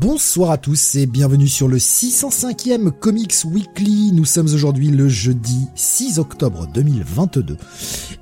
Bonsoir 0.00 0.50
à 0.50 0.56
tous 0.56 0.94
et 0.94 1.04
bienvenue 1.04 1.46
sur 1.46 1.68
le 1.68 1.76
605e 1.76 2.90
Comics 2.90 3.44
Weekly. 3.44 4.12
Nous 4.14 4.24
sommes 4.24 4.46
aujourd'hui 4.46 4.88
le 4.88 5.10
jeudi 5.10 5.66
6 5.74 6.18
octobre 6.18 6.66
2022. 6.72 7.58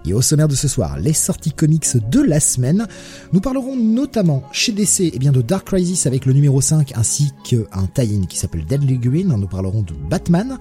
Et 0.05 0.13
au 0.13 0.21
sommaire 0.21 0.49
de 0.49 0.57
ce 0.57 0.67
soir, 0.67 0.99
les 0.99 1.13
sorties 1.13 1.53
comics 1.53 1.97
de 2.11 2.21
la 2.21 2.41
semaine. 2.41 2.89
Nous 3.33 3.41
parlerons 3.41 3.77
notamment 3.77 4.43
chez 4.51 4.73
DC 4.73 5.03
et 5.03 5.13
eh 5.15 5.19
bien 5.21 5.31
de 5.31 5.41
Dark 5.41 5.69
Crisis 5.69 6.07
avec 6.07 6.27
le 6.27 6.33
numéro 6.33 6.61
5 6.61 6.95
ainsi 6.97 7.31
qu'un 7.45 7.87
tie-in 7.95 8.27
qui 8.27 8.39
s'appelle 8.39 8.65
Deadly 8.65 8.99
Green. 8.99 9.29
Nous 9.29 9.47
parlerons 9.47 9.83
de 9.83 9.95
Batman. 10.11 10.59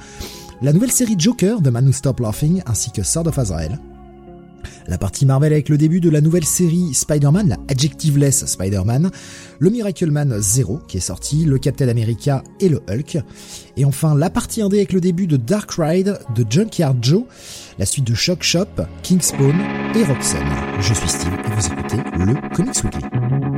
La 0.61 0.71
nouvelle 0.71 0.91
série 0.91 1.15
Joker 1.17 1.61
de 1.61 1.71
Man 1.71 1.87
Who 1.87 1.93
Stop 1.93 2.19
Laughing 2.19 2.61
ainsi 2.67 2.91
que 2.91 3.01
Sword 3.01 3.27
of 3.27 3.39
Azrael 3.39 3.79
la 4.87 4.97
partie 4.97 5.25
Marvel 5.25 5.53
avec 5.53 5.69
le 5.69 5.77
début 5.77 5.99
de 5.99 6.09
la 6.09 6.21
nouvelle 6.21 6.45
série 6.45 6.93
Spider-Man, 6.93 7.49
la 7.49 7.57
Adjectiveless 7.69 8.45
Spider-Man, 8.45 9.11
le 9.59 9.69
Miracle 9.69 10.11
Man 10.11 10.35
0 10.39 10.81
qui 10.87 10.97
est 10.97 11.01
sorti, 11.01 11.45
le 11.45 11.57
Captain 11.57 11.87
America 11.87 12.43
et 12.59 12.69
le 12.69 12.81
Hulk, 12.89 13.19
et 13.75 13.85
enfin 13.85 14.15
la 14.15 14.29
partie 14.29 14.61
indé 14.61 14.77
avec 14.77 14.93
le 14.93 15.01
début 15.01 15.27
de 15.27 15.37
Dark 15.37 15.71
Ride 15.77 16.19
de 16.35 16.45
Junkyard 16.49 16.95
Joe, 17.01 17.23
la 17.79 17.85
suite 17.85 18.05
de 18.05 18.15
Shock 18.15 18.43
Shop, 18.43 18.65
Kingspawn 19.03 19.55
et 19.95 20.03
Roxanne. 20.03 20.41
Je 20.79 20.93
suis 20.93 21.09
Steve 21.09 21.33
et 21.33 21.55
vous 21.55 21.67
écoutez 21.67 21.97
le 22.17 22.55
Comics 22.55 22.83
Weekly. 22.83 23.56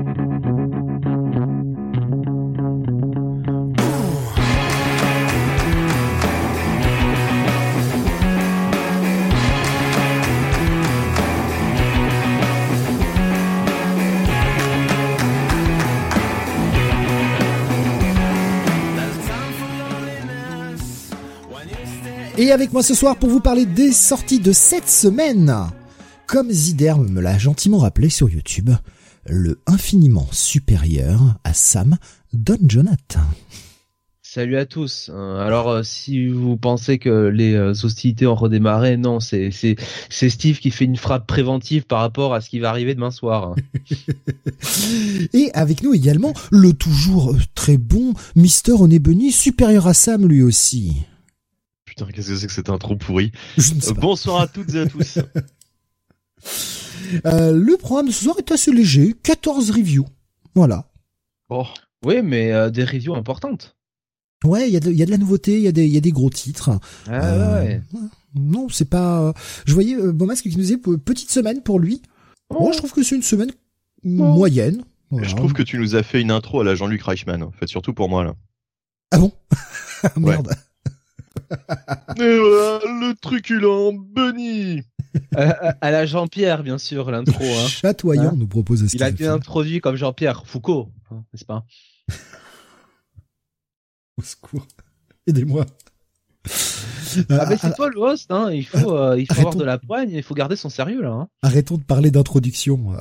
Et 22.40 22.54
avec 22.54 22.72
moi 22.72 22.84
ce 22.84 22.96
soir 22.96 23.18
pour 23.18 23.28
vous 23.28 23.42
parler 23.42 23.66
des 23.66 23.92
sorties 23.92 24.40
de 24.40 24.54
cette 24.54 24.88
semaine. 24.88 25.54
Comme 26.26 26.50
Ziderme 26.50 27.10
me 27.10 27.20
l'a 27.20 27.38
gentiment 27.38 27.80
rappelé 27.80 28.08
sur 28.08 28.30
YouTube, 28.30 28.70
le 29.26 29.60
infiniment 29.68 30.26
supérieur 30.32 31.20
à 31.44 31.54
Sam 31.54 31.98
Don 32.32 32.56
Jonathan. 32.66 33.20
Salut 34.22 34.56
à 34.56 34.66
tous. 34.66 35.12
Euh, 35.14 35.46
alors, 35.46 35.68
euh, 35.68 35.84
si 35.84 36.30
vous 36.30 36.56
pensez 36.56 36.98
que 36.98 37.28
les 37.28 37.56
euh, 37.56 37.72
hostilités 37.72 38.26
ont 38.26 38.36
redémarré, 38.36 38.96
non, 38.96 39.20
c'est 39.20 39.52
c'est 39.52 39.76
c'est 40.10 40.30
Steve 40.30 40.60
qui 40.60 40.72
fait 40.72 40.86
une 40.86 40.96
frappe 40.96 41.28
préventive 41.28 41.84
par 41.84 42.00
rapport 42.00 42.34
à 42.34 42.40
ce 42.40 42.50
qui 42.50 42.60
va 42.60 42.70
arriver 42.70 42.96
demain 42.96 43.12
soir. 43.12 43.54
Et 45.34 45.52
avec 45.54 45.84
nous 45.84 45.94
également 45.94 46.34
le 46.52 46.72
toujours 46.72 47.36
très 47.54 47.76
bon 47.76 48.14
Mister 48.38 48.72
Onebunny, 48.72 49.34
supérieur 49.34 49.88
à 49.88 49.94
Sam 49.94 50.26
lui 50.26 50.42
aussi 50.42 50.94
qu'est-ce 52.08 52.30
que 52.30 52.36
c'est 52.36 52.48
que 52.48 52.54
cette 52.54 52.70
intro 52.70 52.96
pourrie 52.96 53.32
euh, 53.58 53.94
Bonsoir 53.96 54.42
à 54.42 54.48
toutes 54.48 54.74
et 54.74 54.80
à 54.80 54.86
tous. 54.86 55.20
Euh, 57.26 57.52
le 57.52 57.76
programme 57.76 58.08
de 58.08 58.12
ce 58.12 58.24
soir 58.24 58.36
est 58.38 58.52
assez 58.52 58.72
léger, 58.72 59.16
14 59.24 59.72
reviews. 59.72 60.06
Voilà. 60.54 60.92
Oh, 61.50 61.66
oui, 62.06 62.22
mais 62.22 62.52
euh, 62.52 62.70
des 62.70 62.84
reviews 62.84 63.16
importantes. 63.16 63.76
Ouais, 64.44 64.70
il 64.70 64.74
y, 64.74 64.78
a 64.78 64.80
de, 64.80 64.92
y 64.92 65.02
a 65.02 65.06
de 65.06 65.12
la 65.12 65.18
nouveauté, 65.18 65.58
il 65.58 65.64
y, 65.64 65.68
a 65.68 65.72
des, 65.72 65.88
y 65.88 65.98
a 65.98 66.02
des 66.02 66.12
gros 66.12 66.30
titres. 66.30 66.80
Ah, 67.08 67.62
ouais. 67.62 67.82
Non, 68.36 68.70
c'est 68.70 68.90
pas... 68.90 69.34
Je 69.66 69.74
voyais 69.74 69.98
Bon 70.14 70.28
Masque 70.28 70.44
qui 70.44 70.50
nous 70.50 70.62
disait 70.62 70.78
petite 70.78 71.32
semaine 71.32 71.64
pour 71.64 71.80
lui. 71.80 72.04
Oh. 72.50 72.62
Moi, 72.62 72.72
je 72.74 72.78
trouve 72.78 72.94
que 72.94 73.02
c'est 73.02 73.16
une 73.16 73.24
semaine 73.24 73.52
oh. 74.06 74.08
moyenne. 74.08 74.84
Je 75.12 75.36
trouve 75.36 75.54
que 75.54 75.64
tu 75.64 75.80
nous 75.80 75.96
as 75.96 76.04
fait 76.04 76.22
une 76.22 76.32
intro 76.32 76.62
à 76.62 76.64
la 76.64 76.76
Jean-Luc 76.76 77.02
Reichmann, 77.02 77.42
en 77.42 77.52
fait, 77.52 77.68
surtout 77.68 77.94
pour 77.94 78.10
moi, 78.10 78.24
là. 78.24 78.36
Ah 79.12 79.18
bon? 79.18 79.32
Merde. 80.18 80.54
Et 81.52 82.38
voilà, 82.38 82.80
le 82.86 83.14
truculent 83.16 83.94
Bunny 83.94 84.84
euh, 85.38 85.52
à 85.82 85.92
la 85.92 86.06
Jean-Pierre, 86.06 86.64
bien 86.64 86.78
sûr, 86.78 87.12
l'intro. 87.12 87.44
Hein. 87.44 87.68
Chatoyant 87.68 88.30
hein 88.30 88.36
nous 88.36 88.48
propose 88.48 88.94
Il 88.94 89.04
a 89.04 89.10
été 89.10 89.28
introduit 89.28 89.82
comme 89.82 89.96
Jean-Pierre 89.96 90.46
Foucault, 90.46 90.92
hein, 91.12 91.24
n'est-ce 91.34 91.46
pas? 91.46 91.66
Au 94.18 94.22
secours. 94.22 94.68
Aidez-moi. 95.28 95.66
Ah 97.30 97.46
mais 97.50 97.58
c'est 97.58 97.74
toi 97.74 97.90
le 97.90 98.00
host, 98.00 98.32
hein. 98.32 98.52
il 98.52 98.66
faut, 98.66 98.96
euh, 98.96 99.20
il 99.20 99.26
faut 99.26 99.40
avoir 99.40 99.56
de 99.56 99.64
la 99.64 99.80
poigne, 99.80 100.12
il 100.12 100.22
faut 100.22 100.36
garder 100.36 100.56
son 100.56 100.70
sérieux 100.70 101.02
là. 101.02 101.10
Hein. 101.10 101.28
Arrêtons 101.42 101.78
de 101.78 101.84
parler 101.84 102.12
d'introduction. 102.12 102.94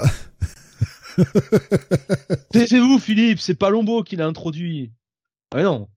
c'est 2.52 2.78
vous 2.78 2.98
Philippe, 2.98 3.40
c'est 3.40 3.54
pas 3.54 3.70
Lombo 3.70 4.02
qui 4.02 4.16
l'a 4.16 4.26
introduit. 4.26 4.92
Ah 5.54 5.62
non. 5.62 5.88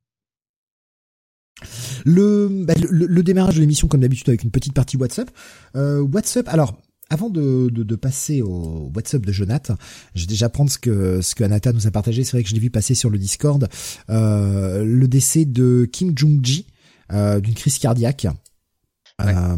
Bah, 2.05 2.73
le, 2.89 3.05
le, 3.05 3.23
démarrage 3.23 3.55
de 3.55 3.61
l'émission 3.61 3.87
comme 3.87 4.01
d'habitude 4.01 4.29
avec 4.29 4.43
une 4.43 4.51
petite 4.51 4.73
partie 4.73 4.97
WhatsApp. 4.97 5.29
Euh, 5.75 6.01
WhatsApp, 6.01 6.47
alors 6.47 6.77
avant 7.09 7.29
de, 7.29 7.69
de, 7.69 7.83
de, 7.83 7.95
passer 7.95 8.41
au 8.41 8.91
WhatsApp 8.95 9.25
de 9.25 9.31
Jonath, 9.31 9.71
je 10.15 10.21
vais 10.21 10.27
déjà 10.27 10.49
prendre 10.49 10.71
ce 10.71 10.79
que 10.79 11.21
ce 11.21 11.35
que 11.35 11.43
Anata 11.43 11.73
nous 11.73 11.85
a 11.85 11.91
partagé. 11.91 12.23
C'est 12.23 12.31
vrai 12.31 12.43
que 12.43 12.49
je 12.49 12.53
l'ai 12.53 12.59
vu 12.59 12.69
passer 12.71 12.95
sur 12.95 13.09
le 13.09 13.17
Discord. 13.17 13.67
Euh, 14.09 14.83
le 14.83 15.07
décès 15.07 15.45
de 15.45 15.87
Kim 15.91 16.17
Jong-ji 16.17 16.67
euh, 17.11 17.39
d'une 17.41 17.53
crise 17.53 17.77
cardiaque. 17.77 18.27
Euh, 19.21 19.57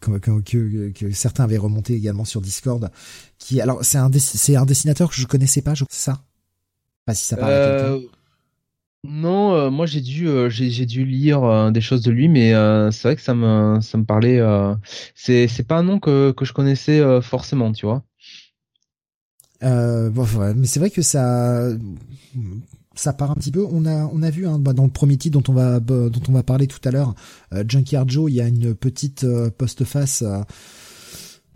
que, 0.00 0.90
que, 0.90 1.10
certains 1.12 1.44
avaient 1.44 1.58
remonté 1.58 1.94
également 1.94 2.24
sur 2.24 2.40
Discord. 2.40 2.90
Qui 3.38 3.60
alors 3.60 3.84
c'est 3.84 3.98
un 3.98 4.10
c'est 4.12 4.56
un 4.56 4.66
dessinateur 4.66 5.10
que 5.10 5.16
je 5.16 5.26
connaissais 5.26 5.62
pas, 5.62 5.74
je 5.74 5.84
ça. 5.90 6.24
Pas 7.04 7.14
si 7.14 7.24
ça 7.24 7.36
parle 7.36 7.52
euh, 7.52 8.00
non, 9.08 9.54
euh, 9.54 9.70
moi 9.70 9.86
j'ai 9.86 10.02
dû 10.02 10.28
euh, 10.28 10.50
j'ai 10.50 10.84
dû 10.84 11.04
lire 11.04 11.42
euh, 11.42 11.70
des 11.70 11.80
choses 11.80 12.02
de 12.02 12.10
lui, 12.10 12.28
mais 12.28 12.52
c'est 12.92 13.02
vrai 13.08 13.16
que 13.16 13.22
ça 13.22 13.34
me 13.34 13.80
ça 13.80 13.96
me 13.98 14.04
parlait. 14.04 14.40
c'est 15.14 15.48
c'est 15.48 15.62
pas 15.62 15.78
un 15.78 15.82
nom 15.82 15.98
que 15.98 16.32
que 16.32 16.44
je 16.44 16.52
connaissais 16.52 17.00
forcément, 17.22 17.72
tu 17.72 17.86
vois. 17.86 18.02
bon, 19.62 20.26
mais 20.56 20.66
c'est 20.66 20.80
vrai 20.80 20.90
que 20.90 21.02
ça 21.02 21.70
ça 22.94 23.12
part 23.12 23.30
un 23.30 23.34
petit 23.34 23.50
peu. 23.50 23.66
On 23.70 23.86
a 23.86 24.04
on 24.12 24.22
a 24.22 24.30
vu 24.30 24.46
hein, 24.46 24.58
bah, 24.58 24.74
dans 24.74 24.84
le 24.84 24.90
premier 24.90 25.16
titre 25.16 25.40
dont 25.40 25.52
on 25.52 25.54
va 25.54 25.80
dont 25.80 26.22
on 26.28 26.32
va 26.32 26.42
parler 26.42 26.66
tout 26.66 26.86
à 26.86 26.90
l'heure, 26.90 27.14
Junkyard 27.66 28.10
Joe, 28.10 28.30
il 28.30 28.34
y 28.34 28.40
a 28.40 28.46
une 28.48 28.74
petite 28.74 29.26
postface 29.56 30.22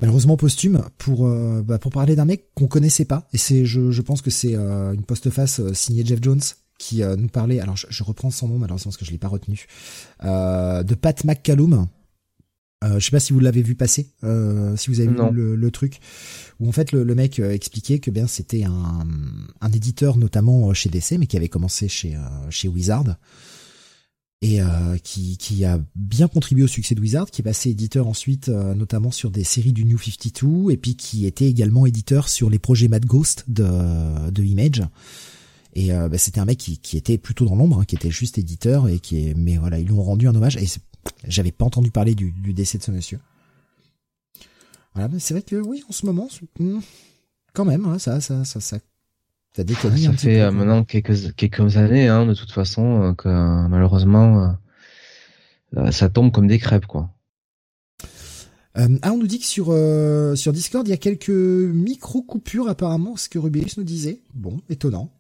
malheureusement 0.01 0.37
posthume 0.37 0.83
pour 0.97 1.29
bah, 1.65 1.79
pour 1.79 1.93
parler 1.93 2.17
d'un 2.17 2.25
mec 2.25 2.49
qu'on 2.55 2.67
connaissait 2.67 3.05
pas 3.05 3.29
et 3.35 3.39
c'est 3.39 3.67
je, 3.67 3.91
je 3.91 4.03
pense 4.03 4.23
que 4.23 4.31
c'est 4.31 4.55
une 4.55 5.05
postface 5.07 5.61
signée 5.75 6.05
Jeff 6.05 6.21
Jones 6.23 6.41
qui 6.83 7.05
euh, 7.05 7.15
nous 7.15 7.29
parlait, 7.29 7.61
alors 7.61 7.77
je, 7.77 8.03
reprends 8.03 8.33
son 8.33 8.49
nom 8.49 8.59
malheureusement 8.59 8.91
parce 8.91 8.97
que 8.97 9.05
je 9.05 9.13
l'ai 9.13 9.19
pas 9.19 9.29
retenu, 9.29 9.67
euh, 10.25 10.83
de 10.83 10.97
Pat 10.97 11.25
McCallum. 11.25 11.87
Euh, 12.83 12.99
je 12.99 13.05
sais 13.05 13.13
pas 13.13 13.21
si 13.21 13.33
vous 13.33 13.39
l'avez 13.39 13.63
vu 13.63 13.77
passer, 13.77 14.11
euh, 14.25 14.77
si 14.77 14.91
vous 14.91 14.99
avez 14.99 15.09
vu 15.09 15.17
le, 15.57 15.71
truc, 15.71 16.01
où 16.59 16.69
en 16.69 16.73
fait 16.73 16.91
le, 16.91 17.15
mec 17.15 17.39
expliquait 17.39 18.01
que 18.01 18.11
bien 18.11 18.27
c'était 18.27 18.65
un, 18.65 19.07
un 19.61 19.73
éditeur 19.73 20.17
notamment 20.17 20.75
chez 20.75 20.91
DC, 20.91 21.13
mais 21.21 21.29
qui 21.29 21.37
avait 21.37 21.49
commencé 21.49 21.87
chez 21.87 22.19
chez 22.51 22.67
Wizard 22.67 23.17
et 24.45 24.59
qui, 25.05 25.37
qui 25.37 25.65
a 25.65 25.79
bien 25.95 26.27
contribué 26.27 26.65
au 26.65 26.67
succès 26.67 26.97
de 26.97 27.01
Wizard, 27.01 27.31
qui 27.31 27.43
est 27.43 27.45
passé 27.45 27.71
éditeur 27.71 28.09
ensuite 28.09 28.49
notamment 28.49 29.13
sur 29.13 29.31
des 29.31 29.45
séries 29.45 29.73
du 29.73 29.85
New 29.85 29.99
52 29.99 30.73
et 30.73 30.77
puis 30.77 30.97
qui 30.97 31.27
était 31.27 31.47
également 31.47 31.87
éditeur 31.87 32.29
sur 32.29 32.51
les 32.51 32.59
projets 32.59 32.89
Mad 32.89 33.07
Ghost 33.07 33.45
de, 33.47 34.31
de 34.33 34.43
Image. 34.43 34.83
Et 35.75 35.93
euh, 35.93 36.09
bah, 36.09 36.19
c'était 36.19 36.41
un 36.41 36.45
mec 36.45 36.59
qui, 36.59 36.79
qui, 36.79 36.97
était 36.97 37.19
plutôt 37.19 37.47
dans 37.47 37.55
l'ombre, 37.55 37.81
hein, 37.81 37.85
qui 37.85 37.95
était 37.95 38.11
juste 38.11 38.39
éditeur 38.39 38.89
et 38.89 38.99
qui 38.99 39.29
est, 39.29 39.35
mais 39.35 39.57
voilà, 39.57 39.79
ils 39.79 39.87
lui 39.87 39.95
ont 39.95 40.03
rendu 40.03 40.29
un 40.29 40.35
hommage. 40.35 40.57
Et 40.57 40.67
j'avais 41.27 41.53
pas 41.53 41.65
entendu 41.65 41.91
parler 41.91 42.15
du, 42.15 42.33
du, 42.33 42.53
décès 42.53 42.79
de 42.79 42.83
ce 42.83 42.91
monsieur. 42.91 43.19
Voilà, 44.95 45.09
mais 45.09 45.19
c'est 45.19 45.33
vrai 45.33 45.43
que 45.43 45.57
oui, 45.57 45.83
en 45.89 45.93
ce 45.93 46.05
moment, 46.05 46.29
hmm, 46.59 46.81
quand 47.55 47.65
même, 47.65 47.87
hein, 47.87 47.99
ça, 47.99 48.21
ça, 48.21 48.45
ça, 48.45 48.61
ça, 48.61 48.79
ça 49.57 49.65
déconne. 49.65 49.97
Ça 49.97 50.13
fait 50.13 50.41
euh, 50.41 50.51
maintenant 50.51 50.85
quelques 50.85 51.35
quelques 51.35 51.77
années, 51.79 52.09
hein, 52.09 52.27
de 52.27 52.35
toute 52.35 52.53
façon, 52.53 53.03
euh, 53.03 53.15
que 53.15 53.29
malheureusement, 53.69 54.57
ça 55.91 56.11
tombe 56.11 56.31
comme 56.33 56.49
des 56.49 56.59
crêpes, 56.59 56.87
quoi. 56.87 57.11
Euh, 58.79 58.99
ah, 59.03 59.13
on 59.13 59.19
nous 59.19 59.27
dit 59.27 59.39
que 59.39 59.47
sur 59.47 59.67
sur 60.37 60.53
Discord, 60.53 60.87
il 60.87 60.91
y 60.91 60.95
a 60.95 60.99
quelques 60.99 61.31
micro 61.31 62.23
coupures 62.23 62.69
apparemment, 62.69 63.17
ce 63.17 63.31
que 63.31 63.39
Rubius 63.39 63.79
nous 63.79 63.85
disait. 63.85 64.21
Bon, 64.35 64.61
étonnant. 64.69 65.11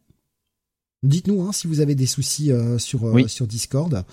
Dites-nous 1.02 1.43
hein, 1.43 1.52
si 1.52 1.66
vous 1.66 1.81
avez 1.81 1.94
des 1.94 2.06
soucis 2.06 2.50
sur 2.78 3.28
sur 3.28 3.46
Discord. 3.46 4.04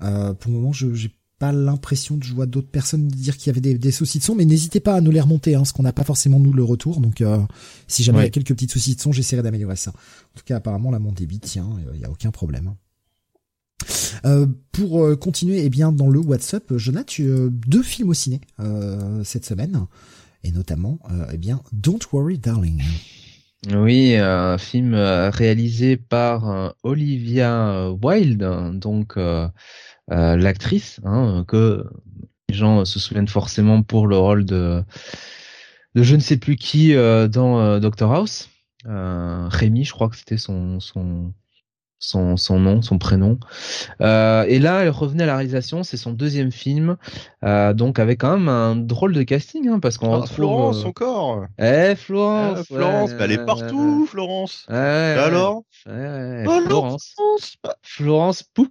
pour 0.00 0.06
le 0.06 0.50
moment, 0.50 0.72
je 0.72 0.94
j'ai 0.94 1.14
pas 1.38 1.52
l'impression 1.52 2.16
de 2.16 2.24
je 2.24 2.34
vois 2.34 2.46
d'autres 2.46 2.70
personnes 2.70 3.06
dire 3.06 3.36
qu'il 3.36 3.46
y 3.46 3.50
avait 3.50 3.60
des, 3.60 3.78
des, 3.78 3.92
soucis 3.92 4.18
de 4.18 4.24
son, 4.24 4.34
mais 4.34 4.44
n'hésitez 4.44 4.80
pas 4.80 4.94
à 4.94 5.00
nous 5.00 5.12
les 5.12 5.20
remonter, 5.20 5.54
hein, 5.54 5.58
parce 5.58 5.70
qu'on 5.70 5.84
n'a 5.84 5.92
pas 5.92 6.02
forcément 6.02 6.40
nous 6.40 6.52
le 6.52 6.64
retour. 6.64 7.00
Donc, 7.00 7.22
si 7.86 8.02
jamais 8.02 8.20
il 8.20 8.24
y 8.24 8.26
a 8.26 8.30
quelques 8.30 8.54
petits 8.54 8.68
soucis 8.68 8.96
de 8.96 9.00
son, 9.00 9.12
j'essaierai 9.12 9.42
d'améliorer 9.42 9.76
ça. 9.76 9.92
En 9.92 10.38
tout 10.38 10.44
cas, 10.44 10.56
apparemment, 10.56 10.90
là, 10.90 10.98
mon 10.98 11.12
débit 11.12 11.38
tient, 11.38 11.68
il 11.94 12.00
y 12.00 12.04
a 12.04 12.10
aucun 12.10 12.32
problème. 12.32 12.74
Euh, 14.24 14.46
pour 14.72 15.04
euh, 15.04 15.16
continuer, 15.16 15.64
eh 15.64 15.70
bien, 15.70 15.92
dans 15.92 16.08
le 16.08 16.20
WhatsApp, 16.20 16.76
Jonathan, 16.76 17.04
tu 17.06 17.24
euh, 17.24 17.50
deux 17.50 17.82
films 17.82 18.10
au 18.10 18.14
ciné 18.14 18.40
cette 19.24 19.44
semaine, 19.44 19.86
et 20.44 20.52
notamment, 20.52 20.98
eh 21.32 21.36
bien, 21.36 21.60
Don't 21.72 22.00
Worry, 22.12 22.38
Darling. 22.38 22.82
Oui, 23.66 24.14
un 24.16 24.56
film 24.56 24.94
réalisé 24.94 25.96
par 25.96 26.74
Olivia 26.84 27.90
Wilde, 27.90 28.78
donc 28.78 29.18
l'actrice, 30.08 31.00
hein, 31.04 31.44
que 31.48 31.84
les 32.48 32.54
gens 32.54 32.84
se 32.84 32.98
souviennent 33.00 33.28
forcément 33.28 33.82
pour 33.82 34.06
le 34.06 34.16
rôle 34.16 34.44
de 34.44 34.82
de 35.94 36.02
je 36.02 36.14
ne 36.14 36.20
sais 36.20 36.36
plus 36.36 36.56
qui 36.56 36.94
dans 36.94 37.80
Doctor 37.80 38.14
House. 38.14 38.48
Rémi, 38.84 39.84
je 39.84 39.92
crois 39.92 40.08
que 40.08 40.16
c'était 40.16 40.38
son 40.38 40.78
son 40.78 41.34
son, 41.98 42.36
son 42.36 42.60
nom, 42.60 42.82
son 42.82 42.98
prénom. 42.98 43.38
Euh, 44.00 44.44
et 44.48 44.58
là, 44.58 44.82
elle 44.82 44.90
revenait 44.90 45.24
à 45.24 45.26
la 45.26 45.36
réalisation, 45.36 45.82
c'est 45.82 45.96
son 45.96 46.12
deuxième 46.12 46.52
film, 46.52 46.96
euh, 47.44 47.72
donc 47.74 47.98
avec 47.98 48.20
quand 48.20 48.38
même 48.38 48.48
un 48.48 48.76
drôle 48.76 49.12
de 49.12 49.22
casting, 49.22 49.68
hein, 49.68 49.80
parce 49.80 49.98
qu'on 49.98 50.22
ah, 50.22 50.26
Florence 50.26 50.84
euh, 50.84 50.88
encore. 50.88 51.46
Eh 51.58 51.94
Florence, 51.96 52.66
Florence, 52.66 53.10
elle 53.18 53.32
est 53.32 53.44
partout, 53.44 54.06
Florence. 54.06 54.66
alors, 54.68 55.62
Florence, 55.84 57.14
Florence 57.82 58.42
Poug, 58.42 58.70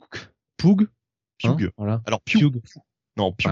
Poug, 0.57 0.87
Poug. 1.41 1.63
Hein, 1.63 1.69
voilà. 1.77 2.01
Alors 2.05 2.21
Poug. 2.21 2.61
Non, 3.17 3.31
Piu. 3.31 3.49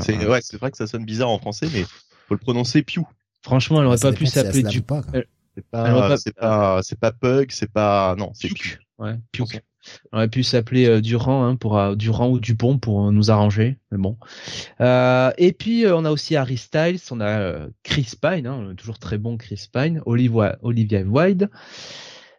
c'est 0.00 0.26
ouais, 0.26 0.40
c'est 0.42 0.56
vrai 0.56 0.72
que 0.72 0.76
ça 0.76 0.88
sonne 0.88 1.04
bizarre 1.04 1.30
en 1.30 1.38
français, 1.38 1.68
mais 1.72 1.84
faut 2.26 2.34
le 2.34 2.38
prononcer 2.38 2.82
Piu. 2.82 3.02
Franchement, 3.42 3.80
elle 3.80 3.86
aurait 3.86 3.98
pas 3.98 4.12
pu 4.12 4.26
s'appeler 4.26 4.64
du. 4.64 4.82
C'est 5.58 5.70
pas, 5.70 6.16
c'est 6.16 6.34
pas, 6.34 6.82
c'est 6.82 7.00
pas 7.00 7.12
Pug, 7.12 7.50
c'est 7.50 7.72
pas, 7.72 8.14
non, 8.16 8.30
c'est. 8.34 8.50
Ouais, 8.98 9.14
On 10.12 10.16
aurait 10.16 10.28
pu 10.28 10.42
s'appeler 10.42 10.86
euh, 10.86 11.00
Durand 11.00 11.44
hein, 11.44 11.56
pour 11.56 11.78
euh, 11.78 11.94
Durand 11.94 12.28
ou 12.28 12.40
Dupont 12.40 12.78
pour 12.78 13.06
euh, 13.06 13.12
nous 13.12 13.30
arranger, 13.30 13.78
mais 13.92 13.98
bon. 13.98 14.16
et 14.80 15.52
puis 15.52 15.84
on 15.86 16.04
a 16.04 16.10
aussi 16.10 16.34
Harry 16.36 16.56
Styles, 16.56 17.00
on 17.10 17.20
a 17.20 17.68
Chris 17.84 18.12
Pine, 18.20 18.46
hein, 18.46 18.74
toujours 18.76 18.98
très 18.98 19.18
bon 19.18 19.36
Chris 19.36 19.68
Pine, 19.72 20.02
Olivia, 20.04 20.58
Olivia 20.62 21.02
Wilde. 21.02 21.48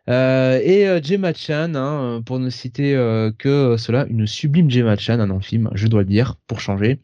et 0.07 1.01
Gemma 1.01 1.33
Chan, 1.33 1.75
hein, 1.75 2.21
pour 2.25 2.39
ne 2.39 2.49
citer 2.49 2.93
que 3.37 3.75
cela, 3.77 4.05
une 4.09 4.27
sublime 4.27 4.69
Gemma 4.69 4.97
Chan, 4.97 5.19
un 5.19 5.41
film, 5.41 5.69
je 5.73 5.87
dois 5.87 6.01
le 6.01 6.07
dire, 6.07 6.35
pour 6.45 6.59
changer. 6.59 6.99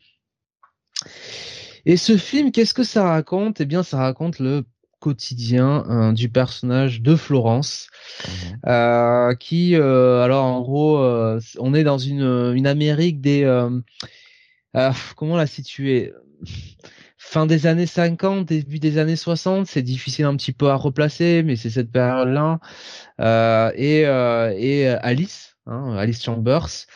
Et 1.86 1.98
ce 1.98 2.18
film, 2.18 2.52
qu'est-ce 2.52 2.74
que 2.74 2.84
ça 2.84 3.04
raconte? 3.04 3.62
Eh 3.62 3.66
bien, 3.66 3.84
ça 3.84 3.98
raconte 3.98 4.40
le 4.40 4.66
quotidien 5.06 5.84
hein, 5.88 6.14
du 6.14 6.30
personnage 6.30 7.04
de 7.04 7.16
Florence, 7.16 7.90
mhm. 8.28 8.60
euh, 8.66 9.36
qui, 9.36 9.76
euh, 9.76 10.24
alors 10.24 10.46
en 10.46 10.62
gros, 10.62 10.98
euh, 10.98 11.40
on 11.60 11.76
est 11.76 11.84
dans 11.84 12.00
une, 12.00 12.54
une 12.56 12.66
Amérique 12.66 13.22
des, 13.22 13.46
comment 15.16 15.38
la 15.38 15.46
situer? 15.46 16.12
Fin 17.18 17.46
des 17.46 17.68
années 17.68 17.86
50, 17.86 18.48
début 18.48 18.80
des 18.80 18.98
années 18.98 19.16
60, 19.16 19.68
c'est 19.68 19.84
difficile 19.84 20.26
un 20.26 20.36
petit 20.36 20.52
peu 20.52 20.70
à 20.70 20.76
replacer, 20.76 21.44
mais 21.44 21.56
c'est 21.56 21.70
cette 21.70 21.92
période-là. 21.92 22.60
et, 23.76 24.02
et 24.02 24.88
Alice, 24.88 25.56
hein, 25.68 25.96
Alice 25.98 26.24
Chambers, 26.24 26.88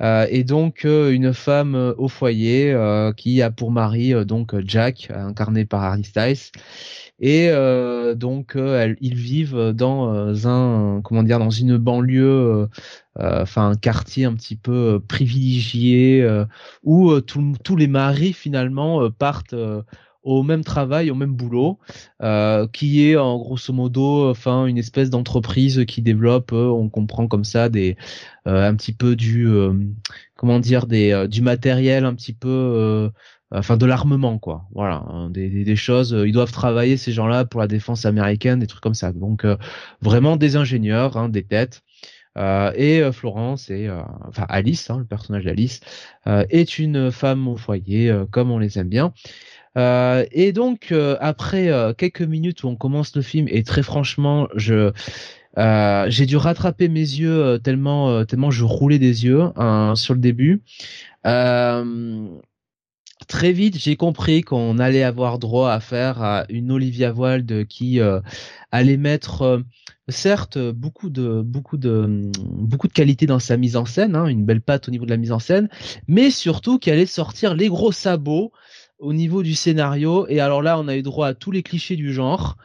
est 0.00 0.44
donc 0.44 0.84
une 0.84 1.32
femme 1.32 1.94
au 1.98 2.08
foyer 2.08 2.76
qui 3.16 3.42
a 3.42 3.50
pour 3.50 3.70
mari 3.70 4.12
donc 4.24 4.54
Jack, 4.64 5.08
incarné 5.14 5.64
par 5.64 5.84
Harry 5.84 6.04
Styles, 6.04 6.50
et 7.18 7.48
euh, 7.48 8.14
donc 8.14 8.56
euh, 8.56 8.94
ils 9.00 9.14
vivent 9.14 9.72
dans 9.74 10.14
euh, 10.14 10.34
un 10.44 11.00
comment 11.02 11.22
dire 11.22 11.38
dans 11.38 11.50
une 11.50 11.78
banlieue 11.78 12.68
enfin 13.18 13.70
un 13.70 13.74
quartier 13.74 14.26
un 14.26 14.34
petit 14.34 14.56
peu 14.56 15.00
privilégié 15.08 16.28
où 16.82 17.20
tous 17.20 17.76
les 17.76 17.86
maris 17.86 18.34
finalement 18.34 19.10
partent 19.10 19.54
au 20.22 20.42
même 20.42 20.64
travail, 20.64 21.10
au 21.12 21.14
même 21.14 21.32
boulot, 21.32 21.78
euh, 22.20 22.66
qui 22.66 23.08
est 23.08 23.16
en 23.16 23.38
grosso 23.38 23.72
modo, 23.72 24.28
enfin 24.28 24.66
une 24.66 24.76
espèce 24.76 25.08
d'entreprise 25.08 25.84
qui 25.86 26.02
développe, 26.02 26.52
on 26.52 26.88
comprend 26.88 27.28
comme 27.28 27.44
ça 27.44 27.68
des, 27.68 27.96
un 28.44 28.74
petit 28.74 28.92
peu 28.92 29.14
du, 29.14 29.48
comment 30.34 30.58
dire, 30.58 30.86
des, 30.86 31.26
du 31.30 31.42
matériel 31.42 32.04
un 32.04 32.14
petit 32.14 32.32
peu 32.34 33.10
enfin 33.58 33.76
de 33.76 33.86
l'armement 33.86 34.38
quoi. 34.38 34.66
Voilà 34.74 35.04
hein, 35.08 35.30
des, 35.30 35.76
choses 35.76 36.14
euh, 36.14 36.28
ils 36.28 36.32
doivent 36.32 36.52
travailler 36.52 36.96
ces 36.96 37.12
gens-là 37.12 37.44
pour 37.44 37.60
la 37.60 37.66
défense 37.66 38.04
américaine 38.04 38.60
des 38.60 38.66
trucs 38.66 38.82
comme 38.82 38.94
ça. 38.94 39.12
Donc 39.12 39.44
euh, 39.44 39.56
vraiment 40.00 40.36
des 40.36 40.56
ingénieurs 40.56 41.16
hein, 41.16 41.28
des 41.28 41.44
têtes. 41.44 41.82
Euh, 42.38 42.70
et 42.76 43.00
Florence 43.12 43.70
et 43.70 43.88
enfin 44.28 44.44
Alice 44.50 44.90
hein, 44.90 44.98
le 44.98 45.06
personnage 45.06 45.44
d'Alice 45.44 45.80
est 46.26 46.78
une 46.78 47.10
femme 47.10 47.48
au 47.48 47.56
foyer 47.56 48.14
comme 48.30 48.50
on 48.50 48.58
les 48.58 48.78
aime 48.78 48.90
bien. 48.90 49.14
Et 49.74 50.52
donc 50.52 50.92
après 51.18 51.70
quelques 51.96 52.20
minutes 52.20 52.62
où 52.62 52.68
on 52.68 52.76
commence 52.76 53.16
le 53.16 53.22
film 53.22 53.46
et 53.48 53.62
très 53.62 53.82
franchement 53.82 54.48
je 54.54 54.92
j'ai 55.56 56.26
dû 56.26 56.36
rattraper 56.36 56.88
mes 56.88 57.00
yeux 57.00 57.58
tellement 57.64 58.26
tellement 58.26 58.50
je 58.50 58.64
roulais 58.64 58.98
des 58.98 59.24
yeux 59.24 59.44
hein, 59.56 59.94
sur 59.96 60.12
le 60.12 60.20
début 60.20 60.60
très 63.26 63.52
vite, 63.52 63.78
j'ai 63.78 63.96
compris 63.96 64.42
qu'on 64.42 64.78
allait 64.78 65.02
avoir 65.02 65.38
droit 65.38 65.72
à 65.72 65.80
faire 65.80 66.22
à 66.22 66.44
une 66.48 66.70
Olivia 66.70 67.12
Wilde 67.12 67.66
qui 67.66 68.00
euh, 68.00 68.20
allait 68.72 68.96
mettre 68.96 69.42
euh, 69.42 69.60
certes 70.08 70.58
beaucoup 70.58 71.10
de 71.10 71.42
beaucoup 71.42 71.78
qualité 72.88 73.26
dans 73.26 73.38
sa 73.38 73.56
mise 73.56 73.76
en 73.76 73.84
scène, 73.84 74.16
hein, 74.16 74.26
une 74.26 74.44
belle 74.44 74.60
patte 74.60 74.88
au 74.88 74.90
niveau 74.90 75.04
de 75.04 75.10
la 75.10 75.16
mise 75.16 75.32
en 75.32 75.38
scène, 75.38 75.68
mais 76.08 76.30
surtout 76.30 76.78
qui 76.78 76.90
allait 76.90 77.06
sortir 77.06 77.54
les 77.54 77.68
gros 77.68 77.92
sabots 77.92 78.52
au 78.98 79.12
niveau 79.12 79.42
du 79.42 79.54
scénario. 79.54 80.26
Et 80.28 80.40
alors 80.40 80.62
là, 80.62 80.78
on 80.78 80.88
a 80.88 80.96
eu 80.96 81.02
droit 81.02 81.28
à 81.28 81.34
tous 81.34 81.50
les 81.50 81.62
clichés 81.62 81.96
du 81.96 82.12
genre. 82.12 82.56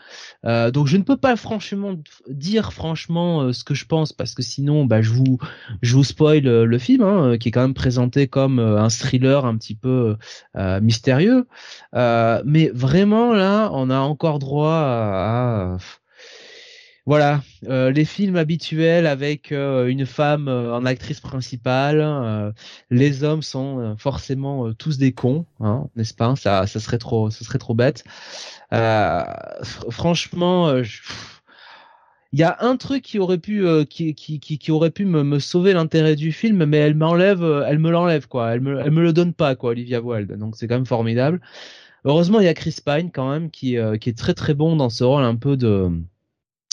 Euh, 0.45 0.72
donc 0.72 0.88
je 0.88 0.98
ne 0.98 1.04
peux 1.04 1.18
pas 1.18 1.36
franchement 1.36 1.95
dire 2.28 2.74
franchement 2.74 3.41
euh, 3.41 3.53
ce 3.53 3.63
que 3.63 3.74
je 3.74 3.86
pense 3.86 4.13
parce 4.13 4.34
que 4.34 4.41
sinon, 4.41 4.86
bah, 4.86 5.01
je 5.01 5.12
vous 5.12 5.38
je 5.82 5.96
vous 5.96 6.03
spoil 6.03 6.48
euh, 6.48 6.65
le 6.65 6.77
film 6.77 7.03
hein, 7.03 7.38
qui 7.38 7.50
est 7.50 7.51
quand 7.51 7.62
même 7.62 7.74
présenté 7.74 8.27
comme 8.27 8.60
un 8.60 8.89
thriller 8.89 9.46
un 9.46 9.58
petit 9.58 9.75
peu 9.75 10.15
mystérieux. 10.82 11.48
mais 11.94 12.72
vraiment 12.74 13.34
là, 13.34 13.70
on 13.74 13.89
a 13.89 14.00
encore 14.00 14.39
droit 14.39 14.74
à 14.74 15.77
voilà, 17.08 17.41
euh, 17.67 17.89
les 17.91 18.05
films 18.05 18.36
habituels 18.36 19.08
avec 19.08 19.51
euh, 19.51 19.88
une 19.88 20.05
femme 20.05 20.48
euh, 20.48 20.75
en 20.75 20.86
actrice 20.86 21.20
principale, 21.20 22.53
les 22.91 23.24
hommes 23.24 23.41
sont 23.41 23.96
forcément 23.98 24.74
tous 24.74 24.98
des 24.98 25.12
cons, 25.12 25.46
hein, 25.60 25.88
n'est-ce 25.96 26.13
pas? 26.13 26.36
Ça, 26.36 26.67
ça 26.67 26.79
serait 26.79 27.00
trop, 27.00 27.31
ça 27.31 27.43
serait 27.43 27.58
trop 27.58 27.74
bête. 27.74 28.03
franchement, 29.89 30.74
il 32.34 32.39
y 32.39 32.43
a 32.43 32.58
un 32.62 32.77
truc 32.77 33.03
qui 33.03 33.20
aurait 33.20 33.39
pu, 33.39 33.65
qui, 33.89 34.13
qui, 34.13 34.39
qui, 34.39 34.72
aurait 34.72 34.91
pu 34.91 35.05
me, 35.05 35.24
me 35.24 35.39
sauver 35.39 35.74
l'intérêt 35.74 36.15
du 36.15 36.31
film, 36.31 36.65
mais 36.65 36.77
elle 36.77 36.96
m'enlève, 36.96 37.43
elle 37.67 37.79
me 37.79 37.89
l'enlève 37.89 38.27
quoi. 38.27 38.53
Elle 38.53 38.62
me, 38.62 38.79
elle 38.79 38.91
me 38.91 39.01
le 39.01 39.12
donne 39.13 39.34
pas 39.34 39.55
quoi, 39.55 39.72
Olivia 39.72 40.01
Wilde. 40.01 40.38
Donc 40.38 40.55
c'est 40.55 40.67
quand 40.67 40.75
même 40.75 40.86
formidable. 40.86 41.41
Heureusement, 42.05 42.39
il 42.39 42.46
y 42.46 42.50
a 42.50 42.53
Chris 42.53 42.77
Pine 42.86 43.12
quand 43.12 43.29
même 43.31 43.50
qui, 43.51 43.77
qui 44.00 44.10
est 44.10 44.17
très 44.17 44.34
très 44.34 44.53
bon 44.53 44.75
dans 44.75 44.89
ce 44.89 45.03
rôle 45.03 45.24
un 45.24 45.36
peu 45.36 45.58
de 45.58 45.91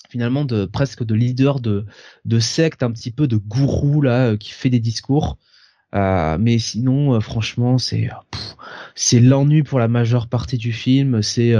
finalement 0.08 0.46
presque 0.72 1.04
de 1.04 1.14
leader 1.14 1.60
de 1.60 2.40
secte 2.40 2.82
un 2.82 2.90
petit 2.90 3.10
peu 3.10 3.26
de 3.26 3.36
gourou 3.36 4.00
là 4.00 4.28
euh, 4.28 4.36
qui 4.36 4.52
fait 4.52 4.70
des 4.70 4.80
discours. 4.80 5.38
Euh, 5.94 6.36
mais 6.38 6.58
sinon 6.58 7.14
euh, 7.14 7.20
franchement 7.20 7.78
c'est 7.78 8.10
c'est 8.94 9.20
l'ennui 9.20 9.62
pour 9.62 9.78
la 9.78 9.88
majeure 9.88 10.28
partie 10.28 10.58
du 10.58 10.72
film. 10.72 11.22
C'est 11.22 11.54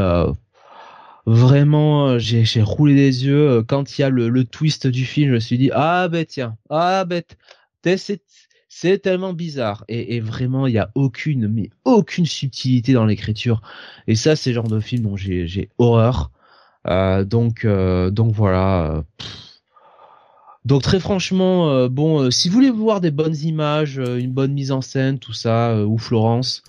vraiment 1.27 2.19
j'ai 2.19 2.63
roulé 2.63 2.95
des 2.95 3.27
yeux 3.27 3.63
quand 3.63 3.99
il 3.99 4.03
y 4.03 4.05
a 4.05 4.09
le, 4.09 4.45
twist 4.45 4.87
du 4.87 5.05
film 5.05 5.29
je 5.29 5.35
me 5.35 5.41
suis 5.41 5.59
dit 5.59 5.71
ah 5.75 6.09
ben 6.09 6.25
tiens 6.25 6.57
ah 6.71 7.05
bête. 7.05 7.37
C'est 7.85 8.23
c'est 8.71 8.99
tellement 8.99 9.33
bizarre. 9.33 9.85
Et, 9.89 10.21
vraiment 10.21 10.67
il 10.67 10.75
y 10.75 10.79
a 10.79 10.91
aucune 10.95 11.49
mais 11.49 11.71
aucune 11.85 12.27
subtilité 12.27 12.93
dans 12.93 13.07
l'écriture. 13.07 13.63
Et 14.07 14.15
ça 14.15 14.37
c'est 14.37 14.51
le 14.51 14.55
genre 14.55 14.69
de 14.69 14.81
film 14.81 15.03
dont 15.03 15.17
j'ai 15.17 15.71
horreur 15.79 16.31
donc, 16.85 17.65
euh, 17.65 18.11
donc 18.11 18.35
voilà. 18.35 18.93
Euh, 18.93 19.03
donc 20.65 20.83
très 20.83 21.01
franchement, 21.01 21.89
bon, 21.89 22.31
si 22.31 22.49
vous 22.49 22.55
voulez 22.55 22.71
voir 22.71 23.01
des 23.01 23.11
bonnes 23.11 23.37
images, 23.37 23.97
une 23.97 24.33
bonne 24.33 24.53
mise 24.53 24.71
en 24.71 24.83
scène, 24.83 25.19
tout 25.19 25.33
ça, 25.33 25.83
ou 25.87 25.97
Florence, 25.97 26.63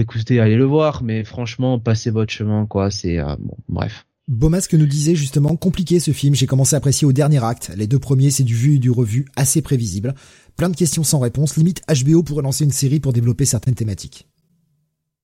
écoutez, 0.00 0.40
allez 0.40 0.56
le 0.56 0.64
voir, 0.64 1.04
mais 1.04 1.22
franchement, 1.22 1.78
passez 1.78 2.10
votre 2.10 2.32
chemin, 2.32 2.66
quoi. 2.66 2.90
C'est 2.90 3.18
bon, 3.38 3.56
bref. 3.68 4.04
Beaumasque 4.28 4.74
nous 4.74 4.86
disait 4.86 5.14
justement 5.14 5.54
compliqué 5.54 6.00
ce 6.00 6.10
film, 6.10 6.34
j'ai 6.34 6.46
commencé 6.46 6.74
à 6.74 6.78
apprécier 6.78 7.06
au 7.06 7.12
dernier 7.12 7.44
acte. 7.44 7.70
Les 7.76 7.86
deux 7.86 8.00
premiers 8.00 8.32
c'est 8.32 8.42
du 8.42 8.56
vu 8.56 8.74
et 8.74 8.78
du 8.80 8.90
revu 8.90 9.26
assez 9.36 9.62
prévisible. 9.62 10.16
Plein 10.56 10.68
de 10.68 10.74
questions 10.74 11.04
sans 11.04 11.20
réponse, 11.20 11.56
limite 11.56 11.82
HBO 11.86 12.24
pourrait 12.24 12.42
lancer 12.42 12.64
une 12.64 12.72
série 12.72 12.98
pour 12.98 13.12
développer 13.12 13.44
certaines 13.44 13.76
thématiques. 13.76 14.26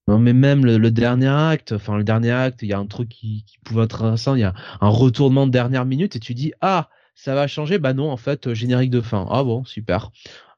Non 0.08 0.18
mais 0.18 0.32
même 0.32 0.64
le, 0.64 0.90
dernier 0.90 1.28
acte, 1.28 1.72
enfin 1.72 1.96
le 1.96 2.02
dernier 2.02 2.32
acte, 2.32 2.62
il 2.62 2.68
y 2.68 2.72
a 2.72 2.78
un 2.78 2.86
truc 2.86 3.08
qui, 3.08 3.44
qui 3.46 3.58
pouvait 3.64 3.84
être 3.84 4.02
intéressant, 4.02 4.34
il 4.34 4.40
y 4.40 4.44
a 4.44 4.54
un 4.80 4.88
retournement 4.88 5.46
de 5.46 5.52
dernière 5.52 5.84
minute 5.84 6.16
et 6.16 6.20
tu 6.20 6.34
dis 6.34 6.52
ah 6.60 6.88
ça 7.14 7.34
va 7.34 7.46
changer, 7.46 7.78
bah 7.78 7.94
non 7.94 8.10
en 8.10 8.16
fait 8.16 8.48
euh, 8.48 8.54
générique 8.54 8.90
de 8.90 9.00
fin. 9.00 9.26
Ah 9.30 9.44
bon 9.44 9.64
super. 9.64 10.10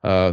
Euh... 0.07 0.33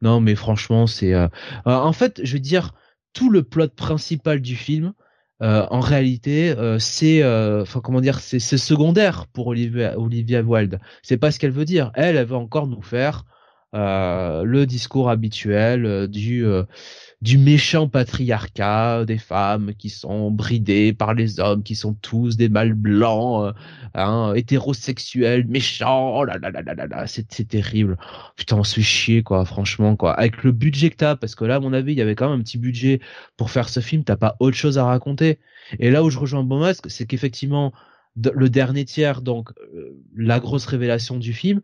Non 0.00 0.20
mais 0.20 0.34
franchement 0.34 0.86
c'est, 0.86 1.12
euh... 1.12 1.28
euh 1.66 1.74
en 1.74 1.92
fait 1.92 2.20
je 2.24 2.34
veux 2.34 2.40
dire 2.40 2.72
tout 3.12 3.30
le 3.30 3.42
plot 3.42 3.68
principal 3.68 4.40
du 4.40 4.56
film, 4.56 4.94
euh, 5.42 5.66
en 5.70 5.80
réalité, 5.80 6.50
euh, 6.50 6.78
c'est, 6.78 7.22
enfin 7.24 7.80
comment 7.80 8.00
dire, 8.00 8.20
c'est 8.20 8.40
secondaire 8.40 9.26
pour 9.28 9.48
Olivia, 9.48 9.98
Olivia 9.98 10.42
Wilde. 10.42 10.80
C'est 11.02 11.16
pas 11.16 11.30
ce 11.30 11.38
qu'elle 11.38 11.52
veut 11.52 11.64
dire. 11.64 11.90
Elle, 11.94 12.16
elle 12.16 12.26
veut 12.26 12.36
encore 12.36 12.66
nous 12.66 12.82
faire 12.82 13.24
le 13.72 14.64
discours 14.64 15.10
habituel 15.10 16.08
du 16.08 16.46
du 17.20 17.36
méchant 17.36 17.88
patriarcat, 17.88 19.04
des 19.04 19.18
femmes 19.18 19.74
qui 19.74 19.90
sont 19.90 20.30
bridées 20.30 20.92
par 20.92 21.14
les 21.14 21.40
hommes, 21.40 21.64
qui 21.64 21.74
sont 21.74 21.94
tous 21.94 22.36
des 22.36 22.48
mâles 22.48 22.74
blancs, 22.74 23.46
euh, 23.46 23.52
hein, 23.94 24.34
hétérosexuels, 24.34 25.46
méchants. 25.48 26.16
Oh 26.16 26.24
là 26.24 26.38
là 26.38 26.50
là 26.50 26.62
là 26.62 26.86
là, 26.86 27.06
c'est 27.08 27.48
terrible. 27.48 27.96
Putain, 28.36 28.58
on 28.58 28.64
se 28.64 28.76
fait 28.76 28.82
chier 28.82 29.22
quoi, 29.24 29.44
franchement 29.44 29.96
quoi. 29.96 30.14
Avec 30.14 30.44
le 30.44 30.52
budget 30.52 30.90
que 30.90 30.96
t'as, 30.96 31.16
parce 31.16 31.34
que 31.34 31.44
là, 31.44 31.56
à 31.56 31.60
mon 31.60 31.72
avis, 31.72 31.92
il 31.92 31.98
y 31.98 32.02
avait 32.02 32.14
quand 32.14 32.30
même 32.30 32.38
un 32.38 32.42
petit 32.42 32.58
budget 32.58 33.00
pour 33.36 33.50
faire 33.50 33.68
ce 33.68 33.80
film. 33.80 34.04
T'as 34.04 34.16
pas 34.16 34.36
autre 34.38 34.56
chose 34.56 34.78
à 34.78 34.84
raconter. 34.84 35.38
Et 35.80 35.90
là 35.90 36.04
où 36.04 36.10
je 36.10 36.18
rejoins 36.18 36.44
Beaumasque, 36.44 36.88
c'est 36.88 37.06
qu'effectivement 37.06 37.72
le 38.16 38.48
dernier 38.48 38.84
tiers, 38.84 39.22
donc 39.22 39.50
euh, 39.74 39.96
la 40.16 40.40
grosse 40.40 40.66
révélation 40.66 41.18
du 41.18 41.32
film, 41.32 41.62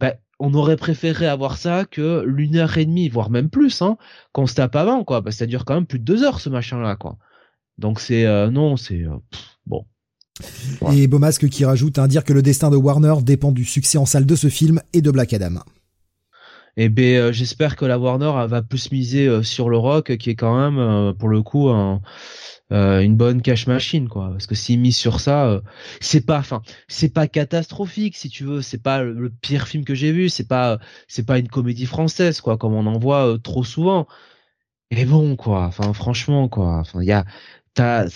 bah, 0.00 0.14
on 0.40 0.54
aurait 0.54 0.76
préféré 0.76 1.26
avoir 1.26 1.58
ça 1.58 1.84
que 1.84 2.24
l'une 2.26 2.56
heure 2.56 2.76
et 2.78 2.86
demie, 2.86 3.08
voire 3.08 3.30
même 3.30 3.50
plus, 3.50 3.82
hein, 3.82 3.98
qu'on 4.32 4.46
se 4.46 4.54
tape 4.54 4.74
avant, 4.74 5.04
quoi. 5.04 5.22
Parce 5.22 5.36
que 5.36 5.40
ça 5.40 5.46
dure 5.46 5.64
quand 5.64 5.74
même 5.74 5.86
plus 5.86 5.98
de 5.98 6.04
deux 6.04 6.24
heures, 6.24 6.40
ce 6.40 6.48
machin-là, 6.48 6.96
quoi. 6.96 7.18
Donc 7.78 8.00
c'est 8.00 8.26
euh, 8.26 8.50
non, 8.50 8.76
c'est 8.76 9.02
euh, 9.04 9.16
bon. 9.66 9.84
Et 10.92 11.06
Beaumasque 11.06 11.48
qui 11.48 11.64
rajoute 11.64 11.98
à 11.98 12.08
dire 12.08 12.24
que 12.24 12.32
le 12.32 12.42
destin 12.42 12.70
de 12.70 12.76
Warner 12.76 13.16
dépend 13.22 13.52
du 13.52 13.64
succès 13.64 13.98
en 13.98 14.06
salle 14.06 14.24
de 14.24 14.34
ce 14.34 14.48
film 14.48 14.80
et 14.94 15.02
de 15.02 15.10
Black 15.10 15.34
Adam. 15.34 15.60
Eh 16.76 16.88
ben, 16.88 17.16
euh, 17.16 17.32
j'espère 17.32 17.76
que 17.76 17.84
la 17.84 17.98
Warner 17.98 18.32
va 18.46 18.62
plus 18.62 18.90
miser 18.90 19.42
sur 19.42 19.68
le 19.68 19.76
rock, 19.76 20.16
qui 20.16 20.30
est 20.30 20.36
quand 20.36 20.56
même, 20.56 21.14
pour 21.14 21.28
le 21.28 21.42
coup, 21.42 21.68
un, 21.68 22.00
euh, 22.72 23.00
une 23.00 23.16
bonne 23.16 23.42
cash 23.42 23.66
machine 23.66 24.08
quoi. 24.08 24.30
Parce 24.30 24.46
que 24.46 24.54
s'il 24.54 24.80
mise 24.80 24.96
sur 24.96 25.20
ça 25.20 25.46
euh, 25.46 25.60
c'est 26.00 26.24
pas 26.24 26.38
enfin 26.38 26.62
c'est 26.88 27.12
pas 27.12 27.26
catastrophique 27.26 28.16
si 28.16 28.28
tu 28.28 28.44
veux. 28.44 28.62
C'est 28.62 28.82
pas 28.82 29.02
le, 29.02 29.30
pire 29.30 29.66
film 29.66 29.84
que 29.84 29.94
j'ai 29.94 30.12
vu. 30.12 30.28
C'est 30.28 30.46
pas 30.46 30.78
c'est 31.08 31.26
pas 31.26 31.38
une 31.38 31.48
comédie 31.48 31.86
française 31.86 32.40
quoi 32.40 32.58
comme 32.58 32.74
on 32.74 32.86
en 32.86 32.98
voit 32.98 33.26
euh, 33.34 33.38
trop 33.38 33.64
souvent. 33.64 34.06
Et 34.90 35.04
bon 35.04 35.36
quoi. 35.36 35.64
Enfin 35.66 35.92
franchement 35.92 36.48
quoi. 36.48 36.78
Enfin 36.78 37.00
il 37.02 37.08
y 37.08 37.12
a 37.12 37.24
t'as 37.74 38.06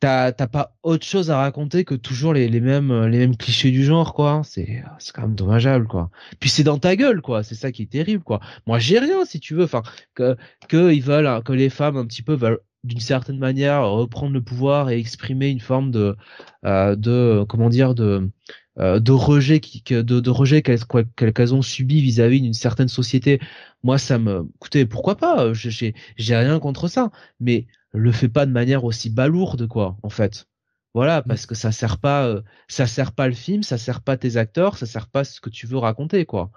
t'as 0.00 0.32
t'as 0.32 0.46
pas 0.46 0.76
autre 0.82 1.04
chose 1.04 1.30
à 1.30 1.38
raconter 1.38 1.84
que 1.84 1.94
toujours 1.94 2.32
les, 2.32 2.48
les 2.48 2.60
mêmes 2.60 3.06
les 3.06 3.18
mêmes 3.18 3.36
clichés 3.36 3.70
du 3.70 3.84
genre 3.84 4.14
quoi. 4.14 4.42
C'est 4.44 4.82
c'est 4.98 5.12
quand 5.14 5.22
même 5.22 5.34
dommageable 5.34 5.86
quoi. 5.88 6.10
Puis 6.40 6.50
c'est 6.50 6.64
dans 6.64 6.78
ta 6.78 6.96
gueule 6.96 7.20
quoi. 7.22 7.42
C'est 7.42 7.54
ça 7.54 7.72
qui 7.72 7.82
est 7.82 7.86
terrible 7.92 8.24
quoi. 8.24 8.40
Moi 8.66 8.78
j'ai 8.78 8.98
rien 8.98 9.24
si 9.24 9.40
tu 9.40 9.54
veux. 9.54 9.64
Enfin 9.64 9.82
que 10.14 10.36
que 10.68 10.92
ils 10.92 11.02
veulent 11.02 11.42
que 11.44 11.52
les 11.52 11.70
femmes 11.70 11.96
un 11.98 12.06
petit 12.06 12.22
peu 12.22 12.34
veulent 12.34 12.60
d'une 12.84 13.00
certaine 13.00 13.38
manière 13.38 13.90
reprendre 13.90 14.32
le 14.32 14.42
pouvoir 14.42 14.90
et 14.90 14.98
exprimer 14.98 15.48
une 15.48 15.60
forme 15.60 15.90
de 15.90 16.16
euh, 16.64 16.96
de 16.96 17.44
comment 17.48 17.68
dire 17.68 17.94
de 17.94 18.30
euh, 18.78 19.00
de 19.00 19.12
rejet 19.12 19.60
qui 19.60 19.82
de, 19.82 20.02
de 20.02 20.30
rejet 20.30 20.62
qu'elles 20.62 20.84
qu'elles 21.16 21.54
ont 21.54 21.62
subi 21.62 22.00
vis-à-vis 22.00 22.40
d'une 22.40 22.54
certaine 22.54 22.88
société. 22.88 23.40
Moi 23.82 23.98
ça 23.98 24.18
me 24.18 24.48
écoutez 24.56 24.86
pourquoi 24.86 25.16
pas 25.16 25.52
j'ai 25.52 25.94
j'ai 26.16 26.36
rien 26.36 26.60
contre 26.60 26.88
ça 26.88 27.10
mais 27.40 27.66
le 27.92 28.12
fais 28.12 28.28
pas 28.28 28.46
de 28.46 28.52
manière 28.52 28.84
aussi 28.84 29.10
balourde 29.10 29.66
quoi 29.68 29.96
en 30.02 30.10
fait. 30.10 30.46
Voilà 30.94 31.20
mmh. 31.20 31.24
parce 31.28 31.46
que 31.46 31.54
ça 31.54 31.72
sert 31.72 31.98
pas 31.98 32.26
euh, 32.26 32.42
ça 32.68 32.86
sert 32.86 33.12
pas 33.12 33.28
le 33.28 33.34
film 33.34 33.62
ça 33.62 33.78
sert 33.78 34.02
pas 34.02 34.16
tes 34.16 34.36
acteurs 34.36 34.78
ça 34.78 34.86
sert 34.86 35.08
pas 35.08 35.24
ce 35.24 35.40
que 35.40 35.50
tu 35.50 35.66
veux 35.66 35.78
raconter 35.78 36.26
quoi. 36.26 36.50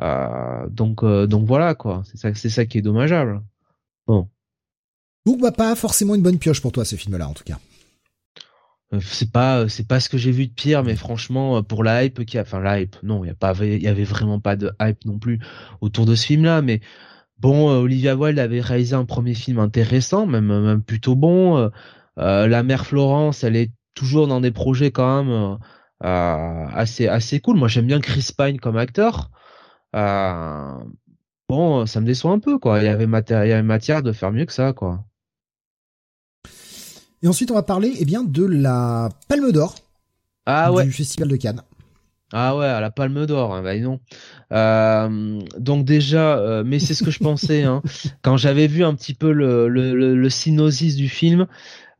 Euh, 0.00 0.68
donc 0.70 1.04
donc 1.04 1.46
voilà 1.46 1.74
quoi. 1.74 2.02
C'est 2.06 2.16
ça 2.18 2.34
c'est 2.34 2.50
ça 2.50 2.66
qui 2.66 2.78
est 2.78 2.82
dommageable. 2.82 3.42
Bon 4.06 4.28
donc 5.28 5.42
bah 5.42 5.52
pas 5.52 5.74
forcément 5.74 6.14
une 6.14 6.22
bonne 6.22 6.38
pioche 6.38 6.62
pour 6.62 6.72
toi 6.72 6.86
ce 6.86 6.96
film-là 6.96 7.28
en 7.28 7.34
tout 7.34 7.44
cas. 7.44 7.58
Euh, 8.94 9.00
c'est 9.02 9.30
pas 9.30 9.68
c'est 9.68 9.86
pas 9.86 10.00
ce 10.00 10.08
que 10.08 10.16
j'ai 10.16 10.30
vu 10.30 10.46
de 10.46 10.54
pire 10.54 10.82
mais 10.82 10.96
franchement 10.96 11.58
euh, 11.58 11.62
pour 11.62 11.84
la 11.84 12.02
hype 12.02 12.24
qui 12.24 12.38
a 12.38 12.40
enfin 12.40 12.60
la 12.60 12.80
hype 12.80 12.96
non 13.02 13.22
il 13.22 13.26
y 13.28 13.30
a 13.30 13.34
pas 13.34 13.52
y 13.62 13.86
avait 13.86 14.04
vraiment 14.04 14.40
pas 14.40 14.56
de 14.56 14.72
hype 14.80 15.04
non 15.04 15.18
plus 15.18 15.38
autour 15.82 16.06
de 16.06 16.14
ce 16.14 16.24
film 16.24 16.44
là 16.44 16.62
mais 16.62 16.80
bon 17.38 17.68
euh, 17.68 17.80
Olivia 17.80 18.16
Wilde 18.16 18.38
avait 18.38 18.62
réalisé 18.62 18.94
un 18.94 19.04
premier 19.04 19.34
film 19.34 19.58
intéressant 19.58 20.24
même 20.24 20.46
même 20.46 20.82
plutôt 20.82 21.14
bon 21.14 21.70
la 22.16 22.62
mère 22.62 22.86
Florence 22.86 23.44
elle 23.44 23.56
est 23.56 23.70
toujours 23.94 24.26
dans 24.28 24.40
des 24.40 24.50
projets 24.50 24.90
quand 24.92 25.24
même 25.24 25.58
assez 26.00 27.06
assez 27.08 27.40
cool. 27.40 27.56
Moi 27.56 27.68
j'aime 27.68 27.86
bien 27.86 28.00
Chris 28.00 28.30
Pine 28.36 28.58
comme 28.58 28.76
acteur. 28.78 29.30
Bon 31.48 31.86
ça 31.86 32.00
me 32.00 32.06
déçoit 32.06 32.32
un 32.32 32.38
peu 32.38 32.58
quoi. 32.58 32.78
Il 32.80 32.86
y 32.86 32.88
avait 32.88 33.06
matière 33.06 33.44
il 33.44 33.48
y 33.50 33.52
avait 33.52 33.62
matière 33.62 34.02
de 34.02 34.12
faire 34.12 34.32
mieux 34.32 34.46
que 34.46 34.52
ça 34.52 34.72
quoi 34.72 35.04
et 37.22 37.28
ensuite, 37.28 37.50
on 37.50 37.54
va 37.54 37.62
parler 37.62 37.94
eh 37.98 38.04
bien 38.04 38.22
de 38.22 38.44
la 38.44 39.08
Palme 39.28 39.52
d'Or 39.52 39.74
ah, 40.46 40.70
du 40.82 40.92
Festival 40.92 41.28
de 41.28 41.36
Cannes. 41.36 41.62
Ah 42.32 42.56
ouais, 42.56 42.66
à 42.66 42.80
la 42.80 42.90
Palme 42.90 43.24
d'Or, 43.24 43.54
hein, 43.54 43.62
bah 43.62 43.78
non. 43.78 44.00
Euh, 44.52 45.40
donc 45.58 45.86
déjà, 45.86 46.38
euh, 46.38 46.62
mais 46.64 46.78
c'est 46.78 46.92
ce 46.92 47.02
que 47.02 47.10
je 47.10 47.20
pensais 47.20 47.62
hein. 47.62 47.82
quand 48.22 48.36
j'avais 48.36 48.66
vu 48.66 48.84
un 48.84 48.94
petit 48.94 49.14
peu 49.14 49.32
le, 49.32 49.68
le, 49.68 50.96
du 50.96 51.08
film. 51.08 51.46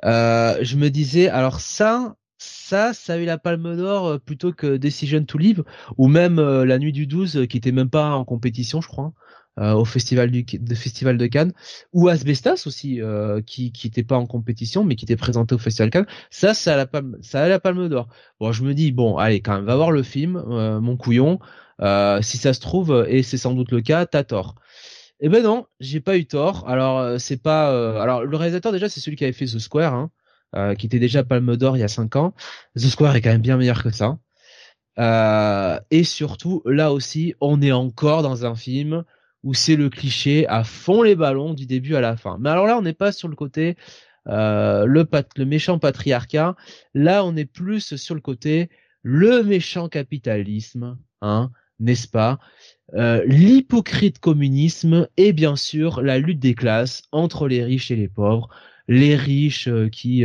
Euh, 0.05 0.59
je 0.61 0.77
me 0.77 0.91
disais, 0.91 1.29
alors 1.29 1.61
ça, 1.61 2.17
ça, 2.37 2.93
ça 2.93 3.15
a 3.15 3.17
eu 3.17 3.25
la 3.25 3.39
Palme 3.39 3.77
d'Or 3.77 4.21
plutôt 4.21 4.53
que 4.53 4.77
Decision 4.77 5.25
to 5.25 5.39
Live 5.39 5.65
ou 5.97 6.09
même 6.09 6.41
La 6.41 6.79
Nuit 6.79 6.93
du 6.93 7.07
12 7.07 7.47
qui 7.49 7.57
était 7.57 7.73
même 7.73 7.91
pas 7.91 8.11
en 8.11 8.25
compétition, 8.25 8.81
je 8.83 8.89
crois. 8.89 9.13
Euh, 9.61 9.73
au 9.73 9.85
festival 9.85 10.31
de 10.31 10.75
festival 10.77 11.19
de 11.19 11.27
Cannes 11.27 11.53
ou 11.93 12.07
Asbestas 12.07 12.63
aussi 12.67 13.01
euh, 13.01 13.41
qui 13.43 13.73
qui 13.73 13.91
pas 14.05 14.17
en 14.17 14.25
compétition 14.25 14.85
mais 14.85 14.95
qui 14.95 15.05
était 15.05 15.17
présenté 15.17 15.53
au 15.53 15.59
festival 15.59 15.89
de 15.89 15.93
Cannes. 15.93 16.07
Ça 16.31 16.55
ça 16.55 16.75
a 16.75 16.77
la 16.77 16.87
palme 16.87 17.17
ça 17.23 17.43
a 17.43 17.49
la 17.49 17.59
palme 17.59 17.89
d'or. 17.89 18.09
Bon 18.39 18.53
je 18.53 18.63
me 18.63 18.73
dis 18.73 18.93
bon 18.93 19.17
allez 19.17 19.41
quand 19.41 19.57
même 19.57 19.65
va 19.65 19.75
voir 19.75 19.91
le 19.91 20.05
film 20.05 20.37
euh, 20.37 20.81
mon 20.81 20.97
couillon. 20.97 21.41
Si 21.81 22.37
ça 22.39 22.53
se 22.55 22.61
trouve 22.61 23.05
et 23.09 23.25
c'est 23.25 23.37
sans 23.37 23.53
doute 23.53 23.73
le 23.73 23.81
cas 23.81 24.07
t'as 24.07 24.23
tort. 24.23 24.55
Eh 25.21 25.29
ben 25.29 25.43
non 25.43 25.67
j'ai 25.81 26.01
pas 26.01 26.17
eu 26.17 26.27
tort. 26.27 26.69
Alors 26.69 27.19
c'est 27.21 27.43
pas 27.43 28.01
alors 28.01 28.25
le 28.25 28.37
réalisateur 28.37 28.71
déjà 28.71 28.89
c'est 28.89 29.01
celui 29.01 29.17
qui 29.17 29.25
avait 29.25 29.33
fait 29.33 29.47
The 29.47 29.59
Square 29.59 29.95
hein, 30.55 30.75
qui 30.77 30.87
était 30.87 31.01
déjà 31.01 31.25
palme 31.25 31.57
d'or 31.57 31.77
il 31.77 31.81
y 31.81 31.85
a 31.85 31.89
cinq 31.89 32.15
ans. 32.15 32.33
The 32.77 32.87
Square 32.87 33.17
est 33.17 33.23
quand 33.23 33.31
même 33.31 33.43
bien 33.43 33.57
meilleur 33.57 33.83
que 33.83 33.91
ça. 33.91 34.19
Et 35.91 36.05
surtout 36.05 36.63
là 36.65 36.93
aussi 36.93 37.35
on 37.41 37.61
est 37.61 37.73
encore 37.73 38.23
dans 38.23 38.47
un 38.47 38.55
film 38.55 39.05
où 39.45 39.55
c'est 39.55 39.77
le 39.77 39.89
cliché 39.89 40.47
à 40.49 40.65
fond 40.65 41.03
les 41.03 41.15
ballons 41.15 41.55
du 41.55 41.67
début 41.67 41.95
à 41.95 42.01
la 42.01 42.17
fin. 42.17 42.39
Mais 42.41 42.51
alors 42.51 42.67
là, 42.67 42.77
on 42.79 42.83
n'est 42.83 42.93
pas 42.93 43.13
sur 43.13 43.29
le 43.29 43.37
côté 43.37 43.77
euh, 44.29 44.85
le, 44.85 45.07
méchant 45.45 45.79
patriarcat. 45.79 46.57
Là, 46.95 47.25
on 47.25 47.37
est 47.37 47.47
plus 47.47 47.97
sur 47.97 48.15
le 48.15 48.21
côté 48.21 48.69
le 49.03 49.43
méchant 49.43 49.89
capitalisme, 49.89 50.99
hein, 51.23 51.51
n'est-ce 51.79 52.09
pas? 52.09 52.39
Euh, 52.95 53.23
L'hypocrite 53.27 54.19
communisme 54.19 55.09
et 55.17 55.33
bien 55.33 55.57
sûr 55.57 56.03
la 56.03 56.19
lutte 56.19 56.41
des 56.41 56.55
classes 56.55 57.03
entre 57.13 57.49
les 57.49 57.63
riches 57.65 57.91
et 57.91 57.97
les 57.97 58.09
pauvres. 58.09 58.49
Les 58.89 59.17
riches 59.17 59.69
euh, 59.69 59.89
qui 59.89 60.25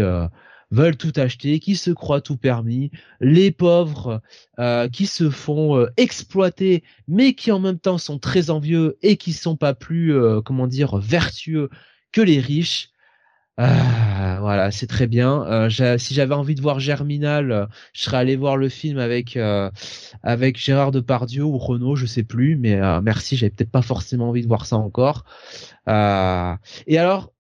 veulent 0.74 0.98
tout 0.98 1.14
acheter, 1.18 1.60
qui 1.60 1.76
se 1.76 1.92
croient 1.92 2.22
tout 2.22 2.36
permis, 2.36 2.92
les 3.22 3.52
pauvres 3.52 4.22
euh, 4.60 4.90
qui 4.90 5.06
se 5.06 5.30
font 5.30 5.78
euh, 5.78 5.88
exploiter, 5.98 6.84
mais 7.08 7.36
qui 7.36 7.52
en 7.52 7.60
même 7.60 7.80
temps 7.80 8.00
sont 8.00 8.18
très 8.18 8.50
envieux 8.50 8.98
et 9.04 9.16
qui 9.18 9.34
sont 9.34 9.56
pas 9.56 9.76
plus, 9.76 10.16
euh, 10.16 10.42
comment 10.42 10.68
dire, 10.68 10.98
vertueux 10.98 11.70
que 12.12 12.22
les 12.22 12.40
riches. 12.40 12.90
voilà, 13.58 14.72
c'est 14.72 14.88
très 14.88 15.06
bien. 15.06 15.70
si 15.70 16.14
j'avais 16.16 16.34
envie 16.34 16.56
de 16.56 16.62
voir 16.62 16.80
Germinal, 16.80 17.70
je 17.94 18.02
serais 18.02 18.18
allé 18.18 18.36
voir 18.36 18.58
le 18.58 18.68
film 18.68 18.98
avec 18.98 19.38
avec 20.24 20.58
Gérard 20.58 20.92
Depardieu 20.92 21.44
ou 21.44 21.58
Renault, 21.60 21.96
je 21.96 22.08
sais 22.08 22.24
plus, 22.24 22.58
mais 22.58 22.80
merci, 23.02 23.38
j'avais 23.38 23.52
peut-être 23.52 23.72
pas 23.72 23.84
forcément 23.84 24.30
envie 24.30 24.42
de 24.42 24.48
voir 24.48 24.66
ça 24.66 24.78
encore. 24.78 25.26
et 25.88 26.98
alors, 26.98 27.33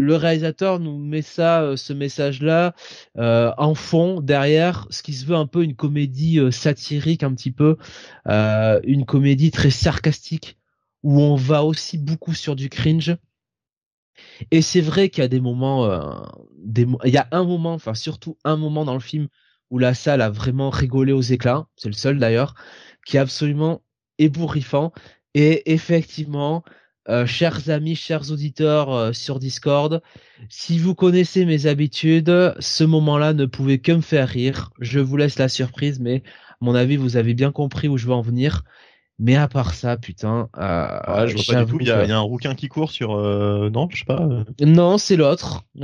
le 0.00 0.16
réalisateur 0.16 0.80
nous 0.80 0.98
met 0.98 1.22
ça, 1.22 1.62
euh, 1.62 1.76
ce 1.76 1.92
message-là, 1.92 2.74
euh, 3.18 3.52
en 3.58 3.74
fond 3.74 4.20
derrière, 4.20 4.86
ce 4.90 5.02
qui 5.02 5.12
se 5.12 5.26
veut 5.26 5.36
un 5.36 5.46
peu 5.46 5.62
une 5.62 5.76
comédie 5.76 6.38
euh, 6.40 6.50
satirique, 6.50 7.22
un 7.22 7.34
petit 7.34 7.52
peu, 7.52 7.76
une 8.26 9.04
comédie 9.06 9.50
très 9.50 9.70
sarcastique 9.70 10.56
où 11.02 11.20
on 11.20 11.36
va 11.36 11.64
aussi 11.64 11.98
beaucoup 11.98 12.34
sur 12.34 12.56
du 12.56 12.68
cringe. 12.68 13.16
Et 14.50 14.62
c'est 14.62 14.80
vrai 14.80 15.08
qu'il 15.08 15.22
y 15.22 15.24
a 15.24 15.28
des 15.28 15.40
moments, 15.40 15.86
il 16.76 17.10
y 17.12 17.16
a 17.16 17.28
un 17.30 17.44
moment, 17.44 17.72
enfin 17.72 17.94
surtout 17.94 18.36
un 18.44 18.56
moment 18.56 18.84
dans 18.84 18.94
le 18.94 19.00
film 19.00 19.28
où 19.70 19.78
la 19.78 19.94
salle 19.94 20.20
a 20.20 20.30
vraiment 20.30 20.70
rigolé 20.70 21.12
aux 21.12 21.20
éclats. 21.20 21.66
C'est 21.76 21.88
le 21.88 21.94
seul 21.94 22.18
d'ailleurs, 22.18 22.54
qui 23.06 23.16
est 23.16 23.20
absolument 23.20 23.82
ébouriffant. 24.18 24.92
Et 25.34 25.72
effectivement, 25.72 26.64
euh, 27.10 27.26
chers 27.26 27.68
amis, 27.70 27.96
chers 27.96 28.30
auditeurs 28.30 28.92
euh, 28.92 29.12
sur 29.12 29.40
Discord, 29.40 30.00
si 30.48 30.78
vous 30.78 30.94
connaissez 30.94 31.44
mes 31.44 31.66
habitudes, 31.66 32.54
ce 32.60 32.84
moment-là 32.84 33.32
ne 33.32 33.46
pouvait 33.46 33.78
que 33.78 33.90
me 33.90 34.00
faire 34.00 34.28
rire. 34.28 34.70
Je 34.78 35.00
vous 35.00 35.16
laisse 35.16 35.36
la 35.38 35.48
surprise, 35.48 35.98
mais 35.98 36.22
à 36.50 36.56
mon 36.60 36.74
avis, 36.74 36.96
vous 36.96 37.16
avez 37.16 37.34
bien 37.34 37.50
compris 37.50 37.88
où 37.88 37.96
je 37.98 38.06
veux 38.06 38.12
en 38.12 38.22
venir. 38.22 38.62
Mais 39.18 39.34
à 39.34 39.48
part 39.48 39.74
ça, 39.74 39.96
putain, 39.96 40.48
euh, 40.56 41.26
je 41.26 41.34
vois 41.34 41.44
pas 41.54 41.64
du 41.64 41.72
tout. 41.72 41.78
Il 41.80 41.88
y, 41.88 41.90
a, 41.90 42.16
un 42.16 42.20
rouquin 42.20 42.54
qui 42.54 42.68
court 42.68 42.90
sur, 42.90 43.16
non, 43.16 43.88
je 43.90 43.98
sais 43.98 44.04
pas. 44.04 44.26
Non, 44.62 44.96
c'est 44.96 45.16
l'autre. 45.16 45.64
et 45.76 45.82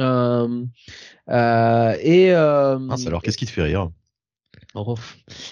alors, 2.32 3.22
qu'est-ce 3.22 3.36
qui 3.36 3.46
te 3.46 3.50
fait 3.50 3.64
rire? 3.64 3.90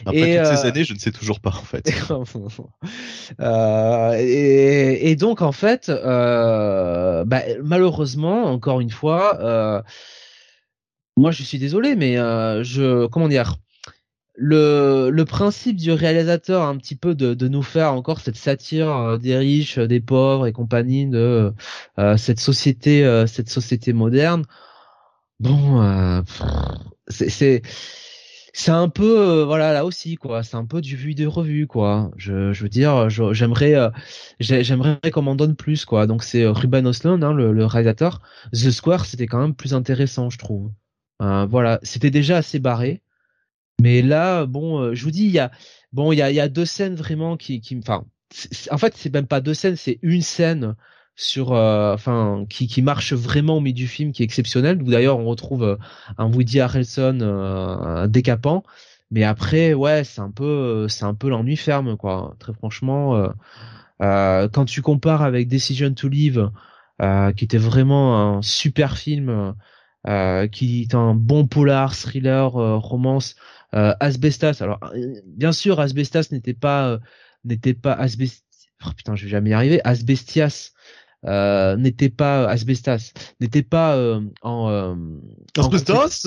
Après 0.06 0.33
et, 0.33 0.37
toutes 0.37 0.47
ces 0.47 0.66
euh, 0.66 0.68
années, 0.68 0.85
je 0.85 0.94
ne 0.94 0.99
sais 0.99 1.12
toujours 1.12 1.40
pas 1.40 1.50
en 1.50 1.64
fait. 1.64 1.90
euh, 3.40 4.12
et, 4.18 5.11
et, 5.11 5.16
donc 5.16 5.42
en 5.42 5.52
fait, 5.52 5.88
euh, 5.88 7.25
bah, 7.25 7.42
malheureusement, 7.62 8.44
encore 8.44 8.80
une 8.80 8.90
fois, 8.90 9.40
euh, 9.40 9.83
moi 11.16 11.30
je 11.30 11.42
suis 11.42 11.59
désolé, 11.59 11.97
mais 11.97 12.18
euh, 12.18 12.62
je 12.62 13.06
comment 13.06 13.28
dire, 13.28 13.56
le, 14.37 15.11
le 15.11 15.25
principe 15.25 15.76
du 15.76 15.92
réalisateur 15.92 16.62
un 16.62 16.76
petit 16.76 16.97
peu 16.97 17.14
de, 17.14 17.35
de 17.35 17.49
nous 17.49 17.62
faire 17.62 17.92
encore 17.92 18.21
cette 18.21 18.37
satire 18.37 19.18
des 19.18 19.37
riches, 19.37 19.78
des 19.78 20.00
pauvres 20.00 20.47
et 20.47 20.52
compagnie 20.52 21.06
de 21.06 21.54
cette 22.16 22.40
société, 22.40 23.25
cette 23.26 23.49
société 23.49 23.92
moderne. 23.92 24.44
Bon, 25.40 26.25
c'est 27.09 27.62
c'est 28.56 28.70
un 28.70 28.88
peu 28.88 29.18
euh, 29.20 29.44
voilà 29.44 29.73
là 29.73 29.84
aussi 29.84 30.14
quoi. 30.14 30.44
C'est 30.44 30.56
un 30.56 30.64
peu 30.64 30.80
du 30.80 30.96
vu 30.96 31.16
de 31.16 31.26
revu 31.26 31.66
quoi. 31.66 32.12
Je, 32.16 32.52
je 32.52 32.62
veux 32.62 32.68
dire 32.68 33.11
j'aimerais 33.11 33.75
euh, 33.75 33.90
j'aimerais 34.38 35.11
qu'on 35.12 35.23
m'en 35.23 35.34
donne 35.34 35.56
plus 35.56 35.84
quoi. 35.84 36.06
Donc 36.06 36.23
c'est 36.23 36.44
euh, 36.44 36.52
Ruben 36.52 36.87
Ostlund 36.87 37.23
hein, 37.25 37.34
le, 37.34 37.66
réalisateur. 37.66 38.23
The 38.52 38.70
Square 38.70 39.06
c'était 39.06 39.26
quand 39.26 39.40
même 39.40 39.56
plus 39.56 39.75
intéressant 39.75 40.30
je 40.30 40.38
trouve. 40.38 40.70
Voilà. 41.20 41.80
C'était 41.82 42.11
déjà 42.11 42.37
assez 42.38 42.61
barré. 42.61 43.02
Mais 43.82 44.02
là 44.02 44.46
bon 44.46 44.94
je 44.94 45.02
vous 45.04 45.11
dis 45.11 45.25
il 45.25 45.32
y 45.32 45.40
a 45.40 45.50
bon 45.92 46.12
il 46.12 46.18
y 46.18 46.23
a, 46.23 46.30
y 46.30 46.40
a 46.40 46.49
deux 46.49 46.64
scènes 46.64 46.94
vraiment 46.94 47.37
qui 47.37 47.61
qui 47.61 47.76
enfin 47.76 48.04
en 48.70 48.78
fait 48.78 48.94
c'est 48.96 49.12
même 49.12 49.26
pas 49.26 49.40
deux 49.40 49.54
scènes 49.54 49.76
c'est 49.76 49.99
une 50.02 50.23
scène 50.23 50.76
sur 51.16 51.52
euh, 51.52 51.94
enfin 51.94 52.44
qui, 52.49 52.66
qui 52.66 52.83
marche 52.83 53.12
vraiment 53.12 53.56
au 53.59 53.61
milieu 53.61 53.75
du 53.75 53.87
film 53.87 54.12
qui 54.12 54.23
est 54.23 54.25
exceptionnel. 54.25 54.83
Où 54.83 54.90
d'ailleurs 54.90 55.18
on 55.18 55.26
retrouve 55.26 55.62
euh, 55.62 55.76
un 56.18 56.26
Woody 56.33 56.61
Harrelson 56.61 57.18
euh, 57.23 58.06
décapant. 58.06 58.62
Mais 59.11 59.25
après 59.25 59.75
ouais 59.75 60.04
c'est 60.04 60.21
un 60.21 60.30
peu 60.30 60.88
c'est 60.88 61.04
un 61.04 61.14
peu 61.14 61.28
l'ennui 61.28 61.56
ferme 61.56 61.97
quoi. 61.97 62.37
Très 62.40 62.52
franchement 62.54 63.28
quand 64.00 64.64
tu 64.66 64.83
compares 64.83 65.23
avec 65.23 65.49
Decision 65.49 65.94
to 65.94 66.09
Live 66.09 66.50
qui 67.00 67.44
était 67.44 67.59
vraiment 67.59 68.37
un 68.38 68.42
super 68.42 68.97
film 68.97 69.54
qui 70.50 70.83
est 70.83 70.94
un 70.94 71.14
bon 71.14 71.47
polar 71.47 71.94
thriller 71.94 72.52
romance 72.52 73.37
Asbestas 73.73 74.59
alors 74.61 74.80
bien 75.26 75.52
sûr 75.52 75.80
Asbestas 75.80 76.28
n'était 76.33 76.54
pas 76.54 76.99
n'était 77.44 77.75
pas 77.75 77.92
Asbest 77.92 78.44
oh, 78.85 78.90
putain 78.97 79.14
je 79.14 79.25
vais 79.25 79.30
jamais 79.30 79.50
y 79.50 79.54
arriver 79.54 79.80
Asbestias 79.85 80.73
euh, 81.26 81.76
n'était 81.76 82.10
pas 82.10 82.46
asbestas, 82.48 83.12
n'était 83.40 83.62
pas 83.62 83.96
euh, 83.96 84.20
en 84.42 84.68
euh, 84.68 84.94
asbestas. 85.58 86.26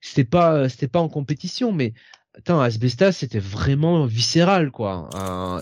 C'était 0.00 0.24
pas 0.24 0.68
c'était 0.68 0.88
pas 0.88 1.00
en 1.00 1.08
compétition, 1.08 1.72
mais 1.72 1.94
Attends, 2.34 2.62
Asbestas, 2.62 3.12
c'était 3.12 3.38
vraiment 3.38 4.06
viscéral, 4.06 4.70
quoi. 4.70 5.10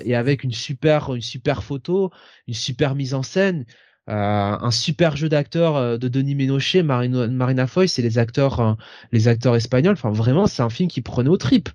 et 0.05 0.15
avec 0.15 0.45
une 0.45 0.53
super, 0.53 1.13
une 1.13 1.21
super 1.21 1.65
photo, 1.65 2.13
une 2.47 2.55
super 2.55 2.95
mise 2.95 3.13
en 3.13 3.25
scène, 3.25 3.65
euh, 4.09 4.13
un 4.15 4.71
super 4.71 5.17
jeu 5.17 5.29
d'acteurs 5.29 5.99
de 5.99 6.07
Denis 6.07 6.37
Ménochet, 6.37 6.85
Marina, 6.85 7.27
Marina 7.27 7.67
Foy, 7.67 7.89
c'est 7.89 8.03
les 8.03 8.19
acteurs, 8.19 8.77
les 9.11 9.27
acteurs 9.27 9.57
espagnols. 9.57 9.95
Enfin, 9.95 10.13
vraiment, 10.13 10.47
c'est 10.47 10.63
un 10.63 10.71
film 10.71 10.89
qui 10.89 11.01
prenait 11.01 11.29
aux 11.29 11.37
tripes. 11.37 11.71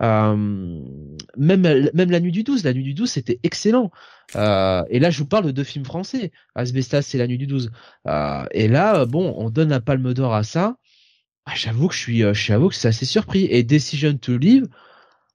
Même, 0.00 1.20
même 1.36 2.10
la 2.10 2.20
nuit 2.20 2.32
du 2.32 2.42
12, 2.44 2.64
la 2.64 2.72
nuit 2.72 2.84
du 2.84 2.94
12, 2.94 3.10
c'était 3.10 3.40
excellent. 3.42 3.90
Euh, 4.36 4.84
et 4.90 4.98
là, 4.98 5.10
je 5.10 5.18
vous 5.18 5.26
parle 5.26 5.46
de 5.46 5.50
deux 5.50 5.64
films 5.64 5.84
français. 5.84 6.32
Asbestas, 6.54 7.02
c'est 7.02 7.18
La 7.18 7.26
Nuit 7.26 7.38
du 7.38 7.46
12. 7.46 7.70
Euh, 8.06 8.44
et 8.52 8.68
là, 8.68 9.06
bon, 9.06 9.34
on 9.38 9.50
donne 9.50 9.70
la 9.70 9.80
Palme 9.80 10.12
d'Or 10.14 10.34
à 10.34 10.42
ça. 10.42 10.76
Ah, 11.46 11.54
j'avoue 11.56 11.88
que 11.88 11.94
je 11.94 12.00
suis, 12.00 12.22
euh, 12.22 12.34
j'avoue 12.34 12.68
que 12.68 12.74
c'est 12.74 12.88
assez 12.88 13.06
surpris. 13.06 13.46
Et 13.50 13.62
Decision 13.62 14.16
to 14.18 14.36
Live, 14.36 14.68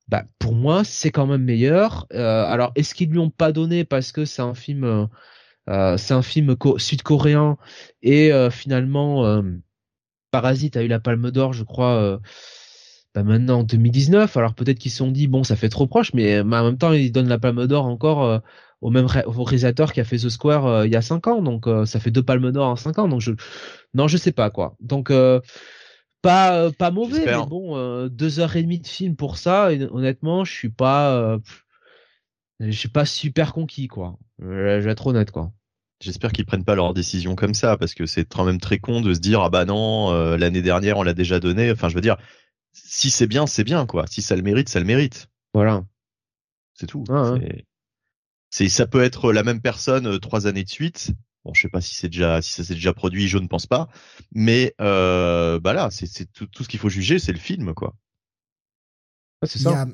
bah, 0.10 0.26
pour 0.40 0.54
moi, 0.54 0.84
c'est 0.84 1.12
quand 1.12 1.26
même 1.28 1.44
meilleur. 1.44 2.08
Euh, 2.14 2.46
alors, 2.46 2.72
est-ce 2.76 2.94
qu'ils 2.94 3.10
lui 3.10 3.20
ont 3.20 3.32
pas 3.32 3.52
donné 3.52 3.84
parce 3.84 4.12
que 4.12 4.26
c'est 4.26 4.42
un 4.42 4.54
film, 4.54 4.84
euh, 5.70 5.98
c'est 5.98 6.14
un 6.14 6.22
film 6.22 6.56
sud-coréen 6.78 7.58
et 8.04 8.32
finalement, 8.52 9.42
Parasite 10.32 10.78
a 10.78 10.84
eu 10.84 10.88
la 10.88 11.00
Palme 11.00 11.32
d'Or, 11.32 11.54
je 11.54 11.64
crois. 11.64 12.20
Bah 13.16 13.24
maintenant 13.24 13.60
en 13.60 13.64
2019, 13.64 14.36
alors 14.38 14.56
peut-être 14.56 14.80
qu'ils 14.80 14.92
se 14.92 14.98
sont 14.98 15.12
dit 15.12 15.28
bon 15.28 15.44
ça 15.44 15.56
fait 15.56 15.70
trop 15.70 15.86
proche, 15.86 16.14
mais, 16.14 16.44
mais 16.44 16.58
en 16.58 16.64
même 16.66 16.78
temps 16.78 16.94
ils 16.94 17.12
donnent 17.12 17.28
la 17.28 17.38
Palme 17.38 17.68
d'Or 17.68 17.86
encore 17.86 18.42
au 18.84 18.90
même 18.90 19.08
réalisateur 19.08 19.94
qui 19.94 20.02
a 20.02 20.04
fait 20.04 20.18
The 20.18 20.30
Square 20.30 20.66
euh, 20.68 20.86
il 20.86 20.92
y 20.92 20.98
a 20.98 21.02
cinq 21.02 21.28
ans, 21.28 21.42
donc 21.42 21.68
euh, 21.68 21.86
ça 21.86 22.02
fait 22.02 22.12
deux 22.12 22.22
palmes 22.22 22.52
d'or 22.52 22.68
en 22.68 22.76
cinq 22.76 23.00
ans, 23.00 23.08
donc 23.08 23.22
je 23.22 23.32
non 23.94 24.08
je 24.10 24.18
sais 24.18 24.34
pas 24.34 24.50
quoi. 24.50 24.76
Donc 24.82 25.10
euh, 25.10 25.40
pas 26.22 26.70
pas 26.72 26.92
mauvais, 26.92 27.26
mais 27.26 27.46
bon 27.48 28.08
deux 28.08 28.40
heures 28.40 28.56
et 28.58 28.62
demie 28.62 28.80
de 28.80 28.88
film 28.88 29.16
pour 29.16 29.38
ça, 29.38 29.72
et 29.72 29.82
honnêtement 29.90 30.44
je 30.44 30.52
suis 30.52 30.70
pas 30.70 31.40
je 32.60 32.72
suis 32.72 32.90
pas 32.90 33.06
super 33.06 33.54
conquis 33.54 33.88
quoi. 33.88 34.18
Je 34.40 34.80
vais 34.80 34.92
être 34.92 35.08
honnête 35.08 35.32
quoi. 35.32 35.52
J'espère 36.02 36.34
qu'ils 36.34 36.46
prennent 36.46 36.66
pas 36.66 36.76
leur 36.76 36.94
décision 36.94 37.36
comme 37.36 37.54
ça 37.54 37.78
parce 37.78 37.94
que 37.94 38.06
c'est 38.06 38.26
quand 38.26 38.44
même 38.44 38.60
très 38.60 38.80
con 38.80 39.00
de 39.00 39.14
se 39.14 39.20
dire 39.22 39.42
ah 39.42 39.50
bah 39.50 39.64
non 39.64 40.12
l'année 40.36 40.62
dernière 40.62 40.98
on 40.98 41.04
l'a 41.04 41.14
déjà 41.14 41.40
donné. 41.40 41.72
Enfin 41.72 41.88
je 41.88 41.96
veux 41.96 42.02
dire 42.02 42.18
si 42.74 43.10
c'est 43.10 43.28
bien 43.28 43.48
c'est 43.48 43.64
bien 43.64 43.86
quoi. 43.86 44.06
Si 44.08 44.22
ça 44.22 44.36
le 44.36 44.42
mérite 44.42 44.70
ça 44.70 44.80
le 44.80 44.86
mérite. 44.86 45.30
Voilà. 45.54 45.86
C'est 46.74 46.88
tout. 46.88 47.04
Ah, 47.10 47.36
c'est 48.50 48.70
ça 48.70 48.88
peut 48.88 49.04
être 49.04 49.32
la 49.32 49.44
même 49.44 49.62
personne 49.62 50.08
euh, 50.08 50.20
trois 50.20 50.48
années 50.48 50.64
de 50.64 50.70
suite. 50.70 51.12
Bon, 51.46 51.54
je 51.54 51.62
sais 51.62 51.70
pas 51.70 51.82
si 51.82 51.96
c'est 51.96 52.10
déjà 52.10 52.42
si 52.42 52.52
ça 52.54 52.64
s'est 52.64 52.76
déjà 52.76 52.94
produit, 52.94 53.28
je 53.28 53.38
ne 53.38 53.48
pense 53.48 53.68
pas. 53.68 53.90
Mais 54.32 54.74
euh, 54.80 55.60
bah 55.60 55.74
là, 55.74 55.90
c'est 55.92 56.32
tout, 56.32 56.48
tout, 56.48 56.64
ce 56.64 56.70
qu'il 56.70 56.80
faut 56.80 56.90
juger, 56.90 57.20
c'est 57.20 57.34
le 57.34 57.40
film, 57.40 57.74
quoi. 57.74 57.96
Ah, 59.42 59.48
c'est 59.48 59.60
ça. 59.60 59.72
Il 59.72 59.74
y 59.74 59.76
a 59.76 59.88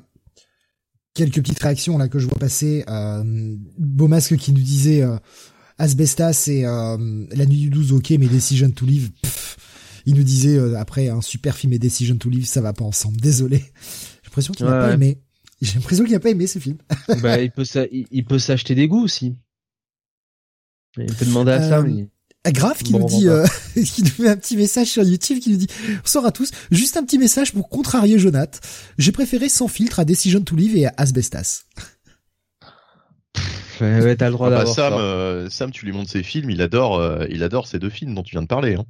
quelques 1.14 1.42
petites 1.42 1.58
réactions 1.58 1.98
là 1.98 2.08
que 2.08 2.18
je 2.18 2.26
vois 2.26 2.38
passer. 2.38 2.84
Euh, 2.88 3.22
Beaumasque 3.78 4.36
qui 4.36 4.52
nous 4.52 4.62
disait 4.62 5.02
euh, 5.02 5.16
Asbestas 5.78 6.44
et 6.48 6.64
euh, 6.64 6.96
La 7.32 7.46
Nuit 7.46 7.58
du 7.58 7.70
12, 7.70 7.92
ok, 7.92 8.10
mais 8.10 8.28
Decision 8.28 8.70
to 8.70 8.86
Live. 8.86 9.10
Il 10.06 10.14
nous 10.14 10.22
disait 10.22 10.56
euh, 10.56 10.78
après 10.78 11.08
un 11.08 11.20
super 11.20 11.56
film 11.56 11.72
et 11.72 11.78
Decision 11.78 12.16
to 12.16 12.28
Live, 12.28 12.46
ça 12.46 12.60
va 12.60 12.72
pas 12.72 12.84
ensemble. 12.84 13.20
Désolé. 13.20 13.58
J'ai 13.58 14.28
l'impression 14.28 14.52
qu'il 14.52 14.66
n'a 14.66 14.72
pas 14.72 14.92
aimé. 14.92 15.20
J'ai 15.60 15.74
l'impression 15.74 16.04
qu'il 16.04 16.14
a 16.14 16.20
pas 16.20 16.30
aimé 16.30 16.46
ce 16.46 16.58
film. 16.58 16.78
bah, 17.22 17.40
il 17.40 17.50
peut 17.50 17.64
il 17.90 18.24
peut 18.24 18.38
s'acheter 18.38 18.74
des 18.74 18.88
goûts 18.88 19.04
aussi. 19.04 19.36
Il 20.96 21.14
peut 21.14 21.26
demander 21.26 21.52
à 21.52 21.68
ça. 21.68 21.78
Euh, 21.78 21.82
mais... 21.82 22.08
Graf 22.52 22.82
qui 22.82 22.94
nous 22.94 23.06
dit, 23.06 23.28
euh, 23.28 23.46
qui 23.74 24.02
nous 24.02 24.08
fait 24.08 24.28
un 24.28 24.36
petit 24.36 24.56
message 24.56 24.88
sur 24.88 25.02
YouTube 25.02 25.40
qui 25.40 25.50
nous 25.50 25.58
dit, 25.58 25.68
bonsoir 26.02 26.24
à 26.24 26.32
tous, 26.32 26.50
juste 26.70 26.96
un 26.96 27.04
petit 27.04 27.18
message 27.18 27.52
pour 27.52 27.68
contrarier 27.68 28.18
Jonath. 28.18 28.60
J'ai 28.96 29.12
préféré 29.12 29.48
sans 29.48 29.68
filtre 29.68 30.00
à 30.00 30.04
Decision 30.04 30.40
to 30.40 30.56
Live 30.56 30.76
et 30.76 30.86
à 30.86 30.94
Asbestas. 30.96 31.64
Ouais, 33.80 34.16
t'as 34.16 34.26
le 34.26 34.32
droit 34.32 34.48
ah 34.48 34.64
bah, 34.64 34.66
Sam, 34.66 34.92
euh, 34.94 35.48
Sam, 35.48 35.70
tu 35.70 35.86
lui 35.86 35.92
montres 35.92 36.10
ses 36.10 36.22
films, 36.22 36.50
il 36.50 36.60
adore, 36.60 36.98
euh, 36.98 37.24
il 37.30 37.42
adore 37.42 37.66
ces 37.66 37.78
deux 37.78 37.88
films 37.88 38.14
dont 38.14 38.22
tu 38.22 38.32
viens 38.32 38.42
de 38.42 38.46
parler. 38.46 38.74
Hein. 38.74 38.84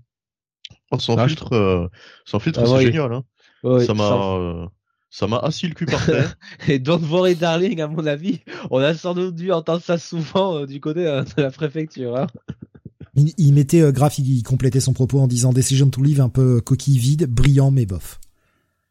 Oh, 0.91 0.99
sans, 0.99 1.17
ah, 1.17 1.29
filtre, 1.29 1.91
sans 2.25 2.41
filtre, 2.41 2.61
ah 2.63 2.67
c'est 2.67 2.87
génial. 2.87 3.13
Hein. 3.13 3.25
ça 3.87 3.95
m'a, 3.95 4.69
ça 5.11 5.27
m'a 5.27 5.39
assis 5.39 5.67
le 5.67 5.75
cul 5.75 5.87
par 5.87 6.05
terre. 6.07 6.37
et 6.69 6.79
Don't 6.79 7.03
Worry 7.03 7.35
Darling, 7.35 7.81
à 7.81 7.89
mon 7.89 8.07
avis, 8.07 8.41
on 8.71 8.79
a 8.79 8.95
sans 8.95 9.15
doute 9.15 9.35
dû 9.35 9.53
entendre 9.53 9.83
ça 9.83 9.99
souvent 9.99 10.57
euh, 10.57 10.67
du 10.67 10.81
côté 10.81 11.07
euh, 11.07 11.25
de 11.37 11.43
la 11.43 11.51
préfecture. 11.51 12.17
Hein. 12.17 12.29
Il, 13.17 13.53
mettait 13.53 13.83
euh, 13.83 13.91
graphique, 13.91 14.27
il 14.29 14.43
complétait 14.45 14.81
son 14.81 14.93
propos 14.93 15.19
en 15.19 15.27
disant 15.27 15.53
Decision 15.53 15.91
to 15.91 16.01
Live 16.01 16.21
un 16.21 16.29
peu 16.29 16.61
coquille 16.61 16.99
vide, 16.99 17.27
brillant 17.27 17.73
mais 17.73 17.87
bof. 17.87 18.21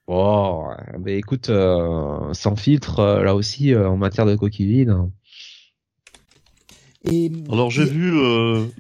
Oh, 0.08 0.66
mais 1.00 1.18
écoute, 1.18 1.52
sans 2.34 2.56
filtre, 2.56 3.22
là 3.24 3.36
aussi, 3.36 3.76
en 3.76 3.96
matière 3.96 4.26
de 4.26 4.36
coquille 4.36 4.66
vide. 4.66 4.90
Hein. 4.90 5.12
Et, 7.06 7.32
Alors 7.52 7.70
j'ai 7.70 7.86
vu 7.86 8.12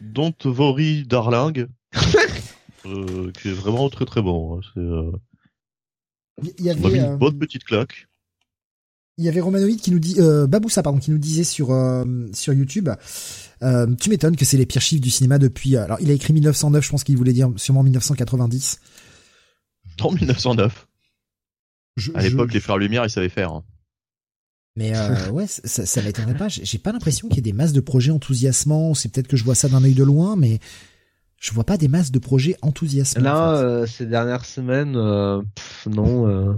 Don't 0.01 0.33
Worry 0.43 1.03
Darling, 1.03 1.67
qui 3.41 3.49
est 3.49 3.53
vraiment 3.53 3.89
très 3.89 4.05
très 4.05 4.21
bon. 4.21 4.57
Hein. 4.57 4.61
C'est 4.73 4.81
il 6.57 6.65
y 6.65 6.69
avait 6.69 6.99
une 6.99 7.17
bonne 7.17 7.37
petite 7.37 7.63
claque. 7.63 8.07
Il 9.17 9.25
y 9.25 9.29
avait 9.29 9.41
Romanoïde 9.41 9.81
qui 9.81 9.91
nous 9.91 9.99
dit, 9.99 10.15
euh, 10.19 10.47
Baboussa 10.47 10.81
pardon, 10.81 10.99
qui 10.99 11.11
nous 11.11 11.17
disait 11.17 11.43
sur 11.43 11.71
euh, 11.71 12.05
sur 12.31 12.53
YouTube, 12.53 12.89
euh, 13.61 13.93
tu 13.95 14.09
m'étonnes 14.09 14.37
que 14.37 14.45
c'est 14.45 14.57
les 14.57 14.65
pires 14.65 14.81
chiffres 14.81 15.01
du 15.01 15.09
cinéma 15.09 15.37
depuis. 15.37 15.75
Euh, 15.75 15.83
alors 15.83 15.97
il 15.99 16.09
a 16.09 16.13
écrit 16.13 16.33
1909, 16.33 16.83
je 16.83 16.89
pense 16.89 17.03
qu'il 17.03 17.17
voulait 17.17 17.33
dire 17.33 17.51
sûrement 17.57 17.83
1990. 17.83 18.79
En 19.99 20.11
1909. 20.11 20.87
à 22.13 22.21
l'époque, 22.21 22.53
les 22.53 22.61
frères 22.61 22.77
Lumière, 22.77 23.03
ils 23.05 23.09
savaient 23.09 23.27
faire. 23.27 23.51
Hein. 23.51 23.63
Mais 24.77 24.93
euh, 24.95 25.29
ouais, 25.31 25.47
ça, 25.47 25.85
ça 25.85 26.01
m'étonnerait 26.01 26.37
pas. 26.37 26.47
J'ai 26.47 26.77
pas 26.77 26.93
l'impression 26.93 27.27
qu'il 27.27 27.37
y 27.37 27.39
ait 27.39 27.43
des 27.43 27.53
masses 27.53 27.73
de 27.73 27.81
projets 27.81 28.11
enthousiasmants. 28.11 28.93
C'est 28.93 29.09
peut-être 29.11 29.27
que 29.27 29.35
je 29.35 29.43
vois 29.43 29.55
ça 29.55 29.67
d'un 29.67 29.83
œil 29.83 29.95
de 29.95 30.03
loin, 30.03 30.37
mais 30.37 30.59
je 31.39 31.53
vois 31.53 31.63
pas 31.63 31.77
des 31.77 31.87
masses 31.87 32.11
de 32.11 32.19
projets 32.19 32.57
enthousiasmants. 32.61 33.23
Là, 33.23 33.55
euh, 33.55 33.85
ces 33.85 34.05
dernières 34.05 34.45
semaines, 34.45 34.95
euh, 34.97 35.41
non, 35.87 36.27
euh, 36.27 36.53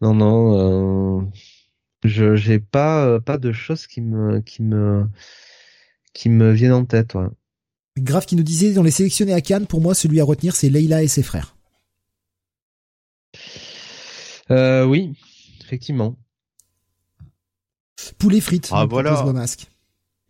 non, 0.00 0.14
non, 0.14 1.30
je 2.04 2.36
j'ai 2.36 2.60
pas 2.60 3.20
pas 3.20 3.38
de 3.38 3.52
choses 3.52 3.86
qui 3.86 4.00
me 4.00 4.40
qui 4.40 4.62
me 4.62 5.06
qui 6.14 6.28
me 6.28 6.52
viennent 6.52 6.72
en 6.72 6.84
tête. 6.84 7.14
Ouais. 7.14 7.26
Grave 7.98 8.26
qui 8.26 8.36
nous 8.36 8.44
disait 8.44 8.72
dans 8.72 8.84
les 8.84 8.92
sélectionnés 8.92 9.34
à 9.34 9.40
Cannes, 9.40 9.66
pour 9.66 9.80
moi, 9.80 9.94
celui 9.94 10.20
à 10.20 10.24
retenir, 10.24 10.54
c'est 10.54 10.68
Leila 10.68 11.02
et 11.02 11.08
ses 11.08 11.24
frères. 11.24 11.56
oui, 14.50 15.12
effectivement. 15.64 16.16
Poulet 18.18 18.40
frites. 18.40 18.68
Ah 18.70 18.86
voilà. 18.86 19.24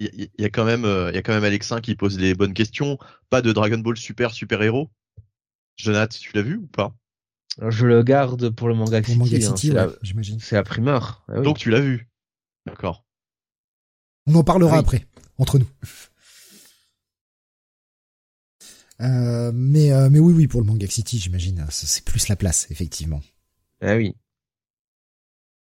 Il 0.01 0.31
y, 0.39 0.45
a 0.45 0.49
quand 0.49 0.65
même, 0.65 0.85
il 0.85 1.15
y 1.15 1.19
a 1.19 1.23
quand 1.23 1.35
même 1.35 1.43
Alexin 1.43 1.81
qui 1.81 1.97
pose 1.97 2.19
les 2.19 2.35
bonnes 2.35 2.55
questions. 2.55 2.99
Pas 3.31 3.43
de 3.43 3.51
Dragon 3.53 3.79
Ball 3.79 3.97
Super 3.97 4.33
super 4.33 4.63
héros. 4.63 4.91
Jonathan, 5.77 6.17
tu 6.21 6.31
l'as 6.35 6.43
vu 6.43 6.57
ou 6.57 6.67
pas? 6.69 6.95
Je 7.69 7.87
le 7.87 8.03
garde 8.05 8.51
pour 8.51 8.69
le 8.69 8.75
manga 8.75 9.03
pour 9.03 9.17
Manga 9.17 9.41
City, 9.41 9.77
hein, 9.77 9.93
j'imagine. 10.03 10.39
C'est 10.39 10.55
la 10.55 10.63
primeur. 10.63 11.25
Ah 11.29 11.41
Donc 11.41 11.59
tu 11.59 11.71
l'as 11.71 11.81
vu. 11.81 12.09
D'accord. 12.67 13.05
On 14.27 14.35
en 14.35 14.45
parlera 14.45 14.79
après 14.79 15.07
entre 15.39 15.59
nous. 15.59 15.69
Euh, 19.01 19.53
mais 19.55 19.93
euh, 19.93 20.11
mais 20.11 20.19
oui 20.19 20.33
oui 20.33 20.49
pour 20.49 20.61
le 20.61 20.67
Manga 20.67 20.89
City 20.89 21.21
j'imagine 21.21 21.65
c'est 21.71 22.05
plus 22.05 22.27
la 22.27 22.35
place 22.35 22.67
effectivement. 22.73 23.23
Ah 23.81 23.95
oui. 23.95 24.17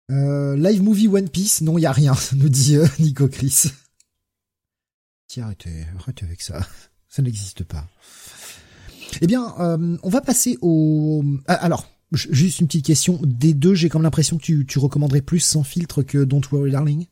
Euh, 0.10 0.58
live 0.58 0.82
movie 0.82 1.08
One 1.08 1.30
Piece, 1.30 1.62
non, 1.62 1.78
il 1.78 1.82
y 1.82 1.86
a 1.86 1.92
rien, 1.92 2.16
nous 2.36 2.50
dit 2.50 2.78
euh, 2.78 2.88
Nico 2.98 3.28
Chris. 3.28 3.66
Tiens, 5.32 5.46
arrêtez, 5.46 5.86
arrêtez 5.98 6.26
avec 6.26 6.42
ça. 6.42 6.60
Ça 7.08 7.22
n'existe 7.22 7.64
pas. 7.64 7.88
Eh 9.22 9.28
bien, 9.28 9.54
euh, 9.62 9.98
on 10.04 10.10
va 10.10 10.20
passer 10.20 10.58
au... 10.62 11.24
Ah, 11.48 11.54
alors, 11.54 11.86
juste 12.12 12.60
une 12.60 12.68
petite 12.68 12.86
question. 12.86 13.18
Des 13.24 13.54
deux, 13.54 13.74
j'ai 13.74 13.88
comme 13.88 14.02
l'impression 14.02 14.38
que 14.38 14.44
tu, 14.44 14.66
tu 14.66 14.78
recommanderais 14.78 15.22
plus 15.22 15.40
sans 15.40 15.64
filtre 15.64 16.04
que 16.04 16.26
Don't 16.26 16.42
Worry 16.52 16.72
Darling? 16.72 17.06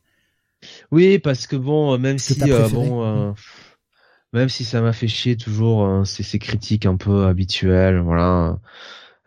Oui, 0.91 1.17
parce 1.19 1.47
que 1.47 1.55
bon, 1.55 1.97
même 1.97 2.19
si 2.19 2.38
bon, 2.73 3.34
même 4.34 4.49
si 4.49 4.65
ça 4.65 4.82
m'a 4.82 4.91
fait 4.91 5.08
chier 5.08 5.38
toujours 5.38 6.05
ces, 6.05 6.23
ces 6.23 6.39
critiques 6.39 6.86
un 6.86 6.97
peu 6.97 7.23
habituelles, 7.23 7.99
voilà. 7.99 8.60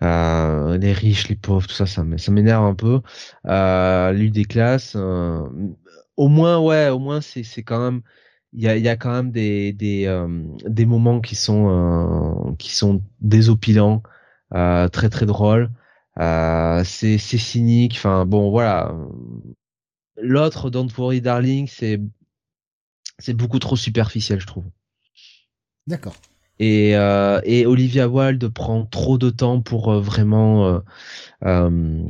Euh, 0.02 0.76
les 0.76 0.92
riches, 0.92 1.28
les 1.28 1.36
pauvres, 1.36 1.66
tout 1.66 1.74
ça, 1.74 1.86
ça, 1.86 2.02
m'énerve 2.04 2.64
un 2.66 2.74
peu. 2.74 3.00
Euh, 3.46 4.12
L'une 4.12 4.32
des 4.32 4.44
classes, 4.44 4.92
euh, 4.96 5.46
au 6.18 6.28
moins, 6.28 6.58
ouais, 6.58 6.90
au 6.90 6.98
moins 6.98 7.22
c'est 7.22 7.42
c'est 7.42 7.62
quand 7.62 7.78
même, 7.78 8.02
il 8.52 8.62
y 8.62 8.68
a, 8.68 8.76
y 8.76 8.88
a 8.88 8.96
quand 8.96 9.12
même 9.12 9.30
des 9.30 9.72
des 9.72 10.06
euh, 10.06 10.28
des 10.66 10.86
moments 10.86 11.20
qui 11.20 11.36
sont 11.36 11.68
euh, 11.70 12.54
qui 12.58 12.74
sont 12.74 13.02
désopilants, 13.20 14.02
très 14.50 15.08
très 15.10 15.26
drôles. 15.26 15.70
c'est 16.18 17.18
c'est 17.18 17.38
cynique. 17.38 17.94
Enfin 17.96 18.26
bon, 18.26 18.50
voilà. 18.50 18.94
L'autre, 20.20 20.70
Don't 20.70 20.88
Worry 20.96 21.20
Darling, 21.20 21.66
c'est 21.68 22.00
c'est 23.18 23.34
beaucoup 23.34 23.58
trop 23.58 23.76
superficiel, 23.76 24.40
je 24.40 24.46
trouve. 24.46 24.64
D'accord. 25.86 26.14
Et, 26.58 26.96
euh, 26.96 27.40
et 27.44 27.66
Olivia 27.66 28.08
Wilde 28.08 28.48
prend 28.48 28.84
trop 28.84 29.18
de 29.18 29.30
temps 29.30 29.60
pour 29.60 29.90
euh, 29.92 30.00
vraiment 30.00 30.66
euh, 30.66 30.78
euh, 31.44 32.04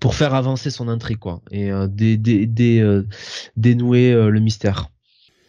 pour 0.00 0.14
faire 0.14 0.34
avancer 0.34 0.70
son 0.70 0.88
intrigue 0.88 1.18
quoi 1.18 1.40
et 1.50 1.70
dé, 1.88 2.16
dé, 2.16 2.46
dé, 2.46 3.02
dénouer 3.56 4.12
le 4.12 4.40
mystère. 4.40 4.90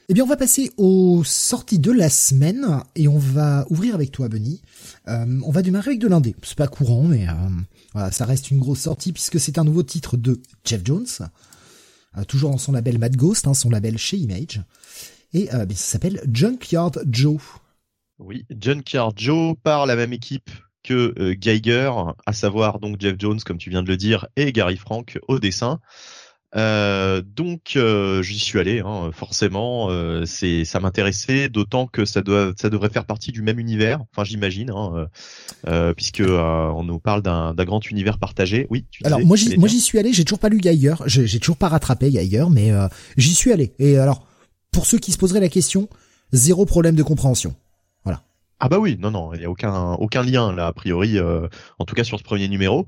Eh 0.08 0.14
bien, 0.14 0.24
on 0.24 0.28
va 0.28 0.38
passer 0.38 0.72
aux 0.78 1.24
sorties 1.24 1.80
de 1.80 1.92
la 1.92 2.10
semaine 2.10 2.84
et 2.96 3.08
on 3.08 3.18
va 3.18 3.66
ouvrir 3.70 3.96
avec 3.96 4.12
toi, 4.12 4.30
Benny. 4.30 4.62
on 5.08 5.52
va 5.52 5.62
démarrer 5.62 5.92
avec 5.92 6.00
de 6.00 6.08
l'indé. 6.08 6.36
C'est 6.44 6.58
pas 6.58 6.68
courant, 6.68 7.04
mais 7.04 7.26
voilà, 7.94 8.12
ça 8.12 8.26
reste 8.26 8.52
une 8.52 8.60
grosse 8.60 8.82
sortie 8.82 9.14
puisque 9.14 9.40
c'est 9.40 9.58
un 9.58 9.64
nouveau 9.64 9.84
titre 9.84 10.16
de 10.16 10.40
Jeff 10.64 10.82
Jones, 10.86 11.08
toujours 12.28 12.52
dans 12.52 12.60
son 12.60 12.72
label 12.72 13.00
Mad 13.00 13.16
Ghost, 13.16 13.48
hein, 13.48 13.56
son 13.56 13.72
label 13.72 13.98
chez 13.98 14.18
Image, 14.18 14.62
et 15.34 15.48
ça 15.48 15.66
s'appelle 15.70 16.22
Junkyard 16.32 17.00
Joe. 17.10 17.42
Oui, 18.20 18.46
Junkyard 18.50 19.14
Joe 19.18 19.56
par 19.62 19.86
la 19.86 19.96
même 19.96 20.14
équipe 20.14 20.50
que 20.84 21.14
euh, 21.20 21.34
Geiger, 21.34 21.92
à 22.26 22.34
savoir 22.34 22.80
donc 22.80 23.02
Jeff 23.02 23.16
Jones, 23.20 23.40
comme 23.42 23.58
tu 23.58 23.70
viens 23.70 23.84
de 23.84 23.88
le 23.88 23.98
dire, 23.98 24.28
et 24.36 24.54
Gary 24.54 24.78
Frank 24.78 25.20
au 25.28 25.40
dessin. 25.40 25.80
Euh, 26.56 27.22
donc 27.22 27.74
euh, 27.76 28.22
j'y 28.22 28.40
suis 28.40 28.60
allé, 28.60 28.80
hein, 28.80 29.10
forcément. 29.14 29.90
c'est 30.26 30.66
ça 30.66 30.80
m'intéressait, 30.80 31.50
d'autant 31.50 31.88
que 31.88 32.06
ça 32.06 32.22
doit, 32.22 32.54
ça 32.58 32.70
devrait 32.70 32.90
faire 32.90 33.06
partie 33.06 33.32
du 33.32 33.42
même 33.42 33.60
univers. 33.60 34.02
Enfin, 34.12 34.24
j'imagine, 34.24 34.72
hein, 34.72 35.08
puisque 35.96 36.24
on 36.26 36.84
nous 36.84 37.00
parle 37.00 37.22
d'un 37.22 37.54
grand 37.54 37.90
univers 37.90 38.18
partagé. 38.18 38.68
Oui. 38.70 38.86
Tu 38.92 39.04
alors 39.06 39.20
moi 39.22 39.38
j'y, 39.38 39.58
moi 39.58 39.68
j'y 39.68 39.82
suis 39.82 40.00
allé. 40.00 40.14
J'ai 40.14 40.24
toujours 40.24 40.40
pas 40.40 40.50
lu 40.50 40.60
Geiger. 40.60 40.96
J'ai, 41.06 41.28
j'ai 41.28 41.40
toujours 41.40 41.58
pas 41.58 41.68
rattrapé 41.68 42.12
Geiger, 42.12 42.46
mais 42.50 42.72
j'y 43.18 43.34
suis 43.34 43.52
allé. 43.52 43.74
Et 43.80 43.98
alors 43.98 44.26
pour 44.72 44.86
ceux 44.86 44.98
qui 44.98 45.12
se 45.12 45.18
poseraient 45.18 45.40
la 45.40 45.50
question, 45.50 45.90
zéro 46.32 46.66
problème 46.66 46.96
de 46.96 47.04
compréhension. 47.04 47.56
Ah 48.60 48.70
bah 48.70 48.80
oui, 48.80 48.98
non 48.98 49.12
non, 49.12 49.34
il 49.34 49.42
y 49.42 49.46
a 49.46 49.50
aucun 49.50 49.94
aucun 49.94 50.24
lien 50.24 50.54
là 50.56 50.68
a 50.68 50.74
priori, 50.74 51.20
euh, 51.20 51.48
en 51.78 51.84
tout 51.84 51.94
cas 51.94 52.06
sur 52.06 52.18
ce 52.18 52.24
premier 52.24 52.48
numéro. 52.48 52.88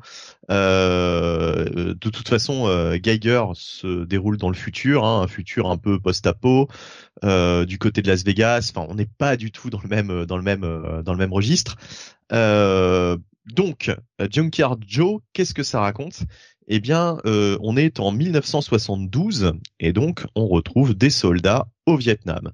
Euh, 0.50 1.94
de 1.94 2.10
toute 2.10 2.28
façon, 2.28 2.68
euh, 2.68 2.98
Geiger 3.02 3.44
se 3.54 4.06
déroule 4.06 4.38
dans 4.38 4.50
le 4.50 4.56
futur, 4.56 5.06
hein, 5.06 5.22
un 5.22 5.28
futur 5.28 5.70
un 5.70 5.78
peu 5.78 6.00
post-apo, 6.00 6.68
du 7.24 7.78
côté 7.80 8.02
de 8.02 8.08
Las 8.08 8.24
Vegas. 8.24 8.72
Enfin, 8.74 8.88
on 8.90 8.96
n'est 8.96 9.10
pas 9.18 9.38
du 9.38 9.52
tout 9.52 9.70
dans 9.70 9.82
le 9.82 9.90
même 9.90 10.26
dans 10.26 10.38
le 10.38 10.44
même 10.44 10.62
dans 11.04 11.14
le 11.14 11.18
même 11.18 11.34
registre. 11.34 11.78
donc, 13.46 13.96
Junkyard 14.30 14.80
Joe, 14.88 15.22
qu'est-ce 15.34 15.54
que 15.54 15.64
ça 15.64 15.80
raconte? 15.82 16.24
Eh 16.68 16.80
bien, 16.80 17.18
on 17.26 17.78
est 17.78 18.00
en 18.00 18.12
1972 18.12 19.54
et 19.80 19.94
donc 19.94 20.26
on 20.36 20.48
retrouve 20.48 20.94
des 20.94 21.10
soldats 21.10 21.68
au 21.86 21.98
Vietnam. 21.98 22.52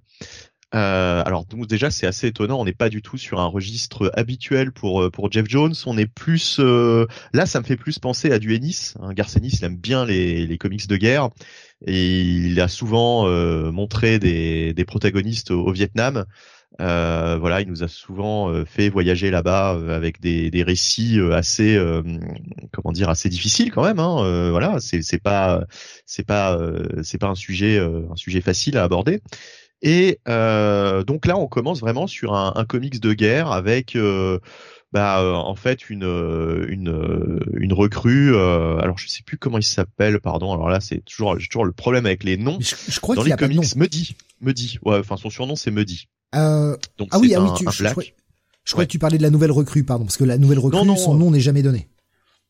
Euh, 0.75 1.21
alors 1.23 1.45
donc 1.45 1.67
déjà 1.67 1.91
c'est 1.91 2.07
assez 2.07 2.27
étonnant, 2.27 2.59
on 2.59 2.65
n'est 2.65 2.73
pas 2.73 2.89
du 2.89 3.03
tout 3.03 3.17
sur 3.17 3.39
un 3.39 3.45
registre 3.45 4.12
habituel 4.15 4.71
pour 4.71 5.03
euh, 5.03 5.12
pour 5.12 5.31
Jeff 5.31 5.45
Jones, 5.47 5.75
on 5.86 5.97
est 5.99 6.07
plus 6.07 6.57
euh, 6.59 7.05
là 7.31 7.45
ça 7.45 7.59
me 7.59 7.65
fait 7.65 7.77
plus 7.77 7.99
penser 7.99 8.31
à 8.31 8.39
du 8.39 8.55
Ennis. 8.55 8.95
Hein. 8.99 9.13
Garth 9.13 9.38
Ennis 9.38 9.57
il 9.59 9.65
aime 9.65 9.77
bien 9.77 10.03
les, 10.03 10.47
les 10.47 10.57
comics 10.57 10.88
de 10.88 10.97
guerre 10.97 11.29
et 11.86 12.21
il 12.21 12.59
a 12.59 12.67
souvent 12.67 13.27
montré 13.71 14.17
des, 14.17 14.73
des 14.73 14.86
protagonistes 14.86 15.51
au, 15.51 15.71
Vietnam. 15.71 16.25
voilà, 16.79 17.62
il 17.62 17.67
nous 17.67 17.83
a 17.83 17.88
souvent 17.89 18.63
fait 18.65 18.88
voyager 18.88 19.29
là-bas 19.31 19.77
avec 19.89 20.21
des, 20.21 20.49
des 20.49 20.63
récits 20.63 21.19
assez 21.33 21.77
comment 22.71 22.93
dire 22.93 23.09
assez 23.09 23.27
difficiles 23.27 23.69
quand 23.69 23.83
même. 23.83 23.99
Hein. 23.99 24.49
voilà, 24.49 24.77
c'est 24.79 25.21
pas 25.21 25.65
c'est 26.05 26.25
pas 26.25 26.57
c'est 27.03 27.17
pas 27.17 27.27
un 27.27 27.36
sujet 27.36 27.79
un 27.79 28.15
sujet 28.15 28.39
facile 28.39 28.77
à 28.77 28.83
aborder. 28.83 29.21
Et 29.83 30.19
euh, 30.29 31.03
donc 31.03 31.25
là, 31.25 31.37
on 31.37 31.47
commence 31.47 31.81
vraiment 31.81 32.07
sur 32.07 32.33
un, 32.33 32.53
un 32.55 32.63
comics 32.63 33.01
de 33.01 33.13
guerre 33.13 33.51
avec 33.51 33.97
euh, 33.97 34.39
bah, 34.93 35.21
euh, 35.21 35.33
en 35.33 35.55
fait 35.55 35.89
une 35.89 36.03
une 36.69 37.41
une 37.57 37.73
recrue. 37.73 38.35
alors 38.35 38.97
je 38.97 39.09
sais 39.09 39.23
plus 39.23 39.37
comment 39.37 39.57
il 39.57 39.63
s'appelle, 39.63 40.21
pardon. 40.21 40.53
Alors 40.53 40.69
là, 40.69 40.79
c'est 40.79 41.03
toujours 41.03 41.37
j'ai 41.37 41.47
toujours 41.47 41.65
le 41.65 41.73
problème 41.73 42.05
avec 42.05 42.23
les 42.23 42.37
noms. 42.37 42.57
Je, 42.61 42.99
crois 43.01 43.15
dans 43.15 43.23
les 43.23 43.31
comics, 43.31 43.75
Muddy, 43.75 44.15
Muddy. 44.39 44.79
Ouais, 44.83 44.99
enfin 44.99 45.17
son 45.17 45.29
surnom 45.29 45.57
c'est 45.57 45.71
Muddy. 45.71 46.07
donc 46.33 47.09
ah 47.11 47.19
oui, 47.19 47.35
ah 47.35 47.41
oui, 47.41 47.49
tu, 47.57 47.65
je, 47.69 48.71
crois, 48.71 48.85
que 48.85 48.89
tu 48.89 48.99
parlais 48.99 49.17
de 49.17 49.23
la 49.23 49.29
nouvelle 49.29 49.51
recrue, 49.51 49.83
pardon, 49.83 50.05
parce 50.05 50.15
que 50.15 50.23
la 50.23 50.37
nouvelle 50.37 50.59
recrue, 50.59 50.97
son 50.97 51.15
nom 51.15 51.29
n'est 51.29 51.41
jamais 51.41 51.61
donné. 51.61 51.89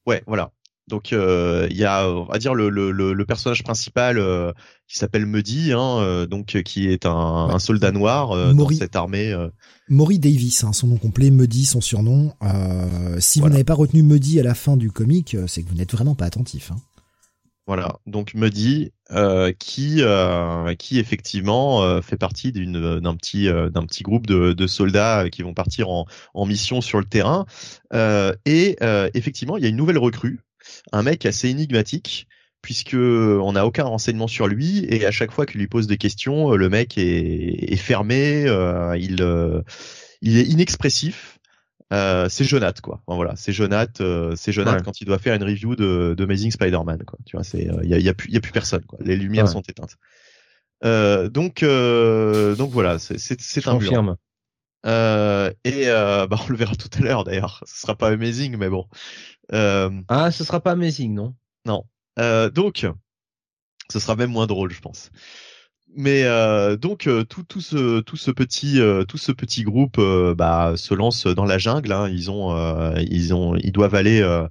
Ouais, 0.06 0.22
voilà. 0.28 0.52
Donc 0.90 1.14
euh, 1.14 1.68
il 1.72 1.78
y 1.78 1.86
a, 1.86 2.10
on 2.10 2.26
va 2.26 2.38
dire 2.40 2.54
le, 2.54 2.70
le, 2.70 2.92
le 2.92 3.26
personnage 3.26 3.64
principal 3.64 4.18
euh, 4.18 4.52
qui 4.88 4.98
s'appelle 4.98 5.26
Muddy, 5.26 5.72
hein, 5.72 6.00
euh, 6.00 6.26
donc 6.26 6.62
qui 6.64 6.90
est 6.90 7.06
un, 7.06 7.12
un 7.12 7.60
soldat 7.60 7.92
noir 7.92 8.54
dans 8.54 8.70
cette 8.70 8.96
armée. 8.96 9.34
Maury 9.88 10.20
Davis, 10.20 10.64
hein, 10.64 10.74
son 10.74 10.88
nom 10.88 10.98
complet, 10.98 11.32
Muddy, 11.32 11.66
son 11.66 11.82
surnom. 11.82 12.34
si 13.20 13.40
vous 13.40 13.50
n'avez 13.50 13.64
pas 13.64 13.76
retenu 13.76 14.04
Muddy 14.04 14.40
à 14.40 14.44
la 14.44 14.56
fin 14.56 14.76
du 14.76 14.92
comic, 14.92 15.38
c'est 15.48 15.64
que 15.64 15.70
vous 15.70 15.76
n'êtes 15.76 15.94
vraiment 15.94 16.16
pas 16.16 16.26
attentif. 16.26 16.72
Hein. 16.72 16.78
Voilà, 17.66 18.00
donc 18.06 18.34
Muddy, 18.34 18.92
qui 19.58 20.02
qui 20.80 21.00
effectivement 21.00 22.02
fait 22.02 22.18
partie 22.18 22.52
d'une 22.52 23.00
d'un 23.00 23.16
petit 23.16 23.46
d'un 23.46 23.86
petit 23.86 24.04
groupe 24.04 24.28
de, 24.28 24.52
de, 24.52 24.68
soldats 24.68 25.30
qui 25.32 25.44
vont 25.44 25.54
partir 25.54 25.90
en, 25.90 26.06
en 26.34 26.46
mission 26.46 26.82
sur 26.82 27.00
le 27.00 27.06
terrain. 27.06 27.46
et 27.94 28.78
effectivement, 29.14 29.56
il 29.56 29.64
y 29.64 29.66
a 29.66 29.70
une 29.70 29.78
nouvelle 29.78 29.98
recrue 29.98 30.42
un 30.92 31.04
mec 31.04 31.26
assez 31.26 31.50
énigmatique 31.50 32.28
puisque 32.62 32.96
on 32.96 33.52
n'a 33.54 33.66
aucun 33.66 33.84
renseignement 33.84 34.28
sur 34.28 34.48
lui 34.48 34.86
et 34.88 35.06
à 35.06 35.12
chaque 35.12 35.32
fois 35.32 35.46
qu'il 35.46 35.60
lui 35.60 35.68
pose 35.68 35.86
des 35.86 35.98
questions, 35.98 36.52
le 36.52 36.70
mec 36.70 36.98
est, 36.98 37.76
fermé, 37.76 38.46
il 38.98 39.26
il 40.22 40.38
est 40.38 40.46
inexpressif. 40.46 41.40
c'est 41.92 42.44
Jonath 42.46 42.80
quoi. 42.80 43.02
voilà, 43.06 43.36
c'est 43.36 43.52
Jonath, 43.52 44.02
c'est 44.38 44.54
Jonath 44.54 44.82
quand 44.82 45.02
il 45.02 45.06
doit 45.06 45.20
faire 45.20 45.36
une 45.36 45.44
review 45.44 45.76
de, 45.76 46.16
Amazing 46.18 46.52
Spider-Man 46.52 47.04
quoi. 47.06 47.20
Tu 47.26 47.36
vois, 47.36 47.44
c'est 47.44 47.68
il 47.84 47.90
y 47.90 47.94
a, 47.96 48.00
y 48.00 48.08
a, 48.08 48.14
plus 48.14 48.32
y 48.32 48.38
a 48.38 48.40
plus 48.40 48.54
personne 48.54 48.86
quoi. 48.86 48.98
Les 49.02 49.18
lumières 49.18 49.50
sont 49.50 49.62
éteintes. 49.62 49.98
donc 51.34 51.66
donc 51.66 52.72
voilà, 52.72 52.98
c'est 52.98 53.68
un 53.68 53.74
confirme. 53.74 54.16
Euh, 54.86 55.52
et 55.64 55.88
euh, 55.88 56.28
bah, 56.28 56.38
on 56.46 56.52
le 56.52 56.58
verra 56.58 56.76
tout 56.76 56.90
à 56.98 57.00
l'heure 57.00 57.24
d'ailleurs. 57.24 57.64
Ce 57.66 57.82
sera 57.82 57.96
pas 57.96 58.10
amazing, 58.10 58.58
mais 58.58 58.70
bon. 58.70 58.88
Euh, 59.52 59.90
ah, 60.08 60.32
ce 60.32 60.44
sera 60.44 60.62
pas 60.62 60.72
amazing, 60.72 61.14
non? 61.14 61.36
Non. 61.66 61.84
Euh, 62.20 62.50
donc, 62.50 62.86
ce 63.92 64.00
sera 64.00 64.16
même 64.16 64.32
moins 64.32 64.48
drôle, 64.48 64.72
je 64.72 64.82
pense. 64.82 65.10
Mais 65.96 66.24
euh, 66.24 66.76
donc 66.76 67.08
tout, 67.30 67.44
tout 67.44 67.62
ce 67.62 68.00
tout 68.00 68.18
ce 68.18 68.32
petit 68.32 68.80
tout 69.08 69.18
ce 69.20 69.32
petit 69.32 69.62
groupe 69.62 70.02
bah, 70.36 70.74
se 70.76 70.96
lance 70.96 71.28
dans 71.28 71.46
la 71.46 71.60
jungle. 71.60 71.92
Hein. 71.92 72.10
Ils 72.10 72.32
ont 72.32 72.96
ils 72.98 73.34
ont 73.36 73.56
ils 73.56 73.72
doivent 73.72 73.94
aller 73.94 74.24
à 74.24 74.50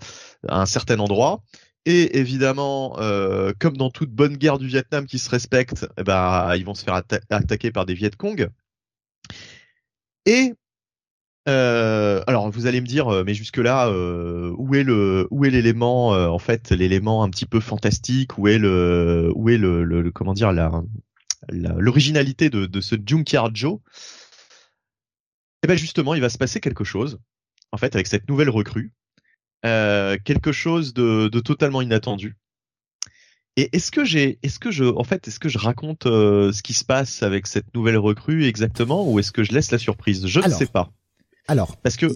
un 0.60 0.66
certain 0.66 1.00
endroit. 1.00 1.42
Et 1.84 2.18
évidemment, 2.18 2.96
comme 3.58 3.76
dans 3.76 3.90
toute 3.90 4.10
bonne 4.10 4.36
guerre 4.36 4.58
du 4.58 4.68
Vietnam 4.68 5.04
qui 5.04 5.18
se 5.18 5.28
respecte, 5.30 5.84
eh 5.98 6.04
bah, 6.04 6.52
ils 6.56 6.64
vont 6.64 6.74
se 6.74 6.84
faire 6.84 7.02
attaquer 7.30 7.72
par 7.72 7.86
des 7.86 7.94
Viet 7.94 8.14
Cong. 8.16 8.48
Et 10.26 10.54
euh, 11.48 12.22
alors 12.26 12.50
vous 12.50 12.66
allez 12.66 12.80
me 12.80 12.86
dire, 12.86 13.08
euh, 13.08 13.24
mais 13.24 13.34
jusque 13.34 13.58
là, 13.58 13.88
euh, 13.88 14.54
où 14.58 14.74
est 14.74 14.82
le, 14.82 15.26
où 15.30 15.44
est 15.44 15.50
l'élément, 15.50 16.08
en 16.08 16.38
fait, 16.38 16.70
l'élément 16.70 17.24
un 17.24 17.30
petit 17.30 17.46
peu 17.46 17.60
fantastique, 17.60 18.38
où 18.38 18.48
est 18.48 18.58
le, 18.58 19.32
où 19.34 19.48
est 19.48 19.58
le, 19.58 19.84
le, 19.84 20.10
comment 20.10 20.34
dire 20.34 20.52
la, 20.52 20.82
l'originalité 21.48 22.50
de, 22.50 22.66
de 22.66 22.80
ce 22.80 22.96
Junkyard 23.04 23.54
Joe? 23.54 23.78
Eh 25.64 25.68
ben 25.68 25.76
justement, 25.76 26.14
il 26.14 26.20
va 26.20 26.28
se 26.28 26.38
passer 26.38 26.60
quelque 26.60 26.84
chose, 26.84 27.18
en 27.70 27.76
fait, 27.76 27.94
avec 27.94 28.06
cette 28.06 28.28
nouvelle 28.28 28.50
recrue, 28.50 28.92
quelque 29.62 30.52
chose 30.52 30.94
de, 30.94 31.28
de 31.28 31.40
totalement 31.40 31.82
inattendu. 31.82 32.36
Et 33.56 33.68
est-ce 33.76 33.90
que 33.90 34.02
j'ai, 34.02 34.38
est-ce 34.42 34.58
que 34.58 34.70
je, 34.70 34.84
en 34.84 35.04
fait, 35.04 35.28
est-ce 35.28 35.38
que 35.38 35.50
je 35.50 35.58
raconte 35.58 36.06
euh, 36.06 36.52
ce 36.52 36.62
qui 36.62 36.72
se 36.72 36.86
passe 36.86 37.22
avec 37.22 37.46
cette 37.46 37.74
nouvelle 37.74 37.98
recrue 37.98 38.44
exactement, 38.44 39.06
ou 39.06 39.18
est-ce 39.18 39.30
que 39.30 39.44
je 39.44 39.52
laisse 39.52 39.70
la 39.70 39.78
surprise? 39.78 40.26
Je 40.26 40.40
ne 40.40 40.48
sais 40.48 40.64
pas. 40.66 40.90
Alors, 41.48 41.76
parce 41.76 41.96
que 41.96 42.06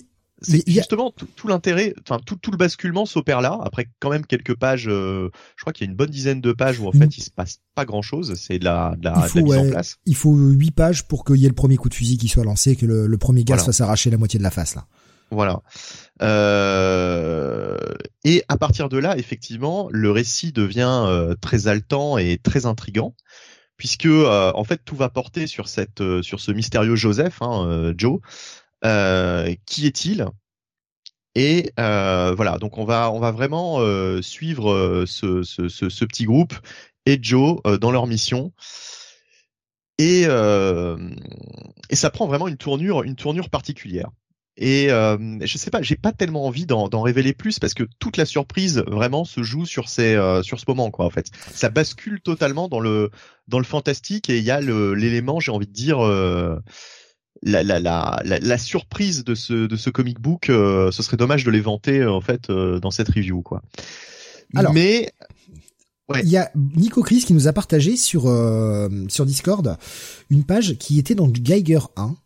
c'est 0.43 0.63
justement 0.67 1.13
tout, 1.13 1.49
l'intérêt, 1.49 1.95
enfin 2.03 2.21
tout, 2.25 2.37
tout, 2.37 2.51
le 2.51 2.59
basculement 2.59 3.07
s'opère 3.07 3.41
là. 3.41 3.59
Après 3.63 3.89
quand 4.01 4.11
même 4.11 4.27
quelques 4.27 4.55
pages, 4.55 4.87
euh, 4.89 5.31
je 5.57 5.63
crois 5.63 5.73
qu'il 5.73 5.87
y 5.87 5.89
a 5.89 5.91
une 5.91 5.97
bonne 5.97 6.11
dizaine 6.11 6.41
de 6.41 6.53
pages 6.53 6.79
où 6.79 6.87
en 6.87 6.93
fait 6.93 7.17
il 7.17 7.23
se 7.23 7.31
passe 7.31 7.61
pas 7.75 7.85
grand 7.85 8.03
chose. 8.03 8.35
C'est 8.35 8.59
de 8.59 8.65
la, 8.65 8.95
de 8.99 9.05
la, 9.05 9.29
mise 9.35 9.57
en 9.57 9.69
place. 9.71 9.97
Il 10.05 10.15
faut 10.15 10.35
huit 10.35 10.73
pages 10.73 11.05
pour 11.05 11.25
qu'il 11.25 11.37
y 11.37 11.47
ait 11.47 11.49
le 11.49 11.55
premier 11.55 11.77
coup 11.77 11.89
de 11.89 11.95
fusil 11.95 12.19
qui 12.19 12.29
soit 12.29 12.45
lancé, 12.45 12.77
que 12.77 12.87
le, 12.87 13.19
premier 13.19 13.45
gaz 13.45 13.65
soit 13.65 13.73
s'arracher 13.73 14.11
la 14.11 14.19
moitié 14.19 14.39
de 14.39 14.45
la 14.45 14.51
face 14.51 14.75
là. 14.75 14.87
Voilà. 15.31 15.63
Euh, 16.23 17.79
et 18.25 18.45
à 18.49 18.57
partir 18.57 18.89
de 18.89 18.99
là, 18.99 19.19
effectivement, 19.19 19.89
le 19.91 20.11
récit 20.11 20.53
devient 20.53 21.05
euh, 21.07 21.35
très 21.41 21.67
haletant 21.67 22.17
et 22.17 22.39
très 22.39 22.67
intrigant, 22.67 23.15
puisque 23.77 24.07
euh, 24.07 24.53
en 24.55 24.65
fait 24.65 24.83
tout 24.85 24.97
va 24.97 25.09
porter 25.09 25.47
sur 25.47 25.67
cette, 25.69 26.03
sur 26.23 26.41
ce 26.41 26.53
mystérieux 26.53 26.97
Joseph, 26.97 27.43
hein, 27.43 27.93
Joe. 27.97 28.21
Qui 29.67 29.87
est-il? 29.87 30.27
Et 31.35 31.73
voilà, 31.77 32.59
donc 32.59 32.79
on 32.79 32.85
va, 32.85 33.11
on 33.11 33.19
va 33.19 33.31
vraiment 33.31 33.81
suivre 34.23 35.05
ce, 35.07 35.43
ce, 35.43 36.05
petit 36.05 36.25
groupe 36.25 36.55
et 37.05 37.19
Joe 37.21 37.61
dans 37.81 37.91
leur 37.91 38.07
mission. 38.07 38.53
Et, 39.99 40.23
et 40.23 41.97
ça 41.97 42.11
prend 42.11 42.27
vraiment 42.27 42.49
une 42.49 42.57
tournure, 42.57 43.03
une 43.03 43.17
tournure 43.17 43.51
particulière. 43.51 44.11
Et 44.59 44.91
euh, 44.91 45.39
je 45.43 45.59
sais 45.59 45.71
pas, 45.71 45.83
j'ai 45.83 45.97
pas 45.97 46.13
tellement 46.13 46.47
envie 46.47 46.65
d'en 46.65 47.03
révéler 47.03 47.35
plus 47.35 47.59
parce 47.59 47.75
que 47.75 47.85
toute 47.99 48.17
la 48.17 48.25
surprise 48.25 48.83
vraiment 48.87 49.25
se 49.25 49.43
joue 49.43 49.67
sur 49.67 49.89
ces 49.89 50.15
euh, 50.15 50.43
sur 50.43 50.59
ce 50.59 50.65
moment 50.67 50.91
quoi 50.91 51.05
en 51.05 51.11
fait. 51.11 51.31
Ça 51.53 51.69
bascule 51.69 52.21
totalement 52.21 52.69
dans 52.69 52.81
le 52.81 53.11
dans 53.49 53.59
le 53.59 53.65
fantastique 53.65 54.31
et 54.31 54.39
il 54.39 54.45
y 54.45 54.51
a 54.51 54.61
l'élément, 54.61 55.41
j'ai 55.41 55.53
envie 55.53 55.67
de 55.67 55.73
dire 55.73 56.05
euh, 56.05 56.59
la, 57.47 57.63
la, 57.63 57.81
la, 57.81 58.21
la, 58.25 58.59
surprise 58.59 59.25
de 59.25 59.35
ce 59.35 59.67
de 59.67 59.77
ce 59.77 59.91
comic 59.91 60.21
book. 60.21 60.51
Euh, 60.51 60.91
ce 60.91 61.03
serait 61.03 61.17
dommage 61.17 61.45
de 61.45 61.51
les 61.51 61.61
vanter 61.61 62.05
en 62.05 62.21
fait 62.21 62.51
dans 62.51 62.91
cette 62.91 63.09
review 63.09 63.43
quoi. 63.43 63.63
Alors, 64.55 64.73
mais 64.73 65.11
Il 66.23 66.29
y 66.29 66.37
a 66.37 66.51
Nico 66.55 67.03
Chris 67.03 67.25
qui 67.27 67.35
nous 67.35 67.49
a 67.49 67.53
partagé 67.53 67.97
sur 67.97 68.23
sur 69.09 69.27
Discord 69.27 69.77
une 70.31 70.45
page 70.45 70.77
qui 70.79 70.99
était 70.99 71.15
dans 71.15 71.29
Geiger 71.29 71.81
1 71.97 72.17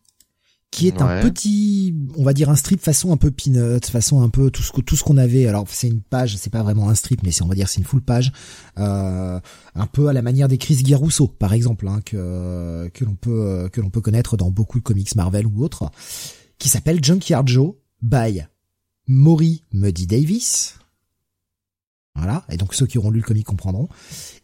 qui 0.71 0.87
est 0.87 1.03
un 1.03 1.21
petit, 1.21 1.95
on 2.17 2.23
va 2.23 2.33
dire 2.33 2.49
un 2.49 2.55
strip 2.55 2.81
façon 2.81 3.13
un 3.13 3.17
peu 3.17 3.31
peanut, 3.31 3.85
façon 3.87 4.23
un 4.23 4.29
peu 4.29 4.51
tout 4.51 4.63
ce 4.63 4.73
tout 4.81 4.95
ce 4.95 5.03
qu'on 5.03 5.17
avait. 5.17 5.47
Alors 5.47 5.67
c'est 5.69 5.89
une 5.89 6.01
page, 6.01 6.37
c'est 6.37 6.51
pas 6.51 6.63
vraiment 6.63 6.89
un 6.89 6.95
strip, 6.95 7.23
mais 7.25 7.33
c'est 7.33 7.43
on 7.43 7.49
va 7.49 7.57
dire 7.57 7.69
c'est 7.69 7.79
une 7.79 7.85
full 7.85 8.03
page, 8.03 8.33
euh, 8.79 9.41
un 9.75 9.87
peu 9.87 10.09
à 10.09 10.13
la 10.13 10.23
manière 10.23 10.47
des 10.47 10.59
Chris 10.59 10.77
Guerrousso 10.83 11.27
par 11.27 11.55
exemple, 11.55 11.89
hein, 11.89 12.01
que 12.05 12.89
que 12.95 13.05
l'on 13.05 13.15
peut 13.15 13.69
que 13.73 13.81
l'on 13.81 13.91
peut 13.91 14.01
connaître 14.01 14.37
dans 14.37 14.51
beaucoup 14.51 14.79
de 14.79 14.85
comics 14.85 15.15
Marvel 15.17 15.47
ou 15.47 15.65
autres, 15.65 15.91
qui 16.59 16.69
s'appelle 16.69 17.03
Junkyard 17.03 17.49
Joe 17.49 17.75
by 18.01 18.45
Maury 19.09 19.65
Muddy 19.73 20.07
Davis. 20.07 20.77
Voilà, 22.15 22.45
et 22.49 22.57
donc 22.57 22.75
ceux 22.75 22.87
qui 22.87 22.99
auront 22.99 23.11
lu 23.11 23.21
le 23.21 23.27
comic 23.27 23.47
comprendront. 23.47 23.89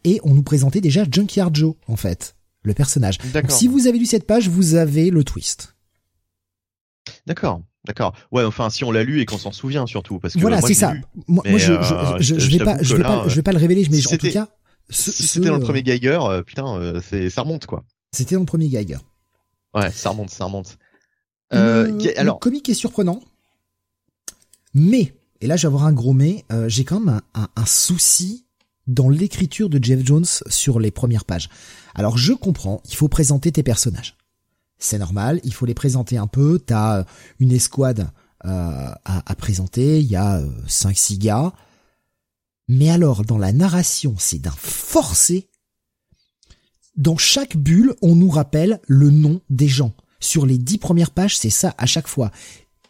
Et 0.04 0.20
on 0.24 0.34
nous 0.34 0.42
présentait 0.42 0.80
déjà 0.80 1.04
Junkyard 1.08 1.54
Joe 1.54 1.74
en 1.86 1.96
fait, 1.96 2.34
le 2.62 2.74
personnage. 2.74 3.18
Donc, 3.32 3.50
si 3.50 3.68
vous 3.68 3.86
avez 3.86 3.98
lu 3.98 4.06
cette 4.06 4.26
page, 4.26 4.48
vous 4.48 4.74
avez 4.74 5.10
le 5.10 5.22
twist. 5.22 5.75
D'accord, 7.26 7.62
d'accord. 7.84 8.14
Ouais, 8.32 8.44
enfin, 8.44 8.70
si 8.70 8.84
on 8.84 8.90
l'a 8.90 9.04
lu 9.04 9.20
et 9.20 9.26
qu'on 9.26 9.38
s'en 9.38 9.52
souvient 9.52 9.86
surtout, 9.86 10.18
parce 10.18 10.34
que 10.34 10.40
voilà, 10.40 10.60
c'est 10.60 10.74
ça. 10.74 10.94
moi, 11.28 11.42
je, 11.46 11.74
je, 12.20 12.38
je, 12.38 12.50
vais 12.50 12.64
pas, 12.64 12.82
je 12.82 12.96
vais 12.96 13.02
pas, 13.02 13.28
je 13.28 13.34
vais 13.34 13.42
pas 13.42 13.52
le 13.52 13.58
révéler, 13.58 13.86
mais 13.90 14.06
en 14.06 14.16
tout 14.16 14.30
cas, 14.30 14.48
si 14.90 15.12
c'était 15.12 15.48
dans 15.48 15.56
le 15.56 15.62
premier 15.62 15.82
Geiger, 15.82 16.18
euh, 16.22 16.42
putain, 16.42 16.76
euh, 16.78 17.00
c'est, 17.06 17.30
ça 17.30 17.42
remonte 17.42 17.66
quoi. 17.66 17.84
C'était 18.12 18.34
dans 18.34 18.42
le 18.42 18.46
premier 18.46 18.68
Geiger. 18.68 18.98
Ouais, 19.74 19.90
ça 19.90 20.10
remonte, 20.10 20.30
ça 20.30 20.44
remonte. 20.44 20.78
Euh, 21.52 21.86
le, 21.86 22.18
alors, 22.18 22.36
le 22.36 22.40
comique 22.40 22.68
est 22.68 22.74
surprenant, 22.74 23.20
mais 24.74 25.14
et 25.40 25.46
là, 25.46 25.56
je 25.56 25.62
vais 25.62 25.72
avoir 25.72 25.84
un 25.86 25.92
gros 25.92 26.12
mais. 26.12 26.44
Euh, 26.52 26.68
j'ai 26.68 26.84
quand 26.84 27.00
même 27.00 27.20
un, 27.34 27.42
un, 27.42 27.48
un 27.56 27.66
souci 27.66 28.46
dans 28.86 29.08
l'écriture 29.08 29.68
de 29.68 29.82
Jeff 29.82 30.04
Jones 30.04 30.24
sur 30.48 30.78
les 30.80 30.90
premières 30.90 31.24
pages. 31.24 31.48
Alors, 31.94 32.16
je 32.18 32.32
comprends, 32.32 32.80
il 32.88 32.94
faut 32.94 33.08
présenter 33.08 33.52
tes 33.52 33.62
personnages 33.62 34.15
c'est 34.78 34.98
normal, 34.98 35.40
il 35.44 35.54
faut 35.54 35.66
les 35.66 35.74
présenter 35.74 36.18
un 36.18 36.26
peu, 36.26 36.58
t'as 36.58 36.98
euh, 36.98 37.04
une 37.38 37.52
escouade 37.52 38.10
euh, 38.44 38.90
à, 39.04 39.34
présenter, 39.36 40.00
il 40.00 40.06
y 40.06 40.16
a 40.16 40.42
5-6 40.68 41.14
euh, 41.14 41.18
gars, 41.18 41.52
mais 42.68 42.90
alors 42.90 43.24
dans 43.24 43.38
la 43.38 43.52
narration 43.52 44.14
c'est 44.18 44.38
d'un 44.38 44.54
forcé, 44.56 45.48
dans 46.96 47.16
chaque 47.16 47.56
bulle 47.56 47.94
on 48.02 48.14
nous 48.14 48.30
rappelle 48.30 48.80
le 48.86 49.10
nom 49.10 49.40
des 49.50 49.68
gens. 49.68 49.92
Sur 50.18 50.46
les 50.46 50.58
dix 50.58 50.78
premières 50.78 51.10
pages 51.10 51.38
c'est 51.38 51.50
ça 51.50 51.74
à 51.78 51.86
chaque 51.86 52.08
fois. 52.08 52.30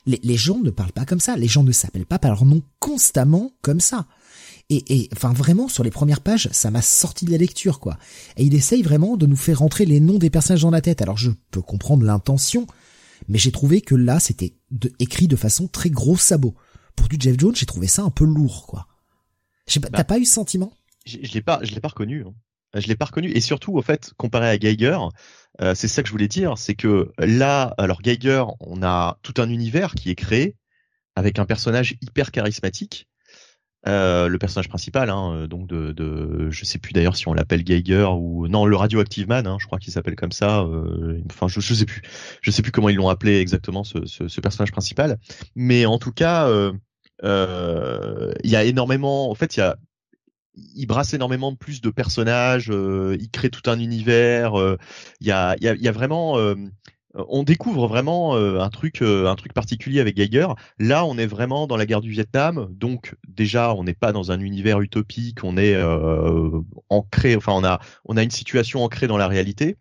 Les, 0.07 0.21
les 0.23 0.37
gens 0.37 0.59
ne 0.59 0.71
parlent 0.71 0.93
pas 0.93 1.05
comme 1.05 1.21
ça, 1.21 1.37
les 1.37 1.49
gens 1.49 1.65
ne 1.65 1.73
s'appellent 1.73 2.07
pas 2.07 2.19
par 2.19 2.33
leur 2.33 2.45
nom 2.45 2.63
constamment 2.79 3.53
comme 3.63 3.81
ça. 3.81 4.07
Et, 4.69 4.83
et 4.89 5.09
enfin 5.13 5.33
vraiment 5.33 5.69
sur 5.69 5.85
les 5.85 5.93
premières 5.93 6.21
pages, 6.21 6.49
ça 6.51 6.73
m'a 6.73 6.83
sorti 6.83 7.25
de 7.25 7.31
la 7.31 7.37
lecture 7.39 7.79
quoi. 7.79 7.99
Et 8.37 8.45
il 8.45 8.55
essaye 8.55 8.83
vraiment 8.83 9.17
de 9.17 9.27
nous 9.27 9.37
faire 9.37 9.61
rentrer 9.61 9.85
les 9.85 10.01
noms 10.01 10.19
des 10.19 10.31
personnages 10.31 10.63
dans 10.63 10.71
la 10.71 10.81
tête. 10.81 11.03
Alors 11.03 11.17
je 11.17 11.31
peux 11.53 11.63
comprendre 11.63 12.05
l'intention, 12.05 12.67
mais 13.29 13.39
j'ai 13.39 13.53
trouvé 13.53 13.81
que 13.81 13.95
là 13.95 14.19
c'était 14.19 14.55
écrit 14.99 15.29
de 15.29 15.37
façon 15.37 15.69
très 15.69 15.91
gros 15.91 16.17
sabot. 16.17 16.57
Pour 16.97 17.09
du 17.09 17.17
Jeff 17.21 17.37
Jones, 17.39 17.55
j'ai 17.55 17.67
trouvé 17.67 17.87
ça 17.87 18.03
un 18.03 18.11
peu 18.11 18.25
lourd 18.25 18.67
quoi. 18.67 18.89
Pas, 19.67 19.81
bah, 19.81 19.89
T'as 19.93 20.05
pas 20.05 20.19
eu 20.19 20.25
ce 20.25 20.35
sentiment? 20.35 20.73
Je, 21.05 21.19
l'ai 21.19 21.43
pas, 21.43 21.61
je 21.63 21.75
l'ai 21.75 21.81
pas 21.81 21.89
reconnu. 21.89 22.25
Hein. 22.27 22.35
Je 22.75 22.87
l'ai 22.89 22.97
pas 22.97 23.07
reconnu. 23.07 23.31
Et 23.31 23.41
surtout, 23.41 23.77
au 23.77 23.83
fait, 23.83 24.13
comparé 24.17 24.49
à 24.49 24.59
Geiger, 24.59 24.99
euh, 25.61 25.75
c'est 25.75 25.89
ça 25.89 26.03
que 26.03 26.09
je 26.09 26.13
voulais 26.13 26.29
dire, 26.29 26.59
c'est 26.59 26.75
que 26.75 27.13
là, 27.19 27.75
alors 27.79 28.03
Geiger, 28.03 28.45
on 28.61 28.83
a 28.83 29.19
tout 29.23 29.35
un 29.39 29.49
univers 29.49 29.95
qui 29.95 30.11
est 30.11 30.15
créé 30.15 30.57
avec 31.15 31.39
un 31.39 31.47
personnage 31.47 31.97
hyper 32.03 32.31
charismatique 32.31 33.09
euh, 33.87 34.27
le 34.27 34.39
personnage 34.39 34.69
principal, 34.69 35.11
hein, 35.11 35.33
euh, 35.33 35.47
donc 35.47 35.69
de, 35.69 35.93
de, 35.93 36.51
je 36.51 36.65
sais 36.65 36.79
plus 36.79 36.93
d'ailleurs 36.93 37.15
si 37.15 37.29
on 37.29 37.35
l'appelle 37.35 37.63
Geiger 37.63 38.09
ou 38.19 38.49
non, 38.49 38.65
le 38.65 38.75
Radioactive 38.75 39.29
Man, 39.29 39.47
hein, 39.47 39.59
je 39.61 39.67
crois 39.67 39.79
qu'il 39.79 39.93
s'appelle 39.93 40.17
comme 40.17 40.33
ça. 40.33 40.63
Euh, 40.63 41.21
enfin, 41.31 41.47
je, 41.47 41.61
je 41.61 41.73
sais 41.73 41.85
plus, 41.85 42.03
je 42.43 42.51
sais 42.51 42.63
plus 42.63 42.73
comment 42.73 42.89
ils 42.89 42.97
l'ont 42.97 43.09
appelé 43.09 43.39
exactement 43.39 43.85
ce, 43.85 44.05
ce, 44.07 44.27
ce, 44.27 44.41
personnage 44.41 44.73
principal, 44.73 45.19
mais 45.55 45.87
en 45.87 45.99
tout 45.99 46.11
cas, 46.11 46.51
il 47.23 48.51
y 48.51 48.57
a 48.57 48.65
énormément, 48.65 49.31
en 49.31 49.35
fait, 49.35 49.57
il 49.57 49.61
y 49.61 49.63
a 49.63 49.77
il 50.75 50.87
brasse 50.87 51.13
énormément 51.13 51.55
plus 51.55 51.83
de 51.83 51.91
personnages, 51.91 52.69
il 52.69 53.31
crée 53.31 53.51
tout 53.51 53.71
un 53.71 53.79
univers. 53.79 54.55
Il 55.21 55.27
y, 55.27 55.31
a, 55.31 55.55
y, 55.61 55.69
a, 55.69 55.75
y, 55.75 55.87
a, 55.87 55.93
vraiment 55.93 56.39
on 57.29 57.43
découvre 57.43 57.87
vraiment 57.87 58.37
un 58.37 58.69
truc, 58.71 59.03
un 59.03 59.35
truc 59.37 59.53
particulier 59.53 60.01
avec 60.01 60.17
Geiger. 60.17 60.49
Là, 60.79 61.05
on 61.05 61.17
est 61.19 61.27
vraiment 61.27 61.67
dans 61.67 61.77
la 61.77 61.87
guerre 61.87 62.01
du 62.01 62.11
Vietnam, 62.11 62.69
donc 62.71 63.15
déjà, 63.29 63.75
on 63.75 63.85
n'est 63.85 63.95
pas 63.95 64.13
dans 64.13 64.33
un 64.33 64.41
univers 64.41 64.81
utopique, 64.81 65.45
on 65.45 65.57
est 65.57 65.77
ancré, 66.89 67.37
enfin, 67.37 67.53
on 67.55 67.65
a, 67.65 67.81
on 68.05 68.17
a 68.17 68.23
une 68.23 68.31
situation 68.31 68.85
ancrée 68.85 69.07
dans 69.07 69.17
la 69.17 69.29
réalité. 69.29 69.77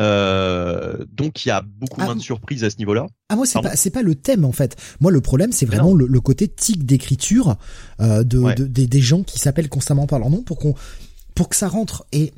Euh, 0.00 1.04
donc 1.12 1.44
il 1.44 1.48
y 1.48 1.50
a 1.50 1.60
beaucoup 1.62 2.00
ah, 2.00 2.06
moins 2.06 2.16
de 2.16 2.20
surprises 2.20 2.64
à 2.64 2.70
ce 2.70 2.78
niveau-là. 2.78 3.06
Ah 3.28 3.36
moi 3.36 3.44
c'est 3.44 3.60
pas 3.60 3.76
c'est 3.76 3.90
pas 3.90 4.02
le 4.02 4.14
thème 4.14 4.44
en 4.44 4.52
fait. 4.52 4.76
Moi 5.00 5.12
le 5.12 5.20
problème 5.20 5.52
c'est 5.52 5.66
vraiment 5.66 5.92
le, 5.92 6.20
côté 6.20 6.48
tic 6.48 6.86
d'écriture 6.86 7.56
euh, 8.00 8.24
de, 8.24 8.64
des, 8.64 9.00
gens 9.00 9.22
qui 9.22 9.38
s'appellent 9.38 9.68
constamment 9.68 10.06
par 10.06 10.18
leur 10.18 10.30
nom 10.30 10.42
pour 10.42 10.58
qu'on 10.58 10.74
pour 11.34 11.50
que 11.50 11.56
ça 11.56 11.68
rentre. 11.68 12.06
Et 12.12 12.32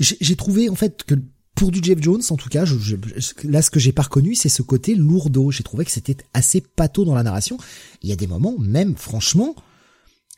j'ai 0.00 0.36
trouvé 0.36 0.70
en 0.70 0.74
fait 0.74 1.04
que 1.04 1.14
pour 1.54 1.70
du 1.70 1.80
Jeff 1.82 2.00
Jones 2.00 2.22
en 2.30 2.36
tout 2.36 2.48
cas, 2.48 2.64
je, 2.64 2.96
là 3.44 3.62
ce 3.62 3.70
que 3.70 3.80
j'ai 3.80 3.92
pas 3.92 4.02
reconnu 4.02 4.34
c'est 4.34 4.48
ce 4.48 4.62
côté 4.62 4.94
lourdeau. 4.94 5.50
J'ai 5.50 5.64
trouvé 5.64 5.84
que 5.84 5.90
c'était 5.90 6.16
assez 6.34 6.60
pâteau 6.60 7.04
dans 7.04 7.14
la 7.14 7.22
narration. 7.22 7.58
Il 8.02 8.10
y 8.10 8.12
a 8.12 8.16
des 8.16 8.26
moments 8.26 8.56
même 8.58 8.96
franchement 8.96 9.54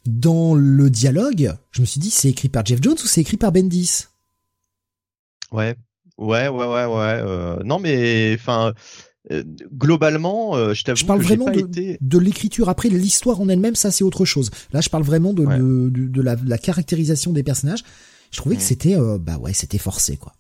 dans 0.07 0.55
le 0.55 0.91
dialogue, 0.91 1.55
je 1.71 1.81
me 1.81 1.87
suis 1.87 2.01
dit 2.01 2.11
c'est 2.11 2.29
écrit 2.29 2.49
par 2.49 2.65
Jeff 2.67 2.81
Jones 2.83 2.97
ou 3.03 3.07
c'est 3.07 3.23
écrit 3.23 3.39
par 3.39 3.53
Bendis? 3.53 4.05
Ouais, 5.51 5.77
Ouais, 6.19 6.49
ouais, 6.49 6.67
ouais, 6.67 6.85
ouais. 6.85 7.23
Euh, 7.25 7.57
non, 7.65 7.79
mais 7.81 8.37
enfin, 8.39 8.73
euh, 9.33 9.43
globalement, 9.73 10.55
euh, 10.55 10.75
je 10.75 10.85
t'avoue 10.85 10.99
je 10.99 11.05
parle 11.07 11.21
que 11.21 11.25
vraiment 11.25 11.51
de, 11.51 11.61
été... 11.61 11.99
de 12.01 12.19
l'écriture. 12.19 12.69
Après, 12.69 12.89
l'histoire 12.89 13.41
en 13.41 13.49
elle-même, 13.49 13.75
ça 13.75 13.91
c'est 13.91 14.05
autre 14.05 14.25
chose. 14.25 14.51
Là, 14.73 14.81
je 14.81 14.89
parle 14.89 15.03
vraiment 15.03 15.33
de, 15.33 15.45
de, 15.45 15.89
de, 15.91 16.23
la, 16.23 16.37
la, 16.45 16.59
caractérisation 16.59 17.33
des 17.33 17.43
personnages. 17.43 17.83
Je 18.31 18.39
trouvais 18.39 18.57
que 18.57 18.61
mm. 18.61 18.65
c'était, 18.65 18.97
euh, 18.97 19.19
bah 19.19 19.39
ouais, 19.39 19.53
c'était 19.53 19.79
forcé 19.79 20.17
quoi. 20.17 20.33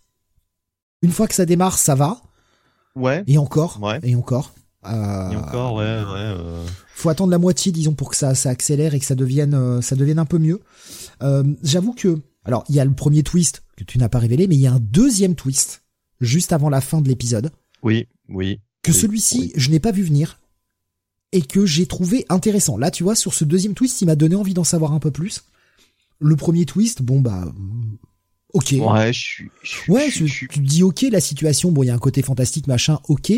Une 1.04 1.12
fois 1.12 1.28
que 1.28 1.34
ça 1.34 1.44
démarre, 1.44 1.76
ça 1.76 1.94
va. 1.94 2.22
Ouais. 2.96 3.22
Et 3.26 3.36
encore. 3.36 3.78
Ouais. 3.82 4.00
Et 4.02 4.16
encore. 4.16 4.54
Euh, 4.86 5.30
et 5.30 5.36
encore, 5.36 5.74
ouais, 5.74 5.84
ouais. 5.84 6.34
Faut 6.94 7.10
attendre 7.10 7.30
la 7.30 7.38
moitié, 7.38 7.72
disons, 7.72 7.92
pour 7.92 8.10
que 8.10 8.16
ça, 8.16 8.34
ça 8.34 8.48
accélère 8.50 8.94
et 8.94 8.98
que 8.98 9.04
ça 9.04 9.14
devienne, 9.14 9.82
ça 9.82 9.96
devienne 9.96 10.18
un 10.18 10.24
peu 10.24 10.38
mieux. 10.38 10.60
J'avoue 11.62 11.92
que 11.92 12.18
alors, 12.44 12.64
il 12.68 12.74
y 12.74 12.80
a 12.80 12.84
le 12.84 12.92
premier 12.92 13.22
twist 13.22 13.62
que 13.76 13.84
tu 13.84 13.98
n'as 13.98 14.08
pas 14.08 14.18
révélé, 14.18 14.46
mais 14.46 14.54
il 14.54 14.60
y 14.60 14.66
a 14.66 14.72
un 14.72 14.80
deuxième 14.80 15.34
twist 15.34 15.82
juste 16.20 16.52
avant 16.52 16.68
la 16.68 16.80
fin 16.80 17.00
de 17.00 17.08
l'épisode. 17.08 17.50
Oui, 17.82 18.06
oui. 18.28 18.60
Que 18.82 18.92
celui-ci, 18.92 19.52
je 19.56 19.70
n'ai 19.70 19.80
pas 19.80 19.92
vu 19.92 20.02
venir 20.02 20.40
et 21.32 21.42
que 21.42 21.66
j'ai 21.66 21.86
trouvé 21.86 22.26
intéressant. 22.28 22.76
Là, 22.76 22.90
tu 22.90 23.02
vois, 23.02 23.14
sur 23.14 23.34
ce 23.34 23.44
deuxième 23.44 23.74
twist, 23.74 24.00
il 24.02 24.06
m'a 24.06 24.16
donné 24.16 24.34
envie 24.36 24.54
d'en 24.54 24.64
savoir 24.64 24.92
un 24.92 25.00
peu 25.00 25.10
plus. 25.10 25.44
Le 26.20 26.36
premier 26.36 26.66
twist, 26.66 27.02
bon 27.02 27.20
bah, 27.20 27.52
ok. 28.54 28.74
Ouais, 28.80 29.12
je 29.12 29.20
suis. 29.20 29.50
Ouais, 29.88 30.10
tu 30.10 30.48
te 30.48 30.60
dis 30.60 30.82
ok, 30.82 31.02
la 31.10 31.20
situation, 31.20 31.70
bon, 31.70 31.82
il 31.82 31.86
y 31.86 31.90
a 31.90 31.94
un 31.94 31.98
côté 31.98 32.22
fantastique, 32.22 32.66
machin, 32.66 32.98
ok. 33.08 33.32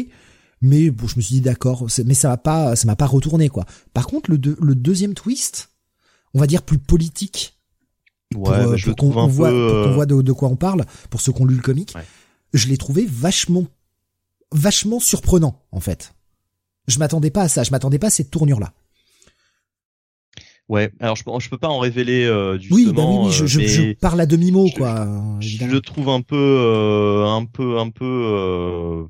Mais 0.62 0.90
bon, 0.90 1.06
je 1.06 1.16
me 1.16 1.20
suis 1.20 1.34
dit 1.34 1.40
d'accord, 1.40 1.86
mais 2.04 2.14
ça 2.14 2.28
va 2.28 2.36
pas, 2.36 2.76
ça 2.76 2.86
m'a 2.86 2.96
pas 2.96 3.06
retourné 3.06 3.48
quoi. 3.48 3.66
Par 3.92 4.06
contre, 4.06 4.30
le, 4.30 4.38
le 4.38 4.74
deuxième 4.74 5.12
twist, 5.12 5.68
on 6.32 6.38
va 6.38 6.46
dire 6.46 6.62
plus 6.62 6.78
politique, 6.78 7.56
Ouais, 8.34 8.58
euh, 8.58 8.76
je 8.76 8.90
qu'on 8.90 9.10
voit, 9.10 9.26
voit 9.28 9.50
euh, 9.50 10.22
de, 10.22 10.32
quoi 10.32 10.48
on 10.48 10.56
parle, 10.56 10.84
pour 11.10 11.20
ceux 11.20 11.32
qui 11.32 11.42
ont 11.42 11.44
lu 11.44 11.54
le 11.54 11.62
comic, 11.62 11.94
je 12.52 12.68
l'ai 12.68 12.76
trouvé 12.76 13.06
vachement, 13.08 13.66
vachement 14.52 14.98
surprenant 14.98 15.62
en 15.70 15.80
fait. 15.80 16.14
Je 16.88 16.98
m'attendais 16.98 17.30
pas 17.30 17.42
à 17.42 17.48
ça, 17.48 17.62
je 17.62 17.70
m'attendais 17.70 17.98
pas 17.98 18.08
à 18.08 18.10
cette 18.10 18.30
tournure 18.30 18.58
là. 18.58 18.72
Ouais, 20.68 20.90
alors 20.98 21.14
je, 21.14 21.22
je 21.38 21.48
peux 21.48 21.58
pas 21.58 21.68
en 21.68 21.78
révéler 21.78 22.24
euh, 22.24 22.58
Oui, 22.70 22.92
bah 22.92 23.04
oui, 23.06 23.26
oui, 23.26 23.32
je, 23.32 23.46
je, 23.46 23.92
parle 23.94 24.20
à 24.20 24.26
demi 24.26 24.50
mot 24.50 24.68
quoi. 24.76 25.06
Je, 25.40 25.64
le 25.64 25.80
trouve 25.80 26.08
un 26.08 26.22
peu, 26.22 27.24
un 27.26 27.44
peu, 27.44 27.78
un 27.78 27.90
peu. 27.90 29.06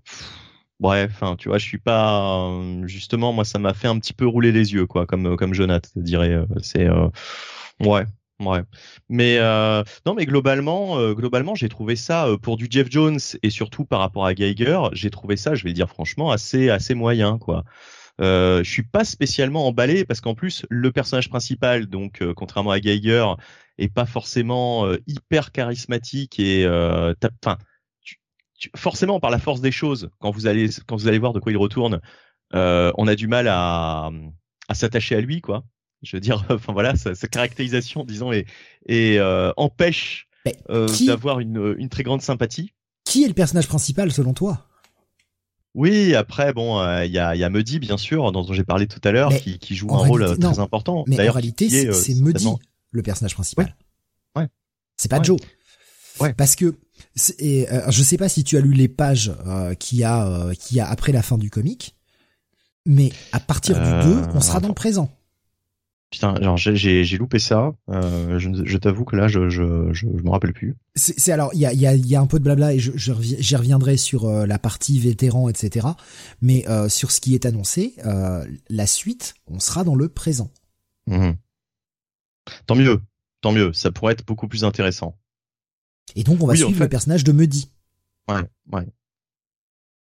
bref, 0.81 1.13
enfin, 1.15 1.37
tu 1.37 1.49
vois, 1.49 1.59
je 1.59 1.65
suis 1.65 1.79
pas 1.79 2.51
justement, 2.85 3.33
moi, 3.33 3.45
ça 3.45 3.59
m'a 3.59 3.73
fait 3.73 3.89
un 3.89 3.99
petit 3.99 4.13
peu 4.13 4.27
rouler 4.27 4.53
les 4.53 4.75
yeux, 4.75 4.87
quoi, 4.87 5.07
comme 5.07 5.37
comme 5.37 5.55
Jonathan 5.55 5.89
dirait. 5.97 6.45
C'est 6.61 6.89
ouais, 7.81 8.05
Ouais, 8.39 8.61
mais 9.09 9.39
euh, 9.39 9.83
non, 10.05 10.15
mais 10.15 10.27
globalement, 10.27 10.99
euh, 10.99 11.15
globalement, 11.15 11.55
j'ai 11.55 11.71
trouvé 11.71 11.97
ça 11.97 12.27
euh, 12.27 12.37
pour 12.37 12.59
du 12.59 12.67
Jeff 12.69 12.89
Jones 12.91 13.19
et 13.43 13.49
surtout 13.49 13.87
par 13.87 14.01
rapport 14.01 14.27
à 14.27 14.35
Geiger, 14.35 14.79
j'ai 14.93 15.09
trouvé 15.09 15.39
ça, 15.39 15.55
je 15.55 15.63
vais 15.63 15.71
le 15.71 15.75
dire 15.75 15.89
franchement, 15.89 16.31
assez 16.31 16.69
assez 16.69 16.95
moyen 16.95 17.39
quoi. 17.39 17.65
Euh, 18.21 18.65
je 18.65 18.71
suis 18.71 18.83
pas 18.83 19.05
spécialement 19.05 19.67
emballé 19.67 20.05
parce 20.05 20.21
qu'en 20.21 20.35
plus 20.35 20.65
le 20.71 20.91
personnage 20.91 21.29
principal, 21.29 21.87
donc 21.87 22.23
contrairement 22.35 22.71
à 22.71 22.81
Geiger, 22.81 23.27
est 23.79 23.93
pas 23.93 24.07
forcément 24.07 24.91
hyper 25.07 25.53
charismatique 25.53 26.41
et 26.41 26.67
enfin 27.45 27.59
forcément 28.75 29.21
par 29.21 29.31
la 29.31 29.39
force 29.39 29.61
des 29.61 29.73
choses, 29.73 30.09
quand 30.19 30.31
vous 30.31 30.47
allez 30.47 30.71
quand 30.87 30.97
vous 30.97 31.09
allez 31.09 31.19
voir 31.19 31.35
de 31.35 31.41
quoi 31.41 31.53
il 31.53 31.59
retourne, 31.59 32.01
on 32.53 33.07
a 33.07 33.15
du 33.15 33.27
mal 33.27 33.49
à 33.49 34.11
à 34.69 34.75
s'attacher 34.75 35.15
à 35.15 35.21
lui 35.21 35.41
quoi 35.43 35.65
je 36.03 36.17
veux 36.17 36.21
dire, 36.21 36.45
enfin 36.51 36.73
voilà, 36.73 36.95
sa, 36.97 37.15
caractérisation, 37.15 38.05
disons, 38.05 38.33
et, 38.33 38.47
et 38.87 39.19
euh, 39.19 39.53
empêche 39.57 40.29
euh, 40.71 40.89
d'avoir 41.07 41.41
une, 41.41 41.75
une 41.79 41.89
très 41.89 42.03
grande 42.03 42.23
sympathie. 42.23 42.73
Qui 43.05 43.25
est 43.25 43.29
le 43.29 43.35
personnage 43.35 43.69
principal 43.69 44.13
selon 44.13 44.33
toi? 44.33 44.66
Oui, 45.77 46.15
après 46.15 46.55
bon, 46.55 46.81
euh, 46.81 47.05
il 47.05 47.13
y 47.13 47.19
a 47.19 47.37
y 47.37 47.45
a 47.45 47.51
Mehdi 47.51 47.79
bien 47.79 47.99
sûr 47.99 48.33
dont 48.33 48.51
j'ai 48.51 48.65
parlé 48.65 48.87
tout 48.87 49.01
à 49.05 49.13
l'heure 49.13 49.31
qui, 49.37 49.59
qui 49.59 49.77
joue 49.77 49.95
un 49.95 49.99
rôle 49.99 50.39
très 50.39 50.59
important. 50.59 51.05
Mais 51.07 51.29
en 51.29 51.33
réalité, 51.33 51.93
c'est 51.93 52.15
Mehdi 52.15 52.49
le 52.93 53.03
personnage 53.03 53.35
principal. 53.35 53.77
Ouais. 54.35 54.49
C'est 54.97 55.11
pas 55.11 55.23
Joe. 55.23 55.39
Ouais. 56.19 56.33
Parce 56.33 56.57
que 56.57 56.75
et, 57.39 57.67
je 57.89 58.03
sais 58.03 58.17
pas 58.17 58.31
si 58.31 58.43
tu 58.43 58.57
as 58.57 58.61
lu 58.61 58.73
les 58.73 58.89
pages 58.89 59.33
qui 59.79 60.03
a 60.03 60.51
qui 60.59 60.81
a 60.81 60.89
après 60.89 61.13
la 61.13 61.23
fin 61.23 61.37
du 61.37 61.51
comic, 61.51 61.95
mais 62.87 63.13
à 63.33 63.41
partir 63.41 63.77
du 63.77 64.09
2, 64.09 64.23
on 64.35 64.41
sera 64.41 64.61
dans 64.61 64.69
le 64.69 64.75
présent. 64.75 65.13
Putain, 66.11 66.41
genre 66.41 66.57
j'ai 66.57 67.05
loupé 67.19 67.41
ça. 67.41 67.75
Euh, 67.91 68.39
je, 68.39 68.49
je 68.65 68.79
t'avoue 68.79 69.05
que 69.05 69.17
là, 69.17 69.27
je 69.27 69.49
je 69.49 69.93
je, 69.93 70.07
me 70.07 70.31
rappelle 70.31 70.53
plus. 70.53 70.77
C'est 70.95 71.33
alors 71.33 71.51
il 71.53 71.61
y 71.61 71.67
a 71.67 71.73
il 71.73 71.81
y 71.81 71.87
a 71.87 71.95
il 71.95 72.07
y 72.07 72.15
a 72.15 72.21
un 72.21 72.27
peu 72.27 72.39
de 72.39 72.45
blabla 72.45 72.75
et 72.75 72.79
je 72.79 72.93
j'y 72.97 73.57
reviendrai 73.57 73.97
sur 73.97 74.25
euh, 74.25 74.47
la 74.47 74.59
partie 74.61 75.01
vétéran 75.01 75.49
etc. 75.49 75.89
Mais 76.41 76.67
euh, 76.69 76.89
sur 76.89 77.11
ce 77.11 77.21
qui 77.21 77.35
est 77.35 77.45
annoncé, 77.45 77.97
la 78.69 78.87
suite, 78.87 79.35
on 79.49 79.59
sera 79.59 79.83
dans 79.83 79.97
le 79.97 80.09
présent. 80.09 80.53
Mmh. 81.09 81.33
Tant 82.67 82.77
mieux, 82.77 83.01
tant 83.41 83.51
mieux. 83.51 83.73
Ça 83.73 83.91
pourrait 83.91 84.13
être 84.13 84.25
beaucoup 84.25 84.47
plus 84.47 84.63
intéressant. 84.63 85.19
Et 86.15 86.23
donc 86.23 86.41
on 86.41 86.47
va 86.47 86.55
suivre 86.55 86.81
le 86.81 86.89
personnage 86.89 87.25
de 87.25 87.33
Mehdi. 87.33 87.69
Ouais, 88.29 88.43
ouais. 88.73 88.87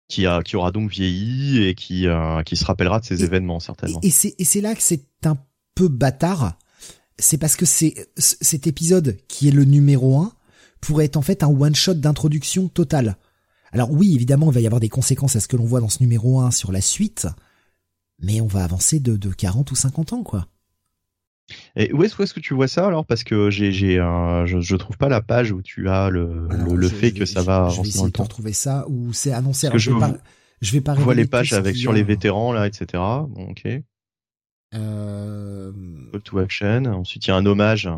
Qui 0.08 0.25
a 0.25 0.41
qui 0.41 0.56
aura 0.56 0.71
donc 0.71 0.89
vieilli 0.89 1.63
et 1.65 1.75
qui 1.75 2.08
qui 2.45 2.56
se 2.56 2.63
rappellera 2.63 3.01
de 3.01 3.06
ces 3.06 3.25
événements 3.25 3.60
certainement. 3.60 3.99
Et, 4.04 4.08
et 4.08 4.45
c'est 4.45 4.62
là 4.62 4.73
que 4.73 4.82
c'est 4.82 5.04
un 5.25 5.38
peu 5.82 5.88
bâtard, 5.88 6.60
c'est 7.17 7.39
parce 7.39 7.56
que 7.56 7.65
c'est 7.65 8.08
cet 8.15 8.67
épisode 8.67 9.17
qui 9.28 9.48
est 9.48 9.52
le 9.52 9.63
numéro 9.63 10.20
1 10.20 10.32
pourrait 10.80 11.06
être 11.06 11.17
en 11.17 11.24
fait 11.24 11.41
un 11.41 11.48
one 11.48 11.74
shot 11.74 11.96
d'introduction 11.96 12.67
totale. 12.67 13.17
Alors 13.72 13.89
oui, 13.91 14.13
évidemment, 14.13 14.52
il 14.52 14.54
va 14.54 14.60
y 14.60 14.67
avoir 14.67 14.80
des 14.80 14.89
conséquences 14.89 15.36
à 15.36 15.39
ce 15.39 15.48
que 15.48 15.58
l'on 15.58 15.65
voit 15.65 15.80
dans 15.80 15.89
ce 15.89 16.02
numéro 16.02 16.39
1 16.39 16.52
sur 16.52 16.72
la 16.72 16.82
suite, 16.82 17.28
mais 18.20 18.41
on 18.41 18.48
va 18.48 18.63
avancer 18.63 19.00
de, 19.00 19.17
de 19.17 19.30
40 19.30 19.72
ou 19.72 19.76
50 19.76 20.13
ans, 20.13 20.24
quoi. 20.24 20.48
Et 21.76 21.91
où 21.94 22.04
est-ce 22.04 22.34
que 22.34 22.39
tu 22.39 22.54
vois 22.54 22.67
ça 22.67 22.86
alors? 22.86 23.08
Parce 23.08 23.24
que 23.24 23.50
j'ai, 23.50 23.72
je, 23.72 24.58
je 24.60 24.76
trouve 24.76 24.98
pas 24.98 25.10
la 25.10 25.22
page 25.22 25.52
où 25.52 25.63
tu 25.63 25.89
as 25.89 26.12
le, 26.12 26.48
le, 26.48 26.89
fait 26.89 27.12
que 27.12 27.26
ça 27.26 27.41
va 27.41 27.65
avancer 27.65 27.98
dans 27.98 28.06
le 28.06 28.12
temps. 28.12 28.24
retrouver 28.24 28.54
ça 28.54 28.86
où 28.88 29.13
c'est 29.13 29.34
annoncé. 29.34 29.67
je, 29.74 29.91
vais 29.91 30.00
pas, 30.00 30.13
je 30.62 30.72
vais 30.74 30.82
pas. 30.82 30.94
vois 30.94 31.15
les 31.15 31.26
pages 31.26 31.54
avec 31.54 31.76
sur 31.76 31.91
les 31.91 32.04
vétérans 32.04 32.54
là, 32.54 32.67
etc. 32.67 32.86
Bon, 32.94 33.50
ok. 33.50 33.67
Euh... 34.74 35.72
Call 36.12 36.22
to 36.22 36.40
action. 36.40 36.86
Ensuite, 36.86 37.26
il 37.26 37.30
y 37.30 37.32
a 37.32 37.36
un 37.36 37.46
hommage. 37.46 37.90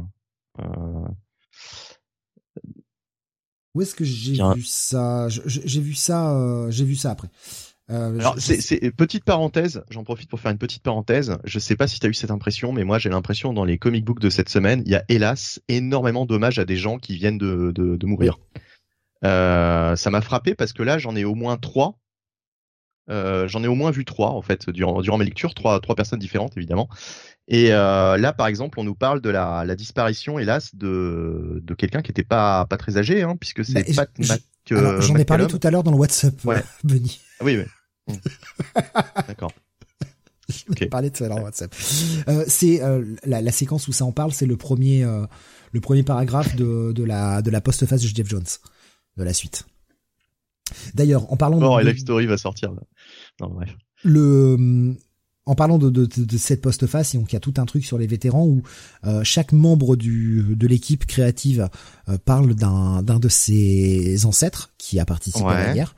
Euh... 0.59 1.07
Où 3.75 3.81
est-ce 3.81 3.95
que 3.95 4.03
j'ai 4.03 4.33
vu 4.55 4.63
ça? 4.63 5.27
J'ai 5.29 5.81
vu 5.81 5.93
ça. 5.95 6.35
Euh, 6.35 6.69
j'ai 6.69 6.85
vu 6.85 6.95
ça 6.95 7.11
après. 7.11 7.29
Euh, 7.89 8.17
Alors, 8.19 8.35
c'est 8.39 8.91
petite 8.91 9.25
parenthèse. 9.25 9.83
J'en 9.89 10.03
profite 10.03 10.29
pour 10.29 10.39
faire 10.39 10.51
une 10.51 10.57
petite 10.57 10.83
parenthèse. 10.83 11.37
Je 11.43 11.59
sais 11.59 11.75
pas 11.75 11.87
si 11.87 11.99
tu 11.99 12.05
as 12.05 12.09
eu 12.09 12.13
cette 12.13 12.31
impression, 12.31 12.71
mais 12.71 12.83
moi 12.85 12.97
j'ai 12.97 13.09
l'impression 13.09 13.51
dans 13.51 13.65
les 13.65 13.77
comic 13.77 14.05
books 14.05 14.21
de 14.21 14.29
cette 14.29 14.47
semaine, 14.49 14.83
il 14.85 14.91
y 14.91 14.95
a 14.95 15.03
hélas 15.09 15.61
énormément 15.67 16.25
d'hommages 16.25 16.59
à 16.59 16.65
des 16.65 16.77
gens 16.77 16.97
qui 16.97 17.17
viennent 17.17 17.37
de, 17.37 17.71
de, 17.75 17.97
de 17.97 18.05
mourir. 18.05 18.39
Euh, 19.25 19.95
ça 19.95 20.09
m'a 20.11 20.21
frappé 20.21 20.55
parce 20.55 20.71
que 20.71 20.83
là 20.83 20.97
j'en 20.97 21.15
ai 21.15 21.25
au 21.25 21.35
moins 21.35 21.57
trois 21.57 21.99
euh, 23.09 23.47
j'en 23.47 23.63
ai 23.63 23.67
au 23.67 23.75
moins 23.75 23.91
vu 23.91 24.05
trois 24.05 24.31
en 24.31 24.41
fait 24.41 24.69
durant, 24.69 25.01
durant 25.01 25.17
mes 25.17 25.25
lectures, 25.25 25.53
trois, 25.53 25.79
trois 25.79 25.95
personnes 25.95 26.19
différentes 26.19 26.55
évidemment. 26.57 26.89
Et 27.49 27.73
euh, 27.73 28.17
là, 28.17 28.31
par 28.31 28.47
exemple, 28.47 28.79
on 28.79 28.85
nous 28.85 28.95
parle 28.95 29.19
de 29.19 29.29
la, 29.29 29.65
la 29.65 29.75
disparition, 29.75 30.39
hélas, 30.39 30.75
de, 30.75 31.59
de 31.61 31.73
quelqu'un 31.73 32.01
qui 32.01 32.11
était 32.11 32.23
pas 32.23 32.65
pas 32.65 32.77
très 32.77 32.97
âgé, 32.97 33.21
hein, 33.21 33.35
puisque 33.37 33.65
c'est 33.65 33.93
bah, 33.95 34.05
Pat 34.05 34.41
J'en 34.69 35.15
ai 35.15 35.25
parlé 35.25 35.47
tout 35.47 35.59
à 35.61 35.71
l'heure 35.71 35.83
dans 35.83 35.91
le 35.91 35.97
WhatsApp, 35.97 36.33
ouais. 36.45 36.63
Benny. 36.83 37.19
Ah 37.39 37.45
oui, 37.45 37.57
oui. 37.57 38.15
D'accord. 39.27 39.51
Je 40.49 40.85
parlé 40.85 41.09
de 41.09 41.17
ça 41.17 41.29
dans 41.29 41.37
le 41.37 41.43
WhatsApp. 41.43 41.73
Euh, 42.27 42.43
c'est 42.47 42.81
euh, 42.81 43.15
la, 43.23 43.41
la, 43.41 43.51
séquence 43.51 43.87
où 43.87 43.93
ça 43.93 44.05
en 44.05 44.11
parle, 44.11 44.33
c'est 44.33 44.45
le 44.45 44.57
premier 44.57 45.03
euh, 45.03 45.25
le 45.71 45.79
premier 45.79 46.03
paragraphe 46.03 46.55
de, 46.55 46.91
de 46.91 47.03
la 47.03 47.41
de 47.41 47.49
la 47.49 47.61
postface 47.61 48.01
de 48.01 48.07
Jeff 48.07 48.27
Jones 48.27 48.43
de 49.17 49.23
la 49.23 49.33
suite. 49.33 49.65
D'ailleurs, 50.95 51.31
en 51.31 51.37
parlant 51.37 51.59
de... 51.59 51.83
Life 51.83 51.99
Story 51.99 52.25
va 52.25 52.37
sortir. 52.37 52.71
Là. 52.71 52.81
Non, 53.43 53.53
bref. 53.53 53.75
Le 54.03 54.95
en 55.45 55.55
parlant 55.55 55.77
de, 55.77 55.89
de, 55.89 56.05
de, 56.05 56.37
cette 56.37 56.61
postface, 56.61 57.13
il 57.13 57.21
y 57.31 57.35
a 57.35 57.39
tout 57.39 57.55
un 57.57 57.65
truc 57.65 57.85
sur 57.85 57.97
les 57.97 58.07
vétérans 58.07 58.45
où 58.45 58.63
euh, 59.05 59.25
chaque 59.25 59.51
membre 59.51 59.97
du, 59.97 60.55
de 60.55 60.67
l'équipe 60.67 61.05
créative 61.05 61.69
euh, 62.07 62.17
parle 62.23 62.55
d'un, 62.55 63.03
d'un 63.03 63.19
de 63.19 63.27
ses 63.27 64.25
ancêtres 64.25 64.71
qui 64.77 65.01
a 65.01 65.05
participé 65.05 65.45
à 65.45 65.67
la 65.67 65.73
guerre. 65.73 65.95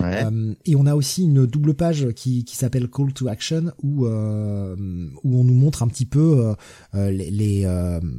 Euh, 0.00 0.54
et 0.64 0.76
on 0.76 0.86
a 0.86 0.94
aussi 0.94 1.24
une 1.24 1.46
double 1.46 1.74
page 1.74 2.08
qui, 2.16 2.44
qui 2.44 2.56
s'appelle 2.56 2.88
Call 2.88 3.12
to 3.12 3.28
Action 3.28 3.72
où 3.82 4.06
euh, 4.06 4.74
où 5.22 5.40
on 5.40 5.44
nous 5.44 5.54
montre 5.54 5.82
un 5.82 5.88
petit 5.88 6.06
peu 6.06 6.54
euh, 6.94 7.10
les, 7.10 7.30
les 7.30 7.62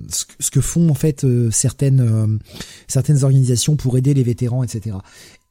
ce, 0.09 0.25
ce, 0.39 0.51
que 0.51 0.61
font 0.61 0.89
en 0.89 0.93
fait 0.93 1.25
certaines 1.51 2.39
certaines 2.87 3.23
organisations 3.23 3.75
pour 3.75 3.97
aider 3.97 4.13
les 4.13 4.23
vétérans, 4.23 4.63
etc. 4.63 4.97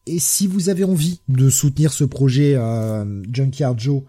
Et 0.07 0.18
si 0.18 0.46
vous 0.46 0.68
avez 0.68 0.84
envie 0.84 1.20
de 1.28 1.48
soutenir 1.48 1.92
ce 1.92 2.05
projet 2.05 2.57
Junkyard 3.32 3.78
Joe 3.78 4.03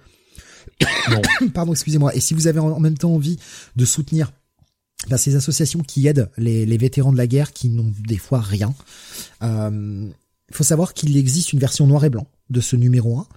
Pardon, 1.53 1.73
excusez-moi. 1.73 2.15
Et 2.15 2.19
si 2.19 2.33
vous 2.33 2.47
avez 2.47 2.59
en 2.59 2.79
même 2.79 2.97
temps 2.97 3.13
envie 3.13 3.37
de 3.75 3.85
soutenir 3.85 4.31
ben, 5.09 5.17
ces 5.17 5.35
associations 5.35 5.81
qui 5.81 6.07
aident 6.07 6.29
les, 6.37 6.65
les, 6.65 6.77
vétérans 6.77 7.11
de 7.11 7.17
la 7.17 7.27
guerre 7.27 7.51
qui 7.51 7.69
n'ont 7.69 7.93
des 8.07 8.17
fois 8.17 8.39
rien, 8.39 8.73
euh, 9.43 10.07
il 10.49 10.55
faut 10.55 10.63
savoir 10.63 10.93
qu'il 10.93 11.17
existe 11.17 11.53
une 11.53 11.59
version 11.59 11.87
noir 11.87 12.05
et 12.05 12.09
blanc 12.09 12.27
de 12.49 12.61
ce 12.61 12.75
numéro 12.75 13.17
1. 13.17 13.27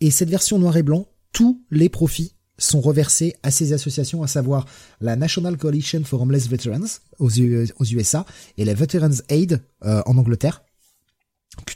Et 0.00 0.10
cette 0.10 0.30
version 0.30 0.58
noir 0.58 0.76
et 0.76 0.82
blanc, 0.82 1.06
tous 1.32 1.62
les 1.70 1.88
profits 1.88 2.32
sont 2.58 2.80
reversés 2.80 3.36
à 3.44 3.52
ces 3.52 3.72
associations, 3.72 4.24
à 4.24 4.26
savoir 4.26 4.66
la 5.00 5.14
National 5.14 5.56
Coalition 5.56 6.02
for 6.04 6.22
Homeless 6.22 6.48
Veterans 6.48 7.00
aux, 7.18 7.30
USA 7.30 8.26
et 8.56 8.64
la 8.64 8.74
Veterans 8.74 9.22
Aid 9.28 9.62
euh, 9.84 10.02
en 10.06 10.18
Angleterre. 10.18 10.64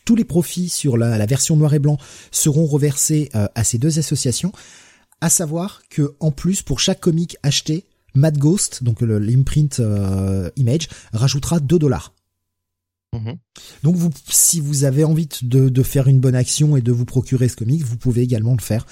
Tous 0.05 0.17
les 0.17 0.25
profits 0.25 0.69
sur 0.69 0.97
la, 0.97 1.19
la, 1.19 1.27
version 1.27 1.57
noir 1.57 1.75
et 1.75 1.79
blanc 1.79 1.99
seront 2.31 2.67
reversés 2.67 3.31
euh, 3.35 3.47
à 3.55 3.65
ces 3.65 3.79
deux 3.79 3.99
associations 3.99 4.53
à 5.23 5.31
savoir 5.31 5.83
que 5.89 6.17
en 6.19 6.33
plus 6.33 6.63
pour 6.63 6.81
chaque 6.81 7.01
comic 7.01 7.37
acheté, 7.45 7.87
Mad 8.15 8.37
Ghost, 8.37 8.83
donc 8.83 9.01
l'imprint 9.01 9.79
euh, 9.79 10.51
image, 10.57 10.89
rajoutera 11.13 11.61
2 11.61 11.79
dollars. 11.79 12.13
Mhm. 13.15 13.37
Donc 13.85 13.95
vous, 13.95 14.11
si 14.29 14.61
vous 14.61 14.85
avez 14.85 15.05
envie 15.05 15.29
de, 15.43 15.69
de, 15.69 15.83
faire 15.83 16.09
une 16.09 16.19
bonne 16.19 16.35
action 16.35 16.77
et 16.77 16.83
de 16.83 16.91
vous 16.91 17.05
procurer 17.05 17.49
ce 17.49 17.57
comic, 17.57 17.85
vous 17.85 17.97
pouvez 17.97 18.23
également 18.23 18.55
le 18.55 18.61
faire. 18.61 18.85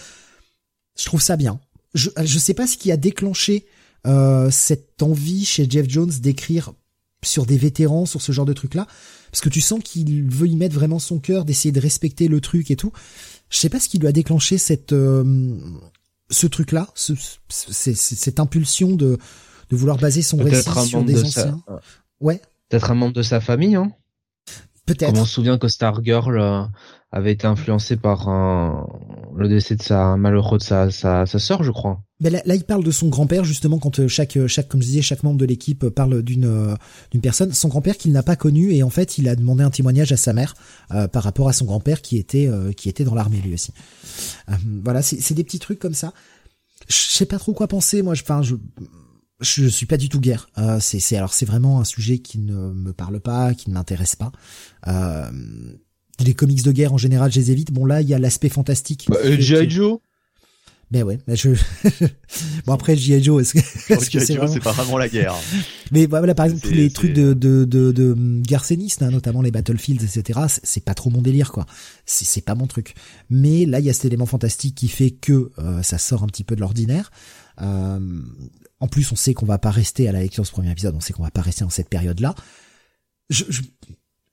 Je 0.97 1.05
trouve 1.05 1.21
ça 1.21 1.37
bien. 1.37 1.61
Je 1.95 2.11
je 2.23 2.39
sais 2.39 2.55
pas 2.55 2.69
ce 2.69 2.77
qui 2.77 2.93
a 2.93 2.97
déclenché 2.97 3.67
euh, 4.07 4.51
cette 4.53 5.03
envie 5.03 5.45
chez 5.45 5.69
Jeff 5.69 5.89
Jones 5.89 6.13
d'écrire 6.21 6.73
sur 7.25 7.45
des 7.45 7.59
vétérans, 7.59 8.07
sur 8.07 8.23
ce 8.23 8.31
genre 8.31 8.47
de 8.47 8.53
truc 8.53 8.75
là, 8.75 8.87
parce 9.31 9.41
que 9.41 9.49
tu 9.49 9.61
sens 9.61 9.81
qu'il 9.83 10.31
veut 10.31 10.49
y 10.49 10.57
mettre 10.57 10.75
vraiment 10.75 10.99
son 10.99 11.19
cœur, 11.19 11.45
d'essayer 11.45 11.73
de 11.73 11.81
respecter 11.81 12.29
le 12.29 12.41
truc 12.41 12.71
et 12.71 12.77
tout. 12.77 12.93
Je 13.49 13.59
sais 13.59 13.69
pas 13.69 13.81
ce 13.81 13.89
qui 13.89 13.99
lui 13.99 14.07
a 14.07 14.13
déclenché 14.13 14.59
cette 14.59 14.93
euh, 14.93 15.59
ce 16.31 16.47
truc-là, 16.47 16.89
ce, 16.95 17.15
cette 17.49 18.41
impulsion 18.41 18.95
de, 18.95 19.19
de 19.71 19.77
vouloir 19.77 19.99
baser 19.99 20.23
son 20.23 20.39
récit 20.39 20.71
sur 20.87 21.03
des 21.03 21.25
anciens. 21.25 21.61
Ouais. 22.21 22.41
Peut-être 22.69 22.91
un 22.91 22.95
membre 22.95 23.15
de 23.15 23.23
sa 23.23 23.41
famille, 23.41 23.75
hein 23.75 23.93
Peut-être. 24.87 25.19
On 25.19 25.25
se 25.25 25.35
souvient 25.35 25.59
que 25.59 25.69
Stargirl 25.69 26.39
euh, 26.39 26.63
avait 27.13 27.33
été 27.33 27.47
influencé 27.47 27.97
par 27.97 28.29
un, 28.29 28.87
le 29.37 29.49
décès 29.49 29.75
de 29.75 29.83
sa 29.83 30.17
malheureux 30.17 30.59
de 30.59 30.63
sa 30.63 30.91
sa, 30.91 31.27
sa 31.27 31.39
sœur, 31.39 31.63
je 31.63 31.73
crois. 31.73 32.03
Ben 32.21 32.33
là, 32.33 32.55
il 32.55 32.65
parle 32.65 32.85
de 32.85 32.91
son 32.91 33.09
grand-père 33.09 33.45
justement 33.45 33.79
quand 33.79 33.99
euh, 33.99 34.09
chaque 34.09 34.39
chaque 34.47 34.69
comme 34.69 34.81
je 34.81 34.87
disais 34.87 35.03
chaque 35.03 35.23
membre 35.23 35.39
de 35.39 35.45
l'équipe 35.47 35.89
parle 35.89 36.23
d'une 36.23 36.45
euh, 36.45 36.75
d'une 37.11 37.21
personne, 37.21 37.53
son 37.53 37.69
grand-père 37.69 37.97
qu'il 37.97 38.13
n'a 38.13 38.23
pas 38.23 38.37
connu 38.37 38.73
et 38.73 38.83
en 38.83 38.91
fait 38.91 39.19
il 39.19 39.29
a 39.29 39.35
demandé 39.35 39.65
un 39.65 39.71
témoignage 39.71 40.13
à 40.13 40.17
sa 40.17 40.33
mère 40.33 40.55
par 41.13 41.23
rapport 41.23 41.49
à 41.49 41.53
son 41.53 41.65
grand-père 41.65 42.03
qui 42.03 42.17
était 42.17 42.49
qui 42.77 42.89
était 42.89 43.05
dans 43.05 43.15
l'armée 43.15 43.41
lui 43.41 43.55
aussi. 43.55 43.73
voilà, 44.83 45.03
c'est 45.03 45.35
des 45.35 45.45
petits 45.45 45.59
trucs 45.59 45.79
comme 45.79 45.95
ça. 45.95 46.13
Je 46.89 46.95
sais 46.95 47.27
pas 47.27 47.39
trop 47.39 47.53
quoi 47.53 47.69
penser 47.69 48.03
moi. 48.03 48.13
Enfin 48.13 48.43
je 48.43 48.57
je 49.41 49.67
suis 49.67 49.87
pas 49.87 49.97
du 49.97 50.09
tout 50.09 50.21
guerre. 50.21 50.49
c'est 50.81 51.01
c'est 51.01 51.17
alors 51.17 51.33
c'est 51.33 51.47
vraiment 51.47 51.81
un 51.81 51.85
sujet 51.85 52.19
qui 52.19 52.39
ne 52.39 52.73
me 52.73 52.93
parle 52.93 53.21
pas, 53.21 53.55
qui 53.55 53.71
ne 53.71 53.75
m'intéresse 53.75 54.15
pas. 54.17 54.33
Euh, 54.87 55.31
les 56.25 56.35
comics 56.35 56.63
de 56.63 56.73
guerre 56.73 56.93
en 56.93 56.99
général, 56.99 57.33
je 57.33 57.41
les 57.41 57.51
évite. 57.51 57.73
Bon 57.73 57.85
là, 57.85 58.01
il 58.01 58.09
y 58.09 58.15
a 58.15 58.19
l'aspect 58.19 58.49
fantastique. 58.49 59.07
Bah, 59.09 59.19
G.I. 59.39 59.69
Joe? 59.71 59.99
Ben 60.91 61.05
ouais, 61.05 61.21
ben 61.25 61.37
je. 61.37 61.51
bon 62.67 62.73
après 62.73 62.97
G.I. 62.97 63.23
Joe, 63.23 63.43
est-ce 63.43 64.11
que, 64.11 64.19
c'est 64.19 64.35
vraiment... 64.35 64.57
pas 64.57 64.73
vraiment 64.73 64.99
la 64.99 65.09
guerre 65.09 65.37
Mais 65.93 66.07
voilà, 66.07 66.35
par 66.35 66.47
exemple 66.47 66.67
tous 66.67 66.75
les 66.75 66.91
trucs 66.91 67.13
de 67.13 67.33
de 67.33 67.65
de, 67.65 67.93
de 67.93 68.43
garcenistes, 68.43 69.03
hein, 69.03 69.11
notamment 69.11 69.41
les 69.41 69.53
battlefields, 69.53 70.03
etc. 70.03 70.41
C'est 70.65 70.85
pas 70.85 70.95
trop 70.95 71.11
mon 71.11 71.23
délire 71.23 71.53
quoi. 71.53 71.67
C'est 72.07 72.45
pas 72.45 72.57
mon 72.57 72.67
truc. 72.67 72.95
Mais 73.29 73.67
là, 73.67 73.79
il 73.79 73.87
y 73.87 73.91
a 73.91 73.93
cet 73.93 74.07
élément 74.07 74.27
fantastique 74.27 74.75
qui 74.75 74.89
fait 74.89 75.13
que 75.13 75.53
euh, 75.61 75.81
ça 75.83 75.97
sort 75.97 76.25
un 76.25 76.27
petit 76.27 76.43
peu 76.43 76.57
de 76.57 76.61
l'ordinaire. 76.61 77.13
Euh, 77.63 78.01
en 78.81 78.89
plus, 78.89 79.13
on 79.13 79.17
sait 79.17 79.33
qu'on 79.33 79.47
va 79.47 79.59
pas 79.59 79.71
rester 79.71 80.09
à 80.09 80.13
la 80.13 80.21
lecture 80.21 80.43
de 80.43 80.49
ce 80.49 80.53
premier 80.53 80.73
épisode. 80.73 80.97
On 80.97 81.01
sait 81.01 81.13
qu'on 81.13 81.23
va 81.23 81.31
pas 81.31 81.43
rester 81.43 81.63
dans 81.63 81.71
cette 81.71 81.89
période-là. 81.89 82.35
Je, 83.29 83.45
je, 83.49 83.63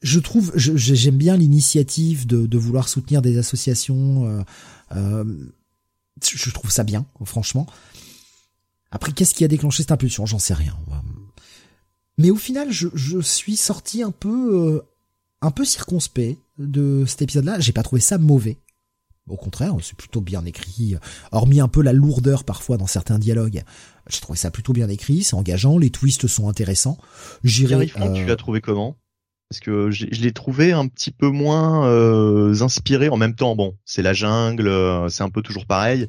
je 0.01 0.19
trouve, 0.19 0.51
j'aime 0.55 1.17
bien 1.17 1.37
l'initiative 1.37 2.27
de, 2.27 2.45
de, 2.45 2.57
vouloir 2.57 2.87
soutenir 2.87 3.21
des 3.21 3.37
associations. 3.37 4.29
Euh, 4.29 4.43
euh, 4.95 5.25
je 6.21 6.51
trouve 6.51 6.71
ça 6.71 6.83
bien, 6.83 7.05
franchement. 7.25 7.65
Après, 8.91 9.11
qu'est-ce 9.11 9.33
qui 9.33 9.43
a 9.43 9.47
déclenché 9.47 9.83
cette 9.83 9.91
impulsion? 9.91 10.25
J'en 10.25 10.39
sais 10.39 10.53
rien. 10.53 10.77
Mais 12.17 12.31
au 12.31 12.35
final, 12.35 12.71
je, 12.71 12.87
je 12.93 13.19
suis 13.19 13.57
sorti 13.57 14.03
un 14.03 14.11
peu, 14.11 14.75
euh, 14.75 14.81
un 15.41 15.51
peu 15.51 15.65
circonspect 15.65 16.39
de 16.57 17.03
cet 17.07 17.23
épisode-là. 17.23 17.59
J'ai 17.59 17.73
pas 17.73 17.83
trouvé 17.83 18.01
ça 18.01 18.17
mauvais. 18.17 18.57
Au 19.27 19.35
contraire, 19.35 19.75
c'est 19.81 19.97
plutôt 19.97 20.21
bien 20.21 20.45
écrit. 20.45 20.95
Hormis 21.31 21.59
un 21.59 21.67
peu 21.67 21.81
la 21.81 21.91
lourdeur 21.91 22.45
parfois 22.45 22.77
dans 22.77 22.87
certains 22.87 23.19
dialogues, 23.19 23.63
j'ai 24.09 24.21
trouvé 24.21 24.37
ça 24.37 24.51
plutôt 24.51 24.71
bien 24.71 24.87
écrit. 24.87 25.23
C'est 25.23 25.35
engageant. 25.35 25.77
Les 25.77 25.89
twists 25.89 26.27
sont 26.27 26.47
intéressants. 26.47 26.97
J'irai. 27.43 27.91
Euh... 27.99 28.13
tu 28.13 28.25
l'as 28.25 28.37
trouvé 28.37 28.61
comment? 28.61 28.95
Parce 29.49 29.61
que 29.61 29.91
je, 29.91 30.05
l'ai 30.05 30.33
trouvé 30.33 30.73
un 30.73 30.87
petit 30.87 31.11
peu 31.11 31.29
moins 31.29 31.87
euh, 31.87 32.61
inspiré 32.61 33.09
en 33.09 33.17
même 33.17 33.35
temps. 33.35 33.55
Bon, 33.55 33.75
c'est 33.85 34.01
la 34.01 34.13
jungle, 34.13 34.67
euh, 34.67 35.07
c'est 35.09 35.23
un 35.23 35.29
peu 35.29 35.41
toujours 35.41 35.65
pareil. 35.65 36.07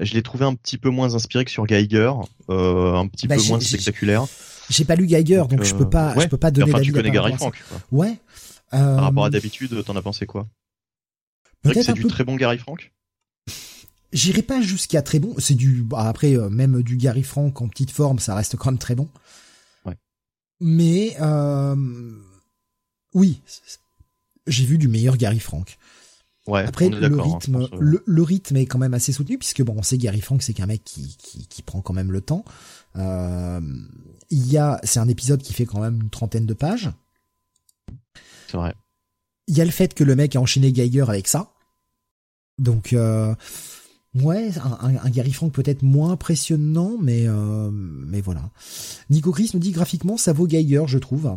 Je 0.00 0.14
l'ai 0.14 0.22
trouvé 0.22 0.44
un 0.44 0.54
petit 0.54 0.78
peu 0.78 0.90
moins 0.90 1.14
inspiré 1.14 1.44
que 1.44 1.50
sur 1.50 1.66
Geiger, 1.66 2.12
euh, 2.50 2.94
un 2.94 3.06
petit 3.06 3.28
bah, 3.28 3.36
peu 3.36 3.42
moins 3.44 3.60
spectaculaire. 3.60 4.24
J'ai 4.68 4.84
pas 4.84 4.96
lu 4.96 5.06
Geiger, 5.06 5.44
donc, 5.48 5.62
je 5.62 5.74
peux 5.74 5.88
pas, 5.88 6.18
je 6.18 6.26
peux 6.26 6.36
pas 6.36 6.50
donner 6.50 6.72
enfin, 6.72 6.82
tu 6.82 6.92
connais 6.92 7.10
Gary 7.10 7.34
Frank. 7.34 7.54
Quoi. 7.68 7.78
Ouais. 7.92 8.18
Par 8.70 9.04
rapport 9.04 9.26
à 9.26 9.30
d'habitude, 9.30 9.84
t'en 9.84 9.96
as 9.96 10.02
pensé 10.02 10.26
quoi? 10.26 10.48
C'est 11.64 11.82
c'est 11.82 11.92
du 11.92 12.04
très 12.04 12.24
bon 12.24 12.36
Gary 12.36 12.58
Frank? 12.58 12.92
J'irai 14.12 14.42
pas 14.42 14.60
jusqu'à 14.60 15.02
très 15.02 15.20
bon. 15.20 15.34
C'est 15.38 15.54
du 15.54 15.82
bah, 15.82 16.08
après 16.08 16.36
même 16.50 16.82
du 16.82 16.96
Gary 16.96 17.22
Frank 17.22 17.60
en 17.60 17.68
petite 17.68 17.90
forme, 17.92 18.18
ça 18.18 18.34
reste 18.34 18.56
quand 18.56 18.70
même 18.70 18.78
très 18.78 18.94
bon. 18.94 19.08
Ouais. 19.84 19.96
Mais 20.60 21.16
euh, 21.20 21.76
oui, 23.14 23.40
j'ai 24.46 24.64
vu 24.64 24.78
du 24.78 24.88
meilleur 24.88 25.16
Gary 25.16 25.40
Frank. 25.40 25.78
Ouais, 26.48 26.64
Après 26.66 26.88
le 26.88 27.20
hein, 27.20 27.22
rythme, 27.22 27.68
le, 27.78 28.22
rythme 28.22 28.56
est 28.56 28.66
quand 28.66 28.78
même 28.78 28.94
assez 28.94 29.12
soutenu 29.12 29.38
puisque 29.38 29.62
bon, 29.62 29.74
on 29.76 29.82
sait 29.82 29.96
Gary 29.96 30.20
Frank, 30.20 30.42
c'est 30.42 30.54
qu'un 30.54 30.66
mec 30.66 30.82
qui, 30.82 31.16
qui, 31.16 31.46
qui, 31.46 31.62
prend 31.62 31.80
quand 31.82 31.92
même 31.92 32.10
le 32.10 32.20
temps. 32.20 32.44
Euh, 32.96 33.60
il 34.30 34.50
y 34.50 34.58
a, 34.58 34.80
c'est 34.82 34.98
un 34.98 35.08
épisode 35.08 35.40
qui 35.40 35.52
fait 35.52 35.66
quand 35.66 35.80
même 35.80 36.00
une 36.02 36.10
trentaine 36.10 36.46
de 36.46 36.54
pages. 36.54 36.90
C'est 38.48 38.56
vrai. 38.56 38.74
Il 39.46 39.56
y 39.56 39.60
a 39.60 39.64
le 39.64 39.70
fait 39.70 39.94
que 39.94 40.02
le 40.02 40.16
mec 40.16 40.34
a 40.34 40.40
enchaîné 40.40 40.72
Geiger 40.72 41.04
avec 41.06 41.28
ça. 41.28 41.52
Donc 42.58 42.92
euh, 42.92 43.34
ouais, 44.16 44.50
un, 44.58 44.96
un, 44.96 45.10
Gary 45.10 45.32
Frank 45.32 45.52
peut-être 45.52 45.82
moins 45.82 46.10
impressionnant, 46.10 46.96
mais 47.00 47.28
euh, 47.28 47.70
mais 47.70 48.20
voilà. 48.20 48.50
Nico 49.10 49.30
Chris 49.30 49.52
nous 49.54 49.60
dit 49.60 49.70
graphiquement 49.70 50.16
ça 50.16 50.32
vaut 50.32 50.48
Geiger, 50.48 50.84
je 50.86 50.98
trouve. 50.98 51.36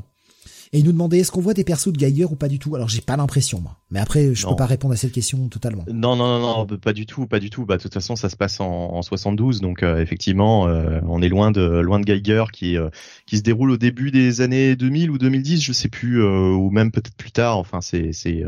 Et 0.73 0.79
il 0.79 0.85
nous 0.85 0.91
demandait 0.91 1.19
est-ce 1.19 1.31
qu'on 1.31 1.41
voit 1.41 1.53
des 1.53 1.63
persos 1.63 1.91
de 1.91 1.97
Geiger 1.97 2.25
ou 2.25 2.35
pas 2.35 2.47
du 2.47 2.59
tout? 2.59 2.75
Alors 2.75 2.89
j'ai 2.89 3.01
pas 3.01 3.17
l'impression 3.17 3.59
moi. 3.61 3.77
Mais 3.91 3.99
après 3.99 4.33
je 4.33 4.45
peux 4.47 4.55
pas 4.55 4.65
répondre 4.65 4.93
à 4.93 4.97
cette 4.97 5.11
question 5.11 5.47
totalement. 5.49 5.85
Non 5.87 6.15
non 6.15 6.39
non 6.39 6.65
non 6.67 6.77
pas 6.77 6.93
du 6.93 7.05
tout 7.05 7.27
pas 7.27 7.39
du 7.39 7.49
tout. 7.49 7.65
Bah 7.65 7.77
de 7.77 7.81
toute 7.81 7.93
façon 7.93 8.15
ça 8.15 8.29
se 8.29 8.35
passe 8.35 8.59
en, 8.59 8.65
en 8.93 9.01
72 9.01 9.61
donc 9.61 9.83
euh, 9.83 9.99
effectivement 10.01 10.67
euh, 10.67 10.99
on 11.07 11.21
est 11.21 11.29
loin 11.29 11.51
de 11.51 11.61
loin 11.61 11.99
de 11.99 12.05
Geiger 12.05 12.45
qui 12.51 12.77
euh, 12.77 12.89
qui 13.25 13.37
se 13.37 13.43
déroule 13.43 13.71
au 13.71 13.77
début 13.77 14.11
des 14.11 14.41
années 14.41 14.75
2000 14.75 15.11
ou 15.11 15.17
2010 15.17 15.61
je 15.61 15.73
sais 15.73 15.89
plus 15.89 16.23
ou 16.23 16.69
même 16.71 16.91
peut-être 16.91 17.15
plus 17.15 17.31
tard. 17.31 17.57
Enfin 17.57 17.81
c'est 17.81 18.11
c'est 18.11 18.43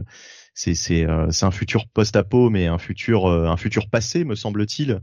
c'est 0.53 0.73
c'est 0.73 1.05
c'est 1.29 1.45
un 1.45 1.51
futur 1.51 1.87
post-apo 1.87 2.49
mais 2.49 2.67
un 2.67 2.79
futur 2.79 3.27
un 3.27 3.57
futur 3.57 3.89
passé 3.89 4.23
me 4.23 4.35
semble-t-il 4.35 5.01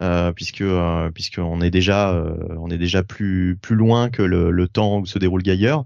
euh, 0.00 0.32
puisque 0.32 0.64
puisqu'on 1.12 1.60
est 1.60 1.70
déjà 1.70 2.24
on 2.58 2.70
est 2.70 2.78
déjà 2.78 3.02
plus 3.02 3.58
plus 3.60 3.76
loin 3.76 4.10
que 4.10 4.22
le, 4.22 4.50
le 4.50 4.68
temps 4.68 5.00
où 5.00 5.06
se 5.06 5.18
déroule 5.18 5.42
Geiger. 5.42 5.76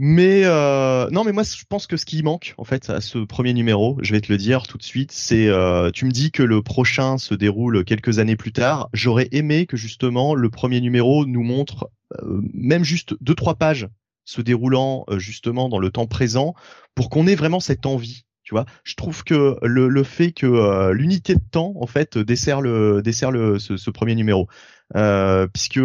Mais 0.00 0.42
euh, 0.44 1.10
non, 1.10 1.24
mais 1.24 1.32
moi 1.32 1.42
je 1.42 1.64
pense 1.68 1.88
que 1.88 1.96
ce 1.96 2.06
qui 2.06 2.22
manque 2.22 2.54
en 2.56 2.62
fait 2.62 2.88
à 2.88 3.00
ce 3.00 3.18
premier 3.18 3.52
numéro, 3.52 3.98
je 4.00 4.12
vais 4.12 4.20
te 4.20 4.30
le 4.30 4.38
dire 4.38 4.68
tout 4.68 4.78
de 4.78 4.84
suite, 4.84 5.10
c'est 5.10 5.48
euh, 5.48 5.90
tu 5.90 6.04
me 6.04 6.12
dis 6.12 6.30
que 6.30 6.44
le 6.44 6.62
prochain 6.62 7.18
se 7.18 7.34
déroule 7.34 7.84
quelques 7.84 8.20
années 8.20 8.36
plus 8.36 8.52
tard. 8.52 8.90
J'aurais 8.92 9.28
aimé 9.32 9.66
que 9.66 9.76
justement 9.76 10.36
le 10.36 10.50
premier 10.50 10.80
numéro 10.80 11.26
nous 11.26 11.42
montre 11.42 11.90
euh, 12.22 12.40
même 12.54 12.84
juste 12.84 13.16
deux 13.20 13.34
trois 13.34 13.56
pages 13.56 13.88
se 14.24 14.40
déroulant 14.40 15.04
justement 15.16 15.68
dans 15.68 15.80
le 15.80 15.90
temps 15.90 16.06
présent 16.06 16.54
pour 16.94 17.10
qu'on 17.10 17.26
ait 17.26 17.34
vraiment 17.34 17.60
cette 17.60 17.86
envie 17.86 18.24
tu 18.44 18.54
vois, 18.54 18.64
je 18.82 18.94
trouve 18.94 19.24
que 19.24 19.58
le, 19.62 19.88
le 19.88 20.02
fait 20.04 20.32
que 20.32 20.90
l'unité 20.92 21.34
de 21.34 21.40
temps 21.50 21.74
en 21.78 21.86
fait 21.86 22.16
dessert 22.16 22.62
le 22.62 23.02
dessert 23.02 23.30
le 23.30 23.58
ce, 23.58 23.76
ce 23.76 23.90
premier 23.90 24.14
numéro, 24.14 24.48
euh, 24.96 25.46
puisque 25.48 25.80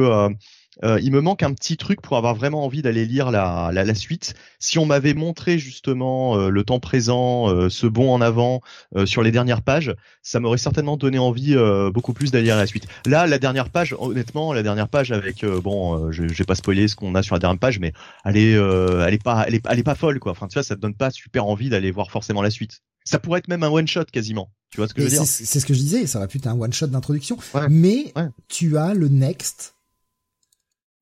euh, 0.83 0.99
il 1.01 1.11
me 1.11 1.21
manque 1.21 1.43
un 1.43 1.53
petit 1.53 1.77
truc 1.77 2.01
pour 2.01 2.17
avoir 2.17 2.35
vraiment 2.35 2.65
envie 2.65 2.81
d'aller 2.81 3.05
lire 3.05 3.31
la, 3.31 3.69
la, 3.71 3.83
la, 3.83 3.95
suite. 3.95 4.33
Si 4.59 4.79
on 4.79 4.85
m'avait 4.85 5.13
montré 5.13 5.59
justement 5.59 6.37
euh, 6.37 6.49
le 6.49 6.63
temps 6.63 6.79
présent, 6.79 7.49
euh, 7.49 7.69
ce 7.69 7.85
bond 7.85 8.11
en 8.11 8.21
avant 8.21 8.61
sur 9.05 9.23
les 9.23 9.31
dernières 9.31 9.61
pages, 9.61 9.93
ça 10.21 10.39
m'aurait 10.39 10.57
certainement 10.57 10.97
donné 10.97 11.19
envie 11.19 11.55
beaucoup 11.93 12.13
plus 12.13 12.31
d'aller 12.31 12.45
lire 12.45 12.57
la 12.57 12.67
suite. 12.67 12.87
Là, 13.05 13.27
la 13.27 13.39
dernière 13.39 13.69
page, 13.69 13.95
honnêtement, 13.97 14.53
la 14.53 14.63
dernière 14.63 14.87
page 14.87 15.11
avec 15.11 15.45
bon, 15.45 16.11
je, 16.11 16.27
je 16.27 16.33
vais 16.33 16.43
pas 16.43 16.55
spoiler 16.55 16.87
ce 16.87 16.95
qu'on 16.95 17.15
a 17.15 17.23
sur 17.23 17.35
la 17.35 17.39
dernière 17.39 17.59
page, 17.59 17.79
mais 17.79 17.93
elle 18.25 18.37
est, 18.37 18.51
elle 18.51 19.13
est 19.13 19.23
pas, 19.23 19.45
elle 19.47 19.55
est, 19.55 19.65
elle 19.69 19.79
est 19.79 19.83
pas 19.83 19.95
folle 19.95 20.19
quoi. 20.19 20.31
Enfin, 20.31 20.47
tu 20.47 20.53
vois, 20.53 20.63
ça 20.63 20.75
te 20.75 20.81
donne 20.81 20.95
pas 20.95 21.11
super 21.11 21.45
envie 21.45 21.69
d'aller 21.69 21.91
voir 21.91 22.11
forcément 22.11 22.41
la 22.41 22.49
suite. 22.49 22.81
Ça 23.05 23.19
pourrait 23.19 23.39
être 23.39 23.47
même 23.47 23.63
un 23.63 23.69
one 23.69 23.87
shot 23.87 24.05
quasiment. 24.05 24.51
Tu 24.69 24.77
vois 24.77 24.87
ce 24.87 24.93
que 24.93 25.01
je 25.01 25.07
veux 25.07 25.11
dire 25.11 25.25
C'est 25.25 25.59
ce 25.59 25.65
que 25.65 25.73
je 25.73 25.79
disais, 25.79 26.07
ça 26.07 26.19
aurait 26.19 26.27
pu 26.27 26.37
être 26.37 26.47
un 26.47 26.59
one 26.59 26.73
shot 26.73 26.87
d'introduction. 26.87 27.37
mais 27.69 28.13
tu 28.47 28.77
as 28.77 28.93
le 28.93 29.07
next 29.07 29.75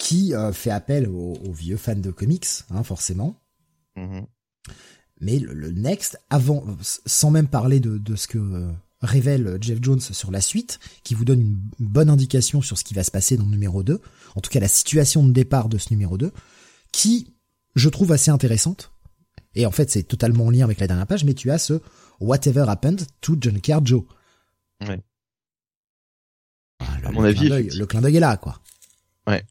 qui 0.02 0.34
euh, 0.34 0.52
fait 0.52 0.72
appel 0.72 1.08
aux, 1.08 1.52
vieux 1.52 1.78
fans 1.78 1.96
de 1.96 2.10
comics, 2.10 2.48
hein, 2.72 2.82
forcément. 2.82 3.40
Mm-hmm. 3.96 4.26
Mais 5.20 5.38
le, 5.38 5.70
Next, 5.70 6.20
avant, 6.32 6.66
sans 6.82 7.30
même 7.30 7.48
parler 7.48 7.80
de, 7.80 8.16
ce 8.16 8.28
que 8.28 8.40
euh, 8.40 8.72
révèle 9.02 9.60
Jeff 9.62 9.78
Jones 9.80 10.00
sur 10.00 10.32
la 10.32 10.42
suite, 10.42 10.80
qui 11.04 11.14
vous 11.14 11.24
donne 11.24 11.42
une 11.42 11.60
bonne 11.78 12.10
indication 12.10 12.64
sur 12.64 12.80
ce 12.80 12.84
qui 12.84 12.96
va 12.96 13.04
se 13.04 13.12
passer 13.12 13.38
dans 13.38 13.46
le 13.46 13.52
numéro 13.52 13.84
2, 13.84 14.02
en 14.36 14.42
tout 14.42 14.50
cas 14.50 14.60
la 14.60 14.68
situation 14.68 15.24
de 15.24 15.32
départ 15.32 15.70
de 15.70 15.78
ce 15.78 15.92
numéro 15.92 16.18
2, 16.18 16.32
qui, 16.92 17.36
je 17.76 17.88
trouve 17.88 18.12
assez 18.12 18.32
intéressante. 18.32 18.92
Et 19.54 19.68
en 19.68 19.72
fait, 19.72 19.92
c'est 19.92 20.04
totalement 20.04 20.48
en 20.48 20.50
lien 20.50 20.64
avec 20.64 20.80
la 20.80 20.88
dernière 20.88 21.06
page, 21.06 21.26
mais 21.26 21.36
tu 21.36 21.52
as 21.52 21.60
ce 21.60 21.80
Whatever 22.20 22.66
Happened 22.68 23.06
to 23.22 23.36
John 23.40 23.60
Joe. 23.84 24.04
Ouais. 24.82 25.00
Ah, 26.80 26.88
à 27.06 27.12
mon 27.12 27.24
avis, 27.24 27.50
le 27.50 27.86
clin 27.86 28.02
d'œil 28.02 28.18
est 28.18 28.22
là, 28.22 28.38
quoi. 28.38 28.60
Ouais 29.28 29.46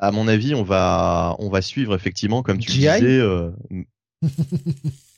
à 0.00 0.10
mon 0.10 0.26
avis, 0.26 0.54
on 0.54 0.62
va, 0.62 1.36
on 1.38 1.48
va 1.48 1.62
suivre 1.62 1.94
effectivement, 1.94 2.42
comme 2.42 2.58
tu 2.58 2.72
disais. 2.72 3.20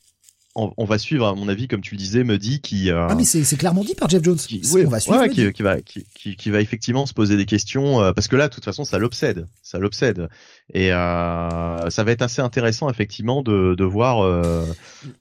On, 0.55 0.85
va 0.85 0.99
suivre, 0.99 1.27
à 1.27 1.35
mon 1.35 1.49
avis, 1.49 1.67
comme 1.67 1.81
tu 1.81 1.95
le 1.95 1.99
disais, 1.99 2.25
dit 2.37 2.61
qui. 2.61 2.91
Euh, 2.91 3.07
ah 3.09 3.15
mais 3.15 3.25
c'est 3.25 3.57
clairement 3.57 3.83
dit 3.85 3.95
par 3.95 4.11
Jeff 4.11 4.23
Jones. 4.23 4.37
Qui, 4.37 4.61
on 4.85 4.91
va 4.91 5.01
suivre. 5.01 5.27
qui, 5.29 5.63
va, 5.63 5.81
qui, 5.81 6.37
qui, 6.37 6.51
va 6.51 6.61
effectivement 6.61 7.07
se 7.07 7.15
poser 7.15 7.39
des 7.39 7.47
questions 7.47 8.03
euh, 8.03 8.13
parce 8.13 8.29
que 8.29 8.37
là, 8.37 8.49
de 8.49 8.55
toute 8.55 8.65
façon, 8.65 8.85
ça 8.85 8.99
l'obsède, 8.99 9.47
ça 9.63 9.79
l'obsède, 9.79 10.29
et 10.75 10.93
euh, 10.93 11.89
ça 11.89 12.05
va 12.05 12.13
être 12.13 12.21
assez 12.21 12.43
intéressant 12.43 12.91
effectivement 12.91 13.43
de, 13.43 13.75
de 13.75 13.85
voir 13.85 14.53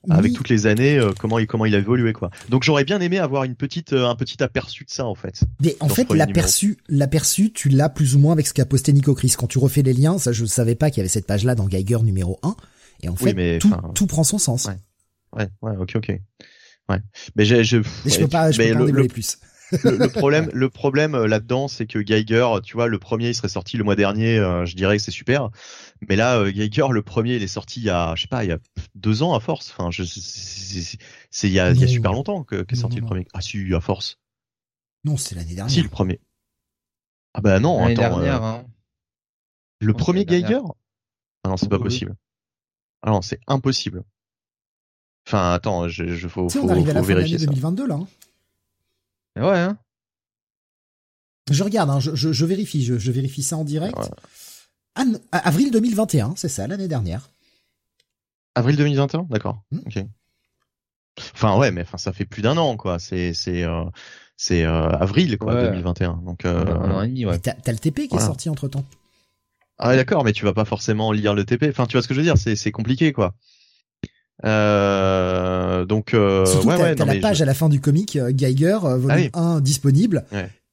avec 0.09 0.33
toutes 0.33 0.49
les 0.49 0.67
années 0.67 0.99
comment 1.17 1.39
il 1.39 1.47
comment 1.47 1.65
il 1.65 1.75
a 1.75 1.77
évolué 1.77 2.11
quoi. 2.11 2.29
Donc 2.49 2.63
j'aurais 2.63 2.83
bien 2.83 2.99
aimé 2.99 3.17
avoir 3.17 3.45
une 3.45 3.55
petite 3.55 3.93
un 3.93 4.15
petit 4.15 4.43
aperçu 4.43 4.83
de 4.83 4.89
ça 4.89 5.05
en 5.05 5.15
fait. 5.15 5.43
Mais 5.61 5.77
en 5.79 5.87
fait, 5.87 6.11
l'aperçu, 6.13 6.77
l'aperçu, 6.89 7.53
tu 7.53 7.69
l'as 7.69 7.89
plus 7.89 8.15
ou 8.15 8.19
moins 8.19 8.33
avec 8.33 8.47
ce 8.47 8.53
qu'a 8.53 8.65
posté 8.65 8.91
Nico 8.91 9.15
Chris. 9.15 9.33
Quand 9.37 9.47
tu 9.47 9.59
refais 9.59 9.81
les 9.81 9.93
liens, 9.93 10.17
ça 10.17 10.33
je 10.33 10.43
savais 10.43 10.75
pas 10.75 10.89
qu'il 10.89 10.97
y 10.97 11.01
avait 11.01 11.09
cette 11.09 11.25
page 11.25 11.45
là 11.45 11.55
dans 11.55 11.67
Geiger 11.67 11.99
numéro 12.03 12.37
1 12.43 12.55
et 13.03 13.09
en 13.09 13.15
fait 13.15 13.59
tout, 13.59 13.71
tout 13.95 14.07
prend 14.07 14.25
son 14.25 14.37
sens. 14.37 14.65
Ouais 14.65 14.75
ouais, 15.33 15.47
ouais, 15.61 15.77
ok, 15.77 15.93
ok. 15.95 16.09
Ouais. 16.89 16.99
Mais 17.35 17.45
j'ai, 17.45 17.63
je, 17.63 17.77
mais 17.77 18.11
je 18.11 18.19
peux 18.19 18.27
pas, 18.27 18.51
je 18.51 18.61
peux 18.61 18.73
pas 18.73 18.85
le, 18.85 19.07
plus. 19.07 19.37
le, 19.83 20.07
problème, 20.11 20.49
le 20.53 20.69
problème 20.69 21.15
euh, 21.15 21.27
là-dedans, 21.27 21.67
c'est 21.67 21.87
que 21.87 21.99
Geiger, 21.99 22.47
tu 22.63 22.73
vois, 22.73 22.87
le 22.87 22.99
premier, 22.99 23.29
il 23.29 23.35
serait 23.35 23.49
sorti 23.49 23.77
le 23.77 23.83
mois 23.83 23.95
dernier, 23.95 24.37
euh, 24.37 24.65
je 24.65 24.75
dirais 24.75 24.97
que 24.97 25.03
c'est 25.03 25.11
super. 25.11 25.49
Mais 26.09 26.15
là, 26.15 26.39
euh, 26.39 26.51
Geiger, 26.51 26.87
le 26.91 27.01
premier, 27.01 27.35
il 27.35 27.43
est 27.43 27.47
sorti 27.47 27.79
il 27.79 27.85
y 27.85 27.89
a, 27.89 28.13
je 28.15 28.23
sais 28.23 28.27
pas, 28.27 28.43
il 28.43 28.49
y 28.49 28.53
a 28.53 28.59
deux 28.95 29.23
ans 29.23 29.33
à 29.33 29.39
force. 29.39 29.71
Enfin, 29.71 29.91
je, 29.91 30.03
c'est 30.03 31.47
il 31.47 31.53
y 31.53 31.59
a, 31.59 31.71
il 31.71 31.79
y 31.79 31.83
a 31.83 31.87
super 31.87 32.13
longtemps 32.13 32.43
que 32.43 32.63
qu'est 32.63 32.75
sorti 32.75 32.97
le 32.97 33.05
premier. 33.05 33.27
Ah 33.33 33.41
si, 33.41 33.73
à 33.73 33.79
force. 33.79 34.19
Non, 35.03 35.17
c'est 35.17 35.35
l'année 35.35 35.55
dernière. 35.55 35.73
Si 35.73 35.81
le 35.81 35.89
premier. 35.89 36.19
Ah 37.33 37.41
bah 37.41 37.59
non, 37.59 37.79
l'année 37.79 37.95
dernière. 37.95 38.43
Hein. 38.43 38.65
Le 39.79 39.93
premier 39.93 40.25
Geiger? 40.25 40.59
Ah 41.43 41.49
non, 41.49 41.57
c'est 41.57 41.69
pas 41.69 41.79
possible. 41.79 42.15
Ah 43.01 43.09
non, 43.09 43.21
c'est 43.21 43.39
impossible. 43.47 44.03
Enfin, 45.31 45.53
attends, 45.53 45.87
je, 45.87 46.07
je 46.07 46.27
faut, 46.27 46.49
faut, 46.49 46.59
on 46.59 46.67
arrive 46.67 46.89
à 46.89 46.93
la 46.93 47.01
fin 47.01 47.13
de 47.13 47.19
l'année 47.19 47.37
2022 47.37 47.87
là. 47.87 47.95
Hein. 47.95 48.07
Ouais. 49.41 49.59
Hein. 49.59 49.77
Je 51.49 51.63
regarde, 51.63 51.89
hein, 51.89 52.01
je, 52.01 52.13
je, 52.15 52.33
je, 52.33 52.45
vérifie, 52.45 52.83
je, 52.83 52.97
je, 52.97 53.11
vérifie 53.13 53.41
ça 53.41 53.55
en 53.55 53.63
direct. 53.63 53.95
avril 55.31 55.71
2021, 55.71 56.33
c'est 56.35 56.49
ça, 56.49 56.67
l'année 56.67 56.89
dernière. 56.89 57.29
Avril 58.55 58.75
2021, 58.75 59.27
d'accord. 59.29 59.61
Hmm. 59.71 59.79
Ok. 59.85 60.05
Enfin 61.33 61.57
ouais, 61.57 61.71
mais 61.71 61.81
enfin 61.81 61.97
ça 61.97 62.11
fait 62.11 62.25
plus 62.25 62.41
d'un 62.41 62.57
an 62.57 62.75
quoi. 62.75 62.99
C'est 62.99 63.33
c'est 63.33 63.63
euh, 63.63 63.85
c'est 64.35 64.65
euh, 64.65 64.89
avril 64.89 65.37
quoi 65.37 65.61
2021. 65.63 66.23
Donc 66.25 66.43
euh, 66.43 66.65
un 66.65 66.91
an 66.91 67.01
et 67.03 67.07
demi. 67.07 67.25
Ouais. 67.25 67.39
T'as 67.39 67.71
le 67.71 67.77
TP 67.77 68.09
qui 68.09 68.15
est 68.15 68.19
sorti 68.19 68.49
entre 68.49 68.67
temps. 68.67 68.83
Ah 69.77 69.89
ouais, 69.89 69.95
d'accord, 69.95 70.25
mais 70.25 70.33
tu 70.33 70.43
vas 70.43 70.53
pas 70.53 70.65
forcément 70.65 71.13
lire 71.13 71.33
le 71.33 71.45
TP. 71.45 71.67
Enfin 71.69 71.85
tu 71.85 71.93
vois 71.93 72.01
ce 72.01 72.09
que 72.09 72.13
je 72.13 72.19
veux 72.19 72.25
dire, 72.25 72.37
c'est 72.37 72.57
c'est 72.57 72.71
compliqué 72.71 73.13
quoi. 73.13 73.33
Euh, 74.43 75.85
donc, 75.85 76.13
euh, 76.13 76.45
Surtout 76.45 76.67
ouais, 76.67 76.95
t'as, 76.95 77.05
la 77.05 77.19
page 77.19 77.41
à 77.41 77.45
la 77.45 77.53
fin 77.53 77.69
du 77.69 77.79
comic 77.79 78.15
euh, 78.15 78.31
Geiger 78.31 78.79
euh, 78.83 78.97
volume 78.97 79.29
1 79.33 79.57
ah 79.57 79.61
disponible 79.61 80.25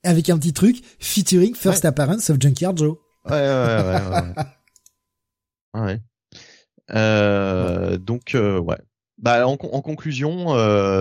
avec 0.05 0.31
un 0.31 0.39
petit 0.39 0.53
truc 0.53 0.83
featuring 0.99 1.55
First 1.55 1.85
Appearance 1.85 2.31
of 2.31 2.39
Junkyard 2.41 2.77
Joe. 2.77 2.97
Ouais, 3.29 3.33
ouais, 3.33 4.01
ouais. 5.75 5.81
ouais. 5.81 6.01
Euh, 6.91 7.99
donc, 7.99 8.35
ouais. 8.35 8.79
Bah, 9.19 9.47
en, 9.47 9.59
en 9.61 9.83
conclusion, 9.83 10.57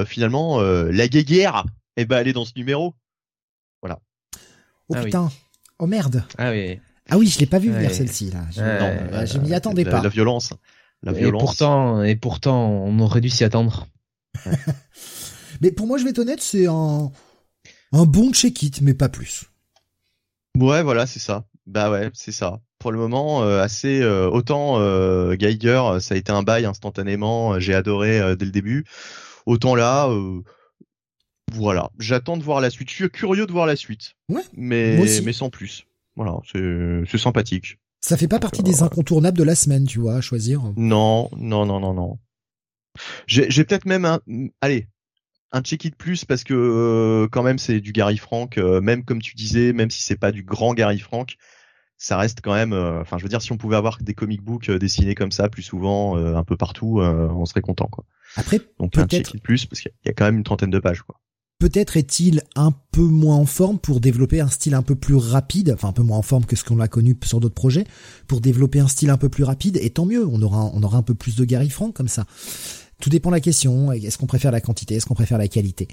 finalement, 0.05 0.59
la 0.59 1.07
guéguerre, 1.07 1.63
eh 1.95 2.03
ben, 2.03 2.18
elle 2.18 2.28
est 2.28 2.34
dans 2.34 2.43
ce 2.43 2.51
numéro. 2.57 2.93
Voilà. 3.82 3.99
Oh 4.89 4.95
ah 4.97 5.03
putain. 5.03 5.32
Oh 5.80 5.88
merde. 5.88 6.26
Ah 6.38 6.51
oui. 6.51 6.82
Ah 7.09 7.18
oui, 7.18 7.28
je 7.28 7.39
l'ai 7.39 7.45
pas 7.45 7.59
vu 7.59 7.70
venir 7.72 7.89
celle-ci 7.91 8.32
là. 8.32 8.39
Je, 8.51 8.61
non, 8.61 9.26
je 9.26 9.38
m'y 9.38 9.53
attendais 9.53 9.86
pas. 9.86 10.01
La 10.01 10.09
violence. 10.09 10.51
Et 11.06 11.32
pourtant, 11.32 12.04
et 12.04 12.16
pourtant, 12.16 12.70
on 12.70 13.00
aurait 13.00 13.22
dû 13.22 13.30
s'y 13.30 13.43
attendre. 13.43 13.88
mais 15.62 15.72
pour 15.72 15.88
moi, 15.88 15.98
je 15.98 16.04
vais 16.04 16.10
être 16.10 16.20
honnête, 16.20 16.41
c'est 16.41 16.68
un, 16.68 17.12
un 17.91 18.06
bon 18.06 18.34
check-it, 18.34 18.82
mais 18.82 18.93
pas 18.93 19.10
plus. 19.10 19.45
Ouais, 20.58 20.82
voilà, 20.84 21.06
c'est 21.06 21.20
ça. 21.20 21.45
Bah 21.68 21.91
ouais, 21.91 22.10
c'est 22.14 22.32
ça. 22.32 22.62
Pour 22.80 22.91
le 22.91 22.98
moment, 22.98 23.43
euh, 23.43 23.62
assez 23.62 24.02
euh, 24.02 24.30
autant 24.30 24.80
euh, 24.80 25.36
Geiger, 25.36 25.98
ça 26.00 26.16
a 26.16 26.18
été 26.18 26.32
un 26.32 26.43
bail 26.43 26.66
instantanément. 26.66 27.60
J'ai 27.60 27.74
adoré 27.74 28.36
dès 28.36 28.45
le 28.45 28.52
début. 28.52 28.86
Autant 29.45 29.76
là, 29.76 30.10
voilà, 31.54 31.89
j'attends 32.00 32.38
de 32.38 32.43
voir 32.43 32.62
la 32.62 32.70
suite. 32.70 32.89
Je 32.89 32.95
suis 32.95 33.10
curieux 33.10 33.45
de 33.45 33.52
voir 33.52 33.66
la 33.66 33.76
suite. 33.76 34.16
Ouais. 34.30 34.41
Mais 34.54 34.98
mais 35.24 35.34
sans 35.34 35.50
plus. 35.50 35.86
Voilà, 36.16 36.38
c'est 36.52 37.18
sympathique. 37.18 37.78
Ça 38.02 38.18
fait 38.18 38.28
pas 38.28 38.39
partie 38.39 38.64
des 38.64 38.84
incontournables 38.84 39.38
de 39.38 39.43
la 39.43 39.56
semaine, 39.56 39.86
tu 39.86 40.00
vois, 40.00 40.16
à 40.16 40.22
choisir. 40.22 40.62
Non, 40.76 41.30
non, 41.36 41.66
non, 41.66 41.80
non, 41.80 41.93
non. 41.93 42.20
J'ai 43.28 43.64
peut-être 43.64 43.86
même 43.86 44.06
un, 44.06 44.20
allez, 44.62 44.88
un 45.52 45.62
check-it 45.62 45.95
plus 45.95 46.26
parce 46.26 46.43
que 46.43 46.54
euh, 46.54 47.28
quand 47.32 47.43
même 47.43 47.58
c'est 47.58 47.80
du 47.80 47.91
Gary 47.91 48.18
Frank, 48.18 48.58
euh, 48.58 48.82
même 48.82 49.04
comme 49.04 49.22
tu 49.22 49.36
disais, 49.36 49.74
même 49.74 49.89
si 49.89 50.02
c'est 50.02 50.18
pas 50.18 50.32
du 50.32 50.43
grand 50.43 50.74
Gary 50.74 51.00
Frank, 51.00 51.36
ça 51.98 52.18
reste 52.18 52.41
quand 52.41 52.54
même. 52.54 52.74
Euh, 52.74 53.02
enfin, 53.02 53.18
je 53.18 53.24
veux 53.24 53.30
dire, 53.30 53.41
si 53.41 53.52
on 53.52 53.58
pouvait 53.58 53.76
avoir 53.76 53.98
des 54.02 54.14
comic 54.14 54.41
books 54.41 54.70
dessinés 54.72 55.16
comme 55.16 55.32
ça 55.32 55.50
plus 55.50 55.64
souvent, 55.64 56.18
un 56.18 56.43
peu 56.43 56.58
partout, 56.58 57.00
on 57.02 57.45
serait 57.45 57.62
content, 57.62 57.88
quoi. 57.88 58.06
Après, 58.36 58.60
donc 58.80 58.98
un 58.98 59.08
check-it 59.08 59.41
plus 59.41 59.66
parce 59.66 59.82
qu'il 59.82 59.91
y 60.06 60.10
a 60.10 60.14
quand 60.14 60.26
même 60.26 60.38
une 60.38 60.43
trentaine 60.43 60.70
de 60.70 60.80
pages, 60.80 61.02
quoi. 61.02 61.20
Peut-être 61.60 61.97
est-il 61.97 62.43
un 62.55 62.72
peu 62.91 63.01
moins 63.01 63.38
en 63.38 63.47
forme 63.47 63.80
pour 63.80 63.99
développer 63.99 64.41
un 64.41 64.49
style 64.49 64.76
un 64.76 64.84
peu 64.84 64.95
plus 64.95 65.16
rapide, 65.16 65.72
enfin 65.74 65.88
un 65.88 65.93
peu 65.93 66.03
moins 66.03 66.20
en 66.20 66.22
forme 66.22 66.45
que 66.45 66.55
ce 66.55 66.64
qu'on 66.64 66.80
a 66.80 66.88
connu 66.88 67.18
sur 67.24 67.39
d'autres 67.39 67.55
projets, 67.55 67.88
pour 68.28 68.41
développer 68.41 68.80
un 68.80 68.88
style 68.88 69.10
un 69.10 69.18
peu 69.18 69.28
plus 69.28 69.43
rapide, 69.43 69.80
et 69.82 69.89
tant 69.89 70.05
mieux, 70.05 70.24
on 70.28 70.41
aura, 70.43 70.97
un 70.97 71.01
peu 71.01 71.16
plus 71.16 71.36
de 71.36 71.45
Gary 71.45 71.72
Frank 71.72 71.95
comme 71.95 72.08
ça. 72.08 72.28
Tout 73.01 73.10
dépend 73.10 73.32
de 73.32 73.36
la 73.36 73.41
question, 73.41 73.91
est-ce 73.91 74.20
qu'on 74.20 74.28
préfère 74.28 74.51
la 74.51 74.62
quantité, 74.62 74.95
est-ce 74.95 75.08
qu'on 75.08 75.16
préfère 75.16 75.39
la 75.39 75.47
qualité 75.47 75.88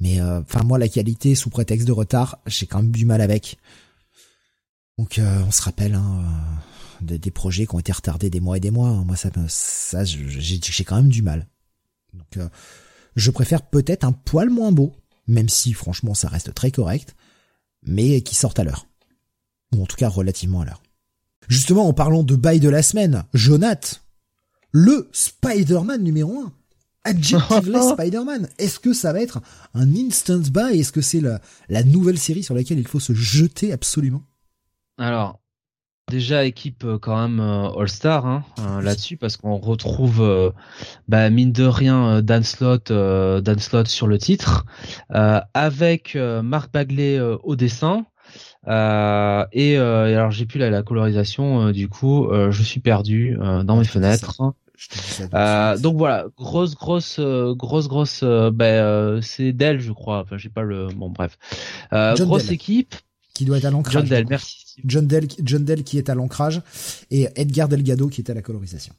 Mais 0.00 0.20
euh, 0.20 0.40
enfin 0.40 0.62
moi 0.64 0.78
la 0.78 0.88
qualité 0.88 1.34
sous 1.34 1.50
prétexte 1.50 1.86
de 1.86 1.92
retard, 1.92 2.38
j'ai 2.46 2.66
quand 2.66 2.78
même 2.78 2.90
du 2.90 3.04
mal 3.04 3.20
avec. 3.20 3.58
Donc 4.96 5.18
euh, 5.18 5.42
on 5.46 5.50
se 5.50 5.60
rappelle 5.62 5.94
hein, 5.94 6.22
euh, 7.02 7.18
des, 7.18 7.30
projets 7.30 7.66
qui 7.66 7.74
ont 7.74 7.78
été 7.78 7.92
retardés 7.92 8.30
des 8.30 8.40
mois 8.40 8.56
et 8.56 8.60
des 8.60 8.70
mois, 8.70 8.90
moi 9.04 9.16
ça, 9.16 9.30
ça 9.48 10.04
j'ai 10.04 10.84
quand 10.84 10.96
même 10.96 11.08
du 11.10 11.20
mal. 11.20 11.46
Donc 12.14 12.48
je 13.16 13.30
préfère 13.30 13.62
peut-être 13.62 14.04
un 14.04 14.12
poil 14.12 14.50
moins 14.50 14.72
beau, 14.72 14.92
même 15.26 15.48
si 15.48 15.72
franchement 15.72 16.14
ça 16.14 16.28
reste 16.28 16.54
très 16.54 16.70
correct, 16.70 17.14
mais 17.82 18.20
qui 18.22 18.34
sortent 18.34 18.58
à 18.58 18.64
l'heure. 18.64 18.86
Ou 19.74 19.82
en 19.82 19.86
tout 19.86 19.96
cas 19.96 20.08
relativement 20.08 20.60
à 20.60 20.64
l'heure. 20.64 20.82
Justement, 21.48 21.86
en 21.86 21.92
parlant 21.92 22.22
de 22.22 22.36
bail 22.36 22.60
de 22.60 22.68
la 22.68 22.82
semaine, 22.82 23.24
Jonath, 23.34 24.02
le 24.72 25.08
Spider-Man 25.12 26.02
numéro 26.02 26.40
1. 26.40 26.52
Adjectiveless 27.04 27.90
Spider-Man. 27.92 28.48
Est-ce 28.58 28.80
que 28.80 28.94
ça 28.94 29.12
va 29.12 29.20
être 29.20 29.42
un 29.74 29.94
instant 29.94 30.38
buy? 30.38 30.80
Est-ce 30.80 30.92
que 30.92 31.02
c'est 31.02 31.20
la, 31.20 31.40
la 31.68 31.84
nouvelle 31.84 32.18
série 32.18 32.42
sur 32.42 32.54
laquelle 32.54 32.78
il 32.78 32.88
faut 32.88 33.00
se 33.00 33.12
jeter 33.12 33.72
absolument? 33.72 34.22
Alors, 34.96 35.40
déjà 36.08 36.44
équipe 36.44 36.84
euh, 36.84 36.98
quand 36.98 37.16
même 37.16 37.40
euh, 37.40 37.70
All-Star 37.70 38.26
hein, 38.26 38.44
euh, 38.60 38.82
là-dessus 38.82 39.16
parce 39.16 39.36
qu'on 39.36 39.56
retrouve 39.56 40.52
bah, 41.08 41.30
mine 41.30 41.52
de 41.52 41.64
rien 41.64 42.22
Dan 42.22 42.42
Slott, 42.42 42.92
Dan 42.92 43.58
Slott 43.58 43.88
sur 43.88 44.06
le 44.06 44.18
titre 44.18 44.66
avec 45.10 46.16
Marc 46.16 46.72
Bagley 46.72 47.20
au 47.20 47.56
dessin 47.56 48.06
et 48.66 49.76
alors 49.76 50.30
j'ai 50.30 50.46
plus 50.46 50.58
la, 50.58 50.82
colorisation 50.82 51.70
du 51.70 51.88
coup 51.88 52.28
je 52.32 52.62
suis 52.62 52.80
perdu 52.80 53.36
dans 53.64 53.76
mes 53.76 53.84
fenêtres. 53.84 54.40
donc 55.80 55.96
voilà, 55.96 56.26
grosse, 56.36 56.74
grosse, 56.74 57.20
grosse, 57.20 57.88
grosse. 57.88 58.24
Bah, 58.24 59.20
c'est 59.22 59.52
Dell, 59.52 59.80
je 59.80 59.92
crois. 59.92 60.20
Enfin, 60.20 60.36
j'ai 60.36 60.50
pas 60.50 60.62
le. 60.62 60.88
Bon, 60.88 61.10
bref. 61.10 61.38
grosse 61.92 62.50
équipe 62.50 62.94
qui 63.34 63.44
doit 63.44 63.58
être 63.58 63.64
à 63.66 63.70
l'ancrage. 63.70 63.94
John 63.94 64.04
Dell, 64.04 64.26
merci. 64.28 64.63
John 64.84 65.06
Dell, 65.06 65.84
qui 65.84 65.98
est 65.98 66.08
à 66.08 66.14
l'ancrage 66.14 66.62
et 67.10 67.28
Edgar 67.36 67.68
Delgado 67.68 68.08
qui 68.08 68.20
est 68.20 68.30
à 68.30 68.34
la 68.34 68.42
colorisation. 68.42 68.94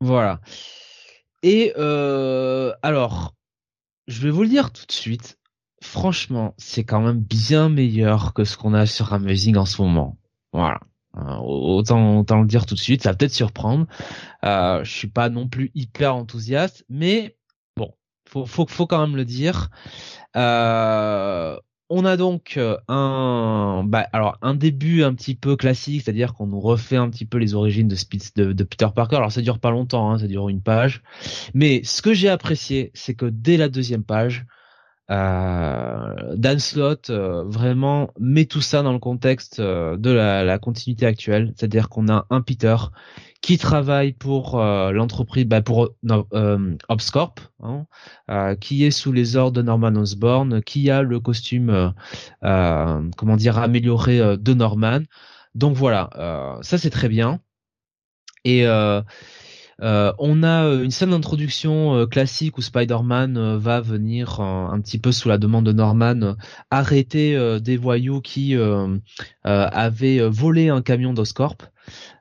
Voilà. 0.00 0.40
Et 1.42 1.72
euh, 1.76 2.72
alors, 2.82 3.34
je 4.06 4.22
vais 4.22 4.30
vous 4.30 4.42
le 4.42 4.48
dire 4.48 4.72
tout 4.72 4.86
de 4.86 4.92
suite. 4.92 5.38
Franchement, 5.82 6.54
c'est 6.56 6.84
quand 6.84 7.00
même 7.00 7.20
bien 7.20 7.68
meilleur 7.68 8.32
que 8.32 8.44
ce 8.44 8.56
qu'on 8.56 8.74
a 8.74 8.86
sur 8.86 9.12
Amazing 9.12 9.56
en 9.56 9.66
ce 9.66 9.82
moment. 9.82 10.16
Voilà. 10.52 10.80
Euh, 11.16 11.36
autant, 11.36 12.22
le 12.22 12.46
dire 12.46 12.66
tout 12.66 12.74
de 12.74 12.80
suite, 12.80 13.02
ça 13.02 13.10
va 13.10 13.16
peut-être 13.16 13.34
surprendre. 13.34 13.86
Euh, 14.44 14.82
je 14.82 14.90
suis 14.90 15.08
pas 15.08 15.28
non 15.28 15.48
plus 15.48 15.70
hyper 15.74 16.16
enthousiaste, 16.16 16.84
mais 16.88 17.36
bon, 17.76 17.92
faut, 18.26 18.46
faut, 18.46 18.66
faut 18.66 18.86
quand 18.86 19.00
même 19.00 19.16
le 19.16 19.24
dire. 19.24 19.68
On 21.90 22.04
a 22.04 22.16
donc 22.16 22.54
euh, 22.56 22.76
un, 22.88 23.84
bah, 23.86 24.06
alors 24.12 24.38
un 24.42 24.54
début 24.54 25.02
un 25.02 25.14
petit 25.14 25.34
peu 25.34 25.56
classique, 25.56 26.02
c'est-à-dire 26.02 26.34
qu'on 26.34 26.46
nous 26.46 26.60
refait 26.60 26.96
un 26.96 27.10
petit 27.10 27.26
peu 27.26 27.38
les 27.38 27.54
origines 27.54 27.88
de, 27.88 28.62
Peter 28.64 28.88
Parker. 28.94 29.16
Alors 29.16 29.32
ça 29.32 29.42
dure 29.42 29.58
pas 29.58 29.70
longtemps, 29.70 30.10
hein, 30.10 30.18
ça 30.18 30.26
dure 30.26 30.48
une 30.48 30.62
page. 30.62 31.02
Mais 31.52 31.82
ce 31.84 32.02
que 32.02 32.14
j'ai 32.14 32.28
apprécié, 32.28 32.90
c'est 32.94 33.14
que 33.14 33.26
dès 33.26 33.56
la 33.56 33.68
deuxième 33.68 34.02
page, 34.02 34.46
euh, 35.10 36.34
Dan 36.36 36.58
Slott 36.58 37.10
euh, 37.10 37.44
vraiment 37.44 38.10
met 38.18 38.46
tout 38.46 38.60
ça 38.60 38.82
dans 38.82 38.92
le 38.92 38.98
contexte 38.98 39.60
de 39.60 40.10
la, 40.10 40.44
la 40.44 40.58
continuité 40.58 41.06
actuelle, 41.06 41.52
c'est-à-dire 41.56 41.88
qu'on 41.88 42.08
a 42.08 42.26
un 42.30 42.40
Peter 42.40 42.76
qui 43.40 43.58
travaille 43.58 44.14
pour 44.14 44.58
euh, 44.58 44.90
l'entreprise, 44.90 45.44
bah 45.44 45.60
pour 45.60 45.90
euh, 46.10 46.76
Obscorp, 46.88 47.34
hein, 47.62 47.84
euh, 48.30 48.54
qui 48.54 48.84
est 48.84 48.90
sous 48.90 49.12
les 49.12 49.36
ordres 49.36 49.52
de 49.52 49.60
Norman 49.60 49.94
Osborn, 49.96 50.62
qui 50.62 50.90
a 50.90 51.02
le 51.02 51.20
costume, 51.20 51.92
euh, 52.42 53.10
comment 53.18 53.36
dire, 53.36 53.58
amélioré 53.58 54.38
de 54.38 54.54
Norman. 54.54 55.00
Donc 55.54 55.76
voilà, 55.76 56.58
ça 56.62 56.78
c'est 56.78 56.88
très 56.90 57.08
bien. 57.10 57.40
Et 58.44 58.66
on 59.80 60.42
a 60.42 60.66
une 60.82 60.90
scène 60.90 61.10
d'introduction 61.10 62.06
classique 62.06 62.58
où 62.58 62.62
Spider-Man 62.62 63.56
va 63.56 63.80
venir 63.80 64.40
un 64.40 64.80
petit 64.80 64.98
peu 64.98 65.12
sous 65.12 65.28
la 65.28 65.38
demande 65.38 65.66
de 65.66 65.72
Norman 65.72 66.36
arrêter 66.70 67.58
des 67.60 67.76
voyous 67.76 68.20
qui 68.20 68.56
avaient 69.44 70.28
volé 70.28 70.68
un 70.68 70.82
camion 70.82 71.12
d'Oscorp. 71.12 71.58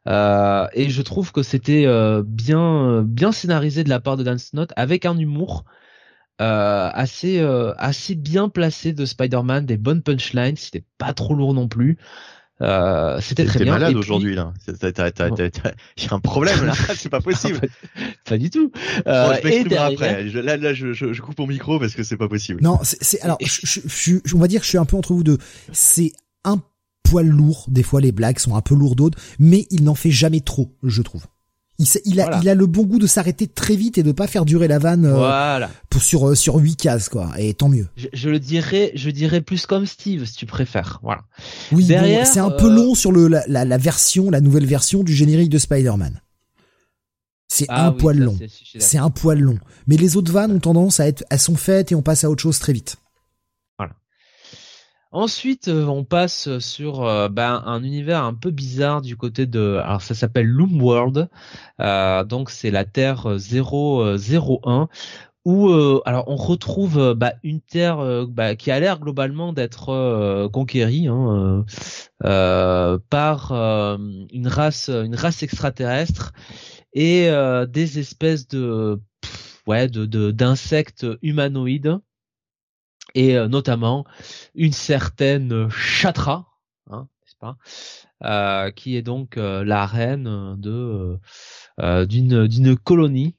Euh, 0.07 0.67
et 0.73 0.89
je 0.89 1.01
trouve 1.01 1.31
que 1.31 1.43
c'était 1.43 1.85
euh, 1.85 2.23
bien 2.25 3.03
bien 3.03 3.31
scénarisé 3.31 3.83
de 3.83 3.89
la 3.89 4.01
part 4.01 4.17
de 4.17 4.23
Dan 4.23 4.37
Snott 4.37 4.73
avec 4.75 5.05
un 5.05 5.17
humour 5.17 5.63
euh, 6.41 6.89
assez 6.93 7.39
assez 7.77 8.15
bien 8.15 8.49
placé 8.49 8.93
de 8.93 9.05
Spider-Man, 9.05 9.65
des 9.65 9.77
bonnes 9.77 10.01
punchlines, 10.01 10.57
c'était 10.57 10.83
pas 10.97 11.13
trop 11.13 11.35
lourd 11.35 11.53
non 11.53 11.67
plus. 11.67 11.97
Euh, 12.63 13.19
c'était 13.21 13.45
très 13.45 13.59
bien. 13.59 13.73
T'es 13.73 13.79
malade 13.79 13.95
aujourd'hui 13.95 14.35
là. 14.35 14.53
Il 14.67 14.73
y 14.73 16.07
a 16.07 16.13
un 16.13 16.19
problème 16.19 16.65
là. 16.65 16.73
c'est 16.95 17.09
pas 17.09 17.19
possible. 17.19 17.59
pas 18.25 18.37
du 18.37 18.49
tout. 18.49 18.71
Euh, 19.05 19.35
je 19.43 19.47
et 19.47 19.63
derrière... 19.63 19.91
après. 19.91 20.23
là, 20.23 20.57
là, 20.57 20.73
je, 20.73 20.93
je, 20.93 21.13
je, 21.13 21.21
coupe 21.21 21.37
mon 21.39 21.47
micro 21.47 21.79
parce 21.79 21.93
que 21.93 22.03
c'est 22.03 22.17
pas 22.17 22.29
possible. 22.29 22.61
Non, 22.63 22.79
c'est 22.83 23.21
alors, 23.21 23.37
je, 23.41 23.79
je, 23.85 24.35
on 24.35 24.39
va 24.39 24.47
dire 24.47 24.61
que 24.61 24.65
je 24.65 24.69
suis 24.69 24.77
un 24.77 24.85
peu 24.85 24.95
entre 24.95 25.13
vous 25.13 25.23
deux. 25.23 25.37
C'est 25.71 26.13
un 26.45 26.61
poil 27.03 27.27
lourd, 27.27 27.65
des 27.67 27.83
fois 27.83 28.01
les 28.01 28.11
blagues 28.11 28.39
sont 28.39 28.55
un 28.55 28.61
peu 28.61 28.75
lourdes, 28.75 29.15
mais 29.39 29.67
il 29.69 29.83
n'en 29.83 29.95
fait 29.95 30.11
jamais 30.11 30.39
trop, 30.39 30.73
je 30.83 31.01
trouve. 31.01 31.25
Il, 31.79 31.87
il, 32.05 32.21
a, 32.21 32.39
il 32.41 32.49
a 32.49 32.53
le 32.53 32.67
bon 32.67 32.83
goût 32.83 32.99
de 32.99 33.07
s'arrêter 33.07 33.47
très 33.47 33.75
vite 33.75 33.97
et 33.97 34.03
de 34.03 34.11
pas 34.11 34.27
faire 34.27 34.45
durer 34.45 34.67
la 34.67 34.77
vanne 34.77 35.05
euh, 35.05 35.15
voilà. 35.15 35.71
pour 35.89 36.03
sur 36.03 36.29
euh, 36.29 36.35
sur 36.35 36.57
huit 36.57 36.75
cases 36.75 37.09
quoi 37.09 37.31
et 37.37 37.55
tant 37.55 37.67
mieux. 37.67 37.87
Je, 37.95 38.29
le 38.29 38.39
dirais 38.39 38.91
je 38.93 39.09
dirais 39.09 39.41
plus 39.41 39.65
comme 39.65 39.87
Steve 39.87 40.25
si 40.25 40.35
tu 40.35 40.45
préfères 40.45 40.99
voilà. 41.01 41.23
Oui 41.71 41.87
c'est 42.25 42.39
un 42.39 42.51
peu 42.51 42.67
euh, 42.67 42.75
long 42.75 42.93
sur 42.93 43.11
le 43.11 43.27
la, 43.27 43.43
la, 43.47 43.77
version 43.77 44.29
la 44.29 44.39
nouvelle 44.39 44.67
version 44.67 45.03
du 45.03 45.15
générique 45.15 45.49
de 45.49 45.57
Spider-Man. 45.57 46.21
C'est 47.47 47.65
ah 47.69 47.87
un 47.87 47.91
poil 47.91 48.19
long. 48.19 48.37
C'est 48.79 48.97
un 48.97 49.09
poil 49.09 49.39
long. 49.39 49.57
Mais 49.87 49.97
les 49.97 50.15
autres 50.15 50.31
vannes 50.31 50.51
ont 50.51 50.59
tendance 50.59 50.99
à 50.99 51.07
être 51.07 51.23
elles 51.31 51.39
sont 51.39 51.55
faites 51.55 51.91
et 51.91 51.95
on 51.95 52.03
passe 52.03 52.23
à 52.23 52.29
autre 52.29 52.41
chose 52.41 52.59
très 52.59 52.73
vite. 52.73 52.97
Ensuite, 55.13 55.67
euh, 55.67 55.85
on 55.85 56.03
passe 56.03 56.57
sur 56.57 57.03
euh, 57.05 57.29
ben, 57.29 57.61
un 57.67 57.83
univers 57.83 58.23
un 58.23 58.33
peu 58.33 58.49
bizarre 58.49 59.03
du 59.03 59.15
côté 59.15 59.45
de. 59.45 59.79
Alors, 59.83 60.01
ça 60.01 60.15
s'appelle 60.15 60.47
Loom 60.47 60.81
World. 60.81 61.29
Euh, 61.79 62.23
donc, 62.23 62.49
c'est 62.49 62.71
la 62.71 62.83
Terre 62.83 63.27
001 63.27 64.89
où 65.45 65.69
alors 66.05 66.23
on 66.27 66.37
retrouve 66.37 67.15
bah, 67.17 67.33
une 67.43 67.59
terre 67.59 68.25
bah, 68.29 68.55
qui 68.55 68.71
a 68.71 68.79
l'air 68.79 68.97
globalement 68.97 69.51
d'être 69.51 70.47
conquérie 70.53 71.09
hein, 71.09 71.65
par 72.21 73.51
une 73.51 74.47
race 74.47 74.87
une 74.87 75.15
race 75.15 75.43
extraterrestre 75.43 76.31
et 76.93 77.29
des 77.67 77.99
espèces 77.99 78.47
de 78.47 79.01
ouais 79.67 79.89
de 79.89 80.31
d'insectes 80.31 81.05
humanoïdes 81.21 81.99
et 83.15 83.37
euh, 83.37 83.47
notamment 83.47 84.05
une 84.55 84.71
certaine 84.71 85.69
Chatra, 85.69 86.47
hein, 86.89 87.07
n'est-ce 87.21 87.35
pas, 87.39 87.57
euh, 88.23 88.71
qui 88.71 88.95
est 88.95 89.01
donc 89.01 89.37
euh, 89.37 89.63
la 89.63 89.85
reine 89.85 90.55
de 90.57 91.19
d'une 92.05 92.47
d'une 92.47 92.77
colonie. 92.77 93.35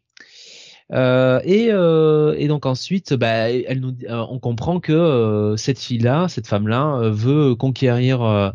et, 0.92 1.68
et 1.68 2.48
donc 2.48 2.66
ensuite, 2.66 3.14
bah, 3.14 3.50
elle 3.50 3.80
nous, 3.80 3.96
on 4.08 4.38
comprend 4.38 4.80
que 4.80 5.54
cette 5.56 5.78
fille-là, 5.78 6.28
cette 6.28 6.46
femme-là, 6.46 7.10
veut 7.10 7.54
conquérir, 7.54 8.52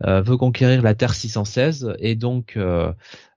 veut 0.00 0.36
conquérir 0.36 0.82
la 0.82 0.94
Terre 0.94 1.14
616 1.14 1.94
et 1.98 2.14
donc 2.14 2.58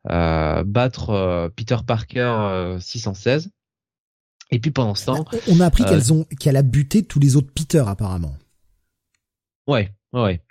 battre 0.05 1.51
Peter 1.55 1.77
Parker 1.85 2.77
616. 2.79 3.51
Et 4.51 4.59
puis 4.59 4.71
pendant 4.71 4.95
ce 4.95 5.05
temps, 5.05 5.25
on 5.47 5.59
a 5.61 5.65
appris 5.65 5.85
qu'elles 5.85 6.11
euh, 6.11 6.15
ont 6.15 6.25
qu'elle 6.39 6.57
a 6.57 6.61
buté 6.61 7.03
tous 7.03 7.19
les 7.19 7.35
autres 7.35 7.51
Peter 7.53 7.83
apparemment. 7.87 8.35
Ouais, 9.67 9.93
ouais. 10.13 10.41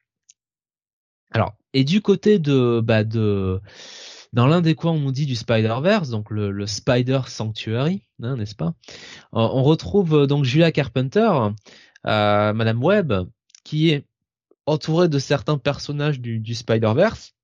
Alors, 1.30 1.54
et 1.74 1.84
du 1.84 2.00
côté 2.00 2.38
de 2.38 2.80
bah 2.82 3.04
de 3.04 3.60
dans 4.32 4.46
l'un 4.46 4.62
des 4.62 4.74
coins 4.74 4.92
on 4.92 5.00
nous 5.00 5.12
dit 5.12 5.26
du 5.26 5.36
Spider-Verse, 5.36 6.08
donc 6.08 6.30
le, 6.30 6.66
Spider 6.66 7.20
Sanctuary, 7.26 8.02
hein, 8.22 8.36
n'est-ce 8.36 8.54
pas? 8.54 8.74
On 9.32 9.62
retrouve 9.62 10.14
euh, 10.14 10.26
donc 10.26 10.44
Julia 10.44 10.72
Carpenter, 10.72 11.30
euh, 12.06 12.52
Madame 12.52 12.82
Webb, 12.82 13.28
qui 13.64 13.90
est 13.90 14.06
entourée 14.66 15.08
de 15.08 15.18
certains 15.18 15.58
personnages 15.58 16.20
du, 16.20 16.38
du 16.38 16.54
Spider-Verse 16.54 17.34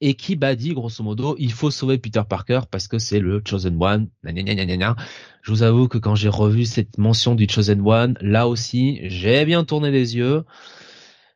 et 0.00 0.14
qui 0.14 0.36
bah 0.36 0.54
dit 0.54 0.74
grosso 0.74 1.02
modo 1.02 1.36
il 1.38 1.52
faut 1.52 1.70
sauver 1.70 1.98
Peter 1.98 2.22
Parker 2.28 2.60
parce 2.70 2.88
que 2.88 2.98
c'est 2.98 3.20
le 3.20 3.42
chosen 3.46 3.76
one. 3.80 4.08
Je 4.24 5.50
vous 5.50 5.62
avoue 5.62 5.88
que 5.88 5.98
quand 5.98 6.14
j'ai 6.14 6.28
revu 6.28 6.64
cette 6.64 6.98
mention 6.98 7.34
du 7.34 7.48
chosen 7.48 7.80
one, 7.80 8.16
là 8.20 8.48
aussi 8.48 9.00
j'ai 9.04 9.44
bien 9.44 9.64
tourné 9.64 9.90
les 9.90 10.16
yeux. 10.16 10.44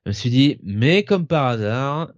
Je 0.05 0.11
me 0.11 0.13
suis 0.13 0.31
dit 0.31 0.59
mais 0.63 1.05
comme 1.05 1.27
par 1.27 1.47
hasard, 1.47 2.13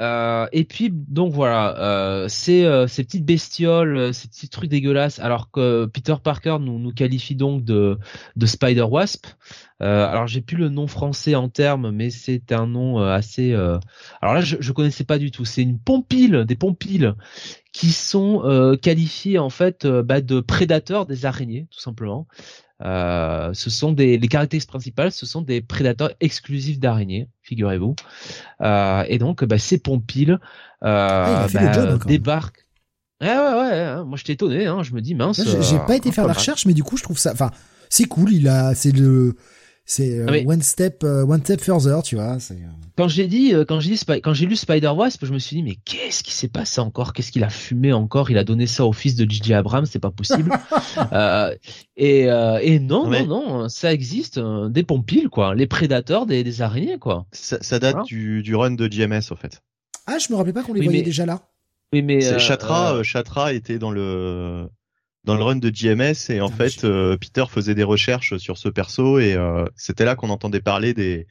euh, 0.00 0.46
et 0.50 0.64
puis 0.64 0.90
donc 0.92 1.32
voilà, 1.32 1.78
euh, 1.78 2.28
ces, 2.28 2.64
euh, 2.64 2.88
ces 2.88 3.04
petites 3.04 3.24
bestioles, 3.24 3.96
euh, 3.96 4.12
ces 4.12 4.26
petits 4.26 4.48
trucs 4.48 4.68
dégueulasses, 4.68 5.20
alors 5.20 5.50
que 5.52 5.86
Peter 5.86 6.16
Parker 6.22 6.56
nous, 6.60 6.80
nous 6.80 6.92
qualifie 6.92 7.36
donc 7.36 7.64
de, 7.64 7.98
de 8.34 8.46
Spider 8.46 8.82
Wasp. 8.82 9.26
Euh, 9.82 10.06
alors 10.08 10.26
j'ai 10.26 10.40
plus 10.40 10.56
le 10.56 10.68
nom 10.68 10.88
français 10.88 11.36
en 11.36 11.48
termes, 11.48 11.90
mais 11.92 12.10
c'est 12.10 12.50
un 12.52 12.66
nom 12.66 12.98
assez. 12.98 13.52
Alors 13.52 14.34
là, 14.34 14.40
je, 14.40 14.56
je 14.58 14.72
connaissais 14.72 15.04
pas 15.04 15.18
du 15.18 15.30
tout. 15.30 15.44
C'est 15.44 15.62
une 15.62 15.78
pompile, 15.78 16.44
des 16.44 16.56
pompiles 16.56 17.14
qui 17.72 17.90
sont 17.90 18.76
qualifiés 18.80 19.38
en 19.38 19.50
fait 19.50 19.86
bah, 19.86 20.20
de 20.20 20.40
prédateurs 20.40 21.06
des 21.06 21.26
araignées, 21.26 21.66
tout 21.70 21.80
simplement. 21.80 22.26
Euh, 22.82 23.50
ce 23.54 23.70
sont 23.70 23.92
des 23.92 24.18
les 24.18 24.28
caractéristiques 24.28 24.70
principales, 24.70 25.12
ce 25.12 25.26
sont 25.26 25.42
des 25.42 25.60
prédateurs 25.60 26.10
exclusifs 26.20 26.80
d'araignées, 26.80 27.28
figurez-vous. 27.42 27.94
Euh, 28.62 29.04
et 29.08 29.18
donc, 29.18 29.44
bah, 29.44 29.58
ces 29.58 29.78
pompiles 29.78 30.38
euh, 30.82 31.46
ah, 31.46 31.46
bah, 31.52 31.96
débarquent. 32.06 32.66
Ouais, 33.20 33.28
ouais, 33.28 33.34
ouais. 33.34 33.78
Hein. 33.78 34.04
Moi, 34.04 34.18
je 34.22 34.30
étonné. 34.30 34.66
Hein. 34.66 34.82
Je 34.82 34.92
me 34.92 35.00
dis 35.00 35.14
mince. 35.14 35.40
J'ai 35.60 35.78
pas 35.86 35.96
été 35.96 36.10
faire 36.12 36.26
la 36.26 36.32
recherche, 36.32 36.66
mais 36.66 36.74
du 36.74 36.82
coup, 36.82 36.96
je 36.96 37.04
trouve 37.04 37.18
ça. 37.18 37.32
Enfin, 37.32 37.50
c'est 37.88 38.04
cool. 38.04 38.32
Il 38.32 38.48
a, 38.48 38.74
c'est 38.74 38.90
le, 38.90 39.36
c'est 39.86 40.18
euh, 40.18 40.26
ah, 40.28 40.48
one 40.48 40.62
step 40.62 41.04
euh, 41.04 41.26
one 41.26 41.40
step 41.40 41.60
further, 41.60 42.02
tu 42.02 42.14
vois. 42.14 42.38
C'est... 42.38 42.54
Euh. 42.54 42.68
Quand 42.96 43.06
j'ai 43.06 43.26
dit 43.26 43.52
quand 43.68 43.80
j'ai 43.80 43.90
dit 43.90 44.00
quand 44.22 44.32
j'ai 44.32 44.46
lu 44.46 44.56
Spider 44.56 44.88
Wasp, 44.88 45.26
je 45.26 45.32
me 45.32 45.38
suis 45.38 45.56
dit 45.56 45.62
mais 45.62 45.76
qu'est-ce 45.84 46.22
qui 46.22 46.32
s'est 46.32 46.48
passé 46.48 46.80
encore? 46.80 47.12
Qu'est-ce 47.12 47.30
qu'il 47.30 47.44
a 47.44 47.50
fumé 47.50 47.92
encore? 47.92 48.30
Il 48.30 48.38
a 48.38 48.44
donné 48.44 48.66
ça 48.66 48.86
au 48.86 48.94
fils 48.94 49.14
de 49.14 49.28
Gigi 49.28 49.52
Abrams, 49.52 49.84
c'est 49.84 49.98
pas 49.98 50.10
possible. 50.10 50.50
et 51.96 52.20
et 52.22 52.78
non 52.80 53.08
non 53.08 53.26
non, 53.26 53.68
ça 53.68 53.92
existe 53.92 54.38
des 54.38 54.84
pompiles 54.84 55.28
quoi, 55.28 55.54
les 55.54 55.66
prédateurs 55.66 56.24
des, 56.24 56.42
des 56.44 56.62
araignées 56.62 56.98
quoi. 56.98 57.26
Ça, 57.32 57.58
ça 57.60 57.78
date 57.78 58.06
du, 58.06 58.42
du 58.42 58.54
run 58.56 58.70
de 58.70 58.88
GMS 58.88 59.32
en 59.32 59.36
fait. 59.36 59.60
Ah, 60.06 60.18
je 60.18 60.32
me 60.32 60.36
rappelais 60.36 60.52
pas 60.52 60.62
qu'on 60.62 60.74
les 60.74 60.82
voyait 60.82 61.02
déjà 61.02 61.26
là. 61.26 61.40
Oui 61.92 62.00
mais 62.00 62.38
Chatra 62.38 63.02
Chatra 63.02 63.52
était 63.52 63.78
dans 63.78 63.90
le 63.90 64.68
dans 65.24 65.36
le 65.36 65.42
run 65.42 65.56
de 65.56 65.70
JMS 65.74 66.30
et 66.30 66.40
en 66.40 66.48
fait 66.48 66.84
euh, 66.84 67.16
Peter 67.16 67.44
faisait 67.48 67.74
des 67.74 67.82
recherches 67.82 68.36
sur 68.36 68.58
ce 68.58 68.68
perso 68.68 69.18
et 69.18 69.34
euh, 69.34 69.64
c'était 69.76 70.04
là 70.04 70.16
qu'on 70.16 70.30
entendait 70.30 70.60
parler 70.60 70.94
des 70.94 71.26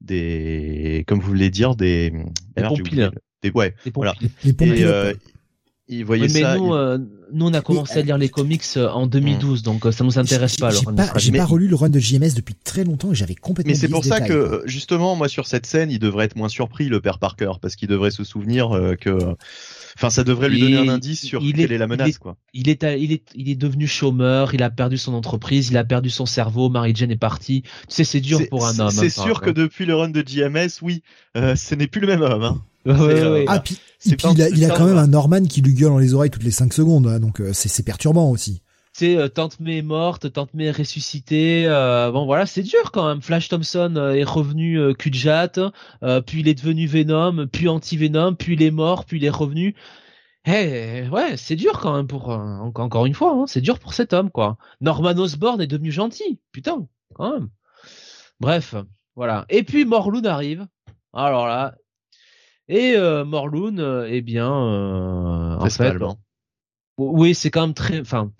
des 0.00 1.04
comme 1.06 1.20
vous 1.20 1.28
voulez 1.28 1.50
dire 1.50 1.76
des 1.76 2.12
des 2.56 2.62
pompiles. 2.62 3.10
Des, 3.42 3.50
ouais, 3.50 3.74
des 3.84 3.92
voilà. 3.94 4.14
et, 4.44 4.84
euh, 4.84 5.12
il 5.88 6.04
voyait 6.04 6.22
mais 6.22 6.40
ça. 6.40 6.56
Nous, 6.56 6.74
euh, 6.74 6.98
nous, 7.32 7.46
on 7.46 7.54
a 7.54 7.60
commencé 7.60 7.98
à 7.98 8.02
lire 8.02 8.18
les 8.18 8.28
comics 8.28 8.64
en 8.76 9.06
2012, 9.06 9.62
donc 9.62 9.86
ça 9.92 10.04
nous 10.04 10.18
intéresse 10.18 10.56
pas. 10.56 10.70
J'ai 10.70 10.84
pas, 10.84 11.12
j'ai 11.16 11.32
pas 11.32 11.44
relu 11.44 11.68
le 11.68 11.76
run 11.76 11.88
de 11.88 11.98
JMS 11.98 12.34
depuis 12.34 12.54
très 12.54 12.84
longtemps 12.84 13.12
et 13.12 13.14
j'avais 13.14 13.34
complètement. 13.34 13.72
Mais 13.72 13.78
c'est 13.78 13.88
pour 13.88 14.04
ça 14.04 14.20
que 14.20 14.62
justement, 14.66 15.16
moi, 15.16 15.28
sur 15.28 15.46
cette 15.46 15.66
scène, 15.66 15.90
il 15.90 15.98
devrait 15.98 16.26
être 16.26 16.36
moins 16.36 16.48
surpris, 16.48 16.88
le 16.88 17.00
père 17.00 17.18
Parker, 17.18 17.52
parce 17.60 17.76
qu'il 17.76 17.88
devrait 17.88 18.10
se 18.10 18.24
souvenir 18.24 18.70
que 19.00 19.36
Enfin, 19.96 20.10
ça 20.10 20.24
devrait 20.24 20.50
lui 20.50 20.60
donner 20.60 20.76
un 20.76 20.88
indice 20.88 21.24
sur 21.24 21.40
quelle 21.40 21.72
est, 21.72 21.78
la 21.78 21.86
menace, 21.86 22.18
quoi. 22.18 22.36
Il 22.52 22.68
est, 22.68 22.82
il 22.98 23.12
est, 23.12 23.22
il 23.34 23.48
est 23.48 23.54
devenu 23.54 23.86
chômeur, 23.86 24.52
il 24.52 24.62
a 24.62 24.68
perdu 24.68 24.98
son 24.98 25.14
entreprise, 25.14 25.70
il 25.70 25.76
a 25.78 25.84
perdu 25.84 26.10
son 26.10 26.26
cerveau, 26.26 26.68
Mary 26.68 26.92
Jane 26.94 27.10
est 27.10 27.16
partie. 27.16 27.62
Tu 27.62 27.70
sais, 27.88 28.04
c'est 28.04 28.20
dur 28.20 28.40
pour 28.50 28.66
un 28.66 28.78
homme. 28.78 28.90
C'est 28.90 29.06
hein, 29.06 29.24
sûr 29.24 29.40
que 29.40 29.48
depuis 29.48 29.86
le 29.86 29.94
run 29.94 30.10
de 30.10 30.22
JMS, 30.26 30.82
oui, 30.82 31.02
euh, 31.36 31.56
ce 31.56 31.74
n'est 31.74 31.86
plus 31.86 32.02
le 32.02 32.08
même 32.08 32.20
homme. 32.20 32.42
Hein. 32.42 32.60
Euh, 32.88 33.44
ah, 33.48 33.58
puis, 33.58 33.78
puis 34.00 34.16
il 34.34 34.42
a, 34.42 34.48
il 34.50 34.64
a 34.64 34.68
quand 34.68 34.84
même 34.84 34.98
un 34.98 35.08
Norman 35.08 35.42
qui 35.42 35.60
lui 35.60 35.74
gueule 35.74 35.88
dans 35.88 35.98
les 35.98 36.14
oreilles 36.14 36.30
toutes 36.30 36.44
les 36.44 36.50
5 36.50 36.72
secondes, 36.72 37.06
donc 37.18 37.40
euh, 37.40 37.52
c'est 37.52 37.82
perturbant 37.84 38.30
aussi 38.30 38.62
c'est 38.96 39.16
euh, 39.18 39.28
Tante 39.28 39.60
May 39.60 39.78
est 39.78 39.82
morte, 39.82 40.32
Tante 40.32 40.54
May 40.54 40.66
est 40.66 40.70
ressuscitée. 40.70 41.66
Euh, 41.66 42.10
bon 42.10 42.24
voilà, 42.24 42.46
c'est 42.46 42.62
dur 42.62 42.92
quand 42.92 43.06
même. 43.06 43.20
Flash 43.20 43.48
Thompson 43.50 43.94
euh, 43.96 44.14
est 44.14 44.24
revenu 44.24 44.80
euh, 44.80 44.94
puis 44.94 45.10
il 46.40 46.48
est 46.48 46.54
devenu 46.54 46.86
Venom, 46.86 47.46
puis 47.46 47.68
anti-Venom, 47.68 48.36
puis 48.36 48.54
il 48.54 48.62
est 48.62 48.70
mort, 48.70 49.04
puis 49.04 49.18
il 49.18 49.24
est 49.24 49.30
revenu. 49.30 49.74
Eh 50.46 51.08
ouais, 51.10 51.36
c'est 51.36 51.56
dur 51.56 51.78
quand 51.78 51.94
même 51.94 52.06
pour 52.06 52.30
encore 52.30 53.04
une 53.04 53.14
fois, 53.14 53.32
hein, 53.32 53.44
c'est 53.46 53.60
dur 53.60 53.78
pour 53.78 53.92
cet 53.92 54.14
homme 54.14 54.30
quoi. 54.30 54.56
Norman 54.80 55.10
Osborn 55.10 55.60
est 55.60 55.66
devenu 55.66 55.92
gentil, 55.92 56.40
putain, 56.52 56.86
quand 57.14 57.32
même. 57.32 57.48
Bref, 58.40 58.76
voilà. 59.14 59.44
Et 59.50 59.62
puis 59.62 59.84
Morloon 59.84 60.24
arrive. 60.24 60.66
Alors 61.12 61.48
là, 61.48 61.74
et 62.68 62.96
Morloon, 62.96 64.06
eh 64.08 64.22
bien, 64.22 64.48
en 64.48 65.68
fait, 65.68 65.98
oui, 66.98 67.34
c'est 67.34 67.50
quand 67.50 67.62
même 67.62 67.74
très, 67.74 68.00
enfin. 68.00 68.30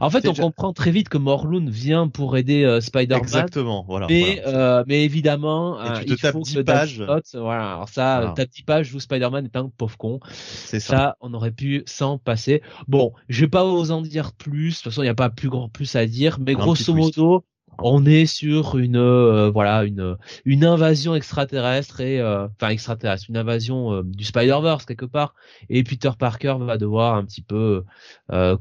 En 0.00 0.10
fait, 0.10 0.26
on 0.28 0.34
comprend 0.34 0.72
très 0.72 0.90
vite 0.90 1.08
que 1.08 1.18
Morlun 1.18 1.68
vient 1.68 2.08
pour 2.08 2.36
aider 2.36 2.64
euh, 2.64 2.80
Spider-Man. 2.80 3.22
Exactement, 3.22 3.84
voilà. 3.86 4.06
Mais, 4.08 4.42
Euh, 4.46 4.84
mais 4.86 5.04
évidemment, 5.04 5.80
Et 5.82 6.04
tu 6.04 6.12
euh, 6.12 6.16
te 6.16 6.20
tapes 6.20 6.38
10 6.38 6.62
pages. 6.64 7.02
voilà, 7.34 7.74
alors 7.74 7.88
ça, 7.88 8.18
voilà. 8.20 8.32
tapes 8.34 8.50
10 8.50 8.62
pages 8.62 8.94
où 8.94 9.00
Spider-Man 9.00 9.46
est 9.46 9.56
un 9.56 9.68
pauvre 9.68 9.96
con. 9.96 10.20
C'est 10.30 10.80
ça. 10.80 10.96
ça. 10.96 11.16
on 11.20 11.34
aurait 11.34 11.50
pu 11.50 11.82
s'en 11.86 12.18
passer. 12.18 12.62
Bon, 12.88 13.12
je 13.28 13.40
vais 13.42 13.48
pas 13.48 13.64
vous 13.64 13.90
en 13.90 14.00
dire 14.02 14.32
plus. 14.32 14.70
De 14.70 14.74
toute 14.74 14.84
façon, 14.84 15.02
il 15.02 15.06
n'y 15.06 15.10
a 15.10 15.14
pas 15.14 15.30
plus 15.30 15.48
grand 15.48 15.68
plus 15.68 15.96
à 15.96 16.06
dire. 16.06 16.38
Mais 16.40 16.54
grosso 16.54 16.94
modo, 16.94 17.44
on 17.78 18.04
est 18.06 18.26
sur 18.26 18.78
une 18.78 18.96
euh, 18.96 19.50
voilà 19.50 19.84
une 19.84 20.16
une 20.44 20.64
invasion 20.64 21.14
extraterrestre 21.14 22.00
et 22.00 22.20
euh, 22.20 22.46
enfin 22.46 22.70
extraterrestre 22.70 23.26
une 23.28 23.36
invasion 23.36 23.92
euh, 23.92 24.02
du 24.04 24.24
Spider-Verse 24.24 24.84
quelque 24.84 25.06
part. 25.06 25.34
Et 25.68 25.82
Peter 25.84 26.10
Parker 26.18 26.56
va 26.60 26.78
devoir 26.78 27.14
un 27.14 27.24
petit 27.24 27.42
peu 27.42 27.84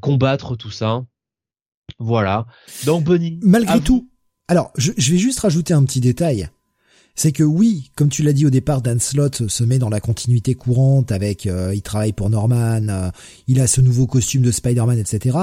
combattre 0.02 0.56
tout 0.56 0.72
ça. 0.72 1.04
Voilà. 1.98 2.46
Donc 2.86 3.04
Bunny 3.04 3.40
malgré 3.42 3.80
tout 3.82 4.10
alors 4.48 4.72
je, 4.78 4.92
je, 4.98 5.12
vais 5.12 5.18
juste 5.18 5.40
rajouter 5.40 5.74
un 5.74 5.84
petit 5.84 6.00
détail. 6.00 6.50
C'est 7.16 7.32
que 7.32 7.44
oui 7.44 7.92
comme 7.96 8.10
tu 8.10 8.24
l'as 8.24 8.34
dit 8.34 8.46
au 8.46 8.50
départ 8.50 8.82
Dan 8.82 9.00
Slott 9.00 9.48
se 9.48 9.64
met 9.64 9.80
dans 9.80 9.90
la 9.90 10.00
continuité 10.00 10.56
courante 10.56 11.12
avec 11.12 11.46
il 11.46 11.82
travaille 11.82 12.14
pour 12.14 12.30
Norman 12.30 13.12
il 13.48 13.60
a 13.60 13.68
ce 13.68 13.82
nouveau 13.82 14.08
costume 14.08 14.42
de 14.42 14.52
Spider-Man 14.52 14.98
etc 14.98 15.38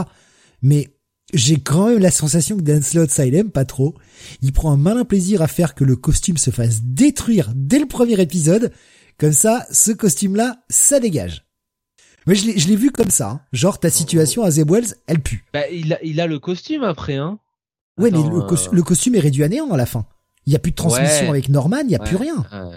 mais 0.63 0.96
j'ai 1.35 1.59
quand 1.59 1.89
même 1.89 1.99
la 1.99 2.11
sensation 2.11 2.57
que 2.57 2.63
Dan 2.63 2.83
Slott, 2.83 3.11
ça 3.11 3.27
il 3.27 3.35
aime 3.35 3.51
pas 3.51 3.65
trop. 3.65 3.95
Il 4.43 4.53
prend 4.53 4.71
un 4.73 4.77
malin 4.77 5.05
plaisir 5.05 5.43
à 5.43 5.49
faire 5.49 5.75
que 5.75 5.85
le 5.85 5.97
costume 5.97 6.37
se 6.37 6.51
fasse 6.51 6.83
détruire 6.83 7.53
dès 7.55 7.79
le 7.79 7.87
premier 7.87 8.21
épisode. 8.21 8.73
Comme 9.19 9.33
ça, 9.33 9.67
ce 9.73 9.93
costume-là, 9.93 10.63
ça 10.69 11.01
dégage. 11.01 11.47
Mais 12.27 12.35
je 12.35 12.69
l'ai 12.69 12.77
vu 12.77 12.91
comme 12.91 13.11
ça. 13.11 13.31
Hein. 13.31 13.41
Genre, 13.53 13.79
ta 13.79 13.89
situation 13.89 14.43
à 14.43 14.51
Zeb 14.51 14.71
elle 15.07 15.21
pue. 15.21 15.45
Bah, 15.53 15.69
il 15.71 15.93
a, 15.93 16.03
il 16.03 16.21
a 16.21 16.27
le 16.27 16.39
costume 16.39 16.83
après, 16.83 17.15
hein. 17.15 17.39
Ouais, 17.99 18.11
mais 18.11 18.19
le, 18.19 18.43
euh, 18.43 18.57
le, 18.73 18.83
costume 18.83 19.15
est 19.15 19.21
réduit 19.21 19.43
à 19.43 19.49
néant 19.49 19.71
à 19.71 19.77
la 19.77 19.87
fin. 19.87 20.07
Il 20.47 20.53
y 20.53 20.57
a 20.57 20.61
plus 20.61 20.71
de 20.71 20.77
transmission 20.77 21.31
avec 21.31 21.49
Norman, 21.49 21.83
il 21.85 21.91
y 21.91 21.97
a 21.97 21.99
plus 21.99 22.15
rien. 22.15 22.45
Euh... 22.53 22.71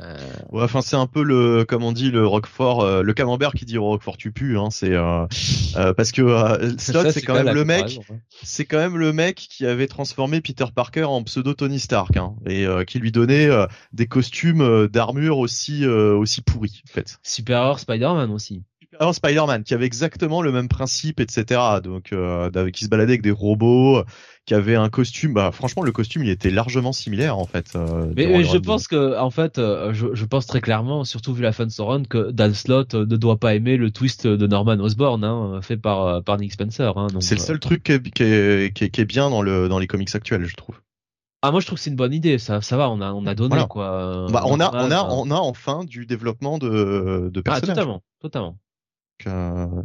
Ouais, 0.51 0.63
enfin 0.63 0.81
c'est 0.81 0.95
un 0.95 1.05
peu 1.05 1.21
le, 1.21 1.65
comme 1.65 1.83
on 1.83 1.91
dit, 1.91 2.09
le 2.09 2.25
Roquefort, 2.25 2.81
euh, 2.81 3.03
le 3.03 3.13
camembert 3.13 3.53
qui 3.53 3.65
dit 3.65 3.77
au 3.77 3.85
Roquefort 3.85 4.17
tu 4.17 4.31
pues. 4.31 4.57
Hein, 4.57 4.69
c'est 4.71 4.93
euh, 4.93 5.27
euh 5.75 5.93
parce 5.93 6.11
que 6.11 6.23
euh, 6.23 6.75
Slot 6.79 7.11
c'est 7.11 7.21
quand 7.21 7.35
même 7.35 7.53
le 7.53 7.65
mec, 7.65 7.99
c'est 8.41 8.65
quand 8.65 8.79
même 8.79 8.97
le 8.97 9.13
mec 9.13 9.35
qui 9.35 9.67
avait 9.67 9.85
transformé 9.85 10.41
Peter 10.41 10.65
Parker 10.73 11.03
en 11.03 11.23
pseudo 11.23 11.53
Tony 11.53 11.79
Stark 11.79 12.17
hein, 12.17 12.33
et 12.47 12.65
qui 12.87 12.97
lui 12.97 13.11
donnait 13.11 13.49
des 13.93 14.07
costumes 14.07 14.87
d'armure 14.87 15.37
aussi 15.37 15.85
aussi 15.85 16.41
pourris 16.41 16.81
en 16.89 16.91
fait. 16.91 17.19
Superior 17.21 17.79
Spider-Man 17.79 18.31
aussi. 18.31 18.63
Alors 18.97 19.13
Spider-Man 19.13 19.63
qui 19.63 19.75
avait 19.75 19.85
exactement 19.85 20.41
le 20.41 20.51
même 20.51 20.67
principe, 20.67 21.19
etc. 21.19 21.61
Donc 21.83 22.11
euh, 22.11 22.71
qui 22.71 22.85
se 22.85 22.89
baladait 22.89 23.11
avec 23.11 23.21
des 23.21 23.31
robots, 23.31 24.03
qui 24.45 24.55
avait 24.55 24.75
un 24.75 24.89
costume. 24.89 25.33
Bah 25.33 25.51
franchement 25.51 25.83
le 25.83 25.91
costume 25.91 26.23
il 26.23 26.29
était 26.29 26.49
largement 26.49 26.91
similaire 26.91 27.37
en 27.37 27.45
fait. 27.45 27.73
Euh, 27.75 28.11
mais, 28.15 28.43
je 28.43 28.57
pense 28.57 28.87
que 28.87 29.17
en 29.19 29.29
fait, 29.29 29.59
euh, 29.59 29.93
je, 29.93 30.07
je, 30.13 30.25
pense 30.25 30.47
très 30.47 30.59
clairement, 30.59 31.03
surtout 31.03 31.35
vu 31.35 31.43
la 31.43 31.51
fin 31.51 31.67
de 31.67 31.71
son 31.71 31.85
run, 31.85 32.03
que 32.03 32.31
Dan 32.31 32.53
Slott 32.55 32.95
ne 32.95 33.15
doit 33.15 33.37
pas 33.37 33.53
aimer 33.53 33.77
le 33.77 33.91
twist 33.91 34.25
de 34.25 34.47
Norman 34.47 34.79
Osborn 34.79 35.23
hein, 35.23 35.59
fait 35.61 35.77
par 35.77 36.23
par 36.23 36.37
Nick 36.37 36.53
Spencer. 36.53 36.97
Hein, 36.97 37.07
c'est 37.19 37.35
le 37.35 37.41
seul 37.41 37.59
truc 37.59 37.83
qui 37.83 37.91
est, 37.91 38.11
qui, 38.11 38.23
est, 38.23 38.91
qui, 38.91 39.01
est, 39.01 39.05
bien 39.05 39.29
dans 39.29 39.43
le 39.43 39.69
dans 39.69 39.77
les 39.77 39.87
comics 39.87 40.13
actuels, 40.15 40.45
je 40.45 40.55
trouve. 40.55 40.81
Ah 41.43 41.51
moi 41.51 41.61
je 41.61 41.67
trouve 41.67 41.77
que 41.77 41.83
c'est 41.83 41.91
une 41.91 41.95
bonne 41.95 42.13
idée, 42.13 42.39
ça 42.39 42.61
ça 42.61 42.75
va, 42.75 42.89
on 42.89 43.01
a 43.01 43.13
on 43.13 43.27
a 43.27 43.35
donné 43.35 43.63
quoi. 43.69 44.27
Bah, 44.31 44.41
on 44.45 44.59
a 44.59 44.71
on 44.73 44.91
a 44.91 45.03
on 45.03 45.29
a 45.29 45.35
enfin 45.35 45.83
du 45.85 46.07
développement 46.07 46.57
de 46.57 47.29
de 47.31 47.39
ah, 47.39 47.43
personnages. 47.43 47.69
Ah, 47.69 47.75
totalement, 47.75 48.03
totalement. 48.19 48.57
Euh, 49.27 49.83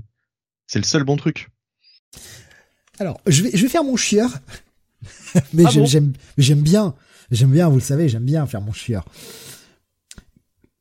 c'est 0.66 0.78
le 0.78 0.84
seul 0.84 1.04
bon 1.04 1.16
truc. 1.16 1.50
Alors, 2.98 3.20
je 3.26 3.42
vais, 3.42 3.50
je 3.54 3.62
vais 3.62 3.68
faire 3.68 3.84
mon 3.84 3.96
chieur. 3.96 4.30
mais 5.52 5.64
ah 5.66 5.70
j'aime, 5.70 6.12
j'aime 6.38 6.62
bien, 6.62 6.94
j'aime 7.30 7.50
bien, 7.50 7.68
vous 7.68 7.76
le 7.76 7.82
savez, 7.82 8.08
j'aime 8.08 8.24
bien 8.24 8.46
faire 8.46 8.60
mon 8.60 8.72
chieur. 8.72 9.04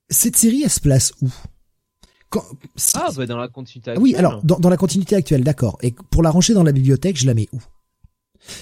Cette 0.10 0.38
série, 0.38 0.64
elle 0.64 0.70
se 0.70 0.80
place 0.80 1.14
où? 1.22 1.30
Quand, 2.30 2.44
Ah, 2.94 3.10
bah 3.16 3.26
dans 3.26 3.38
la 3.38 3.48
continuité 3.48 3.92
actuelle. 3.92 4.04
Oui, 4.04 4.16
alors, 4.16 4.44
dans, 4.44 4.60
dans 4.60 4.70
la 4.70 4.78
continuité 4.78 5.16
actuelle, 5.16 5.44
d'accord. 5.44 5.78
Et 5.82 5.92
pour 5.92 6.24
la 6.24 6.30
ranger 6.30 6.54
dans 6.54 6.64
la 6.64 6.72
bibliothèque, 6.72 7.18
je 7.18 7.26
la 7.26 7.34
mets 7.34 7.50
où? 7.52 7.62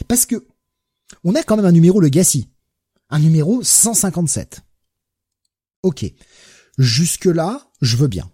Parce 0.07 0.25
que, 0.25 0.47
on 1.23 1.35
a 1.35 1.43
quand 1.43 1.57
même 1.57 1.65
un 1.65 1.71
numéro 1.71 1.99
le 1.99 2.07
Legacy. 2.07 2.49
Un 3.09 3.19
numéro 3.19 3.61
157. 3.61 4.61
Ok. 5.83 6.05
Jusque 6.77 7.25
là, 7.25 7.67
je 7.81 7.97
veux 7.97 8.07
bien. 8.07 8.31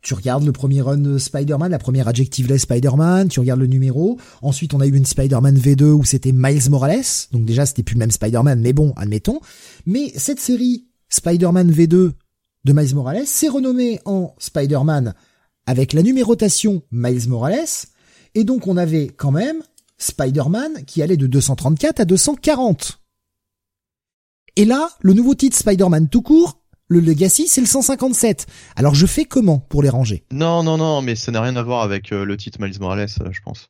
Tu 0.00 0.14
regardes 0.14 0.44
le 0.44 0.52
premier 0.52 0.80
run 0.80 1.18
Spider-Man, 1.18 1.70
la 1.70 1.78
première 1.78 2.08
Adjectiveless 2.08 2.62
Spider-Man, 2.62 3.28
tu 3.28 3.40
regardes 3.40 3.60
le 3.60 3.66
numéro. 3.66 4.18
Ensuite, 4.42 4.74
on 4.74 4.80
a 4.80 4.86
eu 4.86 4.94
une 4.94 5.04
Spider-Man 5.04 5.58
V2 5.58 5.84
où 5.84 6.04
c'était 6.04 6.32
Miles 6.32 6.70
Morales. 6.70 7.04
Donc 7.32 7.44
déjà, 7.44 7.66
c'était 7.66 7.82
plus 7.82 7.94
le 7.94 8.00
même 8.00 8.10
Spider-Man, 8.10 8.60
mais 8.60 8.72
bon, 8.72 8.92
admettons. 8.96 9.40
Mais 9.86 10.12
cette 10.16 10.40
série 10.40 10.86
Spider-Man 11.08 11.72
V2 11.72 12.12
de 12.64 12.72
Miles 12.72 12.94
Morales 12.94 13.26
s'est 13.26 13.48
renommée 13.48 14.00
en 14.04 14.34
Spider-Man 14.38 15.14
avec 15.66 15.92
la 15.92 16.02
numérotation 16.02 16.82
Miles 16.92 17.28
Morales. 17.28 17.88
Et 18.34 18.44
donc, 18.44 18.66
on 18.66 18.76
avait 18.76 19.08
quand 19.08 19.32
même 19.32 19.62
Spider-Man 19.98 20.84
qui 20.86 21.02
allait 21.02 21.16
de 21.16 21.26
234 21.26 22.00
à 22.00 22.04
240. 22.04 23.00
Et 24.56 24.64
là, 24.64 24.90
le 25.00 25.12
nouveau 25.12 25.34
titre 25.34 25.56
Spider-Man 25.56 26.08
tout 26.08 26.22
court 26.22 26.60
le 26.88 27.00
Legacy, 27.00 27.48
c'est 27.48 27.60
le 27.60 27.66
157. 27.66 28.46
Alors 28.76 28.94
je 28.94 29.06
fais 29.06 29.24
comment 29.24 29.58
pour 29.58 29.82
les 29.82 29.88
ranger? 29.88 30.24
Non, 30.32 30.62
non, 30.62 30.78
non, 30.78 31.02
mais 31.02 31.14
ça 31.14 31.30
n'a 31.30 31.40
rien 31.40 31.56
à 31.56 31.62
voir 31.62 31.82
avec 31.82 32.12
euh, 32.12 32.24
le 32.24 32.36
titre 32.36 32.60
Miles 32.60 32.78
Morales, 32.80 33.08
euh, 33.20 33.28
je 33.30 33.40
pense. 33.40 33.68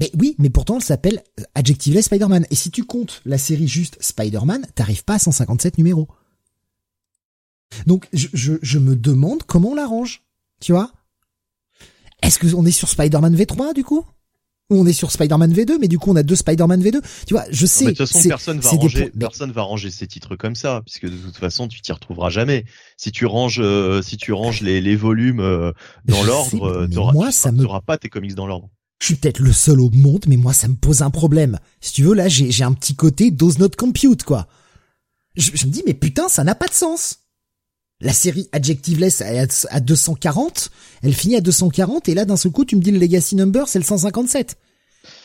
Mais 0.00 0.10
oui, 0.18 0.34
mais 0.38 0.50
pourtant, 0.50 0.76
elle 0.76 0.82
s'appelle 0.84 1.22
Adjectiveless 1.54 2.06
Spider-Man. 2.06 2.46
Et 2.50 2.54
si 2.54 2.70
tu 2.70 2.84
comptes 2.84 3.22
la 3.24 3.38
série 3.38 3.68
juste 3.68 3.96
Spider-Man, 4.00 4.66
t'arrives 4.74 5.04
pas 5.04 5.14
à 5.14 5.18
157 5.18 5.78
numéros. 5.78 6.08
Donc, 7.86 8.06
je, 8.12 8.28
je, 8.32 8.54
je 8.60 8.78
me 8.78 8.94
demande 8.94 9.42
comment 9.44 9.70
on 9.70 9.74
l'arrange. 9.74 10.22
Tu 10.60 10.72
vois? 10.72 10.92
Est-ce 12.22 12.38
qu'on 12.38 12.66
est 12.66 12.72
sur 12.72 12.88
Spider-Man 12.88 13.34
V3, 13.34 13.74
du 13.74 13.84
coup? 13.84 14.04
On 14.68 14.84
est 14.84 14.92
sur 14.92 15.12
Spider-Man 15.12 15.52
V2, 15.52 15.76
mais 15.80 15.86
du 15.86 15.96
coup 15.98 16.10
on 16.10 16.16
a 16.16 16.24
deux 16.24 16.34
Spider-Man 16.34 16.82
V2. 16.82 17.00
Tu 17.26 17.34
vois, 17.34 17.44
je 17.50 17.66
sais. 17.66 17.84
de 17.84 17.90
toute 17.90 18.08
façon, 18.08 18.28
personne 18.28 18.58
va 18.58 18.70
ranger, 18.70 19.12
personne 19.16 19.52
va 19.52 19.62
ranger 19.62 19.90
ces 19.92 20.08
titres 20.08 20.34
comme 20.34 20.56
ça, 20.56 20.82
puisque 20.84 21.06
de 21.06 21.16
toute 21.16 21.36
façon 21.36 21.68
tu 21.68 21.80
t'y 21.80 21.92
retrouveras 21.92 22.30
jamais. 22.30 22.64
Si 22.96 23.12
tu 23.12 23.26
ranges, 23.26 23.60
euh, 23.60 24.02
si 24.02 24.16
tu 24.16 24.32
ranges 24.32 24.62
les, 24.62 24.80
les 24.80 24.96
volumes 24.96 25.38
euh, 25.40 25.72
dans 26.04 26.24
l'ordre, 26.24 26.88
moi 27.12 27.30
ça 27.30 27.52
me 27.52 27.64
pas 27.80 27.96
tes 27.96 28.08
comics 28.08 28.34
dans 28.34 28.48
l'ordre. 28.48 28.68
Je 29.00 29.06
suis 29.06 29.14
peut-être 29.14 29.38
le 29.38 29.52
seul 29.52 29.80
au 29.80 29.90
monde, 29.90 30.24
mais 30.26 30.36
moi 30.36 30.52
ça 30.52 30.66
me 30.66 30.74
pose 30.74 31.02
un 31.02 31.10
problème. 31.10 31.60
Si 31.80 31.92
tu 31.92 32.02
veux, 32.02 32.14
là 32.14 32.28
j'ai 32.28 32.50
j'ai 32.50 32.64
un 32.64 32.72
petit 32.72 32.96
côté 32.96 33.30
does 33.30 33.58
not 33.58 33.70
compute 33.78 34.24
quoi. 34.24 34.48
Je, 35.36 35.50
je 35.54 35.66
me 35.66 35.70
dis 35.70 35.82
mais 35.86 35.94
putain 35.94 36.28
ça 36.28 36.42
n'a 36.42 36.56
pas 36.56 36.66
de 36.66 36.74
sens. 36.74 37.25
La 38.02 38.12
série 38.12 38.46
Adjectiveless 38.52 39.22
à 39.70 39.80
240, 39.80 40.70
elle 41.02 41.14
finit 41.14 41.36
à 41.36 41.40
240 41.40 42.10
et 42.10 42.14
là 42.14 42.26
d'un 42.26 42.36
seul 42.36 42.52
coup 42.52 42.66
tu 42.66 42.76
me 42.76 42.82
dis 42.82 42.90
le 42.90 42.98
Legacy 42.98 43.36
Number 43.36 43.68
c'est 43.68 43.78
le 43.78 43.86
157. 43.86 44.58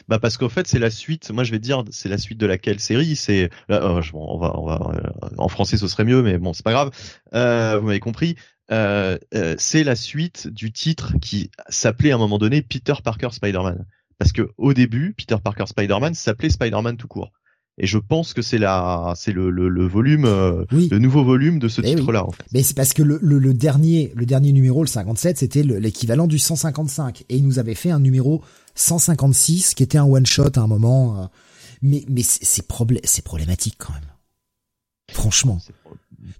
Bah 0.07 0.19
parce 0.19 0.38
qu'au 0.38 0.47
fait 0.47 0.65
c'est 0.67 0.80
la 0.80 0.89
suite. 0.89 1.32
Moi 1.32 1.43
je 1.43 1.51
vais 1.51 1.59
dire 1.59 1.84
c'est 1.91 2.07
la 2.07 2.17
suite 2.17 2.38
de 2.38 2.45
laquelle 2.45 2.80
série. 2.80 3.17
C'est 3.17 3.49
euh, 3.72 4.01
on 4.13 4.38
va 4.38 4.53
va 4.55 4.93
euh, 4.95 5.32
en 5.38 5.49
français 5.49 5.76
ce 5.76 5.89
serait 5.89 6.05
mieux 6.05 6.22
mais 6.22 6.38
bon 6.38 6.53
c'est 6.53 6.63
pas 6.63 6.72
grave. 6.72 6.91
Euh, 7.34 7.78
vous 7.78 7.88
m'avez 7.88 7.99
compris. 7.99 8.38
C'est 8.69 9.84
la 9.84 9.95
suite 9.97 10.47
du 10.47 10.72
titre 10.72 11.15
qui 11.22 11.51
s'appelait 11.67 12.11
à 12.11 12.15
un 12.15 12.19
moment 12.19 12.38
donné 12.38 12.61
Peter 12.61 12.93
Parker 13.03 13.30
Spider-Man. 13.32 13.86
Parce 14.17 14.32
que 14.32 14.49
au 14.57 14.74
début 14.74 15.13
Peter 15.17 15.36
Parker 15.43 15.65
Spider-Man 15.65 16.13
s'appelait 16.13 16.49
Spider-Man 16.49 16.95
tout 16.95 17.09
court. 17.09 17.34
Et 17.84 17.88
je 17.88 17.97
pense 17.97 18.36
que 18.36 18.43
c'est 18.43 18.59
la, 18.59 19.13
c'est 19.17 19.32
le, 19.32 19.49
le, 19.49 19.67
le, 19.67 19.88
volume, 19.88 20.25
euh, 20.25 20.65
le 20.71 20.99
nouveau 20.99 21.23
volume 21.23 21.57
de 21.57 21.67
ce 21.67 21.82
titre-là. 21.82 22.23
En 22.23 22.29
fait. 22.29 22.43
Mais 22.53 22.61
c'est 22.61 22.75
parce 22.75 22.93
que 22.93 23.01
le, 23.01 23.17
le, 23.23 23.39
le, 23.39 23.55
dernier, 23.55 24.13
le 24.15 24.27
dernier 24.27 24.51
numéro, 24.51 24.84
le 24.84 24.88
57, 24.88 25.39
c'était 25.39 25.63
l'équivalent 25.63 26.27
du 26.27 26.38
155, 26.38 27.23
et 27.27 27.38
il 27.38 27.43
nous 27.43 27.57
avait 27.57 27.73
fait 27.73 27.89
un 27.89 27.99
numéro 27.99 28.43
156 28.75 29.73
qui 29.73 29.82
était 29.82 29.97
un 29.97 30.05
one 30.05 30.27
shot 30.27 30.51
à 30.57 30.59
un 30.59 30.67
moment. 30.67 31.23
Euh, 31.23 31.25
mais 31.82 32.05
mais 32.07 32.21
c'est 32.23 32.67
problé 32.67 33.01
c'est 33.03 33.23
problématique 33.23 33.77
quand 33.79 33.93
même. 33.93 34.03
Franchement, 35.11 35.59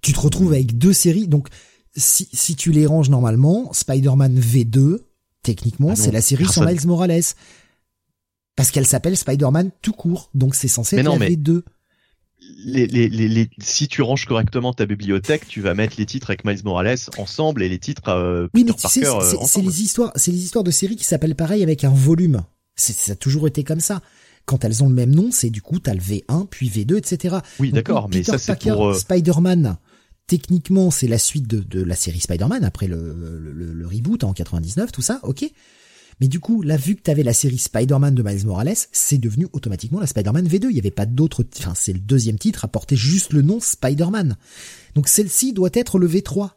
tu 0.00 0.12
te 0.12 0.20
retrouves 0.20 0.52
avec 0.52 0.78
deux 0.78 0.92
séries. 0.92 1.26
Donc 1.26 1.48
si 1.96 2.28
si 2.32 2.54
tu 2.54 2.70
les 2.70 2.86
ranges 2.86 3.10
normalement, 3.10 3.72
Spider-Man 3.72 4.38
V2, 4.38 4.98
techniquement, 5.42 5.90
ah 5.90 5.96
c'est 5.96 6.12
la 6.12 6.22
série 6.22 6.46
sur 6.46 6.64
Miles 6.64 6.86
Morales. 6.86 7.34
Parce 8.56 8.70
qu'elle 8.70 8.86
s'appelle 8.86 9.16
Spider-Man 9.16 9.70
tout 9.80 9.92
court, 9.92 10.30
donc 10.34 10.54
c'est 10.54 10.68
censé 10.68 10.96
être 10.98 11.18
les 11.18 11.36
deux. 11.36 11.64
Les, 12.64 12.86
les, 12.86 13.08
les, 13.08 13.48
si 13.60 13.86
tu 13.86 14.02
ranges 14.02 14.26
correctement 14.26 14.72
ta 14.72 14.84
bibliothèque, 14.84 15.46
tu 15.46 15.60
vas 15.60 15.74
mettre 15.74 15.94
les 15.96 16.06
titres 16.06 16.30
avec 16.30 16.44
Miles 16.44 16.62
Morales 16.64 16.98
ensemble 17.16 17.62
et 17.62 17.68
les 17.68 17.78
titres 17.78 18.08
euh, 18.08 18.48
oui, 18.52 18.64
mais 18.64 18.72
tu 18.72 18.88
sais, 18.88 19.04
c'est 19.46 19.62
les 19.62 19.82
histoires, 19.82 20.12
c'est 20.16 20.32
les 20.32 20.42
histoires 20.42 20.64
de 20.64 20.72
séries 20.72 20.96
qui 20.96 21.04
s'appellent 21.04 21.36
pareil 21.36 21.62
avec 21.62 21.84
un 21.84 21.90
volume. 21.90 22.42
Ça 22.74 23.12
a 23.12 23.14
toujours 23.14 23.46
été 23.46 23.62
comme 23.64 23.80
ça. 23.80 24.02
Quand 24.44 24.64
elles 24.64 24.82
ont 24.82 24.88
le 24.88 24.94
même 24.94 25.14
nom, 25.14 25.30
c'est 25.30 25.50
du 25.50 25.62
coup 25.62 25.78
t'as 25.78 25.94
le 25.94 26.00
V1 26.00 26.48
puis 26.48 26.68
V2 26.68 26.96
etc. 26.96 27.36
Oui, 27.60 27.70
d'accord, 27.70 28.08
mais 28.12 28.24
ça 28.24 28.38
c'est 28.38 28.58
pour 28.58 28.88
euh, 28.88 28.94
Spider-Man. 28.94 29.76
Techniquement, 30.26 30.90
c'est 30.90 31.08
la 31.08 31.18
suite 31.18 31.46
de, 31.46 31.60
de 31.60 31.82
la 31.82 31.94
série 31.94 32.20
Spider-Man 32.20 32.64
après 32.64 32.86
le, 32.88 33.14
le, 33.38 33.52
le, 33.52 33.72
le 33.72 33.86
reboot 33.86 34.24
en 34.24 34.32
99, 34.32 34.90
tout 34.90 35.02
ça, 35.02 35.20
ok. 35.22 35.44
Mais 36.22 36.28
du 36.28 36.38
coup, 36.38 36.62
là, 36.62 36.76
vu 36.76 36.94
que 36.94 37.02
t'avais 37.02 37.24
la 37.24 37.32
série 37.32 37.58
Spider-Man 37.58 38.14
de 38.14 38.22
Miles 38.22 38.46
Morales, 38.46 38.76
c'est 38.92 39.18
devenu 39.18 39.48
automatiquement 39.52 39.98
la 39.98 40.06
Spider-Man 40.06 40.46
V2. 40.46 40.66
Il 40.68 40.74
n'y 40.74 40.78
avait 40.78 40.92
pas 40.92 41.04
d'autre, 41.04 41.44
enfin, 41.58 41.72
c'est 41.74 41.92
le 41.92 41.98
deuxième 41.98 42.38
titre 42.38 42.64
à 42.64 42.68
porter 42.68 42.94
juste 42.94 43.32
le 43.32 43.42
nom 43.42 43.58
Spider-Man. 43.58 44.36
Donc 44.94 45.08
celle-ci 45.08 45.52
doit 45.52 45.70
être 45.72 45.98
le 45.98 46.06
V3. 46.06 46.50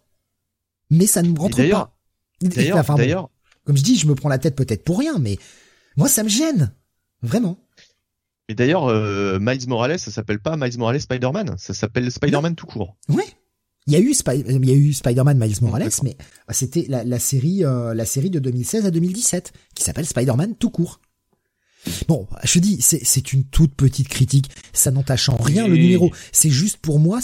Mais 0.92 1.08
ça 1.08 1.24
ne 1.24 1.30
me 1.30 1.40
rentre 1.40 1.58
pas. 1.58 1.98
D'ailleurs, 2.42 2.86
d'ailleurs. 2.96 3.32
comme 3.64 3.76
je 3.76 3.82
dis, 3.82 3.98
je 3.98 4.06
me 4.06 4.14
prends 4.14 4.30
la 4.30 4.38
tête 4.38 4.56
peut-être 4.56 4.84
pour 4.84 5.00
rien, 5.00 5.18
mais 5.18 5.40
moi, 5.98 6.10
ça 6.10 6.22
me 6.22 6.30
gêne. 6.30 6.72
Vraiment. 7.24 7.58
Et 8.48 8.54
d'ailleurs, 8.54 8.86
euh, 8.86 9.40
Miles 9.42 9.68
Morales, 9.68 9.98
ça 9.98 10.12
s'appelle 10.12 10.40
pas 10.40 10.58
Miles 10.58 10.78
Morales 10.78 11.02
Spider-Man, 11.02 11.56
ça 11.58 11.74
s'appelle 11.74 12.12
Spider-Man 12.12 12.54
tout 12.54 12.68
court. 12.68 12.98
Ouais. 13.10 13.26
Il 13.88 13.94
y 13.94 13.96
a 13.96 14.00
eu, 14.00 14.14
il 14.14 14.66
y 14.66 14.72
a 14.72 14.76
eu 14.76 14.94
Spider-Man 14.94 15.38
Miles 15.38 15.58
Morales, 15.62 15.92
mais 16.04 16.18
c'était 16.50 16.86
la, 16.90 17.04
la, 17.04 17.20
série, 17.20 17.64
euh, 17.64 17.94
la 17.94 18.06
série 18.06 18.32
de 18.32 18.40
2016 18.40 18.86
à 18.88 18.92
2017 18.92 19.54
qui 19.76 19.84
s'appelle 19.84 20.08
Spider-Man 20.08 20.56
tout 20.56 20.72
court. 20.72 21.00
Bon, 22.08 22.28
je 22.44 22.58
dis, 22.58 22.82
c'est 22.82 23.34
une 23.34 23.44
toute 23.44 23.76
petite 23.76 24.08
critique, 24.08 24.50
ça 24.74 24.90
n'entache 24.90 25.30
en 25.30 25.38
rien 25.38 25.68
le 25.68 25.76
numéro. 25.76 26.12
C'est 26.32 26.50
juste 26.50 26.78
pour 26.78 27.00
moi, 27.00 27.20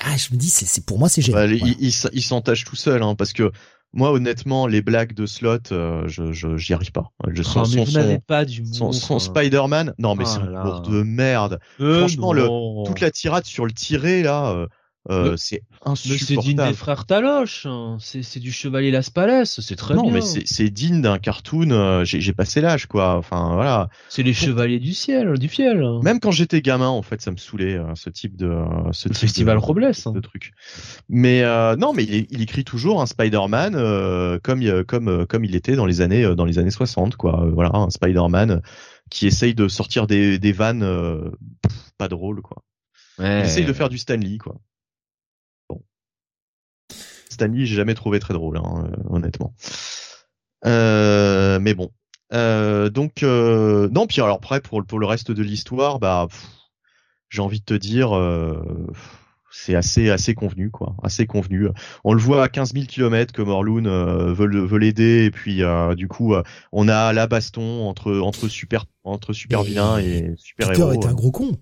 ah, 0.00 0.16
je 0.16 0.34
me 0.34 0.38
dis, 0.38 0.50
c'est 0.50 0.84
pour 0.84 0.98
moi 0.98 1.08
c'est 1.08 1.22
génial. 1.22 1.58
Bah, 1.58 1.66
il, 1.80 1.92
il, 2.12 2.22
s'entache 2.22 2.64
tout 2.64 2.76
seul, 2.76 3.02
hein, 3.02 3.14
parce 3.14 3.32
que 3.32 3.50
moi 3.94 4.12
honnêtement 4.12 4.66
les 4.66 4.82
blagues 4.82 5.14
de 5.14 5.24
slot 5.24 5.72
euh, 5.72 6.06
je 6.08 6.56
j'y 6.56 6.74
arrive 6.74 6.92
pas. 6.92 7.12
Je 7.28 7.40
oh, 7.40 7.44
sens 7.44 7.74
mais 7.74 7.86
son, 7.86 8.18
pas 8.26 8.44
du 8.44 8.64
son, 8.66 8.92
son 8.92 9.18
Spider-Man. 9.18 9.94
Non 9.98 10.16
mais 10.16 10.24
oh 10.26 10.30
c'est 10.30 10.40
un 10.40 10.80
de 10.80 11.02
merde. 11.02 11.60
Euh, 11.80 12.00
franchement 12.00 12.32
le 12.32 12.46
toute 12.86 13.00
la 13.00 13.10
tirade 13.10 13.46
sur 13.46 13.64
le 13.64 13.72
tiré 13.72 14.22
là 14.22 14.50
euh, 14.50 14.66
euh, 15.10 15.36
c'est 15.36 15.62
insupportable. 15.84 16.26
C'est 16.26 16.36
digne 16.36 16.66
des 16.66 16.72
frères 16.72 17.04
Taloche, 17.04 17.66
hein. 17.66 17.98
c'est 18.00 18.40
du 18.40 18.50
chevalier 18.50 18.90
Las 18.90 19.10
Palais, 19.10 19.44
c'est 19.44 19.76
très 19.76 19.94
bien. 19.94 20.02
Non, 20.02 20.10
mais 20.10 20.22
c'est 20.22 20.70
digne 20.70 21.02
d'un 21.02 21.18
cartoon. 21.18 21.70
Euh, 21.70 22.04
j'ai 22.04 22.32
passé 22.32 22.62
l'âge, 22.62 22.86
quoi. 22.86 23.16
Enfin, 23.16 23.52
voilà. 23.54 23.88
C'est 24.08 24.22
les 24.22 24.32
chevaliers 24.32 24.80
du 24.80 24.94
ciel, 24.94 25.38
du 25.38 25.48
fiel. 25.48 25.84
Même 26.02 26.20
quand 26.20 26.30
j'étais 26.30 26.62
gamin, 26.62 26.88
en 26.88 27.02
fait, 27.02 27.20
ça 27.20 27.30
me 27.30 27.36
saulait 27.36 27.74
euh, 27.74 27.94
ce 27.94 28.08
type 28.08 28.36
de 28.36 28.50
ce 28.92 29.08
type 29.08 29.18
festival 29.18 29.58
de, 29.58 29.62
Robles, 29.62 29.84
hein. 29.84 30.12
de 30.12 30.20
truc. 30.20 30.52
Mais 31.10 31.42
non, 31.76 31.92
mais 31.92 32.04
il, 32.04 32.26
il, 32.30 32.40
écrit 32.40 32.64
toujours 32.64 33.02
un 33.02 33.06
Spider-Man 33.06 33.72
comme 34.42 34.84
comme 34.84 35.26
comme 35.26 35.44
il 35.44 35.54
était 35.54 35.76
dans 35.76 35.86
les 35.86 36.00
années 36.00 36.34
dans 36.34 36.44
les 36.46 36.58
années 36.58 36.70
60, 36.70 37.16
quoi. 37.16 37.46
voilà, 37.52 37.70
un 37.74 37.90
Spider-Man 37.90 38.62
qui 39.10 39.26
essaye 39.26 39.54
de 39.54 39.68
sortir 39.68 40.06
des 40.06 40.38
des 40.38 40.52
vannes 40.52 41.30
pas 41.98 42.08
drôles, 42.08 42.40
quoi. 42.40 42.62
Ouais. 43.18 43.40
Il 43.40 43.44
essaye 43.44 43.64
de 43.64 43.72
faire 43.72 43.88
du 43.88 43.98
Stanley, 43.98 44.38
quoi. 44.38 44.56
Stanley, 47.34 47.66
j'ai 47.66 47.76
jamais 47.76 47.94
trouvé 47.94 48.20
très 48.20 48.34
drôle, 48.34 48.56
hein, 48.56 48.84
euh, 48.86 49.02
honnêtement. 49.10 49.54
Euh, 50.66 51.58
mais 51.60 51.74
bon. 51.74 51.90
Euh, 52.32 52.88
donc 52.88 53.22
non, 53.22 54.06
puis 54.06 54.20
alors 54.20 54.36
après 54.36 54.60
pour 54.60 54.84
pour 54.84 54.98
le 54.98 55.06
reste 55.06 55.30
de 55.30 55.42
l'histoire, 55.42 55.98
bah 55.98 56.26
j'ai 57.28 57.42
envie 57.42 57.60
de 57.60 57.64
te 57.64 57.74
dire 57.74 58.10
c'est 59.52 59.74
assez 59.74 60.10
assez 60.10 60.34
convenu 60.34 60.70
quoi, 60.70 60.96
assez 61.02 61.26
convenu. 61.26 61.68
On 62.02 62.14
le 62.14 62.20
voit 62.20 62.42
à 62.42 62.48
15 62.48 62.72
000 62.72 62.86
km 62.86 63.32
que 63.32 63.42
Morloon 63.42 63.84
veut 64.32 64.48
veut 64.48 64.78
l'aider 64.78 65.24
et 65.24 65.30
puis 65.30 65.62
du 65.96 66.08
coup 66.08 66.34
on 66.72 66.88
a 66.88 67.12
la 67.12 67.26
baston 67.26 67.86
entre 67.86 68.18
entre 68.18 68.48
super 68.48 68.86
entre 69.04 69.32
super 69.32 69.62
vilains 69.62 69.98
et 69.98 70.34
super 70.36 70.70
Peter 70.70 70.80
héros. 70.80 70.92
est 70.94 71.06
un 71.06 71.14
gros 71.14 71.30
con. 71.30 71.52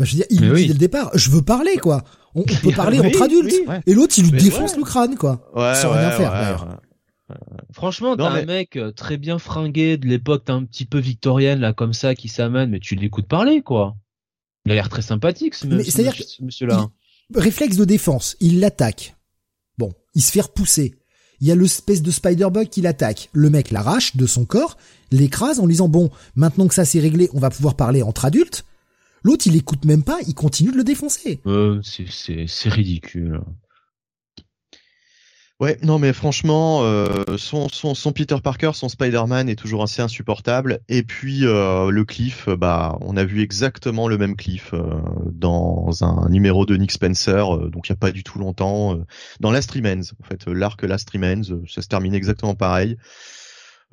Bah, 0.00 0.06
je 0.06 0.12
veux 0.12 0.16
dire, 0.16 0.26
il 0.30 0.40
dit 0.40 0.66
dès 0.66 0.72
le 0.72 0.78
départ, 0.78 1.10
je 1.14 1.30
veux 1.30 1.42
parler 1.42 1.76
quoi. 1.76 2.02
On, 2.34 2.42
peut 2.42 2.72
parler 2.76 3.00
entre 3.00 3.20
adultes. 3.20 3.54
Et 3.86 3.92
l'autre, 3.92 4.14
il 4.16 4.30
lui 4.30 4.42
défonce 4.42 4.76
le 4.76 4.82
crâne, 4.82 5.16
quoi. 5.16 5.50
sans 5.54 5.92
rien 5.92 6.10
faire, 6.10 6.32
d'ailleurs. 6.32 6.80
Franchement, 7.72 8.16
t'as 8.16 8.30
un 8.30 8.44
mec 8.44 8.76
euh, 8.76 8.90
très 8.90 9.16
bien 9.16 9.38
fringué 9.38 9.98
de 9.98 10.08
l'époque 10.08 10.48
un 10.48 10.64
petit 10.64 10.84
peu 10.84 10.98
victorienne, 10.98 11.60
là, 11.60 11.72
comme 11.72 11.92
ça, 11.92 12.14
qui 12.16 12.28
s'amène, 12.28 12.70
mais 12.70 12.80
tu 12.80 12.96
l'écoutes 12.96 13.28
parler, 13.28 13.62
quoi. 13.62 13.96
Il 14.64 14.72
a 14.72 14.74
l'air 14.74 14.88
très 14.88 15.02
sympathique, 15.02 15.54
ce, 15.54 15.66
monsieur-là. 15.66 16.88
Réflexe 17.34 17.76
de 17.76 17.84
défense, 17.84 18.36
il 18.40 18.58
l'attaque. 18.58 19.16
Bon, 19.78 19.92
il 20.14 20.22
se 20.22 20.32
fait 20.32 20.40
repousser. 20.40 20.96
Il 21.40 21.46
y 21.46 21.52
a 21.52 21.54
l'espèce 21.54 22.02
de 22.02 22.10
Spider-Bug 22.10 22.68
qui 22.68 22.80
l'attaque. 22.80 23.28
Le 23.32 23.48
mec 23.48 23.70
l'arrache 23.70 24.16
de 24.16 24.26
son 24.26 24.44
corps, 24.44 24.76
l'écrase 25.12 25.60
en 25.60 25.66
lui 25.66 25.74
disant, 25.74 25.88
bon, 25.88 26.10
maintenant 26.34 26.66
que 26.66 26.74
ça 26.74 26.84
s'est 26.84 27.00
réglé, 27.00 27.30
on 27.32 27.38
va 27.38 27.50
pouvoir 27.50 27.76
parler 27.76 28.02
entre 28.02 28.24
adultes. 28.24 28.64
L'autre, 29.22 29.46
il 29.46 29.56
écoute 29.56 29.84
même 29.84 30.02
pas, 30.02 30.18
il 30.26 30.34
continue 30.34 30.72
de 30.72 30.76
le 30.76 30.84
défoncer. 30.84 31.40
Euh, 31.46 31.80
c'est 31.82 32.68
ridicule. 32.68 33.40
Ouais, 35.60 35.76
non 35.82 35.98
mais 35.98 36.14
franchement, 36.14 36.84
euh, 36.84 37.36
son, 37.36 37.68
son, 37.68 37.94
son, 37.94 38.12
Peter 38.12 38.36
Parker, 38.42 38.70
son 38.72 38.88
Spider-Man 38.88 39.50
est 39.50 39.56
toujours 39.56 39.82
assez 39.82 40.00
insupportable. 40.00 40.80
Et 40.88 41.02
puis 41.02 41.44
euh, 41.44 41.90
le 41.90 42.04
Cliff, 42.06 42.48
bah, 42.48 42.96
on 43.02 43.14
a 43.18 43.24
vu 43.24 43.42
exactement 43.42 44.08
le 44.08 44.16
même 44.16 44.36
Cliff 44.36 44.70
euh, 44.72 45.02
dans 45.32 46.02
un 46.02 46.30
numéro 46.30 46.64
de 46.64 46.76
Nick 46.76 46.92
Spencer, 46.92 47.54
euh, 47.54 47.68
donc 47.68 47.88
il 47.88 47.90
y 47.90 47.92
a 47.92 47.96
pas 47.96 48.10
du 48.10 48.24
tout 48.24 48.38
longtemps, 48.38 48.94
euh, 48.94 49.04
dans 49.40 49.50
Last 49.50 49.70
Remains. 49.72 50.00
En 50.22 50.26
fait, 50.26 50.46
l'arc 50.48 50.82
Last 50.82 51.10
Remains, 51.10 51.42
ça 51.68 51.82
se 51.82 51.88
termine 51.88 52.14
exactement 52.14 52.54
pareil. 52.54 52.96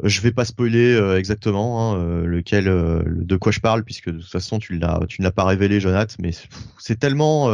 Euh, 0.04 0.08
je 0.08 0.22
vais 0.22 0.32
pas 0.32 0.46
spoiler 0.46 0.94
euh, 0.94 1.18
exactement 1.18 1.94
hein, 1.94 2.00
euh, 2.00 2.26
lequel, 2.26 2.66
de 2.66 3.38
quoi 3.38 3.52
je 3.52 3.60
parle, 3.60 3.84
puisque 3.84 4.10
de 4.10 4.20
toute 4.20 4.32
façon 4.32 4.60
tu 4.60 4.78
l'as, 4.78 5.00
tu 5.08 5.22
ne 5.22 5.26
l'as 5.26 5.32
pas 5.32 5.46
révélé, 5.46 5.80
Jonathan. 5.80 6.16
Mais 6.20 6.32
c'est 6.80 7.00
tellement, 7.00 7.50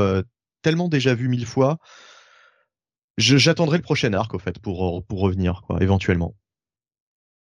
tellement 0.62 0.90
déjà 0.90 1.16
vu 1.16 1.28
mille 1.28 1.46
fois. 1.46 1.78
J'attendrai 3.18 3.78
le 3.78 3.84
prochain 3.84 4.14
arc, 4.14 4.34
au 4.34 4.40
fait, 4.40 4.60
pour 4.60 5.04
pour 5.06 5.20
revenir, 5.20 5.62
quoi, 5.68 5.82
éventuellement. 5.82 6.36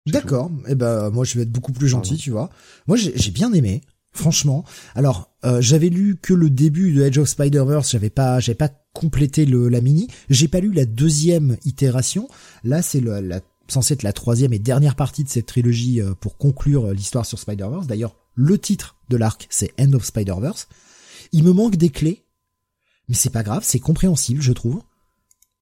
D'accord. 0.07 0.51
Et 0.67 0.73
eh 0.73 0.75
ben 0.75 1.11
moi 1.11 1.25
je 1.25 1.35
vais 1.35 1.43
être 1.43 1.53
beaucoup 1.53 1.73
plus 1.73 1.89
gentil, 1.89 2.17
tu 2.17 2.31
vois. 2.31 2.49
Moi 2.87 2.97
j'ai 2.97 3.31
bien 3.31 3.53
aimé, 3.53 3.83
franchement. 4.13 4.65
Alors 4.95 5.31
j'avais 5.61 5.91
lu 5.91 6.17
que 6.17 6.33
le 6.33 6.49
début 6.49 6.93
de 6.93 7.03
Edge 7.03 7.19
of 7.19 7.29
Spider 7.29 7.65
Verse, 7.67 7.91
j'avais 7.91 8.09
pas 8.09 8.41
j'avais 8.41 8.57
pas 8.57 8.71
complété 8.95 9.45
le 9.45 9.69
la 9.69 9.83
mini. 9.83 10.09
J'ai 10.31 10.49
pas 10.49 10.61
lu 10.61 10.73
la 10.73 10.87
deuxième 10.87 11.59
itération. 11.67 12.29
Là 12.65 12.81
c'est 12.81 13.03
la 13.03 13.41
censé 13.69 13.95
être 13.95 14.03
la 14.03 14.13
troisième 14.13 14.53
et 14.53 14.59
dernière 14.59 14.97
partie 14.97 15.25
de 15.25 15.29
cette 15.29 15.47
trilogie 15.47 16.01
euh, 16.01 16.15
pour 16.15 16.37
conclure 16.37 16.93
l'histoire 16.93 17.27
sur 17.27 17.39
Spider-Verse. 17.39 17.87
D'ailleurs, 17.87 18.17
le 18.35 18.59
titre 18.59 18.97
de 19.09 19.17
l'arc, 19.17 19.47
c'est 19.51 19.73
End 19.81 19.93
of 19.93 20.05
Spider-Verse. 20.05 20.69
Il 21.33 21.45
me 21.45 21.53
manque 21.53 21.77
des 21.77 21.91
clés, 21.91 22.25
mais 23.09 23.15
c'est 23.15 23.31
pas 23.31 23.43
grave, 23.43 23.63
c'est 23.65 23.81
compréhensible, 23.81 24.43
je 24.43 24.53
trouve. 24.53 24.81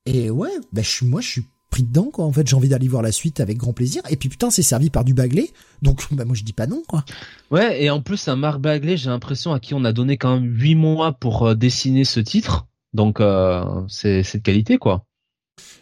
Et 0.05 0.31
ouais, 0.31 0.51
bah, 0.73 0.83
je 0.83 0.89
suis, 0.89 1.07
moi, 1.07 1.21
je 1.21 1.29
suis 1.29 1.45
pris 1.71 1.83
dedans, 1.83 2.11
quoi. 2.13 2.25
En 2.25 2.33
fait, 2.33 2.47
j'ai 2.47 2.57
envie 2.57 2.69
d'aller 2.69 2.89
voir 2.89 3.03
la 3.03 3.13
suite 3.13 3.41
avec 3.41 3.59
grand 3.59 3.73
plaisir. 3.73 4.03
Et 4.09 4.17
puis, 4.17 4.29
putain, 4.29 4.51
c'est 4.51 4.63
servi 4.63 4.91
par 4.91 5.05
du 5.05 5.15
Bagley. 5.15 5.51
Donc, 5.83 6.07
bah, 6.13 6.25
moi, 6.25 6.35
je 6.37 6.45
dis 6.45 6.53
pas 6.53 6.67
non, 6.67 6.83
quoi. 6.87 7.05
Ouais, 7.51 7.83
et 7.83 7.91
en 7.91 8.01
plus, 8.01 8.29
un 8.29 8.37
Marc 8.37 8.61
Bagley, 8.61 8.97
j'ai 8.97 9.11
l'impression 9.11 9.53
à 9.53 9.61
qui 9.61 9.75
on 9.75 9.85
a 9.85 9.93
donné 9.93 10.17
quand 10.17 10.39
même 10.39 10.55
huit 10.55 10.75
mois 10.75 11.13
pour 11.13 11.47
euh, 11.47 11.55
dessiner 11.55 12.05
ce 12.05 12.21
titre. 12.21 12.67
Donc, 12.93 13.21
euh, 13.21 13.65
c'est, 13.89 14.23
c'est 14.23 14.39
de 14.39 14.43
qualité, 14.43 14.79
quoi. 14.79 15.07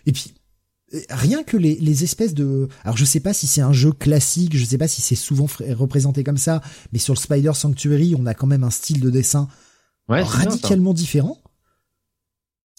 Et 0.06 0.12
puis, 0.12 0.34
rien 1.10 1.42
que 1.42 1.56
les, 1.56 1.76
les 1.76 2.04
espèces 2.04 2.34
de 2.34 2.68
alors 2.84 2.96
je 2.96 3.04
sais 3.04 3.20
pas 3.20 3.32
si 3.32 3.46
c'est 3.46 3.60
un 3.60 3.72
jeu 3.72 3.92
classique 3.92 4.56
je 4.56 4.64
sais 4.64 4.78
pas 4.78 4.88
si 4.88 5.02
c'est 5.02 5.14
souvent 5.14 5.46
représenté 5.70 6.24
comme 6.24 6.36
ça 6.36 6.60
mais 6.92 6.98
sur 6.98 7.14
le 7.14 7.18
Spider 7.18 7.52
Sanctuary 7.54 8.14
on 8.18 8.26
a 8.26 8.34
quand 8.34 8.46
même 8.46 8.64
un 8.64 8.70
style 8.70 9.00
de 9.00 9.10
dessin 9.10 9.48
radicalement 10.08 10.94
différent 10.94 11.38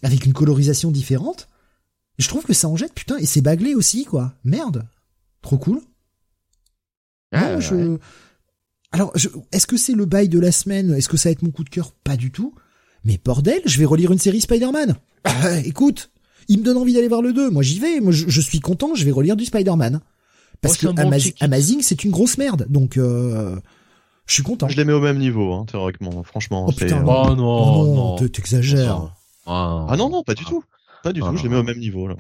avec 0.03 0.26
une 0.26 0.34
colorisation 0.34 0.91
différente 0.91 1.49
je 2.18 2.28
trouve 2.28 2.45
que 2.45 2.53
ça 2.53 2.68
en 2.68 2.76
jette, 2.76 2.93
putain, 2.93 3.18
et 3.18 3.26
c'est 3.26 3.41
baglé 3.41 3.76
aussi, 3.76 4.05
quoi. 4.05 4.34
Merde. 4.43 4.88
Trop 5.41 5.57
cool. 5.57 5.82
Ah, 7.32 7.59
je... 7.59 7.97
Alors, 8.91 9.13
est-ce 9.51 9.68
que 9.68 9.78
c'est 9.78 9.93
le 9.93 10.05
bail 10.05 10.30
de 10.30 10.39
la 10.39 10.51
semaine? 10.51 10.93
Est-ce 10.93 11.09
que 11.09 11.18
ça 11.18 11.30
va 11.30 11.34
être 11.34 11.41
mon 11.41 11.51
coup 11.51 11.66
de 11.66 11.70
cœur? 11.70 11.91
Pas 11.91 12.16
du 12.16 12.32
tout. 12.32 12.55
Mais 13.03 13.20
bordel, 13.24 13.61
je 13.66 13.78
vais 13.78 13.86
relire 13.86 14.11
une 14.11 14.20
série 14.20 14.41
Spider-Man. 14.41 14.95
Ah, 15.26 15.59
écoute, 15.59 16.11
il 16.47 16.59
me 16.59 16.63
donne 16.63 16.77
envie 16.77 16.93
d'aller 16.93 17.07
voir 17.07 17.21
le 17.21 17.33
2. 17.33 17.49
Moi, 17.49 17.63
j'y 17.63 17.79
vais. 17.79 17.99
Moi, 17.99 18.11
je, 18.11 18.41
suis 18.41 18.59
content. 18.59 18.95
Je 18.95 19.05
vais 19.05 19.11
relire 19.11 19.35
du 19.35 19.45
Spider-Man. 19.45 20.01
Parce 20.61 20.77
que 20.77 20.87
Amazing, 21.43 21.81
c'est 21.81 22.03
une 22.03 22.11
grosse 22.11 22.37
merde. 22.37 22.65
Donc, 22.69 22.97
euh, 22.97 23.55
je 24.25 24.33
suis 24.33 24.43
content. 24.43 24.67
Je 24.67 24.77
les 24.77 24.85
mets 24.85 24.93
au 24.93 25.01
même 25.01 25.17
niveau, 25.17 25.53
hein, 25.53 25.65
théoriquement. 25.69 26.23
Franchement. 26.23 26.65
Oh, 26.67 26.71
putain, 26.71 27.03
oh 27.05 27.35
non, 27.35 27.81
oh, 27.81 27.95
non, 27.95 28.27
t'exagères. 28.27 29.13
Ah. 29.45 29.85
ah 29.89 29.97
non, 29.97 30.09
non, 30.09 30.23
pas 30.23 30.33
du 30.33 30.45
tout. 30.45 30.63
Pas 31.03 31.13
du 31.13 31.21
tout, 31.21 31.37
je 31.37 31.43
les 31.43 31.49
mets 31.49 31.57
au 31.57 31.63
même 31.63 31.77
niveau 31.77 32.07
là. 32.07 32.15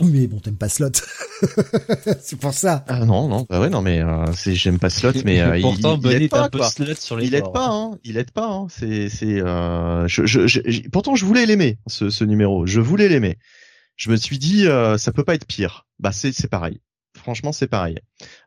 Oui, 0.00 0.10
mais 0.12 0.26
bon, 0.26 0.40
t'aimes 0.40 0.56
pas 0.56 0.68
Slot. 0.68 0.90
c'est 2.20 2.38
pour 2.38 2.52
ça. 2.52 2.84
Ah 2.88 3.04
non, 3.04 3.28
non, 3.28 3.46
bah 3.48 3.60
ouais, 3.60 3.70
non, 3.70 3.80
mais 3.80 4.02
euh, 4.02 4.26
c'est 4.32 4.56
j'aime 4.56 4.80
pas 4.80 4.90
Slot, 4.90 5.12
mais 5.24 5.40
euh, 5.40 5.60
pourtant, 5.60 6.00
il, 6.02 6.10
il, 6.10 6.22
aide 6.24 6.30
pas, 6.30 6.44
un 6.44 6.48
peu 6.48 6.62
Slot 6.62 6.96
sur 6.96 7.16
les 7.16 7.26
Il 7.26 7.34
aide 7.36 7.52
pas, 7.52 7.68
hein. 7.68 7.96
Il 8.02 8.16
aide 8.16 8.32
pas, 8.32 8.48
hein. 8.48 8.66
C'est, 8.70 9.08
c'est. 9.08 9.40
Euh, 9.40 10.08
je, 10.08 10.26
je, 10.26 10.48
je, 10.48 10.88
pourtant, 10.90 11.14
je 11.14 11.24
voulais 11.24 11.46
l'aimer, 11.46 11.78
ce, 11.86 12.10
ce 12.10 12.24
numéro. 12.24 12.66
Je 12.66 12.80
voulais 12.80 13.08
l'aimer. 13.08 13.38
Je 13.94 14.10
me 14.10 14.16
suis 14.16 14.38
dit, 14.38 14.66
euh, 14.66 14.98
ça 14.98 15.12
peut 15.12 15.22
pas 15.22 15.36
être 15.36 15.46
pire. 15.46 15.86
Bah, 16.00 16.10
c'est, 16.10 16.32
c'est 16.32 16.48
pareil. 16.48 16.80
Franchement, 17.16 17.52
c'est 17.52 17.68
pareil. 17.68 17.96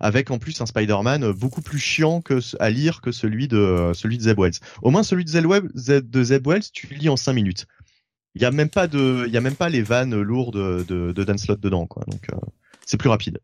Avec 0.02 0.30
en 0.30 0.40
plus 0.40 0.60
un 0.60 0.66
Spider-Man 0.66 1.32
beaucoup 1.32 1.62
plus 1.62 1.80
chiant 1.80 2.20
que 2.20 2.40
à 2.60 2.70
lire 2.70 3.00
que 3.00 3.14
celui 3.14 3.48
de 3.48 3.92
celui 3.94 4.18
de 4.18 4.24
Zeb 4.24 4.38
Wells. 4.38 4.60
Au 4.82 4.92
moins, 4.92 5.04
celui 5.04 5.24
de 5.24 5.30
Zeb 5.30 5.46
Wells, 5.46 5.72
de 5.74 6.24
Zeb 6.24 6.46
Wells, 6.46 6.70
tu 6.74 6.94
lis 6.94 7.08
en 7.08 7.16
cinq 7.16 7.32
minutes. 7.32 7.66
Il 8.38 8.44
y 8.44 8.46
a 8.46 8.52
même 8.52 8.70
pas 8.70 8.88
de, 8.88 9.24
il 9.26 9.34
y 9.34 9.38
a 9.38 9.42
même 9.42 9.56
pas 9.56 9.68
les 9.68 9.82
vannes 9.82 10.16
lourdes 10.22 10.86
de, 10.86 11.12
de 11.12 11.24
Dan 11.24 11.40
Slott 11.40 11.60
dedans, 11.60 11.88
quoi. 11.88 12.04
Donc 12.06 12.30
euh, 12.32 12.38
c'est 12.86 12.98
plus 12.98 13.10
rapide. 13.10 13.40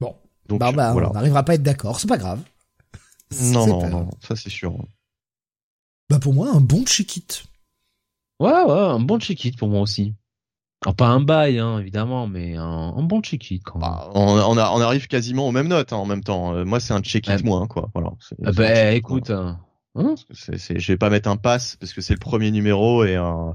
Bon. 0.00 0.14
Donc, 0.46 0.60
bah, 0.60 0.70
bah 0.70 0.94
on 0.94 1.12
n'arrivera 1.12 1.42
pas 1.42 1.52
à 1.52 1.54
être 1.56 1.64
d'accord, 1.64 1.98
c'est 1.98 2.08
pas 2.08 2.16
grave. 2.16 2.40
Non, 3.40 3.66
non, 3.66 3.88
non, 3.88 4.10
ça 4.20 4.36
c'est 4.36 4.50
sûr. 4.50 4.76
Bah 6.08 6.20
pour 6.20 6.32
moi, 6.32 6.48
un 6.54 6.60
bon 6.60 6.84
check-it. 6.84 7.44
Ouais, 8.38 8.50
ouais, 8.52 8.72
un 8.72 9.00
bon 9.00 9.18
check-it 9.18 9.58
pour 9.58 9.68
moi 9.68 9.80
aussi. 9.80 10.14
Alors, 10.84 10.94
pas 10.94 11.08
un 11.08 11.20
bail, 11.20 11.58
hein, 11.58 11.80
évidemment, 11.80 12.28
mais 12.28 12.54
un, 12.56 13.02
bon 13.02 13.20
check-it 13.20 13.64
quand 13.64 13.80
même. 13.80 13.88
Bah, 13.88 14.10
on, 14.14 14.38
on, 14.38 14.58
on, 14.58 14.80
arrive 14.80 15.08
quasiment 15.08 15.48
aux 15.48 15.52
mêmes 15.52 15.66
notes 15.66 15.92
hein, 15.92 15.96
en 15.96 16.06
même 16.06 16.22
temps. 16.22 16.54
Euh, 16.54 16.64
moi, 16.64 16.78
c'est 16.78 16.92
un 16.92 17.00
check-it 17.00 17.42
moins, 17.42 17.66
quoi. 17.66 17.90
Voilà. 17.94 18.12
Ah 18.44 18.52
bah, 18.52 18.92
écoute, 18.92 19.30
Hein 19.30 19.58
c'est, 20.32 20.78
je 20.78 20.92
vais 20.92 20.96
pas 20.96 21.10
mettre 21.10 21.28
un 21.28 21.36
pass 21.36 21.76
parce 21.76 21.92
que 21.92 22.00
c'est 22.00 22.14
le 22.14 22.18
premier 22.18 22.50
numéro 22.50 23.04
et 23.04 23.16
euh, 23.16 23.52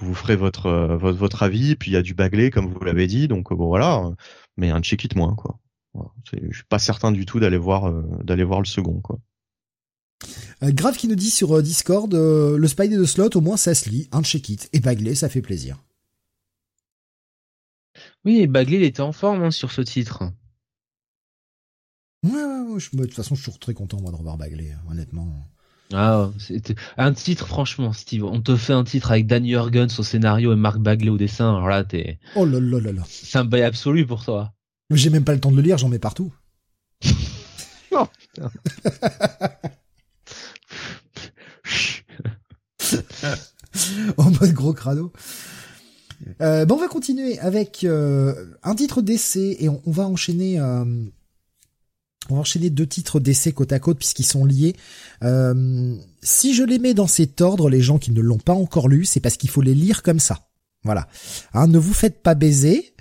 vous 0.00 0.14
ferez 0.14 0.36
votre, 0.36 0.66
euh, 0.66 0.96
votre 0.96 1.18
votre 1.18 1.42
avis. 1.42 1.76
Puis 1.76 1.90
il 1.90 1.94
y 1.94 1.96
a 1.96 2.02
du 2.02 2.14
baglé 2.14 2.50
comme 2.50 2.72
vous 2.72 2.84
l'avez 2.84 3.06
dit, 3.06 3.28
donc 3.28 3.52
bon 3.52 3.68
voilà. 3.68 4.02
Mais 4.56 4.70
un 4.70 4.80
check 4.80 5.04
it 5.04 5.14
moins 5.14 5.34
quoi. 5.34 5.60
je 6.32 6.54
suis 6.54 6.64
pas 6.68 6.78
certain 6.78 7.12
du 7.12 7.24
tout 7.24 7.40
d'aller 7.40 7.58
voir 7.58 7.88
euh, 7.88 8.02
d'aller 8.22 8.44
voir 8.44 8.60
le 8.60 8.66
second 8.66 9.00
quoi. 9.00 9.18
Grave 10.62 10.96
qui 10.96 11.08
nous 11.08 11.14
dit 11.14 11.30
sur 11.30 11.62
Discord, 11.62 12.12
le 12.12 12.66
Spidey 12.66 12.96
de 12.96 13.04
slot 13.04 13.30
au 13.36 13.40
moins 13.40 13.56
ça 13.56 13.74
se 13.74 13.88
lit, 13.88 14.08
un 14.12 14.22
check 14.22 14.48
it 14.50 14.68
et 14.72 14.80
Bagley 14.80 15.14
ça 15.14 15.30
fait 15.30 15.40
plaisir. 15.40 15.82
Oui, 18.24 18.40
et 18.40 18.46
Bagley 18.46 18.76
il 18.76 18.82
était 18.82 19.00
en 19.00 19.12
forme 19.12 19.44
hein, 19.44 19.50
sur 19.50 19.72
ce 19.72 19.80
titre. 19.80 20.24
Ouais, 22.22 22.32
ouais, 22.32 22.60
ouais 22.68 22.78
de 22.92 23.04
toute 23.04 23.14
façon 23.14 23.34
je 23.34 23.40
suis 23.40 23.50
toujours 23.50 23.60
très 23.60 23.72
content 23.72 23.98
moi 24.00 24.10
de 24.10 24.16
revoir 24.16 24.36
Bagley, 24.36 24.76
honnêtement. 24.90 25.48
Ah, 25.92 26.30
c'était 26.38 26.76
un 26.96 27.12
titre, 27.12 27.46
franchement, 27.46 27.92
Steve. 27.92 28.24
On 28.24 28.40
te 28.40 28.56
fait 28.56 28.72
un 28.72 28.84
titre 28.84 29.10
avec 29.10 29.26
Danny 29.26 29.50
Jurgens 29.50 29.98
au 29.98 30.02
scénario 30.02 30.52
et 30.52 30.56
Marc 30.56 30.78
Bagley 30.78 31.10
au 31.10 31.18
dessin. 31.18 31.48
Alors 31.48 31.68
là, 31.68 31.84
t'es. 31.84 32.18
Oh 32.36 32.44
là 32.44 32.60
là 32.60 32.80
là 32.80 32.92
là. 32.92 33.02
C'est 33.08 33.38
un 33.38 33.44
bail 33.44 33.62
absolu 33.62 34.06
pour 34.06 34.24
toi. 34.24 34.52
J'ai 34.90 35.10
même 35.10 35.24
pas 35.24 35.34
le 35.34 35.40
temps 35.40 35.50
de 35.50 35.56
le 35.56 35.62
lire, 35.62 35.78
j'en 35.78 35.88
mets 35.88 35.98
partout. 35.98 36.32
oh, 37.92 38.06
en 44.16 44.30
mode 44.30 44.52
gros 44.52 44.72
crado. 44.72 45.12
Euh, 46.42 46.66
bon, 46.66 46.76
on 46.76 46.78
va 46.78 46.88
continuer 46.88 47.38
avec 47.38 47.84
euh, 47.84 48.46
un 48.62 48.74
titre 48.74 49.02
d'essai 49.02 49.56
et 49.60 49.68
on, 49.68 49.80
va 49.86 50.06
enchaîner 50.06 50.60
euh, 50.60 50.84
va 52.34 52.40
enchaîner 52.40 52.70
deux 52.70 52.86
titres 52.86 53.20
d'essai 53.20 53.52
côte 53.52 53.72
à 53.72 53.78
côte 53.78 53.98
puisqu'ils 53.98 54.26
sont 54.26 54.44
liés. 54.44 54.76
Euh, 55.22 55.96
si 56.22 56.54
je 56.54 56.62
les 56.62 56.78
mets 56.78 56.94
dans 56.94 57.06
cet 57.06 57.40
ordre, 57.40 57.68
les 57.68 57.80
gens 57.80 57.98
qui 57.98 58.10
ne 58.10 58.20
l'ont 58.20 58.38
pas 58.38 58.54
encore 58.54 58.88
lu, 58.88 59.04
c'est 59.04 59.20
parce 59.20 59.36
qu'il 59.36 59.50
faut 59.50 59.62
les 59.62 59.74
lire 59.74 60.02
comme 60.02 60.20
ça. 60.20 60.48
Voilà. 60.82 61.08
Hein, 61.52 61.66
ne 61.66 61.78
vous 61.78 61.94
faites 61.94 62.22
pas 62.22 62.34
baiser. 62.34 62.94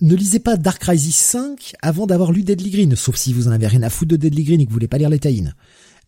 Ne 0.00 0.14
lisez 0.14 0.40
pas 0.40 0.56
Dark 0.56 0.80
Crisis 0.80 1.16
5 1.16 1.74
avant 1.80 2.06
d'avoir 2.06 2.32
lu 2.32 2.42
Deadly 2.42 2.70
Green, 2.70 2.96
sauf 2.96 3.16
si 3.16 3.32
vous 3.32 3.48
en 3.48 3.52
avez 3.52 3.66
rien 3.66 3.82
à 3.82 3.90
foutre 3.90 4.10
de 4.10 4.16
Deadly 4.16 4.44
Green 4.44 4.60
et 4.60 4.64
que 4.64 4.70
vous 4.70 4.74
voulez 4.74 4.88
pas 4.88 4.98
lire 4.98 5.08
les 5.08 5.18
taïnes. 5.18 5.54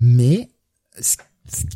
Mais 0.01 0.51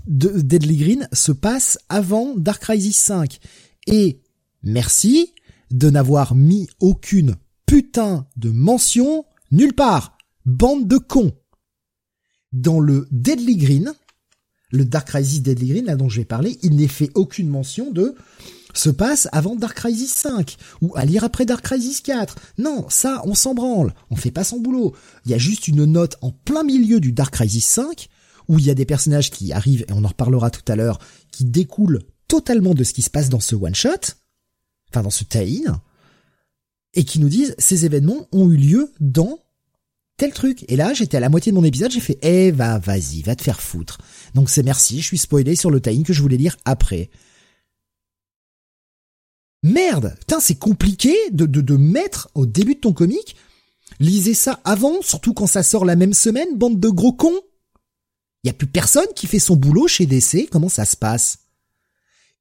Deadly 0.07 0.77
Green 0.77 1.09
se 1.13 1.33
passe 1.33 1.79
avant 1.89 2.35
Dark 2.37 2.63
Crisis 2.63 2.97
5. 2.99 3.39
Et 3.87 4.21
merci 4.63 5.33
de 5.71 5.89
n'avoir 5.89 6.35
mis 6.35 6.69
aucune 6.81 7.37
putain 7.67 8.27
de 8.37 8.51
mention 8.51 9.25
nulle 9.51 9.73
part. 9.73 10.19
Bande 10.45 10.89
de 10.89 10.99
cons. 10.99 11.33
Dans 12.53 12.81
le 12.81 13.09
Deadly 13.11 13.57
Green, 13.57 13.95
le 14.71 14.85
Dark 14.85 15.09
Crisis 15.09 15.43
Deadly 15.43 15.69
Green, 15.69 15.85
là 15.87 15.97
dont 15.97 16.09
je 16.09 16.21
vais 16.21 16.27
parler, 16.27 16.59
il 16.63 16.77
n'est 16.77 16.89
fait 16.89 17.11
aucune 17.15 17.49
mention 17.49 17.91
de 17.91 18.15
se 18.75 18.91
passe 18.91 19.29
avant 19.33 19.55
Dark 19.55 19.77
Crisis 19.77 20.13
5 20.15 20.57
ou 20.81 20.93
à 20.97 21.05
lire 21.05 21.25
après 21.25 21.45
Dark 21.45 21.63
Crisis 21.63 22.01
4. 22.01 22.37
Non, 22.59 22.87
ça, 22.89 23.23
on 23.25 23.35
s'en 23.35 23.55
branle. 23.55 23.95
On 24.11 24.17
fait 24.17 24.31
pas 24.31 24.45
son 24.45 24.61
boulot. 24.61 24.95
Il 25.25 25.31
y 25.31 25.35
a 25.35 25.39
juste 25.39 25.69
une 25.69 25.85
note 25.85 26.17
en 26.23 26.31
plein 26.31 26.65
milieu 26.65 27.01
du 27.01 27.13
Dark 27.13 27.35
Crisis 27.35 27.67
5 27.67 28.09
où 28.49 28.59
il 28.59 28.67
y 28.67 28.71
a 28.71 28.75
des 28.75 28.85
personnages 28.85 29.31
qui 29.31 29.53
arrivent, 29.53 29.85
et 29.89 29.93
on 29.93 30.05
en 30.05 30.09
reparlera 30.09 30.51
tout 30.51 30.65
à 30.71 30.77
l'heure, 30.77 30.99
qui 31.31 31.45
découlent 31.45 32.03
totalement 32.29 32.75
de 32.75 32.85
ce 32.85 32.93
qui 32.93 33.03
se 33.03 33.11
passe 33.11 33.29
dans 33.29 33.41
ce 33.41 33.55
one-shot, 33.55 34.17
enfin 34.91 35.03
dans 35.03 35.11
ce 35.11 35.25
tie-in, 35.25 35.81
et 36.95 37.05
qui 37.05 37.21
nous 37.21 37.29
disent 37.29 37.55
ces 37.59 37.85
événements 37.85 38.29
ont 38.33 38.51
eu 38.51 38.57
lieu 38.57 38.93
dans 39.01 39.39
tel 40.17 40.33
truc. 40.33 40.65
Et 40.69 40.77
là, 40.77 40.95
j'étais 40.95 41.17
à 41.17 41.21
la 41.21 41.29
moitié 41.29 41.53
de 41.53 41.57
mon 41.57 41.65
épisode, 41.65 41.91
j'ai 41.91 42.01
fait, 42.01 42.19
eh, 42.23 42.51
va, 42.51 42.79
vas-y, 42.79 43.23
va 43.23 43.37
te 43.37 43.43
faire 43.43 43.61
foutre. 43.61 43.99
Donc 44.35 44.51
c'est 44.51 44.63
merci, 44.63 45.01
je 45.01 45.07
suis 45.07 45.19
spoilé 45.19 45.57
sur 45.57 45.71
le 45.71 45.81
tie 45.81 46.03
que 46.03 46.13
je 46.13 46.23
voulais 46.23 46.37
lire 46.37 46.57
après. 46.65 47.11
Merde, 49.63 50.17
putain, 50.19 50.41
c'est 50.41 50.57
compliqué 50.57 51.15
de, 51.31 51.47
de, 51.47 51.61
de 51.61 51.77
mettre 51.77 52.29
au 52.35 52.47
début 52.47 52.75
de 52.75 52.81
ton 52.81 52.93
comique. 52.93 53.37
Lisez 54.01 54.35
ça 54.35 54.61
avant, 54.65 55.03
surtout 55.03 55.35
quand 55.35 55.47
ça 55.47 55.63
sort 55.63 55.85
la 55.85 55.97
même 55.97 56.15
semaine, 56.15 56.57
bande 56.57 56.81
de 56.81 56.89
gros 56.89 57.13
cons. 57.13 57.41
Y 58.45 58.51
a 58.51 58.53
plus 58.53 58.67
personne 58.67 59.07
qui 59.15 59.29
fait 59.29 59.39
son 59.39 59.55
boulot 59.55 59.87
chez 59.87 60.07
DC, 60.07 60.49
comment 60.51 60.69
ça 60.69 60.85
se 60.85 60.97
passe? 60.97 61.39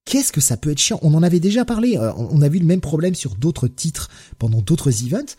Qu'est-ce 0.05 0.31
que 0.31 0.41
ça 0.41 0.57
peut 0.57 0.71
être 0.71 0.79
chiant? 0.79 0.99
On 1.03 1.13
en 1.13 1.21
avait 1.21 1.39
déjà 1.39 1.63
parlé, 1.63 1.97
euh, 1.97 2.11
on 2.15 2.41
a 2.41 2.49
vu 2.49 2.57
le 2.57 2.65
même 2.65 2.81
problème 2.81 3.13
sur 3.13 3.35
d'autres 3.35 3.67
titres 3.67 4.09
pendant 4.39 4.61
d'autres 4.61 5.03
events. 5.03 5.35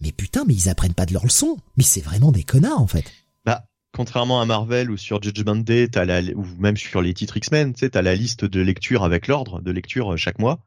Mais 0.00 0.12
putain, 0.12 0.44
mais 0.44 0.54
ils 0.54 0.68
apprennent 0.68 0.94
pas 0.94 1.06
de 1.06 1.12
leur 1.12 1.24
leçon. 1.24 1.58
Mais 1.76 1.84
c'est 1.84 2.00
vraiment 2.00 2.32
des 2.32 2.42
connards 2.42 2.80
en 2.80 2.86
fait. 2.86 3.04
Bah, 3.44 3.66
contrairement 3.92 4.40
à 4.40 4.46
Marvel 4.46 4.90
ou 4.90 4.96
sur 4.96 5.22
Judgment 5.22 5.56
Day, 5.56 5.88
t'as 5.88 6.04
la, 6.04 6.20
ou 6.34 6.44
même 6.58 6.76
sur 6.76 7.00
les 7.00 7.14
titres 7.14 7.36
X-Men, 7.36 7.72
tu 7.72 7.80
sais, 7.80 7.90
t'as 7.90 8.02
la 8.02 8.14
liste 8.14 8.44
de 8.44 8.60
lecture 8.60 9.04
avec 9.04 9.26
l'ordre 9.26 9.60
de 9.60 9.70
lecture 9.70 10.12
euh, 10.14 10.16
chaque 10.16 10.38
mois. 10.38 10.64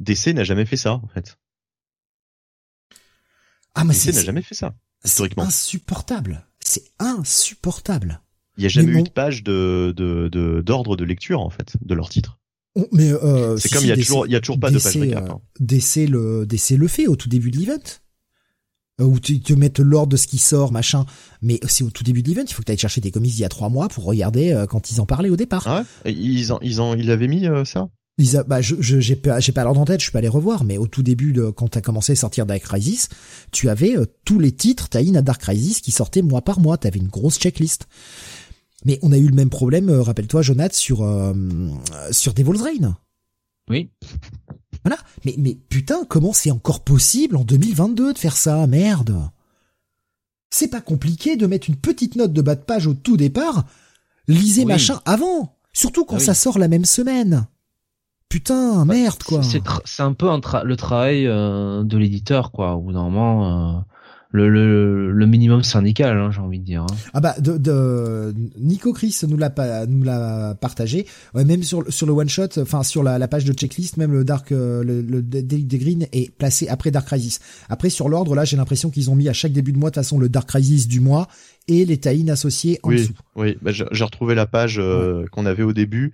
DC 0.00 0.28
n'a 0.28 0.44
jamais 0.44 0.64
fait 0.64 0.76
ça 0.76 0.94
en 0.94 1.08
fait. 1.08 1.38
Ah 3.74 3.84
mais 3.84 3.94
DC 3.94 4.14
n'a 4.14 4.24
jamais 4.24 4.42
fait 4.42 4.54
ça 4.54 4.74
historiquement. 5.04 5.44
Insupportable. 5.44 6.46
C'est 6.60 6.84
insupportable. 6.98 8.20
Il 8.56 8.62
y 8.62 8.66
a 8.66 8.68
jamais 8.68 8.92
eu 8.92 9.02
de 9.02 9.10
page 9.10 9.42
de 9.42 9.92
d'ordre 10.64 10.96
de, 10.96 11.04
lecture 11.04 11.40
en 11.40 11.50
fait 11.50 11.74
de 11.80 11.94
leur 11.94 12.08
titre. 12.10 12.38
mais 12.92 13.10
euh, 13.12 13.56
c'est 13.56 13.70
comme 13.70 13.82
il 13.82 13.88
y 13.88 13.92
a 13.92 13.96
toujours 13.96 14.26
il 14.26 14.32
y 14.32 14.36
a 14.36 14.40
toujours 14.40 14.60
pas 14.60 14.70
de 14.70 14.78
page 14.78 14.96
récap. 14.96 15.30
Hein. 15.30 15.40
DC 15.60 16.08
le 16.08 16.46
DC 16.46 16.70
le 16.70 16.88
fait 16.88 17.06
au 17.06 17.16
tout 17.16 17.28
début 17.28 17.50
de 17.50 17.58
l'event. 17.58 17.82
Euh, 19.00 19.04
où 19.04 19.18
tu 19.18 19.40
te 19.40 19.54
mettent 19.54 19.78
l'ordre 19.78 20.12
de 20.12 20.16
ce 20.18 20.26
qui 20.26 20.36
sort, 20.36 20.70
machin. 20.70 21.06
Mais 21.40 21.58
c'est 21.66 21.82
au 21.82 21.90
tout 21.90 22.04
début 22.04 22.22
de 22.22 22.28
l'event, 22.28 22.44
il 22.46 22.52
faut 22.52 22.60
que 22.60 22.66
tu 22.66 22.72
ailles 22.72 22.78
chercher 22.78 23.00
tes 23.00 23.10
comics 23.10 23.32
il 23.34 23.40
y 23.40 23.44
a 23.44 23.48
trois 23.48 23.70
mois 23.70 23.88
pour 23.88 24.04
regarder 24.04 24.52
euh, 24.52 24.66
quand 24.66 24.90
ils 24.90 25.00
en 25.00 25.06
parlaient 25.06 25.30
au 25.30 25.36
départ. 25.36 25.66
Ah 25.66 25.84
ouais 26.04 26.12
ils 26.12 26.52
en, 26.52 26.58
ils 26.60 26.78
en, 26.78 26.94
ils 26.94 27.10
avaient 27.10 27.26
mis 27.26 27.46
euh, 27.46 27.64
ça? 27.64 27.88
Ils 28.18 28.44
bah, 28.46 28.60
je, 28.60 28.76
j'ai 28.78 29.16
pas, 29.16 29.40
j'ai 29.40 29.52
pas 29.52 29.64
l'ordre 29.64 29.80
en 29.80 29.86
tête, 29.86 30.00
je 30.00 30.04
suis 30.04 30.12
pas 30.12 30.18
allé 30.18 30.28
revoir, 30.28 30.64
mais 30.64 30.76
au 30.76 30.86
tout 30.86 31.02
début 31.02 31.32
de, 31.32 31.48
quand 31.48 31.68
t'as 31.68 31.80
commencé 31.80 32.12
à 32.12 32.16
sortir 32.16 32.44
Dark 32.44 32.60
Crisis, 32.60 33.08
tu 33.50 33.70
avais 33.70 33.96
tous 34.26 34.38
les 34.38 34.52
titres 34.52 34.90
tie 34.90 35.16
à 35.16 35.22
Dark 35.22 35.40
Crisis 35.40 35.80
qui 35.80 35.90
sortaient 35.90 36.20
mois 36.20 36.42
par 36.42 36.60
mois, 36.60 36.76
t'avais 36.76 37.00
une 37.00 37.08
grosse 37.08 37.38
checklist. 37.38 37.86
Mais 38.84 38.98
on 39.00 39.12
a 39.12 39.16
eu 39.16 39.26
le 39.26 39.34
même 39.34 39.48
problème, 39.48 39.90
rappelle-toi, 39.90 40.42
Jonathan, 40.42 40.74
sur, 40.74 40.98
sur 42.10 42.34
Devil's 42.34 42.60
Reign. 42.60 42.94
Oui. 43.70 43.90
Voilà. 44.84 44.98
Mais, 45.24 45.34
mais 45.38 45.54
putain, 45.54 46.04
comment 46.08 46.32
c'est 46.32 46.50
encore 46.50 46.80
possible 46.80 47.36
en 47.36 47.44
2022 47.44 48.12
de 48.12 48.18
faire 48.18 48.36
ça? 48.36 48.66
Merde. 48.66 49.16
C'est 50.50 50.68
pas 50.68 50.80
compliqué 50.80 51.36
de 51.36 51.46
mettre 51.46 51.70
une 51.70 51.76
petite 51.76 52.16
note 52.16 52.32
de 52.32 52.42
bas 52.42 52.54
de 52.54 52.60
page 52.60 52.86
au 52.86 52.94
tout 52.94 53.16
départ. 53.16 53.64
Lisez 54.28 54.64
machin 54.64 55.00
avant. 55.04 55.56
Surtout 55.72 56.04
quand 56.04 56.16
ah 56.16 56.20
ça 56.20 56.34
sort 56.34 56.58
la 56.58 56.68
même 56.68 56.84
semaine. 56.84 57.46
Putain, 58.28 58.84
bah, 58.86 58.94
merde, 58.94 59.22
quoi. 59.22 59.42
C'est 59.42 60.02
un 60.02 60.12
peu 60.12 60.28
le 60.64 60.76
travail 60.76 61.26
euh, 61.26 61.82
de 61.84 61.98
l'éditeur, 61.98 62.50
quoi. 62.50 62.74
Au 62.74 62.80
bout 62.80 62.92
d'un 62.92 63.02
moment, 63.02 63.76
euh, 63.76 63.80
le, 64.32 64.48
le, 64.48 65.12
le 65.12 65.26
minimum 65.26 65.62
syndical, 65.62 66.16
hein, 66.16 66.30
j'ai 66.32 66.40
envie 66.40 66.58
de 66.58 66.64
dire. 66.64 66.82
Hein. 66.82 66.96
Ah 67.12 67.20
bah 67.20 67.34
de, 67.38 67.58
de 67.58 68.34
Nico 68.58 68.92
Chris 68.92 69.16
nous 69.28 69.36
l'a 69.36 69.52
nous 69.86 70.02
l'a 70.02 70.56
partagé. 70.60 71.06
Ouais, 71.34 71.44
même 71.44 71.62
sur 71.62 71.84
sur 71.92 72.06
le 72.06 72.12
one 72.12 72.28
shot, 72.28 72.58
enfin 72.58 72.82
sur 72.82 73.02
la, 73.02 73.18
la, 73.18 73.28
page 73.28 73.44
de 73.44 73.52
checklist, 73.52 73.98
même 73.98 74.12
le 74.12 74.24
Dark 74.24 74.50
euh, 74.50 74.82
le, 74.82 75.02
le 75.02 75.22
des 75.22 75.78
Green 75.78 76.06
est 76.12 76.34
placé 76.34 76.66
après 76.68 76.90
Dark 76.90 77.06
Crisis. 77.06 77.40
Après 77.68 77.90
sur 77.90 78.08
l'ordre 78.08 78.34
là, 78.34 78.44
j'ai 78.44 78.56
l'impression 78.56 78.90
qu'ils 78.90 79.10
ont 79.10 79.14
mis 79.14 79.28
à 79.28 79.34
chaque 79.34 79.52
début 79.52 79.72
de 79.72 79.78
mois 79.78 79.90
de 79.90 79.94
toute 79.94 80.02
façon 80.02 80.18
le 80.18 80.30
Dark 80.30 80.48
Crisis 80.48 80.88
du 80.88 81.00
mois 81.00 81.28
et 81.68 81.84
les 81.84 81.98
tie 81.98 82.28
associés 82.30 82.80
en 82.82 82.88
oui, 82.88 82.96
dessous. 82.96 83.12
Oui, 83.36 83.56
bah, 83.60 83.70
j'ai 83.72 84.04
retrouvé 84.04 84.34
la 84.34 84.46
page 84.46 84.78
euh, 84.78 85.26
qu'on 85.30 85.46
avait 85.46 85.62
au 85.62 85.72
début. 85.72 86.12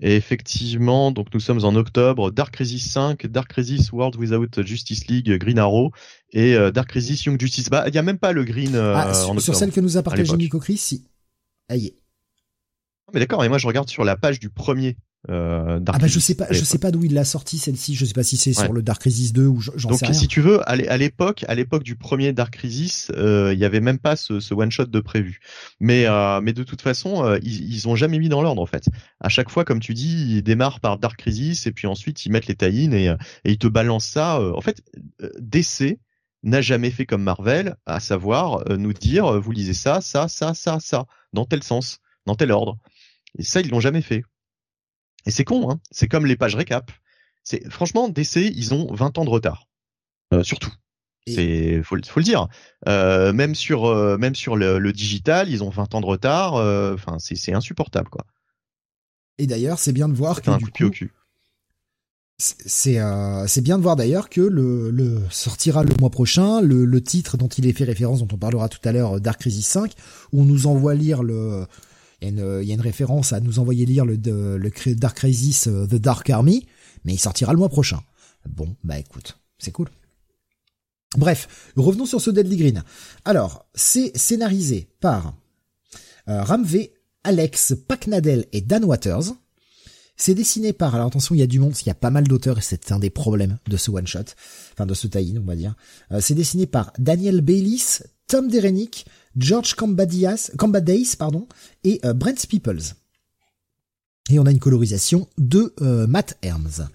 Et 0.00 0.14
effectivement, 0.14 1.10
donc 1.10 1.26
nous 1.34 1.40
sommes 1.40 1.64
en 1.64 1.74
octobre, 1.74 2.30
Dark 2.30 2.54
Crisis 2.54 2.88
5, 2.92 3.26
Dark 3.26 3.48
Crisis 3.48 3.90
World 3.90 4.14
Without 4.16 4.62
Justice 4.62 5.08
League, 5.08 5.28
Green 5.38 5.58
Arrow 5.58 5.90
et 6.30 6.54
euh, 6.54 6.70
Dark 6.70 6.88
Crisis 6.88 7.24
Young 7.24 7.40
Justice. 7.40 7.68
Bah, 7.68 7.84
il 7.88 7.94
y 7.94 7.98
a 7.98 8.02
même 8.02 8.18
pas 8.18 8.32
le 8.32 8.44
Green 8.44 8.76
euh, 8.76 8.94
ah, 8.94 9.12
sur, 9.12 9.40
sur, 9.40 9.56
celle 9.56 9.72
que 9.72 9.80
nous 9.80 9.96
a 9.96 10.02
partagé 10.04 10.36
Nico 10.36 10.60
Chris, 10.60 10.76
si. 10.76 11.08
Ah. 11.68 11.74
Mais 13.12 13.20
d'accord, 13.20 13.42
et 13.44 13.48
moi 13.48 13.58
je 13.58 13.66
regarde 13.66 13.88
sur 13.88 14.04
la 14.04 14.16
page 14.16 14.38
du 14.38 14.50
premier 14.50 14.96
euh, 15.30 15.78
ah 15.86 15.98
bah 15.98 16.06
je 16.06 16.18
sais 16.18 16.34
pas, 16.34 16.46
je 16.50 16.64
sais 16.64 16.78
pas 16.78 16.90
d'où 16.90 17.04
il 17.04 17.12
l'a 17.12 17.24
sorti 17.24 17.58
celle-ci. 17.58 17.94
Je 17.94 18.04
sais 18.06 18.14
pas 18.14 18.22
si 18.22 18.36
c'est 18.36 18.54
sur 18.54 18.72
le 18.72 18.82
Dark 18.82 19.00
Crisis 19.00 19.32
2 19.32 19.46
ou 19.46 19.60
j'en 19.60 19.92
sais 19.92 20.06
rien. 20.06 20.12
Donc 20.12 20.20
si 20.20 20.28
tu 20.28 20.40
veux, 20.40 20.60
à 20.68 20.96
l'époque, 20.96 21.44
à 21.48 21.54
l'époque 21.54 21.82
du 21.82 21.96
premier 21.96 22.32
Dark 22.32 22.52
Crisis, 22.54 23.12
euh, 23.14 23.52
il 23.52 23.58
y 23.58 23.64
avait 23.64 23.80
même 23.80 23.98
pas 23.98 24.16
ce, 24.16 24.40
ce 24.40 24.54
one 24.54 24.70
shot 24.70 24.86
de 24.86 25.00
prévu. 25.00 25.40
Mais 25.80 26.06
euh, 26.06 26.40
mais 26.40 26.52
de 26.52 26.62
toute 26.62 26.80
façon, 26.80 27.24
euh, 27.24 27.38
ils, 27.42 27.72
ils 27.72 27.88
ont 27.88 27.94
jamais 27.94 28.18
mis 28.18 28.28
dans 28.28 28.40
l'ordre 28.40 28.62
en 28.62 28.66
fait. 28.66 28.86
À 29.20 29.28
chaque 29.28 29.50
fois, 29.50 29.64
comme 29.64 29.80
tu 29.80 29.92
dis, 29.92 30.36
ils 30.36 30.42
démarrent 30.42 30.80
par 30.80 30.98
Dark 30.98 31.18
Crisis 31.18 31.66
et 31.66 31.72
puis 31.72 31.86
ensuite 31.86 32.24
ils 32.24 32.32
mettent 32.32 32.46
les 32.46 32.56
tie 32.56 32.88
et, 32.92 33.06
et 33.08 33.16
ils 33.44 33.58
te 33.58 33.66
balancent 33.66 34.06
ça. 34.06 34.40
en 34.40 34.60
fait, 34.60 34.82
DC 35.40 35.98
n'a 36.42 36.60
jamais 36.62 36.90
fait 36.90 37.04
comme 37.04 37.22
Marvel, 37.22 37.76
à 37.84 38.00
savoir 38.00 38.64
nous 38.78 38.92
dire 38.92 39.40
vous 39.40 39.52
lisez 39.52 39.74
ça, 39.74 40.00
ça, 40.00 40.28
ça, 40.28 40.54
ça, 40.54 40.78
ça, 40.80 41.04
dans 41.32 41.44
tel 41.44 41.62
sens, 41.62 41.98
dans 42.26 42.34
tel 42.34 42.52
ordre. 42.52 42.78
Et 43.38 43.42
ça, 43.42 43.60
ils 43.60 43.68
l'ont 43.68 43.80
jamais 43.80 44.02
fait. 44.02 44.22
Et 45.26 45.30
c'est 45.30 45.44
con, 45.44 45.70
hein. 45.70 45.80
C'est 45.90 46.08
comme 46.08 46.26
les 46.26 46.36
pages 46.36 46.54
récap. 46.54 46.90
C'est 47.44 47.70
franchement 47.70 48.08
DC, 48.08 48.36
ils 48.36 48.74
ont 48.74 48.92
20 48.92 49.18
ans 49.18 49.24
de 49.24 49.30
retard. 49.30 49.68
Euh, 50.32 50.42
surtout. 50.42 50.72
C'est 51.34 51.82
faut, 51.82 51.96
faut, 52.06 52.20
le 52.20 52.24
dire. 52.24 52.48
Euh, 52.88 53.32
même 53.32 53.54
sur 53.54 53.86
euh, 53.86 54.16
même 54.18 54.34
sur 54.34 54.56
le, 54.56 54.92
digital, 54.92 55.48
ils 55.48 55.62
ont 55.62 55.70
20 55.70 55.94
ans 55.94 56.00
de 56.00 56.06
retard. 56.06 56.56
Euh, 56.56 56.94
enfin, 56.94 57.16
c'est 57.18 57.52
insupportable 57.52 58.08
quoi. 58.08 58.24
Et 59.38 59.46
d'ailleurs, 59.46 59.78
c'est 59.78 59.92
bien 59.92 60.08
de 60.08 60.14
voir 60.14 60.42
que 60.42 60.56
du 60.58 60.66
coup, 60.66 60.90
c'est 62.38 63.00
c'est 63.46 63.60
bien 63.60 63.78
de 63.78 63.82
voir 63.82 63.96
d'ailleurs 63.96 64.28
que 64.28 64.40
le, 64.40 64.90
le 64.90 65.20
sortira 65.30 65.82
le 65.82 65.94
mois 66.00 66.10
prochain 66.10 66.60
le, 66.60 66.84
le 66.84 67.02
titre 67.02 67.36
dont 67.36 67.48
il 67.48 67.66
est 67.66 67.72
fait 67.72 67.84
référence, 67.84 68.20
dont 68.20 68.34
on 68.34 68.38
parlera 68.38 68.68
tout 68.68 68.86
à 68.88 68.92
l'heure, 68.92 69.20
Dark 69.20 69.40
Crisis 69.40 69.66
5, 69.66 69.92
où 70.32 70.42
on 70.42 70.44
nous 70.44 70.66
envoie 70.66 70.94
lire 70.94 71.22
le 71.22 71.66
il 72.20 72.28
y, 72.28 72.70
a 72.70 72.74
une, 72.74 72.80
référence 72.80 73.32
à 73.32 73.40
nous 73.40 73.58
envoyer 73.58 73.86
lire 73.86 74.04
le, 74.04 74.16
le 74.16 74.94
Dark 74.94 75.16
Crisis 75.16 75.68
euh, 75.68 75.86
The 75.86 75.94
Dark 75.94 76.28
Army, 76.30 76.66
mais 77.04 77.14
il 77.14 77.18
sortira 77.18 77.52
le 77.52 77.58
mois 77.58 77.68
prochain. 77.68 78.00
Bon, 78.48 78.74
bah 78.82 78.98
écoute, 78.98 79.38
c'est 79.58 79.70
cool. 79.70 79.88
Bref, 81.16 81.72
revenons 81.76 82.06
sur 82.06 82.20
ce 82.20 82.30
Deadly 82.30 82.56
Green. 82.56 82.84
Alors, 83.24 83.66
c'est 83.74 84.16
scénarisé 84.16 84.88
par 85.00 85.34
euh, 86.28 86.42
Ramvé, 86.42 86.92
Alex 87.24 87.74
Pacnadel 87.86 88.46
et 88.52 88.60
Dan 88.60 88.84
Waters. 88.84 89.34
C'est 90.16 90.34
dessiné 90.34 90.72
par, 90.72 90.94
alors 90.96 91.06
attention, 91.06 91.34
il 91.34 91.38
y 91.38 91.42
a 91.42 91.46
du 91.46 91.60
monde, 91.60 91.74
il 91.80 91.86
y 91.86 91.90
a 91.90 91.94
pas 91.94 92.10
mal 92.10 92.26
d'auteurs 92.26 92.58
et 92.58 92.62
c'est 92.62 92.90
un 92.90 92.98
des 92.98 93.10
problèmes 93.10 93.58
de 93.68 93.76
ce 93.76 93.92
one-shot, 93.92 94.24
enfin 94.72 94.84
de 94.84 94.94
ce 94.94 95.06
tie 95.06 95.34
on 95.38 95.44
va 95.44 95.54
dire. 95.54 95.76
Euh, 96.10 96.20
c'est 96.20 96.34
dessiné 96.34 96.66
par 96.66 96.92
Daniel 96.98 97.40
Baylis, 97.40 98.00
Tom 98.26 98.48
Derenick, 98.48 99.06
George 99.38 99.74
Cambadais 99.74 101.04
pardon, 101.18 101.46
et 101.84 102.00
euh, 102.04 102.12
Brent 102.12 102.46
Peoples. 102.48 102.94
Et 104.30 104.38
on 104.38 104.46
a 104.46 104.50
une 104.50 104.58
colorisation 104.58 105.28
de 105.38 105.72
euh, 105.80 106.06
Matt 106.06 106.36
Herms. 106.42 106.88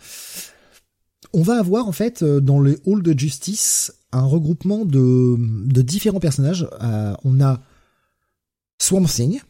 On 1.34 1.42
va 1.42 1.58
avoir 1.58 1.88
en 1.88 1.92
fait 1.92 2.22
euh, 2.22 2.40
dans 2.40 2.60
le 2.60 2.80
hall 2.86 3.02
de 3.02 3.18
justice 3.18 3.94
un 4.12 4.26
regroupement 4.26 4.86
de, 4.86 5.36
de 5.40 5.82
différents 5.82 6.20
personnages. 6.20 6.68
on 7.24 7.42
a 7.42 7.62
Swamp 8.78 9.06
Thing 9.06 9.42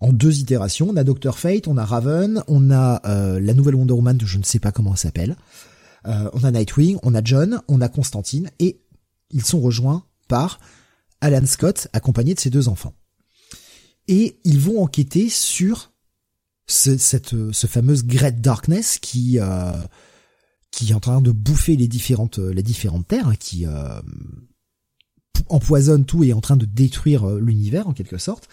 en 0.00 0.12
deux 0.12 0.40
itérations. 0.40 0.90
On 0.90 0.96
a 0.96 1.04
Doctor 1.04 1.38
Fate, 1.38 1.66
on 1.66 1.78
a 1.78 1.84
Raven, 1.86 2.42
on 2.46 2.70
a 2.70 3.00
la 3.40 3.54
nouvelle 3.54 3.76
Wonder 3.76 3.94
Woman, 3.94 4.20
je 4.22 4.36
ne 4.36 4.42
sais 4.42 4.58
pas 4.58 4.70
comment 4.70 4.92
elle 4.92 4.98
s'appelle. 4.98 5.36
on 6.04 6.44
a 6.44 6.50
Nightwing, 6.50 6.98
on 7.02 7.14
a 7.14 7.24
John, 7.24 7.62
on 7.68 7.80
a 7.80 7.88
Constantine 7.88 8.50
et 8.58 8.82
ils 9.30 9.44
sont 9.46 9.60
rejoints 9.60 10.04
par 10.28 10.60
Alan 11.22 11.46
Scott 11.46 11.88
accompagné 11.92 12.34
de 12.34 12.40
ses 12.40 12.50
deux 12.50 12.68
enfants. 12.68 12.94
Et 14.08 14.36
ils 14.44 14.58
vont 14.58 14.82
enquêter 14.82 15.28
sur 15.30 15.92
ce, 16.66 16.98
cette 16.98 17.34
ce 17.52 17.66
fameuse 17.66 18.04
Great 18.04 18.40
Darkness 18.40 18.98
qui 18.98 19.38
euh, 19.38 19.72
qui 20.70 20.90
est 20.90 20.94
en 20.94 21.00
train 21.00 21.20
de 21.20 21.30
bouffer 21.30 21.76
les 21.76 21.88
différentes 21.88 22.38
les 22.38 22.62
différentes 22.62 23.06
terres, 23.06 23.28
hein, 23.28 23.36
qui 23.38 23.66
euh, 23.66 24.00
empoisonne 25.48 26.04
tout 26.04 26.24
et 26.24 26.28
est 26.28 26.32
en 26.32 26.40
train 26.40 26.56
de 26.56 26.66
détruire 26.66 27.28
euh, 27.28 27.40
l'univers 27.40 27.86
en 27.86 27.92
quelque 27.92 28.18
sorte. 28.18 28.48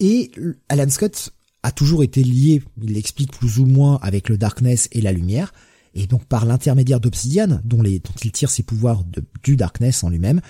Et 0.00 0.32
Alan 0.68 0.90
Scott 0.90 1.32
a 1.62 1.70
toujours 1.70 2.02
été 2.02 2.24
lié, 2.24 2.60
il 2.82 2.94
l'explique 2.94 3.30
plus 3.30 3.60
ou 3.60 3.66
moins 3.66 4.00
avec 4.02 4.28
le 4.28 4.36
Darkness 4.36 4.88
et 4.90 5.00
la 5.00 5.12
lumière, 5.12 5.52
et 5.94 6.08
donc 6.08 6.24
par 6.24 6.44
l'intermédiaire 6.44 6.98
d'Obsidian, 6.98 7.60
dont, 7.62 7.82
dont 7.84 8.14
il 8.24 8.32
tire 8.32 8.50
ses 8.50 8.64
pouvoirs 8.64 9.04
du 9.44 9.54
Darkness 9.54 10.02
en 10.02 10.08
lui-même, 10.08 10.40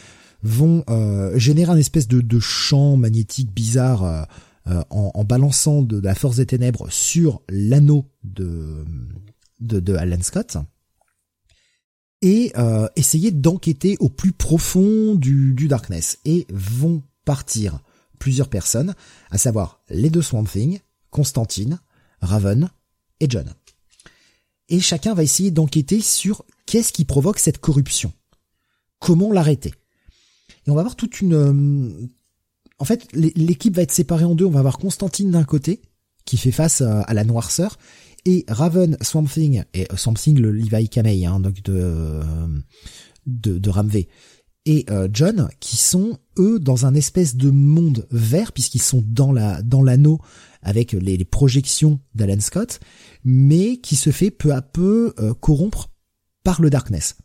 vont 0.43 0.85
euh, 0.89 1.39
générer 1.39 1.73
un 1.73 1.77
espèce 1.77 2.09
de, 2.09 2.41
champ 2.41 2.97
magnétique 2.97 3.53
bizarre 3.53 4.05
euh, 4.05 4.23
euh, 4.69 4.83
en, 4.91 5.25
balançant 5.25 5.83
de, 5.83 6.01
la 6.01 6.15
force 6.15 6.37
des 6.37 6.47
ténèbres 6.47 6.91
sur 6.91 7.43
l'anneau 7.49 8.07
de, 8.25 8.85
de, 9.61 9.95
Alan 9.95 10.23
Scott 10.23 10.57
et 12.25 12.53
essayer 12.95 13.33
d'enquêter 13.33 13.97
au 13.99 14.09
plus 14.09 14.31
profond 14.31 15.17
du, 15.17 15.55
du 15.55 15.67
Darkness 15.67 16.19
et 16.25 16.47
vont 16.53 17.03
partir 17.25 17.81
plusieurs 18.21 18.49
personnes, 18.49 18.95
à 19.33 19.39
savoir 19.39 19.81
les 19.91 20.09
deux 20.09 20.23
Swamp 20.23 20.45
Thing, 20.45 20.79
Constantine, 21.11 21.81
Raven 22.21 22.71
et 23.19 23.27
John. 23.29 23.53
Et 24.69 24.79
chacun 24.79 25.15
va 25.15 25.25
essayer 25.25 25.51
d'enquêter 25.51 26.01
sur 26.01 26.45
qu'est-ce 26.65 26.93
qui 26.93 27.05
provoque 27.05 27.41
cette 27.41 27.59
corruption. 27.59 28.13
Comment 29.01 29.33
l'arrêter? 29.33 29.75
Et 30.67 30.71
on 30.71 30.75
va 30.75 30.81
avoir 30.81 30.97
toute 30.97 31.21
une... 31.21 31.35
Euh, 31.35 32.09
en 32.79 32.85
fait, 32.85 33.07
l'équipe 33.15 33.77
va 33.77 33.83
être 33.83 33.93
séparée 33.93 34.25
en 34.25 34.35
deux. 34.35 34.45
On 34.45 34.51
va 34.51 34.59
avoir 34.59 34.79
Constantine 34.79 35.31
d'un 35.31 35.45
côté, 35.45 35.83
qui 36.25 36.37
fait 36.37 36.51
face 36.51 36.81
à, 36.81 37.15
la 37.15 37.25
noirceur, 37.25 37.79
et 38.25 38.45
Raven, 38.49 38.97
Swamp 39.03 39.27
Thing, 39.27 39.63
et 39.73 39.87
euh, 39.93 39.97
Swamp 39.97 40.15
Thing, 40.15 40.39
le 40.39 40.51
Levi 40.51 40.89
Kamei, 40.89 41.25
hein, 41.25 41.39
donc 41.39 41.63
de, 41.63 41.75
euh, 41.75 42.23
de, 43.27 43.59
de 43.59 43.71
et 44.65 44.87
John, 45.13 45.49
qui 45.59 45.77
sont, 45.77 46.19
eux, 46.39 46.61
dans 46.61 46.87
un 46.87 46.95
espèce 46.95 47.35
de 47.35 47.51
monde 47.51 48.07
vert, 48.13 48.53
puisqu'ils 48.53 48.83
sont 48.83 49.03
dans 49.05 49.33
la 49.33 49.61
dans 49.61 49.83
l'anneau 49.83 50.21
avec 50.63 50.93
les, 50.93 51.17
les 51.17 51.25
projections 51.25 51.99
d'Alan 52.15 52.39
Scott, 52.39 52.79
mais 53.25 53.79
qui 53.79 53.97
se 53.97 54.11
fait 54.11 54.31
peu 54.31 54.53
à 54.53 54.63
peu 54.63 55.15
corrompre 55.41 55.91
par 56.45 56.63
le 56.63 56.71
Darkness. 56.71 57.17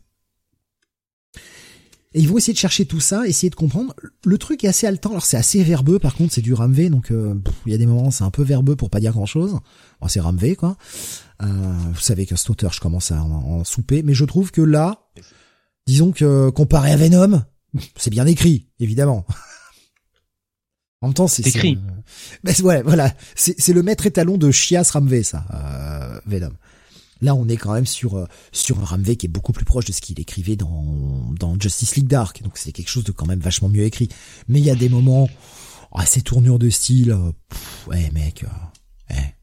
Et 2.14 2.20
ils 2.20 2.28
vont 2.28 2.38
essayer 2.38 2.54
de 2.54 2.58
chercher 2.58 2.86
tout 2.86 3.00
ça, 3.00 3.26
essayer 3.26 3.50
de 3.50 3.54
comprendre. 3.54 3.94
Le 4.24 4.38
truc 4.38 4.64
est 4.64 4.68
assez 4.68 4.86
haletant. 4.86 5.10
Alors 5.10 5.26
c'est 5.26 5.36
assez 5.36 5.62
verbeux, 5.62 5.98
par 5.98 6.14
contre, 6.14 6.32
c'est 6.32 6.40
du 6.40 6.54
ramvé, 6.54 6.88
donc 6.88 7.10
euh, 7.10 7.34
il 7.66 7.72
y 7.72 7.74
a 7.74 7.78
des 7.78 7.86
moments 7.86 8.10
c'est 8.10 8.24
un 8.24 8.30
peu 8.30 8.42
verbeux 8.42 8.76
pour 8.76 8.88
pas 8.88 9.00
dire 9.00 9.12
grand 9.12 9.26
chose. 9.26 9.58
Bon, 10.00 10.08
c'est 10.08 10.20
ramvé, 10.20 10.56
quoi. 10.56 10.76
Euh, 11.42 11.46
vous 11.92 12.00
savez 12.00 12.24
que 12.24 12.34
cet 12.34 12.48
auteur, 12.48 12.72
je 12.72 12.80
commence 12.80 13.12
à 13.12 13.22
en, 13.22 13.62
souper, 13.64 14.02
mais 14.02 14.14
je 14.14 14.24
trouve 14.24 14.50
que 14.52 14.62
là, 14.62 15.10
disons 15.86 16.10
que 16.12 16.48
comparé 16.50 16.92
à 16.92 16.96
Venom, 16.96 17.42
c'est 17.96 18.10
bien 18.10 18.26
écrit, 18.26 18.68
évidemment. 18.80 19.26
en 21.02 21.08
même 21.08 21.14
temps, 21.14 21.28
c'est 21.28 21.46
écrit. 21.46 21.78
Mais 22.42 22.58
ouais, 22.62 22.82
voilà, 22.82 23.12
c'est 23.34 23.72
le 23.72 23.82
maître 23.82 24.06
étalon 24.06 24.38
de 24.38 24.50
Chias 24.50 24.90
Ramvé, 24.92 25.22
ça, 25.22 25.44
euh, 25.52 26.20
Venom. 26.26 26.52
Là, 27.20 27.34
on 27.34 27.48
est 27.48 27.56
quand 27.56 27.72
même 27.72 27.86
sur 27.86 28.16
euh, 28.16 28.26
sur 28.52 28.78
un 28.78 28.84
Ramvé 28.84 29.16
qui 29.16 29.26
est 29.26 29.28
beaucoup 29.28 29.52
plus 29.52 29.64
proche 29.64 29.84
de 29.86 29.92
ce 29.92 30.00
qu'il 30.00 30.20
écrivait 30.20 30.56
dans 30.56 31.32
dans 31.38 31.58
Justice 31.58 31.96
League 31.96 32.06
Dark. 32.06 32.42
Donc 32.42 32.58
c'est 32.58 32.72
quelque 32.72 32.88
chose 32.90 33.04
de 33.04 33.12
quand 33.12 33.26
même 33.26 33.40
vachement 33.40 33.68
mieux 33.68 33.84
écrit. 33.84 34.08
Mais 34.46 34.60
il 34.60 34.64
y 34.64 34.70
a 34.70 34.76
des 34.76 34.88
moments, 34.88 35.28
ah, 35.92 36.06
ces 36.06 36.22
tournures 36.22 36.58
de 36.58 36.70
style, 36.70 37.12
euh, 37.12 37.32
ouais 37.88 38.10
mec, 38.12 38.44
euh, 38.44 39.14
eh, 39.16 39.34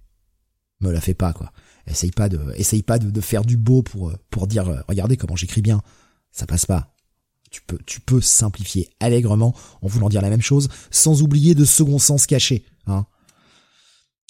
me 0.86 0.92
la 0.92 1.02
fais 1.02 1.14
pas 1.14 1.34
quoi. 1.34 1.52
Essaye 1.88 2.12
pas 2.12 2.30
de 2.30 2.40
essaye 2.56 2.82
pas 2.82 2.98
de, 2.98 3.12
de 3.12 3.22
faire 3.22 3.44
du 3.44 3.58
beau 3.58 3.84
pour 3.84 4.14
pour 4.30 4.48
dire 4.48 4.84
regardez 4.88 5.18
comment 5.18 5.36
j'écris 5.36 5.62
bien. 5.62 5.82
Ça 6.32 6.46
passe 6.46 6.66
pas. 6.66 6.96
Tu 7.52 7.62
peux 7.62 7.78
tu 7.86 8.02
peux 8.02 8.22
simplifier 8.22 8.90
allègrement 9.00 9.56
en 9.82 9.88
voulant 9.88 10.10
dire 10.10 10.22
la 10.22 10.30
même 10.30 10.42
chose 10.42 10.70
sans 10.92 11.22
oublier 11.22 11.56
de 11.56 11.66
second 11.66 12.00
sens 12.00 12.26
caché. 12.26 12.66
Hein 12.88 13.06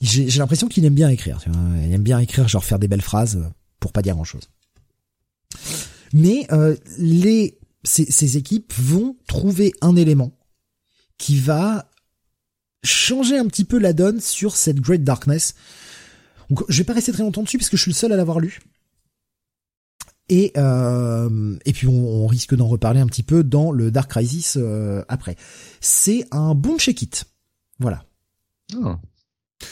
j'ai 0.02 0.40
l'impression 0.40 0.68
qu'il 0.68 0.86
aime 0.86 0.94
bien 0.94 1.10
écrire. 1.10 1.40
Tu 1.42 1.50
vois. 1.50 1.62
Il 1.84 1.94
aime 1.94 2.04
bien 2.04 2.20
écrire, 2.20 2.48
genre 2.48 2.64
faire 2.64 2.80
des 2.80 2.88
belles 2.88 3.02
phrases 3.02 3.38
euh, 3.38 3.50
pour 3.80 3.92
pas 3.92 4.02
dire 4.02 4.16
grand 4.16 4.24
chose. 4.24 4.50
Mais 6.14 6.48
euh, 6.52 6.76
les 6.98 7.58
ces, 7.84 8.06
ces, 8.06 8.38
équipes 8.38 8.74
vont 8.78 9.16
trouver 9.28 9.74
un 9.82 9.96
élément 9.96 10.32
qui 11.18 11.40
va 11.40 11.90
changer 12.84 13.38
un 13.38 13.46
petit 13.48 13.64
peu 13.64 13.78
la 13.78 13.94
donne 13.94 14.20
sur 14.20 14.56
cette 14.56 14.80
Great 14.80 15.04
Darkness. 15.04 15.56
Donc, 16.50 16.64
je 16.70 16.78
vais 16.78 16.84
pas 16.84 16.94
rester 16.94 17.12
très 17.12 17.24
longtemps 17.24 17.44
dessus 17.44 17.58
parce 17.58 17.70
que 17.70 17.78
je 17.78 17.82
suis 17.82 17.92
le 17.92 17.96
seul 17.96 18.12
à 18.12 18.16
l'avoir 18.16 18.40
lu. 18.40 18.60
Et 20.28 20.52
euh, 20.58 21.56
et 21.66 21.74
puis 21.74 21.88
on, 21.88 22.26
risque 22.26 22.56
d'en 22.56 22.68
reparler 22.68 23.00
un 23.00 23.06
petit 23.06 23.22
peu 23.22 23.44
dans 23.44 23.72
le 23.72 23.92
Dark 23.92 24.10
Crisis 24.10 24.58
euh, 24.58 25.04
après. 25.08 25.36
C'est 25.82 26.26
un 26.32 26.56
bon 26.56 26.80
check-it. 26.80 27.26
Voilà. 27.80 28.06
Oh. 28.76 28.96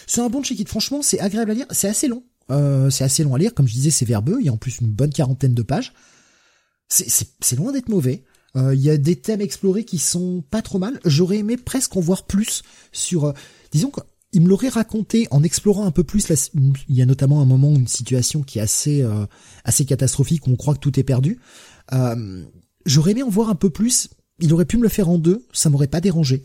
C'est 0.07 0.21
un 0.21 0.29
bon 0.29 0.43
check-it. 0.43 0.67
Franchement, 0.67 1.01
c'est 1.01 1.19
agréable 1.19 1.51
à 1.51 1.53
lire. 1.53 1.65
C'est 1.71 1.87
assez 1.87 2.07
long. 2.07 2.23
Euh, 2.51 2.89
c'est 2.89 3.03
assez 3.03 3.23
long 3.23 3.35
à 3.35 3.37
lire. 3.37 3.53
Comme 3.53 3.67
je 3.67 3.73
disais, 3.73 3.91
c'est 3.91 4.05
verbeux. 4.05 4.37
Il 4.39 4.45
y 4.45 4.49
a 4.49 4.53
en 4.53 4.57
plus 4.57 4.79
une 4.79 4.87
bonne 4.87 5.11
quarantaine 5.11 5.53
de 5.53 5.61
pages. 5.61 5.93
C'est 6.89 7.55
loin 7.55 7.71
d'être 7.71 7.89
mauvais. 7.89 8.23
Euh, 8.55 8.75
il 8.75 8.81
y 8.81 8.89
a 8.89 8.97
des 8.97 9.15
thèmes 9.15 9.41
explorés 9.41 9.83
qui 9.83 9.97
sont 9.97 10.43
pas 10.51 10.61
trop 10.61 10.77
mal. 10.77 10.99
J'aurais 11.05 11.37
aimé 11.37 11.57
presque 11.57 11.95
en 11.97 12.01
voir 12.01 12.25
plus 12.25 12.61
sur. 12.91 13.25
Euh, 13.25 13.33
disons 13.71 13.91
qu'il 13.91 14.41
me 14.41 14.47
l'aurait 14.47 14.69
raconté 14.69 15.27
en 15.31 15.41
explorant 15.41 15.85
un 15.85 15.91
peu 15.91 16.03
plus. 16.03 16.27
il 16.53 16.95
y 16.95 17.01
a 17.01 17.05
notamment 17.05 17.41
un 17.41 17.45
moment, 17.45 17.73
une 17.73 17.87
situation 17.87 18.43
qui 18.43 18.59
est 18.59 18.61
assez 18.61 19.03
assez 19.63 19.85
catastrophique 19.85 20.45
où 20.45 20.51
on 20.51 20.55
croit 20.55 20.75
que 20.75 20.79
tout 20.79 20.99
est 20.99 21.03
perdu. 21.03 21.39
J'aurais 22.85 23.11
aimé 23.11 23.23
en 23.23 23.29
voir 23.29 23.49
un 23.49 23.55
peu 23.55 23.69
plus. 23.69 24.09
Il 24.39 24.53
aurait 24.53 24.65
pu 24.65 24.77
me 24.77 24.83
le 24.83 24.89
faire 24.89 25.09
en 25.09 25.17
deux. 25.17 25.47
Ça 25.51 25.69
m'aurait 25.69 25.87
pas 25.87 26.01
dérangé. 26.01 26.43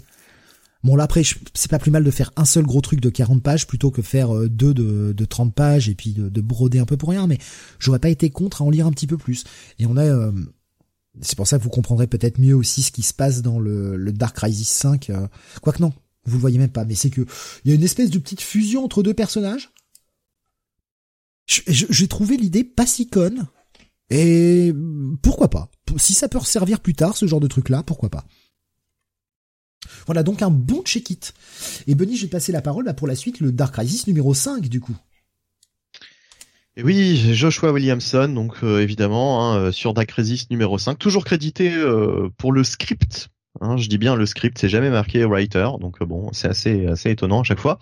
Bon 0.84 0.94
là 0.94 1.04
après 1.04 1.22
c'est 1.54 1.70
pas 1.70 1.78
plus 1.78 1.90
mal 1.90 2.04
de 2.04 2.10
faire 2.10 2.30
un 2.36 2.44
seul 2.44 2.64
gros 2.64 2.80
truc 2.80 3.00
de 3.00 3.10
40 3.10 3.42
pages 3.42 3.66
plutôt 3.66 3.90
que 3.90 4.00
faire 4.00 4.34
euh, 4.34 4.48
deux 4.48 4.74
de, 4.74 5.12
de 5.12 5.24
30 5.24 5.52
pages 5.52 5.88
et 5.88 5.94
puis 5.94 6.12
de, 6.12 6.40
broder 6.40 6.78
un 6.78 6.86
peu 6.86 6.96
pour 6.96 7.08
rien 7.10 7.26
mais 7.26 7.38
j'aurais 7.80 7.98
pas 7.98 8.08
été 8.08 8.30
contre 8.30 8.62
à 8.62 8.64
en 8.64 8.70
lire 8.70 8.86
un 8.86 8.92
petit 8.92 9.08
peu 9.08 9.16
plus. 9.16 9.44
Et 9.78 9.86
on 9.86 9.96
a 9.96 10.04
euh, 10.04 10.30
c'est 11.20 11.36
pour 11.36 11.48
ça 11.48 11.58
que 11.58 11.64
vous 11.64 11.70
comprendrez 11.70 12.06
peut-être 12.06 12.38
mieux 12.38 12.54
aussi 12.54 12.82
ce 12.82 12.92
qui 12.92 13.02
se 13.02 13.12
passe 13.12 13.42
dans 13.42 13.58
le, 13.58 14.12
Dark 14.12 14.36
Crisis 14.36 14.68
5 14.68 15.10
euh, 15.10 15.26
quoique 15.62 15.82
non, 15.82 15.92
vous 16.26 16.34
le 16.34 16.40
voyez 16.40 16.58
même 16.58 16.70
pas 16.70 16.84
mais 16.84 16.94
c'est 16.94 17.10
que 17.10 17.26
il 17.64 17.70
y 17.70 17.72
a 17.72 17.74
une 17.74 17.82
espèce 17.82 18.10
de 18.10 18.18
petite 18.18 18.40
fusion 18.40 18.84
entre 18.84 19.02
deux 19.02 19.14
personnages. 19.14 19.70
J'ai 21.46 22.08
trouvé 22.08 22.36
l'idée 22.36 22.62
pas 22.62 22.86
si 22.86 23.08
conne 23.08 23.48
et 24.10 24.72
pourquoi 25.22 25.48
pas? 25.48 25.70
Si 25.96 26.14
ça 26.14 26.28
peut 26.28 26.38
servir 26.40 26.80
plus 26.80 26.94
tard 26.94 27.16
ce 27.16 27.26
genre 27.26 27.40
de 27.40 27.48
truc 27.48 27.68
là, 27.68 27.82
pourquoi 27.82 28.10
pas? 28.10 28.24
Voilà 30.08 30.22
donc 30.22 30.40
un 30.40 30.48
bon 30.48 30.80
check-it. 30.84 31.34
Et 31.86 31.94
Benny, 31.94 32.16
je 32.16 32.22
vais 32.22 32.30
passer 32.30 32.50
la 32.50 32.62
parole 32.62 32.90
pour 32.96 33.06
la 33.06 33.14
suite, 33.14 33.40
le 33.40 33.52
Dark 33.52 33.74
Crisis 33.74 34.06
numéro 34.06 34.32
5 34.32 34.66
du 34.66 34.80
coup. 34.80 34.96
Oui, 36.82 37.34
Joshua 37.34 37.72
Williamson, 37.72 38.28
donc 38.28 38.54
euh, 38.62 38.80
évidemment, 38.80 39.52
hein, 39.52 39.58
euh, 39.58 39.72
sur 39.72 39.92
Dark 39.92 40.08
Crisis 40.08 40.48
numéro 40.48 40.78
5, 40.78 40.98
toujours 40.98 41.26
crédité 41.26 41.74
euh, 41.74 42.30
pour 42.38 42.52
le 42.52 42.64
script. 42.64 43.28
Hein, 43.60 43.76
je 43.76 43.88
dis 43.88 43.98
bien 43.98 44.16
le 44.16 44.24
script, 44.24 44.56
c'est 44.58 44.70
jamais 44.70 44.88
marqué 44.88 45.26
writer, 45.26 45.68
donc 45.78 46.02
bon, 46.02 46.32
c'est 46.32 46.48
assez 46.48 46.86
assez 46.86 47.10
étonnant 47.10 47.40
à 47.40 47.44
chaque 47.44 47.60
fois. 47.60 47.78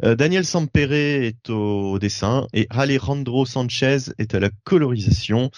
Daniel 0.00 0.44
Sampere 0.44 0.92
est 0.92 1.50
au, 1.50 1.98
dessin 1.98 2.46
et 2.52 2.68
Alejandro 2.70 3.46
Sanchez 3.46 4.12
est 4.18 4.34
à 4.36 4.38
la 4.40 4.50
colorisation. 4.62 5.50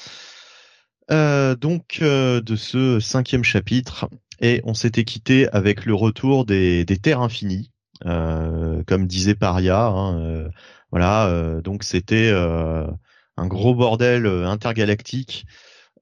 donc 1.10 1.98
de 2.01 2.56
ce 2.56 3.01
cinquième 3.01 3.44
chapitre 3.44 4.09
et 4.40 4.60
on 4.64 4.74
s'était 4.74 5.04
quitté 5.04 5.48
avec 5.50 5.84
le 5.84 5.94
retour 5.94 6.44
des, 6.44 6.84
terres 7.02 7.20
infinies, 7.20 7.70
euh, 8.04 8.82
comme 8.86 9.06
disait 9.06 9.34
Paria. 9.34 9.86
Hein, 9.86 10.20
euh, 10.20 10.48
voilà, 10.90 11.26
euh, 11.26 11.60
donc 11.60 11.82
c'était 11.82 12.30
un 12.30 13.46
gros 13.46 13.74
bordel 13.74 14.26
intergalactique. 14.26 15.46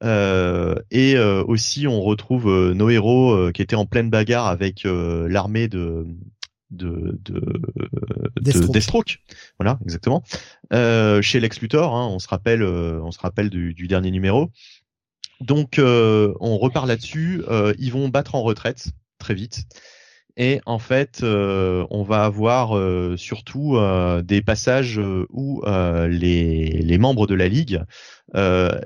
et 0.03 1.19
aussi, 1.47 1.87
on 1.87 2.01
retrouve 2.01 2.73
nos 2.73 2.91
héros 2.91 3.53
qui 3.53 3.63
étaient 3.63 3.77
en 3.77 3.87
pleine 3.87 4.11
bagarre 4.11 4.47
avec 4.47 4.85
l'armée 4.85 5.69
de 5.69 6.07
de 6.71 7.21
de, 7.25 7.41
Deathstroke. 8.41 9.21
Voilà, 9.61 9.79
exactement. 9.85 10.25
chez 10.73 11.41
Lex 11.41 11.61
Luthor, 11.61 11.95
hein, 11.95 12.09
on 12.11 12.19
se 12.19 12.29
rappelle, 12.29 12.65
on 12.65 13.13
se 13.13 13.21
rappelle 13.21 13.49
du, 13.49 13.75
du 13.75 13.87
dernier 13.87 14.11
numéro. 14.11 14.51
Donc 15.45 15.79
euh, 15.79 16.33
on 16.41 16.57
repart 16.57 16.87
là-dessus. 16.87 17.43
Euh, 17.49 17.75
ils 17.79 17.93
vont 17.93 18.09
battre 18.09 18.35
en 18.35 18.43
retraite 18.43 18.89
très 19.19 19.35
vite. 19.35 19.65
Et 20.37 20.61
en 20.67 20.81
fait, 20.81 21.21
euh, 21.23 21.87
on 21.91 22.03
va 22.03 22.25
avoir 22.25 22.73
surtout 23.17 23.79
des 24.25 24.43
passages 24.43 25.01
où 25.31 25.63
les, 25.65 26.99
membres 26.99 27.29
de 27.29 27.35
la 27.35 27.47
ligue 27.47 27.81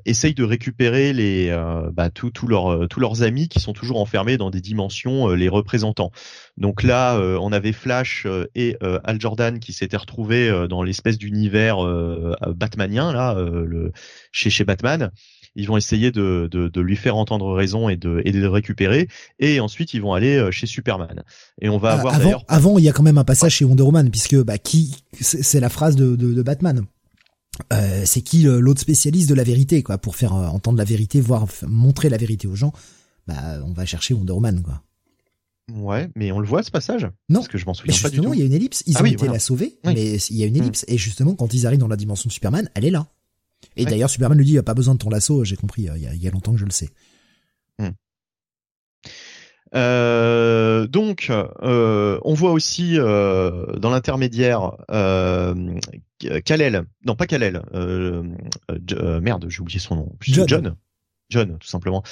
essayent 0.04 0.34
de 0.34 0.44
récupérer 0.44 1.14
les 1.14 1.56
bah, 1.94 2.10
tous 2.10 2.46
leurs 2.48 3.22
amis 3.22 3.48
qui 3.48 3.60
sont 3.60 3.72
toujours 3.72 3.98
enfermés 3.98 4.36
dans 4.36 4.50
des 4.50 4.60
dimensions 4.60 5.28
les 5.28 5.48
représentant. 5.48 6.10
Donc 6.58 6.82
là, 6.82 7.18
on 7.40 7.50
avait 7.50 7.72
Flash 7.72 8.26
et 8.54 8.76
Al 9.04 9.18
Jordan 9.18 9.58
qui 9.58 9.72
s'étaient 9.72 9.96
retrouvés 9.96 10.66
dans 10.68 10.82
l'espèce 10.82 11.16
d'univers 11.16 11.78
batmanien 12.46 13.10
là, 13.10 13.42
chez 14.32 14.64
Batman 14.64 15.10
ils 15.58 15.66
vont 15.66 15.76
essayer 15.76 16.12
de, 16.12 16.48
de, 16.50 16.68
de, 16.68 16.80
lui 16.80 16.96
faire 16.96 17.16
entendre 17.16 17.52
raison 17.52 17.88
et 17.88 17.96
de, 17.96 18.22
et 18.24 18.30
de 18.30 18.38
le 18.38 18.48
récupérer, 18.48 19.08
et 19.40 19.58
ensuite 19.58 19.92
ils 19.92 20.00
vont 20.00 20.14
aller 20.14 20.36
euh, 20.36 20.50
chez 20.52 20.66
Superman. 20.66 21.24
Et 21.60 21.68
on 21.68 21.78
va 21.78 21.90
ah, 21.90 21.98
avoir 21.98 22.14
avant, 22.14 22.44
avant 22.46 22.78
il 22.78 22.84
y 22.84 22.88
a 22.88 22.92
quand 22.92 23.02
même 23.02 23.18
un 23.18 23.24
passage 23.24 23.56
chez 23.56 23.64
Wonder 23.64 23.82
Woman, 23.82 24.08
puisque 24.10 24.36
bah 24.36 24.56
qui 24.56 24.96
c'est 25.20 25.60
la 25.60 25.68
phrase 25.68 25.96
de, 25.96 26.16
de, 26.16 26.32
de 26.32 26.42
Batman. 26.42 26.86
Euh, 27.72 28.02
c'est 28.04 28.20
qui 28.20 28.42
l'autre 28.42 28.80
spécialiste 28.80 29.28
de 29.28 29.34
la 29.34 29.42
vérité, 29.42 29.82
quoi, 29.82 29.98
pour 29.98 30.14
faire 30.14 30.32
euh, 30.34 30.46
entendre 30.46 30.78
la 30.78 30.84
vérité, 30.84 31.20
voir 31.20 31.46
montrer 31.66 32.08
la 32.08 32.16
vérité 32.16 32.46
aux 32.46 32.54
gens. 32.54 32.72
Bah, 33.26 33.58
on 33.66 33.72
va 33.72 33.84
chercher 33.84 34.14
Wonder 34.14 34.32
Woman, 34.32 34.62
quoi. 34.62 34.82
Ouais, 35.74 36.08
mais 36.14 36.30
on 36.32 36.38
le 36.38 36.46
voit 36.46 36.62
ce 36.62 36.70
passage? 36.70 37.10
Non, 37.28 37.40
parce 37.40 37.48
que 37.48 37.58
je 37.58 37.66
m'en 37.66 37.74
souviens 37.74 37.94
pas 38.00 38.10
du 38.10 38.20
tout. 38.20 38.32
il 38.32 38.40
y 38.40 38.42
a 38.42 38.46
une 38.46 38.54
ellipse. 38.54 38.84
Ils 38.86 38.96
ah 38.96 39.02
ont 39.02 39.06
été 39.06 39.26
la 39.26 39.38
sauver, 39.38 39.78
mais 39.84 40.14
il 40.16 40.36
y 40.36 40.44
a 40.44 40.46
une 40.46 40.56
ellipse. 40.56 40.84
Et 40.88 40.96
justement, 40.96 41.34
quand 41.34 41.52
ils 41.52 41.66
arrivent 41.66 41.80
dans 41.80 41.88
la 41.88 41.96
dimension 41.96 42.28
de 42.28 42.32
Superman, 42.32 42.70
elle 42.74 42.84
est 42.84 42.90
là. 42.90 43.08
Et 43.76 43.84
d'ailleurs, 43.84 44.10
Superman 44.10 44.38
lui 44.38 44.44
dit, 44.44 44.52
il 44.52 44.58
a 44.58 44.62
pas 44.62 44.74
besoin 44.74 44.94
de 44.94 44.98
ton 44.98 45.10
lasso, 45.10 45.44
j'ai 45.44 45.56
compris, 45.56 45.88
il 45.94 46.22
y, 46.22 46.28
a, 46.28 46.30
longtemps 46.30 46.52
que 46.52 46.58
je 46.58 46.64
le 46.64 46.70
sais. 46.70 46.90
Hmm. 47.78 47.90
Euh, 49.74 50.86
donc, 50.86 51.28
euh, 51.30 52.18
on 52.22 52.34
voit 52.34 52.52
aussi 52.52 52.94
euh, 52.98 53.66
dans 53.76 53.90
l'intermédiaire 53.90 54.72
Kalel, 56.44 56.84
non 57.04 57.16
pas 57.16 57.26
Kalel, 57.26 57.62
merde, 59.20 59.46
j'ai 59.48 59.60
oublié 59.60 59.78
son 59.78 59.96
nom, 59.96 60.12
John. 60.20 60.76
John, 61.30 61.58
tout 61.58 61.68
simplement, 61.68 62.02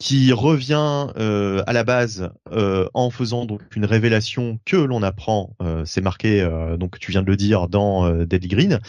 qui 0.00 0.32
revient 0.32 1.06
à 1.16 1.72
la 1.72 1.84
base 1.84 2.30
en 2.50 3.10
faisant 3.10 3.44
donc 3.46 3.62
une 3.76 3.84
révélation 3.84 4.58
que 4.64 4.76
l'on 4.76 5.02
apprend, 5.02 5.56
c'est 5.84 6.02
marqué, 6.02 6.46
donc 6.78 6.98
tu 6.98 7.12
viens 7.12 7.22
de 7.22 7.28
le 7.28 7.36
dire 7.36 7.68
dans 7.68 8.10
Deadly 8.24 8.48
Green. 8.48 8.80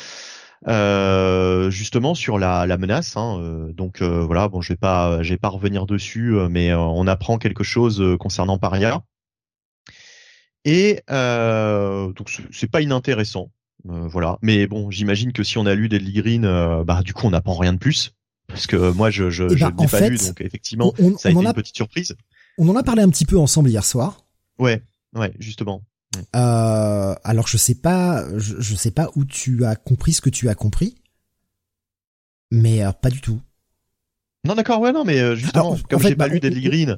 Euh, 0.68 1.70
justement 1.70 2.16
sur 2.16 2.40
la, 2.40 2.66
la 2.66 2.78
menace. 2.78 3.16
Hein, 3.16 3.40
euh, 3.40 3.72
donc 3.74 4.02
euh, 4.02 4.26
voilà, 4.26 4.48
bon, 4.48 4.62
je 4.62 4.74
vais 4.74 4.78
pas, 4.78 5.22
je 5.22 5.30
vais 5.30 5.38
pas 5.38 5.50
revenir 5.50 5.86
dessus, 5.86 6.34
mais 6.50 6.74
on 6.74 7.06
apprend 7.06 7.38
quelque 7.38 7.64
chose 7.64 8.04
concernant 8.20 8.58
Paria. 8.58 9.04
Et 10.66 11.02
donc 11.08 12.32
c'est 12.52 12.72
pas 12.72 12.82
inintéressant, 12.82 13.52
voilà. 13.86 14.40
Mais 14.42 14.66
bon, 14.66 14.90
j'imagine 14.90 15.32
que 15.32 15.44
si 15.44 15.58
on 15.60 15.66
a 15.68 15.76
lu 15.76 15.90
Deadly 15.90 16.14
Green, 16.14 16.84
bah 16.84 17.02
du 17.04 17.14
coup 17.14 17.28
on 17.28 17.32
n'apprend 17.32 17.56
rien 17.56 17.74
de 17.74 17.80
plus. 17.80 18.14
parce 18.48 18.66
que 18.66 18.92
moi 18.92 19.10
je 19.10 19.30
je, 19.30 19.44
eh 19.44 19.58
je 19.58 19.66
ben, 19.66 19.88
pas 19.88 20.10
lu 20.10 20.18
donc 20.18 20.42
effectivement 20.42 20.94
ça 21.18 21.30
a 21.30 21.32
été 21.32 21.42
une 21.42 21.54
petite 21.54 21.76
surprise. 21.76 22.16
On 22.58 22.68
en 22.70 22.76
a 22.76 22.84
parlé 22.84 23.04
un 23.04 23.10
petit 23.10 23.26
peu 23.26 23.38
ensemble 23.38 23.70
hier 23.70 23.86
soir. 23.86 24.26
Ouais, 24.58 24.82
ouais, 25.16 25.32
justement. 25.38 25.84
Euh, 26.36 27.16
alors 27.24 27.48
je 27.48 27.58
sais 27.58 27.76
pas, 27.76 28.26
je, 28.38 28.76
sais 28.76 28.92
pas 28.92 29.10
où 29.16 29.26
tu 29.26 29.66
as 29.66 29.76
compris 29.76 30.14
ce 30.14 30.22
que 30.22 30.30
tu 30.30 30.50
as 30.50 30.56
compris, 30.56 30.96
mais 32.52 32.84
euh, 32.84 32.92
pas 32.92 33.10
du 33.10 33.22
tout. 33.22 33.42
Non 34.46 34.56
d'accord, 34.56 34.80
ouais 34.80 34.94
non, 34.94 35.04
mais 35.04 35.20
euh, 35.20 35.36
justement, 35.36 35.78
comme 35.90 36.02
j'ai 36.02 36.16
pas 36.16 36.28
bah, 36.28 36.34
lu 36.34 36.40
Deadly 36.40 36.62
Green 36.70 36.98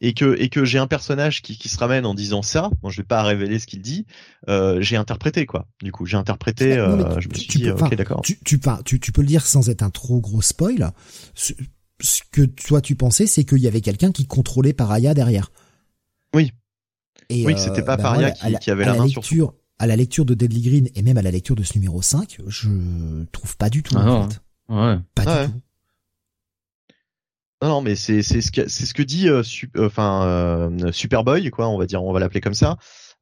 et 0.00 0.12
que 0.12 0.36
et 0.38 0.48
que 0.48 0.64
j'ai 0.64 0.78
un 0.78 0.86
personnage 0.86 1.40
qui, 1.40 1.56
qui 1.56 1.68
se 1.68 1.78
ramène 1.78 2.04
en 2.04 2.14
disant 2.14 2.42
ça, 2.42 2.70
bon 2.82 2.90
je 2.90 2.98
vais 2.98 3.06
pas 3.06 3.22
révéler 3.22 3.58
ce 3.58 3.66
qu'il 3.66 3.80
dit, 3.80 4.06
euh, 4.48 4.80
j'ai 4.80 4.96
interprété 4.96 5.46
quoi. 5.46 5.66
Du 5.82 5.92
coup 5.92 6.04
j'ai 6.04 6.16
interprété, 6.16 6.74
euh, 6.74 7.20
je 7.20 7.28
me 7.28 7.34
suis 7.34 7.46
dit 7.48 7.70
ok 7.70 7.94
d'accord. 7.94 8.20
Tu, 8.22 8.38
tu, 8.44 8.60
tu, 8.84 9.00
tu 9.00 9.12
peux 9.12 9.22
le 9.22 9.26
dire 9.26 9.46
sans 9.46 9.70
être 9.70 9.82
un 9.82 9.90
trop 9.90 10.20
gros 10.20 10.42
spoil. 10.42 10.92
Ce, 11.34 11.52
ce 12.00 12.20
que 12.30 12.42
toi 12.42 12.80
tu 12.80 12.96
pensais, 12.96 13.26
c'est 13.26 13.44
qu'il 13.44 13.58
y 13.58 13.68
avait 13.68 13.80
quelqu'un 13.80 14.12
qui 14.12 14.26
contrôlait 14.26 14.72
Paraya 14.72 15.14
derrière. 15.14 15.50
Oui. 16.34 16.52
Et 17.28 17.44
oui, 17.46 17.54
c'était 17.56 17.82
pas 17.82 17.96
Paria 17.96 18.30
bah, 18.30 18.58
qui, 18.58 18.70
avait 18.70 18.84
la, 18.84 18.94
main 18.94 19.04
lecture, 19.04 19.24
sur 19.24 19.54
À 19.78 19.86
la 19.86 19.96
lecture 19.96 20.24
de 20.24 20.34
Deadly 20.34 20.60
Green 20.60 20.88
et 20.94 21.02
même 21.02 21.16
à 21.16 21.22
la 21.22 21.30
lecture 21.30 21.56
de 21.56 21.62
ce 21.62 21.74
numéro 21.74 22.02
5, 22.02 22.38
je 22.46 23.24
trouve 23.32 23.56
pas 23.56 23.70
du 23.70 23.82
tout 23.82 23.94
ah 23.98 24.10
en 24.10 24.28
fait. 24.28 24.40
Ouais. 24.68 24.96
Pas 25.14 25.22
du 25.22 25.52
tout. 25.52 25.60
Non, 27.62 27.68
non, 27.70 27.80
mais 27.80 27.94
c'est 27.94 28.22
c'est 28.22 28.42
ce 28.42 28.52
que 28.52 28.68
c'est 28.68 28.84
ce 28.84 28.92
que 28.92 29.02
dit 29.02 29.28
euh, 29.28 29.42
euh, 29.76 29.86
enfin 29.86 30.26
euh, 30.26 30.92
Superboy 30.92 31.50
quoi, 31.50 31.68
on 31.68 31.78
va 31.78 31.86
dire, 31.86 32.04
on 32.04 32.12
va 32.12 32.20
l'appeler 32.20 32.42
comme 32.42 32.54
ça. 32.54 32.76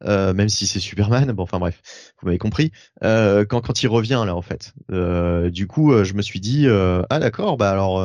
Euh, 0.05 0.35
même 0.35 0.49
si 0.49 0.67
c'est 0.67 0.81
Superman, 0.81 1.31
bon 1.31 1.45
enfin 1.45 1.61
bref, 1.61 1.81
vous 2.21 2.27
m'avez 2.27 2.39
compris. 2.39 2.73
Euh, 3.05 3.45
quand 3.45 3.61
quand 3.61 3.85
il 3.85 3.87
revient 3.87 4.25
là 4.27 4.35
en 4.35 4.43
fait, 4.43 4.75
euh, 4.91 5.49
du 5.51 5.69
coup 5.69 5.93
je 6.03 6.15
me 6.15 6.23
suis 6.23 6.41
dit 6.41 6.67
ah 6.69 7.19
d'accord, 7.21 7.57
bah 7.57 7.71
alors 7.71 8.01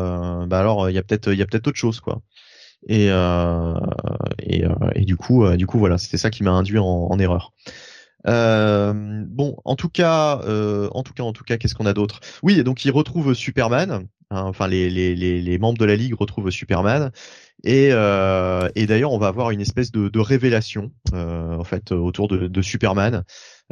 bah 0.47 0.59
alors 0.59 0.89
il 0.91 0.93
y 0.93 0.99
a 0.99 1.03
peut-être 1.03 1.33
il 1.33 1.39
y 1.39 1.41
a 1.41 1.47
peut-être 1.47 1.67
autre 1.67 1.77
chose 1.77 1.99
quoi. 2.01 2.21
Et 2.87 3.07
et, 4.39 4.63
et 4.95 5.05
du 5.05 5.17
coup 5.17 5.49
du 5.55 5.65
coup 5.65 5.79
voilà, 5.79 5.97
c'était 5.97 6.17
ça 6.17 6.29
qui 6.29 6.43
m'a 6.43 6.51
induit 6.51 6.79
en, 6.79 7.07
en 7.09 7.19
erreur. 7.19 7.53
bon, 8.25 9.57
en 9.65 9.75
tout 9.75 9.89
cas, 9.89 10.41
en 10.91 11.03
tout 11.03 11.13
cas, 11.13 11.23
en 11.23 11.33
tout 11.33 11.43
cas, 11.43 11.57
qu'est-ce 11.57 11.75
qu'on 11.75 11.85
a 11.85 11.93
d'autre? 11.93 12.19
Oui, 12.43 12.63
donc 12.63 12.85
il 12.85 12.91
retrouve 12.91 13.33
Superman. 13.33 14.07
Hein, 14.29 14.41
enfin, 14.43 14.67
les, 14.67 14.89
les, 14.89 15.15
les, 15.15 15.41
les, 15.41 15.57
membres 15.57 15.77
de 15.77 15.85
la 15.85 15.95
ligue 15.95 16.13
retrouvent 16.13 16.49
Superman. 16.49 17.11
Et, 17.63 17.89
euh, 17.91 18.69
et 18.75 18.85
d'ailleurs, 18.85 19.13
on 19.13 19.17
va 19.17 19.27
avoir 19.27 19.51
une 19.51 19.61
espèce 19.61 19.91
de, 19.91 20.09
de 20.09 20.19
révélation 20.19 20.91
euh, 21.13 21.55
en 21.55 21.63
fait 21.63 21.91
autour 21.91 22.27
de, 22.27 22.47
de 22.47 22.61
Superman. 22.61 23.23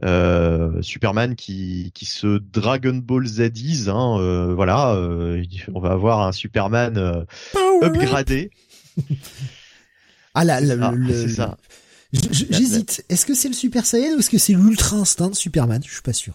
Euh, 0.04 0.82
Superman 0.82 1.36
qui, 1.36 1.92
qui 1.94 2.06
se 2.06 2.40
Dragon 2.40 2.96
Ball 2.96 3.26
Zise, 3.26 3.90
hein, 3.90 4.18
euh, 4.20 4.54
voilà, 4.54 4.94
euh, 4.96 5.44
on 5.74 5.80
va 5.80 5.92
avoir 5.92 6.22
un 6.22 6.32
Superman 6.32 6.98
euh, 6.98 7.24
upgradé. 7.82 8.50
Ah 10.34 10.44
là, 10.44 10.60
c'est 10.60 11.30
ça. 11.30 11.58
J'hésite. 12.14 13.06
Est-ce 13.10 13.26
que 13.26 13.34
c'est 13.34 13.48
le 13.48 13.54
Super 13.54 13.86
Saiyan 13.86 14.16
ou 14.16 14.20
est-ce 14.20 14.30
que 14.30 14.38
c'est 14.38 14.54
l'Ultra 14.54 14.98
Instinct 14.98 15.30
de 15.30 15.36
Superman? 15.36 15.82
Je 15.86 15.92
suis 15.92 16.02
pas 16.02 16.14
sûr. 16.14 16.34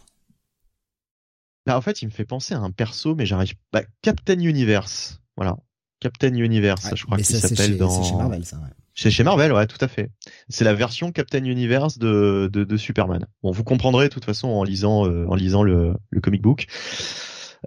Bah, 1.66 1.77
en 1.77 1.81
fait, 1.81 2.03
il 2.03 2.07
me 2.07 2.11
fait 2.11 2.24
penser 2.24 2.55
à 2.55 2.59
un 2.59 2.70
perso, 2.70 3.15
mais 3.15 3.27
j'arrive 3.27 3.55
pas. 3.70 3.82
Captain 4.03 4.39
Universe, 4.39 5.20
voilà. 5.37 5.57
Captain 6.01 6.35
Universe, 6.35 6.89
je 6.95 7.05
crois 7.05 7.19
qu'il 7.19 7.27
s'appelle 7.27 7.77
dans. 7.77 7.91
C'est 7.91 8.09
chez 8.09 8.16
Marvel, 8.16 8.45
ça. 8.45 8.57
Ouais. 8.57 8.70
C'est 8.95 9.11
chez 9.11 9.23
Marvel, 9.23 9.53
ouais, 9.53 9.66
tout 9.66 9.78
à 9.81 9.89
fait. 9.89 10.11
C'est 10.49 10.65
la 10.65 10.74
version 10.74 11.12
Captain 11.12 11.45
Universe 11.45 11.99
de, 11.99 12.51
de, 12.53 12.65
de, 12.65 12.77
Superman. 12.77 13.27
Bon, 13.43 13.51
vous 13.51 13.65
comprendrez 13.65 14.09
de 14.09 14.12
toute 14.12 14.24
façon 14.24 14.49
en 14.49 14.65
lisant 14.65 15.07
euh, 15.07 15.27
en 15.27 15.35
lisant 15.35 15.62
le, 15.62 15.95
le 16.11 16.20
comic 16.20 16.43
book. 16.43 16.66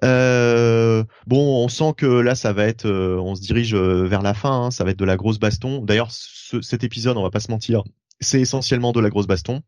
Euh, 0.03 1.03
bon, 1.27 1.63
on 1.63 1.67
sent 1.67 1.93
que 1.97 2.05
là, 2.05 2.35
ça 2.35 2.53
va 2.53 2.65
être, 2.65 2.85
euh, 2.85 3.17
on 3.19 3.35
se 3.35 3.41
dirige 3.41 3.75
euh, 3.75 4.05
vers 4.05 4.21
la 4.21 4.33
fin. 4.33 4.65
Hein, 4.65 4.71
ça 4.71 4.83
va 4.83 4.91
être 4.91 4.99
de 4.99 5.05
la 5.05 5.17
grosse 5.17 5.39
baston. 5.39 5.83
D'ailleurs, 5.83 6.11
cet 6.11 6.83
épisode, 6.83 7.17
on 7.17 7.23
va 7.23 7.29
pas 7.29 7.39
se 7.39 7.51
mentir, 7.51 7.83
c'est 8.19 8.41
essentiellement 8.41 8.91
de 8.91 8.99
la 8.99 9.09
grosse 9.09 9.27
baston 9.27 9.61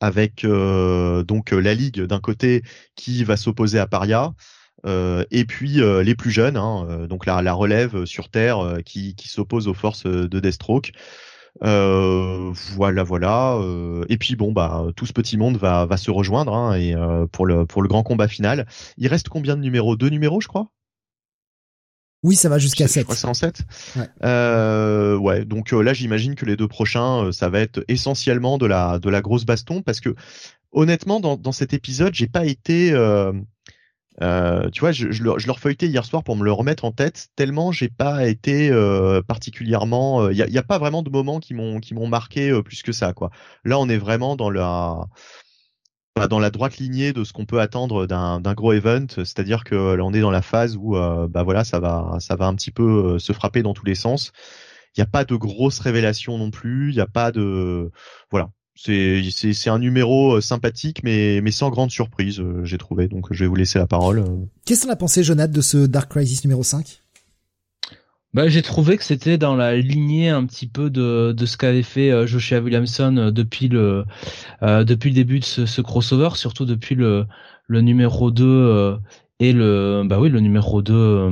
avec 0.00 0.44
donc 0.44 1.52
la 1.52 1.72
ligue 1.72 2.02
d'un 2.02 2.20
côté 2.20 2.62
qui 2.94 3.24
va 3.24 3.38
s'opposer 3.38 3.78
à 3.78 3.86
Paria. 3.86 4.34
Et 4.86 5.44
puis 5.46 5.80
les 5.80 6.14
plus 6.14 6.30
jeunes, 6.30 6.58
hein, 6.58 7.06
donc 7.08 7.24
la, 7.24 7.40
la, 7.40 7.54
relève 7.54 8.04
sur 8.04 8.28
Terre 8.28 8.80
qui, 8.84 9.14
qui 9.14 9.28
s'oppose 9.28 9.66
aux 9.66 9.72
forces 9.72 10.04
de 10.04 10.40
Deathstroke. 10.40 10.92
Voilà, 11.60 13.02
voilà. 13.02 13.58
et 14.08 14.18
puis 14.18 14.36
bon, 14.36 14.52
bah 14.52 14.86
tout 14.96 15.06
ce 15.06 15.12
petit 15.12 15.36
monde 15.36 15.56
va, 15.56 15.86
va 15.86 15.96
se 15.96 16.10
rejoindre 16.10 16.54
hein, 16.54 16.74
et 16.76 16.94
pour 17.32 17.46
le 17.46 17.66
pour 17.66 17.82
le 17.82 17.88
grand 17.88 18.02
combat 18.02 18.28
final. 18.28 18.66
Il 18.96 19.08
reste 19.08 19.28
combien 19.28 19.56
de 19.56 19.62
numéros? 19.62 19.96
Deux 19.96 20.10
numéros, 20.10 20.40
je 20.40 20.48
crois? 20.48 20.68
Oui, 22.24 22.36
ça 22.36 22.48
va 22.48 22.58
jusqu'à 22.58 22.88
7. 22.88 23.00
Je 23.00 23.04
crois 23.04 23.16
c'est 23.16 23.26
en 23.26 23.34
7. 23.34 23.60
Ouais. 23.96 24.08
Euh, 24.24 25.16
ouais, 25.16 25.44
donc 25.44 25.72
euh, 25.74 25.82
là 25.82 25.92
j'imagine 25.92 26.34
que 26.34 26.46
les 26.46 26.56
deux 26.56 26.66
prochains, 26.66 27.26
euh, 27.26 27.32
ça 27.32 27.50
va 27.50 27.60
être 27.60 27.84
essentiellement 27.86 28.56
de 28.56 28.64
la 28.64 28.98
de 28.98 29.10
la 29.10 29.20
grosse 29.20 29.44
baston 29.44 29.82
parce 29.82 30.00
que 30.00 30.14
honnêtement 30.72 31.20
dans, 31.20 31.36
dans 31.36 31.52
cet 31.52 31.74
épisode, 31.74 32.14
j'ai 32.14 32.26
pas 32.26 32.46
été 32.46 32.92
euh, 34.22 34.64
euh, 34.64 34.70
tu 34.70 34.80
vois, 34.80 34.92
je, 34.92 35.10
je, 35.10 35.22
leur, 35.22 35.38
je 35.38 35.52
feuilletais 35.52 35.86
hier 35.86 36.04
soir 36.04 36.22
pour 36.22 36.36
me 36.36 36.44
le 36.44 36.52
remettre 36.52 36.84
en 36.84 36.92
tête, 36.92 37.28
tellement 37.36 37.72
j'ai 37.72 37.88
pas 37.88 38.26
été 38.26 38.70
euh, 38.70 39.22
particulièrement. 39.22 40.30
Il 40.30 40.36
y 40.36 40.42
a, 40.42 40.48
y, 40.48 40.58
a, 40.58 40.62
pas 40.62 40.78
vraiment 40.78 41.02
de 41.02 41.10
moments 41.10 41.40
qui 41.40 41.54
m'ont 41.54 41.80
qui 41.80 41.94
m'ont 41.94 42.08
marqué 42.08 42.62
plus 42.62 42.82
que 42.82 42.92
ça, 42.92 43.12
quoi. 43.12 43.30
Là, 43.64 43.78
on 43.78 43.88
est 43.88 43.98
vraiment 43.98 44.36
dans 44.36 44.50
la 44.50 45.06
dans 46.28 46.38
la 46.38 46.50
droite 46.50 46.76
lignée 46.76 47.12
de 47.12 47.24
ce 47.24 47.32
qu'on 47.32 47.44
peut 47.44 47.60
attendre 47.60 48.06
d'un 48.06 48.54
gros 48.54 48.72
event, 48.72 49.06
c'est-à-dire 49.08 49.64
que 49.64 49.94
là 49.94 50.04
on 50.04 50.12
est 50.12 50.20
dans 50.20 50.30
la 50.30 50.42
phase 50.42 50.76
où 50.76 50.96
euh, 50.96 51.26
bah 51.28 51.42
voilà 51.42 51.64
ça 51.64 51.80
va 51.80 52.16
ça 52.20 52.36
va 52.36 52.46
un 52.46 52.54
petit 52.54 52.70
peu 52.70 53.14
euh, 53.14 53.18
se 53.18 53.32
frapper 53.32 53.62
dans 53.62 53.74
tous 53.74 53.84
les 53.84 53.96
sens. 53.96 54.32
Il 54.96 55.00
n'y 55.00 55.02
a 55.02 55.06
pas 55.10 55.24
de 55.24 55.34
grosses 55.34 55.80
révélations 55.80 56.38
non 56.38 56.50
plus, 56.52 56.90
il 56.90 56.94
n'y 56.94 57.00
a 57.00 57.08
pas 57.08 57.32
de 57.32 57.90
voilà 58.30 58.50
c'est 58.74 59.22
c'est 59.30 59.70
un 59.70 59.78
numéro 59.78 60.36
euh, 60.36 60.40
sympathique 60.40 61.02
mais 61.04 61.40
mais 61.42 61.50
sans 61.50 61.70
grande 61.70 61.90
surprise 61.90 62.42
j'ai 62.64 62.78
trouvé 62.78 63.08
donc 63.08 63.32
je 63.32 63.44
vais 63.44 63.48
vous 63.48 63.54
laisser 63.54 63.78
la 63.78 63.86
parole. 63.86 64.24
Qu'est-ce 64.64 64.86
qu'on 64.86 64.92
a 64.92 64.96
pensé 64.96 65.22
Jonathan 65.22 65.52
de 65.52 65.60
ce 65.60 65.86
Dark 65.86 66.10
Crisis 66.10 66.44
numéro 66.44 66.62
5 66.62 67.00
bah, 68.34 68.48
j'ai 68.48 68.62
trouvé 68.62 68.96
que 68.96 69.04
c'était 69.04 69.38
dans 69.38 69.54
la 69.54 69.76
lignée 69.76 70.28
un 70.28 70.44
petit 70.44 70.66
peu 70.66 70.90
de, 70.90 71.30
de 71.30 71.46
ce 71.46 71.56
qu'avait 71.56 71.84
fait 71.84 72.10
euh, 72.10 72.26
Joshua 72.26 72.58
Williamson 72.58 73.16
euh, 73.16 73.30
depuis 73.30 73.68
le 73.68 74.04
euh, 74.64 74.82
depuis 74.82 75.10
le 75.10 75.14
début 75.14 75.38
de 75.38 75.44
ce, 75.44 75.66
ce, 75.66 75.80
crossover, 75.80 76.30
surtout 76.34 76.64
depuis 76.64 76.96
le, 76.96 77.26
le 77.68 77.80
numéro 77.80 78.32
2 78.32 78.44
euh, 78.44 78.96
et 79.40 79.52
le 79.52 80.02
bah 80.06 80.18
oui 80.20 80.28
le 80.28 80.40
numéro 80.40 80.80
2 80.82 81.28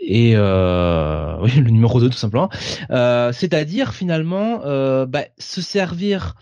et 0.00 0.32
oui 0.36 0.36
le 0.36 1.70
numéro 1.70 2.00
2 2.00 2.08
tout 2.08 2.16
simplement. 2.16 2.48
C'est-à-dire 2.88 3.94
finalement 3.94 4.60
bah, 5.06 5.24
se 5.38 5.60
servir 5.60 6.34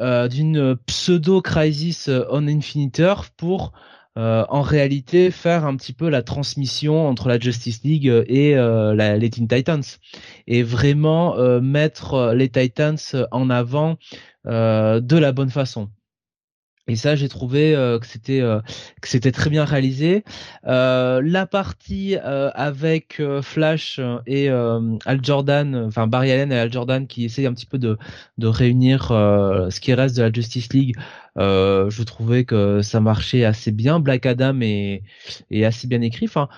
d'une 0.00 0.76
pseudo 0.86 1.42
crisis 1.42 2.10
on 2.30 2.48
Infiniteur 2.48 3.26
pour 3.36 3.72
euh, 4.18 4.46
en 4.48 4.62
réalité 4.62 5.30
faire 5.30 5.66
un 5.66 5.76
petit 5.76 5.92
peu 5.92 6.08
la 6.08 6.22
transmission 6.22 7.06
entre 7.06 7.28
la 7.28 7.38
Justice 7.38 7.82
League 7.84 8.06
et 8.28 8.56
euh, 8.56 8.94
les 9.18 9.28
Teen 9.28 9.46
Titans 9.46 9.82
et 10.46 10.62
vraiment 10.62 11.36
euh, 11.36 11.60
mettre 11.60 12.32
les 12.34 12.48
Titans 12.48 12.96
en 13.30 13.50
avant 13.50 13.96
de 14.46 15.16
la 15.18 15.32
bonne 15.32 15.50
façon. 15.50 15.90
Et 16.88 16.94
ça, 16.94 17.16
j'ai 17.16 17.28
trouvé 17.28 17.74
euh, 17.74 17.98
que 17.98 18.06
c'était 18.06 18.40
euh, 18.40 18.60
que 19.00 19.08
c'était 19.08 19.32
très 19.32 19.50
bien 19.50 19.64
réalisé. 19.64 20.24
Euh, 20.66 21.20
la 21.22 21.46
partie 21.46 22.16
avec 22.16 23.20
Flash 23.42 24.00
et 24.26 24.48
Al 24.48 25.20
Jordan, 25.22 25.84
enfin 25.86 26.06
Barry 26.06 26.30
Allen 26.30 26.52
et 26.52 26.58
Al 26.58 26.72
Jordan 26.72 27.06
qui 27.06 27.24
essayent 27.24 27.46
un 27.46 27.54
petit 27.54 27.66
peu 27.66 27.78
de 27.78 27.98
de 28.38 28.46
réunir 28.46 29.08
ce 29.08 29.80
qui 29.80 29.94
reste 29.94 30.16
de 30.16 30.22
la 30.22 30.32
Justice 30.32 30.72
League. 30.72 30.96
je 31.36 32.02
trouvais 32.02 32.44
que 32.44 32.82
ça 32.82 33.00
marchait 33.00 33.44
assez 33.44 33.72
bien. 33.72 34.00
Black 34.00 34.26
Adam 34.26 34.60
est 34.60 35.02
est 35.50 35.64
assez 35.64 35.86
bien 35.88 36.02
écrit. 36.02 36.26
Enfin, 36.26 36.48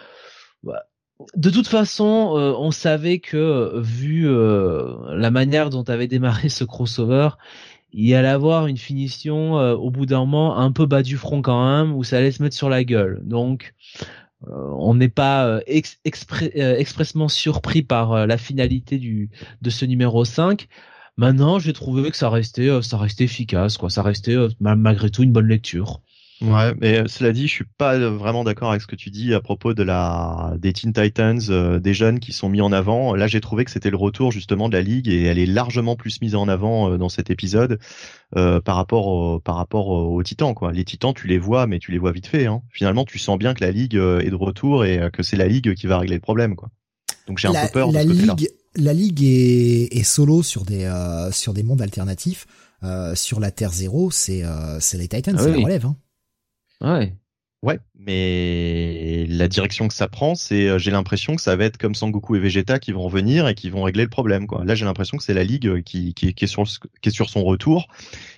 de 1.36 1.50
toute 1.50 1.68
façon, 1.68 2.54
on 2.58 2.70
savait 2.70 3.18
que 3.18 3.80
vu 3.80 4.28
la 4.28 5.30
manière 5.30 5.70
dont 5.70 5.84
avait 5.84 6.08
démarré 6.08 6.48
ce 6.48 6.64
crossover, 6.64 7.30
il 7.92 8.14
allait 8.14 8.28
avoir 8.28 8.66
une 8.66 8.76
finition 8.76 9.58
euh, 9.58 9.74
au 9.74 9.90
bout 9.90 10.06
d'un 10.06 10.20
moment 10.20 10.58
un 10.58 10.72
peu 10.72 10.86
bas 10.86 11.02
du 11.02 11.16
front 11.16 11.42
quand 11.42 11.64
même 11.64 11.94
où 11.94 12.04
ça 12.04 12.18
allait 12.18 12.32
se 12.32 12.42
mettre 12.42 12.56
sur 12.56 12.68
la 12.68 12.84
gueule. 12.84 13.20
Donc 13.24 13.74
euh, 14.46 14.50
on 14.78 14.94
n'est 14.94 15.08
pas 15.08 15.46
euh, 15.46 15.60
expressement 16.04 17.28
surpris 17.28 17.82
par 17.82 18.26
la 18.26 18.38
finalité 18.38 18.98
du 18.98 19.30
de 19.62 19.70
ce 19.70 19.84
numéro 19.84 20.24
5. 20.24 20.68
Maintenant, 21.16 21.58
j'ai 21.58 21.72
trouvé 21.72 22.10
que 22.10 22.16
ça 22.16 22.30
restait 22.30 22.70
ça 22.82 22.96
restait 22.98 23.24
efficace 23.24 23.76
quoi, 23.76 23.90
ça 23.90 24.02
restait 24.02 24.36
malgré 24.60 25.10
tout 25.10 25.22
une 25.22 25.32
bonne 25.32 25.48
lecture. 25.48 26.00
Ouais, 26.40 26.72
mais 26.80 26.98
euh, 26.98 27.04
cela 27.08 27.32
dit, 27.32 27.48
je 27.48 27.52
suis 27.52 27.64
pas 27.64 27.94
euh, 27.94 28.10
vraiment 28.10 28.44
d'accord 28.44 28.70
avec 28.70 28.80
ce 28.80 28.86
que 28.86 28.94
tu 28.94 29.10
dis 29.10 29.34
à 29.34 29.40
propos 29.40 29.74
de 29.74 29.82
la 29.82 30.54
des 30.58 30.72
Teen 30.72 30.92
Titans, 30.92 31.40
euh, 31.50 31.80
des 31.80 31.94
jeunes 31.94 32.20
qui 32.20 32.32
sont 32.32 32.48
mis 32.48 32.60
en 32.60 32.70
avant. 32.70 33.16
Là, 33.16 33.26
j'ai 33.26 33.40
trouvé 33.40 33.64
que 33.64 33.72
c'était 33.72 33.90
le 33.90 33.96
retour 33.96 34.30
justement 34.30 34.68
de 34.68 34.74
la 34.74 34.82
ligue 34.82 35.08
et 35.08 35.24
elle 35.24 35.38
est 35.38 35.46
largement 35.46 35.96
plus 35.96 36.20
mise 36.20 36.36
en 36.36 36.46
avant 36.46 36.96
dans 36.96 37.08
cet 37.08 37.30
épisode 37.30 37.80
par 38.32 38.76
rapport 38.76 39.06
au, 39.08 39.40
par 39.40 39.56
rapport 39.56 39.88
aux 39.88 40.22
Titans. 40.22 40.54
Quoi. 40.54 40.72
Les 40.72 40.84
Titans, 40.84 41.12
tu 41.14 41.26
les 41.26 41.38
vois, 41.38 41.66
mais 41.66 41.78
tu 41.78 41.90
les 41.90 41.98
vois 41.98 42.12
vite 42.12 42.26
fait. 42.26 42.46
Hein. 42.46 42.62
Finalement, 42.70 43.04
tu 43.04 43.18
sens 43.18 43.38
bien 43.38 43.54
que 43.54 43.64
la 43.64 43.72
ligue 43.72 43.94
est 43.94 44.30
de 44.30 44.34
retour 44.34 44.84
et 44.84 45.10
que 45.12 45.22
c'est 45.22 45.36
la 45.36 45.48
ligue 45.48 45.74
qui 45.74 45.86
va 45.86 45.98
régler 45.98 46.16
le 46.16 46.20
problème. 46.20 46.54
Quoi. 46.54 46.70
Donc 47.26 47.38
j'ai 47.38 47.48
un 47.48 47.66
peu 47.66 47.72
peur. 47.72 47.90
La 47.90 48.04
de 48.04 48.14
ce 48.14 48.22
ligue, 48.22 48.48
la 48.76 48.92
ligue 48.92 49.24
est, 49.24 49.96
est 49.96 50.04
solo 50.04 50.42
sur 50.42 50.64
des 50.64 50.88
sur 51.32 51.52
des 51.52 51.64
mondes 51.64 51.82
alternatifs. 51.82 52.46
sur 53.14 53.40
la 53.40 53.50
Terre 53.50 53.72
zéro, 53.72 54.12
c'est 54.12 54.44
c'est 54.78 54.98
les 54.98 55.08
Titans, 55.08 55.34
ah 55.36 55.42
c'est 55.42 55.50
la 55.50 55.64
relève. 55.64 55.86
Hein. 55.86 55.96
Ouais. 56.80 57.14
Ouais, 57.64 57.80
mais 57.98 59.26
la 59.26 59.48
direction 59.48 59.88
que 59.88 59.94
ça 59.94 60.06
prend, 60.06 60.36
c'est 60.36 60.68
euh, 60.68 60.78
j'ai 60.78 60.92
l'impression 60.92 61.34
que 61.34 61.42
ça 61.42 61.56
va 61.56 61.64
être 61.64 61.76
comme 61.76 61.96
Sangoku 61.96 62.36
et 62.36 62.38
Vegeta 62.38 62.78
qui 62.78 62.92
vont 62.92 63.02
revenir 63.02 63.48
et 63.48 63.56
qui 63.56 63.68
vont 63.68 63.82
régler 63.82 64.04
le 64.04 64.08
problème. 64.08 64.46
Quoi. 64.46 64.64
Là, 64.64 64.76
j'ai 64.76 64.84
l'impression 64.84 65.16
que 65.16 65.24
c'est 65.24 65.34
la 65.34 65.42
ligue 65.42 65.66
euh, 65.66 65.82
qui, 65.82 66.14
qui, 66.14 66.34
qui, 66.34 66.44
est 66.44 66.48
sur, 66.48 66.62
qui 66.62 67.08
est 67.08 67.12
sur 67.12 67.28
son 67.28 67.42
retour 67.42 67.88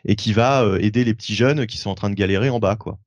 et 0.07 0.17
qui 0.17 0.33
va 0.33 0.63
euh, 0.63 0.79
aider 0.79 1.05
les 1.05 1.13
petits 1.13 1.35
jeunes 1.35 1.67
qui 1.67 1.77
sont 1.77 1.91
en 1.91 1.95
train 1.95 2.09
de 2.09 2.15
galérer 2.15 2.49
en 2.49 2.61
bas. 2.61 2.77
Quoi. 2.77 2.99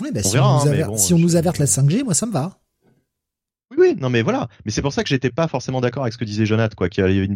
Ouais, 0.00 0.12
bah, 0.12 0.22
si, 0.22 0.38
on, 0.38 0.64
nous, 0.64 0.70
hein, 0.70 0.96
si 0.96 1.12
on 1.12 1.18
nous 1.18 1.34
averte 1.34 1.58
la 1.58 1.66
5G, 1.66 2.04
moi 2.04 2.14
ça 2.14 2.26
me 2.26 2.32
va. 2.32 2.60
Oui, 3.78 3.96
non 4.00 4.10
mais 4.10 4.22
voilà. 4.22 4.48
Mais 4.64 4.70
c'est 4.70 4.82
pour 4.82 4.92
ça 4.92 5.02
que 5.02 5.08
j'étais 5.08 5.30
pas 5.30 5.48
forcément 5.48 5.80
d'accord 5.80 6.02
avec 6.02 6.12
ce 6.12 6.18
que 6.18 6.24
disait 6.24 6.46
Jonathan, 6.46 6.74
quoi, 6.76 6.88
qu'il 6.88 7.04
allait, 7.04 7.28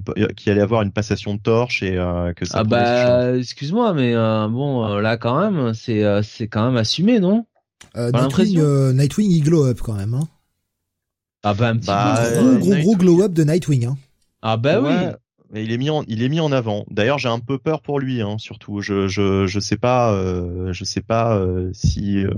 allait 0.46 0.60
avoir 0.60 0.82
une 0.82 0.92
passation 0.92 1.34
de 1.34 1.40
torche 1.40 1.82
et 1.82 1.94
que 2.36 2.44
ça. 2.44 2.58
Ah 2.58 2.64
bah, 2.64 3.36
excuse-moi, 3.38 3.94
mais 3.94 4.14
bon, 4.14 4.98
là 4.98 5.16
quand 5.16 5.40
même, 5.40 5.74
c'est 5.74 6.02
c'est 6.22 6.48
quand 6.48 6.66
même 6.66 6.76
assumé, 6.76 7.20
non? 7.20 7.46
Euh, 7.96 8.10
Nightwing, 8.10 8.58
euh, 8.58 8.92
Nightwing, 8.92 9.30
il 9.30 9.42
glow 9.42 9.66
up 9.66 9.80
quand 9.82 9.94
même. 9.94 10.14
Hein. 10.14 10.28
Ah 11.42 11.52
bah 11.52 11.68
un 11.68 11.76
petit 11.76 11.88
bah, 11.88 12.22
gros, 12.38 12.58
gros, 12.58 12.76
gros 12.76 12.96
glow 12.96 13.22
up 13.22 13.32
de 13.32 13.44
Nightwing. 13.44 13.86
Hein. 13.86 13.98
Ah 14.40 14.56
bah 14.56 14.80
oui. 14.80 14.92
Il 15.54 15.70
est 15.70 15.78
mis 15.78 15.90
en, 15.90 16.02
il 16.08 16.22
est 16.22 16.28
mis 16.28 16.40
en 16.40 16.50
avant. 16.50 16.84
D'ailleurs, 16.90 17.18
j'ai 17.18 17.28
un 17.28 17.38
peu 17.38 17.58
peur 17.58 17.82
pour 17.82 18.00
lui, 18.00 18.22
hein, 18.22 18.36
surtout. 18.38 18.80
Je, 18.80 19.06
je, 19.08 19.46
je 19.46 19.60
sais 19.60 19.76
pas, 19.76 20.12
euh, 20.12 20.72
je 20.72 20.84
sais 20.84 21.02
pas 21.02 21.36
euh, 21.36 21.70
si, 21.74 22.24
euh... 22.24 22.32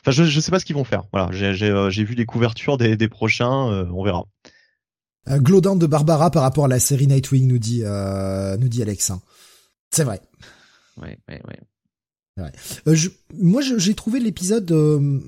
enfin, 0.00 0.10
je, 0.10 0.24
je 0.24 0.40
sais 0.40 0.50
pas 0.50 0.58
ce 0.58 0.64
qu'ils 0.64 0.76
vont 0.76 0.84
faire. 0.84 1.04
Voilà, 1.12 1.30
j'ai, 1.32 1.54
j'ai, 1.54 1.70
euh, 1.70 1.90
j'ai 1.90 2.04
vu 2.04 2.14
les 2.14 2.24
couvertures 2.24 2.78
des, 2.78 2.96
des 2.96 3.08
prochains, 3.08 3.86
on 3.92 4.02
verra. 4.02 4.24
Un 5.26 5.38
de 5.40 5.86
Barbara 5.86 6.30
par 6.30 6.42
rapport 6.42 6.64
à 6.64 6.68
la 6.68 6.78
série 6.78 7.06
Nightwing, 7.06 7.46
nous 7.46 7.58
dit, 7.58 7.82
nous 7.82 8.68
dit 8.68 8.82
Alex. 8.82 9.10
Hein. 9.10 9.20
C'est 9.90 10.04
vrai. 10.04 10.20
Ouais, 10.96 11.18
ouais, 11.28 11.40
ouais. 11.46 11.58
Euh, 12.86 12.96
moi, 13.34 13.62
j'ai 13.62 13.94
trouvé 13.94 14.20
l'épisode. 14.20 14.70
Euh, 14.70 15.20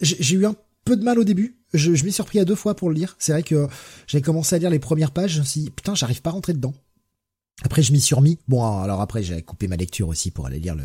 j'ai 0.00 0.36
eu 0.36 0.46
un 0.46 0.54
peu 0.84 0.96
de 0.96 1.04
mal 1.04 1.18
au 1.18 1.24
début. 1.24 1.58
Je, 1.76 1.94
je 1.94 2.04
m'ai 2.04 2.10
surpris 2.10 2.38
à 2.38 2.44
deux 2.44 2.54
fois 2.54 2.74
pour 2.74 2.88
le 2.88 2.94
lire. 2.94 3.16
C'est 3.18 3.32
vrai 3.32 3.42
que 3.42 3.68
j'ai 4.06 4.20
commencé 4.20 4.54
à 4.56 4.58
lire 4.58 4.70
les 4.70 4.78
premières 4.78 5.10
pages. 5.10 5.32
Je 5.32 5.40
me 5.40 5.44
suis 5.44 5.60
dit, 5.62 5.70
putain, 5.70 5.94
j'arrive 5.94 6.22
pas 6.22 6.30
à 6.30 6.34
rentrer 6.34 6.52
dedans. 6.52 6.74
Après, 7.62 7.82
je 7.82 7.92
m'y 7.92 8.00
suis 8.00 8.14
remis. 8.14 8.38
Bon, 8.48 8.64
alors 8.80 9.00
après, 9.00 9.22
j'ai 9.22 9.40
coupé 9.42 9.68
ma 9.68 9.76
lecture 9.76 10.08
aussi 10.08 10.30
pour 10.30 10.46
aller 10.46 10.58
lire 10.58 10.74
le 10.74 10.84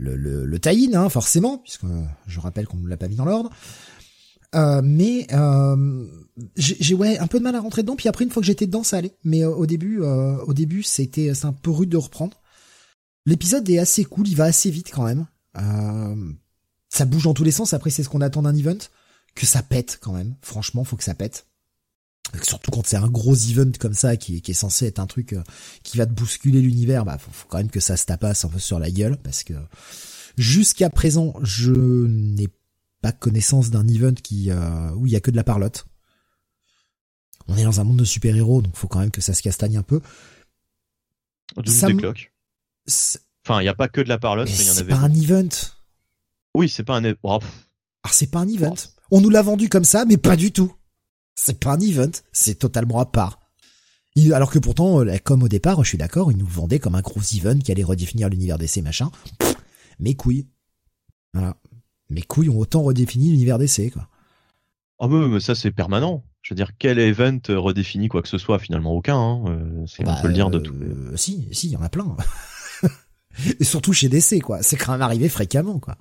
le, 0.00 0.14
le, 0.16 0.46
le 0.46 0.58
tie 0.60 0.90
hein, 0.94 1.08
forcément, 1.08 1.58
puisque 1.58 1.84
je 2.26 2.40
rappelle 2.40 2.68
qu'on 2.68 2.76
ne 2.76 2.88
l'a 2.88 2.96
pas 2.96 3.08
mis 3.08 3.16
dans 3.16 3.24
l'ordre. 3.24 3.50
Euh, 4.54 4.80
mais 4.82 5.26
euh, 5.32 6.06
j'ai 6.56 6.94
ouais 6.94 7.18
un 7.18 7.26
peu 7.26 7.38
de 7.38 7.44
mal 7.44 7.54
à 7.56 7.60
rentrer 7.60 7.82
dedans. 7.82 7.96
Puis 7.96 8.08
après, 8.08 8.24
une 8.24 8.30
fois 8.30 8.40
que 8.40 8.46
j'étais 8.46 8.66
dedans, 8.66 8.84
ça 8.84 8.98
allait. 8.98 9.16
Mais 9.24 9.44
au 9.44 9.66
début, 9.66 10.00
au 10.00 10.54
début, 10.54 10.82
c'était 10.82 11.34
c'est 11.34 11.46
un 11.46 11.52
peu 11.52 11.70
rude 11.70 11.90
de 11.90 11.96
reprendre. 11.96 12.40
L'épisode 13.26 13.68
est 13.68 13.78
assez 13.78 14.04
cool, 14.04 14.26
il 14.26 14.36
va 14.36 14.44
assez 14.44 14.70
vite 14.70 14.90
quand 14.90 15.04
même. 15.04 15.26
Euh, 15.58 16.32
ça 16.88 17.04
bouge 17.04 17.24
dans 17.24 17.34
tous 17.34 17.44
les 17.44 17.50
sens. 17.50 17.74
Après, 17.74 17.90
c'est 17.90 18.02
ce 18.02 18.08
qu'on 18.08 18.22
attend 18.22 18.40
d'un 18.40 18.54
event. 18.54 18.78
Que 19.38 19.46
ça 19.46 19.62
pète 19.62 19.98
quand 20.02 20.12
même. 20.12 20.34
Franchement, 20.42 20.82
faut 20.82 20.96
que 20.96 21.04
ça 21.04 21.14
pète. 21.14 21.46
Surtout 22.42 22.72
quand 22.72 22.84
c'est 22.84 22.96
un 22.96 23.06
gros 23.06 23.36
event 23.36 23.70
comme 23.78 23.94
ça 23.94 24.16
qui, 24.16 24.42
qui, 24.42 24.50
est 24.50 24.54
censé 24.54 24.86
être 24.86 24.98
un 24.98 25.06
truc 25.06 25.32
euh, 25.32 25.44
qui 25.84 25.96
va 25.96 26.06
te 26.06 26.12
bousculer 26.12 26.60
l'univers, 26.60 27.04
bah 27.04 27.18
faut, 27.18 27.46
quand 27.48 27.58
même 27.58 27.70
que 27.70 27.78
ça 27.78 27.96
se 27.96 28.04
tapasse 28.04 28.44
un 28.44 28.48
peu 28.48 28.58
sur 28.58 28.80
la 28.80 28.90
gueule 28.90 29.16
parce 29.16 29.44
que 29.44 29.54
jusqu'à 30.36 30.90
présent 30.90 31.34
je 31.42 31.72
n'ai 31.72 32.48
pas 33.00 33.12
connaissance 33.12 33.70
d'un 33.70 33.86
event 33.86 34.12
qui 34.12 34.50
euh, 34.50 34.90
où 34.96 35.06
il 35.06 35.12
y 35.12 35.16
a 35.16 35.20
que 35.20 35.30
de 35.30 35.36
la 35.36 35.44
parlotte. 35.44 35.86
On 37.46 37.56
est 37.56 37.64
dans 37.64 37.80
un 37.80 37.84
monde 37.84 38.00
de 38.00 38.04
super-héros 38.04 38.60
donc 38.60 38.76
faut 38.76 38.88
quand 38.88 38.98
même 38.98 39.12
que 39.12 39.20
ça 39.20 39.34
se 39.34 39.40
castagne 39.40 39.76
un 39.76 39.84
peu. 39.84 40.00
Ça, 41.64 41.86
Enfin, 43.46 43.60
il 43.60 43.64
n'y 43.64 43.70
a 43.70 43.74
pas 43.74 43.88
que 43.88 44.02
de 44.02 44.08
la 44.08 44.18
parlotte, 44.18 44.48
mais 44.48 44.54
il 44.54 44.66
y 44.66 44.70
en 44.70 44.72
avait. 44.72 44.92
C'est 44.92 44.98
pas 44.98 45.06
un 45.06 45.14
event. 45.14 45.48
Oui, 46.54 46.68
c'est 46.68 46.82
pas 46.82 46.98
un. 46.98 47.14
Oh. 47.22 47.38
Ah, 48.02 48.10
c'est 48.12 48.30
pas 48.30 48.40
un 48.40 48.48
event. 48.48 48.74
On 49.10 49.20
nous 49.20 49.30
l'a 49.30 49.42
vendu 49.42 49.68
comme 49.68 49.84
ça, 49.84 50.04
mais 50.04 50.16
pas 50.16 50.36
du 50.36 50.52
tout. 50.52 50.72
C'est 51.34 51.60
pas 51.60 51.72
un 51.72 51.80
event, 51.80 52.10
c'est 52.32 52.58
totalement 52.58 52.98
à 52.98 53.06
part. 53.06 53.40
Alors 54.32 54.50
que 54.50 54.58
pourtant, 54.58 55.04
euh, 55.04 55.16
comme 55.22 55.42
au 55.42 55.48
départ, 55.48 55.82
je 55.84 55.90
suis 55.90 55.98
d'accord, 55.98 56.32
ils 56.32 56.38
nous 56.38 56.46
vendaient 56.46 56.80
comme 56.80 56.96
un 56.96 57.00
gros 57.00 57.20
event 57.36 57.58
qui 57.58 57.70
allait 57.70 57.84
redéfinir 57.84 58.28
l'univers 58.28 58.58
DC, 58.58 58.78
machin. 58.82 59.10
mes 60.00 60.14
couilles. 60.14 60.46
Voilà. 61.32 61.56
Mes 62.10 62.22
couilles 62.22 62.48
ont 62.48 62.58
autant 62.58 62.82
redéfini 62.82 63.30
l'univers 63.30 63.58
DC, 63.58 63.92
quoi. 63.92 64.08
Ah 65.00 65.06
oh, 65.08 65.28
mais 65.28 65.38
ça 65.38 65.54
c'est 65.54 65.70
permanent. 65.70 66.24
Je 66.42 66.52
veux 66.52 66.56
dire, 66.56 66.72
quel 66.78 66.98
event 66.98 67.38
redéfinit 67.48 68.08
quoi 68.08 68.22
que 68.22 68.28
ce 68.28 68.38
soit 68.38 68.58
Finalement 68.58 68.92
aucun. 68.92 69.16
Hein. 69.16 69.44
Euh, 69.46 69.86
on 70.00 70.04
bah, 70.04 70.18
peut 70.20 70.28
le 70.28 70.34
dire 70.34 70.50
de 70.50 70.58
tout. 70.58 70.74
Euh, 70.74 71.16
si, 71.16 71.46
si, 71.52 71.68
il 71.68 71.72
y 71.72 71.76
en 71.76 71.82
a 71.82 71.88
plein. 71.88 72.16
Et 73.60 73.64
surtout 73.64 73.92
chez 73.92 74.08
DC, 74.08 74.40
quoi. 74.42 74.62
C'est 74.62 74.76
quand 74.76 74.92
même 74.92 75.02
arrivé 75.02 75.28
fréquemment, 75.28 75.78
quoi. 75.78 75.96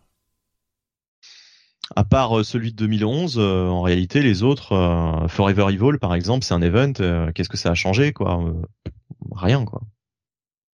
À 1.95 2.03
part 2.03 2.37
euh, 2.37 2.43
celui 2.43 2.71
de 2.71 2.77
2011, 2.77 3.37
euh, 3.37 3.67
en 3.67 3.81
réalité, 3.81 4.21
les 4.21 4.43
autres, 4.43 4.73
euh, 4.73 5.27
Forever 5.27 5.67
Evil, 5.73 5.97
par 5.99 6.13
exemple, 6.13 6.45
c'est 6.45 6.53
un 6.53 6.61
event. 6.61 6.93
Qu'est-ce 7.33 7.49
que 7.49 7.57
ça 7.57 7.71
a 7.71 7.75
changé, 7.75 8.13
quoi 8.13 8.43
Rien, 9.31 9.65
quoi. 9.65 9.81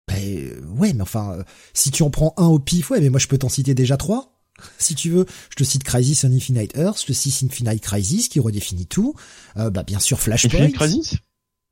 Ben, 0.08 0.52
ouais, 0.78 0.94
mais 0.94 1.02
enfin, 1.02 1.38
si 1.74 1.92
tu 1.92 2.04
en 2.04 2.10
prends 2.10 2.34
un 2.38 2.48
au 2.48 2.60
pif, 2.60 2.90
ouais, 2.90 3.00
mais 3.00 3.10
moi 3.10 3.20
je 3.20 3.28
peux 3.28 3.38
t'en 3.38 3.50
citer 3.50 3.74
déjà 3.74 3.98
trois. 3.98 4.30
Si 4.78 4.94
tu 4.94 5.10
veux, 5.10 5.26
je 5.50 5.56
te 5.56 5.64
cite 5.64 5.84
Crisis 5.84 6.24
on 6.26 6.32
Infinite 6.32 6.78
Earth, 6.78 7.02
je 7.02 7.08
te 7.08 7.14
cite 7.14 7.44
Infinite 7.44 7.82
Crisis 7.82 8.28
qui 8.28 8.40
redéfinit 8.40 8.86
tout. 8.86 9.16
bah 9.56 9.84
bien 9.84 10.00
sûr 10.00 10.20
Flashpoint. 10.20 10.60
Infinite 10.60 10.76
Crisis? 10.76 11.16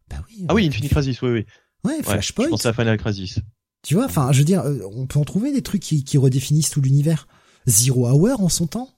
Bah 0.10 0.18
oui. 0.28 0.46
Ah 0.48 0.56
oui, 0.56 0.68
Infinite 0.68 0.92
Crisis, 0.92 1.22
oui, 1.22 1.30
oui. 1.30 1.46
Ouais, 1.84 2.02
Flashpoint. 2.02 2.46
je 2.46 2.50
pense 2.50 2.66
à 2.66 2.74
Final 2.74 2.98
Crisis. 2.98 3.40
Tu 3.84 3.96
vois, 3.96 4.06
enfin, 4.06 4.32
je 4.32 4.40
veux 4.40 4.46
dire, 4.46 4.62
euh, 4.62 4.80
on 4.94 5.08
peut 5.08 5.20
en 5.20 5.26
trouver 5.26 5.52
des 5.52 5.62
trucs 5.62 5.82
qui, 5.82 6.04
qui 6.04 6.18
redéfinissent 6.18 6.70
tout 6.70 6.82
l'univers. 6.82 7.28
Zero 7.68 8.08
Hour 8.08 8.42
en 8.42 8.50
son 8.50 8.68
temps? 8.68 8.90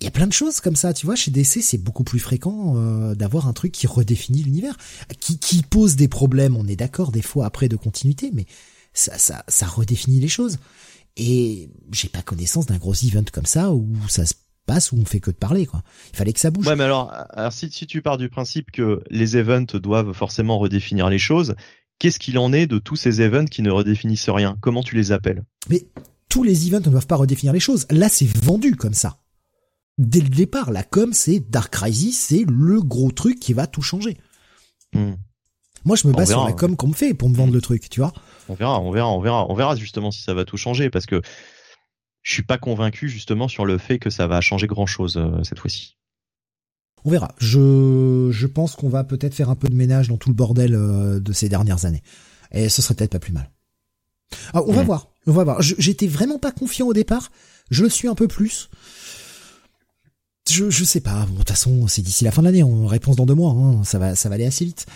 Il 0.00 0.04
y 0.04 0.06
a 0.06 0.10
plein 0.10 0.26
de 0.26 0.32
choses 0.32 0.60
comme 0.60 0.76
ça, 0.76 0.92
tu 0.92 1.06
vois. 1.06 1.16
Chez 1.16 1.30
DC, 1.30 1.60
c'est 1.62 1.78
beaucoup 1.78 2.04
plus 2.04 2.20
fréquent 2.20 2.74
euh, 2.76 3.14
d'avoir 3.14 3.48
un 3.48 3.52
truc 3.52 3.72
qui 3.72 3.86
redéfinit 3.86 4.42
l'univers, 4.42 4.76
qui, 5.20 5.38
qui 5.38 5.62
pose 5.62 5.96
des 5.96 6.08
problèmes. 6.08 6.56
On 6.56 6.66
est 6.68 6.76
d'accord 6.76 7.10
des 7.10 7.22
fois 7.22 7.46
après 7.46 7.68
de 7.68 7.76
continuité, 7.76 8.30
mais 8.32 8.46
ça, 8.92 9.18
ça, 9.18 9.44
ça 9.48 9.66
redéfinit 9.66 10.20
les 10.20 10.28
choses. 10.28 10.58
Et 11.16 11.68
j'ai 11.90 12.08
pas 12.08 12.22
connaissance 12.22 12.66
d'un 12.66 12.76
gros 12.76 12.94
event 12.94 13.24
comme 13.32 13.46
ça 13.46 13.72
où 13.72 13.88
ça 14.08 14.24
se 14.24 14.34
passe 14.66 14.92
où 14.92 14.96
on 14.96 15.04
fait 15.04 15.18
que 15.18 15.32
de 15.32 15.36
parler 15.36 15.66
quoi. 15.66 15.82
Il 16.12 16.16
fallait 16.16 16.32
que 16.32 16.38
ça 16.38 16.50
bouge. 16.50 16.66
Ouais, 16.66 16.76
mais 16.76 16.84
alors, 16.84 17.12
alors 17.30 17.52
si, 17.52 17.70
si 17.72 17.86
tu 17.86 18.02
pars 18.02 18.18
du 18.18 18.28
principe 18.28 18.70
que 18.70 19.02
les 19.10 19.36
events 19.36 19.78
doivent 19.82 20.12
forcément 20.12 20.58
redéfinir 20.58 21.10
les 21.10 21.18
choses, 21.18 21.56
qu'est-ce 21.98 22.20
qu'il 22.20 22.38
en 22.38 22.52
est 22.52 22.66
de 22.68 22.78
tous 22.78 22.94
ces 22.94 23.20
events 23.20 23.46
qui 23.46 23.62
ne 23.62 23.70
redéfinissent 23.70 24.30
rien? 24.30 24.56
Comment 24.60 24.84
tu 24.84 24.94
les 24.94 25.10
appelles? 25.10 25.42
Mais 25.68 25.84
tous 26.28 26.44
les 26.44 26.68
events 26.68 26.86
ne 26.86 26.90
doivent 26.90 27.06
pas 27.06 27.16
redéfinir 27.16 27.52
les 27.52 27.60
choses. 27.60 27.86
Là, 27.90 28.08
c'est 28.08 28.28
vendu 28.28 28.76
comme 28.76 28.94
ça. 28.94 29.18
Dès 29.98 30.20
le 30.20 30.28
départ, 30.28 30.70
la 30.70 30.84
com, 30.84 31.12
c'est 31.12 31.40
Dark 31.50 31.72
Crisis, 31.72 32.18
c'est 32.18 32.44
le 32.48 32.80
gros 32.80 33.10
truc 33.10 33.40
qui 33.40 33.52
va 33.52 33.66
tout 33.66 33.82
changer. 33.82 34.16
Hmm. 34.92 35.14
Moi, 35.84 35.96
je 35.96 36.06
me 36.06 36.12
base 36.12 36.30
sur 36.30 36.44
la 36.44 36.52
com 36.52 36.76
qu'on 36.76 36.88
me 36.88 36.94
fait 36.94 37.14
pour 37.14 37.28
me 37.28 37.34
vendre 37.34 37.52
le 37.52 37.60
truc, 37.60 37.88
tu 37.88 38.00
vois. 38.00 38.12
On 38.48 38.54
verra, 38.54 38.80
on 38.80 38.90
verra, 38.90 39.10
on 39.10 39.20
verra, 39.20 39.46
on 39.50 39.54
verra 39.54 39.76
justement 39.76 40.10
si 40.10 40.22
ça 40.22 40.34
va 40.34 40.44
tout 40.44 40.56
changer 40.56 40.90
parce 40.90 41.06
que 41.06 41.20
je 42.22 42.32
suis 42.32 42.42
pas 42.42 42.58
convaincu 42.58 43.08
justement 43.08 43.48
sur 43.48 43.64
le 43.64 43.78
fait 43.78 43.98
que 43.98 44.10
ça 44.10 44.26
va 44.26 44.40
changer 44.40 44.66
grand 44.66 44.86
chose 44.86 45.16
euh, 45.16 45.42
cette 45.42 45.58
fois-ci. 45.58 45.96
On 47.04 47.10
verra. 47.10 47.34
Je, 47.38 48.28
je 48.30 48.46
pense 48.46 48.76
qu'on 48.76 48.88
va 48.88 49.04
peut-être 49.04 49.34
faire 49.34 49.50
un 49.50 49.54
peu 49.54 49.68
de 49.68 49.74
ménage 49.74 50.08
dans 50.08 50.16
tout 50.16 50.28
le 50.28 50.34
bordel 50.34 50.74
euh, 50.74 51.20
de 51.20 51.32
ces 51.32 51.48
dernières 51.48 51.84
années. 51.84 52.02
Et 52.52 52.68
ce 52.68 52.82
serait 52.82 52.94
peut-être 52.94 53.12
pas 53.12 53.18
plus 53.18 53.32
mal. 53.32 53.50
Ah, 54.52 54.62
on 54.66 54.72
va 54.72 54.82
voir. 54.82 55.08
On 55.26 55.32
va 55.32 55.44
voir. 55.44 55.62
J'étais 55.62 56.06
vraiment 56.06 56.38
pas 56.38 56.52
confiant 56.52 56.86
au 56.86 56.92
départ. 56.92 57.30
Je 57.70 57.82
le 57.82 57.88
suis 57.90 58.08
un 58.08 58.14
peu 58.14 58.28
plus. 58.28 58.68
Je, 60.50 60.70
je 60.70 60.84
sais 60.84 61.00
pas. 61.00 61.26
Bon, 61.26 61.32
de 61.32 61.38
toute 61.38 61.48
façon, 61.48 61.86
c'est 61.88 62.02
d'ici 62.02 62.24
la 62.24 62.30
fin 62.30 62.42
de 62.42 62.46
l'année. 62.46 62.62
On 62.62 62.86
réponse 62.86 63.16
dans 63.16 63.26
deux 63.26 63.34
mois. 63.34 63.52
Hein. 63.52 63.84
Ça 63.84 63.98
va, 63.98 64.14
ça 64.14 64.28
va 64.28 64.36
aller 64.36 64.46
assez 64.46 64.64
vite. 64.64 64.86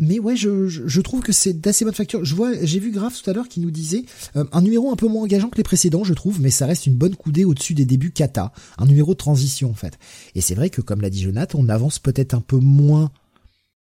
Mais 0.00 0.18
ouais, 0.18 0.36
je, 0.36 0.66
je, 0.66 1.00
trouve 1.00 1.20
que 1.20 1.32
c'est 1.32 1.52
d'assez 1.52 1.84
bonne 1.84 1.94
facture. 1.94 2.24
Je 2.24 2.34
vois, 2.34 2.52
j'ai 2.62 2.80
vu 2.80 2.90
Graf 2.90 3.22
tout 3.22 3.30
à 3.30 3.32
l'heure 3.32 3.48
qui 3.48 3.60
nous 3.60 3.70
disait 3.70 4.04
euh, 4.36 4.44
un 4.52 4.60
numéro 4.60 4.90
un 4.90 4.96
peu 4.96 5.06
moins 5.06 5.22
engageant 5.22 5.48
que 5.48 5.56
les 5.56 5.62
précédents, 5.62 6.04
je 6.04 6.14
trouve, 6.14 6.40
mais 6.40 6.50
ça 6.50 6.66
reste 6.66 6.86
une 6.86 6.96
bonne 6.96 7.14
coudée 7.14 7.44
au-dessus 7.44 7.74
des 7.74 7.84
débuts 7.84 8.10
kata, 8.10 8.52
un 8.78 8.86
numéro 8.86 9.12
de 9.12 9.18
transition 9.18 9.70
en 9.70 9.74
fait. 9.74 9.98
Et 10.34 10.40
c'est 10.40 10.54
vrai 10.54 10.70
que 10.70 10.80
comme 10.80 11.00
l'a 11.00 11.10
dit 11.10 11.22
Jonathan, 11.22 11.58
on 11.60 11.68
avance 11.68 11.98
peut-être 11.98 12.34
un 12.34 12.40
peu 12.40 12.58
moins 12.58 13.10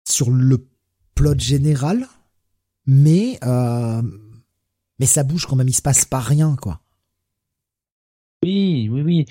sur 0.08 0.30
le 0.30 0.66
plot 1.14 1.38
général, 1.38 2.06
mais 2.86 3.38
euh, 3.44 4.02
mais 4.98 5.06
ça 5.06 5.22
bouge 5.22 5.46
quand 5.46 5.56
même, 5.56 5.68
il 5.68 5.74
se 5.74 5.82
passe 5.82 6.04
pas 6.04 6.20
rien 6.20 6.56
quoi. 6.60 6.80
Oui. 8.90 9.26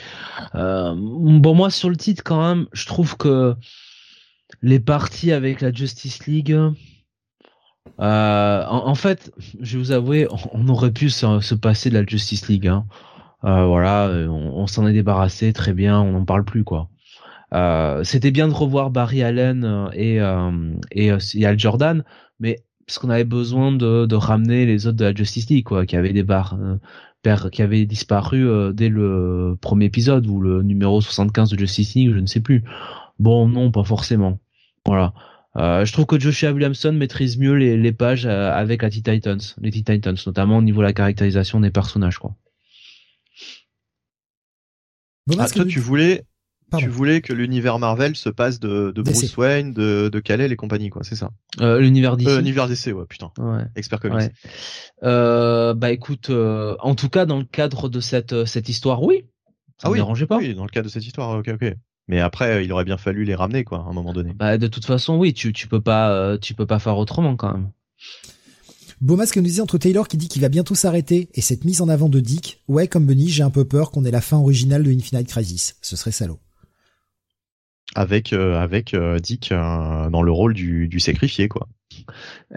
bon, 0.54 1.54
moi 1.56 1.70
sur 1.70 1.90
le 1.90 1.98
titre 1.98 2.24
quand 2.24 2.42
même, 2.42 2.68
je 2.74 2.86
trouve 2.86 3.18
que 3.18 3.56
les 4.62 4.80
parties 4.80 5.32
avec 5.32 5.62
la 5.62 5.72
Justice 5.72 6.26
League. 6.28 6.58
En, 7.98 8.96
fait, 8.96 9.32
je 9.62 9.78
vais 9.78 9.84
vous 9.84 9.92
avouer, 9.92 10.28
on, 10.52 10.68
aurait 10.68 10.92
pu 10.92 11.10
se, 11.10 11.56
passer 11.56 11.90
de 11.90 11.96
la 11.96 12.06
Justice 12.06 12.48
League. 12.48 12.68
Hein. 12.68 12.86
voilà, 13.42 14.10
on, 14.30 14.68
s'en 14.68 14.88
est 14.88 14.94
débarrassé, 14.94 15.54
très 15.54 15.74
bien, 15.74 16.00
on 16.02 16.12
n'en 16.12 16.26
parle 16.26 16.46
plus 16.46 16.64
quoi. 16.64 16.90
C'était 18.04 18.32
bien 18.32 18.48
de 18.48 18.54
revoir 18.54 18.90
Barry 18.90 19.24
Allen 19.24 19.90
et, 19.94 20.20
et, 20.92 21.46
Al 21.46 21.60
Jordan, 21.60 22.04
mais 22.40 22.66
parce 22.86 23.00
qu'on 23.00 23.10
avait 23.10 23.24
besoin 23.24 23.72
de, 23.72 24.06
de, 24.06 24.16
ramener 24.16 24.66
les 24.66 24.88
autres 24.88 24.98
de 24.98 25.06
la 25.06 25.14
Justice 25.14 25.50
League, 25.50 25.66
quoi, 25.66 25.86
qui 25.86 25.96
avaient 25.96 26.14
des 26.14 26.24
barres, 26.24 26.58
euh, 26.60 26.78
qui 27.52 27.62
avaient 27.62 27.86
disparu 27.86 28.48
euh, 28.48 28.72
dès 28.72 28.90
le 28.90 29.58
premier 29.60 29.86
épisode 29.86 30.28
ou 30.28 30.40
le 30.40 30.62
numéro 30.62 31.02
75 31.02 31.50
de 31.50 31.58
Justice 31.58 31.96
League, 31.96 32.12
je 32.14 32.20
ne 32.20 32.26
sais 32.26 32.40
plus. 32.40 32.64
Bon, 33.20 33.48
non, 33.48 33.72
pas 33.72 33.84
forcément. 33.84 34.40
Voilà. 34.86 35.14
Euh, 35.58 35.86
je 35.86 35.94
trouve 35.94 36.06
que 36.06 36.20
Joshua 36.20 36.52
Williamson 36.52 36.92
maîtrise 36.92 37.38
mieux 37.38 37.54
les, 37.54 37.78
les 37.78 37.94
pages 37.94 38.26
euh, 38.26 38.52
avec 38.52 38.82
la 38.82 38.90
Titans, 38.90 39.40
les 39.62 39.72
Titans, 39.72 40.16
notamment 40.26 40.58
au 40.58 40.62
niveau 40.62 40.82
de 40.82 40.88
la 40.88 40.94
caractérisation 40.94 41.60
des 41.60 41.72
personnages, 41.72 42.20
quoi. 42.20 42.36
Bon, 45.28 45.38
ah, 45.40 45.50
toi, 45.50 45.66
tu 45.66 45.80
voulais 45.80 46.24
tu 46.78 46.88
voulais 46.88 47.22
que 47.22 47.34
l'univers 47.34 47.80
Marvel 47.80 48.16
se 48.16 48.30
passe 48.30 48.60
de, 48.60 48.92
de 48.92 49.02
Bruce 49.02 49.36
Wayne, 49.38 49.74
de, 49.74 50.10
de 50.12 50.20
Kal-El 50.20 50.52
et 50.52 50.56
compagnie, 50.56 50.90
quoi, 50.90 51.04
c'est 51.04 51.16
ça 51.16 51.32
euh, 51.62 51.80
L'univers 51.80 52.18
DC. 52.18 52.28
Euh, 52.28 52.38
l'univers 52.38 52.68
DC, 52.68 52.88
ouais, 52.88 53.06
putain. 53.08 53.32
Ouais. 53.38 53.64
Expert 53.76 54.00
comics. 54.00 54.32
Euh, 55.04 55.74
bah 55.74 55.92
écoute, 55.92 56.30
euh, 56.30 56.76
en 56.80 56.96
tout 56.96 57.10
cas 57.10 57.26
dans 57.26 57.38
le 57.38 57.46
cadre 57.46 57.90
de 57.90 58.00
cette 58.00 58.46
cette 58.46 58.70
histoire, 58.70 59.04
oui. 59.04 59.26
Ça 59.78 59.88
ah 59.88 59.92
oui, 59.92 59.98
dérangeait 59.98 60.28
pas. 60.28 60.38
Oui, 60.38 60.56
dans 60.56 60.64
le 60.64 60.70
cadre 60.70 60.86
de 60.86 60.92
cette 60.92 61.06
histoire, 61.06 61.38
ok, 61.38 61.50
ok. 61.54 61.74
Mais 62.08 62.20
après, 62.20 62.64
il 62.64 62.72
aurait 62.72 62.86
bien 62.86 62.98
fallu 62.98 63.26
les 63.26 63.36
ramener, 63.36 63.64
quoi, 63.64 63.80
à 63.80 63.90
un 63.90 63.94
moment 63.94 64.14
donné. 64.14 64.34
Bah 64.34 64.58
de 64.58 64.68
toute 64.68 64.86
façon, 64.86 65.18
oui, 65.18 65.34
tu 65.34 65.54
tu 65.54 65.68
peux 65.68 65.82
pas 65.82 66.38
tu 66.40 66.54
peux 66.54 66.66
pas 66.66 66.80
faire 66.80 66.98
autrement 66.98 67.36
quand 67.36 67.52
même. 67.54 67.70
Beaumasque 69.02 69.36
nous 69.36 69.44
disait 69.44 69.62
entre 69.62 69.78
Taylor 69.78 70.08
qui 70.08 70.16
dit 70.16 70.30
qu'il 70.30 70.42
va 70.42 70.50
bientôt 70.50 70.74
s'arrêter 70.74 71.30
et 71.34 71.42
cette 71.42 71.66
mise 71.66 71.82
en 71.82 71.90
avant 71.90 72.08
de 72.08 72.22
Dick, 72.22 72.64
ouais, 72.70 72.88
comme 72.88 73.06
Benny, 73.06 73.28
j'ai 73.28 73.44
un 73.44 73.50
peu 73.50 73.66
peur 73.66 73.92
qu'on 73.92 74.06
ait 74.06 74.12
la 74.12 74.22
fin 74.22 74.38
originale 74.38 74.84
de 74.84 74.92
Infinite 74.92 75.28
Crisis. 75.28 75.76
Ce 75.82 75.98
serait 75.98 76.12
salaud 76.12 76.40
avec 77.94 78.34
euh, 78.34 78.58
avec 78.60 78.94
euh, 78.94 79.20
Dick 79.20 79.52
euh, 79.52 80.10
dans 80.10 80.22
le 80.22 80.32
rôle 80.32 80.54
du, 80.54 80.88
du 80.88 81.00
sacrifié 81.00 81.48
quoi. 81.48 81.68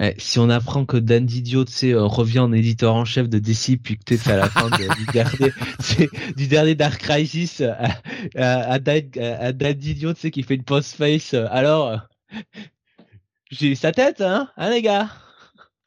Eh, 0.01 0.15
si 0.19 0.39
on 0.39 0.51
apprend 0.51 0.85
que 0.85 0.97
Dan 0.97 1.25
Didio 1.25 1.65
tu 1.65 1.95
revient 1.95 2.41
en 2.41 2.53
éditeur 2.53 2.95
en 2.95 3.05
chef 3.05 3.29
de 3.29 3.39
DC 3.39 3.79
puis 3.83 3.97
que 3.97 4.05
t'es 4.05 4.31
à 4.31 4.37
la 4.37 4.49
fin 4.49 4.69
du 4.71 5.07
dernier 5.13 5.53
du 6.37 6.49
dernier 6.49 6.75
Dark 6.75 6.99
Crisis 6.99 7.61
à, 7.61 8.01
à, 8.37 8.79
Dan, 8.79 9.03
à 9.21 9.53
Dan 9.53 9.75
Didio 9.75 10.13
tu 10.15 10.21
sais 10.21 10.31
qui 10.31 10.43
fait 10.43 10.55
une 10.55 10.65
post 10.65 10.97
face 10.97 11.35
alors 11.35 12.01
j'ai 13.51 13.75
sa 13.75 13.93
tête 13.93 14.21
hein 14.21 14.49
hein 14.57 14.71
les 14.71 14.83
gars. 14.83 15.09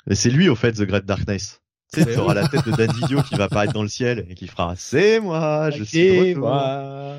C'est 0.10 0.30
lui 0.30 0.50
au 0.50 0.56
fait 0.56 0.72
The 0.72 0.84
Great 0.84 1.06
Darkness. 1.06 1.62
Tu 1.94 2.02
sais, 2.02 2.16
t'auras 2.16 2.34
la 2.34 2.48
tête 2.48 2.66
de 2.66 2.72
Dan 2.72 2.90
Didio 2.90 3.22
qui 3.22 3.36
va 3.36 3.46
apparaître 3.46 3.74
dans 3.74 3.84
le 3.84 3.90
ciel 3.90 4.26
et 4.30 4.36
qui 4.36 4.48
fera 4.48 4.76
c'est 4.78 5.20
moi 5.20 5.72
je 5.72 5.84
suis 5.84 6.36
moi. 6.36 7.18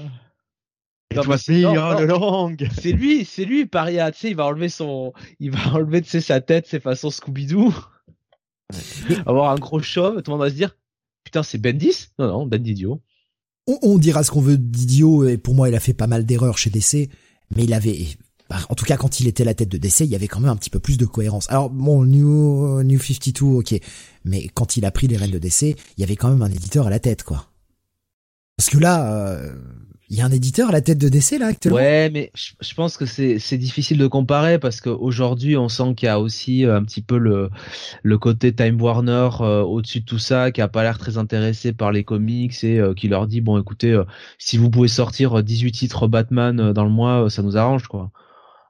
C'est 2.80 2.92
lui, 2.92 3.24
c'est 3.24 3.44
lui, 3.44 3.66
Paria. 3.66 4.10
Tu 4.10 4.20
sais, 4.20 4.30
il 4.30 4.36
va 4.36 4.46
enlever 4.46 4.68
son, 4.68 5.12
il 5.40 5.50
va 5.50 5.58
enlever, 5.74 6.02
tu 6.02 6.20
sa 6.20 6.40
tête, 6.40 6.66
ses 6.66 6.80
façons 6.80 7.10
Scooby-Doo. 7.10 7.72
Avoir 9.26 9.50
un 9.50 9.56
gros 9.56 9.80
chauve, 9.80 10.22
tout 10.22 10.30
le 10.30 10.36
monde 10.36 10.46
va 10.46 10.50
se 10.50 10.54
dire, 10.54 10.76
putain, 11.24 11.42
c'est 11.42 11.58
Bendis? 11.58 12.08
Non, 12.18 12.26
non, 12.26 12.46
Ben 12.46 12.62
Didio. 12.62 13.02
On, 13.66 13.96
dira 13.96 14.24
ce 14.24 14.32
qu'on 14.32 14.40
veut 14.40 14.58
d'idiot, 14.58 15.28
et 15.28 15.38
pour 15.38 15.54
moi, 15.54 15.68
il 15.68 15.74
a 15.76 15.80
fait 15.80 15.94
pas 15.94 16.08
mal 16.08 16.26
d'erreurs 16.26 16.58
chez 16.58 16.68
DC, 16.68 17.08
mais 17.54 17.62
il 17.62 17.72
avait, 17.72 18.08
bah, 18.50 18.56
en 18.68 18.74
tout 18.74 18.84
cas, 18.84 18.96
quand 18.96 19.20
il 19.20 19.28
était 19.28 19.44
la 19.44 19.54
tête 19.54 19.68
de 19.68 19.78
DC, 19.78 20.00
il 20.00 20.10
y 20.10 20.16
avait 20.16 20.26
quand 20.26 20.40
même 20.40 20.50
un 20.50 20.56
petit 20.56 20.70
peu 20.70 20.80
plus 20.80 20.98
de 20.98 21.06
cohérence. 21.06 21.48
Alors, 21.48 21.70
bon, 21.70 22.04
New, 22.04 22.82
New 22.82 22.98
52, 22.98 23.46
ok. 23.46 23.80
Mais 24.24 24.48
quand 24.48 24.76
il 24.76 24.84
a 24.84 24.90
pris 24.90 25.06
les 25.06 25.16
rênes 25.16 25.30
de 25.30 25.38
DC, 25.38 25.62
il 25.62 25.76
y 25.98 26.02
avait 26.02 26.16
quand 26.16 26.28
même 26.28 26.42
un 26.42 26.50
éditeur 26.50 26.88
à 26.88 26.90
la 26.90 26.98
tête, 26.98 27.22
quoi. 27.22 27.46
Parce 28.56 28.68
que 28.68 28.78
là, 28.78 29.12
euh, 29.12 29.54
il 30.12 30.18
y 30.18 30.20
a 30.20 30.26
un 30.26 30.30
éditeur 30.30 30.68
à 30.68 30.72
la 30.72 30.82
tête 30.82 30.98
de 30.98 31.08
DC 31.08 31.38
là 31.38 31.46
actuellement? 31.46 31.78
Ouais, 31.78 32.10
mais 32.10 32.30
je, 32.34 32.74
pense 32.74 32.98
que 32.98 33.06
c'est 33.06 33.56
difficile 33.56 33.96
de 33.96 34.06
comparer 34.06 34.58
parce 34.58 34.82
qu'aujourd'hui 34.82 35.56
on 35.56 35.70
sent 35.70 35.94
qu'il 35.96 36.06
y 36.06 36.10
a 36.10 36.20
aussi 36.20 36.66
euh, 36.66 36.76
un 36.76 36.84
petit 36.84 37.00
peu 37.00 37.16
le 37.16 37.48
le 38.02 38.18
côté 38.18 38.54
Time 38.54 38.78
Warner 38.78 39.30
euh, 39.40 39.62
au-dessus 39.62 40.00
de 40.00 40.04
tout 40.04 40.18
ça 40.18 40.52
qui 40.52 40.60
a 40.60 40.68
pas 40.68 40.82
l'air 40.82 40.98
très 40.98 41.16
intéressé 41.16 41.72
par 41.72 41.92
les 41.92 42.04
comics 42.04 42.62
et 42.62 42.78
euh, 42.78 42.92
qui 42.92 43.08
leur 43.08 43.26
dit 43.26 43.40
bon 43.40 43.58
écoutez 43.58 43.98
si 44.36 44.58
vous 44.58 44.68
pouvez 44.68 44.88
sortir 44.88 45.42
18 45.42 45.72
titres 45.72 46.06
Batman 46.08 46.74
dans 46.74 46.84
le 46.84 46.90
mois 46.90 47.30
ça 47.30 47.40
nous 47.42 47.56
arrange 47.56 47.88
quoi. 47.88 48.10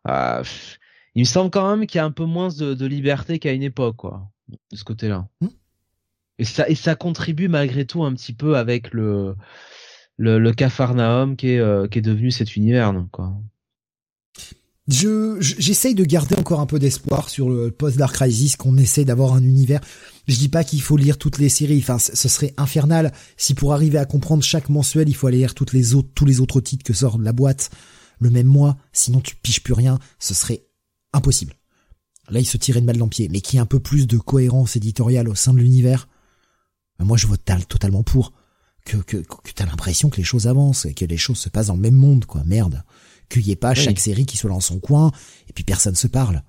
il 0.06 1.22
me 1.22 1.24
semble 1.24 1.50
quand 1.50 1.68
même 1.76 1.88
qu'il 1.88 1.98
y 1.98 2.02
a 2.02 2.04
un 2.04 2.12
peu 2.12 2.24
moins 2.24 2.50
de, 2.50 2.74
de 2.74 2.86
liberté 2.86 3.40
qu'à 3.40 3.52
une 3.52 3.64
époque 3.64 3.96
quoi 3.96 4.30
de 4.48 4.76
ce 4.76 4.84
côté-là. 4.84 5.26
Hmm. 5.40 5.48
Et 6.38 6.44
ça 6.44 6.68
et 6.68 6.76
ça 6.76 6.94
contribue 6.94 7.48
malgré 7.48 7.84
tout 7.84 8.04
un 8.04 8.14
petit 8.14 8.32
peu 8.32 8.56
avec 8.56 8.92
le 8.92 9.34
le, 10.16 10.38
le 10.38 10.52
Capharnaüm 10.52 11.36
qui 11.36 11.50
est, 11.50 11.58
euh, 11.58 11.86
qui 11.88 11.98
est 11.98 12.02
devenu 12.02 12.30
cet 12.30 12.56
univers. 12.56 12.92
Donc, 12.92 13.10
quoi. 13.10 13.32
Je 14.88 15.36
j'essaye 15.40 15.94
de 15.94 16.04
garder 16.04 16.34
encore 16.36 16.60
un 16.60 16.66
peu 16.66 16.80
d'espoir 16.80 17.28
sur 17.28 17.48
le 17.48 17.70
post 17.70 17.96
Dark 17.96 18.14
Crisis 18.14 18.56
qu'on 18.56 18.76
essaie 18.76 19.04
d'avoir 19.04 19.32
un 19.34 19.42
univers. 19.42 19.80
Je 20.26 20.36
dis 20.36 20.48
pas 20.48 20.64
qu'il 20.64 20.82
faut 20.82 20.96
lire 20.96 21.18
toutes 21.18 21.38
les 21.38 21.48
séries, 21.48 21.78
enfin 21.78 21.98
ce 21.98 22.28
serait 22.28 22.52
infernal 22.56 23.12
si 23.36 23.54
pour 23.54 23.72
arriver 23.72 23.98
à 23.98 24.06
comprendre 24.06 24.42
chaque 24.42 24.68
mensuel, 24.68 25.08
il 25.08 25.14
faut 25.14 25.28
aller 25.28 25.38
lire 25.38 25.54
toutes 25.54 25.72
les 25.72 25.94
autres 25.94 26.08
tous 26.14 26.24
les 26.24 26.40
autres 26.40 26.60
titres 26.60 26.84
que 26.84 26.94
sort 26.94 27.18
la 27.18 27.32
boîte 27.32 27.70
le 28.18 28.30
même 28.30 28.46
mois, 28.46 28.76
sinon 28.92 29.20
tu 29.20 29.36
piches 29.36 29.62
plus 29.62 29.72
rien, 29.72 29.98
ce 30.18 30.34
serait 30.34 30.64
impossible. 31.12 31.54
Là, 32.30 32.38
il 32.38 32.46
se 32.46 32.56
tirait 32.56 32.78
une 32.78 32.86
balle 32.86 32.98
dans 32.98 33.06
le 33.06 33.10
pied, 33.10 33.28
mais 33.28 33.40
qui 33.40 33.56
y 33.56 33.58
ait 33.58 33.62
un 33.62 33.66
peu 33.66 33.80
plus 33.80 34.06
de 34.06 34.16
cohérence 34.16 34.76
éditoriale 34.76 35.28
au 35.28 35.34
sein 35.34 35.52
de 35.52 35.58
l'univers, 35.58 36.08
moi 37.00 37.16
je 37.16 37.26
vote 37.26 37.42
totalement 37.68 38.02
pour 38.02 38.32
que, 38.84 38.96
que, 38.96 39.16
que 39.16 39.52
t'as 39.54 39.66
l'impression 39.66 40.10
que 40.10 40.16
les 40.16 40.24
choses 40.24 40.46
avancent 40.46 40.86
et 40.86 40.94
que 40.94 41.04
les 41.04 41.16
choses 41.16 41.38
se 41.38 41.48
passent 41.48 41.68
dans 41.68 41.76
le 41.76 41.80
même 41.80 41.94
monde, 41.94 42.24
quoi. 42.24 42.42
Merde. 42.44 42.82
Qu'il 43.28 43.46
y 43.46 43.50
ait 43.50 43.56
pas 43.56 43.74
chaque 43.74 43.98
série 43.98 44.26
qui 44.26 44.36
soit 44.36 44.50
dans 44.50 44.60
son 44.60 44.78
coin 44.78 45.10
et 45.48 45.52
puis 45.52 45.64
personne 45.64 45.94
se 45.94 46.06
parle. 46.06 46.42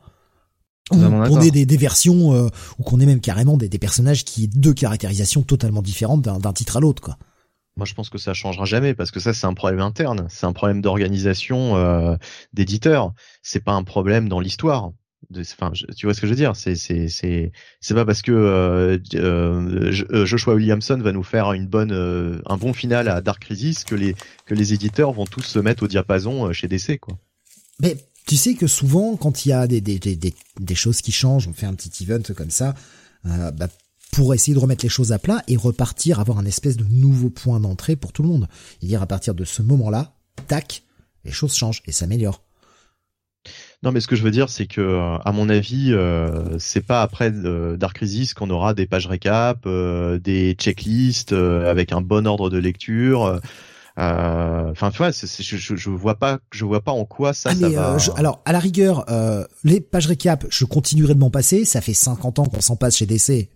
Ou 0.91 0.97
qu'on 0.97 1.39
ait 1.39 1.51
des, 1.51 1.65
des 1.65 1.77
versions, 1.77 2.33
euh, 2.33 2.49
ou 2.77 2.83
qu'on 2.83 2.99
ait 2.99 3.05
même 3.05 3.21
carrément 3.21 3.55
des, 3.55 3.69
des 3.69 3.79
personnages 3.79 4.25
qui 4.25 4.43
aient 4.43 4.47
deux 4.47 4.73
caractérisations 4.73 5.41
totalement 5.41 5.81
différentes 5.81 6.21
d'un 6.21 6.53
titre 6.53 6.75
à 6.77 6.79
l'autre, 6.81 7.01
quoi. 7.01 7.17
Moi, 7.75 7.85
je 7.87 7.95
pense 7.95 8.09
que 8.09 8.19
ça 8.19 8.35
changera 8.35 8.65
jamais 8.65 8.93
parce 8.93 9.09
que 9.09 9.19
ça, 9.19 9.33
c'est 9.33 9.47
un 9.47 9.55
problème 9.55 9.79
interne, 9.79 10.27
c'est 10.29 10.45
un 10.45 10.53
problème 10.53 10.81
d'organisation 10.81 11.75
euh, 11.75 12.15
d'éditeur. 12.53 13.13
C'est 13.41 13.63
pas 13.63 13.71
un 13.71 13.83
problème 13.83 14.29
dans 14.29 14.39
l'histoire 14.39 14.91
enfin, 15.39 15.71
tu 15.95 16.05
vois 16.05 16.13
ce 16.13 16.21
que 16.21 16.27
je 16.27 16.31
veux 16.31 16.37
dire? 16.37 16.53
C'est 16.55 17.93
pas 17.93 18.05
parce 18.05 18.21
que 18.21 18.31
euh, 18.31 18.97
euh, 19.15 19.93
euh, 20.11 20.25
Joshua 20.25 20.55
Williamson 20.55 20.97
va 20.97 21.11
nous 21.11 21.23
faire 21.23 21.53
bonne 21.67 21.91
un 22.45 22.57
bon 22.57 22.73
final 22.73 23.07
à 23.07 23.21
Dark 23.21 23.41
Crisis 23.41 23.83
que 23.83 23.95
les 23.95 24.73
éditeurs 24.73 25.11
vont 25.11 25.25
tous 25.25 25.43
se 25.43 25.59
mettre 25.59 25.83
au 25.83 25.87
diapason 25.87 26.51
chez 26.53 26.67
DC. 26.67 26.99
Mais 27.79 27.97
tu 28.25 28.37
sais 28.37 28.53
que 28.53 28.67
souvent 28.67 29.15
quand 29.17 29.45
il 29.45 29.49
y 29.49 29.53
a 29.53 29.67
des, 29.67 30.75
choses 30.75 31.01
qui 31.01 31.11
changent, 31.11 31.47
on 31.47 31.53
fait 31.53 31.65
un 31.65 31.73
petit 31.73 32.03
event 32.03 32.23
comme 32.35 32.51
ça, 32.51 32.75
bah, 33.23 33.67
pour 34.11 34.33
essayer 34.33 34.53
de 34.53 34.59
remettre 34.59 34.85
les 34.85 34.89
choses 34.89 35.11
à 35.11 35.19
plat 35.19 35.43
et 35.47 35.55
repartir 35.55 36.19
avoir 36.19 36.37
un 36.37 36.45
espèce 36.45 36.77
de 36.77 36.85
nouveau 36.85 37.29
point 37.29 37.59
d'entrée 37.59 37.95
pour 37.95 38.13
tout 38.13 38.21
le 38.21 38.29
monde. 38.29 38.47
Et 38.81 38.87
dire 38.87 39.01
à 39.01 39.07
partir 39.07 39.33
de 39.33 39.43
ce 39.43 39.61
moment-là, 39.63 40.15
tac, 40.47 40.83
les 41.25 41.31
choses 41.31 41.55
changent 41.55 41.81
et 41.85 41.91
s'améliorent. 41.91 42.43
Non, 43.83 43.91
mais 43.91 43.99
ce 43.99 44.07
que 44.07 44.15
je 44.15 44.23
veux 44.23 44.31
dire, 44.31 44.49
c'est 44.49 44.65
que, 44.65 44.79
euh, 44.79 45.17
à 45.17 45.33
mon 45.33 45.49
avis, 45.49 45.91
euh, 45.91 46.57
c'est 46.57 46.85
pas 46.85 47.01
après 47.01 47.31
euh, 47.33 47.75
Dark 47.75 47.97
Crisis 47.97 48.33
qu'on 48.33 48.49
aura 48.49 48.73
des 48.73 48.87
pages 48.87 49.07
récap, 49.07 49.59
euh, 49.65 50.19
des 50.19 50.53
checklists 50.53 51.33
avec 51.33 51.91
un 51.91 51.99
bon 51.99 52.25
ordre 52.25 52.49
de 52.49 52.57
lecture. 52.57 53.41
Enfin, 53.97 54.89
tu 54.89 54.97
vois, 54.97 55.11
je, 55.11 55.75
je, 55.75 55.89
vois 55.89 56.15
pas, 56.15 56.39
je 56.51 56.63
vois 56.63 56.79
pas 56.81 56.93
en 56.93 57.03
quoi 57.03 57.33
ça, 57.33 57.53
ça 57.53 57.69
va. 57.69 57.97
alors, 58.15 58.41
à 58.45 58.53
la 58.53 58.59
rigueur, 58.59 59.05
les 59.65 59.81
pages 59.81 60.07
récap, 60.07 60.45
je 60.49 60.63
continuerai 60.63 61.13
de 61.13 61.19
m'en 61.19 61.29
passer. 61.29 61.65
Ça 61.65 61.81
fait 61.81 61.93
50 61.93 62.39
ans 62.39 62.45
qu'on 62.45 62.61
s'en 62.61 62.77
passe 62.77 62.95
chez 62.95 63.05
DC. 63.05 63.29
et 63.31 63.49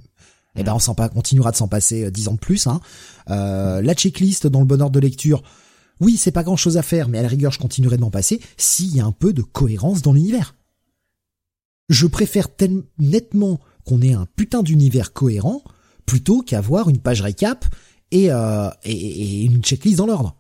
Eh 0.58 0.64
ben, 0.64 0.74
on 0.74 0.80
s'en 0.80 0.94
continuera 0.94 1.52
de 1.52 1.56
s'en 1.56 1.70
passer 1.70 2.12
10 2.12 2.28
ans 2.28 2.34
de 2.34 2.40
plus. 2.40 2.68
Hein. 2.68 2.82
la 3.28 3.94
checklist 3.94 4.46
dans 4.46 4.60
le 4.60 4.66
bon 4.66 4.82
ordre 4.82 4.94
de 4.94 5.00
lecture 5.00 5.42
oui, 6.00 6.18
c'est 6.18 6.32
pas 6.32 6.44
grand 6.44 6.56
chose 6.56 6.78
à 6.78 6.82
faire, 6.82 7.10
mais 7.10 7.20
à 7.20 7.22
la 7.22 7.28
rigueur, 7.28 7.52
je 7.52 7.60
continuerai 7.60 7.98
de 7.98 8.02
m'en 8.02 8.12
passer 8.12 8.40
s'il 8.58 8.96
y 8.96 9.00
a 9.00 9.06
un 9.06 9.12
peu 9.12 9.34
de 9.34 9.42
cohérence 9.42 10.02
dans 10.02 10.14
l'univers. 10.14 10.56
Je 11.90 12.06
préfère 12.06 12.54
tellement 12.54 12.84
nettement 13.00 13.60
qu'on 13.86 14.02
ait 14.02 14.14
un 14.14 14.28
putain 14.36 14.64
d'univers 14.64 15.14
cohérent 15.14 15.64
plutôt 16.06 16.42
qu'avoir 16.42 16.90
une 16.90 17.00
page 17.00 17.22
récap 17.22 17.66
et, 18.12 18.32
euh, 18.32 18.70
et, 18.84 19.44
une 19.44 19.62
checklist 19.62 19.98
dans 19.98 20.06
l'ordre. 20.06 20.36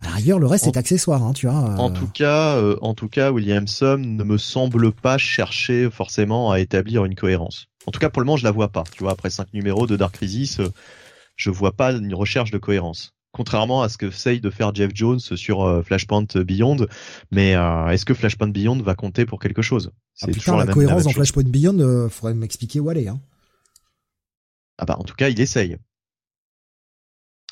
À 0.00 0.06
la 0.06 0.12
rigueur, 0.12 0.38
le 0.38 0.46
reste 0.46 0.66
est 0.66 0.76
accessoire, 0.76 1.22
hein, 1.22 1.32
tu 1.32 1.46
vois. 1.46 1.70
Euh. 1.70 1.76
En 1.76 1.90
tout 1.90 2.08
cas, 2.08 2.56
euh, 2.56 2.76
en 2.82 2.94
tout 2.94 3.08
cas, 3.08 3.30
Williamson 3.30 3.98
ne 3.98 4.22
me 4.22 4.36
semble 4.36 4.92
pas 4.92 5.16
chercher 5.16 5.90
forcément 5.90 6.50
à 6.50 6.60
établir 6.60 7.04
une 7.04 7.14
cohérence. 7.14 7.66
En 7.86 7.90
tout 7.90 8.00
cas, 8.00 8.10
pour 8.10 8.20
le 8.20 8.26
moment, 8.26 8.36
je 8.36 8.44
la 8.44 8.50
vois 8.50 8.68
pas. 8.68 8.84
Tu 8.92 9.02
vois, 9.02 9.12
après 9.12 9.30
cinq 9.30 9.52
numéros 9.54 9.86
de 9.86 9.96
Dark 9.96 10.14
Crisis, 10.14 10.60
je 11.36 11.50
vois 11.50 11.72
pas 11.72 11.92
une 11.92 12.14
recherche 12.14 12.50
de 12.50 12.58
cohérence. 12.58 13.13
Contrairement 13.34 13.82
à 13.82 13.90
ce 13.90 13.98
que 13.98 14.06
essaye 14.06 14.40
de 14.40 14.48
faire 14.48 14.74
Jeff 14.74 14.92
Jones 14.94 15.20
sur 15.20 15.84
Flashpoint 15.84 16.26
Beyond. 16.36 16.86
Mais 17.30 17.50
est-ce 17.50 18.04
que 18.04 18.14
Flashpoint 18.14 18.48
Beyond 18.48 18.80
va 18.80 18.94
compter 18.94 19.26
pour 19.26 19.40
quelque 19.40 19.60
chose? 19.60 19.90
C'est 20.14 20.30
ah, 20.30 20.32
putain, 20.32 20.56
la, 20.56 20.72
cohérence 20.72 21.04
dans 21.04 21.10
Flashpoint 21.10 21.44
Beyond, 21.44 22.08
faudrait 22.08 22.34
m'expliquer 22.34 22.80
où 22.80 22.90
elle 22.90 22.98
est. 22.98 23.08
Hein. 23.08 23.20
Ah 24.78 24.86
bah 24.86 24.96
en 24.98 25.04
tout 25.04 25.14
cas, 25.14 25.28
il 25.28 25.40
essaye. 25.40 25.76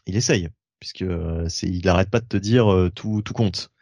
Il 0.06 0.16
essaye, 0.16 0.48
puisque 0.80 1.04
c'est, 1.48 1.68
il 1.68 1.86
arrête 1.88 2.10
pas 2.10 2.20
de 2.20 2.26
te 2.26 2.36
dire 2.36 2.90
tout 2.94 3.20
tout 3.22 3.34
compte 3.34 3.72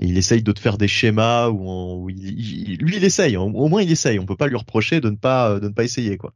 il 0.00 0.16
essaye 0.16 0.42
de 0.42 0.52
te 0.52 0.60
faire 0.60 0.78
des 0.78 0.88
schémas 0.88 1.48
où, 1.48 2.08
il, 2.10 2.78
lui 2.78 2.96
il 2.96 3.04
essaye, 3.04 3.36
au 3.36 3.68
moins 3.68 3.82
il 3.82 3.90
essaye. 3.90 4.18
On 4.18 4.26
peut 4.26 4.36
pas 4.36 4.46
lui 4.46 4.56
reprocher 4.56 5.00
de 5.00 5.10
ne 5.10 5.16
pas 5.16 5.58
de 5.60 5.68
ne 5.68 5.72
pas 5.72 5.84
essayer 5.84 6.16
quoi. 6.16 6.32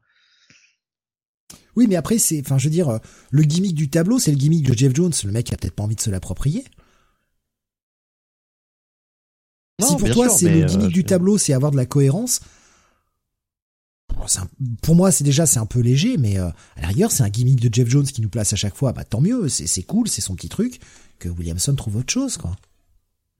Oui, 1.77 1.87
mais 1.89 1.97
après 1.97 2.19
c'est, 2.19 2.41
enfin 2.41 2.59
je 2.59 2.65
veux 2.65 2.71
dire, 2.71 3.01
le 3.31 3.43
gimmick 3.43 3.75
du 3.75 3.89
tableau, 3.89 4.19
c'est 4.19 4.31
le 4.31 4.37
gimmick 4.37 4.67
de 4.67 4.75
Jeff 4.75 4.95
Jones. 4.95 5.13
Le 5.25 5.33
mec 5.33 5.53
a 5.53 5.57
peut-être 5.57 5.75
pas 5.75 5.83
envie 5.83 5.97
de 5.97 6.01
se 6.01 6.11
l'approprier. 6.11 6.65
si 9.81 9.97
pour 9.97 10.11
toi 10.11 10.29
c'est 10.29 10.49
le 10.49 10.65
gimmick 10.65 10.89
euh, 10.89 10.93
du 10.93 11.05
tableau, 11.05 11.39
c'est 11.39 11.53
avoir 11.53 11.73
de 11.73 11.77
la 11.77 11.87
cohérence. 11.87 12.41
pour 14.83 14.95
moi, 14.95 15.11
c'est 15.11 15.25
déjà 15.25 15.47
c'est 15.47 15.59
un 15.59 15.67
peu 15.67 15.81
léger, 15.81 16.17
mais 16.17 16.39
euh, 16.39 16.49
à 16.77 16.83
la 16.83 16.89
rigueur, 16.89 17.11
c'est 17.11 17.23
un 17.23 17.29
gimmick 17.29 17.61
de 17.61 17.75
Jeff 17.75 17.89
Jones 17.89 18.07
qui 18.07 18.21
nous 18.21 18.29
place 18.29 18.53
à 18.53 18.57
chaque 18.57 18.77
fois. 18.77 18.93
Bah 18.93 19.05
tant 19.05 19.21
mieux, 19.21 19.49
c'est 19.49 19.83
cool, 19.83 20.09
c'est 20.09 20.21
son 20.21 20.35
petit 20.37 20.49
truc. 20.49 20.81
Que 21.19 21.29
Williamson 21.29 21.75
trouve 21.75 21.97
autre 21.97 22.13
chose, 22.13 22.37
quoi 22.37 22.57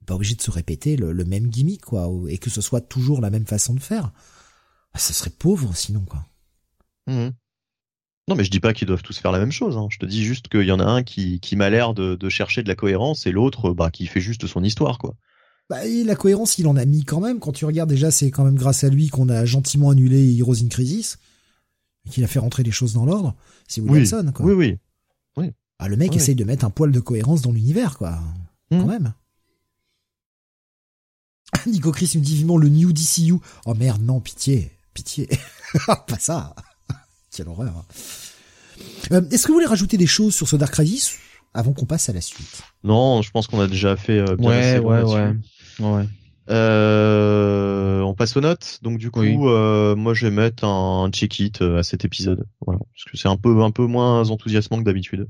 pas 0.05 0.15
obligé 0.15 0.35
de 0.35 0.41
se 0.41 0.51
répéter 0.51 0.95
le, 0.95 1.13
même 1.25 1.47
gimmick, 1.47 1.81
quoi, 1.81 2.09
et 2.29 2.37
que 2.37 2.49
ce 2.49 2.61
soit 2.61 2.81
toujours 2.81 3.21
la 3.21 3.29
même 3.29 3.45
façon 3.45 3.73
de 3.73 3.79
faire. 3.79 4.11
Bah, 4.93 4.99
ça 4.99 5.13
serait 5.13 5.31
pauvre 5.31 5.75
sinon, 5.75 6.01
quoi. 6.01 6.25
Mmh. 7.07 7.29
Non, 8.27 8.35
mais 8.35 8.43
je 8.43 8.49
dis 8.49 8.59
pas 8.59 8.73
qu'ils 8.73 8.87
doivent 8.87 9.03
tous 9.03 9.19
faire 9.19 9.31
la 9.31 9.39
même 9.39 9.51
chose. 9.51 9.77
Hein. 9.77 9.87
Je 9.91 9.99
te 9.99 10.05
dis 10.05 10.23
juste 10.23 10.47
qu'il 10.47 10.63
y 10.63 10.71
en 10.71 10.79
a 10.79 10.85
un 10.85 11.03
qui, 11.03 11.39
qui 11.39 11.55
m'a 11.55 11.69
l'air 11.69 11.93
de, 11.93 12.15
de, 12.15 12.29
chercher 12.29 12.63
de 12.63 12.67
la 12.67 12.75
cohérence 12.75 13.27
et 13.27 13.31
l'autre, 13.31 13.71
bah, 13.71 13.91
qui 13.91 14.07
fait 14.07 14.21
juste 14.21 14.47
son 14.47 14.63
histoire, 14.63 14.97
quoi. 14.97 15.15
Bah, 15.69 15.85
et 15.85 16.03
la 16.03 16.15
cohérence, 16.15 16.57
il 16.57 16.67
en 16.67 16.75
a 16.75 16.85
mis 16.85 17.03
quand 17.03 17.19
même. 17.19 17.39
Quand 17.39 17.51
tu 17.51 17.65
regardes 17.65 17.89
déjà, 17.89 18.11
c'est 18.11 18.31
quand 18.31 18.43
même 18.43 18.55
grâce 18.55 18.83
à 18.83 18.89
lui 18.89 19.09
qu'on 19.09 19.29
a 19.29 19.45
gentiment 19.45 19.91
annulé 19.91 20.35
Heroes 20.37 20.63
in 20.63 20.67
Crisis, 20.67 21.17
et 22.05 22.09
qu'il 22.09 22.23
a 22.23 22.27
fait 22.27 22.39
rentrer 22.39 22.63
les 22.63 22.71
choses 22.71 22.93
dans 22.93 23.05
l'ordre. 23.05 23.35
C'est 23.67 23.81
Williamson, 23.81 24.31
quoi. 24.33 24.45
Oui, 24.45 24.53
oui, 24.53 24.77
oui. 25.37 25.51
Ah, 25.77 25.87
le 25.87 25.97
mec 25.97 26.15
essaye 26.15 26.35
de 26.35 26.43
mettre 26.43 26.65
un 26.65 26.69
poil 26.69 26.91
de 26.91 26.99
cohérence 26.99 27.41
dans 27.41 27.51
l'univers, 27.51 27.97
quoi. 27.97 28.19
Mmh. 28.71 28.79
Quand 28.79 28.87
même. 28.87 29.13
Nico 31.67 31.91
Chris 31.91 32.11
nous 32.15 32.21
dit 32.21 32.35
vivement 32.35 32.57
le 32.57 32.69
New 32.69 32.91
DCU. 32.91 33.35
Oh 33.65 33.73
merde, 33.73 34.01
non, 34.01 34.19
pitié, 34.19 34.71
pitié. 34.93 35.29
pas 35.85 36.19
ça. 36.19 36.55
Quelle 37.35 37.49
horreur. 37.49 37.85
Euh, 39.11 39.21
est-ce 39.29 39.43
que 39.43 39.49
vous 39.49 39.55
voulez 39.55 39.65
rajouter 39.65 39.97
des 39.97 40.07
choses 40.07 40.33
sur 40.33 40.47
ce 40.47 40.55
Dark 40.55 40.71
Crisis 40.73 41.17
avant 41.53 41.73
qu'on 41.73 41.85
passe 41.85 42.07
à 42.07 42.13
la 42.13 42.21
suite? 42.21 42.63
Non, 42.83 43.21
je 43.21 43.31
pense 43.31 43.47
qu'on 43.47 43.59
a 43.59 43.67
déjà 43.67 43.97
fait 43.97 44.19
euh, 44.19 44.37
bien 44.37 44.49
ouais, 44.49 44.79
ouais, 44.79 45.03
ouais, 45.03 45.35
ouais. 45.79 46.05
Euh, 46.49 48.01
on 48.01 48.13
passe 48.13 48.37
aux 48.37 48.41
notes. 48.41 48.79
Donc 48.83 48.99
du 48.99 49.11
coup, 49.11 49.49
euh, 49.49 49.95
moi 49.95 50.13
je 50.13 50.27
vais 50.27 50.31
mettre 50.31 50.63
un 50.63 51.09
check-it 51.11 51.61
à 51.61 51.83
cet 51.83 52.05
épisode. 52.05 52.45
Voilà, 52.65 52.79
parce 52.79 53.03
que 53.11 53.17
c'est 53.17 53.27
un 53.27 53.37
peu 53.37 53.61
un 53.63 53.71
peu 53.71 53.85
moins 53.85 54.29
enthousiasmant 54.29 54.79
que 54.79 54.83
d'habitude. 54.83 55.27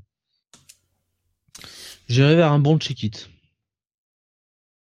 J'irai 2.07 2.35
vers 2.35 2.51
un 2.51 2.59
bon 2.59 2.77
check-it. 2.77 3.29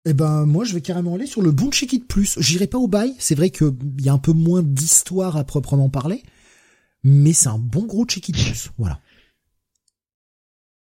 Eh 0.05 0.13
ben 0.13 0.47
moi 0.47 0.65
je 0.65 0.75
vais 0.75 0.81
carrément 0.81 1.17
aller 1.17 1.27
sur 1.27 1.43
le 1.43 1.51
bon 1.51 1.71
check 1.71 1.93
it 1.93 2.07
plus. 2.07 2.39
J'irai 2.41 2.69
pas 2.69 2.79
au 2.79 2.87
bail, 2.87 3.15
c'est 3.19 3.35
vrai 3.35 3.51
qu'il 3.51 3.73
y 3.99 4.09
a 4.09 4.13
un 4.13 4.19
peu 4.19 4.33
moins 4.33 4.63
d'histoire 4.63 5.37
à 5.37 5.45
proprement 5.45 5.89
parler, 5.89 6.23
mais 7.05 7.33
c'est 7.33 7.49
un 7.49 7.59
bon 7.59 7.87
gros 7.87 8.05
check 8.05 8.29
it 8.29 8.37
plus. 8.37 8.71
Voilà. 8.79 9.01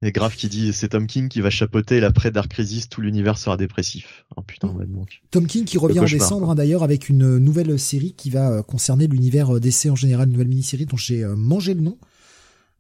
Et 0.02 0.14
grave 0.14 0.36
qui 0.36 0.48
dit 0.48 0.72
c'est 0.72 0.90
Tom 0.90 1.08
King 1.08 1.28
qui 1.28 1.42
va 1.42 1.50
chapeauter 1.50 2.00
l'après 2.00 2.32
Dark 2.32 2.50
Crisis, 2.50 2.88
tout 2.88 3.02
l'univers 3.02 3.38
sera 3.38 3.58
dépressif. 3.58 4.26
Oh 4.38 4.42
putain, 4.42 4.70
ouais, 4.70 4.86
donc. 4.86 5.22
Tom 5.30 5.46
King 5.46 5.66
qui 5.66 5.78
revient 5.78 6.00
en 6.00 6.06
décembre 6.06 6.50
hein, 6.50 6.56
d'ailleurs 6.56 6.84
avec 6.84 7.10
une 7.10 7.38
nouvelle 7.38 7.78
série 7.78 8.14
qui 8.14 8.30
va 8.30 8.50
euh, 8.50 8.64
concerner 8.64 9.08
l'univers 9.08 9.56
euh, 9.56 9.60
DC 9.60 9.88
en 9.90 9.96
général, 9.96 10.28
une 10.28 10.34
nouvelle 10.34 10.48
mini-série 10.48 10.86
dont 10.86 10.96
j'ai 10.96 11.24
euh, 11.24 11.36
mangé 11.36 11.74
le 11.74 11.82
nom. 11.82 11.98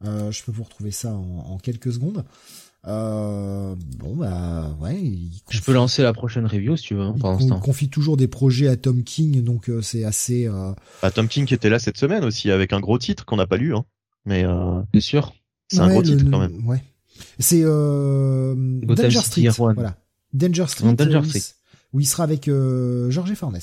je 0.01 0.43
peux 0.43 0.53
vous 0.53 0.63
retrouver 0.63 0.91
ça 0.91 1.13
en 1.13 1.57
quelques 1.57 1.91
secondes. 1.91 2.23
Euh, 2.87 3.75
bon 3.97 4.15
bah 4.15 4.75
ouais. 4.79 5.11
Je 5.49 5.61
peux 5.61 5.73
lancer 5.73 6.01
la 6.01 6.13
prochaine 6.13 6.45
review 6.45 6.77
si 6.77 6.85
tu 6.85 6.95
veux. 6.95 7.01
Hein, 7.01 7.15
il 7.41 7.49
confie 7.59 7.89
toujours 7.89 8.15
des 8.15 8.27
projets 8.27 8.67
à 8.67 8.77
Tom 8.77 9.03
King, 9.03 9.43
donc 9.43 9.69
euh, 9.69 9.81
c'est 9.81 10.05
assez. 10.05 10.47
Euh... 10.47 10.71
Bah, 11.01 11.11
Tom 11.11 11.27
King 11.27 11.45
qui 11.45 11.53
était 11.53 11.69
là 11.69 11.79
cette 11.79 11.97
semaine 11.97 12.23
aussi 12.23 12.51
avec 12.51 12.71
un 12.71 12.79
gros 12.79 12.97
titre 12.97 13.25
qu'on 13.25 13.35
n'a 13.35 13.47
pas 13.47 13.57
lu, 13.57 13.75
hein. 13.75 13.85
Mais 14.25 14.45
euh... 14.45 14.81
c'est 14.93 15.01
sûr. 15.01 15.33
C'est 15.67 15.79
un 15.79 15.89
gros 15.89 16.01
titre 16.01 16.25
quand 16.29 16.39
même. 16.39 16.65
Ouais. 16.65 16.81
C'est 17.37 17.61
euh... 17.63 18.55
Danger 18.83 19.19
Street. 19.19 19.49
Voilà. 19.49 19.97
Danger 20.33 20.65
Street. 20.67 20.93
Danger 20.93 21.23
Street. 21.23 21.55
Où 21.93 21.99
il 21.99 22.05
sera 22.05 22.23
avec 22.23 22.47
euh, 22.47 23.09
George 23.09 23.33
Fornes. 23.33 23.59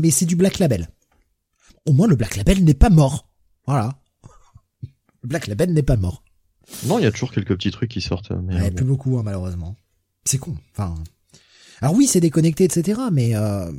Mais 0.00 0.10
c'est 0.10 0.26
du 0.26 0.36
Black 0.36 0.58
Label. 0.58 0.88
Au 1.86 1.92
moins 1.92 2.08
le 2.08 2.16
Black 2.16 2.36
Label 2.36 2.64
n'est 2.64 2.74
pas 2.74 2.90
mort. 2.90 3.28
Voilà. 3.66 4.00
Le 5.22 5.28
Black 5.28 5.46
Label 5.46 5.72
n'est 5.72 5.84
pas 5.84 5.96
mort. 5.96 6.24
Non, 6.86 6.98
il 6.98 7.02
y 7.02 7.06
a 7.06 7.12
toujours 7.12 7.32
quelques 7.32 7.54
petits 7.54 7.70
trucs 7.70 7.90
qui 7.90 8.00
sortent. 8.00 8.32
Mais 8.32 8.54
ouais, 8.54 8.70
plus 8.70 8.84
beaucoup, 8.84 9.18
hein, 9.18 9.22
malheureusement. 9.24 9.76
C'est 10.24 10.38
con. 10.38 10.56
Enfin, 10.72 10.94
alors 11.80 11.94
oui, 11.94 12.06
c'est 12.06 12.20
déconnecté, 12.20 12.64
etc. 12.64 13.00
Mais 13.12 13.34
euh, 13.34 13.70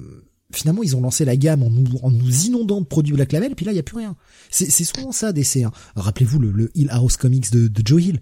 finalement, 0.51 0.83
ils 0.83 0.95
ont 0.95 1.01
lancé 1.01 1.25
la 1.25 1.37
gamme 1.37 1.63
en 1.63 1.69
nous, 1.69 1.85
en 2.01 2.11
nous 2.11 2.45
inondant 2.45 2.81
de 2.81 2.85
produits 2.85 3.13
Black 3.13 3.31
Label, 3.31 3.55
puis 3.55 3.65
là, 3.65 3.71
il 3.71 3.75
y 3.75 3.79
a 3.79 3.83
plus 3.83 3.97
rien. 3.97 4.15
C'est, 4.49 4.69
souvent 4.83 5.11
ça, 5.11 5.31
DC. 5.31 5.63
Hein. 5.63 5.71
Rappelez-vous 5.95 6.39
le, 6.39 6.51
le 6.51 6.71
Hill 6.75 6.89
House 6.91 7.17
Comics 7.17 7.51
de, 7.51 7.67
de 7.67 7.87
Joe 7.87 8.03
Hill. 8.03 8.19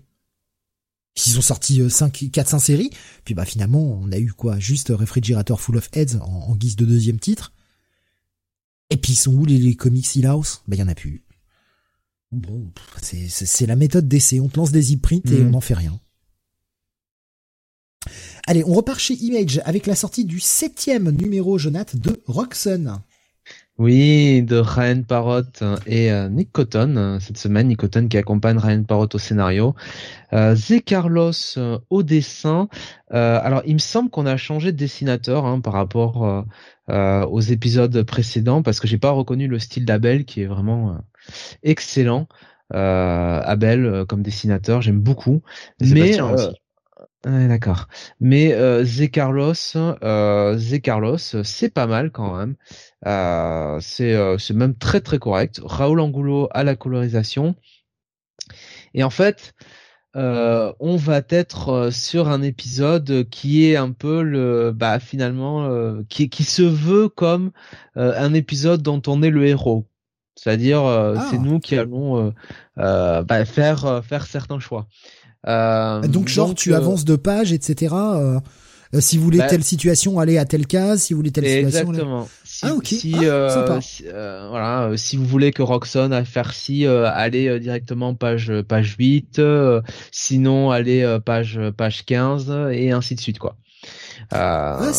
Ils 1.28 1.38
ont 1.38 1.42
sorti 1.42 1.82
5, 1.90 2.30
4, 2.32 2.48
5 2.48 2.60
séries, 2.60 2.90
puis 3.26 3.34
bah 3.34 3.44
finalement, 3.44 4.00
on 4.02 4.12
a 4.14 4.18
eu 4.18 4.32
quoi 4.32 4.60
Juste 4.60 4.94
Refrigerator 4.96 5.60
Full 5.60 5.76
of 5.76 5.90
Heads 5.94 6.18
en, 6.22 6.56
guise 6.56 6.78
de 6.78 6.86
deuxième 6.86 7.20
titre. 7.20 7.52
Et 8.90 8.98
puis 8.98 9.14
ils 9.14 9.18
sont 9.18 9.34
où 9.34 9.46
les, 9.46 9.58
les 9.58 9.76
comics 9.76 10.16
Hill 10.16 10.26
House? 10.26 10.64
Bah 10.68 10.78
il 10.78 10.80
y 10.80 10.84
en 10.84 10.88
a 10.88 10.96
plus. 10.96 11.24
Bon, 12.32 12.72
c'est 13.02 13.66
la 13.68 13.76
méthode 13.76 14.08
d'essai. 14.08 14.40
On 14.40 14.48
te 14.48 14.58
lance 14.58 14.72
des 14.72 14.94
e-prints 14.94 15.30
et 15.32 15.42
mm. 15.42 15.48
on 15.48 15.50
n'en 15.52 15.62
fait 15.62 15.74
rien. 15.74 16.00
Allez, 18.48 18.64
on 18.66 18.74
repart 18.74 19.00
chez 19.00 19.16
Image 19.16 19.62
avec 19.66 19.86
la 19.86 19.96
sortie 19.96 20.26
du 20.26 20.40
septième 20.40 21.12
numéro, 21.12 21.58
Jonathan, 21.58 21.98
de 21.98 22.22
Roxanne. 22.26 23.02
Oui, 23.78 24.44
de 24.44 24.58
Ryan 24.58 25.02
Parrott 25.02 25.64
et 25.88 26.12
euh, 26.12 26.30
Nick 26.30 26.52
Cotton. 26.52 27.18
Cette 27.20 27.38
semaine, 27.38 27.68
Nick 27.68 27.80
Cotton 27.80 28.08
qui 28.08 28.18
accompagne 28.18 28.58
Ryan 28.58 28.84
Parrott 28.84 29.16
au 29.16 29.18
scénario. 29.18 29.76
Euh, 30.34 30.56
Zé 30.56 30.82
Carlos 30.82 31.32
euh, 31.58 31.80
au 31.90 32.04
dessin. 32.04 32.70
Euh, 33.14 33.40
alors, 33.42 33.62
il 33.66 33.74
me 33.74 33.80
semble 33.80 34.10
qu'on 34.10 34.26
a 34.26 34.38
changé 34.38 34.72
de 34.72 34.78
dessinateur 34.78 35.46
hein, 35.46 35.60
par 35.62 35.74
rapport 35.74 36.46
aux 36.88 37.40
épisodes 37.40 38.04
précédents 38.04 38.62
parce 38.62 38.82
que 38.82 38.88
j'ai 38.88 38.98
pas 38.98 39.12
reconnu 39.12 39.48
le 39.48 39.60
style 39.60 39.86
d'Abel 39.86 40.26
qui 40.26 40.42
est 40.42 40.46
vraiment 40.46 40.98
excellent. 41.64 42.28
Euh, 42.74 43.42
Abel 43.44 43.86
euh, 43.86 44.06
comme 44.06 44.22
dessinateur, 44.22 44.82
j'aime 44.82 45.02
beaucoup. 45.02 45.42
Mais 45.82 46.20
euh, 47.28 47.48
d'accord. 47.48 47.88
Mais 48.20 48.54
euh, 48.54 48.84
Zé 48.84 49.10
Carlos, 49.10 49.54
euh, 49.76 50.80
Carlos, 50.82 51.18
c'est 51.18 51.74
pas 51.74 51.86
mal 51.86 52.12
quand 52.12 52.36
même. 52.36 52.56
Euh, 53.06 53.78
c'est 53.82 54.16
c'est 54.40 54.54
même 54.54 54.76
très 54.76 55.02
très 55.02 55.20
correct. 55.20 55.62
Raoul 55.64 56.00
Angulo 56.00 56.48
à 56.52 56.64
la 56.64 56.76
colorisation. 56.76 57.56
Et 58.94 59.04
en 59.04 59.10
fait, 59.10 59.54
euh, 60.16 60.74
on 60.80 60.96
va 60.96 61.22
être 61.30 61.90
sur 61.92 62.28
un 62.28 62.42
épisode 62.42 63.30
qui 63.30 63.66
est 63.66 63.76
un 63.76 63.92
peu 63.92 64.24
le, 64.24 64.72
bah 64.72 65.00
finalement, 65.00 65.70
qui 66.10 66.30
qui 66.30 66.44
se 66.44 66.64
veut 66.64 67.10
comme 67.10 67.52
un 67.96 68.34
épisode 68.34 68.82
dont 68.82 69.02
on 69.08 69.22
est 69.22 69.30
le 69.30 69.46
héros. 69.46 69.86
C'est-à-dire, 70.36 70.84
euh, 70.84 71.16
c'est 71.30 71.38
ah. 71.38 71.44
nous 71.44 71.60
qui 71.60 71.78
allons 71.78 72.18
euh, 72.18 72.32
euh, 72.80 73.24
bah, 73.24 73.46
faire 73.46 74.02
faire 74.04 74.26
certains 74.26 74.60
choix. 74.60 74.88
donc, 75.46 76.28
genre, 76.28 76.56
tu 76.56 76.74
avances 76.74 77.06
de 77.06 77.16
page, 77.16 77.52
etc. 77.52 77.96
si 79.00 79.18
vous 79.18 79.24
voulez 79.24 79.38
bah 79.38 79.48
telle 79.48 79.64
situation, 79.64 80.20
allez 80.20 80.38
à 80.38 80.46
telle 80.46 80.68
case. 80.68 81.04
Si 81.04 81.14
vous 81.14 81.20
voulez 81.20 81.32
telle 81.32 81.46
situation, 81.46 81.80
exactement. 81.92 82.30
Si, 82.44 82.66
ah 82.66 82.76
ok. 82.76 82.88
Si, 82.88 83.16
ah, 83.28 84.48
voilà, 84.50 84.92
si 84.96 85.18
vous 85.18 85.26
voulez 85.26 85.52
que 85.52 85.62
Roxanne 85.62 86.14
aille 86.14 86.26
faire 86.26 86.54
ci, 86.54 86.86
allez 86.86 87.60
directement 87.60 88.16
page 88.16 88.52
page 88.68 88.96
8. 88.98 89.42
sinon, 90.12 90.72
allez 90.72 91.18
page 91.26 91.60
page 91.78 92.06
15 92.06 92.52
et 92.72 92.92
ainsi 92.92 93.16
de 93.16 93.22
suite 93.22 93.40
quoi. 93.40 93.58
Euh... 94.34 94.94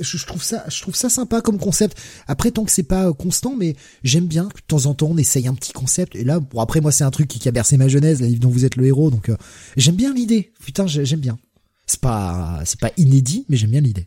je 0.00 0.26
trouve 0.26 0.42
ça, 0.42 0.64
je 0.68 0.80
trouve 0.82 0.94
ça 0.94 1.08
sympa 1.08 1.40
comme 1.40 1.58
concept. 1.58 1.96
Après, 2.26 2.50
tant 2.50 2.64
que 2.64 2.70
c'est 2.70 2.82
pas 2.82 3.08
euh, 3.08 3.12
constant, 3.12 3.54
mais 3.56 3.76
j'aime 4.04 4.26
bien 4.26 4.48
que 4.48 4.60
de 4.60 4.66
temps 4.66 4.86
en 4.86 4.94
temps 4.94 5.08
on 5.10 5.16
essaye 5.16 5.46
un 5.46 5.54
petit 5.54 5.72
concept. 5.72 6.16
Et 6.16 6.24
là, 6.24 6.40
bon 6.40 6.60
après 6.60 6.80
moi 6.80 6.92
c'est 6.92 7.04
un 7.04 7.10
truc 7.10 7.28
qui 7.28 7.48
a 7.48 7.52
bercé 7.52 7.76
ma 7.76 7.88
jeunesse, 7.88 8.20
la 8.20 8.26
livre 8.26 8.40
dont 8.40 8.50
vous 8.50 8.64
êtes 8.64 8.76
le 8.76 8.86
héros, 8.86 9.10
donc 9.10 9.28
euh, 9.28 9.36
j'aime 9.76 9.96
bien 9.96 10.12
l'idée. 10.12 10.52
Putain, 10.60 10.86
j'aime 10.86 11.20
bien. 11.20 11.38
C'est 11.86 12.00
pas, 12.00 12.60
c'est 12.64 12.80
pas 12.80 12.90
inédit, 12.96 13.44
mais 13.48 13.56
j'aime 13.56 13.70
bien 13.70 13.80
l'idée. 13.80 14.06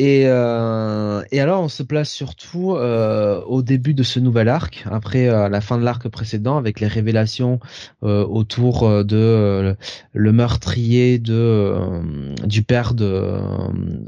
Et, 0.00 0.22
euh, 0.24 1.22
et 1.30 1.40
alors 1.40 1.62
on 1.62 1.68
se 1.68 1.82
place 1.82 2.08
surtout 2.08 2.72
euh, 2.72 3.42
au 3.42 3.60
début 3.60 3.92
de 3.92 4.02
ce 4.02 4.18
nouvel 4.18 4.48
arc, 4.48 4.86
après 4.90 5.28
euh, 5.28 5.50
la 5.50 5.60
fin 5.60 5.76
de 5.76 5.84
l'arc 5.84 6.08
précédent, 6.08 6.56
avec 6.56 6.80
les 6.80 6.86
révélations 6.86 7.60
euh, 8.02 8.24
autour 8.24 9.04
de 9.04 9.76
le 10.14 10.32
meurtrier 10.32 11.18
de 11.18 11.76
du 12.46 12.62
père 12.62 12.94
de, 12.94 13.40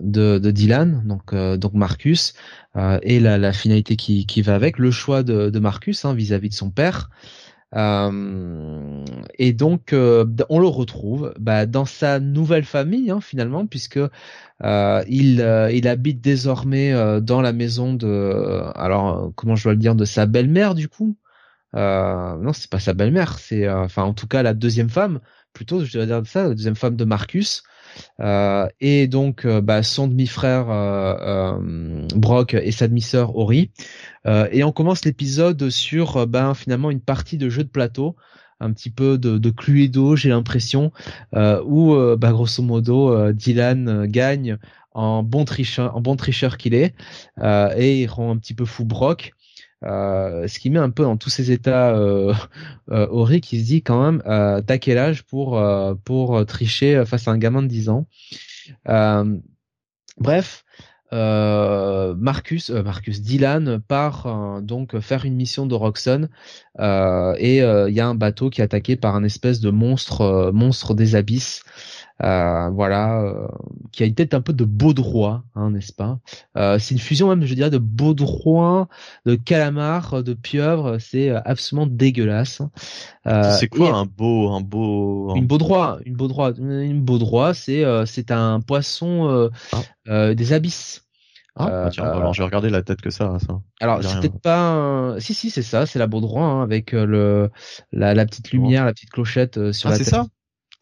de, 0.00 0.38
de 0.38 0.50
Dylan, 0.50 1.02
donc 1.04 1.34
donc 1.34 1.74
Marcus, 1.74 2.32
et 3.02 3.20
la, 3.20 3.36
la, 3.36 3.52
finalité 3.52 3.96
qui, 3.96 4.24
qui 4.24 4.40
va 4.40 4.54
avec, 4.54 4.78
le 4.78 4.90
choix 4.90 5.22
de, 5.22 5.50
de 5.50 5.58
Marcus 5.58 6.06
hein, 6.06 6.14
vis-à-vis 6.14 6.48
de 6.48 6.54
son 6.54 6.70
père. 6.70 7.10
Euh, 7.74 9.04
et 9.38 9.52
donc, 9.52 9.92
euh, 9.92 10.26
on 10.50 10.58
le 10.58 10.66
retrouve 10.66 11.32
bah, 11.38 11.66
dans 11.66 11.84
sa 11.84 12.20
nouvelle 12.20 12.64
famille 12.64 13.10
hein, 13.10 13.20
finalement, 13.20 13.66
puisque 13.66 14.00
euh, 14.64 15.02
il, 15.08 15.40
il 15.72 15.88
habite 15.88 16.20
désormais 16.20 16.92
dans 17.20 17.40
la 17.40 17.52
maison 17.52 17.94
de, 17.94 18.62
alors 18.74 19.32
comment 19.34 19.56
je 19.56 19.64
dois 19.64 19.72
le 19.72 19.78
dire, 19.78 19.94
de 19.94 20.04
sa 20.04 20.26
belle-mère 20.26 20.74
du 20.74 20.88
coup. 20.88 21.16
non, 21.74 22.52
c'est 22.52 22.70
pas 22.70 22.80
sa 22.80 22.94
belle-mère, 22.94 23.38
c'est 23.38 23.68
enfin 23.68 24.04
en 24.04 24.14
tout 24.14 24.28
cas 24.28 24.42
la 24.42 24.54
deuxième 24.54 24.90
femme, 24.90 25.20
plutôt 25.52 25.84
je 25.84 25.92
dois 25.92 26.06
dire 26.06 26.22
ça, 26.26 26.44
la 26.44 26.54
deuxième 26.54 26.76
femme 26.76 26.96
de 26.96 27.04
Marcus. 27.04 27.62
Euh, 28.20 28.68
et 28.80 29.06
donc 29.06 29.44
euh, 29.44 29.60
bah, 29.60 29.82
son 29.82 30.08
demi-frère 30.08 30.70
euh, 30.70 31.58
Brock 32.14 32.54
et 32.54 32.72
sa 32.72 32.88
demi-sœur 32.88 33.36
Ori. 33.36 33.70
et 34.26 34.64
on 34.64 34.72
commence 34.72 35.04
l'épisode 35.04 35.70
sur 35.70 36.26
ben 36.26 36.54
finalement 36.54 36.90
une 36.90 37.00
partie 37.00 37.38
de 37.38 37.48
jeu 37.48 37.64
de 37.64 37.68
plateau 37.68 38.16
un 38.62 38.72
petit 38.72 38.90
peu 38.90 39.18
de, 39.18 39.38
de 39.38 39.50
Cluedo, 39.50 40.16
j'ai 40.16 40.28
l'impression, 40.28 40.92
où 41.34 41.96
bah, 42.16 42.32
grosso 42.32 42.62
modo 42.62 43.32
Dylan 43.32 44.06
gagne 44.06 44.58
en 44.92 45.22
bon 45.22 45.44
tricheur, 45.44 45.96
en 45.96 46.00
bon 46.00 46.16
tricheur 46.16 46.56
qu'il 46.56 46.74
est, 46.74 46.94
et 47.42 48.02
il 48.02 48.06
rend 48.06 48.30
un 48.30 48.38
petit 48.38 48.54
peu 48.54 48.64
fou 48.64 48.84
Brock. 48.84 49.32
Euh, 49.84 50.46
ce 50.46 50.60
qui 50.60 50.70
met 50.70 50.78
un 50.78 50.90
peu 50.90 51.02
dans 51.02 51.16
tous 51.16 51.30
ces 51.30 51.50
états 51.50 51.90
euh, 51.96 52.32
euh, 52.90 53.38
qui 53.40 53.60
se 53.60 53.64
dit 53.64 53.82
quand 53.82 54.02
même 54.02 54.22
euh, 54.26 54.60
t'as 54.62 54.78
quel 54.78 54.98
âge 54.98 55.24
pour 55.24 55.58
euh, 55.58 55.94
pour 56.04 56.44
tricher 56.46 57.04
face 57.04 57.26
à 57.26 57.32
un 57.32 57.38
gamin 57.38 57.62
de 57.62 57.68
10 57.68 57.88
ans? 57.88 58.06
Bref 60.18 60.61
Marcus 61.12 62.70
Marcus 62.70 63.20
Dylan 63.20 63.80
part 63.86 64.60
donc 64.62 64.98
faire 65.00 65.24
une 65.24 65.34
mission 65.34 65.66
de 65.66 65.74
Roxxon 65.74 66.28
et 66.78 67.58
il 67.58 67.94
y 67.94 68.00
a 68.00 68.06
un 68.06 68.14
bateau 68.14 68.50
qui 68.50 68.60
est 68.60 68.64
attaqué 68.64 68.96
par 68.96 69.14
un 69.14 69.24
espèce 69.24 69.60
de 69.60 69.70
monstre 69.70 70.50
monstre 70.52 70.94
des 70.94 71.14
abysses 71.14 71.62
euh, 72.22 72.70
voilà, 72.70 73.20
euh, 73.20 73.48
qui 73.90 74.04
a 74.04 74.06
une 74.06 74.14
tête 74.14 74.32
un 74.32 74.40
peu 74.40 74.52
de 74.52 74.64
baudroie, 74.64 75.42
hein, 75.56 75.70
n'est-ce 75.70 75.92
pas? 75.92 76.20
Euh, 76.56 76.78
C'est 76.78 76.94
une 76.94 77.00
fusion 77.00 77.28
même, 77.28 77.44
je 77.44 77.54
dirais, 77.54 77.70
de 77.70 77.78
baudroie, 77.78 78.88
de 79.26 79.34
calamar, 79.34 80.22
de 80.22 80.32
pieuvre. 80.32 80.98
C'est 80.98 81.30
absolument 81.30 81.86
dégueulasse. 81.86 82.62
c'est 83.24 83.68
quoi 83.68 83.96
un 83.96 84.06
beau, 84.06 84.50
un 84.50 84.60
beau, 84.60 85.34
une 85.34 85.46
baudroie, 85.46 85.98
une 86.06 86.14
baudroie, 86.14 86.52
une 86.58 87.02
baudroie, 87.02 87.54
c'est 87.54 87.84
c'est 88.06 88.30
un 88.30 88.60
poisson 88.60 89.50
ah. 90.06 90.34
des 90.34 90.52
abysses. 90.52 91.01
Ah, 91.54 91.66
bah 91.66 91.88
tiens, 91.92 92.04
alors 92.04 92.32
je 92.32 92.40
vais 92.40 92.46
regarder 92.46 92.70
la 92.70 92.82
tête 92.82 93.02
que 93.02 93.10
ça. 93.10 93.38
ça. 93.38 93.60
Alors 93.80 94.02
c'est 94.02 94.20
peut-être 94.20 94.40
pas. 94.40 95.16
Si 95.18 95.34
si, 95.34 95.50
c'est 95.50 95.62
ça, 95.62 95.84
c'est 95.84 95.98
la 95.98 96.06
baudroie 96.06 96.44
hein, 96.44 96.62
avec 96.62 96.92
le 96.92 97.50
la, 97.92 98.14
la 98.14 98.24
petite 98.24 98.52
lumière, 98.52 98.86
la 98.86 98.92
petite 98.92 99.10
clochette 99.10 99.72
sur 99.72 99.88
ah, 99.88 99.92
la 99.92 99.98
tête. 99.98 100.06
c'est 100.06 100.10
ça 100.10 100.26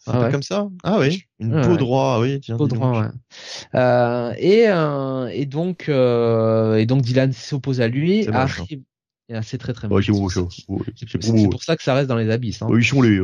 c'est 0.01 0.13
ah 0.15 0.31
comme 0.31 0.43
ça? 0.43 0.69
Ah 0.83 0.99
oui, 0.99 1.25
une 1.41 1.61
peau 1.61 1.77
droit, 1.77 2.21
oui. 2.21 2.41
Tiens, 2.41 2.57
peau 2.57 2.67
droit, 2.67 3.03
ouais. 3.03 3.09
Euh, 3.75 4.33
et, 4.39 4.65
euh, 4.69 5.27
et 5.27 5.45
donc 5.45 5.91
euh, 5.91 6.77
et 6.77 6.87
donc 6.87 7.03
Dylan 7.03 7.33
s'oppose 7.33 7.83
à 7.83 7.89
lui. 7.89 8.27
Arrive... 8.29 8.83
C'est 9.43 9.59
très 9.59 9.75
très 9.75 9.89
bon. 9.89 10.01
c'est 10.01 11.49
pour 11.51 11.63
ça 11.63 11.77
que 11.77 11.83
ça 11.83 11.95
reste 11.95 12.09
dans 12.09 12.17
les 12.17 12.31
abysses. 12.31 12.63
Hein. 12.63 12.69
Oui, 12.71 12.83
sont 12.83 13.03
les. 13.03 13.21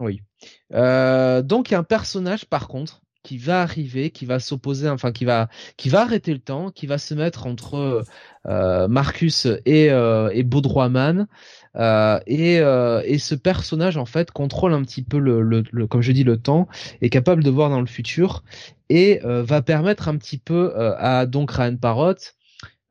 Oui. 0.00 0.22
Euh, 0.72 1.42
donc 1.42 1.68
il 1.68 1.72
y 1.72 1.76
a 1.76 1.78
un 1.78 1.84
personnage 1.84 2.46
par 2.46 2.66
contre 2.66 3.02
qui 3.22 3.38
va 3.38 3.62
arriver, 3.62 4.10
qui 4.10 4.26
va 4.26 4.40
s'opposer, 4.40 4.88
enfin 4.88 5.12
qui 5.12 5.24
va 5.24 5.48
qui 5.76 5.88
va 5.88 6.02
arrêter 6.02 6.32
le 6.32 6.38
temps, 6.38 6.70
qui 6.70 6.86
va 6.86 6.98
se 6.98 7.14
mettre 7.14 7.46
entre 7.46 8.04
euh, 8.46 8.88
Marcus 8.88 9.46
et 9.66 9.90
euh, 9.90 10.30
et 10.32 10.44
euh, 11.76 12.20
et, 12.26 12.58
euh, 12.60 13.02
et 13.04 13.18
ce 13.18 13.34
personnage 13.34 13.96
en 13.96 14.06
fait 14.06 14.30
contrôle 14.30 14.72
un 14.72 14.82
petit 14.82 15.02
peu 15.02 15.18
le, 15.18 15.42
le, 15.42 15.86
comme 15.86 16.02
je 16.02 16.12
dis 16.12 16.24
le 16.24 16.36
temps, 16.38 16.68
est 17.00 17.10
capable 17.10 17.44
de 17.44 17.50
voir 17.50 17.70
dans 17.70 17.80
le 17.80 17.86
futur 17.86 18.42
et 18.88 19.24
euh, 19.24 19.42
va 19.42 19.62
permettre 19.62 20.08
un 20.08 20.16
petit 20.16 20.38
peu 20.38 20.74
à 20.76 21.26
donc 21.26 21.52
Ryan 21.52 21.76
Parrot 21.76 22.14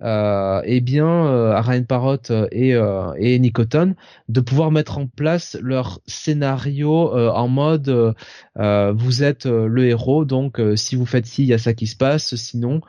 euh, 0.01 0.61
eh 0.65 0.81
bien 0.81 1.51
à 1.51 1.61
Ryan 1.61 1.83
Parrot 1.83 2.17
et, 2.51 2.73
euh, 2.73 3.13
et 3.17 3.37
Nicoton 3.39 3.95
de 4.27 4.41
pouvoir 4.41 4.71
mettre 4.71 4.97
en 4.97 5.07
place 5.07 5.57
leur 5.61 5.99
scénario 6.07 7.13
en 7.13 7.47
mode 7.47 8.15
vous 8.55 9.23
êtes 9.23 9.45
le 9.45 9.85
héros 9.85 10.25
donc 10.25 10.61
si 10.75 10.95
vous 10.95 11.05
faites 11.05 11.25
ci 11.25 11.43
il 11.43 11.47
y 11.47 11.53
a 11.53 11.57
ça 11.57 11.73
qui 11.73 11.87
se 11.87 11.95
passe 11.95 12.35
sinon 12.35 12.81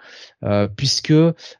puisque 0.77 1.12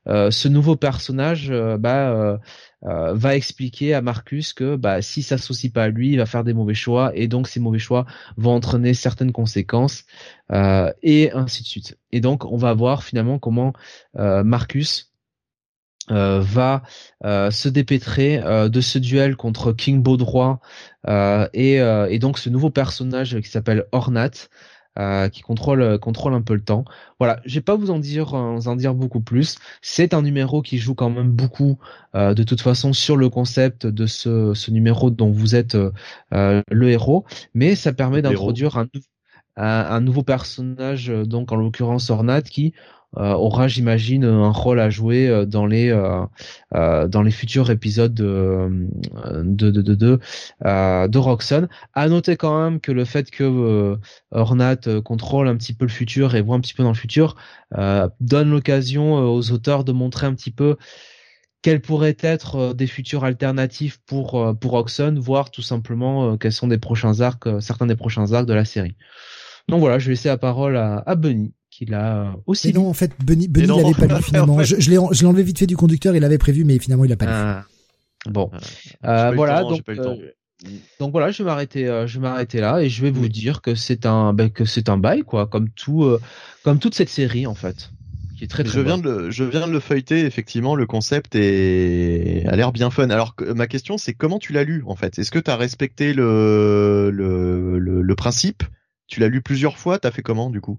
ce 0.07 0.49
nouveau 0.49 0.77
personnage 0.77 1.53
bah 1.79 2.39
euh, 2.87 3.13
va 3.13 3.37
expliquer 3.37 3.93
à 3.93 4.01
Marcus 4.01 4.55
que 4.55 4.77
bah, 4.77 5.03
si 5.03 5.23
s'associe 5.23 5.71
pas 5.71 5.85
à 5.85 5.89
lui, 5.89 6.13
il 6.13 6.17
va 6.17 6.25
faire 6.25 6.45
des 6.45 6.55
mauvais 6.55 6.75
choix 6.75 7.13
et 7.15 7.29
donc 7.29 7.47
ces 7.47 7.61
mauvais 7.61 7.79
choix 7.79 8.07
vont 8.39 8.53
entraîner 8.55 8.95
certaines 8.95 9.33
conséquences 9.33 10.05
euh, 10.51 10.91
et 11.03 11.31
ainsi 11.33 11.63
de 11.63 11.69
suite. 11.69 11.99
Et 12.13 12.21
donc 12.21 12.47
on 12.47 12.57
va 12.57 12.73
voir 12.73 13.03
finalement 13.03 13.39
comment 13.39 13.75
euh, 14.19 14.43
Marcus 14.45 15.10
va 16.09 16.83
se 17.23 17.69
dépêtrer 17.69 18.41
de 18.69 18.81
ce 18.81 18.99
duel 18.99 19.37
contre 19.37 19.73
King 19.73 20.03
Baudroy 20.03 20.59
et, 21.07 21.75
et, 21.75 22.19
donc 22.19 22.39
ce 22.39 22.51
nouveau 22.51 22.71
personnage 22.71 23.39
qui 23.41 23.49
s'appelle 23.49 23.85
Ornat 23.93 24.31
euh, 24.99 25.29
qui 25.29 25.41
contrôle 25.43 25.83
euh, 25.83 25.99
contrôle 25.99 26.35
un 26.35 26.43
peu 26.43 26.53
le 26.53 26.63
temps. 26.63 26.85
Voilà, 27.21 27.41
je 27.47 27.55
vais 27.55 27.61
pas 27.61 27.77
vous 27.77 27.93
en 27.93 28.01
dire 28.01 28.35
euh, 28.35 28.59
en 28.67 28.75
dire 28.75 28.93
beaucoup 28.93 29.21
plus. 29.21 29.57
C'est 29.83 30.15
un 30.15 30.23
numéro 30.23 30.63
qui 30.63 30.79
joue 30.79 30.97
quand 30.97 31.11
même 31.11 31.31
beaucoup 31.31 31.79
de 32.13 32.43
toute 32.43 32.61
façon 32.61 32.93
sur 32.93 33.17
le 33.17 33.29
concept 33.29 33.87
de 33.87 34.07
ce, 34.07 34.53
ce 34.53 34.71
numéro 34.73 35.11
dont 35.11 35.31
vous 35.31 35.55
êtes 35.55 35.77
le 36.33 36.91
héros, 36.91 37.25
mais 37.55 37.77
ça 37.77 37.93
permet 37.93 38.21
d'introduire 38.21 38.79
un, 38.79 38.89
un, 39.57 40.01
nouveau 40.01 40.25
personnage, 40.25 41.07
donc 41.07 41.53
en 41.53 41.57
l'occurrence 41.57 42.11
Ornat, 42.11 42.43
qui 42.43 42.75
euh, 42.75 43.00
aura, 43.17 43.69
j'imagine, 43.69 44.25
un 44.25 44.51
rôle 44.51 44.81
à 44.81 44.91
jouer 44.91 45.29
euh, 45.29 45.45
dans 45.45 45.67
les 45.67 45.91
euh, 45.91 47.09
dans 47.09 47.23
les 47.23 47.31
futurs 47.31 47.71
épisodes 47.71 48.15
de 48.15 48.89
de 49.43 49.71
de 49.71 49.83
de, 49.83 49.95
de, 49.95 49.95
de. 49.95 50.21
À 51.95 52.09
noter 52.09 52.37
quand 52.37 52.63
même 52.63 52.81
que 52.81 52.93
le 52.93 53.05
fait 53.05 53.31
que 53.31 53.99
Ornat 54.31 54.77
contrôle 55.05 55.49
un 55.49 55.57
petit 55.57 55.75
peu 55.75 55.85
le 55.85 55.91
futur 55.91 56.35
et 56.35 56.43
voit 56.43 56.57
un 56.57 56.61
petit 56.61 56.75
peu 56.75 56.83
dans 56.83 56.91
le 56.91 56.95
futur 56.95 57.37
donne 58.21 58.51
l'occasion 58.51 59.15
aux 59.15 59.51
auteurs 59.53 59.85
de 59.85 59.93
montrer 59.93 60.27
un 60.27 60.35
petit 60.35 60.51
peu 60.51 60.77
quels 61.63 61.81
pourraient 61.81 62.17
être 62.21 62.73
des 62.75 62.87
futurs 62.87 63.25
alternatifs 63.25 63.99
pour 64.07 64.57
pour 64.61 64.87
voire 65.17 65.51
tout 65.51 65.63
simplement 65.63 66.37
quels 66.37 66.53
sont 66.53 66.69
des 66.69 66.79
prochains 66.79 67.21
arcs, 67.21 67.49
certains 67.61 67.87
des 67.87 67.97
prochains 67.97 68.33
arcs 68.33 68.47
de 68.47 68.55
la 68.55 68.65
série. 68.65 68.97
Donc 69.69 69.81
voilà, 69.81 69.99
je 69.99 70.07
vais 70.07 70.13
laisser 70.13 70.29
la 70.29 70.39
parole 70.39 70.77
à, 70.77 71.15
Bunny 71.17 71.55
qu'il 71.81 71.95
a 71.95 72.37
aussi. 72.47 72.69
Mais 72.69 72.75
non, 72.75 72.89
en 72.89 72.93
fait, 72.93 73.13
Benny, 73.25 73.49
Benny 73.49 73.67
l'avait 73.67 74.07
pas 74.07 74.15
lu 74.15 74.23
finalement. 74.23 74.63
Je, 74.63 74.77
je 74.79 74.91
l'ai 74.91 74.99
enlevé 74.99 75.43
vite 75.43 75.59
fait 75.59 75.67
du 75.67 75.77
conducteur, 75.77 76.15
il 76.15 76.25
avait 76.25 76.39
prévu, 76.39 76.65
mais 76.65 76.79
finalement 76.79 77.05
il 77.05 77.13
a 77.13 77.17
pas 77.17 77.27
lu. 77.27 77.33
Ah. 77.35 77.65
Bon, 78.27 78.51
euh, 79.05 79.33
voilà. 79.35 79.63
donc, 79.63 79.83
euh, 79.89 80.15
donc 80.99 81.13
voilà, 81.13 81.31
je 81.31 81.43
vais 81.43 81.47
m'arrêter, 81.49 81.89
euh, 81.89 82.07
je 82.07 82.19
vais 82.19 82.23
m'arrêter 82.23 82.61
là 82.61 82.83
et 82.83 82.91
je 82.91 83.01
vais 83.01 83.11
vous 83.11 83.29
dire 83.31 83.63
que 83.63 83.75
c'est 83.75 84.05
un, 84.05 84.35
ben, 84.35 84.51
que 84.51 84.67
c'est 84.67 84.91
un 84.91 84.99
bail 84.99 85.23
quoi, 85.23 85.47
comme 85.47 85.71
tout, 85.71 86.05
euh, 86.05 86.21
comme 86.63 86.79
toute 86.79 86.95
cette 86.95 87.09
série 87.09 87.47
en 87.47 87.55
fait. 87.55 87.91
Qui 88.37 88.45
est 88.45 88.47
très, 88.47 88.63
très 88.63 88.75
je 88.75 88.81
viens 88.81 88.99
de 88.99 89.09
le, 89.09 89.31
je 89.31 89.45
viens 89.45 89.67
de 89.67 89.73
le 89.73 89.81
feuilleter 89.81 90.21
effectivement 90.27 90.75
le 90.75 90.87
concept 90.87 91.35
est 91.35 92.45
a 92.47 92.57
l'air 92.57 92.73
bien 92.73 92.91
fun 92.91 93.09
alors 93.09 93.35
que 93.37 93.45
ma 93.53 93.67
question 93.67 93.97
c'est 93.97 94.13
comment 94.13 94.39
tu 94.39 94.53
l'as 94.53 94.65
lu 94.65 94.83
en 94.87 94.97
fait? 94.97 95.19
Est-ce 95.19 95.31
que 95.31 95.39
tu 95.39 95.51
as 95.51 95.57
respecté 95.57 96.13
le 96.13 97.11
le, 97.11 97.79
le, 97.79 98.03
le 98.03 98.15
principe? 98.15 98.63
Tu 99.07 99.21
l'as 99.21 99.29
lu 99.29 99.41
plusieurs 99.41 99.79
fois? 99.79 99.99
T'as 99.99 100.11
fait 100.11 100.23
comment 100.23 100.51
du 100.51 100.61
coup? 100.61 100.79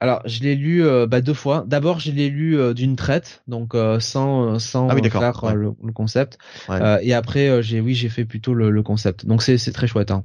Alors, 0.00 0.22
je 0.26 0.42
l'ai 0.42 0.54
lu 0.54 0.86
euh, 0.86 1.06
bah, 1.06 1.20
deux 1.20 1.34
fois. 1.34 1.64
D'abord, 1.66 1.98
je 1.98 2.12
l'ai 2.12 2.28
lu 2.28 2.56
euh, 2.56 2.72
d'une 2.72 2.94
traite, 2.94 3.42
donc 3.48 3.74
euh, 3.74 3.98
sans 3.98 4.58
sans 4.60 4.88
ah 4.88 4.94
faire 4.94 5.56
le, 5.56 5.72
concept. 5.92 6.38
et 7.02 7.14
après, 7.14 7.62
j'ai 7.62 7.80
oui, 7.80 7.94
j'ai 7.94 8.08
fait 8.08 8.24
plutôt 8.24 8.54
le, 8.54 8.82
concept. 8.82 9.26
Donc 9.26 9.42
c'est 9.42 9.58
c'est 9.58 9.72
très 9.72 9.88
chouette. 9.88 10.12
Hein. 10.12 10.24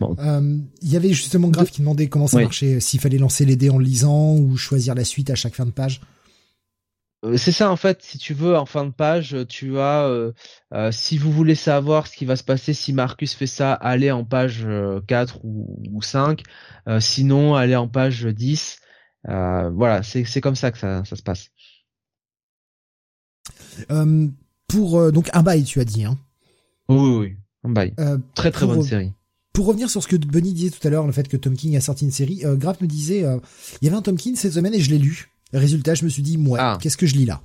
Il 0.00 0.90
y 0.90 0.96
avait 0.96 1.12
justement 1.12 1.48
Grave 1.48 1.70
qui 1.70 1.80
demandait 1.80 2.08
comment 2.08 2.26
ça 2.26 2.40
marchait, 2.40 2.80
s'il 2.80 3.00
fallait 3.00 3.18
lancer 3.18 3.44
les 3.44 3.56
dés 3.56 3.70
en 3.70 3.78
lisant 3.78 4.34
ou 4.34 4.56
choisir 4.56 4.94
la 4.94 5.04
suite 5.04 5.30
à 5.30 5.34
chaque 5.36 5.54
fin 5.54 5.66
de 5.66 5.70
page. 5.70 6.00
Euh, 7.24 7.36
c'est 7.36 7.52
ça 7.52 7.70
en 7.70 7.76
fait. 7.76 8.02
Si 8.02 8.18
tu 8.18 8.32
veux, 8.34 8.56
en 8.56 8.66
fin 8.66 8.84
de 8.84 8.90
page, 8.90 9.36
tu 9.48 9.78
as, 9.78 10.06
euh, 10.06 10.32
euh, 10.72 10.92
si 10.92 11.18
vous 11.18 11.32
voulez 11.32 11.54
savoir 11.54 12.06
ce 12.06 12.16
qui 12.16 12.24
va 12.24 12.36
se 12.36 12.44
passer 12.44 12.74
si 12.74 12.92
Marcus 12.92 13.34
fait 13.34 13.46
ça, 13.46 13.72
allez 13.74 14.10
en 14.10 14.24
page 14.24 14.66
4 15.06 15.44
ou, 15.44 15.80
ou 15.92 16.02
5. 16.02 16.42
sinon, 17.00 17.54
allez 17.54 17.76
en 17.76 17.88
page 17.88 18.24
10. 18.24 18.78
voilà, 19.24 20.02
c'est 20.02 20.40
comme 20.40 20.56
ça 20.56 20.70
que 20.70 20.78
ça, 20.78 21.04
ça 21.04 21.16
se 21.16 21.22
passe. 21.22 21.48
pour 24.68 25.12
donc 25.12 25.30
un 25.32 25.42
bail, 25.42 25.64
tu 25.64 25.80
as 25.80 25.84
dit. 25.84 26.04
Hein. 26.04 26.18
Oui, 26.88 27.18
oui, 27.18 27.36
un 27.64 27.70
bail. 27.70 27.94
très 28.34 28.50
très 28.50 28.66
bonne 28.66 28.82
série. 28.82 29.12
Pour 29.52 29.66
revenir 29.66 29.90
sur 29.90 30.04
ce 30.04 30.06
que 30.06 30.14
Bunny 30.14 30.52
disait 30.52 30.70
tout 30.70 30.86
à 30.86 30.90
l'heure, 30.90 31.04
le 31.04 31.10
fait 31.10 31.26
que 31.26 31.36
Tom 31.36 31.56
King 31.56 31.76
a 31.76 31.80
sorti 31.80 32.04
une 32.04 32.12
série, 32.12 32.44
euh, 32.44 32.54
Graf 32.54 32.80
me 32.80 32.86
disait, 32.86 33.24
il 33.82 33.84
y 33.84 33.88
avait 33.88 33.96
un 33.96 34.02
Tom 34.02 34.16
King 34.16 34.36
cette 34.36 34.52
semaine 34.52 34.72
et 34.72 34.78
je 34.78 34.90
l'ai 34.90 34.98
lu. 34.98 35.32
Résultat, 35.52 35.94
je 35.94 36.04
me 36.04 36.08
suis 36.10 36.22
dit, 36.22 36.36
moi, 36.36 36.58
ah. 36.60 36.78
qu'est-ce 36.80 36.96
que 36.96 37.06
je 37.06 37.14
lis 37.14 37.24
là? 37.24 37.40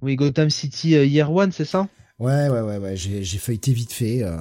Oui, 0.00 0.16
Gotham 0.16 0.50
City 0.50 0.96
euh, 0.96 1.04
Year 1.04 1.32
One, 1.32 1.52
c'est 1.52 1.64
ça? 1.64 1.88
Ouais, 2.18 2.48
ouais, 2.48 2.60
ouais, 2.60 2.78
ouais. 2.78 2.96
J'ai, 2.96 3.22
j'ai 3.22 3.38
feuilleté 3.38 3.72
vite 3.72 3.92
fait. 3.92 4.22
Euh... 4.22 4.38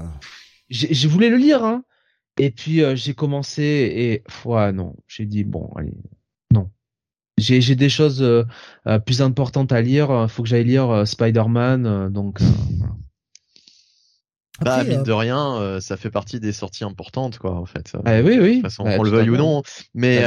Je 0.69 1.07
voulais 1.07 1.29
le 1.29 1.37
lire, 1.37 1.63
hein. 1.63 1.83
Et 2.39 2.49
puis 2.49 2.81
euh, 2.81 2.95
j'ai 2.95 3.13
commencé 3.13 3.61
et 3.61 4.23
ouais, 4.45 4.71
non, 4.71 4.95
j'ai 5.05 5.25
dit 5.25 5.43
bon, 5.43 5.69
allez, 5.75 5.93
non. 6.51 6.71
J'ai, 7.37 7.59
j'ai 7.59 7.75
des 7.75 7.89
choses 7.89 8.21
euh, 8.21 8.45
plus 9.05 9.21
importantes 9.21 9.73
à 9.73 9.81
lire. 9.81 10.27
Faut 10.29 10.41
que 10.41 10.49
j'aille 10.49 10.63
lire 10.63 11.05
Spider-Man, 11.05 12.09
donc. 12.09 12.39
bah 14.61 14.83
mine 14.85 15.03
de 15.03 15.11
rien, 15.11 15.79
ça 15.81 15.97
fait 15.97 16.09
partie 16.09 16.39
des 16.39 16.53
sorties 16.53 16.85
importantes, 16.85 17.37
quoi, 17.37 17.55
en 17.55 17.65
fait. 17.65 17.93
Ah, 18.05 18.21
oui, 18.21 18.39
oui. 18.39 18.49
De 18.49 18.53
toute 18.53 18.61
façon, 18.63 18.83
on 18.85 19.03
le 19.03 19.09
veuille 19.09 19.29
ou 19.29 19.37
non, 19.37 19.61
mais. 19.93 20.23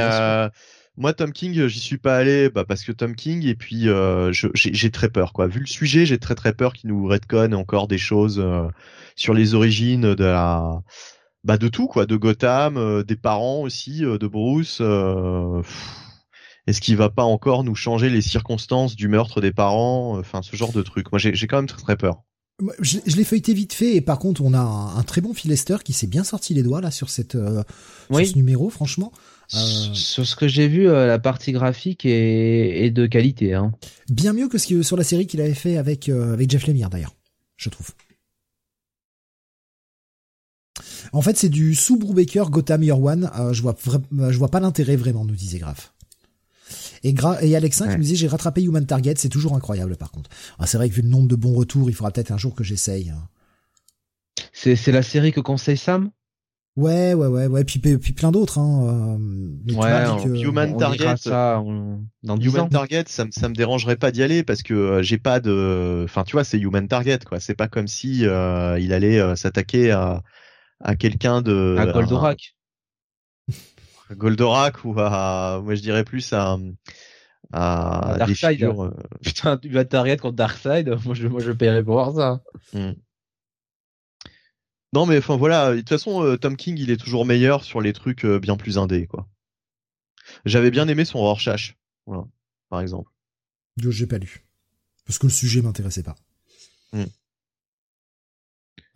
Moi, 0.97 1.13
Tom 1.13 1.33
King, 1.33 1.67
j'y 1.67 1.81
suis 1.81 1.99
pas 1.99 2.17
allé 2.17 2.51
bah, 2.51 2.65
parce 2.65 2.85
que 2.85 2.93
Tom 2.93 3.17
King 3.17 3.45
et 3.47 3.57
puis 3.57 3.89
euh, 3.89 4.31
j'ai 4.33 4.91
très 4.93 5.09
peur 5.09 5.33
quoi. 5.33 5.49
Vu 5.49 5.59
le 5.59 5.67
sujet, 5.67 6.07
j'ai 6.07 6.19
très 6.19 6.37
très 6.37 6.53
peur 6.53 6.73
qu'il 6.73 6.91
nous 6.91 7.07
redconne 7.07 7.53
encore 7.53 7.89
des 7.89 7.99
choses 7.99 8.39
euh, 8.39 8.69
sur 9.17 9.35
les 9.35 9.55
origines 9.55 10.15
de 10.15 10.25
la 10.25 10.83
bah 11.43 11.59
de 11.59 11.69
tout 11.69 11.89
quoi, 11.89 12.07
de 12.07 12.17
Gotham, 12.17 12.77
euh, 12.77 13.03
des 13.03 13.17
parents 13.17 13.63
aussi, 13.63 14.03
de 14.03 14.27
Bruce. 14.29 14.81
Est-ce 16.67 16.81
qu'il 16.81 16.97
va 16.97 17.11
pas 17.11 17.25
encore 17.25 17.65
nous 17.65 17.75
changer 17.75 18.09
les 18.09 18.23
circonstances 18.23 18.95
du 18.95 19.09
meurtre 19.09 19.41
des 19.41 19.53
parents 19.53 20.17
Enfin, 20.19 20.43
ce 20.43 20.55
genre 20.57 20.73
de 20.73 20.81
truc. 20.81 21.11
Moi, 21.13 21.19
j'ai 21.19 21.47
quand 21.47 21.57
même 21.57 21.67
très 21.67 21.83
très 21.83 21.97
peur. 21.97 22.23
Je, 22.81 22.99
l'ai 23.17 23.25
feuilleté 23.25 23.53
vite 23.53 23.73
fait 23.73 23.97
et 23.97 24.01
par 24.01 24.21
contre 24.21 24.43
on 24.43 24.55
a 24.55 24.61
un, 24.61 25.03
très 25.03 25.21
bon 25.21 25.35
Phil 25.35 25.53
qui 25.85 25.93
s'est 25.93 26.07
bien 26.07 26.23
sorti 26.23 26.55
les 26.55 26.63
doigts 26.63 26.81
là 26.81 26.93
sur 26.93 27.11
cette 27.11 27.33
sur 27.33 28.27
ce 28.27 28.37
numéro 28.37 28.71
franchement. 28.71 29.13
Euh, 29.53 29.95
sur 29.95 30.27
ce 30.27 30.37
que 30.37 30.49
j'ai 30.49 30.69
vu, 30.69 30.89
euh, 30.89 31.07
la 31.07 31.19
partie 31.19 31.53
graphique 31.53 32.07
est, 32.07 32.91
de 32.91 33.07
qualité. 33.07 33.55
Hein. 33.55 33.73
Bien 34.09 34.33
mieux 34.33 34.49
que 34.49 34.59
ce 34.59 34.67
qui, 34.67 34.83
sur 34.83 34.97
la 34.97 35.05
série 35.05 35.27
qu'il 35.27 35.41
avait 35.41 35.55
fait 35.55 35.77
avec, 35.77 36.09
euh, 36.09 36.33
avec 36.33 36.51
Jeff 36.51 36.67
Lemire 36.67 36.91
d'ailleurs, 36.91 37.15
je 37.57 37.69
trouve. 37.69 37.91
En 41.13 41.23
fait, 41.23 41.37
c'est 41.37 41.51
du 41.51 41.75
sous 41.75 41.99
Brubaker 41.99 42.51
Gotham 42.51 42.83
Year 42.83 43.01
One. 43.01 43.31
je 43.53 43.63
vois 43.63 43.77
je 43.85 44.39
vois 44.39 44.51
pas 44.51 44.61
l'intérêt 44.61 44.97
vraiment, 44.97 45.25
nous 45.25 45.35
disait 45.35 45.59
Graf. 45.59 45.93
Et, 47.05 47.13
Gra 47.13 47.43
et 47.43 47.55
Alexin 47.55 47.87
qui 47.87 47.97
nous 47.97 48.03
disait 48.03 48.17
j'ai 48.17 48.27
rattrapé 48.27 48.63
Human 48.63 48.85
Target, 48.85 49.15
c'est 49.19 49.29
toujours 49.29 49.55
incroyable 49.55 49.97
par 49.97 50.11
contre. 50.11 50.31
Ah, 50.59 50.67
c'est 50.67 50.79
vrai 50.79 50.89
que 50.89 50.95
vu 50.95 51.03
le 51.03 51.09
nombre 51.09 51.29
de 51.29 51.37
bons 51.37 51.53
retours, 51.53 51.91
il 51.91 51.93
faudra 51.93 52.11
peut-être 52.11 52.33
un 52.33 52.39
jour 52.39 52.55
que 52.55 52.65
j'essaye. 52.65 53.11
Hein. 53.11 53.29
C'est 54.53 54.93
la 54.93 55.03
série 55.03 55.33
que 55.33 55.41
conseille 55.41 55.77
Sam? 55.77 56.11
Ouais, 56.77 57.15
ouais, 57.15 57.29
ouais, 57.29 57.47
ouais, 57.47 57.63
puis, 57.65 57.79
puis 57.79 58.13
plein 58.13 58.33
d'autres. 58.33 58.59
Hein. 58.59 59.17
Euh, 59.17 59.75
ouais, 59.75 60.43
Human 60.43 60.77
Target, 60.77 61.17
ça 61.19 61.63
dans 62.25 62.37
Human 62.37 62.69
Target, 62.69 63.05
ça, 63.07 63.27
ça 63.31 63.49
me 63.49 63.55
dérangerait 63.55 63.95
pas 63.97 64.11
d'y 64.11 64.25
aller 64.25 64.43
parce 64.43 64.63
que 64.65 64.75
euh, 64.75 65.03
j'ai 65.03 65.19
pas 65.19 65.39
de, 65.39 66.03
enfin, 66.05 66.25
tu 66.25 66.33
vois, 66.33 66.43
c'est 66.43 66.59
Human 66.59 66.89
Target, 66.89 67.21
quoi. 67.21 67.39
C'est 67.39 67.55
pas 67.55 67.69
comme 67.69 67.87
si 67.87 68.27
euh, 68.27 68.77
il 68.81 68.93
allait 68.93 69.21
euh, 69.21 69.37
s'attaquer 69.37 69.93
à 69.93 70.23
à 70.81 70.97
quelqu'un 70.97 71.43
de 71.43 71.77
à 71.79 71.87
Goldorak, 71.87 72.57
à 74.11 74.15
Goldorak 74.17 74.85
ou 74.85 74.95
à, 74.99 75.61
moi 75.63 75.77
je 75.77 75.81
dirais 75.81 76.03
plus 76.03 76.33
à 76.33 76.59
à, 77.53 78.17
Darkseid. 78.19 78.69
Putain, 79.23 79.61
Human 79.63 79.87
Target 79.87 80.17
contre 80.17 80.35
Darkseid, 80.35 80.89
moi 81.05 81.15
je 81.15 81.29
moi 81.29 81.41
je 81.41 81.53
paierais 81.53 81.85
pour 81.85 81.95
voir 81.95 82.13
ça. 82.13 82.43
Hmm. 82.73 82.95
Non, 84.95 85.07
mais 85.07 85.19
enfin 85.19 85.37
voilà, 85.37 85.73
de 85.73 85.81
toute 85.81 85.89
façon, 85.89 86.23
euh, 86.23 86.37
Tom 86.37 86.57
King, 86.57 86.79
il 86.79 86.91
est 86.91 86.97
toujours 86.97 87.27
meilleur 87.27 87.65
sur 87.65 87.81
les 87.81 87.93
trucs 87.93 88.25
euh, 88.25 88.39
bien 88.39 88.57
plus 88.57 88.79
indés, 88.79 89.07
quoi. 89.07 89.29
J'avais 90.47 90.71
bien 90.71 90.89
aimé 90.89 91.05
son 91.05 91.19
Rorschach, 91.19 91.77
voilà, 92.07 92.25
par 92.71 92.81
exemple. 92.81 93.11
Je 93.77 93.91
j'ai 93.91 94.07
pas 94.07 94.19
lu 94.19 94.45
parce 95.07 95.19
que 95.19 95.27
le 95.27 95.33
sujet 95.33 95.63
m'intéressait 95.63 96.03
pas. 96.03 96.17
Hmm. 96.93 97.05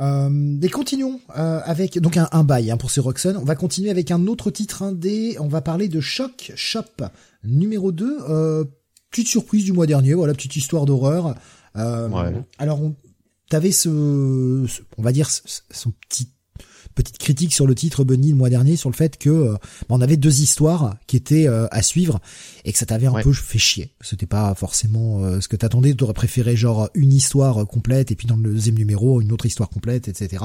Euh, 0.01 0.61
et 0.63 0.69
continuons 0.69 1.21
euh, 1.37 1.61
avec 1.65 1.99
donc 1.99 2.17
un, 2.17 2.29
un 2.31 2.45
bail 2.45 2.71
hein, 2.71 2.77
pour 2.77 2.91
ces 2.91 3.01
Roxon. 3.01 3.37
On 3.37 3.45
va 3.45 3.57
continuer 3.57 3.91
avec 3.91 4.11
un 4.11 4.27
autre 4.27 4.51
titre 4.51 4.83
indé. 4.83 5.37
On 5.41 5.49
va 5.49 5.61
parler 5.61 5.89
de 5.89 6.01
Shock 6.01 6.53
Shop 6.55 6.85
numéro 7.43 7.91
2. 7.91 8.19
Euh, 8.29 8.65
petite 9.11 9.27
surprise 9.27 9.65
du 9.65 9.73
mois 9.73 9.87
dernier. 9.87 10.15
Voilà, 10.15 10.35
petite 10.35 10.55
histoire 10.55 10.87
d'horreur. 10.87 11.35
Euh, 11.77 12.09
ouais. 12.09 12.33
Alors 12.59 12.81
on, 12.81 12.95
t'avais 13.49 13.73
ce, 13.73 14.65
ce, 14.69 14.83
on 14.97 15.03
va 15.03 15.13
dire 15.13 15.29
son 15.31 15.93
petit 16.09 16.29
petite 16.99 17.19
critique 17.19 17.55
sur 17.55 17.67
le 17.67 17.75
titre 17.75 18.03
Bunny 18.03 18.31
le 18.31 18.37
mois 18.37 18.51
dernier 18.51 18.77
sur 18.77 18.91
le 18.91 18.95
fait 18.95 19.19
que 19.19 19.31
euh, 19.31 19.53
bah, 19.53 19.87
on 19.91 20.01
avait 20.01 20.17
deux 20.17 20.41
histoires 20.41 20.97
qui 21.07 21.17
étaient 21.17 21.47
euh, 21.47 21.67
à 21.71 21.83
suivre 21.83 22.21
et 22.65 22.73
que 22.73 22.79
ça 22.79 22.87
t'avait 22.87 23.07
un 23.07 23.23
peu 23.23 23.33
fait 23.33 23.59
chier. 23.59 23.95
C'était 24.01 24.27
pas 24.27 24.55
forcément 24.55 25.25
euh, 25.25 25.41
ce 25.41 25.49
que 25.49 25.57
t'attendais. 25.57 25.95
T'aurais 25.95 26.13
préféré 26.13 26.57
genre 26.57 26.91
une 26.95 27.13
histoire 27.13 27.67
complète 27.67 28.11
et 28.11 28.17
puis 28.17 28.27
dans 28.27 28.37
le 28.37 28.51
deuxième 28.53 28.77
numéro 28.77 29.21
une 29.21 29.33
autre 29.33 29.47
histoire 29.47 29.69
complète, 29.69 30.09
etc. 30.09 30.45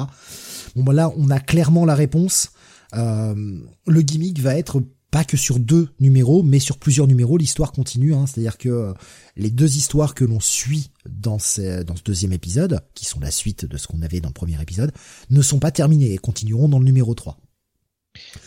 Bon 0.75 0.83
bah 0.83 0.93
là 0.93 1.11
on 1.17 1.29
a 1.29 1.39
clairement 1.39 1.85
la 1.85 1.95
réponse. 1.95 2.51
le 2.93 4.01
gimmick 4.01 4.39
va 4.39 4.55
être 4.55 4.83
pas 5.13 5.23
que 5.23 5.37
sur 5.37 5.59
deux 5.59 5.89
numéros, 5.99 6.41
mais 6.41 6.57
sur 6.57 6.79
plusieurs 6.79 7.05
numéros, 7.05 7.37
l'histoire 7.37 7.71
continue. 7.71 8.15
Hein. 8.15 8.25
C'est-à-dire 8.25 8.57
que 8.57 8.67
euh, 8.67 8.93
les 9.35 9.51
deux 9.51 9.77
histoires 9.77 10.15
que 10.15 10.25
l'on 10.25 10.39
suit 10.39 10.89
dans 11.05 11.37
ce, 11.37 11.83
deuxième 12.03 12.33
épisode, 12.33 12.81
qui 12.95 13.05
sont 13.05 13.19
la 13.19 13.29
suite 13.29 13.65
de 13.65 13.77
ce 13.77 13.85
qu'on 13.85 14.01
avait 14.01 14.21
dans 14.21 14.29
le 14.29 14.33
premier 14.33 14.59
épisode, 14.59 14.91
ne 15.29 15.43
sont 15.43 15.59
pas 15.59 15.69
terminées 15.69 16.13
et 16.13 16.17
continueront 16.17 16.67
dans 16.67 16.79
le 16.79 16.85
numéro 16.85 17.13
3. 17.13 17.37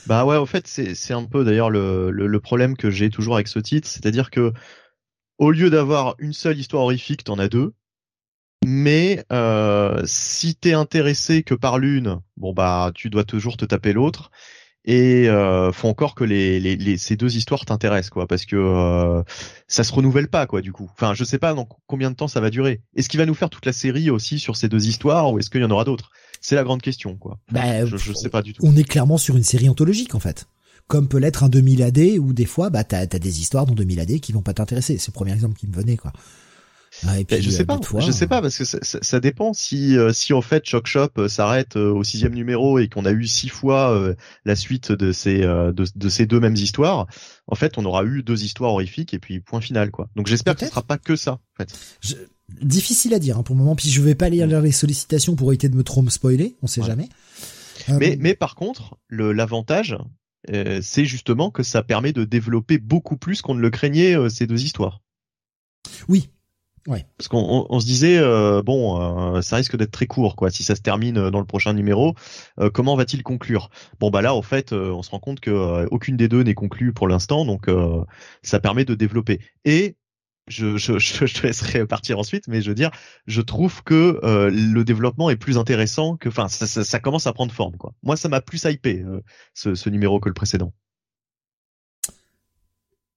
Bah 0.08 0.24
ouais, 0.24 0.36
au 0.36 0.44
fait, 0.44 0.66
c'est 0.66 1.14
un 1.14 1.24
peu 1.24 1.44
d'ailleurs 1.44 1.70
le, 1.70 2.10
le, 2.10 2.40
problème 2.40 2.76
que 2.76 2.90
j'ai 2.90 3.10
toujours 3.10 3.36
avec 3.36 3.46
ce 3.46 3.60
titre, 3.60 3.86
c'est-à-dire 3.86 4.30
que 4.30 4.52
au 5.38 5.52
lieu 5.52 5.70
d'avoir 5.70 6.16
une 6.18 6.32
seule 6.32 6.58
histoire 6.58 6.82
horrifique, 6.82 7.22
t'en 7.22 7.38
as 7.38 7.48
deux. 7.48 7.74
Mais 8.64 9.24
euh, 9.32 10.02
si 10.04 10.56
t'es 10.56 10.72
intéressé 10.72 11.44
que 11.44 11.54
par 11.54 11.78
l'une, 11.78 12.20
bon 12.36 12.52
bah 12.52 12.90
tu 12.92 13.08
dois 13.08 13.22
toujours 13.22 13.56
te 13.56 13.64
taper 13.64 13.92
l'autre 13.92 14.32
et 14.86 15.28
euh, 15.28 15.72
faut 15.72 15.88
encore 15.88 16.14
que 16.14 16.24
les, 16.24 16.60
les, 16.60 16.76
les 16.76 16.96
ces 16.96 17.16
deux 17.16 17.36
histoires 17.36 17.64
t'intéressent 17.64 18.10
quoi 18.10 18.26
parce 18.26 18.46
que 18.46 18.56
euh, 18.56 19.22
ça 19.66 19.82
se 19.82 19.92
renouvelle 19.92 20.28
pas 20.28 20.46
quoi 20.46 20.60
du 20.60 20.72
coup. 20.72 20.88
Enfin 20.92 21.12
je 21.14 21.24
sais 21.24 21.38
pas 21.38 21.54
dans 21.54 21.68
combien 21.86 22.10
de 22.10 22.16
temps 22.16 22.28
ça 22.28 22.40
va 22.40 22.50
durer. 22.50 22.82
Est-ce 22.94 23.08
qu'il 23.08 23.18
va 23.18 23.26
nous 23.26 23.34
faire 23.34 23.50
toute 23.50 23.66
la 23.66 23.72
série 23.72 24.10
aussi 24.10 24.38
sur 24.38 24.56
ces 24.56 24.68
deux 24.68 24.86
histoires 24.86 25.32
ou 25.32 25.38
est-ce 25.38 25.50
qu'il 25.50 25.60
y 25.60 25.64
en 25.64 25.70
aura 25.70 25.84
d'autres? 25.84 26.10
C'est 26.40 26.54
la 26.54 26.62
grande 26.62 26.82
question 26.82 27.16
quoi. 27.16 27.38
Bah, 27.50 27.84
je, 27.84 27.96
je 27.96 28.12
sais 28.12 28.28
pas 28.28 28.42
du 28.42 28.52
tout. 28.52 28.62
on 28.64 28.76
est 28.76 28.84
clairement 28.84 29.18
sur 29.18 29.36
une 29.36 29.42
série 29.44 29.68
anthologique 29.68 30.14
en 30.14 30.20
fait. 30.20 30.46
Comme 30.86 31.08
peut 31.08 31.18
l'être 31.18 31.42
un 31.42 31.48
2000 31.48 31.82
AD 31.82 31.98
où 32.20 32.32
des 32.32 32.44
fois 32.44 32.70
bah 32.70 32.84
t'as 32.84 33.00
as 33.00 33.06
des 33.06 33.40
histoires 33.40 33.66
dans 33.66 33.74
2000 33.74 33.98
AD 33.98 34.20
qui 34.20 34.32
vont 34.32 34.42
pas 34.42 34.54
t'intéresser. 34.54 34.98
C'est 34.98 35.10
le 35.10 35.14
premier 35.14 35.32
exemple 35.32 35.56
qui 35.56 35.66
me 35.66 35.74
venait 35.74 35.96
quoi 35.96 36.12
ah, 37.04 37.16
je 37.28 37.50
sais 37.50 37.64
pas, 37.64 37.78
je 37.98 38.10
sais 38.10 38.26
pas 38.26 38.40
parce 38.40 38.56
que 38.56 38.64
ça, 38.64 38.78
ça, 38.82 39.20
dépend 39.20 39.52
si 39.52 39.96
euh, 39.96 40.12
si 40.12 40.32
en 40.32 40.40
fait 40.40 40.64
Shock 40.64 40.86
Shop 40.86 41.10
euh, 41.18 41.28
s'arrête 41.28 41.76
euh, 41.76 41.92
au 41.92 42.04
sixième 42.04 42.34
numéro 42.34 42.78
et 42.78 42.88
qu'on 42.88 43.04
a 43.04 43.12
eu 43.12 43.26
six 43.26 43.48
fois 43.48 44.14
la 44.44 44.56
suite 44.56 44.92
de 44.92 45.12
ces 45.12 45.40
de, 45.40 45.72
de, 45.72 46.08
ces 46.08 46.26
deux 46.26 46.40
mêmes 46.40 46.54
histoires. 46.54 47.06
En 47.46 47.54
fait, 47.54 47.78
on 47.78 47.84
aura 47.84 48.04
eu 48.04 48.22
deux 48.22 48.44
histoires 48.44 48.72
horrifiques 48.72 49.14
et 49.14 49.18
puis 49.18 49.40
point 49.40 49.60
final 49.60 49.90
quoi. 49.90 50.08
Donc 50.16 50.26
j'espère 50.26 50.54
que 50.54 50.64
ce 50.64 50.70
sera 50.70 50.82
pas 50.82 50.98
que 50.98 51.16
ça. 51.16 51.32
En 51.32 51.64
fait. 51.64 51.78
Difficile 52.62 53.12
à 53.14 53.18
dire 53.18 53.38
hein, 53.38 53.42
pour 53.42 53.54
le 53.54 53.60
moment. 53.60 53.76
Puis 53.76 53.90
je 53.90 54.00
vais 54.00 54.14
pas 54.14 54.28
lire 54.28 54.46
les 54.46 54.72
sollicitations 54.72 55.36
pour 55.36 55.50
éviter 55.50 55.68
de 55.68 55.76
me 55.76 55.82
trop 55.82 56.02
me 56.02 56.10
spoiler. 56.10 56.56
On 56.62 56.66
sait 56.66 56.82
jamais. 56.82 57.08
Mais 57.88 58.16
mais 58.18 58.34
par 58.34 58.54
contre, 58.54 58.96
l'avantage 59.10 59.96
c'est 60.80 61.04
justement 61.04 61.50
que 61.50 61.62
ça 61.62 61.82
permet 61.82 62.12
de 62.12 62.24
développer 62.24 62.78
beaucoup 62.78 63.16
plus 63.16 63.42
qu'on 63.42 63.54
ne 63.54 63.60
le 63.60 63.70
craignait 63.70 64.16
ces 64.30 64.46
deux 64.46 64.62
histoires. 64.62 65.02
Oui, 66.08 66.28
Ouais. 66.86 67.04
Parce 67.18 67.28
qu'on 67.28 67.66
on, 67.68 67.80
se 67.80 67.86
disait 67.86 68.18
euh, 68.18 68.62
bon, 68.62 69.36
euh, 69.36 69.42
ça 69.42 69.56
risque 69.56 69.76
d'être 69.76 69.90
très 69.90 70.06
court 70.06 70.36
quoi. 70.36 70.50
Si 70.50 70.62
ça 70.62 70.76
se 70.76 70.80
termine 70.80 71.18
euh, 71.18 71.30
dans 71.30 71.40
le 71.40 71.46
prochain 71.46 71.72
numéro, 71.72 72.14
comment 72.72 72.96
va-t-il 72.96 73.22
conclure? 73.22 73.70
Bon 73.98 74.10
bah 74.10 74.22
là 74.22 74.34
en 74.34 74.42
fait, 74.42 74.72
on 74.72 75.02
se 75.02 75.10
rend 75.10 75.18
compte 75.18 75.40
que 75.40 75.86
aucune 75.90 76.16
des 76.16 76.28
deux 76.28 76.42
n'est 76.42 76.54
conclue 76.54 76.92
pour 76.92 77.08
l'instant, 77.08 77.44
donc 77.44 77.68
ça 78.42 78.60
permet 78.60 78.84
de 78.84 78.94
développer. 78.94 79.40
Et 79.64 79.96
je, 80.48 80.76
je, 80.76 80.98
je, 80.98 81.24
te 81.26 81.46
laisserai 81.46 81.86
partir 81.86 82.18
ensuite, 82.18 82.46
mais 82.48 82.62
je 82.62 82.68
veux 82.68 82.74
dire, 82.74 82.90
je 83.26 83.40
trouve 83.40 83.82
que 83.82 84.20
le 84.22 84.82
développement 84.84 85.30
est 85.30 85.36
plus 85.36 85.58
intéressant 85.58 86.16
que, 86.16 86.28
enfin, 86.28 86.48
ça, 86.48 86.66
ça, 86.66 86.84
ça, 86.84 87.00
commence 87.00 87.26
à 87.26 87.32
prendre 87.32 87.52
forme 87.52 87.76
quoi. 87.76 87.94
Moi, 88.02 88.16
ça 88.16 88.28
m'a 88.28 88.40
plus 88.40 88.64
hypé 88.64 89.04
ce, 89.54 89.74
ce 89.74 89.90
numéro 89.90 90.20
que 90.20 90.28
le 90.28 90.34
précédent. 90.34 90.72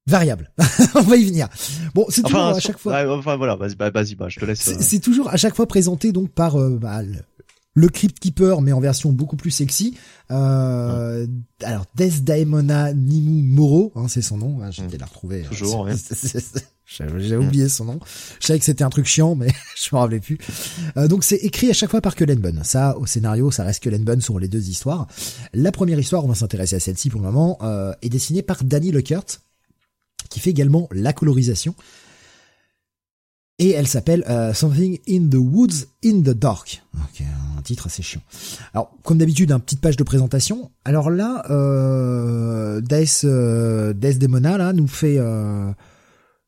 Variable. 0.06 0.50
on 0.94 1.02
va 1.02 1.16
y 1.16 1.24
venir. 1.24 1.48
Bon, 1.94 2.06
c'est 2.08 2.22
toujours 2.22 2.40
à 2.40 2.60
chaque 2.60 2.78
fois. 2.78 3.04
enfin 3.16 3.36
voilà, 3.36 3.56
vas-y, 3.56 3.74
bah, 3.74 3.90
vas-y, 3.90 4.14
bah, 4.14 4.28
je 4.28 4.40
te 4.40 4.44
laisse. 4.44 4.60
C'est 4.60 4.96
euh. 4.96 5.00
toujours 5.00 5.28
à 5.28 5.36
chaque 5.36 5.54
fois 5.54 5.66
présenté 5.66 6.12
donc 6.12 6.30
par 6.30 6.56
euh, 6.56 6.78
bah, 6.80 7.02
le, 7.74 7.88
Crypt 7.88 8.18
Keeper, 8.18 8.60
mais 8.60 8.72
en 8.72 8.80
version 8.80 9.12
beaucoup 9.12 9.36
plus 9.36 9.50
sexy. 9.50 9.96
Euh, 10.30 11.26
Alors 11.62 11.86
Daemona 11.94 12.92
Nimu 12.92 13.42
Moro, 13.42 13.92
hein, 13.94 14.08
c'est 14.08 14.22
son 14.22 14.38
nom. 14.38 14.60
Hein, 14.62 14.70
J'ai 14.70 14.84
été 14.84 14.98
la 14.98 15.06
retrouver. 15.06 15.42
Toujours. 15.42 15.82
Ouais. 15.82 15.94
J'ai 17.18 17.36
oublié 17.36 17.68
son 17.68 17.84
nom. 17.84 18.00
Je 18.40 18.46
savais 18.46 18.58
que 18.58 18.64
c'était 18.64 18.82
un 18.82 18.90
truc 18.90 19.06
chiant, 19.06 19.36
mais 19.36 19.48
je 19.76 19.88
me 19.92 20.00
rappelais 20.00 20.20
plus. 20.20 20.38
Euh, 20.96 21.06
donc 21.06 21.22
c'est 21.22 21.36
écrit 21.36 21.70
à 21.70 21.72
chaque 21.72 21.90
fois 21.90 22.00
par 22.00 22.16
Cullen 22.16 22.38
Bunn. 22.38 22.62
Ça, 22.64 22.98
au 22.98 23.06
scénario, 23.06 23.50
ça 23.50 23.62
reste 23.62 23.82
Cullen 23.82 24.02
Bunn 24.02 24.20
sur 24.20 24.38
les 24.38 24.48
deux 24.48 24.68
histoires. 24.68 25.06
La 25.54 25.70
première 25.70 25.98
histoire, 25.98 26.24
on 26.24 26.28
va 26.28 26.34
s'intéresser 26.34 26.76
à 26.76 26.80
celle-ci 26.80 27.08
pour 27.10 27.20
le 27.20 27.26
moment, 27.26 27.58
euh, 27.62 27.92
est 28.02 28.08
dessinée 28.08 28.42
par 28.42 28.64
Danny 28.64 28.90
Leckert, 28.90 29.24
qui 30.30 30.40
fait 30.40 30.50
également 30.50 30.88
la 30.92 31.12
colorisation. 31.12 31.74
Et 33.58 33.72
elle 33.72 33.86
s'appelle 33.86 34.24
euh, 34.30 34.54
Something 34.54 35.00
in 35.06 35.28
the 35.28 35.34
Woods 35.34 35.84
in 36.02 36.22
the 36.22 36.30
Dark. 36.30 36.82
Ok, 36.94 37.22
un 37.58 37.60
titre 37.60 37.88
assez 37.88 38.02
chiant. 38.02 38.22
Alors, 38.72 38.90
comme 39.02 39.18
d'habitude, 39.18 39.52
une 39.52 39.60
petite 39.60 39.82
page 39.82 39.98
de 39.98 40.02
présentation. 40.02 40.70
Alors 40.86 41.10
là, 41.10 41.44
euh, 41.50 42.80
Death, 42.80 43.20
euh, 43.24 43.92
Demona 43.92 44.56
là 44.56 44.72
nous 44.72 44.88
fait 44.88 45.16
euh, 45.18 45.70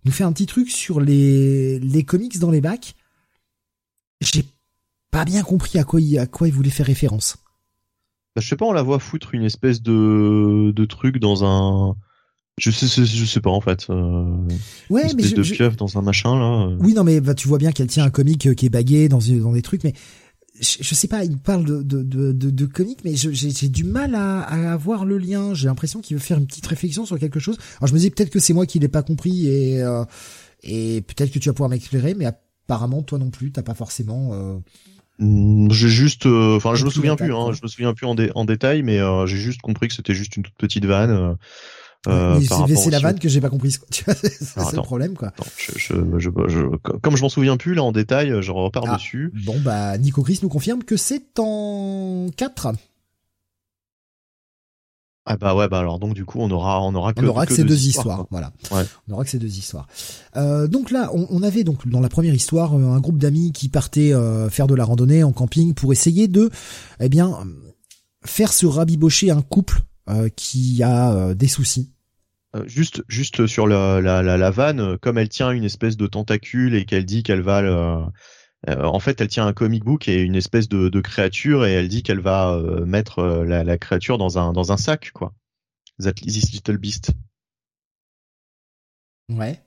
nous 0.06 0.12
fait 0.12 0.24
un 0.24 0.32
petit 0.32 0.46
truc 0.46 0.70
sur 0.70 1.00
les 1.00 1.78
les 1.80 2.02
comics 2.02 2.38
dans 2.38 2.50
les 2.50 2.62
bacs. 2.62 2.94
J'ai 4.22 4.46
pas 5.10 5.26
bien 5.26 5.42
compris 5.42 5.78
à 5.78 5.84
quoi 5.84 6.00
il 6.00 6.18
à 6.18 6.26
quoi 6.26 6.48
il 6.48 6.54
voulait 6.54 6.70
faire 6.70 6.86
référence. 6.86 7.36
Bah, 8.34 8.40
je 8.40 8.48
sais 8.48 8.56
pas, 8.56 8.64
on 8.64 8.72
la 8.72 8.82
voit 8.82 8.98
foutre 8.98 9.34
une 9.34 9.44
espèce 9.44 9.82
de 9.82 10.72
de 10.74 10.84
truc 10.86 11.18
dans 11.18 11.44
un 11.44 11.94
je 12.58 12.70
sais, 12.70 13.04
je 13.04 13.24
sais 13.24 13.40
pas 13.40 13.50
en 13.50 13.60
fait. 13.60 13.86
Euh, 13.88 14.24
ouais, 14.90 15.14
mais 15.16 15.22
je, 15.22 15.34
de 15.34 15.42
pieuvre 15.42 15.76
dans 15.76 15.96
un 15.98 16.02
machin 16.02 16.38
là. 16.38 16.66
Euh. 16.66 16.76
Oui, 16.80 16.92
non, 16.92 17.02
mais 17.02 17.20
bah, 17.20 17.34
tu 17.34 17.48
vois 17.48 17.58
bien 17.58 17.72
qu'elle 17.72 17.86
tient 17.86 18.04
un 18.04 18.10
comic 18.10 18.46
euh, 18.46 18.54
qui 18.54 18.66
est 18.66 18.70
bagué 18.70 19.08
dans 19.08 19.18
dans 19.18 19.52
des 19.52 19.62
trucs, 19.62 19.84
mais 19.84 19.94
je, 20.60 20.76
je 20.80 20.94
sais 20.94 21.08
pas. 21.08 21.24
Il 21.24 21.38
parle 21.38 21.64
de 21.64 21.82
de 21.82 22.02
de, 22.02 22.32
de, 22.32 22.50
de 22.50 22.66
comic, 22.66 22.98
mais 23.04 23.14
j'ai 23.16 23.68
du 23.68 23.84
mal 23.84 24.14
à, 24.14 24.42
à 24.42 24.72
avoir 24.74 25.06
le 25.06 25.16
lien. 25.16 25.54
J'ai 25.54 25.66
l'impression 25.66 26.00
qu'il 26.00 26.16
veut 26.16 26.22
faire 26.22 26.36
une 26.36 26.46
petite 26.46 26.66
réflexion 26.66 27.06
sur 27.06 27.18
quelque 27.18 27.40
chose. 27.40 27.56
Alors 27.78 27.88
je 27.88 27.94
me 27.94 27.98
dis 27.98 28.10
peut-être 28.10 28.30
que 28.30 28.38
c'est 28.38 28.52
moi 28.52 28.66
qui 28.66 28.78
l'ai 28.78 28.88
pas 28.88 29.02
compris 29.02 29.48
et 29.48 29.82
euh, 29.82 30.04
et 30.62 31.02
peut-être 31.02 31.32
que 31.32 31.38
tu 31.38 31.48
vas 31.48 31.54
pouvoir 31.54 31.70
m'éclairer, 31.70 32.12
mais 32.14 32.26
apparemment 32.26 33.02
toi 33.02 33.18
non 33.18 33.30
plus, 33.30 33.50
t'as 33.50 33.62
pas 33.62 33.74
forcément. 33.74 34.34
Euh, 34.34 34.58
mm, 35.20 35.72
j'ai 35.72 35.88
juste, 35.88 36.26
enfin, 36.26 36.74
je 36.74 36.84
me 36.84 36.90
souviens 36.90 37.16
plus, 37.16 37.34
hein, 37.34 37.52
je 37.52 37.60
me 37.62 37.68
souviens 37.68 37.94
plus 37.94 38.06
en, 38.06 38.14
en 38.34 38.44
détail, 38.44 38.82
mais 38.82 38.98
j'ai 39.26 39.38
juste 39.38 39.62
compris 39.62 39.88
que 39.88 39.94
c'était 39.94 40.14
juste 40.14 40.36
une 40.36 40.42
toute 40.42 40.54
petite 40.58 40.84
vanne. 40.84 41.38
Euh, 42.08 42.40
c'est 42.40 42.90
la 42.90 42.98
vanne 42.98 43.18
que 43.18 43.28
j'ai 43.28 43.40
pas 43.40 43.50
comprise. 43.50 43.80
c'est 43.90 44.76
le 44.76 44.82
problème 44.82 45.14
quoi. 45.14 45.32
je, 45.56 45.72
je, 46.18 46.30
je, 46.48 46.76
comme 46.98 47.16
je 47.16 47.22
m'en 47.22 47.28
souviens 47.28 47.56
plus 47.56 47.74
là 47.74 47.84
en 47.84 47.92
détail, 47.92 48.34
je 48.40 48.50
repars 48.50 48.84
ah, 48.88 48.96
dessus. 48.96 49.32
Bon 49.44 49.58
bah 49.60 49.96
Nico 49.98 50.22
Chris 50.22 50.40
nous 50.42 50.48
confirme 50.48 50.82
que 50.82 50.96
c'est 50.96 51.38
en 51.38 52.28
4 52.36 52.72
ah 55.24 55.36
bah 55.36 55.54
ouais 55.54 55.68
bah 55.68 55.78
alors 55.78 56.00
donc 56.00 56.14
du 56.14 56.24
coup 56.24 56.40
on 56.40 56.50
aura 56.50 56.82
on 56.82 56.92
aura 56.96 57.12
que, 57.14 57.24
on 57.24 57.28
aura 57.28 57.46
que, 57.46 57.54
ces 57.54 57.62
deux 57.62 57.86
histoires, 57.86 58.26
voilà 58.32 58.52
on 58.72 59.12
aura 59.12 59.22
que 59.22 59.30
ces 59.30 59.38
deux 59.38 59.56
histoires 59.56 59.86
euh, 60.34 60.66
donc 60.66 60.90
là 60.90 61.10
on, 61.14 61.28
on, 61.30 61.44
avait 61.44 61.62
donc 61.62 61.86
dans 61.86 62.00
la 62.00 62.08
première 62.08 62.34
histoire 62.34 62.74
un 62.74 62.98
groupe 62.98 63.18
d'amis 63.18 63.52
qui 63.52 63.68
partaient 63.68 64.12
euh, 64.12 64.50
faire 64.50 64.66
de 64.66 64.74
la 64.74 64.84
randonnée 64.84 65.22
en 65.22 65.30
camping 65.30 65.74
pour 65.74 65.92
essayer 65.92 66.26
de 66.26 66.50
eh 66.98 67.08
bien 67.08 67.38
faire 68.24 68.52
se 68.52 68.66
rabibocher 68.66 69.30
un 69.30 69.42
couple 69.42 69.82
euh, 70.08 70.28
qui 70.34 70.82
a 70.82 71.12
euh, 71.12 71.34
des 71.34 71.46
soucis. 71.46 71.91
Euh, 72.54 72.66
juste, 72.66 73.02
juste 73.08 73.46
sur 73.46 73.66
la, 73.66 74.00
la, 74.00 74.22
la, 74.22 74.50
vanne, 74.50 74.98
comme 74.98 75.18
elle 75.18 75.28
tient 75.28 75.50
une 75.50 75.64
espèce 75.64 75.96
de 75.96 76.06
tentacule 76.06 76.74
et 76.74 76.84
qu'elle 76.84 77.06
dit 77.06 77.22
qu'elle 77.22 77.40
va, 77.40 78.10
en 78.68 79.00
fait, 79.00 79.20
elle 79.20 79.28
tient 79.28 79.46
un 79.46 79.52
comic 79.52 79.84
book 79.84 80.08
et 80.08 80.20
une 80.20 80.36
espèce 80.36 80.68
de, 80.68 80.88
de 80.88 81.00
créature 81.00 81.64
et 81.64 81.72
elle 81.72 81.88
dit 81.88 82.02
qu'elle 82.02 82.20
va 82.20 82.60
mettre 82.84 83.22
la, 83.24 83.64
la, 83.64 83.78
créature 83.78 84.18
dans 84.18 84.38
un 84.38 84.52
dans 84.52 84.70
un 84.70 84.76
sac, 84.76 85.12
quoi. 85.12 85.32
That 85.98 86.12
this 86.12 86.52
little 86.52 86.78
beast. 86.78 87.12
Ouais. 89.30 89.60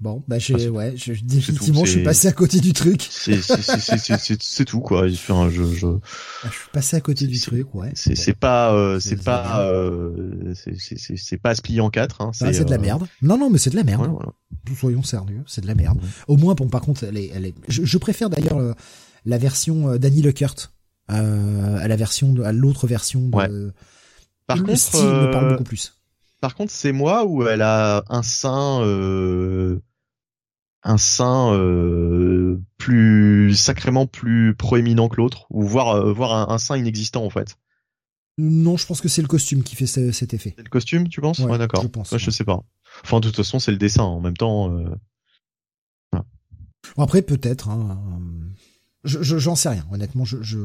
Bon, 0.00 0.22
bah 0.28 0.38
j'ai, 0.38 0.68
ouais, 0.68 0.94
je, 0.96 1.12
définitivement, 1.22 1.84
je 1.84 1.92
suis 1.92 2.02
passé 2.02 2.28
à 2.28 2.32
côté 2.32 2.60
du 2.60 2.72
truc. 2.72 3.02
C'est 3.10 4.64
tout 4.64 4.80
quoi. 4.80 5.06
Enfin, 5.06 5.48
je, 5.50 5.62
je... 5.72 5.86
Ah, 5.86 6.48
je 6.50 6.56
suis 6.56 6.68
passé 6.72 6.96
à 6.96 7.00
côté 7.00 7.26
du 7.26 7.38
truc, 7.40 7.74
ouais. 7.74 7.92
C'est 7.94 8.34
pas, 8.34 8.74
euh, 8.74 9.00
c'est 9.00 9.22
pas, 9.22 9.66
euh, 9.70 10.52
c'est 10.54 11.38
pas 11.38 11.50
à 11.50 11.54
se 11.54 11.62
plier 11.62 11.80
en 11.80 11.90
quatre. 11.90 12.20
Hein, 12.20 12.30
c'est 12.34 12.64
de 12.64 12.70
la 12.70 12.76
euh, 12.76 12.80
merde. 12.80 13.06
Non, 13.22 13.38
non, 13.38 13.50
mais 13.50 13.58
c'est 13.58 13.70
de 13.70 13.76
la 13.76 13.84
merde. 13.84 14.10
Soyons 14.76 15.02
sérieux, 15.02 15.42
c'est 15.46 15.60
de 15.60 15.66
la 15.66 15.74
merde. 15.74 15.98
Au 16.28 16.36
moins, 16.36 16.54
bon, 16.54 16.68
par 16.68 16.82
contre, 16.82 17.04
elle 17.04 17.16
est, 17.16 17.30
elle 17.34 17.46
est. 17.46 17.54
Je, 17.68 17.98
préfère 17.98 18.28
d'ailleurs 18.28 18.58
euh, 18.58 18.72
la 19.24 19.38
version 19.38 19.96
d'Annie 19.96 20.22
Leckert 20.22 20.72
euh, 21.10 21.78
à 21.78 21.88
la 21.88 21.96
version, 21.96 22.32
de, 22.32 22.42
à 22.42 22.52
l'autre 22.52 22.86
version. 22.86 23.28
De... 23.28 23.72
Par 24.46 24.56
le 24.56 24.64
contre, 24.64 24.78
style 24.78 25.04
me 25.04 25.30
parle 25.30 25.50
beaucoup 25.50 25.64
plus. 25.64 25.94
Par 26.44 26.54
contre, 26.54 26.72
c'est 26.72 26.92
moi 26.92 27.24
où 27.24 27.46
elle 27.46 27.62
a 27.62 28.04
un 28.10 28.22
sein, 28.22 28.82
euh, 28.82 29.80
un 30.82 30.98
sein 30.98 31.54
euh, 31.54 32.60
plus 32.76 33.54
sacrément 33.54 34.06
plus 34.06 34.54
proéminent 34.54 35.08
que 35.08 35.16
l'autre, 35.16 35.46
ou 35.48 35.62
voir 35.62 35.96
euh, 35.96 36.12
voir 36.12 36.50
un, 36.50 36.58
sein 36.58 36.76
inexistant 36.76 37.24
en 37.24 37.30
fait? 37.30 37.56
Non, 38.36 38.76
je 38.76 38.84
pense 38.84 39.00
que 39.00 39.08
c'est 39.08 39.22
le 39.22 39.26
costume 39.26 39.62
qui 39.62 39.74
fait 39.74 39.86
cet 39.86 40.34
effet. 40.34 40.52
C'est 40.54 40.64
le 40.64 40.68
costume, 40.68 41.08
tu 41.08 41.22
penses? 41.22 41.38
Ouais, 41.38 41.56
d'accord. 41.56 41.82
Je 41.82 41.88
pense. 41.88 42.14
je 42.14 42.30
sais 42.30 42.44
pas. 42.44 42.62
Enfin, 43.04 43.20
de 43.20 43.28
toute 43.28 43.36
façon, 43.36 43.58
c'est 43.58 43.72
le 43.72 43.78
dessin. 43.78 44.02
En 44.02 44.20
même 44.20 44.36
temps. 44.36 44.70
Après, 46.98 47.22
peut-être. 47.22 47.70
Hein, 47.70 47.98
je 49.04 49.38
j'en 49.38 49.56
sais 49.56 49.70
rien. 49.70 49.86
Honnêtement, 49.90 50.26
je, 50.26 50.42
je... 50.42 50.58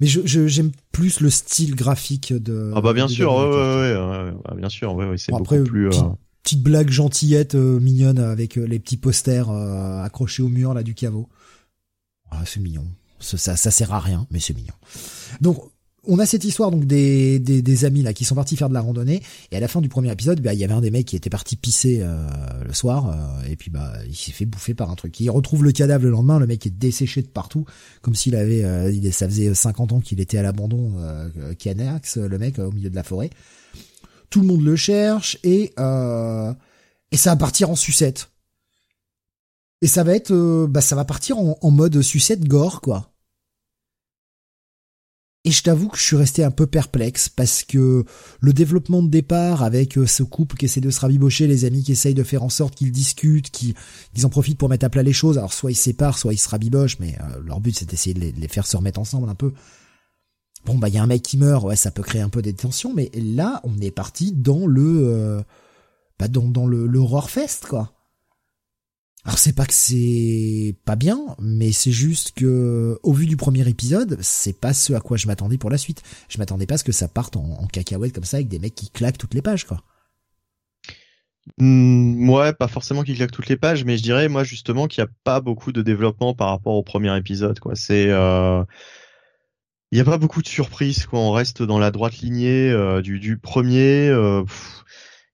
Mais 0.00 0.06
je 0.06 0.46
j'aime 0.46 0.72
plus 0.92 1.20
le 1.20 1.30
style 1.30 1.74
graphique 1.74 2.32
de. 2.32 2.72
Ah 2.74 2.80
bah 2.80 2.92
bien 2.92 3.08
sûr, 3.08 3.32
ouais, 3.34 3.44
ouais, 3.44 4.30
ouais, 4.50 4.56
bien 4.56 4.68
sûr, 4.68 4.94
ouais, 4.94 5.08
ouais 5.08 5.18
c'est 5.18 5.32
beaucoup 5.32 5.62
plus. 5.64 5.88
Petite, 5.88 6.02
euh... 6.02 6.08
petite 6.42 6.62
blague 6.62 6.90
gentillette 6.90 7.54
euh, 7.54 7.78
mignonne 7.78 8.18
avec 8.18 8.56
euh, 8.58 8.64
les 8.64 8.78
petits 8.78 8.96
posters 8.96 9.50
euh, 9.50 10.02
accrochés 10.02 10.42
au 10.42 10.48
mur 10.48 10.74
là 10.74 10.82
du 10.82 10.94
caveau. 10.94 11.28
Ah, 12.30 12.42
c'est 12.44 12.60
mignon. 12.60 12.86
Ça, 13.20 13.36
ça, 13.36 13.56
ça 13.56 13.70
sert 13.70 13.92
à 13.92 14.00
rien, 14.00 14.26
mais 14.30 14.40
c'est 14.40 14.54
mignon. 14.54 14.74
Donc 15.40 15.58
on 16.08 16.18
a 16.18 16.26
cette 16.26 16.44
histoire 16.44 16.70
donc 16.70 16.86
des, 16.86 17.38
des, 17.38 17.84
amis 17.84 18.02
là 18.02 18.12
qui 18.12 18.24
sont 18.24 18.34
partis 18.34 18.56
faire 18.56 18.70
de 18.70 18.74
la 18.74 18.80
randonnée 18.80 19.22
et 19.52 19.56
à 19.56 19.60
la 19.60 19.68
fin 19.68 19.80
du 19.80 19.88
premier 19.88 20.10
épisode 20.10 20.40
bah 20.40 20.54
il 20.54 20.58
y 20.58 20.64
avait 20.64 20.72
un 20.72 20.80
des 20.80 20.90
mecs 20.90 21.06
qui 21.06 21.16
était 21.16 21.30
parti 21.30 21.54
pisser 21.54 22.00
euh, 22.00 22.26
le 22.66 22.72
soir 22.72 23.08
euh, 23.08 23.48
et 23.48 23.56
puis 23.56 23.70
bah 23.70 23.92
il 24.08 24.16
s'est 24.16 24.32
fait 24.32 24.46
bouffer 24.46 24.74
par 24.74 24.90
un 24.90 24.94
truc. 24.94 25.20
Il 25.20 25.30
retrouve 25.30 25.62
le 25.62 25.70
cadavre 25.70 26.04
le 26.04 26.10
lendemain, 26.10 26.38
le 26.38 26.46
mec 26.46 26.66
est 26.66 26.76
desséché 26.76 27.22
de 27.22 27.28
partout 27.28 27.66
comme 28.00 28.14
s'il 28.14 28.34
avait 28.34 28.64
euh, 28.64 29.10
ça 29.12 29.28
faisait 29.28 29.54
50 29.54 29.92
ans 29.92 30.00
qu'il 30.00 30.18
était 30.20 30.38
à 30.38 30.42
l'abandon 30.42 30.94
euh, 30.98 31.28
Canax 31.58 32.16
le 32.16 32.38
mec 32.38 32.58
au 32.58 32.72
milieu 32.72 32.90
de 32.90 32.96
la 32.96 33.04
forêt. 33.04 33.30
Tout 34.30 34.40
le 34.40 34.46
monde 34.46 34.64
le 34.64 34.76
cherche 34.76 35.38
et 35.44 35.72
et 37.10 37.16
ça 37.16 37.30
va 37.30 37.36
partir 37.36 37.70
en 37.70 37.76
sucette. 37.76 38.30
Et 39.82 39.86
ça 39.86 40.04
va 40.04 40.14
être 40.14 40.66
bah 40.66 40.80
ça 40.80 40.96
va 40.96 41.04
partir 41.04 41.38
en, 41.38 41.58
en 41.60 41.70
mode 41.70 42.00
sucette 42.00 42.44
gore 42.44 42.80
quoi. 42.80 43.12
Et 45.44 45.50
je 45.50 45.62
t'avoue 45.62 45.88
que 45.88 45.96
je 45.96 46.02
suis 46.02 46.16
resté 46.16 46.42
un 46.42 46.50
peu 46.50 46.66
perplexe 46.66 47.28
parce 47.28 47.62
que 47.62 48.04
le 48.40 48.52
développement 48.52 49.02
de 49.02 49.08
départ 49.08 49.62
avec 49.62 49.96
euh, 49.96 50.06
ce 50.06 50.22
couple 50.24 50.56
qui 50.56 50.64
essaie 50.64 50.80
de 50.80 50.90
se 50.90 51.00
rabibocher, 51.00 51.46
les 51.46 51.64
amis 51.64 51.84
qui 51.84 51.92
essayent 51.92 52.14
de 52.14 52.24
faire 52.24 52.42
en 52.42 52.48
sorte 52.48 52.74
qu'ils 52.74 52.90
discutent, 52.90 53.50
qu'ils 53.50 53.74
en 54.24 54.28
profitent 54.28 54.58
pour 54.58 54.68
mettre 54.68 54.84
à 54.84 54.90
plat 54.90 55.02
les 55.02 55.12
choses. 55.12 55.38
Alors 55.38 55.52
soit 55.52 55.70
ils 55.70 55.76
séparent, 55.76 56.18
soit 56.18 56.34
ils 56.34 56.38
se 56.38 56.48
rabibochent, 56.48 56.98
mais 56.98 57.16
euh, 57.20 57.40
leur 57.44 57.60
but 57.60 57.76
c'est 57.76 57.88
d'essayer 57.88 58.14
de 58.14 58.20
les, 58.20 58.48
faire 58.48 58.66
se 58.66 58.76
remettre 58.76 58.98
ensemble 58.98 59.28
un 59.28 59.36
peu. 59.36 59.52
Bon 60.66 60.76
bah 60.76 60.88
il 60.88 60.96
y 60.96 60.98
a 60.98 61.02
un 61.02 61.06
mec 61.06 61.22
qui 61.22 61.38
meurt, 61.38 61.64
ouais 61.64 61.76
ça 61.76 61.92
peut 61.92 62.02
créer 62.02 62.20
un 62.20 62.28
peu 62.28 62.42
des 62.42 62.52
tensions, 62.52 62.92
mais 62.92 63.10
là 63.14 63.60
on 63.62 63.78
est 63.78 63.92
parti 63.92 64.32
dans 64.32 64.66
le 64.66 65.02
euh, 65.06 65.42
bah 66.18 66.26
dans, 66.26 66.48
dans 66.48 66.66
le 66.66 66.86
l'horror 66.86 67.30
fest 67.30 67.66
quoi. 67.66 67.97
Alors 69.24 69.38
c'est 69.38 69.54
pas 69.54 69.66
que 69.66 69.74
c'est 69.74 70.76
pas 70.84 70.96
bien, 70.96 71.18
mais 71.40 71.72
c'est 71.72 71.92
juste 71.92 72.32
que 72.32 72.98
au 73.02 73.12
vu 73.12 73.26
du 73.26 73.36
premier 73.36 73.68
épisode, 73.68 74.16
c'est 74.20 74.58
pas 74.58 74.72
ce 74.72 74.92
à 74.92 75.00
quoi 75.00 75.16
je 75.16 75.26
m'attendais 75.26 75.58
pour 75.58 75.70
la 75.70 75.78
suite. 75.78 76.02
Je 76.28 76.38
m'attendais 76.38 76.66
pas 76.66 76.74
à 76.74 76.78
ce 76.78 76.84
que 76.84 76.92
ça 76.92 77.08
parte 77.08 77.36
en, 77.36 77.66
cacahuète 77.66 78.14
comme 78.14 78.24
ça 78.24 78.36
avec 78.38 78.48
des 78.48 78.58
mecs 78.58 78.74
qui 78.74 78.90
claquent 78.90 79.18
toutes 79.18 79.34
les 79.34 79.42
pages 79.42 79.64
quoi. 79.64 79.82
Mmh, 81.58 82.28
ouais, 82.30 82.52
pas 82.52 82.68
forcément 82.68 83.02
qui 83.02 83.14
claquent 83.14 83.32
toutes 83.32 83.48
les 83.48 83.56
pages, 83.56 83.84
mais 83.84 83.96
je 83.96 84.02
dirais 84.02 84.28
moi 84.28 84.44
justement 84.44 84.86
qu'il 84.86 85.02
n'y 85.02 85.08
a 85.08 85.12
pas 85.24 85.40
beaucoup 85.40 85.72
de 85.72 85.82
développement 85.82 86.34
par 86.34 86.50
rapport 86.50 86.74
au 86.74 86.82
premier 86.82 87.16
épisode 87.16 87.58
quoi. 87.58 87.74
C'est 87.74 88.06
euh... 88.08 88.62
il 89.90 89.96
n'y 89.96 90.00
a 90.00 90.04
pas 90.04 90.18
beaucoup 90.18 90.42
de 90.42 90.48
surprises 90.48 91.06
quoi. 91.06 91.18
On 91.18 91.32
reste 91.32 91.62
dans 91.62 91.78
la 91.78 91.90
droite 91.90 92.18
lignée 92.18 92.70
euh, 92.70 93.02
du, 93.02 93.18
du 93.18 93.36
premier. 93.38 94.08
Euh, 94.08 94.44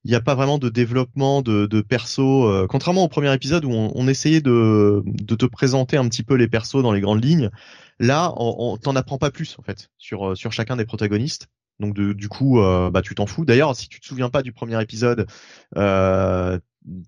il 0.04 0.10
n'y 0.10 0.16
a 0.16 0.20
pas 0.20 0.34
vraiment 0.34 0.58
de 0.58 0.68
développement 0.68 1.40
de, 1.40 1.66
de 1.66 1.80
perso, 1.80 2.46
euh, 2.46 2.66
contrairement 2.68 3.04
au 3.04 3.08
premier 3.08 3.32
épisode 3.32 3.64
où 3.64 3.70
on, 3.70 4.06
essayait 4.08 4.42
de, 4.42 5.02
te 5.26 5.46
présenter 5.46 5.96
un 5.96 6.06
petit 6.08 6.22
peu 6.22 6.34
les 6.34 6.46
persos 6.46 6.82
dans 6.82 6.92
les 6.92 7.00
grandes 7.00 7.24
lignes. 7.24 7.50
Là, 7.98 8.32
on, 8.36 8.54
on 8.58 8.76
t'en 8.76 8.96
apprend 8.96 9.16
pas 9.18 9.30
plus 9.30 9.56
en 9.58 9.62
fait 9.62 9.90
sur 9.96 10.30
euh, 10.30 10.34
chacun 10.34 10.76
des 10.76 10.84
protagonistes. 10.84 11.48
Donc 11.80 11.94
du 11.94 12.28
coup, 12.28 12.60
bah 12.60 13.02
tu 13.02 13.16
t'en 13.16 13.26
fous. 13.26 13.44
D'ailleurs, 13.44 13.74
si 13.74 13.88
tu 13.88 13.98
te 13.98 14.06
souviens 14.06 14.30
pas 14.30 14.42
du 14.42 14.52
premier 14.52 14.80
épisode, 14.80 15.26
euh, 15.76 16.56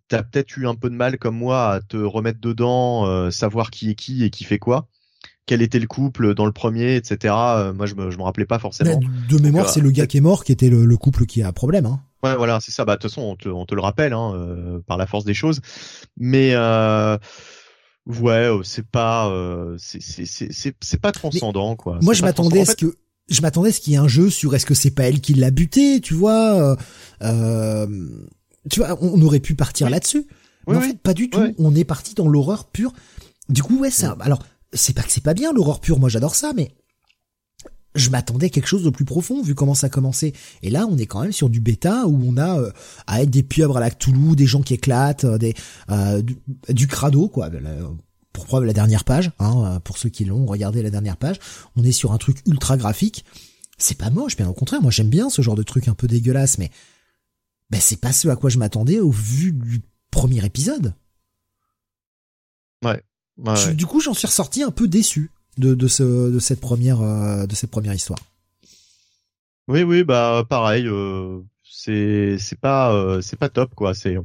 t'as 0.09 0.25
peut-être 0.25 0.57
eu 0.57 0.67
un 0.67 0.75
peu 0.75 0.91
de 0.91 0.97
mal 0.97 1.19
comme 1.19 1.37
moi 1.37 1.71
à 1.71 1.81
te 1.81 1.97
remettre 1.97 2.41
dedans, 2.41 3.31
savoir 3.31 3.71
qui 3.71 3.91
est 3.91 3.95
qui 3.95 4.25
et 4.25 4.31
qui 4.31 4.43
fait 4.43 4.59
quoi 4.59 4.89
quel 5.47 5.63
était 5.63 5.79
le 5.79 5.87
couple 5.87 6.35
dans 6.35 6.45
le 6.45 6.53
premier, 6.53 6.97
etc. 6.97 7.35
Euh, 7.37 7.73
moi, 7.73 7.87
je 7.87 7.95
me, 7.95 8.11
je 8.11 8.19
me 8.19 8.23
rappelais 8.23 8.47
pas 8.47 8.59
forcément. 8.59 9.01
de 9.29 9.39
mémoire, 9.39 9.69
c'est 9.69 9.81
le 9.81 9.91
gars 9.91 10.07
qui 10.07 10.19
est 10.19 10.21
mort 10.21 10.45
qui 10.45 10.53
était 10.53 10.69
le, 10.69 10.97
couple 10.97 11.25
qui 11.25 11.43
a 11.43 11.49
un 11.49 11.53
problème. 11.53 11.87
Hein. 11.87 12.01
Ouais, 12.23 12.37
voilà, 12.37 12.59
c'est 12.61 12.73
ça. 12.73 12.85
Bah, 12.85 12.97
de 12.97 13.01
toute 13.01 13.11
façon, 13.11 13.23
on 13.23 13.37
te, 13.37 13.49
on 13.49 13.65
te 13.65 13.75
le 13.75 13.81
rappelle 13.81 14.13
hein, 14.13 14.33
euh, 14.35 14.81
par 14.87 14.97
la 14.97 15.07
force 15.07 15.25
des 15.25 15.35
choses. 15.35 15.61
Mais 16.17 16.51
euh, 16.55 17.17
ouais, 18.07 18.33
euh, 18.33 18.63
c'est 18.65 18.87
pas, 18.87 19.33
c'est 19.79 20.01
c'est 20.01 20.75
c'est 20.81 21.01
pas 21.01 21.13
transcendant 21.13 21.77
quoi. 21.77 21.99
Moi, 22.03 22.15
je 22.15 22.23
m'attendais 22.23 22.61
à 22.61 22.65
ce 22.65 22.75
que 22.75 22.97
je 23.29 23.41
m'attendais 23.43 23.71
à 23.71 23.73
ce 23.73 23.81
qu'il 23.81 23.93
y 23.93 23.97
ait 23.97 24.01
un 24.01 24.09
jeu 24.09 24.31
sur 24.31 24.55
est-ce 24.55 24.67
que 24.67 24.75
c'est 24.75 24.91
pas 24.91 25.05
elle 25.05 25.21
qui 25.21 25.35
l'a 25.35 25.51
buté, 25.51 26.01
tu 26.01 26.15
vois. 26.15 26.77
Euh, 27.23 27.87
tu 28.71 28.81
vois, 28.81 28.99
on 29.01 29.21
aurait 29.23 29.41
pu 29.41 29.55
partir 29.55 29.91
là-dessus. 29.91 30.27
Mais 30.67 30.77
en 30.77 30.81
fait, 30.81 30.99
pas 31.01 31.15
du 31.15 31.31
tout. 31.31 31.55
On 31.59 31.75
est 31.77 31.85
parti 31.85 32.15
dans 32.15 32.27
l'horreur 32.27 32.67
pure. 32.67 32.93
Du 33.49 33.63
coup, 33.63 33.79
ouais, 33.79 33.91
ça. 33.91 34.17
Alors, 34.21 34.41
c'est 34.73 34.95
pas 34.95 35.03
que 35.03 35.13
c'est 35.13 35.23
pas 35.23 35.35
bien 35.35 35.53
l'horreur 35.53 35.81
pure, 35.81 35.99
moi 35.99 36.09
j'adore 36.09 36.35
ça, 36.35 36.53
mais 36.55 36.75
je 37.97 38.11
m'attendais 38.11 38.47
à 38.47 38.49
quelque 38.49 38.67
chose 38.67 38.85
de 38.85 38.91
plus 38.91 39.05
profond 39.05 39.43
vu 39.43 39.55
comment 39.55 39.75
ça 39.75 39.89
a 39.89 39.91
commencé. 39.91 40.35
Et 40.63 40.71
là, 40.71 40.87
on 40.89 40.97
est 40.99 41.07
quand 41.07 41.23
même 41.23 41.33
sur 41.33 41.49
du 41.49 41.61
bêta 41.61 42.07
où 42.07 42.23
on 42.27 42.37
a 42.37 42.61
euh, 42.61 42.71
à 43.07 43.23
être 43.23 43.31
des 43.31 43.43
pieuvres 43.43 43.79
à 43.79 43.81
la 43.81 43.91
Cthulhu, 43.91 44.37
des 44.37 44.47
gens 44.47 44.63
qui 44.63 44.75
éclatent, 44.75 45.25
euh, 45.25 45.39
des 45.39 45.55
euh, 45.91 46.23
du, 46.69 46.87
crado 46.87 47.29
quoi. 47.29 47.51
Pour 48.33 48.45
preuve 48.45 48.65
la 48.65 48.75
dernière 48.75 49.05
page, 49.05 49.33
hein, 49.39 49.81
pour 49.83 49.97
ceux 49.97 50.11
qui 50.11 50.27
l'ont 50.27 50.45
regardé 50.45 50.83
la 50.83 50.91
dernière 50.91 51.17
page, 51.17 51.39
on 51.75 51.85
est 51.85 51.93
sur 51.93 52.13
un 52.13 52.19
truc 52.19 52.39
ultra 52.47 52.77
graphique. 52.77 53.25
C'est 53.79 53.97
pas 53.97 54.11
moche, 54.11 54.37
bien 54.37 54.49
au 54.49 54.53
contraire. 54.53 54.83
Moi, 54.83 54.91
j'aime 54.91 55.09
bien 55.09 55.31
ce 55.31 55.41
genre 55.41 55.55
de 55.55 55.63
truc 55.63 55.89
un 55.89 55.95
peu 55.95 56.07
dégueulasse, 56.07 56.59
mais 56.59 56.71
ben 57.71 57.81
c'est 57.81 58.01
pas 58.01 58.13
ce 58.13 58.29
à 58.29 58.37
quoi 58.37 58.51
je 58.51 58.59
m'attendais 58.59 59.01
au 59.01 59.11
vu 59.11 59.53
du 59.53 59.81
premier 60.11 60.45
épisode. 60.45 60.95
Ouais, 62.85 63.03
du 63.75 63.87
coup, 63.87 64.01
j'en 64.01 64.15
suis 64.15 64.27
ressorti 64.27 64.63
un 64.63 64.71
peu 64.71 64.89
déçu 64.89 65.31
de, 65.59 65.75
de, 65.75 65.89
ce, 65.89 66.31
de 66.31 66.39
cette 66.39 66.61
première 66.61 67.01
euh, 67.01 67.47
de 67.47 67.55
cette 67.55 67.71
première 67.71 67.95
histoire. 67.95 68.19
Oui, 69.69 69.83
oui, 69.83 70.05
bah 70.05 70.45
pareil. 70.49 70.87
Euh, 70.87 71.41
c'est 71.65 72.37
c'est 72.39 72.59
pas 72.59 72.93
euh, 72.95 73.21
c'est 73.21 73.39
pas 73.39 73.49
top 73.49 73.75
quoi. 73.75 73.95
C'est 73.95 74.17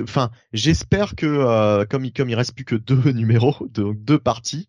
enfin 0.00 0.30
j'espère 0.52 1.16
que 1.16 1.84
comme 1.84 2.04
il 2.04 2.12
comme 2.12 2.28
il 2.28 2.34
reste 2.34 2.54
plus 2.54 2.64
que 2.64 2.76
deux 2.76 3.12
numéros, 3.12 3.66
donc 3.70 4.02
deux 4.02 4.18
parties, 4.18 4.68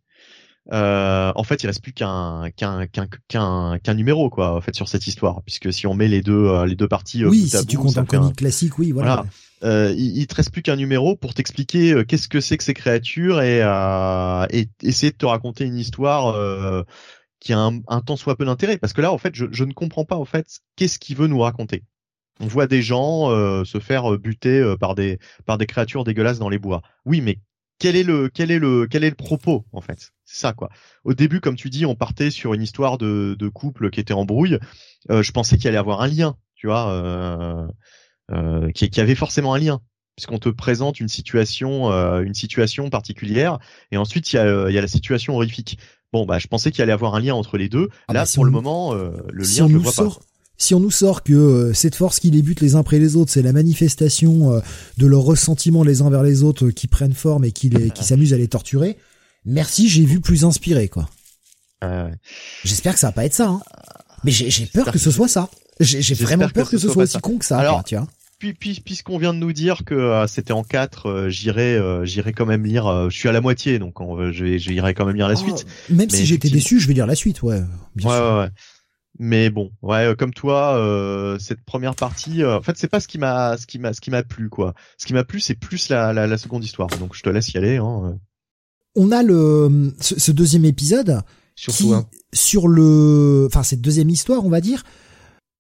euh, 0.72 1.32
en 1.36 1.44
fait, 1.44 1.64
il 1.64 1.68
reste 1.68 1.82
plus 1.82 1.94
qu'un 1.94 2.50
qu'un 2.56 2.86
qu'un 2.88 3.80
qu'un 3.80 3.94
numéro 3.94 4.30
quoi, 4.30 4.56
en 4.56 4.62
fait, 4.62 4.76
sur 4.76 4.88
cette 4.88 5.08
histoire, 5.08 5.42
puisque 5.44 5.74
si 5.74 5.88
on 5.88 5.96
met 5.96 6.08
les 6.08 6.22
deux 6.22 6.46
euh, 6.46 6.66
les 6.66 6.76
deux 6.76 6.88
parties, 6.88 7.24
euh, 7.24 7.30
oui, 7.30 7.50
si 7.50 7.66
tu 7.66 7.78
comptes 7.78 7.98
un 7.98 8.06
comic 8.06 8.36
classique, 8.36 8.78
oui, 8.78 8.92
voilà. 8.92 9.26
Euh, 9.64 9.94
il, 9.98 10.18
il, 10.18 10.28
te 10.28 10.36
reste 10.36 10.52
plus 10.52 10.62
qu'un 10.62 10.76
numéro 10.76 11.16
pour 11.16 11.34
t'expliquer 11.34 12.06
qu'est-ce 12.06 12.28
que 12.28 12.40
c'est 12.40 12.58
que 12.58 12.64
ces 12.64 12.74
créatures 12.74 13.42
et, 13.42 13.60
et 14.52 14.70
essayer 14.82 15.12
de 15.12 15.18
te 15.18 15.26
raconter 15.26 15.66
une 15.66 15.78
histoire 15.78 16.86
qui 17.40 17.54
a 17.54 17.60
un, 17.60 17.82
un 17.88 18.02
temps 18.02 18.18
soit 18.18 18.38
peu 18.38 18.46
d'intérêt, 18.46 18.78
parce 18.78 18.94
que 18.94 19.02
là, 19.02 19.12
en 19.12 19.18
fait, 19.18 19.36
je, 19.36 19.46
je 19.52 19.64
ne 19.64 19.74
comprends 19.74 20.06
pas 20.06 20.18
en 20.18 20.26
fait 20.26 20.60
qu'est-ce 20.76 21.00
qu'il 21.00 21.18
veut 21.18 21.28
nous 21.28 21.40
raconter. 21.40 21.84
On 22.40 22.48
voit 22.48 22.68
des 22.68 22.82
gens 22.82 23.30
se 23.66 23.80
faire 23.80 24.18
buter 24.18 24.76
par 24.80 24.96
des 24.96 25.20
par 25.46 25.58
des 25.58 25.66
créatures 25.66 26.04
dégueulasses 26.06 26.40
dans 26.40 26.50
les 26.50 26.60
bois. 26.60 26.82
Oui, 27.06 27.20
mais 27.20 27.40
quel 27.80 27.96
est 27.96 28.04
le 28.04 28.30
quel 28.30 28.52
est 28.52 28.60
le 28.60 28.88
quel 28.88 29.04
est 29.04 29.10
le 29.10 29.16
propos 29.16 29.66
en 29.72 29.82
fait? 29.82 30.12
C'est 30.26 30.40
ça 30.40 30.54
quoi. 30.54 30.70
Au 31.04 31.14
début, 31.14 31.40
comme 31.42 31.56
tu 31.56 31.70
dis, 31.70 31.86
on 31.86 31.96
partait 31.96 32.30
sur 32.30 32.54
une 32.54 32.62
histoire 32.62 32.98
de, 32.98 33.36
de 33.40 33.48
couple 33.50 33.90
qui 33.90 34.00
était 34.00 34.14
en 34.14 34.26
brouille. 34.26 34.60
Euh, 35.10 35.24
je 35.24 35.32
pensais 35.32 35.58
qu'il 35.58 35.68
allait 35.70 35.78
avoir 35.78 36.02
un 36.02 36.08
lien, 36.08 36.36
tu 36.56 36.68
vois, 36.68 37.68
euh, 38.32 38.68
euh, 38.68 38.72
qui, 38.72 38.90
qui 38.90 39.02
avait 39.02 39.16
forcément 39.16 39.54
un 39.54 39.60
lien, 39.60 39.82
puisqu'on 40.16 40.40
te 40.40 40.50
présente 40.50 41.00
une 41.00 41.08
situation, 41.08 41.92
euh, 41.92 42.22
une 42.22 42.34
situation 42.34 42.90
particulière, 42.90 43.60
et 43.92 43.98
ensuite 43.98 44.32
il 44.32 44.36
y 44.38 44.40
a, 44.40 44.70
il 44.70 44.74
y 44.74 44.78
a 44.78 44.82
la 44.82 44.88
situation 44.88 45.36
horrifique. 45.36 45.78
Bon, 46.12 46.26
bah, 46.26 46.40
je 46.40 46.48
pensais 46.48 46.72
qu'il 46.72 46.82
allait 46.82 46.94
avoir 46.94 47.16
un 47.16 47.20
lien 47.20 47.36
entre 47.36 47.58
les 47.58 47.70
deux. 47.70 47.90
Ah 48.08 48.14
Là, 48.14 48.24
bah, 48.24 48.30
pour 48.34 48.46
le 48.46 48.52
moment, 48.52 48.94
euh, 48.94 49.12
le 49.32 49.44
lien, 49.44 49.68
je 49.68 49.74
le 49.74 49.80
vois 49.80 49.94
pas 49.94 50.10
si 50.62 50.76
on 50.76 50.82
nous 50.82 50.92
sort 50.92 51.24
que 51.24 51.32
euh, 51.32 51.74
cette 51.74 51.96
force 51.96 52.20
qui 52.20 52.32
les 52.32 52.42
bute 52.42 52.60
les 52.60 52.76
uns 52.76 52.80
après 52.80 53.00
les 53.00 53.16
autres, 53.16 53.32
c'est 53.32 53.42
la 53.42 53.54
manifestation 53.54 54.62
de 54.98 55.08
leurs 55.08 55.22
ressentiments 55.22 55.84
les 55.84 56.02
uns 56.02 56.10
vers 56.10 56.24
les 56.24 56.44
autres 56.44 56.70
qui 56.70 56.88
prennent 56.88 57.14
forme 57.14 57.46
et 57.46 57.54
qui, 57.54 57.70
les, 57.70 57.92
qui 57.92 58.04
s'amusent 58.04 58.34
à 58.34 58.38
les 58.38 58.50
torturer, 58.50 58.98
merci, 59.46 59.88
j'ai 59.88 60.04
vu 60.04 60.20
plus 60.20 60.44
inspiré, 60.44 60.90
quoi. 60.90 61.10
J'espère 62.66 62.94
que 62.94 63.00
ça 63.00 63.08
va 63.08 63.14
pas 63.14 63.24
être 63.24 63.34
ça, 63.34 63.48
hein. 63.48 63.62
Mais 64.26 64.32
j'ai 64.32 64.66
peur 64.66 64.92
que 64.92 65.00
ce 65.00 65.12
soit 65.12 65.28
ça. 65.28 65.50
J'ai 65.80 66.14
vraiment 66.14 66.50
peur 66.50 66.70
que, 66.70 66.78
ce 66.78 66.90
soit, 66.90 67.04
aussi 67.04 67.20
con 67.20 67.38
que 67.38 67.46
ça. 67.46 67.58
Alors, 67.58 67.84
tu 67.84 67.96
vois. 67.96 68.08
Puis, 68.40 68.54
puis, 68.54 68.82
puisqu'on 68.84 69.18
vient 69.18 69.34
de 69.34 69.40
nous 69.40 69.52
dire 69.52 69.84
que 69.86 69.94
euh, 69.94 70.26
c'était 70.26 70.54
en 70.54 70.64
4, 70.64 71.06
euh, 71.08 71.30
j'irai, 71.30 71.76
euh, 71.76 72.06
j'irai 72.06 72.32
quand 72.32 72.46
même 72.46 72.66
lire. 72.66 73.10
je 73.10 73.16
suis 73.16 73.28
à 73.28 73.34
la 73.34 73.42
moitié, 73.42 73.80
donc 73.80 73.98
j'irai 74.32 74.94
quand 74.94 75.06
même 75.06 75.18
lire 75.18 75.28
la 75.28 75.34
oh, 75.34 75.44
suite. 75.44 75.66
même 75.90 76.10
si 76.10 76.26
j'étais 76.26 76.50
déçu, 76.50 76.80
je 76.80 76.88
vais 76.88 76.94
lire 76.94 77.08
la 77.08 77.16
suite, 77.16 77.44
ouais. 77.44 77.62
Bien 77.96 78.10
sûr. 78.10 78.20
ouais, 78.20 78.40
ouais. 78.40 78.50
Mais 79.22 79.50
bon, 79.50 79.72
ouais, 79.82 80.16
comme 80.18 80.34
toi, 80.34 81.38
cette 81.40 81.64
première 81.66 81.96
partie, 81.96 82.46
en 82.46 82.62
fait, 82.62 82.78
c'est 82.78 82.88
pas 82.88 83.02
ce 83.02 83.08
qui 83.10 83.18
m'a, 83.18 83.58
ce 83.58 83.68
qui 83.68 83.78
m'a, 83.78 83.92
ce 83.92 84.00
qui 84.00 84.12
m'a 84.12 84.24
plu, 84.24 84.48
quoi. 84.48 84.74
Ce 84.98 85.06
qui 85.06 85.14
m'a 85.14 85.26
plu, 85.26 85.42
c'est 85.42 85.56
plus 85.56 85.90
la, 85.90 86.14
la, 86.14 86.26
la, 86.26 86.38
seconde 86.38 86.64
histoire. 86.64 86.88
Donc, 87.00 87.16
je 87.16 87.22
te 87.22 87.30
laisse 87.30 87.52
y 87.52 87.58
aller. 87.58 87.78
Hein 87.78 88.18
on 88.96 89.12
a 89.12 89.24
le 89.24 89.94
ce, 90.00 90.32
deuxième 90.32 90.66
épisode 90.66 91.22
qui, 91.56 91.92
sur 92.34 92.68
le 92.68 93.48
enfin 93.48 93.64
cette 93.64 93.82
deuxième 93.82 94.10
histoire 94.10 94.46
on 94.46 94.50
va 94.50 94.62
dire 94.62 94.84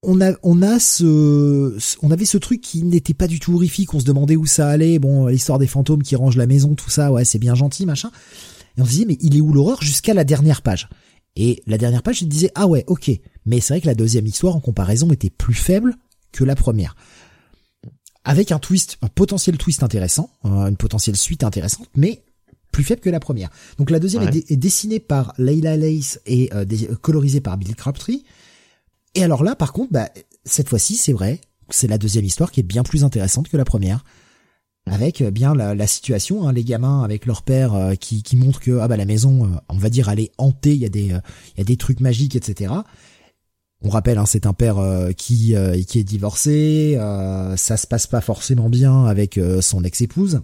on 0.01 0.21
a 0.21 0.33
on 0.43 0.61
a 0.61 0.79
ce 0.79 1.77
on 2.01 2.11
avait 2.11 2.25
ce 2.25 2.37
truc 2.37 2.61
qui 2.61 2.83
n'était 2.83 3.13
pas 3.13 3.27
du 3.27 3.39
tout 3.39 3.53
horrifique. 3.55 3.93
On 3.93 3.99
se 3.99 4.05
demandait 4.05 4.35
où 4.35 4.45
ça 4.45 4.69
allait. 4.69 4.99
Bon 4.99 5.27
l'histoire 5.27 5.59
des 5.59 5.67
fantômes 5.67 6.03
qui 6.03 6.15
rangent 6.15 6.37
la 6.37 6.47
maison 6.47 6.75
tout 6.75 6.89
ça 6.89 7.11
ouais 7.11 7.25
c'est 7.25 7.39
bien 7.39 7.55
gentil 7.55 7.85
machin. 7.85 8.11
Et 8.77 8.81
on 8.81 8.85
se 8.85 8.91
disait 8.91 9.05
mais 9.05 9.17
il 9.21 9.35
est 9.35 9.41
où 9.41 9.51
l'horreur 9.51 9.81
jusqu'à 9.81 10.13
la 10.13 10.23
dernière 10.23 10.61
page? 10.61 10.89
Et 11.35 11.61
la 11.67 11.77
dernière 11.77 12.03
page 12.03 12.21
il 12.21 12.29
disait 12.29 12.51
ah 12.55 12.67
ouais 12.67 12.85
ok. 12.87 13.11
Mais 13.45 13.59
c'est 13.59 13.73
vrai 13.73 13.81
que 13.81 13.87
la 13.87 13.95
deuxième 13.95 14.25
histoire 14.25 14.55
en 14.55 14.59
comparaison 14.59 15.11
était 15.11 15.29
plus 15.29 15.53
faible 15.53 15.95
que 16.31 16.43
la 16.43 16.55
première. 16.55 16.95
Avec 18.23 18.51
un 18.51 18.59
twist 18.59 18.97
un 19.01 19.07
potentiel 19.07 19.57
twist 19.57 19.83
intéressant 19.83 20.31
une 20.43 20.77
potentielle 20.77 21.17
suite 21.17 21.43
intéressante 21.43 21.89
mais 21.95 22.23
plus 22.71 22.83
faible 22.83 23.01
que 23.01 23.09
la 23.09 23.19
première. 23.19 23.49
Donc 23.77 23.89
la 23.89 23.99
deuxième 23.99 24.23
est, 24.23 24.55
dessinée 24.55 24.99
par 24.99 25.33
Leila 25.37 25.75
Lace 25.75 26.21
et 26.25 26.49
euh, 26.53 26.65
colorisée 27.01 27.41
par 27.41 27.57
Bill 27.57 27.75
Crabtree. 27.75 28.23
Et 29.15 29.23
alors 29.23 29.43
là, 29.43 29.55
par 29.55 29.73
contre, 29.73 29.91
bah, 29.91 30.09
cette 30.45 30.69
fois-ci, 30.69 30.95
c'est 30.95 31.13
vrai, 31.13 31.41
c'est 31.69 31.87
la 31.87 31.97
deuxième 31.97 32.25
histoire 32.25 32.51
qui 32.51 32.59
est 32.59 32.63
bien 32.63 32.83
plus 32.83 33.03
intéressante 33.03 33.49
que 33.49 33.57
la 33.57 33.65
première. 33.65 34.03
Avec 34.85 35.21
euh, 35.21 35.29
bien 35.29 35.53
la, 35.53 35.87
situation, 35.87 36.47
hein, 36.47 36.53
les 36.53 36.63
gamins 36.63 37.03
avec 37.03 37.25
leur 37.25 37.43
père 37.43 37.73
euh, 37.75 37.95
qui, 37.95 38.23
qui 38.23 38.37
montrent 38.37 38.59
que 38.59 38.79
ah 38.79 38.87
bah 38.87 38.97
la 38.97 39.05
maison, 39.05 39.59
on 39.67 39.77
va 39.77 39.89
dire, 39.89 40.09
elle 40.09 40.19
est 40.19 40.31
hantée, 40.37 40.73
il 40.73 40.79
y 40.79 40.85
a 40.85 40.89
des 40.89 41.07
il 41.07 41.57
y 41.57 41.61
a 41.61 41.63
des 41.63 41.77
trucs 41.77 41.99
magiques, 41.99 42.35
etc. 42.35 42.73
On 43.81 43.89
rappelle, 43.89 44.17
hein, 44.17 44.25
c'est 44.25 44.45
un 44.45 44.53
père 44.53 44.77
qui 45.15 45.53
qui 45.87 45.99
est 45.99 46.03
divorcé, 46.03 46.97
ça 47.55 47.77
se 47.77 47.87
passe 47.87 48.07
pas 48.07 48.21
forcément 48.21 48.69
bien 48.69 49.05
avec 49.05 49.39
son 49.61 49.83
ex-épouse 49.83 50.41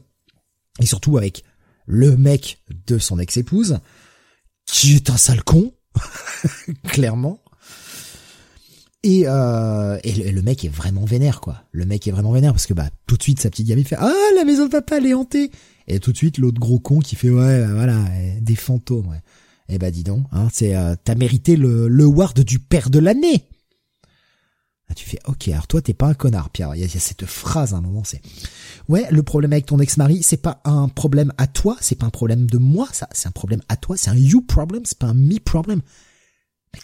et 0.79 0.85
surtout 0.85 1.17
avec 1.17 1.43
le 1.85 2.17
mec 2.17 2.61
de 2.87 2.97
son 2.97 3.19
ex-épouse, 3.19 3.79
qui 4.65 4.95
est 4.95 5.09
un 5.09 5.17
sale 5.17 5.43
con, 5.43 5.73
clairement. 6.87 7.41
Et, 9.07 9.25
euh, 9.27 9.99
et 10.03 10.31
le, 10.31 10.41
mec 10.41 10.65
est 10.65 10.69
vraiment 10.69 11.05
vénère, 11.05 11.39
quoi. 11.39 11.61
Le 11.71 11.85
mec 11.85 12.07
est 12.07 12.11
vraiment 12.11 12.31
vénère 12.31 12.53
parce 12.53 12.65
que 12.65 12.73
bah 12.73 12.89
tout 13.05 13.17
de 13.17 13.21
suite 13.21 13.39
sa 13.39 13.51
petite 13.51 13.67
gamine 13.67 13.85
fait 13.85 13.97
ah 13.99 14.11
la 14.35 14.43
maison 14.45 14.65
de 14.65 14.71
papa 14.71 14.97
elle 14.97 15.05
est 15.05 15.13
hantée. 15.13 15.51
Et 15.87 15.99
tout 15.99 16.11
de 16.11 16.17
suite 16.17 16.39
l'autre 16.39 16.59
gros 16.59 16.79
con 16.79 16.97
qui 16.97 17.15
fait 17.15 17.29
ouais 17.29 17.59
bah, 17.59 17.71
voilà 17.71 17.99
des 18.41 18.55
fantômes. 18.55 19.05
Ouais. 19.05 19.21
Eh 19.69 19.77
bah 19.77 19.91
dis 19.91 20.03
donc, 20.03 20.25
hein, 20.31 20.47
c'est 20.51 20.75
euh, 20.75 20.95
t'as 21.03 21.13
mérité 21.13 21.55
le 21.55 21.87
le 21.87 22.05
ward 22.05 22.39
du 22.39 22.57
père 22.57 22.89
de 22.89 22.97
l'année. 22.97 23.45
Ah, 24.89 24.95
tu 24.95 25.05
fais, 25.05 25.19
ok, 25.27 25.49
alors 25.49 25.67
toi, 25.67 25.81
t'es 25.81 25.93
pas 25.93 26.07
un 26.07 26.13
connard, 26.15 26.49
Pierre. 26.49 26.75
Il 26.75 26.81
y, 26.81 26.83
a, 26.83 26.87
cette 26.87 27.25
phrase 27.25 27.73
à 27.73 27.77
un 27.77 27.81
moment, 27.81 28.03
c'est, 28.03 28.21
ouais, 28.87 29.07
le 29.09 29.23
problème 29.23 29.51
avec 29.51 29.65
ton 29.65 29.79
ex-mari, 29.79 30.21
c'est 30.21 30.37
pas 30.37 30.61
un 30.63 30.89
problème 30.89 31.33
à 31.39 31.47
toi, 31.47 31.75
c'est 31.81 31.95
pas 31.95 32.05
un 32.05 32.11
problème 32.11 32.45
de 32.45 32.59
moi, 32.59 32.87
ça, 32.91 33.09
c'est 33.11 33.27
un 33.27 33.31
problème 33.31 33.61
à 33.67 33.77
toi, 33.77 33.97
c'est 33.97 34.11
un 34.11 34.15
you 34.15 34.41
problem, 34.41 34.83
c'est 34.85 34.99
pas 34.99 35.07
un 35.07 35.15
me 35.15 35.39
problem. 35.39 35.81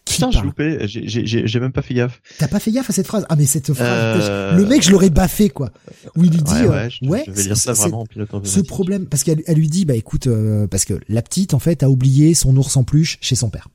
Putain, 0.05 0.31
j'ai 0.31 0.41
loupé, 0.41 0.79
j'ai 0.85 1.59
même 1.59 1.71
pas 1.71 1.81
fait 1.81 1.93
gaffe. 1.93 2.21
T'as 2.37 2.47
pas 2.47 2.59
fait 2.59 2.71
gaffe 2.71 2.89
à 2.89 2.93
cette 2.93 3.07
phrase? 3.07 3.25
Ah 3.29 3.35
mais 3.35 3.45
cette 3.45 3.73
phrase, 3.73 3.87
euh, 4.29 4.55
le 4.55 4.65
mec, 4.65 4.83
je 4.83 4.91
l'aurais 4.91 5.09
baffé 5.09 5.49
quoi. 5.49 5.71
Où 6.15 6.23
il 6.23 6.31
lui 6.31 6.41
dit, 6.41 6.53
ouais, 6.53 6.89
ouais, 7.03 7.23
je, 7.27 7.31
vais 7.31 7.43
lire 7.43 7.57
ça 7.57 7.73
vraiment 7.73 8.05
en 8.31 8.43
Ce 8.43 8.59
problème, 8.59 9.05
parce 9.05 9.23
qu'elle 9.23 9.43
lui 9.49 9.69
dit, 9.69 9.85
bah 9.85 9.95
écoute, 9.95 10.27
euh, 10.27 10.67
parce 10.67 10.85
que 10.85 10.99
la 11.09 11.21
petite 11.21 11.53
en 11.53 11.59
fait 11.59 11.83
a 11.83 11.89
oublié 11.89 12.33
son 12.33 12.55
ours 12.57 12.75
en 12.77 12.83
peluche 12.83 13.17
chez 13.21 13.35
son 13.35 13.49
père. 13.49 13.67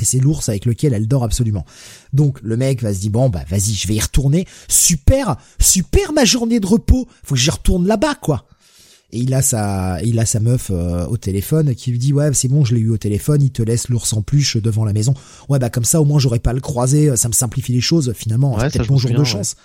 Et 0.00 0.04
c'est 0.06 0.18
l'ours 0.18 0.48
avec 0.48 0.64
lequel 0.64 0.94
elle 0.94 1.06
dort 1.06 1.22
absolument. 1.22 1.66
Donc 2.14 2.40
le 2.42 2.56
mec 2.56 2.82
va 2.82 2.94
se 2.94 3.00
dire 3.00 3.10
bon 3.10 3.28
bah 3.28 3.44
vas-y 3.48 3.74
je 3.74 3.86
vais 3.86 3.94
y 3.94 4.00
retourner. 4.00 4.46
Super, 4.68 5.36
super 5.60 6.12
ma 6.14 6.24
journée 6.24 6.60
de 6.60 6.66
repos. 6.66 7.06
Faut 7.22 7.34
que 7.34 7.40
j'y 7.40 7.50
retourne 7.50 7.86
là-bas 7.86 8.14
quoi. 8.14 8.46
Et 9.12 9.18
il 9.18 9.34
a 9.34 9.42
sa, 9.42 10.00
il 10.02 10.18
a 10.18 10.26
sa 10.26 10.40
meuf 10.40 10.70
euh, 10.70 11.06
au 11.06 11.18
téléphone 11.18 11.74
qui 11.74 11.90
lui 11.90 11.98
dit 11.98 12.14
ouais 12.14 12.32
c'est 12.32 12.48
bon 12.48 12.64
je 12.64 12.74
l'ai 12.74 12.80
eu 12.80 12.90
au 12.90 12.96
téléphone, 12.96 13.42
il 13.42 13.50
te 13.50 13.62
laisse 13.62 13.88
l'ours 13.88 14.12
en 14.14 14.22
peluche 14.22 14.56
devant 14.56 14.84
la 14.84 14.94
maison. 14.94 15.12
Ouais 15.50 15.58
bah 15.58 15.68
comme 15.68 15.84
ça 15.84 16.00
au 16.00 16.04
moins 16.06 16.18
j'aurais 16.18 16.38
pas 16.38 16.50
à 16.50 16.54
le 16.54 16.60
croiser, 16.60 17.14
ça 17.16 17.28
me 17.28 17.34
simplifie 17.34 17.72
les 17.72 17.82
choses 17.82 18.12
finalement. 18.16 18.58
c'est 18.58 18.72
peut-être 18.72 18.90
mon 18.90 18.96
jour 18.96 19.12
de 19.12 19.24
chance. 19.24 19.56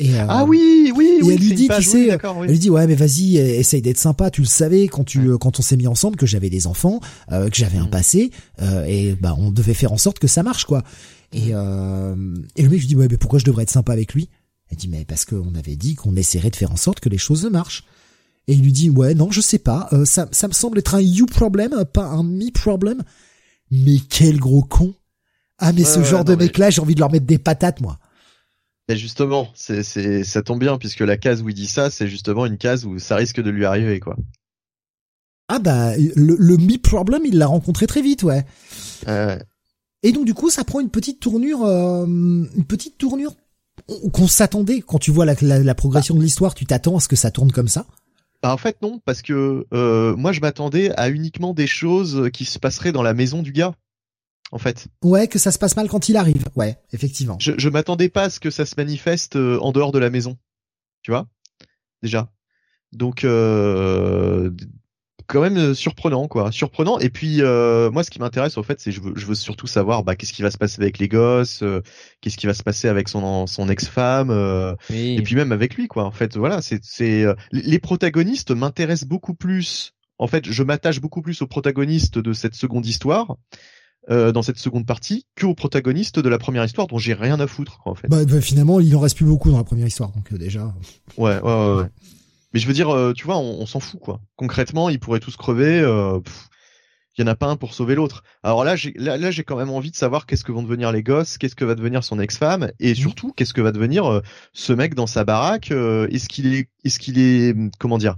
Et 0.00 0.18
euh, 0.18 0.24
ah 0.28 0.44
oui, 0.44 0.90
oui, 0.96 1.20
et 1.22 1.34
elle 1.34 1.40
lui 1.40 1.52
dit, 1.52 1.68
tu 1.68 1.82
sais, 1.82 2.08
elle 2.08 2.48
lui 2.48 2.58
dit 2.58 2.70
ouais 2.70 2.86
mais 2.86 2.94
vas-y, 2.94 3.36
essaye 3.36 3.82
d'être 3.82 3.98
sympa. 3.98 4.30
Tu 4.30 4.40
le 4.40 4.46
savais 4.46 4.88
quand 4.88 5.04
tu 5.04 5.36
quand 5.36 5.58
on 5.58 5.62
s'est 5.62 5.76
mis 5.76 5.86
ensemble 5.86 6.16
que 6.16 6.24
j'avais 6.24 6.48
des 6.48 6.66
enfants, 6.66 7.00
euh, 7.32 7.50
que 7.50 7.56
j'avais 7.56 7.76
un 7.76 7.86
mm. 7.86 7.90
passé, 7.90 8.30
euh, 8.62 8.86
et 8.86 9.14
bah 9.20 9.36
on 9.38 9.50
devait 9.50 9.74
faire 9.74 9.92
en 9.92 9.98
sorte 9.98 10.18
que 10.18 10.26
ça 10.26 10.42
marche 10.42 10.64
quoi. 10.64 10.82
Et 11.32 11.52
mm. 11.52 12.46
et 12.56 12.62
le 12.62 12.70
mec 12.70 12.80
je 12.80 12.86
dis 12.86 12.96
ouais 12.96 13.08
mais 13.10 13.18
pourquoi 13.18 13.38
je 13.38 13.44
devrais 13.44 13.64
être 13.64 13.70
sympa 13.70 13.92
avec 13.92 14.14
lui? 14.14 14.30
Elle 14.70 14.78
dit 14.78 14.88
mais 14.88 15.04
parce 15.04 15.26
qu'on 15.26 15.54
avait 15.54 15.76
dit 15.76 15.96
qu'on 15.96 16.16
essaierait 16.16 16.50
de 16.50 16.56
faire 16.56 16.72
en 16.72 16.76
sorte 16.76 17.00
que 17.00 17.10
les 17.10 17.18
choses 17.18 17.44
marchent. 17.44 17.84
Et 18.50 18.54
il 18.54 18.62
lui 18.62 18.72
dit 18.72 18.90
ouais 18.90 19.14
non 19.14 19.30
je 19.30 19.40
sais 19.40 19.58
pas, 19.58 19.88
ça 20.04 20.28
ça 20.32 20.48
me 20.48 20.52
semble 20.52 20.78
être 20.78 20.96
un 20.96 21.00
you 21.00 21.26
problem, 21.26 21.84
pas 21.92 22.06
un 22.06 22.24
me 22.24 22.50
problem. 22.50 23.02
Mais 23.70 23.98
quel 24.08 24.38
gros 24.38 24.62
con. 24.62 24.92
Ah 25.58 25.72
mais 25.72 25.84
ce 25.84 26.02
genre 26.02 26.24
de 26.24 26.34
mec 26.34 26.58
là 26.58 26.70
j'ai 26.70 26.80
envie 26.80 26.94
de 26.94 27.00
leur 27.00 27.12
mettre 27.12 27.26
des 27.26 27.38
patates 27.38 27.80
moi. 27.80 27.98
Et 28.88 28.96
justement, 28.96 29.48
c'est, 29.54 29.84
c'est, 29.84 30.24
ça 30.24 30.42
tombe 30.42 30.58
bien 30.58 30.76
puisque 30.76 31.00
la 31.00 31.16
case 31.16 31.42
où 31.42 31.48
il 31.48 31.54
dit 31.54 31.68
ça, 31.68 31.90
c'est 31.90 32.08
justement 32.08 32.44
une 32.44 32.58
case 32.58 32.84
où 32.84 32.98
ça 32.98 33.14
risque 33.14 33.40
de 33.40 33.48
lui 33.48 33.64
arriver, 33.64 34.00
quoi. 34.00 34.16
Ah 35.46 35.60
bah, 35.60 35.96
le, 35.96 36.34
le 36.36 36.56
me 36.56 36.76
problem, 36.76 37.22
il 37.24 37.38
l'a 37.38 37.46
rencontré 37.46 37.86
très 37.86 38.02
vite, 38.02 38.24
ouais. 38.24 38.44
Et 40.02 40.12
donc 40.12 40.24
du 40.24 40.34
coup, 40.34 40.50
ça 40.50 40.64
prend 40.64 40.80
une 40.80 40.90
petite 40.90 41.20
tournure, 41.20 41.64
euh, 41.64 42.04
une 42.04 42.64
petite 42.66 42.98
tournure 42.98 43.36
qu'on 44.12 44.26
s'attendait 44.26 44.80
quand 44.80 44.98
tu 44.98 45.10
vois 45.10 45.24
la, 45.24 45.34
la, 45.40 45.74
progression 45.74 46.14
de 46.14 46.22
l'histoire, 46.22 46.54
tu 46.54 46.66
t'attends 46.66 46.96
à 46.96 47.00
ce 47.00 47.08
que 47.08 47.16
ça 47.16 47.30
tourne 47.30 47.52
comme 47.52 47.68
ça. 47.68 47.86
Bah 48.42 48.52
en 48.54 48.56
fait 48.56 48.80
non, 48.80 49.00
parce 49.04 49.22
que 49.22 49.66
euh, 49.74 50.16
moi 50.16 50.32
je 50.32 50.40
m'attendais 50.40 50.90
à 50.96 51.10
uniquement 51.10 51.52
des 51.52 51.66
choses 51.66 52.30
qui 52.32 52.44
se 52.44 52.58
passeraient 52.58 52.92
dans 52.92 53.02
la 53.02 53.12
maison 53.14 53.42
du 53.42 53.52
gars 53.52 53.74
en 54.52 54.58
fait. 54.58 54.88
Ouais, 55.02 55.28
que 55.28 55.38
ça 55.38 55.52
se 55.52 55.58
passe 55.58 55.76
mal 55.76 55.88
quand 55.88 56.08
il 56.08 56.16
arrive. 56.16 56.44
Ouais, 56.56 56.78
effectivement. 56.92 57.36
Je, 57.38 57.52
je 57.56 57.68
m'attendais 57.68 58.08
pas 58.08 58.24
à 58.24 58.30
ce 58.30 58.40
que 58.40 58.50
ça 58.50 58.66
se 58.66 58.74
manifeste 58.76 59.36
euh, 59.36 59.58
en 59.60 59.72
dehors 59.72 59.92
de 59.92 59.98
la 59.98 60.10
maison. 60.10 60.38
Tu 61.02 61.10
vois? 61.10 61.28
Déjà. 62.02 62.32
Donc 62.92 63.24
euh, 63.24 64.50
quand 65.30 65.40
même 65.40 65.56
euh, 65.56 65.74
surprenant 65.74 66.28
quoi, 66.28 66.52
surprenant. 66.52 66.98
Et 66.98 67.08
puis 67.08 67.40
euh, 67.40 67.90
moi, 67.90 68.04
ce 68.04 68.10
qui 68.10 68.18
m'intéresse 68.18 68.58
au 68.58 68.62
fait, 68.62 68.80
c'est 68.80 68.92
je 68.92 69.00
veux, 69.00 69.12
je 69.16 69.26
veux 69.26 69.34
surtout 69.34 69.66
savoir 69.66 70.02
bah, 70.02 70.16
qu'est-ce 70.16 70.32
qui 70.32 70.42
va 70.42 70.50
se 70.50 70.58
passer 70.58 70.80
avec 70.82 70.98
les 70.98 71.08
gosses, 71.08 71.64
qu'est-ce 72.20 72.36
qui 72.36 72.46
va 72.46 72.54
se 72.54 72.62
passer 72.62 72.88
avec 72.88 73.08
son 73.08 73.46
son 73.46 73.68
ex-femme, 73.68 74.30
et 74.90 75.22
puis 75.22 75.34
même 75.34 75.52
avec 75.52 75.74
lui 75.74 75.88
quoi. 75.88 76.04
En 76.04 76.10
fait, 76.10 76.36
voilà, 76.36 76.62
c'est 76.62 76.80
c'est 76.82 77.24
les 77.52 77.78
protagonistes 77.78 78.50
m'intéressent 78.50 79.08
beaucoup 79.08 79.34
plus. 79.34 79.92
En 80.18 80.26
fait, 80.26 80.50
je 80.50 80.62
m'attache 80.62 81.00
beaucoup 81.00 81.22
plus 81.22 81.40
aux 81.40 81.46
protagonistes 81.46 82.18
de 82.18 82.34
cette 82.34 82.54
seconde 82.54 82.84
histoire 82.84 83.36
euh, 84.08 84.32
dans 84.32 84.40
cette 84.40 84.56
seconde 84.56 84.86
partie 84.86 85.26
que 85.36 85.44
au 85.44 85.54
protagoniste 85.54 86.18
de 86.18 86.28
la 86.30 86.38
première 86.38 86.64
histoire 86.64 86.86
dont 86.86 86.96
j'ai 86.96 87.12
rien 87.12 87.38
à 87.38 87.46
foutre 87.46 87.80
en 87.84 87.94
fait. 87.94 88.08
Bah, 88.08 88.24
bah, 88.24 88.40
finalement 88.40 88.80
il 88.80 88.96
en 88.96 89.00
reste 89.00 89.16
plus 89.16 89.26
beaucoup 89.26 89.50
dans 89.50 89.58
la 89.58 89.64
première 89.64 89.86
histoire 89.86 90.10
donc 90.12 90.32
euh, 90.32 90.38
déjà. 90.38 90.74
Ouais 91.18 91.38
ouais 91.38 91.42
ouais. 91.42 91.74
ouais. 91.82 91.86
Mais 92.52 92.60
je 92.60 92.66
veux 92.66 92.72
dire 92.72 92.90
euh, 92.90 93.12
tu 93.12 93.24
vois 93.24 93.38
on, 93.38 93.66
s'en 93.66 93.80
fout 93.80 94.00
quoi. 94.00 94.20
Concrètement 94.36 94.88
ils 94.88 94.98
pourraient 94.98 95.20
tous 95.20 95.36
crever. 95.36 95.78
il 97.18 97.20
y 97.20 97.24
en 97.24 97.26
a 97.26 97.34
pas 97.34 97.46
un 97.46 97.56
pour 97.56 97.74
sauver 97.74 97.94
l'autre. 97.94 98.22
Alors 98.42 98.64
là 98.64 98.76
j'ai 98.76 98.92
là, 98.96 99.16
là 99.16 99.30
j'ai 99.30 99.44
quand 99.44 99.56
même 99.56 99.70
envie 99.70 99.90
de 99.90 99.96
savoir 99.96 100.26
qu'est-ce 100.26 100.44
que 100.44 100.52
vont 100.52 100.62
devenir 100.62 100.92
les 100.92 101.02
gosses, 101.02 101.38
qu'est-ce 101.38 101.56
que 101.56 101.64
va 101.64 101.74
devenir 101.74 102.04
son 102.04 102.18
ex-femme 102.20 102.70
et 102.80 102.92
mmh. 102.92 102.96
surtout 102.96 103.32
qu'est-ce 103.32 103.54
que 103.54 103.60
va 103.60 103.72
devenir 103.72 104.22
ce 104.52 104.72
mec 104.72 104.94
dans 104.94 105.06
sa 105.06 105.24
baraque. 105.24 105.70
est-ce 105.70 106.28
qu'il 106.28 106.52
est 106.54 106.68
est-ce 106.84 106.98
qu'il 106.98 107.18
est 107.18 107.54
comment 107.78 107.98
dire 107.98 108.16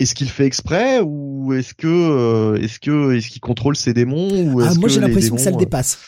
est-ce 0.00 0.14
qu'il 0.14 0.30
fait 0.30 0.46
exprès 0.46 1.00
ou 1.04 1.52
est-ce 1.52 1.74
que 1.74 1.86
euh, 1.86 2.56
est-ce 2.56 2.80
que 2.80 3.12
est-ce 3.12 3.28
qu'il 3.28 3.40
contrôle 3.40 3.76
ses 3.76 3.92
démons 3.92 4.30
ou 4.50 4.60
ah, 4.60 4.72
moi 4.74 4.88
j'ai 4.88 4.98
l'impression 4.98 5.36
que 5.36 5.42
ça 5.42 5.50
le 5.50 5.56
euh, 5.56 5.58
dépasse. 5.58 5.98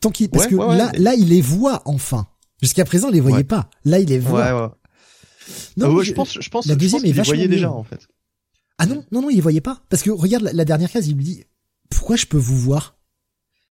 Tant 0.00 0.10
qu'il 0.10 0.28
parce 0.28 0.48
que 0.48 0.56
là 0.56 0.90
là 0.98 1.14
il 1.14 1.28
les 1.28 1.40
voit 1.40 1.82
enfin. 1.84 2.26
Jusqu'à 2.60 2.84
présent 2.84 3.08
il 3.08 3.14
les 3.14 3.20
voyait 3.20 3.44
pas. 3.44 3.70
Là 3.84 4.00
il 4.00 4.08
les 4.08 4.18
voit. 4.18 4.76
Non, 5.76 5.98
ah 5.98 6.02
je, 6.02 6.12
pense 6.12 6.40
je 6.40 6.50
pense 6.50 6.66
la 6.66 6.76
deuxième 6.76 7.04
est 7.04 7.12
voyait 7.12 7.48
déjà 7.48 7.70
en 7.70 7.84
fait. 7.84 8.08
Ah 8.78 8.86
non 8.86 9.04
non 9.12 9.22
non 9.22 9.30
il 9.30 9.36
les 9.36 9.40
voyait 9.40 9.60
pas 9.60 9.82
parce 9.88 10.02
que 10.02 10.10
regarde 10.10 10.48
la, 10.52 10.64
dernière 10.64 10.90
case 10.90 11.08
il 11.08 11.16
lui 11.16 11.24
dit 11.24 11.44
pourquoi 11.90 12.16
je 12.16 12.26
peux 12.26 12.38
vous 12.38 12.58
voir? 12.58 12.96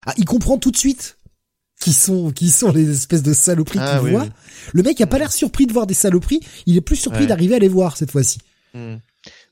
Ah 0.06 0.14
il 0.18 0.26
comprend 0.26 0.58
tout 0.58 0.72
de 0.72 0.78
suite 0.78 1.18
qui 1.80 1.94
sont 1.94 2.32
qui 2.32 2.50
sont 2.50 2.72
les 2.72 2.90
espèces 2.90 3.24
de 3.24 3.34
saloperies 3.34 3.80
ah 3.82 4.00
qu'il 4.00 4.12
voit. 4.12 4.28
Le 4.74 4.84
mec 4.84 5.02
a 5.02 5.08
pas 5.08 5.18
l'air 5.18 5.32
surpris 5.32 5.66
de 5.66 5.74
voir 5.74 5.88
des 5.88 5.94
saloperies, 5.94 6.42
il 6.66 6.78
est 6.78 6.82
plus 6.82 6.96
surpris 6.96 7.28
d'arriver 7.28 7.56
à 7.56 7.60
les 7.60 7.68
voir 7.68 7.98
cette 7.98 8.12
fois-ci. 8.12 8.40
Hmm. 8.74 8.96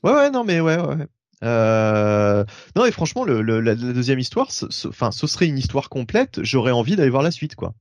Ouais, 0.02 0.12
ouais, 0.12 0.30
non, 0.30 0.44
mais 0.44 0.60
ouais, 0.60 0.78
ouais. 0.78 1.06
Euh... 1.44 2.44
Non, 2.76 2.84
et 2.84 2.92
franchement, 2.92 3.24
le, 3.24 3.42
la, 3.60 3.74
deuxième 3.74 4.18
histoire, 4.18 4.48
enfin, 4.86 5.10
ce, 5.10 5.26
serait 5.26 5.46
une 5.46 5.58
histoire 5.58 5.88
complète. 5.88 6.40
J'aurais 6.42 6.72
envie 6.72 6.96
d'aller 6.96 7.10
voir 7.10 7.22
la 7.22 7.30
suite, 7.30 7.54
quoi. 7.54 7.74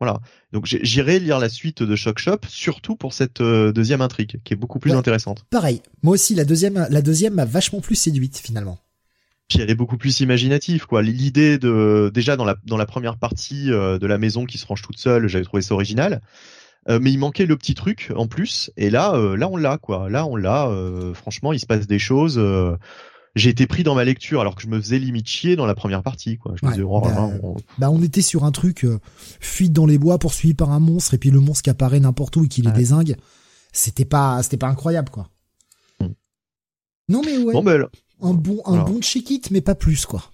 Voilà. 0.00 0.20
Donc 0.52 0.66
j'irai 0.66 1.18
lire 1.18 1.38
la 1.38 1.48
suite 1.48 1.82
de 1.82 1.96
Shock 1.96 2.18
Shop, 2.18 2.38
surtout 2.48 2.94
pour 2.94 3.12
cette 3.12 3.40
euh, 3.40 3.72
deuxième 3.72 4.00
intrigue, 4.00 4.40
qui 4.44 4.54
est 4.54 4.56
beaucoup 4.56 4.78
plus 4.78 4.92
intéressante. 4.92 5.44
Pareil. 5.50 5.82
Moi 6.02 6.14
aussi, 6.14 6.34
la 6.34 6.44
deuxième, 6.44 6.86
la 6.88 7.02
deuxième 7.02 7.34
m'a 7.34 7.44
vachement 7.44 7.80
plus 7.80 7.96
séduite 7.96 8.38
finalement. 8.38 8.78
Puis 9.48 9.60
elle 9.60 9.70
est 9.70 9.74
beaucoup 9.74 9.96
plus 9.96 10.20
imaginative, 10.20 10.86
quoi. 10.86 11.02
L'idée 11.02 11.58
de 11.58 12.10
déjà 12.14 12.36
dans 12.36 12.44
la 12.44 12.56
dans 12.64 12.76
la 12.76 12.86
première 12.86 13.16
partie 13.16 13.72
euh, 13.72 13.98
de 13.98 14.06
la 14.06 14.18
maison 14.18 14.44
qui 14.44 14.58
se 14.58 14.66
range 14.66 14.82
toute 14.82 14.98
seule, 14.98 15.26
j'avais 15.26 15.44
trouvé 15.44 15.62
ça 15.62 15.74
original. 15.74 16.20
Euh, 16.88 17.00
mais 17.02 17.10
il 17.10 17.18
manquait 17.18 17.46
le 17.46 17.56
petit 17.56 17.74
truc 17.74 18.12
en 18.14 18.28
plus. 18.28 18.70
Et 18.76 18.90
là, 18.90 19.16
là 19.36 19.48
on 19.48 19.56
l'a 19.56 19.78
quoi. 19.78 20.08
Là 20.08 20.26
on 20.26 20.36
l'a. 20.36 20.70
Franchement, 21.14 21.52
il 21.52 21.58
se 21.58 21.66
passe 21.66 21.86
des 21.86 21.98
choses. 21.98 22.40
J'ai 23.34 23.50
été 23.50 23.66
pris 23.66 23.82
dans 23.82 23.94
ma 23.94 24.04
lecture 24.04 24.40
alors 24.40 24.54
que 24.54 24.62
je 24.62 24.68
me 24.68 24.80
faisais 24.80 24.98
limite 24.98 25.28
chier 25.28 25.56
dans 25.56 25.66
la 25.66 25.74
première 25.74 26.02
partie 26.02 26.38
quoi. 26.38 26.54
Je 26.60 26.66
me 26.66 26.72
disais, 26.72 26.84
oh, 26.84 27.00
bah, 27.00 27.30
bah, 27.78 27.90
on... 27.90 28.02
était 28.02 28.22
sur 28.22 28.44
un 28.44 28.52
truc 28.52 28.86
fuite 29.40 29.72
dans 29.72 29.86
les 29.86 29.98
bois 29.98 30.18
poursuivi 30.18 30.54
par 30.54 30.70
un 30.70 30.80
monstre 30.80 31.14
et 31.14 31.18
puis 31.18 31.30
le 31.30 31.40
monstre 31.40 31.62
qui 31.62 31.70
apparaît 31.70 32.00
n'importe 32.00 32.36
où 32.36 32.44
et 32.44 32.48
qui 32.48 32.62
les 32.62 32.72
désingue. 32.72 33.16
C'était 33.72 34.04
pas 34.04 34.42
c'était 34.42 34.56
pas 34.56 34.68
incroyable 34.68 35.10
quoi. 35.10 35.28
Hmm. 36.00 36.12
Non 37.08 37.22
mais 37.24 37.38
ouais. 37.38 37.62
Ben, 37.62 37.86
un 38.20 38.34
bon 38.34 38.60
un 38.66 38.82
bon 38.82 39.00
check 39.00 39.30
it 39.30 39.50
mais 39.50 39.60
pas 39.60 39.74
plus 39.74 40.06
quoi. 40.06 40.24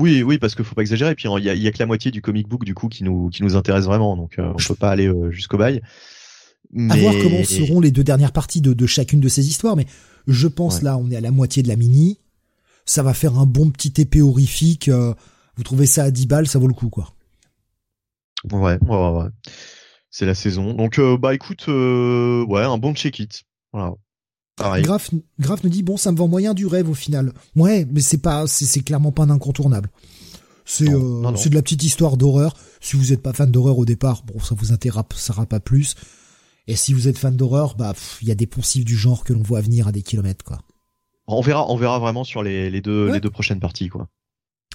Oui, 0.00 0.22
oui, 0.22 0.38
parce 0.38 0.54
qu'il 0.54 0.64
faut 0.64 0.74
pas 0.74 0.82
exagérer. 0.82 1.14
Puis 1.14 1.28
il 1.28 1.44
y 1.44 1.50
a, 1.50 1.54
y 1.54 1.66
a, 1.66 1.72
que 1.72 1.78
la 1.78 1.86
moitié 1.86 2.10
du 2.10 2.22
comic 2.22 2.48
book 2.48 2.64
du 2.64 2.74
coup 2.74 2.88
qui 2.88 3.02
nous 3.02 3.28
qui 3.30 3.42
nous 3.42 3.56
intéresse 3.56 3.84
vraiment, 3.84 4.16
donc 4.16 4.38
euh, 4.38 4.52
on 4.54 4.56
peut 4.56 4.74
pas 4.74 4.90
aller 4.90 5.08
euh, 5.08 5.30
jusqu'au 5.30 5.58
bail. 5.58 5.82
Mais... 6.70 6.92
À 6.92 6.96
voir 6.96 7.14
comment 7.22 7.44
seront 7.44 7.80
les 7.80 7.90
deux 7.90 8.04
dernières 8.04 8.32
parties 8.32 8.60
de, 8.60 8.72
de 8.72 8.86
chacune 8.86 9.20
de 9.20 9.28
ces 9.28 9.48
histoires, 9.48 9.76
mais 9.76 9.86
je 10.26 10.46
pense 10.46 10.82
là, 10.82 10.98
on 10.98 11.10
est 11.10 11.16
à 11.16 11.20
la 11.20 11.30
moitié 11.30 11.62
de 11.62 11.68
la 11.68 11.76
mini. 11.76 12.18
Ça 12.84 13.02
va 13.02 13.14
faire 13.14 13.38
un 13.38 13.46
bon 13.46 13.70
petit 13.70 14.00
épée 14.00 14.22
horrifique. 14.22 14.88
Euh, 14.88 15.14
vous 15.56 15.62
trouvez 15.62 15.86
ça 15.86 16.04
à 16.04 16.10
10 16.10 16.26
balles, 16.26 16.46
ça 16.46 16.58
vaut 16.58 16.68
le 16.68 16.74
coup, 16.74 16.88
quoi. 16.90 17.14
Ouais, 18.52 18.78
ouais, 18.80 19.10
ouais. 19.10 19.28
C'est 20.10 20.26
la 20.26 20.34
saison. 20.34 20.74
Donc, 20.74 21.00
bah 21.20 21.34
écoute, 21.34 21.66
ouais, 21.68 22.62
un 22.62 22.78
bon 22.78 22.94
check-it. 22.94 23.44
Voilà. 23.72 23.94
Graf, 24.58 25.10
Graf 25.38 25.62
nous 25.64 25.70
dit 25.70 25.82
bon, 25.82 25.96
ça 25.96 26.12
me 26.12 26.16
vend 26.16 26.28
moyen 26.28 26.54
du 26.54 26.66
rêve 26.66 26.88
au 26.88 26.94
final. 26.94 27.32
Ouais, 27.56 27.86
mais 27.90 28.00
c'est 28.00 28.18
pas, 28.18 28.46
c'est 28.46 28.80
clairement 28.80 29.12
pas 29.12 29.22
un 29.24 29.30
incontournable. 29.30 29.90
C'est 30.64 30.88
euh, 30.90 31.22
de 31.22 31.54
la 31.54 31.62
petite 31.62 31.82
histoire 31.82 32.16
d'horreur. 32.16 32.54
Si 32.80 32.96
vous 32.96 33.12
êtes 33.12 33.22
pas 33.22 33.32
fan 33.32 33.50
d'horreur 33.50 33.78
au 33.78 33.84
départ, 33.84 34.22
bon, 34.24 34.38
ça 34.40 34.54
vous 34.54 34.72
intéressera 34.72 35.46
pas 35.46 35.60
plus. 35.60 35.94
Et 36.68 36.76
si 36.76 36.92
vous 36.92 37.08
êtes 37.08 37.18
fan 37.18 37.34
d'horreur, 37.34 37.74
bah, 37.76 37.94
il 38.20 38.28
y 38.28 38.30
a 38.30 38.34
des 38.34 38.46
poncifs 38.46 38.84
du 38.84 38.94
genre 38.94 39.24
que 39.24 39.32
l'on 39.32 39.42
voit 39.42 39.62
venir 39.62 39.88
à 39.88 39.92
des 39.92 40.02
kilomètres, 40.02 40.44
quoi. 40.44 40.58
On 41.26 41.40
verra, 41.40 41.70
on 41.70 41.76
verra 41.76 41.98
vraiment 41.98 42.24
sur 42.24 42.42
les, 42.42 42.70
les 42.70 42.80
deux, 42.80 43.10
les 43.10 43.20
deux 43.20 43.30
prochaines 43.30 43.58
parties, 43.58 43.88
quoi. 43.88 44.08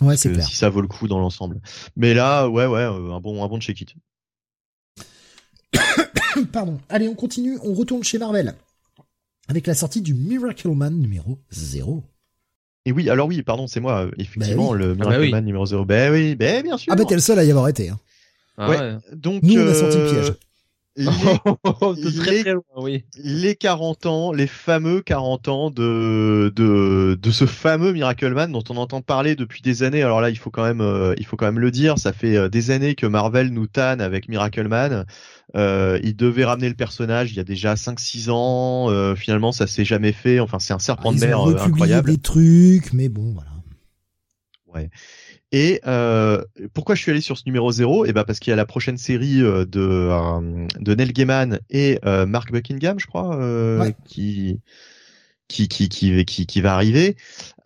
Ouais, 0.02 0.18
c'est 0.18 0.32
clair. 0.32 0.46
Si 0.46 0.56
ça 0.56 0.70
vaut 0.70 0.82
le 0.82 0.88
coup 0.88 1.08
dans 1.08 1.20
l'ensemble. 1.20 1.62
Mais 1.96 2.16
là, 2.16 2.50
ouais, 2.50 2.66
ouais, 2.66 2.82
euh, 2.82 3.14
un 3.14 3.20
bon, 3.20 3.44
un 3.44 3.48
bon 3.48 3.60
check-it. 3.60 3.94
Pardon. 6.52 6.80
Allez, 6.90 7.08
on 7.08 7.14
continue. 7.14 7.60
On 7.64 7.74
retourne 7.74 8.04
chez 8.04 8.18
Marvel 8.18 8.56
avec 9.48 9.68
la 9.68 9.76
sortie 9.76 10.02
du 10.02 10.16
Miracle 10.16 10.70
Man 10.70 10.98
numéro 10.98 11.38
0. 11.52 12.04
Et 12.86 12.92
oui, 12.92 13.10
alors 13.10 13.28
oui, 13.28 13.44
pardon, 13.44 13.68
c'est 13.68 13.80
moi, 13.80 14.08
effectivement, 14.18 14.72
bah 14.72 14.78
le 14.78 14.92
ah 14.92 14.96
bah 14.96 15.10
Miracle 15.10 15.32
Man 15.32 15.46
numéro 15.46 15.66
0. 15.66 15.86
Ben 15.86 16.12
oui, 16.12 16.36
ben 16.36 16.64
bien 16.64 16.78
sûr. 16.78 16.92
Ah 16.92 16.96
bah 16.96 17.06
t'es 17.06 17.16
le 17.16 17.22
seul 17.22 17.38
à 17.38 17.44
y 17.44 17.52
avoir 17.52 17.68
été. 17.68 17.90
Hein. 17.90 18.00
Ah 18.58 18.70
ouais. 18.70 18.98
Donc, 19.14 19.44
Nous, 19.44 19.60
on 19.60 19.68
a 19.68 19.74
sorti 19.74 19.98
le 19.98 20.10
piège. 20.10 20.34
Les, 20.96 21.06
très, 22.16 22.42
très 22.42 22.54
loin, 22.54 22.64
oui. 22.78 23.04
les 23.18 23.56
40 23.56 24.06
ans, 24.06 24.32
les 24.32 24.46
fameux 24.46 25.02
40 25.02 25.48
ans 25.48 25.72
de, 25.72 26.54
de, 26.56 27.18
de 27.20 27.32
ce 27.32 27.48
fameux 27.48 27.94
Miracle 27.94 28.32
Man 28.32 28.52
dont 28.52 28.64
on 28.70 28.78
entend 28.78 29.02
parler 29.02 29.36
depuis 29.36 29.64
des 29.64 29.82
années. 29.82 30.04
Alors 30.04 30.22
là, 30.22 30.30
il 30.30 30.38
faut 30.38 30.52
quand 30.52 30.64
même, 30.64 30.82
euh, 30.82 31.16
il 31.18 31.26
faut 31.26 31.36
quand 31.36 31.48
même 31.48 31.60
le 31.60 31.72
dire. 31.72 31.98
Ça 31.98 32.14
fait 32.14 32.38
euh, 32.38 32.48
des 32.48 32.70
années 32.70 32.94
que 32.94 33.08
Marvel 33.08 33.50
nous 33.50 33.66
tanne 33.66 34.02
avec 34.02 34.30
Miracle 34.30 34.68
Man. 34.68 35.06
Euh, 35.56 36.00
il 36.04 36.16
devait 36.16 36.46
ramener 36.46 36.70
le 36.70 36.76
personnage 36.76 37.32
il 37.32 37.38
y 37.38 37.40
a 37.40 37.44
déjà 37.44 37.74
5-6 37.74 38.30
ans. 38.30 38.90
Euh, 38.92 39.16
finalement, 39.16 39.52
ça 39.52 39.66
s'est 39.66 39.86
jamais 39.86 40.12
fait. 40.12 40.40
Enfin, 40.40 40.60
c'est 40.60 40.74
un 40.74 40.80
serpent 40.80 41.12
ah, 41.12 41.16
de 41.16 41.26
mer 41.26 41.40
incroyable. 41.40 42.12
des 42.12 42.18
trucs, 42.18 42.94
mais 42.94 43.10
bon, 43.10 43.34
voilà. 43.34 43.50
Ouais. 44.74 44.90
Et 45.54 45.80
euh, 45.88 46.44
pourquoi 46.74 46.96
je 46.96 47.02
suis 47.02 47.12
allé 47.12 47.22
sur 47.22 47.38
ce 47.38 47.44
numéro 47.46 47.72
0 47.72 48.06
Eh 48.06 48.12
ben 48.12 48.26
parce 48.26 48.40
qu'il 48.40 48.52
y 48.52 48.54
a 48.54 48.58
la 48.58 48.66
prochaine 48.66 48.98
série 48.98 49.38
de 49.38 49.66
de 50.80 50.96
Neil 50.96 51.14
Gaiman 51.14 51.60
et 51.70 52.00
Mark 52.04 52.52
Buckingham, 52.52 53.00
je 53.00 53.08
crois, 53.08 53.40
qui 54.06 54.60
qui 55.54 55.68
qui 55.68 55.90
qui 55.90 56.26
qui, 56.26 56.46
qui 56.46 56.62
va 56.62 56.74
arriver, 56.74 57.16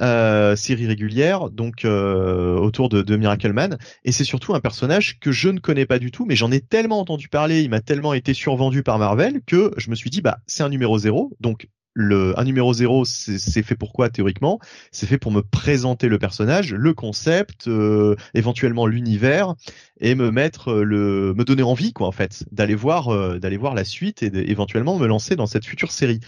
euh, 0.02 0.56
série 0.56 0.88
régulière 0.88 1.50
donc 1.50 1.86
euh, 1.86 2.58
autour 2.58 2.90
de, 2.90 3.02
de 3.02 3.18
Miracle 3.18 3.54
Man. 3.54 3.78
Et 4.04 4.12
c'est 4.12 4.24
surtout 4.24 4.54
un 4.54 4.60
personnage 4.60 5.20
que 5.20 5.32
je 5.32 5.50
ne 5.50 5.60
connais 5.60 5.86
pas 5.86 6.00
du 6.00 6.12
tout 6.12 6.26
mais 6.26 6.36
j'en 6.36 6.52
ai 6.52 6.60
tellement 6.60 7.00
entendu 7.00 7.30
parler, 7.30 7.62
il 7.62 7.70
m'a 7.70 7.82
tellement 7.82 8.14
été 8.14 8.34
survendu 8.34 8.84
par 8.84 9.00
Marvel 9.00 9.42
que 9.46 9.72
je 9.78 9.90
me 9.90 9.96
suis 9.96 10.10
dit 10.10 10.22
bah 10.22 10.40
c'est 10.48 10.64
un 10.64 10.70
numéro 10.70 10.98
zéro 10.98 11.32
donc 11.40 11.68
le 11.98 12.40
un 12.40 12.44
numéro 12.44 12.74
zéro, 12.74 13.06
c'est 13.06 13.64
fait 13.64 13.76
pourquoi 13.76 14.10
théoriquement? 14.10 14.60
C'est 14.92 15.08
fait 15.08 15.18
pour 15.18 15.32
me 15.32 15.42
présenter 15.42 16.10
le 16.10 16.20
personnage, 16.20 16.72
le 16.72 16.94
concept, 16.94 17.68
euh, 17.68 18.16
éventuellement 18.36 18.86
l'univers, 18.86 19.56
et 20.00 20.14
me 20.14 20.30
mettre 20.30 20.70
euh, 20.72 20.84
le, 20.84 21.34
me 21.34 21.44
donner 21.44 21.64
envie 21.64 21.94
quoi 21.94 22.08
en 22.08 22.12
fait 22.12 22.46
d'aller 22.52 22.76
voir 22.76 23.10
euh, 23.10 23.40
d'aller 23.40 23.58
voir 23.58 23.74
la 23.74 23.84
suite 23.84 24.22
et 24.22 24.32
éventuellement 24.52 25.00
me 25.00 25.08
lancer 25.08 25.36
dans 25.36 25.48
cette 25.48 25.66
future 25.66 25.92
série. 25.92 26.20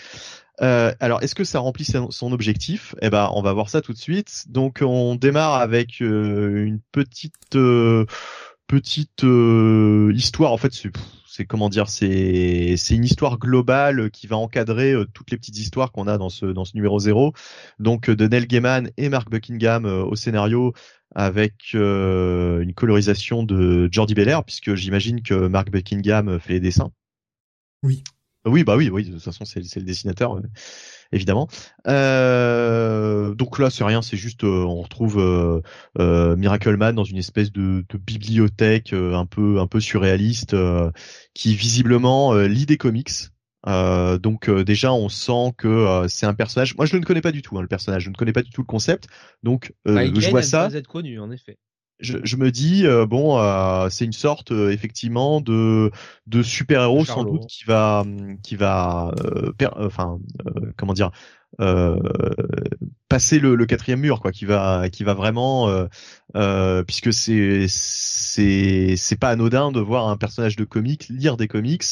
Euh, 0.62 0.92
alors, 1.00 1.22
est-ce 1.22 1.36
que 1.36 1.44
ça 1.44 1.60
remplit 1.60 1.86
son 1.86 2.32
objectif? 2.32 2.96
Eh 3.02 3.10
ben, 3.12 3.30
on 3.34 3.42
va 3.44 3.54
voir 3.54 3.70
ça 3.70 3.82
tout 3.82 3.94
de 3.94 3.98
suite. 3.98 4.46
Donc, 4.48 4.80
on 4.82 5.16
démarre 5.16 5.54
avec 5.54 6.02
une 6.02 6.82
petite 6.92 7.58
petite 8.68 9.24
histoire. 9.24 10.52
En 10.52 10.58
fait, 10.58 10.74
c'est 10.74 10.92
c'est 11.32 11.46
comment 11.46 11.70
dire, 11.70 11.90
c'est 11.90 12.76
c'est 12.76 12.96
une 12.96 13.04
histoire 13.04 13.38
globale 13.38 14.10
qui 14.10 14.26
va 14.26 14.36
encadrer 14.36 14.94
euh, 14.94 15.06
toutes 15.14 15.30
les 15.30 15.38
petites 15.38 15.60
histoires 15.60 15.92
qu'on 15.92 16.08
a 16.08 16.18
dans 16.18 16.30
ce 16.30 16.48
dans 16.48 16.66
ce 16.66 16.76
numéro 16.76 16.98
0. 16.98 17.34
Donc 17.78 18.10
euh, 18.10 18.16
de 18.16 18.28
Neil 18.28 18.48
Gaiman 18.48 18.90
et 18.98 19.10
Mark 19.10 19.30
Buckingham 19.30 19.86
euh, 19.86 20.04
au 20.04 20.16
scénario 20.16 20.74
avec 21.16 21.74
une 21.74 22.74
colorisation 22.76 23.44
de 23.44 23.90
Jordi 23.92 24.14
Belair 24.14 24.44
puisque 24.44 24.76
j'imagine 24.76 25.24
que 25.24 25.48
Mark 25.48 25.72
Buckingham 25.72 26.40
fait 26.40 26.54
les 26.54 26.60
dessins. 26.60 26.92
Oui. 27.82 28.04
Oui, 28.46 28.64
bah 28.64 28.78
oui, 28.78 28.90
oui, 28.90 29.06
de 29.06 29.14
toute 29.14 29.24
façon 29.24 29.44
c'est 29.44 29.60
le 29.60 29.86
dessinateur 29.86 30.40
évidemment. 31.12 31.48
Euh, 31.88 33.34
donc 33.36 33.60
là, 33.60 33.70
c'est 33.70 33.84
rien, 33.84 34.02
c'est 34.02 34.18
juste, 34.18 34.44
euh, 34.44 34.64
on 34.64 34.82
retrouve 34.82 35.20
euh, 35.20 35.62
euh, 36.00 36.36
Miracle 36.36 36.76
Man 36.78 36.96
dans 36.96 37.04
une 37.04 37.18
espèce 37.18 37.52
de, 37.52 37.86
de 37.88 37.98
bibliothèque 37.98 38.94
un 38.94 39.26
peu 39.26 39.60
un 39.60 39.68
peu 39.68 39.80
surréaliste, 39.80 40.56
qui 41.34 41.56
visiblement 41.56 42.34
lit 42.34 42.66
des 42.66 42.78
comics. 42.78 43.12
donc 43.66 44.50
déjà, 44.50 44.94
on 44.94 45.10
sent 45.10 45.54
que 45.58 46.06
c'est 46.08 46.26
un 46.26 46.34
personnage. 46.34 46.76
Moi, 46.76 46.86
je 46.86 46.98
ne 46.98 47.04
connais 47.04 47.22
pas 47.22 47.32
du 47.32 47.42
tout 47.42 47.58
hein, 47.58 47.62
le 47.62 47.68
personnage, 47.68 48.04
je 48.04 48.10
ne 48.10 48.16
connais 48.16 48.34
pas 48.34 48.44
du 48.44 48.52
tout 48.52 48.62
le 48.62 48.68
concept. 48.68 49.08
Donc, 49.44 49.74
bah, 49.86 50.06
je 50.06 50.30
vois 50.30 50.44
ça. 50.44 50.70
Connu, 50.88 51.20
en 51.20 51.32
effet 51.32 51.58
je, 52.00 52.18
je, 52.24 52.36
me 52.38 52.52
dis 52.52 52.86
euh, 52.86 53.06
bon 53.06 53.40
euh, 53.40 53.90
c'est 53.90 54.06
une 54.06 54.14
sorte 54.14 54.52
euh, 54.52 54.72
effectivement 54.72 55.42
de 55.42 55.92
de 56.28 56.44
super 56.44 56.84
héros 56.84 57.06
sans 57.06 57.24
doute 57.24 57.48
qui 57.48 57.66
va 57.66 58.06
qui 58.44 58.56
va 58.56 59.14
enfin 59.78 60.20
comment 60.78 60.94
dire 60.94 61.12
passer 63.10 63.40
le, 63.40 63.56
le, 63.56 63.66
quatrième 63.66 64.00
mur 64.00 64.22
quoi 64.22 64.32
qui 64.32 64.46
va 64.46 64.90
qui 64.90 65.04
va 65.04 65.14
vraiment 65.14 65.88
puisque 66.88 67.12
c'est 67.12 67.66
c'est 67.68 68.96
c'est 68.96 69.20
pas 69.20 69.30
anodin 69.30 69.72
de 69.72 69.80
voir 69.80 70.08
un 70.08 70.18
personnage 70.18 70.56
de 70.56 70.64
comics 70.64 71.08
lire 71.10 71.38
des 71.38 71.48
comics 71.48 71.84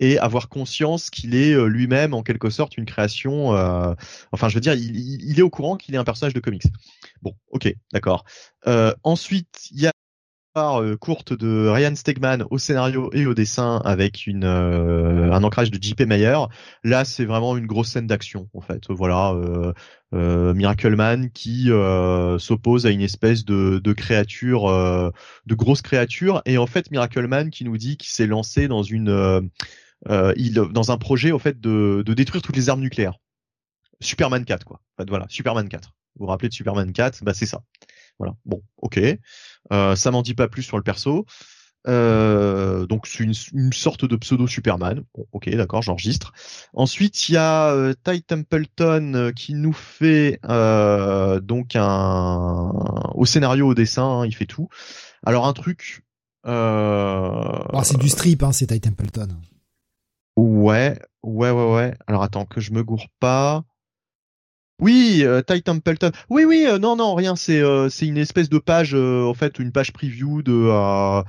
et 0.00 0.16
avoir 0.20 0.48
conscience 0.48 1.10
qu'il 1.10 1.34
est 1.34 1.56
lui-même 1.66 2.14
en 2.14 2.22
quelque 2.22 2.50
sorte 2.50 2.76
une 2.76 2.86
création. 2.86 3.48
enfin, 4.30 4.48
je 4.48 4.54
veux 4.54 4.60
dire, 4.60 4.74
il, 4.74 4.96
il 5.24 5.38
est 5.40 5.42
au 5.42 5.50
courant 5.50 5.76
qu'il 5.76 5.96
est 5.96 5.98
un 5.98 6.04
personnage 6.04 6.34
de 6.34 6.40
comics. 6.40 6.62
Bon, 7.22 7.34
ok, 7.50 7.72
d'accord. 7.92 8.24
Euh, 8.66 8.94
ensuite, 9.02 9.68
il 9.70 9.82
y 9.82 9.86
a 9.86 9.92
euh, 10.58 10.96
courte 10.96 11.32
de 11.32 11.68
Ryan 11.68 11.94
Stegman 11.94 12.44
au 12.50 12.58
scénario 12.58 13.10
et 13.12 13.26
au 13.26 13.34
dessin 13.34 13.80
avec 13.84 14.26
une 14.26 14.44
euh, 14.44 15.30
un 15.32 15.44
ancrage 15.44 15.70
de 15.70 15.78
JP 15.80 16.02
Mayer. 16.02 16.38
Là, 16.82 17.04
c'est 17.04 17.24
vraiment 17.24 17.56
une 17.56 17.66
grosse 17.66 17.88
scène 17.88 18.06
d'action 18.06 18.48
en 18.54 18.60
fait. 18.60 18.82
Voilà, 18.88 19.32
euh, 19.32 19.72
euh 20.14 20.54
Miracle 20.54 20.96
Man 20.96 21.30
qui 21.30 21.70
s'oppose 22.38 22.86
à 22.86 22.90
une 22.90 23.02
espèce 23.02 23.44
de, 23.44 23.78
de 23.82 23.92
créature, 23.92 24.66
de 25.46 25.54
grosse 25.54 25.82
créature, 25.82 26.42
et 26.44 26.58
en 26.58 26.66
fait 26.66 26.90
Miracle 26.90 27.26
Man 27.28 27.50
qui 27.50 27.64
nous 27.64 27.76
dit 27.76 27.96
qu'il 27.96 28.10
s'est 28.10 28.26
lancé 28.26 28.68
dans 28.68 28.82
une 28.82 29.50
il, 30.08 30.54
dans 30.54 30.90
un 30.90 30.98
projet 30.98 31.30
au 31.30 31.38
fait 31.38 31.60
de, 31.60 32.02
de 32.04 32.14
détruire 32.14 32.42
toutes 32.42 32.56
les 32.56 32.68
armes 32.68 32.80
nucléaires. 32.80 33.18
Superman 34.00 34.44
4 34.44 34.64
quoi. 34.64 34.80
En 34.96 35.02
fait, 35.02 35.08
voilà, 35.08 35.26
Superman 35.28 35.68
4. 35.68 35.92
Vous 36.16 36.24
vous 36.24 36.26
rappelez 36.26 36.48
de 36.48 36.54
Superman 36.54 36.92
4 36.92 37.24
Bah 37.24 37.34
c'est 37.34 37.46
ça. 37.46 37.62
Voilà. 38.18 38.34
Bon, 38.44 38.62
ok. 38.78 39.00
Euh, 39.72 39.96
ça 39.96 40.10
m'en 40.10 40.22
dit 40.22 40.34
pas 40.34 40.48
plus 40.48 40.62
sur 40.62 40.76
le 40.76 40.82
perso. 40.82 41.26
Euh, 41.86 42.86
donc 42.86 43.06
c'est 43.06 43.24
une, 43.24 43.72
sorte 43.72 44.04
de 44.04 44.16
pseudo 44.16 44.46
Superman. 44.46 45.04
Bon, 45.14 45.26
ok, 45.32 45.48
d'accord, 45.50 45.82
j'enregistre. 45.82 46.32
Ensuite, 46.74 47.28
il 47.28 47.34
y 47.34 47.36
a 47.36 47.70
euh, 47.70 47.94
Ty 48.04 48.22
Templeton 48.22 49.14
euh, 49.14 49.32
qui 49.32 49.54
nous 49.54 49.72
fait 49.72 50.40
euh, 50.48 51.40
donc 51.40 51.76
un 51.76 52.72
au 53.14 53.24
scénario, 53.24 53.68
au 53.68 53.74
dessin, 53.74 54.04
hein, 54.04 54.26
il 54.26 54.34
fait 54.34 54.46
tout. 54.46 54.68
Alors 55.24 55.46
un 55.46 55.52
truc. 55.52 56.04
Oh, 56.44 57.80
c'est 57.82 57.98
du 57.98 58.08
strip, 58.08 58.42
hein, 58.42 58.52
c'est 58.52 58.66
Ty 58.66 58.80
Templeton. 58.80 59.28
Ouais, 60.36 60.98
ouais, 61.22 61.50
ouais, 61.50 61.72
ouais. 61.74 61.94
Alors 62.06 62.22
attends 62.22 62.46
que 62.46 62.60
je 62.60 62.72
me 62.72 62.82
gourre 62.82 63.08
pas. 63.20 63.64
Oui, 64.80 65.22
euh, 65.24 65.42
Ty 65.42 65.62
Templeton. 65.62 66.12
Oui, 66.30 66.44
oui, 66.44 66.64
euh, 66.68 66.78
non, 66.78 66.94
non, 66.94 67.14
rien. 67.14 67.34
C'est 67.34 67.60
euh, 67.60 67.88
c'est 67.88 68.06
une 68.06 68.16
espèce 68.16 68.48
de 68.48 68.58
page, 68.58 68.94
euh, 68.94 69.24
en 69.24 69.34
fait, 69.34 69.58
une 69.58 69.72
page 69.72 69.92
preview 69.92 70.42
de 70.42 71.24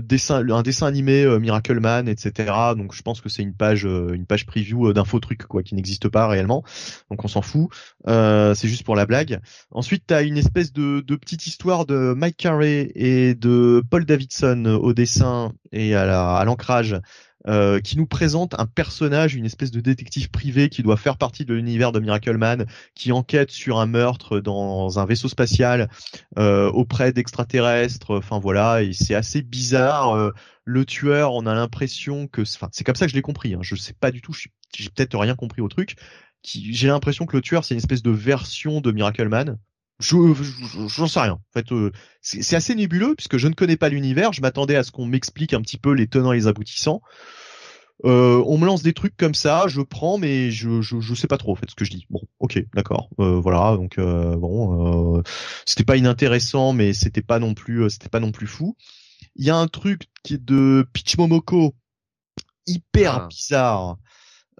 dessin, 0.00 0.48
un 0.48 0.62
dessin 0.62 0.86
animé 0.86 1.26
Miracle 1.38 1.78
Man, 1.80 2.08
etc. 2.08 2.52
Donc, 2.76 2.94
je 2.94 3.02
pense 3.02 3.20
que 3.20 3.28
c'est 3.28 3.42
une 3.42 3.54
page, 3.54 3.84
une 3.84 4.26
page 4.26 4.46
preview 4.46 4.92
d'info 4.92 5.20
truc 5.20 5.44
quoi, 5.44 5.62
qui 5.62 5.74
n'existe 5.74 6.08
pas 6.08 6.26
réellement. 6.26 6.64
Donc, 7.10 7.24
on 7.24 7.28
s'en 7.28 7.42
fout. 7.42 7.68
c'est 8.06 8.68
juste 8.68 8.84
pour 8.84 8.96
la 8.96 9.06
blague. 9.06 9.40
Ensuite, 9.70 10.04
t'as 10.06 10.24
une 10.24 10.38
espèce 10.38 10.72
de, 10.72 11.00
de 11.00 11.16
petite 11.16 11.46
histoire 11.46 11.86
de 11.86 12.14
Mike 12.16 12.36
Carey 12.36 12.90
et 12.94 13.34
de 13.34 13.82
Paul 13.90 14.04
Davidson 14.04 14.64
au 14.82 14.92
dessin 14.92 15.52
et 15.72 15.94
à 15.94 16.44
l'ancrage. 16.44 16.96
Euh, 17.46 17.80
qui 17.80 17.96
nous 17.96 18.06
présente 18.06 18.54
un 18.60 18.66
personnage, 18.66 19.34
une 19.34 19.46
espèce 19.46 19.70
de 19.70 19.80
détective 19.80 20.30
privé 20.30 20.68
qui 20.68 20.82
doit 20.82 20.98
faire 20.98 21.16
partie 21.16 21.46
de 21.46 21.54
l'univers 21.54 21.90
de 21.90 21.98
Miracle 21.98 22.36
Man, 22.36 22.66
qui 22.94 23.12
enquête 23.12 23.50
sur 23.50 23.78
un 23.78 23.86
meurtre 23.86 24.40
dans 24.40 24.98
un 24.98 25.06
vaisseau 25.06 25.28
spatial 25.28 25.88
euh, 26.38 26.70
auprès 26.70 27.14
d'extraterrestres. 27.14 28.18
Enfin 28.18 28.38
voilà, 28.38 28.82
et 28.82 28.92
c'est 28.92 29.14
assez 29.14 29.40
bizarre. 29.40 30.14
Euh, 30.14 30.32
le 30.64 30.84
tueur, 30.84 31.32
on 31.32 31.46
a 31.46 31.54
l'impression 31.54 32.26
que, 32.26 32.42
enfin, 32.42 32.68
c'est 32.72 32.84
comme 32.84 32.94
ça 32.94 33.06
que 33.06 33.10
je 33.10 33.16
l'ai 33.16 33.22
compris. 33.22 33.54
Hein. 33.54 33.60
Je 33.62 33.74
sais 33.74 33.94
pas 33.94 34.10
du 34.10 34.20
tout, 34.20 34.34
j'ai 34.34 34.90
peut-être 34.90 35.16
rien 35.16 35.34
compris 35.34 35.62
au 35.62 35.68
truc. 35.68 35.96
J'ai 36.44 36.88
l'impression 36.88 37.24
que 37.24 37.36
le 37.36 37.42
tueur, 37.42 37.64
c'est 37.64 37.74
une 37.74 37.78
espèce 37.78 38.02
de 38.02 38.10
version 38.10 38.82
de 38.82 38.92
Miracle 38.92 39.28
Man. 39.28 39.58
Je 40.00 40.16
j'en 40.88 41.06
sais 41.06 41.20
rien. 41.20 41.34
En 41.34 41.52
fait, 41.52 41.66
c'est 42.22 42.56
assez 42.56 42.74
nébuleux 42.74 43.14
puisque 43.14 43.36
je 43.36 43.48
ne 43.48 43.54
connais 43.54 43.76
pas 43.76 43.88
l'univers. 43.88 44.32
Je 44.32 44.40
m'attendais 44.40 44.76
à 44.76 44.82
ce 44.82 44.90
qu'on 44.90 45.06
m'explique 45.06 45.54
un 45.54 45.60
petit 45.60 45.78
peu 45.78 45.92
les 45.92 46.08
tenants 46.08 46.32
et 46.32 46.36
les 46.36 46.46
aboutissants. 46.46 47.02
Euh, 48.04 48.42
on 48.46 48.56
me 48.56 48.66
lance 48.66 48.82
des 48.82 48.94
trucs 48.94 49.16
comme 49.16 49.34
ça, 49.34 49.66
je 49.68 49.82
prends, 49.82 50.16
mais 50.16 50.50
je, 50.50 50.80
je, 50.80 51.00
je 51.00 51.14
sais 51.14 51.26
pas 51.26 51.36
trop 51.36 51.52
en 51.52 51.54
fait 51.54 51.68
ce 51.68 51.74
que 51.74 51.84
je 51.84 51.90
dis. 51.90 52.06
Bon, 52.08 52.22
ok, 52.38 52.64
d'accord, 52.74 53.10
euh, 53.18 53.38
voilà. 53.38 53.76
Donc 53.76 53.98
euh, 53.98 54.36
bon, 54.36 55.18
euh, 55.18 55.22
c'était 55.66 55.84
pas 55.84 55.96
inintéressant, 55.96 56.72
mais 56.72 56.94
c'était 56.94 57.22
pas 57.22 57.38
non 57.38 57.54
plus, 57.54 57.82
euh, 57.82 57.88
c'était 57.88 58.08
pas 58.08 58.20
non 58.20 58.32
plus 58.32 58.46
fou. 58.46 58.76
Il 59.36 59.44
y 59.44 59.50
a 59.50 59.56
un 59.56 59.68
truc 59.68 60.08
qui 60.22 60.34
est 60.34 60.42
de 60.42 60.86
Pitch 60.92 61.18
Momoko, 61.18 61.74
hyper 62.66 63.14
ah. 63.14 63.26
bizarre. 63.28 63.98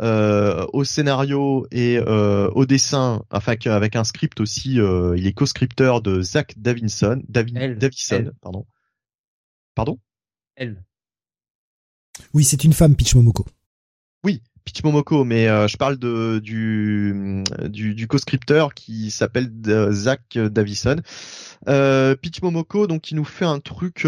Euh, 0.01 0.67
au 0.73 0.83
scénario 0.85 1.67
et 1.71 1.99
euh, 1.99 2.49
au 2.55 2.65
dessin, 2.65 3.23
enfin 3.31 3.55
avec 3.67 3.97
un 3.97 4.05
script 4.05 4.41
aussi, 4.41 4.81
euh, 4.81 5.15
il 5.19 5.27
est 5.27 5.35
co-scripteur 5.35 6.01
de 6.01 6.23
Zach 6.23 6.55
Davinson, 6.57 7.23
Davison, 7.29 8.33
pardon. 8.41 8.67
Pardon? 9.75 9.99
Elle. 10.57 10.83
Oui, 12.33 12.45
c'est 12.45 12.65
une 12.65 12.73
femme, 12.73 12.97
Pitch 12.97 13.15
Momoko. 13.15 13.45
Pitch 14.65 14.83
Momoko, 14.85 15.25
mais 15.25 15.47
je 15.47 15.77
parle 15.77 15.99
de 15.99 16.39
du 16.39 17.43
du, 17.69 18.07
co-scripteur 18.07 18.75
qui 18.75 19.11
s'appelle 19.11 19.51
Zach 19.91 20.37
Davison. 20.37 20.97
Euh, 21.69 22.15
Pitch 22.17 22.43
Momoko, 22.43 22.87
donc, 22.87 23.03
qui 23.03 23.15
nous 23.15 23.25
fait 23.25 23.45
un 23.45 23.61
truc 23.61 24.07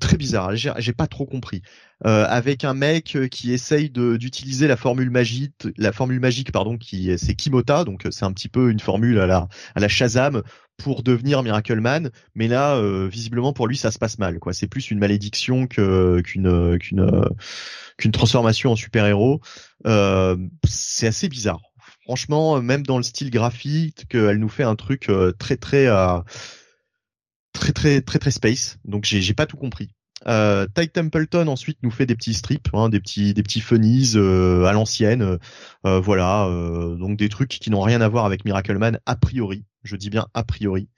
très 0.00 0.16
bizarre. 0.16 0.54
J'ai 0.54 0.92
pas 0.92 1.06
trop 1.06 1.26
compris. 1.26 1.62
Euh, 2.06 2.26
avec 2.28 2.64
un 2.64 2.74
mec 2.74 3.16
euh, 3.16 3.28
qui 3.28 3.52
essaye 3.52 3.88
d'utiliser 3.88 4.66
la 4.66 4.76
formule 4.76 5.10
magique, 5.10 5.68
la 5.78 5.90
formule 5.90 6.20
magique 6.20 6.52
pardon, 6.52 6.76
qui 6.76 7.16
c'est 7.16 7.34
Kimota, 7.34 7.84
donc 7.84 8.04
euh, 8.04 8.10
c'est 8.10 8.26
un 8.26 8.32
petit 8.32 8.48
peu 8.48 8.70
une 8.70 8.80
formule 8.80 9.18
à 9.20 9.26
la 9.26 9.48
à 9.74 9.80
la 9.80 9.88
Shazam 9.88 10.42
pour 10.76 11.02
devenir 11.02 11.42
Miracle 11.42 11.80
Man, 11.80 12.10
mais 12.34 12.48
là 12.48 12.80
visiblement 13.08 13.52
pour 13.52 13.68
lui 13.68 13.76
ça 13.76 13.90
se 13.90 13.98
passe 13.98 14.18
mal 14.18 14.38
quoi. 14.38 14.52
C'est 14.52 14.66
plus 14.66 14.90
une 14.90 14.98
malédiction 14.98 15.66
que 15.66 16.20
qu'une 16.22 16.78
qu'une 16.78 17.24
qu'une 17.96 18.12
transformation 18.12 18.72
en 18.72 18.76
super 18.76 19.06
héros. 19.06 19.40
c'est 20.66 21.06
assez 21.06 21.28
bizarre. 21.28 21.60
Franchement, 22.04 22.60
même 22.60 22.82
dans 22.82 22.98
le 22.98 23.02
style 23.02 23.30
graphique, 23.30 24.06
qu'elle 24.08 24.38
nous 24.38 24.48
fait 24.48 24.64
un 24.64 24.76
truc 24.76 25.10
très 25.38 25.56
très 25.56 25.88
très 27.54 27.72
très 27.72 28.00
très 28.02 28.18
très 28.18 28.30
space. 28.30 28.78
Donc 28.84 29.04
j'ai 29.04 29.22
j'ai 29.22 29.34
pas 29.34 29.46
tout 29.46 29.56
compris. 29.56 29.88
Euh, 30.26 30.66
Ty 30.74 30.88
Templeton 30.88 31.48
ensuite 31.48 31.78
nous 31.82 31.90
fait 31.90 32.06
des 32.06 32.14
petits 32.14 32.34
strips, 32.34 32.68
hein, 32.72 32.88
des 32.88 33.00
petits 33.00 33.34
des 33.34 33.42
petits 33.42 33.60
funnies 33.60 34.12
euh, 34.16 34.64
à 34.64 34.72
l'ancienne, 34.72 35.38
euh, 35.86 36.00
voilà, 36.00 36.46
euh, 36.46 36.96
donc 36.96 37.18
des 37.18 37.28
trucs 37.28 37.50
qui 37.50 37.70
n'ont 37.70 37.82
rien 37.82 38.00
à 38.00 38.08
voir 38.08 38.24
avec 38.24 38.44
Miracleman 38.44 38.98
a 39.06 39.16
priori. 39.16 39.64
Je 39.84 39.96
dis 39.96 40.10
bien 40.10 40.26
a 40.34 40.42
priori. 40.44 40.88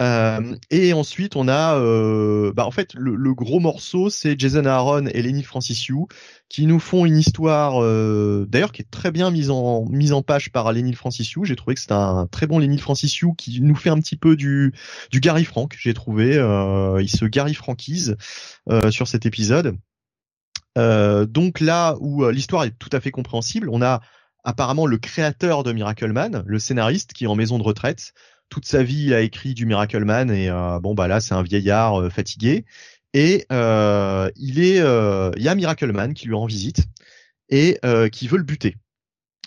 Euh, 0.00 0.56
et 0.70 0.92
ensuite, 0.94 1.36
on 1.36 1.46
a, 1.46 1.76
euh, 1.76 2.52
bah 2.54 2.64
en 2.64 2.70
fait, 2.70 2.94
le, 2.94 3.34
gros 3.34 3.60
morceau, 3.60 4.08
c'est 4.08 4.38
Jason 4.38 4.64
Aaron 4.64 5.06
et 5.06 5.20
Lenny 5.20 5.42
Francisiou 5.42 6.08
qui 6.48 6.66
nous 6.66 6.80
font 6.80 7.04
une 7.04 7.18
histoire, 7.18 7.82
euh, 7.82 8.46
d'ailleurs, 8.48 8.72
qui 8.72 8.82
est 8.82 8.90
très 8.90 9.10
bien 9.12 9.30
mise 9.30 9.50
en 9.50 9.84
mise 9.90 10.12
en 10.12 10.22
page 10.22 10.50
par 10.50 10.72
Lenny 10.72 10.94
Francisiou. 10.94 11.44
J'ai 11.44 11.54
trouvé 11.54 11.74
que 11.74 11.80
c'est 11.80 11.92
un 11.92 12.26
très 12.26 12.46
bon 12.46 12.58
Lenny 12.58 12.78
Francisiou 12.78 13.34
qui 13.34 13.60
nous 13.60 13.76
fait 13.76 13.90
un 13.90 14.00
petit 14.00 14.16
peu 14.16 14.36
du 14.36 14.72
du 15.10 15.20
Gary 15.20 15.44
Frank. 15.44 15.76
J'ai 15.78 15.94
trouvé, 15.94 16.34
il 17.00 17.08
se 17.08 17.26
Gary 17.26 17.54
Frankise 17.54 18.16
sur 18.90 19.06
cet 19.06 19.26
épisode. 19.26 19.76
donc 20.76 21.60
là 21.60 21.96
où 22.00 22.26
l'histoire 22.30 22.64
est 22.64 22.76
tout 22.78 22.90
à 22.92 23.00
fait 23.00 23.10
compréhensible, 23.10 23.68
on 23.70 23.82
a 23.82 24.00
apparemment 24.44 24.86
le 24.86 24.98
créateur 24.98 25.62
de 25.62 25.72
Miracle 25.72 26.12
Man, 26.12 26.42
le 26.46 26.58
scénariste 26.58 27.12
qui 27.12 27.24
est 27.24 27.28
en 27.28 27.34
maison 27.36 27.58
de 27.58 27.62
retraite, 27.62 28.12
toute 28.50 28.66
sa 28.66 28.82
vie 28.82 29.06
il 29.06 29.14
a 29.14 29.22
écrit 29.22 29.54
du 29.54 29.64
Miracle 29.64 30.04
Man 30.04 30.30
et 30.30 30.50
euh, 30.50 30.78
bon 30.80 30.94
bah 30.94 31.08
là 31.08 31.20
c'est 31.20 31.34
un 31.34 31.42
vieillard 31.42 32.00
euh, 32.00 32.10
fatigué 32.10 32.66
et 33.14 33.46
euh, 33.50 34.30
il 34.36 34.60
est 34.60 34.78
il 34.78 35.42
y 35.42 35.48
a 35.48 35.54
Miracle 35.54 35.90
Man 35.92 36.12
qui 36.12 36.26
lui 36.26 36.34
rend 36.34 36.46
visite 36.46 36.84
et 37.48 37.78
qui 38.12 38.28
veut 38.28 38.38
le 38.38 38.44
buter. 38.44 38.76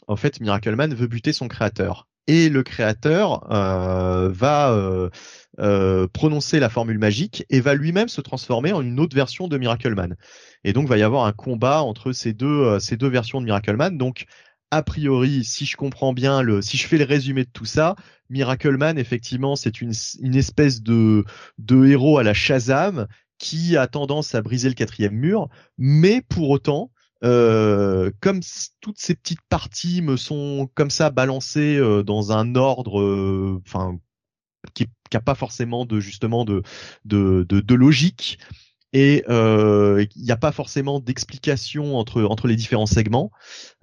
En 0.08 0.18
fait, 0.18 0.42
Miracle 0.42 0.76
Man 0.76 0.94
veut 0.94 1.08
buter 1.08 1.32
son 1.32 1.48
créateur 1.48 2.10
et 2.28 2.50
le 2.50 2.64
créateur 2.64 3.48
va 3.50 5.10
prononcer 6.12 6.60
la 6.60 6.70
formule 6.70 7.00
magique 7.00 7.46
et 7.50 7.62
va 7.62 7.76
lui-même 7.76 8.10
se 8.10 8.20
transformer 8.20 8.74
en 8.74 8.82
une 8.82 9.00
autre 9.00 9.16
version 9.16 9.48
de 9.48 9.58
Miracle 9.58 9.96
Man. 9.96 10.18
Et 10.66 10.74
donc 10.74 10.90
va 10.90 10.98
y 10.98 11.04
avoir 11.04 11.26
un 11.26 11.32
combat 11.32 11.84
entre 11.84 12.12
ces 12.12 12.34
deux 12.34 12.78
ces 12.82 12.98
deux 12.98 13.08
versions 13.08 13.40
de 13.40 13.46
Miracle 13.46 13.78
Man. 13.78 13.98
Donc 13.98 14.26
a 14.74 14.82
priori, 14.82 15.44
si 15.44 15.66
je 15.66 15.78
comprends 15.78 16.14
bien 16.14 16.42
si 16.62 16.78
je 16.78 16.88
fais 16.88 16.98
le 16.98 17.06
résumé 17.06 17.44
de 17.44 17.50
tout 17.50 17.66
ça, 17.66 17.96
Miracle 18.30 18.76
Man, 18.76 18.98
effectivement, 18.98 19.56
c'est 19.56 19.82
une, 19.82 19.92
espèce 20.36 20.82
de, 20.82 21.26
héros 21.70 22.18
à 22.18 22.24
la 22.24 22.34
Shazam 22.34 23.08
qui 23.38 23.78
a 23.78 23.86
tendance 23.88 24.34
à 24.34 24.42
briser 24.42 24.70
le 24.70 24.74
quatrième 24.74 25.14
mur, 25.14 25.50
mais 25.78 26.22
pour 26.22 26.50
autant, 26.50 26.92
euh, 27.24 28.10
comme 28.20 28.40
toutes 28.82 29.00
ces 29.00 29.14
petites 29.14 29.44
parties 29.48 30.02
me 30.02 30.18
sont 30.18 30.70
comme 30.74 30.90
ça 30.90 31.12
balancées 31.12 31.78
euh, 31.78 32.02
dans 32.02 32.32
un 32.32 32.56
ordre, 32.56 33.00
euh, 33.00 33.62
qui 34.74 34.88
n'a 35.14 35.22
pas 35.22 35.36
forcément 35.36 35.86
de 35.86 36.00
justement 36.00 36.46
de 36.46 36.64
logique, 37.76 38.40
et 38.94 39.24
euh, 39.28 40.06
il 40.16 40.24
n'y 40.24 40.32
a 40.32 40.38
pas 40.38 40.52
forcément 40.52 41.00
d'explication 41.00 41.98
entre 41.98 42.24
entre 42.24 42.48
les 42.48 42.56
différents 42.56 42.86
segments. 42.86 43.32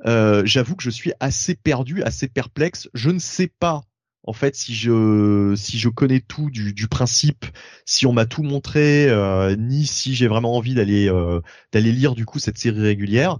Euh, 0.06 0.42
J'avoue 0.46 0.76
que 0.76 0.82
je 0.84 0.90
suis 0.90 1.12
assez 1.20 1.54
perdu, 1.54 2.02
assez 2.02 2.28
perplexe. 2.28 2.88
Je 2.94 3.10
ne 3.10 3.18
sais 3.18 3.48
pas 3.58 3.82
en 4.22 4.32
fait 4.32 4.54
si 4.54 4.74
je 4.74 5.54
si 5.56 5.78
je 5.78 5.88
connais 5.88 6.20
tout 6.20 6.50
du, 6.50 6.72
du 6.72 6.86
principe, 6.88 7.44
si 7.84 8.06
on 8.06 8.12
m'a 8.12 8.26
tout 8.26 8.42
montré, 8.44 9.08
euh, 9.08 9.56
ni 9.56 9.84
si 9.86 10.14
j'ai 10.14 10.28
vraiment 10.28 10.56
envie 10.56 10.74
d'aller 10.74 11.08
euh, 11.10 11.40
d'aller 11.72 11.92
lire 11.92 12.14
du 12.14 12.24
coup 12.24 12.38
cette 12.38 12.58
série 12.58 12.80
régulière. 12.80 13.38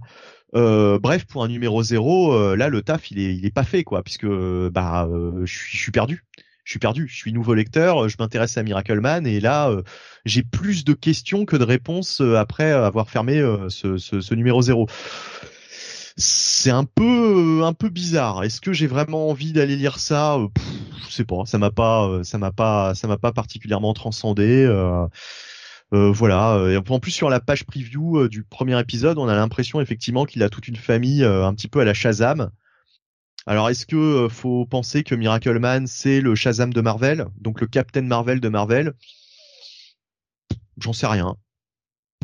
Euh, 0.53 0.99
bref, 0.99 1.25
pour 1.25 1.43
un 1.45 1.47
numéro 1.47 1.81
zéro, 1.81 2.33
euh, 2.33 2.57
là 2.57 2.67
le 2.67 2.81
taf 2.81 3.09
il 3.11 3.19
est 3.19 3.33
il 3.35 3.45
est 3.45 3.51
pas 3.53 3.63
fait 3.63 3.85
quoi, 3.85 4.03
puisque 4.03 4.27
bah 4.27 5.07
suis 5.45 5.77
je 5.77 5.81
suis 5.83 5.91
perdu 5.91 6.25
je 6.71 6.75
suis 6.75 6.79
perdu. 6.79 7.05
Je 7.09 7.17
suis 7.17 7.33
nouveau 7.33 7.53
lecteur, 7.53 8.07
je 8.07 8.15
m'intéresse 8.17 8.57
à 8.57 8.63
Miracle 8.63 9.01
Man 9.01 9.27
et 9.27 9.41
là, 9.41 9.69
euh, 9.69 9.81
j'ai 10.23 10.41
plus 10.41 10.85
de 10.85 10.93
questions 10.93 11.43
que 11.43 11.57
de 11.57 11.65
réponses 11.65 12.21
euh, 12.21 12.37
après 12.37 12.71
avoir 12.71 13.09
fermé 13.09 13.39
euh, 13.39 13.67
ce, 13.67 14.33
numéro 14.33 14.61
zéro. 14.61 14.87
C'est 16.15 16.71
un 16.71 16.85
peu 16.85 17.63
un 17.65 17.73
peu 17.73 17.89
bizarre. 17.89 18.45
Est-ce 18.45 18.61
que 18.61 18.71
j'ai 18.71 18.87
vraiment 18.87 19.29
envie 19.29 19.51
d'aller 19.51 19.75
lire 19.75 19.99
ça? 19.99 20.37
Je 21.09 21.13
sais 21.13 21.25
pas. 21.25 21.45
Ça 21.45 21.57
m'a 21.57 21.71
pas 21.71 22.23
ça 22.23 22.37
m'a 22.37 22.53
pas 22.53 22.95
ça 22.95 23.09
m'a 23.09 23.17
pas 23.17 23.33
particulièrement 23.33 23.93
transcendé. 23.93 24.65
Euh, 24.65 25.07
voilà. 25.91 26.67
Et 26.69 26.77
en 26.77 26.99
plus 26.99 27.11
sur 27.11 27.29
la 27.29 27.41
page 27.41 27.65
preview 27.65 28.29
du 28.29 28.43
premier 28.43 28.79
épisode, 28.79 29.17
on 29.17 29.27
a 29.27 29.35
l'impression 29.35 29.81
effectivement 29.81 30.23
qu'il 30.23 30.41
a 30.43 30.49
toute 30.49 30.69
une 30.69 30.77
famille 30.77 31.23
un 31.25 31.53
petit 31.53 31.67
peu 31.67 31.81
à 31.81 31.85
la 31.85 31.93
Shazam. 31.93 32.49
Alors 33.47 33.69
est-ce 33.69 33.85
que 33.85 33.95
euh, 33.95 34.29
faut 34.29 34.65
penser 34.65 35.03
que 35.03 35.15
Miracle 35.15 35.57
Man 35.59 35.87
c'est 35.87 36.21
le 36.21 36.35
Shazam 36.35 36.73
de 36.73 36.81
Marvel, 36.81 37.25
donc 37.39 37.61
le 37.61 37.67
Captain 37.67 38.01
Marvel 38.01 38.39
de 38.39 38.49
Marvel? 38.49 38.93
J'en 40.77 40.93
sais 40.93 41.07
rien. 41.07 41.35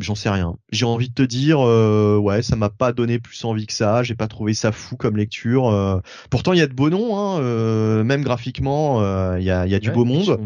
J'en 0.00 0.14
sais 0.14 0.30
rien. 0.30 0.56
J'ai 0.70 0.84
envie 0.84 1.08
de 1.08 1.14
te 1.14 1.22
dire, 1.22 1.60
euh, 1.60 2.16
ouais, 2.18 2.42
ça 2.42 2.54
m'a 2.54 2.70
pas 2.70 2.92
donné 2.92 3.18
plus 3.18 3.44
envie 3.44 3.66
que 3.66 3.72
ça. 3.72 4.04
J'ai 4.04 4.14
pas 4.14 4.28
trouvé 4.28 4.54
ça 4.54 4.70
fou 4.70 4.96
comme 4.96 5.16
lecture. 5.16 5.68
Euh. 5.68 6.00
pourtant, 6.30 6.52
il 6.52 6.60
y 6.60 6.62
a 6.62 6.68
de 6.68 6.72
beaux 6.72 6.88
noms, 6.88 7.18
hein, 7.18 8.04
même 8.04 8.22
graphiquement, 8.22 9.02
il 9.36 9.42
y 9.42 9.50
a, 9.50 9.66
y 9.66 9.74
a 9.74 9.80
du 9.80 9.90
beau 9.90 10.04
monde. 10.04 10.38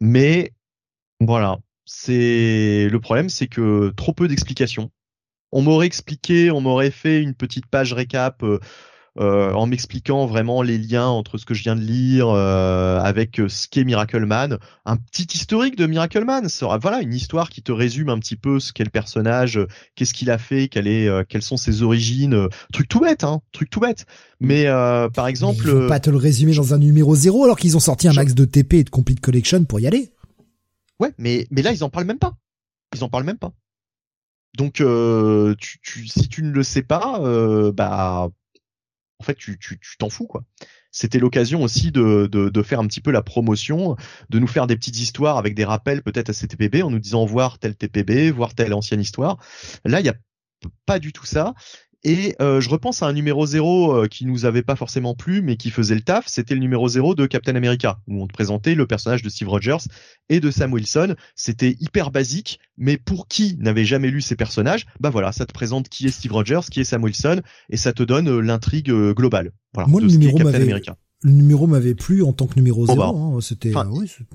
Mais 0.00 0.52
voilà, 1.20 1.58
c'est 1.84 2.88
le 2.90 3.00
problème, 3.00 3.28
c'est 3.28 3.46
que 3.46 3.90
trop 3.96 4.12
peu 4.12 4.28
d'explications. 4.28 4.90
On 5.52 5.62
m'aurait 5.62 5.86
expliqué, 5.86 6.50
on 6.50 6.60
m'aurait 6.60 6.90
fait 6.90 7.22
une 7.22 7.34
petite 7.34 7.66
page 7.66 7.92
récap 7.92 8.42
euh, 8.42 8.58
en 9.18 9.66
m'expliquant 9.66 10.26
vraiment 10.26 10.62
les 10.62 10.78
liens 10.78 11.06
entre 11.06 11.38
ce 11.38 11.46
que 11.46 11.54
je 11.54 11.62
viens 11.62 11.76
de 11.76 11.80
lire 11.80 12.28
euh, 12.28 13.00
avec 13.00 13.40
euh, 13.40 13.48
ce 13.48 13.68
qu'est 13.68 13.84
Miracle 13.84 14.24
Man, 14.24 14.58
un 14.84 14.96
petit 14.96 15.26
historique 15.34 15.76
de 15.76 15.86
Miracle 15.86 16.24
Man, 16.24 16.48
sera 16.48 16.78
voilà 16.78 17.00
une 17.00 17.14
histoire 17.14 17.48
qui 17.48 17.62
te 17.62 17.72
résume 17.72 18.08
un 18.08 18.18
petit 18.18 18.36
peu 18.36 18.60
ce 18.60 18.72
qu'est 18.72 18.84
le 18.84 18.90
personnage, 18.90 19.58
qu'est-ce 19.94 20.14
qu'il 20.14 20.30
a 20.30 20.38
fait, 20.38 20.68
quelle 20.68 20.86
est, 20.86 21.08
quelles 21.28 21.42
sont 21.42 21.56
ses 21.56 21.82
origines, 21.82 22.48
truc 22.72 22.88
tout 22.88 23.00
bête, 23.00 23.24
hein, 23.24 23.40
truc 23.52 23.70
tout 23.70 23.80
bête. 23.80 24.06
Mais 24.40 24.66
par 25.14 25.28
exemple, 25.28 25.62
ils 25.64 25.70
vont 25.70 25.88
pas 25.88 26.00
te 26.00 26.10
le 26.10 26.16
résumer 26.16 26.54
dans 26.54 26.74
un 26.74 26.78
numéro 26.78 27.14
zéro 27.14 27.44
alors 27.44 27.58
qu'ils 27.58 27.76
ont 27.76 27.80
sorti 27.80 28.08
un 28.08 28.12
max 28.12 28.34
de 28.34 28.44
TP 28.44 28.74
et 28.74 28.84
de 28.84 28.90
Complete 28.90 29.20
Collection 29.20 29.64
pour 29.64 29.80
y 29.80 29.86
aller. 29.86 30.12
Ouais, 31.00 31.12
mais 31.18 31.46
mais 31.50 31.62
là 31.62 31.72
ils 31.72 31.84
en 31.84 31.90
parlent 31.90 32.06
même 32.06 32.18
pas. 32.18 32.36
Ils 32.94 33.04
en 33.04 33.08
parlent 33.08 33.24
même 33.24 33.38
pas. 33.38 33.52
Donc 34.56 34.74
tu, 34.74 35.80
tu, 35.82 36.06
si 36.06 36.28
tu 36.28 36.42
ne 36.42 36.50
le 36.50 36.62
sais 36.62 36.82
pas, 36.82 37.20
bah 37.72 38.30
en 39.18 39.24
fait, 39.24 39.34
tu 39.34 39.58
t'en 39.98 40.10
fous 40.10 40.26
quoi. 40.26 40.44
C'était 40.90 41.18
l'occasion 41.18 41.62
aussi 41.62 41.90
de, 41.90 42.26
de, 42.30 42.48
de, 42.48 42.62
faire 42.62 42.80
un 42.80 42.86
petit 42.86 43.00
peu 43.00 43.10
la 43.10 43.22
promotion, 43.22 43.96
de 44.30 44.38
nous 44.38 44.46
faire 44.46 44.66
des 44.66 44.76
petites 44.76 44.98
histoires 44.98 45.36
avec 45.36 45.54
des 45.54 45.64
rappels 45.64 46.02
peut-être 46.02 46.30
à 46.30 46.32
ces 46.32 46.48
TPB 46.48 46.82
en 46.82 46.90
nous 46.90 46.98
disant 46.98 47.26
voir 47.26 47.58
tel 47.58 47.76
TPB, 47.76 48.30
voir 48.30 48.54
telle 48.54 48.72
ancienne 48.72 49.00
histoire. 49.00 49.38
Là, 49.84 50.00
il 50.00 50.04
n'y 50.04 50.08
a 50.08 50.16
pas 50.86 50.98
du 50.98 51.12
tout 51.12 51.26
ça. 51.26 51.54
Et 52.04 52.36
euh, 52.40 52.60
je 52.60 52.68
repense 52.68 53.02
à 53.02 53.06
un 53.06 53.12
numéro 53.12 53.46
0 53.46 53.92
euh, 53.92 54.06
qui 54.06 54.26
nous 54.26 54.44
avait 54.44 54.62
pas 54.62 54.76
forcément 54.76 55.14
plu, 55.14 55.42
mais 55.42 55.56
qui 55.56 55.70
faisait 55.70 55.94
le 55.94 56.02
taf. 56.02 56.26
C'était 56.28 56.54
le 56.54 56.60
numéro 56.60 56.88
0 56.88 57.14
de 57.14 57.26
Captain 57.26 57.54
America, 57.54 57.98
où 58.06 58.22
on 58.22 58.26
te 58.26 58.32
présentait 58.32 58.74
le 58.74 58.86
personnage 58.86 59.22
de 59.22 59.28
Steve 59.28 59.48
Rogers 59.48 59.88
et 60.28 60.40
de 60.40 60.50
Sam 60.50 60.72
Wilson. 60.72 61.14
C'était 61.34 61.76
hyper 61.80 62.10
basique, 62.10 62.60
mais 62.76 62.96
pour 62.96 63.28
qui 63.28 63.56
n'avait 63.58 63.84
jamais 63.84 64.10
lu 64.10 64.20
ces 64.20 64.36
personnages, 64.36 64.86
bah 65.00 65.10
voilà, 65.10 65.32
ça 65.32 65.46
te 65.46 65.52
présente 65.52 65.88
qui 65.88 66.06
est 66.06 66.10
Steve 66.10 66.32
Rogers, 66.32 66.60
qui 66.70 66.80
est 66.80 66.84
Sam 66.84 67.02
Wilson, 67.02 67.42
et 67.70 67.76
ça 67.76 67.92
te 67.92 68.02
donne 68.02 68.28
euh, 68.28 68.40
l'intrigue 68.40 68.92
globale. 69.12 69.52
Voilà, 69.74 69.88
Moi, 69.88 70.00
le 70.00 70.08
numéro 70.08 70.38
Le 70.38 71.30
numéro 71.30 71.66
m'avait 71.66 71.94
plu 71.94 72.22
en 72.22 72.32
tant 72.32 72.46
que 72.46 72.56
numéro 72.56 72.86
0. 72.86 72.98
Bah, 72.98 73.12
hein, 73.14 73.40
c'était. 73.40 73.72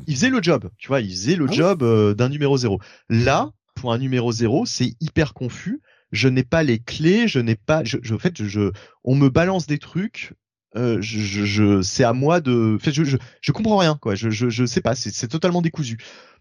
il 0.07 0.15
faisait 0.15 0.29
le 0.29 0.41
job, 0.41 0.69
tu 0.77 0.87
vois, 0.87 1.01
il 1.01 1.11
faisait 1.11 1.35
le 1.35 1.45
ah 1.49 1.53
job 1.53 2.15
d'un 2.15 2.29
numéro 2.29 2.57
0. 2.57 2.79
Là, 3.09 3.51
pour 3.75 3.93
un 3.93 3.97
numéro 3.97 4.31
0, 4.31 4.65
c'est 4.65 4.93
hyper 4.99 5.33
confus 5.33 5.81
je 6.11 6.27
n'ai 6.27 6.43
pas 6.43 6.63
les 6.63 6.79
clés, 6.79 7.27
je 7.27 7.39
n'ai 7.39 7.55
pas, 7.55 7.83
je, 7.83 7.97
je, 8.01 8.13
en 8.13 8.19
fait, 8.19 8.43
je, 8.43 8.71
on 9.03 9.15
me 9.15 9.29
balance 9.29 9.67
des 9.67 9.79
trucs, 9.79 10.33
euh, 10.75 11.01
je, 11.01 11.45
je, 11.45 11.81
c'est 11.81 12.03
à 12.03 12.13
moi 12.13 12.41
de, 12.41 12.77
en 12.85 12.91
je, 12.91 13.03
je, 13.03 13.17
je 13.41 13.51
comprends 13.51 13.77
rien, 13.77 13.97
quoi. 13.99 14.15
Je, 14.15 14.29
je, 14.29 14.49
je 14.49 14.65
sais 14.65 14.81
pas, 14.81 14.95
c'est, 14.95 15.27
totalement 15.27 15.61
décousu. 15.61 15.97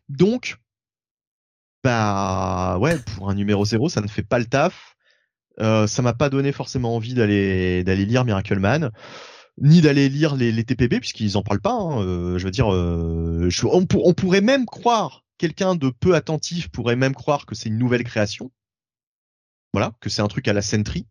Donc, 0.08 0.56
bah, 1.84 2.78
ouais, 2.80 2.98
pour 2.98 3.30
un 3.30 3.34
numéro 3.34 3.64
0, 3.64 3.88
ça 3.88 4.00
ne 4.00 4.08
fait 4.08 4.22
pas 4.22 4.38
le 4.38 4.46
taf. 4.46 4.96
Euh, 5.60 5.86
ça 5.86 6.02
m'a 6.02 6.14
pas 6.14 6.30
donné 6.30 6.52
forcément 6.52 6.96
envie 6.96 7.14
d'aller 7.14 7.84
d'aller 7.84 8.06
lire 8.06 8.24
Miracle 8.24 8.58
Man, 8.58 8.90
ni 9.60 9.80
d'aller 9.80 10.08
lire 10.08 10.36
les, 10.36 10.52
les 10.52 10.64
TPB 10.64 11.00
puisqu'ils 11.00 11.36
en 11.36 11.42
parlent 11.42 11.60
pas. 11.60 11.72
Hein. 11.72 12.02
Euh, 12.02 12.38
je 12.38 12.44
veux 12.44 12.50
dire, 12.50 12.72
euh, 12.72 13.48
je, 13.50 13.66
on 13.66 13.84
pourrait 13.86 14.40
même 14.40 14.66
croire 14.66 15.24
quelqu'un 15.38 15.74
de 15.74 15.88
peu 15.88 16.14
attentif 16.14 16.68
pourrait 16.68 16.96
même 16.96 17.14
croire 17.14 17.46
que 17.46 17.54
c'est 17.54 17.70
une 17.70 17.78
nouvelle 17.78 18.04
création 18.04 18.52
voilà, 19.72 19.92
que 20.00 20.10
c'est 20.10 20.22
un 20.22 20.28
truc 20.28 20.48
à 20.48 20.52
la 20.52 20.62
Sentry. 20.62 21.06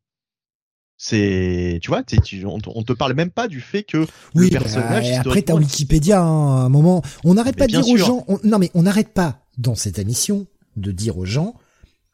C'est, 0.98 1.80
tu 1.82 1.90
vois, 1.90 2.04
tu, 2.04 2.46
on, 2.46 2.60
te 2.60 2.92
parle 2.92 3.14
même 3.14 3.30
pas 3.30 3.48
du 3.48 3.62
fait 3.62 3.84
que 3.84 4.06
oui, 4.36 4.50
le 4.50 4.60
personnage. 4.60 5.10
Bah, 5.10 5.22
après, 5.22 5.42
t'as 5.42 5.54
Wikipédia, 5.54 6.22
hein, 6.22 6.58
à 6.58 6.62
un 6.64 6.70
moment. 6.70 7.02
On 7.24 7.36
n'arrête 7.36 7.56
pas 7.56 7.68
de 7.68 7.72
dire 7.72 7.88
aux 7.88 7.98
gens. 7.98 8.26
non, 8.44 8.60
mais 8.60 8.70
on 8.74 8.84
n'arrête 8.84 9.14
pas 9.14 9.46
dans 9.58 9.76
cette 9.76 9.98
émission 9.98 10.46
de 10.76 10.92
dire 10.92 11.18
aux 11.18 11.26
gens. 11.26 11.56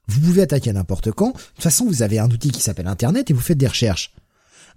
Vous 0.08 0.20
pouvez 0.20 0.44
attaquer 0.44 0.72
n'importe 0.72 1.12
quand. 1.12 1.30
De 1.30 1.34
toute 1.34 1.64
façon, 1.64 1.86
vous 1.86 2.04
avez 2.04 2.20
un 2.20 2.30
outil 2.30 2.52
qui 2.52 2.62
s'appelle 2.62 2.88
Internet 2.88 3.32
et 3.32 3.34
vous 3.34 3.42
faites 3.42 3.58
des 3.58 3.68
recherches. 3.68 4.14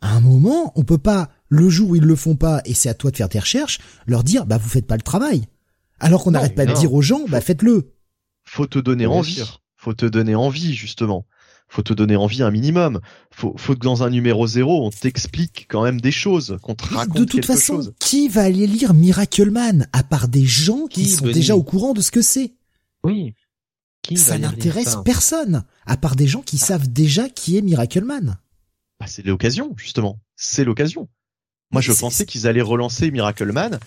À 0.01 0.15
un 0.15 0.21
moment, 0.21 0.73
on 0.75 0.85
peut 0.85 0.97
pas, 0.97 1.29
le 1.51 1.69
jour 1.69 1.91
où 1.91 1.97
ils 1.97 2.03
le 2.03 2.17
font 2.17 2.37
pas, 2.37 2.63
et 2.65 2.73
c'est 2.73 2.89
à 2.89 2.95
toi 2.95 3.11
de 3.11 3.17
faire 3.17 3.29
tes 3.29 3.41
recherches, 3.41 3.79
leur 4.07 4.25
dire, 4.25 4.47
bah 4.47 4.57
vous 4.57 4.69
faites 4.71 4.87
pas 4.87 4.97
le 4.97 5.03
travail. 5.03 5.45
Alors 6.01 6.25
qu'on 6.25 6.31
n'arrête 6.31 6.55
pas 6.55 6.65
de 6.65 6.73
dire 6.73 6.95
aux 6.95 7.03
gens, 7.03 7.27
bah 7.29 7.43
faites-le 7.43 7.93
faut 8.49 8.67
te 8.67 8.79
donner 8.79 9.07
envie. 9.07 9.45
Faut 9.77 9.95
te 9.95 10.07
donner 10.07 10.35
envie 10.35 10.75
justement. 10.75 11.27
Faut 11.69 11.83
te 11.83 11.93
donner 11.93 12.17
envie 12.17 12.43
un 12.43 12.51
minimum. 12.51 13.01
Faut, 13.31 13.55
faut 13.57 13.75
que 13.75 13.81
dans 13.81 14.03
un 14.03 14.11
numéro 14.11 14.47
zéro, 14.47 14.87
on 14.87 14.91
t'explique 14.91 15.67
quand 15.69 15.83
même 15.83 16.01
des 16.01 16.13
choses, 16.13 16.59
qu'on 16.63 16.75
te 16.75 16.85
raconte 16.95 17.17
De 17.17 17.25
toute 17.25 17.45
façon, 17.45 17.93
qui 17.99 18.29
va 18.29 18.43
aller 18.43 18.67
lire 18.67 18.95
Miracle 18.95 19.51
Man 19.51 19.87
à 19.93 20.03
part 20.03 20.29
des 20.29 20.47
gens 20.47 20.87
qui, 20.87 21.05
sont 21.07 21.27
déjà 21.27 21.57
au 21.57 21.63
courant 21.63 21.93
de 21.93 22.01
ce 22.01 22.11
que 22.11 22.23
c'est? 22.23 22.55
Oui. 23.05 23.35
ça 24.17 24.39
n'intéresse 24.39 24.97
personne, 25.05 25.65
à 25.85 25.97
part 25.99 26.17
des 26.17 26.27
gens 26.27 26.43
qui 26.43 26.59
ah. 26.63 26.65
savent 26.65 26.89
déjà 26.89 27.29
qui 27.29 27.59
est 27.59 27.63
Miracle 27.63 28.05
Man. 28.05 28.39
Bah, 28.99 29.07
c'est 29.07 29.25
l'occasion, 29.25 29.75
justement. 29.77 30.19
C'est 30.37 30.65
l'occasion. 30.65 31.09
Moi, 31.71 31.83
je 31.83 31.93
pensais 31.93 32.25
qu'ils 32.25 32.47
allaient 32.47 32.63
relancer 32.63 33.11
Miracle 33.11 33.53
Man, 33.53 33.79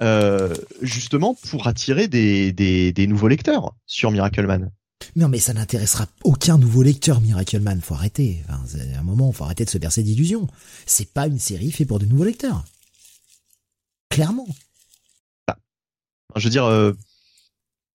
euh, 0.00 0.54
justement 0.82 1.34
pour 1.50 1.66
attirer 1.66 2.06
des, 2.06 2.52
des, 2.52 2.92
des 2.92 3.06
nouveaux 3.08 3.26
lecteurs 3.26 3.74
sur 3.86 4.12
Miracle 4.12 4.46
Man. 4.46 4.70
Non, 5.16 5.28
mais 5.28 5.38
ça 5.38 5.52
n'intéressera 5.54 6.06
aucun 6.24 6.58
nouveau 6.58 6.82
lecteur, 6.82 7.20
Miracle 7.20 7.60
Man. 7.60 7.80
Faut 7.80 7.94
arrêter. 7.94 8.42
Enfin, 8.48 8.62
un 8.96 9.02
moment, 9.02 9.32
faut 9.32 9.44
arrêter 9.44 9.64
de 9.64 9.70
se 9.70 9.78
bercer 9.78 10.02
d'illusions. 10.02 10.46
C'est 10.86 11.12
pas 11.12 11.26
une 11.26 11.38
série 11.38 11.70
faite 11.70 11.88
pour 11.88 11.98
de 11.98 12.06
nouveaux 12.06 12.24
lecteurs. 12.24 12.64
Clairement. 14.10 14.48
Bah, 15.46 15.58
je 16.36 16.44
veux 16.44 16.50
dire, 16.50 16.64
euh, 16.64 16.92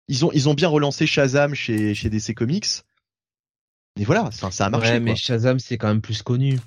ils 0.08 0.26
ont 0.26 0.32
ils 0.34 0.50
ont 0.50 0.54
bien 0.54 0.70
relancé 0.70 1.08
Shazam 1.08 1.54
chez 1.54 1.94
chez 1.94 2.10
DC 2.10 2.34
Comics. 2.34 2.84
Mais 3.98 4.06
voilà, 4.06 4.32
ça, 4.32 4.50
ça 4.52 4.66
a 4.66 4.70
marché. 4.70 4.92
Ouais, 4.94 5.00
mais 5.00 5.16
Shazam 5.16 5.60
c'est 5.60 5.78
quand 5.78 5.88
même 5.88 6.02
plus 6.02 6.24
connu. 6.24 6.60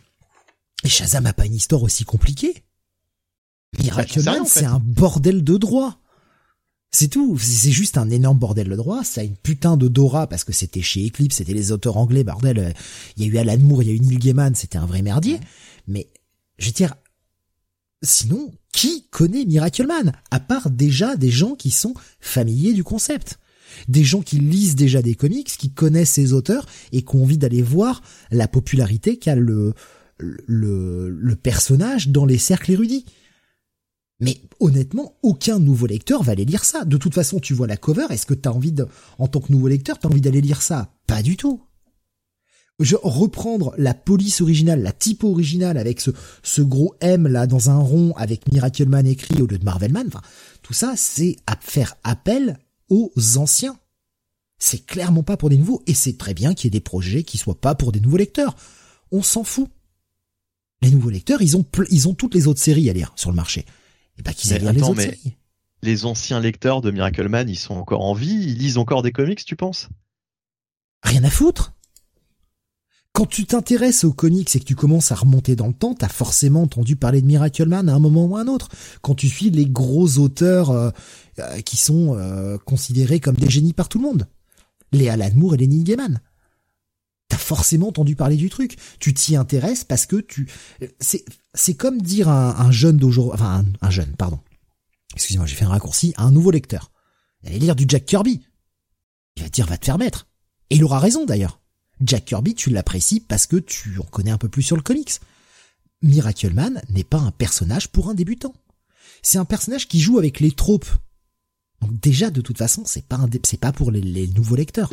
Et 0.85 0.89
Shazam 0.89 1.27
a 1.27 1.33
pas 1.33 1.47
une 1.47 1.55
histoire 1.55 1.83
aussi 1.83 2.05
compliquée. 2.05 2.63
Miracle 3.79 4.23
Man, 4.23 4.45
c'est 4.47 4.65
un 4.65 4.79
bordel 4.79 5.45
de 5.45 5.57
droit. 5.57 5.99
C'est 6.99 7.09
tout. 7.09 7.37
C'est 7.37 7.73
juste 7.73 7.99
un 7.99 8.09
énorme 8.09 8.39
bordel 8.39 8.71
de 8.71 8.75
droit. 8.75 9.05
Ça 9.05 9.21
a 9.21 9.25
une 9.25 9.37
putain 9.37 9.77
de 9.77 9.87
Dora 9.87 10.27
parce 10.27 10.45
que 10.45 10.55
c'était 10.55 10.81
chez 10.81 11.07
Eclipse, 11.07 11.37
c'était 11.37 11.53
les 11.53 11.71
auteurs 11.71 11.99
anglais, 11.99 12.25
bordel. 12.25 12.73
Il 13.19 13.23
y 13.23 13.29
a 13.29 13.31
eu 13.31 13.37
Alan 13.37 13.59
Moore, 13.59 13.83
il 13.83 13.89
y 13.91 13.91
a 13.91 13.95
eu 13.95 14.01
Neil 14.01 14.17
Gaiman, 14.17 14.55
c'était 14.55 14.79
un 14.79 14.87
vrai 14.87 15.03
merdier. 15.03 15.39
Mais, 15.89 16.09
je 16.57 16.69
veux 16.69 16.73
dire, 16.73 16.95
sinon, 18.03 18.51
qui 18.73 19.05
connaît 19.11 19.45
Miracle 19.45 19.87
Man? 19.87 20.13
À 20.31 20.41
part 20.41 20.71
déjà 20.71 21.17
des 21.17 21.29
gens 21.29 21.55
qui 21.55 21.71
sont 21.71 21.93
familiers 22.19 22.73
du 22.73 22.83
concept. 22.83 23.41
Des 23.89 24.03
gens 24.03 24.23
qui 24.23 24.39
lisent 24.39 24.75
déjà 24.75 25.03
des 25.03 25.17
comics, 25.17 25.49
qui 25.49 25.73
connaissent 25.73 26.13
ces 26.13 26.33
auteurs 26.33 26.65
et 26.93 27.03
qui 27.03 27.15
ont 27.15 27.25
envie 27.25 27.37
d'aller 27.37 27.61
voir 27.61 28.01
la 28.31 28.49
popularité 28.49 29.19
qu'a 29.19 29.35
le, 29.35 29.75
le, 30.17 31.11
le 31.11 31.37
personnage 31.37 32.09
dans 32.09 32.25
les 32.25 32.39
cercles 32.39 32.73
érudits. 32.73 33.05
Mais 34.21 34.41
honnêtement, 34.61 35.15
aucun 35.23 35.59
nouveau 35.59 35.87
lecteur 35.87 36.23
va 36.23 36.33
aller 36.33 36.45
lire 36.45 36.65
ça. 36.65 36.85
De 36.85 36.97
toute 36.97 37.15
façon, 37.15 37.39
tu 37.39 37.53
vois 37.53 37.67
la 37.67 37.77
cover, 37.77 38.07
est-ce 38.11 38.27
que 38.27 38.35
t'as 38.35 38.51
envie 38.51 38.73
de, 38.73 38.87
en 39.19 39.29
tant 39.29 39.41
que 39.41 39.53
nouveau 39.53 39.69
lecteur, 39.69 39.99
t'as 39.99 40.09
envie 40.09 40.23
d'aller 40.23 40.41
lire 40.41 40.63
ça? 40.63 40.95
Pas 41.07 41.23
du 41.23 41.37
tout. 41.37 41.61
Je 42.79 42.97
reprendre 43.03 43.75
la 43.79 43.95
police 43.95 44.43
originale, 44.43 44.83
la 44.83 44.93
typo 44.93 45.31
originale 45.31 45.79
avec 45.79 46.01
ce, 46.01 46.61
gros 46.61 46.95
M 47.01 47.27
là 47.27 47.47
dans 47.47 47.71
un 47.71 47.79
rond 47.79 48.13
avec 48.17 48.53
Miracle 48.53 48.87
Man 48.87 49.07
écrit 49.07 49.41
au 49.41 49.47
lieu 49.47 49.59
de 49.59 49.65
Marvel 49.65 49.93
Man. 49.93 50.09
Enfin, 50.09 50.21
tout 50.61 50.75
ça, 50.75 50.93
c'est 50.97 51.37
à 51.47 51.57
faire 51.59 51.97
appel 52.05 52.59
aux 52.91 53.13
anciens. 53.37 53.79
C'est 54.59 54.85
clairement 54.85 55.23
pas 55.23 55.39
pour 55.39 55.49
des 55.49 55.57
nouveaux 55.57 55.83
et 55.87 55.95
c'est 55.95 56.19
très 56.19 56.35
bien 56.35 56.55
qu'il 56.55 56.67
y 56.67 56.69
ait 56.69 56.79
des 56.79 56.81
projets 56.81 57.23
qui 57.23 57.39
soient 57.39 57.61
pas 57.61 57.75
pour 57.75 57.93
des 57.93 58.01
nouveaux 58.01 58.17
lecteurs. 58.19 58.57
On 59.11 59.23
s'en 59.23 59.45
fout. 59.45 59.69
Les 60.83 60.91
nouveaux 60.91 61.11
lecteurs, 61.11 61.41
ils 61.41 61.57
ont, 61.57 61.65
ils 61.91 62.09
ont 62.09 62.15
toutes 62.15 62.35
les 62.35 62.47
autres 62.47 62.61
séries 62.61 62.91
à 62.91 62.93
lire 62.93 63.13
sur 63.17 63.31
le 63.31 63.37
marché. 63.37 63.65
Et 64.19 64.35
qu'ils 64.35 64.53
les 64.53 64.83
autres 64.83 65.01
séries. 65.01 65.37
Les 65.83 66.05
anciens 66.05 66.41
lecteurs 66.41 66.81
de 66.81 66.91
Miracle 66.91 67.29
Man, 67.29 67.49
ils 67.49 67.59
sont 67.59 67.75
encore 67.75 68.05
en 68.05 68.15
vie, 68.15 68.35
ils 68.35 68.59
lisent 68.59 68.79
encore 68.79 69.03
des 69.03 69.13
comics, 69.13 69.45
tu 69.45 69.57
penses? 69.57 69.89
Rien 71.03 71.23
à 71.25 71.31
foutre. 71.31 71.75
Quand 73.17 73.25
tu 73.25 73.47
t'intéresses 73.47 74.05
aux 74.05 74.13
comics 74.13 74.55
et 74.55 74.61
que 74.61 74.65
tu 74.65 74.75
commences 74.75 75.11
à 75.11 75.15
remonter 75.15 75.57
dans 75.57 75.69
le 75.69 75.73
temps, 75.73 75.95
t'as 75.95 76.09
forcément 76.09 76.63
entendu 76.63 76.97
parler 76.97 77.23
de 77.23 77.27
Miracle 77.27 77.67
Man 77.67 77.89
à 77.89 77.95
un 77.95 77.99
moment 77.99 78.27
ou 78.27 78.37
à 78.37 78.43
un 78.43 78.47
autre. 78.47 78.69
Quand 79.01 79.15
tu 79.15 79.29
suis 79.29 79.49
les 79.49 79.65
gros 79.65 80.19
auteurs 80.19 80.71
euh, 80.71 80.91
euh, 81.39 81.61
qui 81.61 81.79
sont 81.79 82.15
euh, 82.15 82.59
considérés 82.59 83.19
comme 83.19 83.37
des 83.37 83.49
génies 83.49 83.73
par 83.73 83.89
tout 83.89 83.99
le 83.99 84.05
monde, 84.05 84.29
les 84.93 85.09
Alan 85.09 85.31
Moore 85.35 85.55
et 85.55 85.57
les 85.57 85.67
Neil 85.67 85.85
Gaiman. 85.85 86.21
T'as 87.29 87.39
forcément 87.39 87.89
entendu 87.89 88.15
parler 88.15 88.37
du 88.37 88.51
truc. 88.51 88.77
Tu 89.01 89.13
t'y 89.13 89.37
intéresses 89.37 89.85
parce 89.85 90.07
que 90.07 90.17
tu, 90.17 90.49
c'est, 91.01 91.25
c'est 91.55 91.75
comme 91.75 92.01
dire 92.01 92.29
à 92.29 92.63
un, 92.63 92.71
jeune 92.71 92.97
d'aujourd'hui, 92.97 93.35
enfin 93.35 93.65
un, 93.81 93.91
jeune, 93.91 94.15
pardon. 94.17 94.39
Excusez-moi, 95.15 95.47
j'ai 95.47 95.57
fait 95.57 95.65
un 95.65 95.71
raccourci, 95.71 96.15
à 96.17 96.25
un 96.25 96.31
nouveau 96.31 96.51
lecteur. 96.51 96.93
Allez 97.45 97.59
lire 97.59 97.77
du 97.77 97.85
Jack 97.89 98.07
Kirby. 98.07 98.43
Il 99.37 99.43
va 99.43 99.49
dire, 99.49 99.67
va 99.67 99.79
te 99.79 99.85
faire 99.85 99.99
mettre. 99.99 100.29
Et 100.71 100.77
il 100.77 100.85
aura 100.85 100.99
raison 100.99 101.25
d'ailleurs. 101.25 101.61
Jack 102.01 102.27
Kirby, 102.27 102.55
tu 102.55 102.71
l'apprécies 102.71 103.21
parce 103.21 103.47
que 103.47 103.57
tu 103.57 103.99
en 103.99 104.05
connais 104.05 104.31
un 104.31 104.39
peu 104.39 104.49
plus 104.49 104.63
sur 104.63 104.77
le 104.77 104.83
comics. 104.83 105.19
Miracle 106.03 106.53
Man 106.53 106.83
n'est 106.91 107.05
pas 107.05 107.19
un 107.19 107.31
personnage 107.31 107.89
pour 107.89 108.09
un 108.09 108.15
débutant. 108.15 108.55
C'est 109.23 109.39
un 109.39 109.45
personnage 109.45 109.89
qui 109.89 110.01
joue 110.01 110.19
avec 110.19 110.41
les 110.41 110.53
tropes. 110.53 110.89
Donc 111.81 111.99
déjà, 112.01 112.31
de 112.31 112.41
toute 112.41 112.59
façon, 112.59 112.83
c'est 112.85 113.07
pas 113.07 113.19
c'est 113.45 113.61
pas 113.61 113.73
pour 113.73 113.91
les 113.91 114.29
nouveaux 114.29 114.57
lecteurs. 114.57 114.91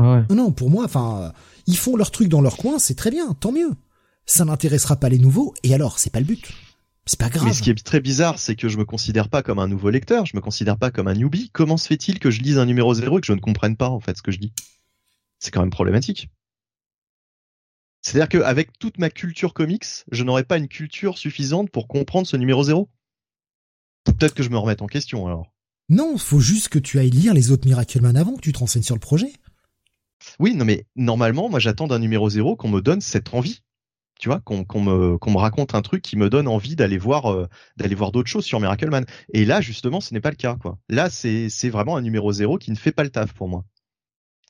Ouais. 0.00 0.22
Non, 0.30 0.52
pour 0.52 0.70
moi, 0.70 0.84
enfin, 0.84 1.32
ils 1.66 1.76
font 1.76 1.96
leur 1.96 2.10
truc 2.10 2.28
dans 2.28 2.40
leur 2.40 2.56
coin, 2.56 2.78
c'est 2.78 2.94
très 2.94 3.10
bien, 3.10 3.32
tant 3.34 3.52
mieux. 3.52 3.72
Ça 4.26 4.44
n'intéressera 4.44 4.96
pas 4.96 5.08
les 5.08 5.18
nouveaux, 5.18 5.54
et 5.62 5.74
alors, 5.74 5.98
c'est 5.98 6.10
pas 6.10 6.20
le 6.20 6.26
but. 6.26 6.52
C'est 7.06 7.18
pas 7.18 7.30
grave. 7.30 7.46
Mais 7.46 7.54
ce 7.54 7.62
qui 7.62 7.70
est 7.70 7.84
très 7.84 8.00
bizarre, 8.00 8.38
c'est 8.38 8.54
que 8.54 8.68
je 8.68 8.76
me 8.76 8.84
considère 8.84 9.30
pas 9.30 9.42
comme 9.42 9.58
un 9.58 9.66
nouveau 9.66 9.88
lecteur, 9.88 10.26
je 10.26 10.36
me 10.36 10.42
considère 10.42 10.76
pas 10.76 10.90
comme 10.90 11.08
un 11.08 11.14
newbie. 11.14 11.50
Comment 11.50 11.78
se 11.78 11.86
fait-il 11.86 12.18
que 12.18 12.30
je 12.30 12.42
lise 12.42 12.58
un 12.58 12.66
numéro 12.66 12.92
zéro 12.92 13.18
et 13.18 13.20
que 13.22 13.26
je 13.26 13.32
ne 13.32 13.40
comprenne 13.40 13.76
pas, 13.76 13.88
en 13.88 13.98
fait, 13.98 14.16
ce 14.16 14.22
que 14.22 14.30
je 14.30 14.38
dis? 14.38 14.52
C'est 15.38 15.50
quand 15.50 15.60
même 15.60 15.70
problématique. 15.70 16.28
C'est-à-dire 18.02 18.28
qu'avec 18.28 18.78
toute 18.78 18.98
ma 18.98 19.10
culture 19.10 19.54
comics, 19.54 19.86
je 20.12 20.22
n'aurais 20.22 20.44
pas 20.44 20.58
une 20.58 20.68
culture 20.68 21.18
suffisante 21.18 21.70
pour 21.70 21.88
comprendre 21.88 22.26
ce 22.26 22.36
numéro 22.36 22.62
zéro. 22.62 22.90
Peut-être 24.04 24.34
que 24.34 24.42
je 24.42 24.50
me 24.50 24.58
remette 24.58 24.82
en 24.82 24.86
question, 24.86 25.26
alors. 25.26 25.52
Non, 25.88 26.18
faut 26.18 26.40
juste 26.40 26.68
que 26.68 26.78
tu 26.78 26.98
ailles 26.98 27.10
lire 27.10 27.34
les 27.34 27.50
autres 27.50 27.66
Miracle 27.66 28.00
Man 28.02 28.16
avant, 28.16 28.36
que 28.36 28.42
tu 28.42 28.52
te 28.52 28.58
renseignes 28.58 28.82
sur 28.82 28.94
le 28.94 29.00
projet. 29.00 29.32
Oui, 30.38 30.54
non, 30.54 30.64
mais 30.64 30.86
normalement, 30.96 31.48
moi, 31.48 31.60
j'attends 31.60 31.86
d'un 31.86 31.98
numéro 31.98 32.28
zéro 32.30 32.56
qu'on 32.56 32.68
me 32.68 32.80
donne 32.80 33.00
cette 33.00 33.34
envie. 33.34 33.62
Tu 34.18 34.28
vois, 34.28 34.40
qu'on 34.40 34.64
me 34.80 35.36
raconte 35.36 35.76
un 35.76 35.82
truc 35.82 36.02
qui 36.02 36.16
me 36.16 36.28
donne 36.28 36.48
envie 36.48 36.74
d'aller 36.74 36.98
voir 36.98 37.32
euh, 37.32 37.46
d'aller 37.76 37.94
voir 37.94 38.10
d'autres 38.10 38.28
choses 38.28 38.44
sur 38.44 38.58
Miracle 38.58 38.90
Man. 38.90 39.06
Et 39.32 39.44
là, 39.44 39.60
justement, 39.60 40.00
ce 40.00 40.12
n'est 40.12 40.20
pas 40.20 40.30
le 40.30 40.36
cas, 40.36 40.56
quoi. 40.56 40.78
Là, 40.88 41.08
c'est 41.08 41.70
vraiment 41.70 41.96
un 41.96 42.02
numéro 42.02 42.32
zéro 42.32 42.58
qui 42.58 42.72
ne 42.72 42.76
fait 42.76 42.90
pas 42.90 43.04
le 43.04 43.10
taf 43.10 43.32
pour 43.32 43.48
moi. 43.48 43.64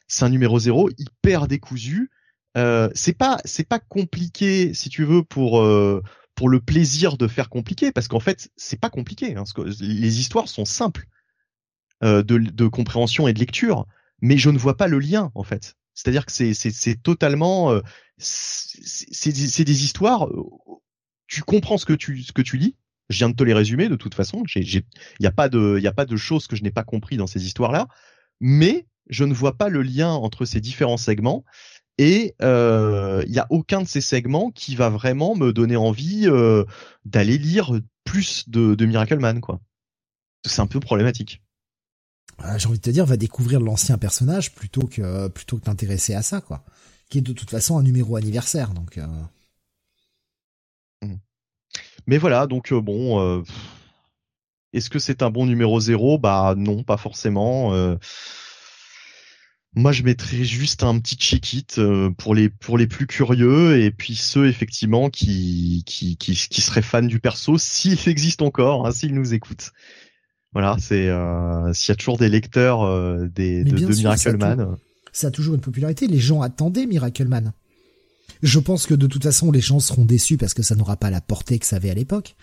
C'est 0.06 0.24
un 0.24 0.30
numéro 0.30 0.58
zéro 0.58 0.88
hyper 0.96 1.48
décousu. 1.48 2.10
Euh, 2.56 2.88
c'est 2.94 3.12
pas 3.12 3.38
pas 3.68 3.78
compliqué, 3.78 4.72
si 4.72 4.88
tu 4.88 5.04
veux, 5.04 5.22
pour 5.22 5.60
euh, 5.60 6.02
pour 6.34 6.48
le 6.48 6.60
plaisir 6.60 7.18
de 7.18 7.28
faire 7.28 7.50
compliqué, 7.50 7.92
parce 7.92 8.08
qu'en 8.08 8.20
fait, 8.20 8.48
c'est 8.56 8.80
pas 8.80 8.90
compliqué. 8.90 9.36
Hein, 9.36 9.44
les 9.80 10.20
histoires 10.20 10.48
sont 10.48 10.64
simples 10.64 11.06
euh, 12.04 12.22
de 12.22 12.66
compréhension 12.68 13.28
et 13.28 13.34
de 13.34 13.38
lecture 13.38 13.86
mais 14.20 14.38
je 14.38 14.50
ne 14.50 14.58
vois 14.58 14.76
pas 14.76 14.88
le 14.88 14.98
lien 14.98 15.30
en 15.34 15.42
fait. 15.42 15.76
C'est-à-dire 15.94 16.26
que 16.26 16.32
c'est 16.32 17.02
totalement 17.02 17.72
euh, 17.72 17.80
c'est 18.18 19.32
des, 19.32 19.84
histoires. 19.84 20.26
Euh, 20.26 20.44
tu 21.26 21.42
comprends 21.42 21.78
ce 21.78 21.84
que 21.84 21.92
tu 21.92 22.22
ce 22.22 22.32
que 22.32 22.42
tu 22.42 22.56
lis. 22.56 22.76
Je 23.08 23.18
viens 23.18 23.30
de 23.30 23.34
te 23.34 23.42
les 23.42 23.54
résumer 23.54 23.88
de 23.88 23.96
toute 23.96 24.14
façon. 24.14 24.42
Il 24.54 24.82
n'y 25.20 25.26
a 25.26 25.32
pas 25.32 25.48
de 25.48 25.76
il 25.78 25.82
y 25.82 25.88
a 25.88 25.92
pas 25.92 26.06
de 26.06 26.16
choses 26.16 26.46
que 26.46 26.56
je 26.56 26.62
n'ai 26.62 26.70
pas 26.70 26.84
compris 26.84 27.16
dans 27.16 27.26
ces 27.26 27.46
histoires 27.46 27.72
là. 27.72 27.88
Mais 28.40 28.86
je 29.08 29.24
ne 29.24 29.34
vois 29.34 29.56
pas 29.56 29.68
le 29.68 29.82
lien 29.82 30.10
entre 30.10 30.44
ces 30.44 30.60
différents 30.60 30.98
segments 30.98 31.44
et 31.98 32.36
euh, 32.42 33.22
il 33.26 33.32
n'y 33.32 33.40
a 33.40 33.46
aucun 33.50 33.82
de 33.82 33.88
ces 33.88 34.00
segments 34.00 34.50
qui 34.52 34.76
va 34.76 34.88
vraiment 34.88 35.34
me 35.34 35.52
donner 35.52 35.76
envie 35.76 36.26
euh, 36.26 36.64
d'aller 37.04 37.38
lire 37.38 37.72
plus 38.04 38.48
de, 38.48 38.74
de 38.76 38.86
Miracle 38.86 39.18
Man 39.18 39.40
quoi. 39.40 39.60
C'est 40.46 40.60
un 40.60 40.68
peu 40.68 40.78
problématique. 40.78 41.42
Euh, 42.44 42.58
j'ai 42.58 42.68
envie 42.68 42.78
de 42.78 42.82
te 42.82 42.90
dire, 42.90 43.04
va 43.04 43.16
découvrir 43.16 43.60
l'ancien 43.60 43.98
personnage 43.98 44.54
plutôt 44.54 44.86
que 44.86 45.28
plutôt 45.28 45.56
que 45.58 45.64
t'intéresser 45.64 46.14
à 46.14 46.22
ça, 46.22 46.40
quoi. 46.40 46.64
Qui 47.08 47.18
est 47.18 47.22
de 47.22 47.32
toute 47.32 47.50
façon 47.50 47.78
un 47.78 47.82
numéro 47.82 48.16
anniversaire, 48.16 48.74
donc. 48.74 48.98
Euh... 48.98 49.06
Mmh. 51.02 51.16
Mais 52.06 52.18
voilà, 52.18 52.46
donc 52.46 52.72
euh, 52.72 52.80
bon, 52.80 53.44
est-ce 54.72 54.90
que 54.90 54.98
c'est 54.98 55.22
un 55.22 55.30
bon 55.30 55.46
numéro 55.46 55.80
zéro? 55.80 56.18
Bah 56.18 56.54
non, 56.56 56.84
pas 56.84 56.96
forcément. 56.96 57.72
Moi, 59.74 59.92
je 59.92 60.02
mettrais 60.02 60.44
juste 60.44 60.82
un 60.82 60.98
petit 60.98 61.16
check-it 61.16 61.80
pour 62.16 62.34
les 62.34 62.48
pour 62.48 62.78
les 62.78 62.86
plus 62.86 63.06
curieux 63.06 63.80
et 63.80 63.90
puis 63.90 64.14
ceux 64.16 64.48
effectivement 64.48 65.10
qui 65.10 65.82
qui 65.86 66.16
qui, 66.16 66.34
qui 66.34 66.60
seraient 66.60 66.82
fans 66.82 67.02
du 67.02 67.20
perso 67.20 67.58
s'il 67.58 67.98
existe 68.08 68.42
encore, 68.42 68.86
hein, 68.86 68.92
s'ils 68.92 69.14
nous 69.14 69.34
écoutent. 69.34 69.72
Voilà, 70.52 70.76
c'est 70.78 71.08
euh, 71.08 71.72
s'il 71.74 71.90
y 71.90 71.92
a 71.92 71.96
toujours 71.96 72.18
des 72.18 72.28
lecteurs 72.28 72.82
euh, 72.82 73.28
des, 73.34 73.64
de, 73.64 73.78
de 73.78 73.94
Miracle 73.94 74.36
Man. 74.36 74.60
Euh. 74.60 74.76
Ça 75.12 75.28
a 75.28 75.30
toujours 75.30 75.54
une 75.54 75.60
popularité. 75.60 76.06
Les 76.06 76.18
gens 76.18 76.42
attendaient 76.42 76.86
Miracle 76.86 77.26
Man. 77.26 77.52
Je 78.42 78.58
pense 78.58 78.86
que 78.86 78.94
de 78.94 79.06
toute 79.06 79.24
façon, 79.24 79.50
les 79.50 79.60
gens 79.60 79.80
seront 79.80 80.04
déçus 80.04 80.36
parce 80.36 80.54
que 80.54 80.62
ça 80.62 80.74
n'aura 80.74 80.96
pas 80.96 81.10
la 81.10 81.20
portée 81.20 81.58
que 81.58 81.66
ça 81.66 81.76
avait 81.76 81.90
à 81.90 81.94
l'époque. 81.94 82.36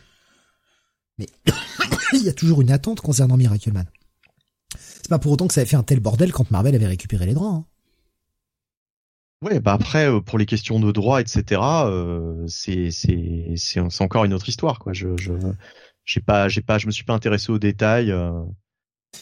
Mais 1.17 1.27
il 2.13 2.23
y 2.23 2.29
a 2.29 2.33
toujours 2.33 2.61
une 2.61 2.71
attente 2.71 3.01
concernant 3.01 3.37
Miracle 3.37 3.71
Man. 3.71 3.85
C'est 4.77 5.09
pas 5.09 5.19
pour 5.19 5.31
autant 5.31 5.47
que 5.47 5.53
ça 5.53 5.61
avait 5.61 5.69
fait 5.69 5.75
un 5.75 5.83
tel 5.83 5.99
bordel 5.99 6.31
quand 6.31 6.51
Marvel 6.51 6.75
avait 6.75 6.87
récupéré 6.87 7.25
les 7.25 7.33
droits. 7.33 7.51
Hein. 7.51 7.65
Ouais, 9.41 9.59
bah 9.59 9.73
après 9.73 10.09
euh, 10.09 10.21
pour 10.21 10.39
les 10.39 10.45
questions 10.45 10.79
de 10.79 10.91
droit, 10.91 11.21
etc. 11.21 11.61
Euh, 11.61 12.45
c'est 12.47 12.89
c'est 12.89 13.53
c'est 13.57 14.01
encore 14.01 14.25
une 14.25 14.33
autre 14.33 14.49
histoire 14.49 14.79
quoi. 14.79 14.93
Je 14.93 15.09
je 15.17 15.33
j'ai 16.05 16.21
pas 16.21 16.47
j'ai 16.47 16.61
pas 16.61 16.77
je 16.77 16.87
me 16.87 16.91
suis 16.91 17.03
pas 17.03 17.13
intéressé 17.13 17.51
aux 17.51 17.59
détails. 17.59 18.11
Euh. 18.11 18.43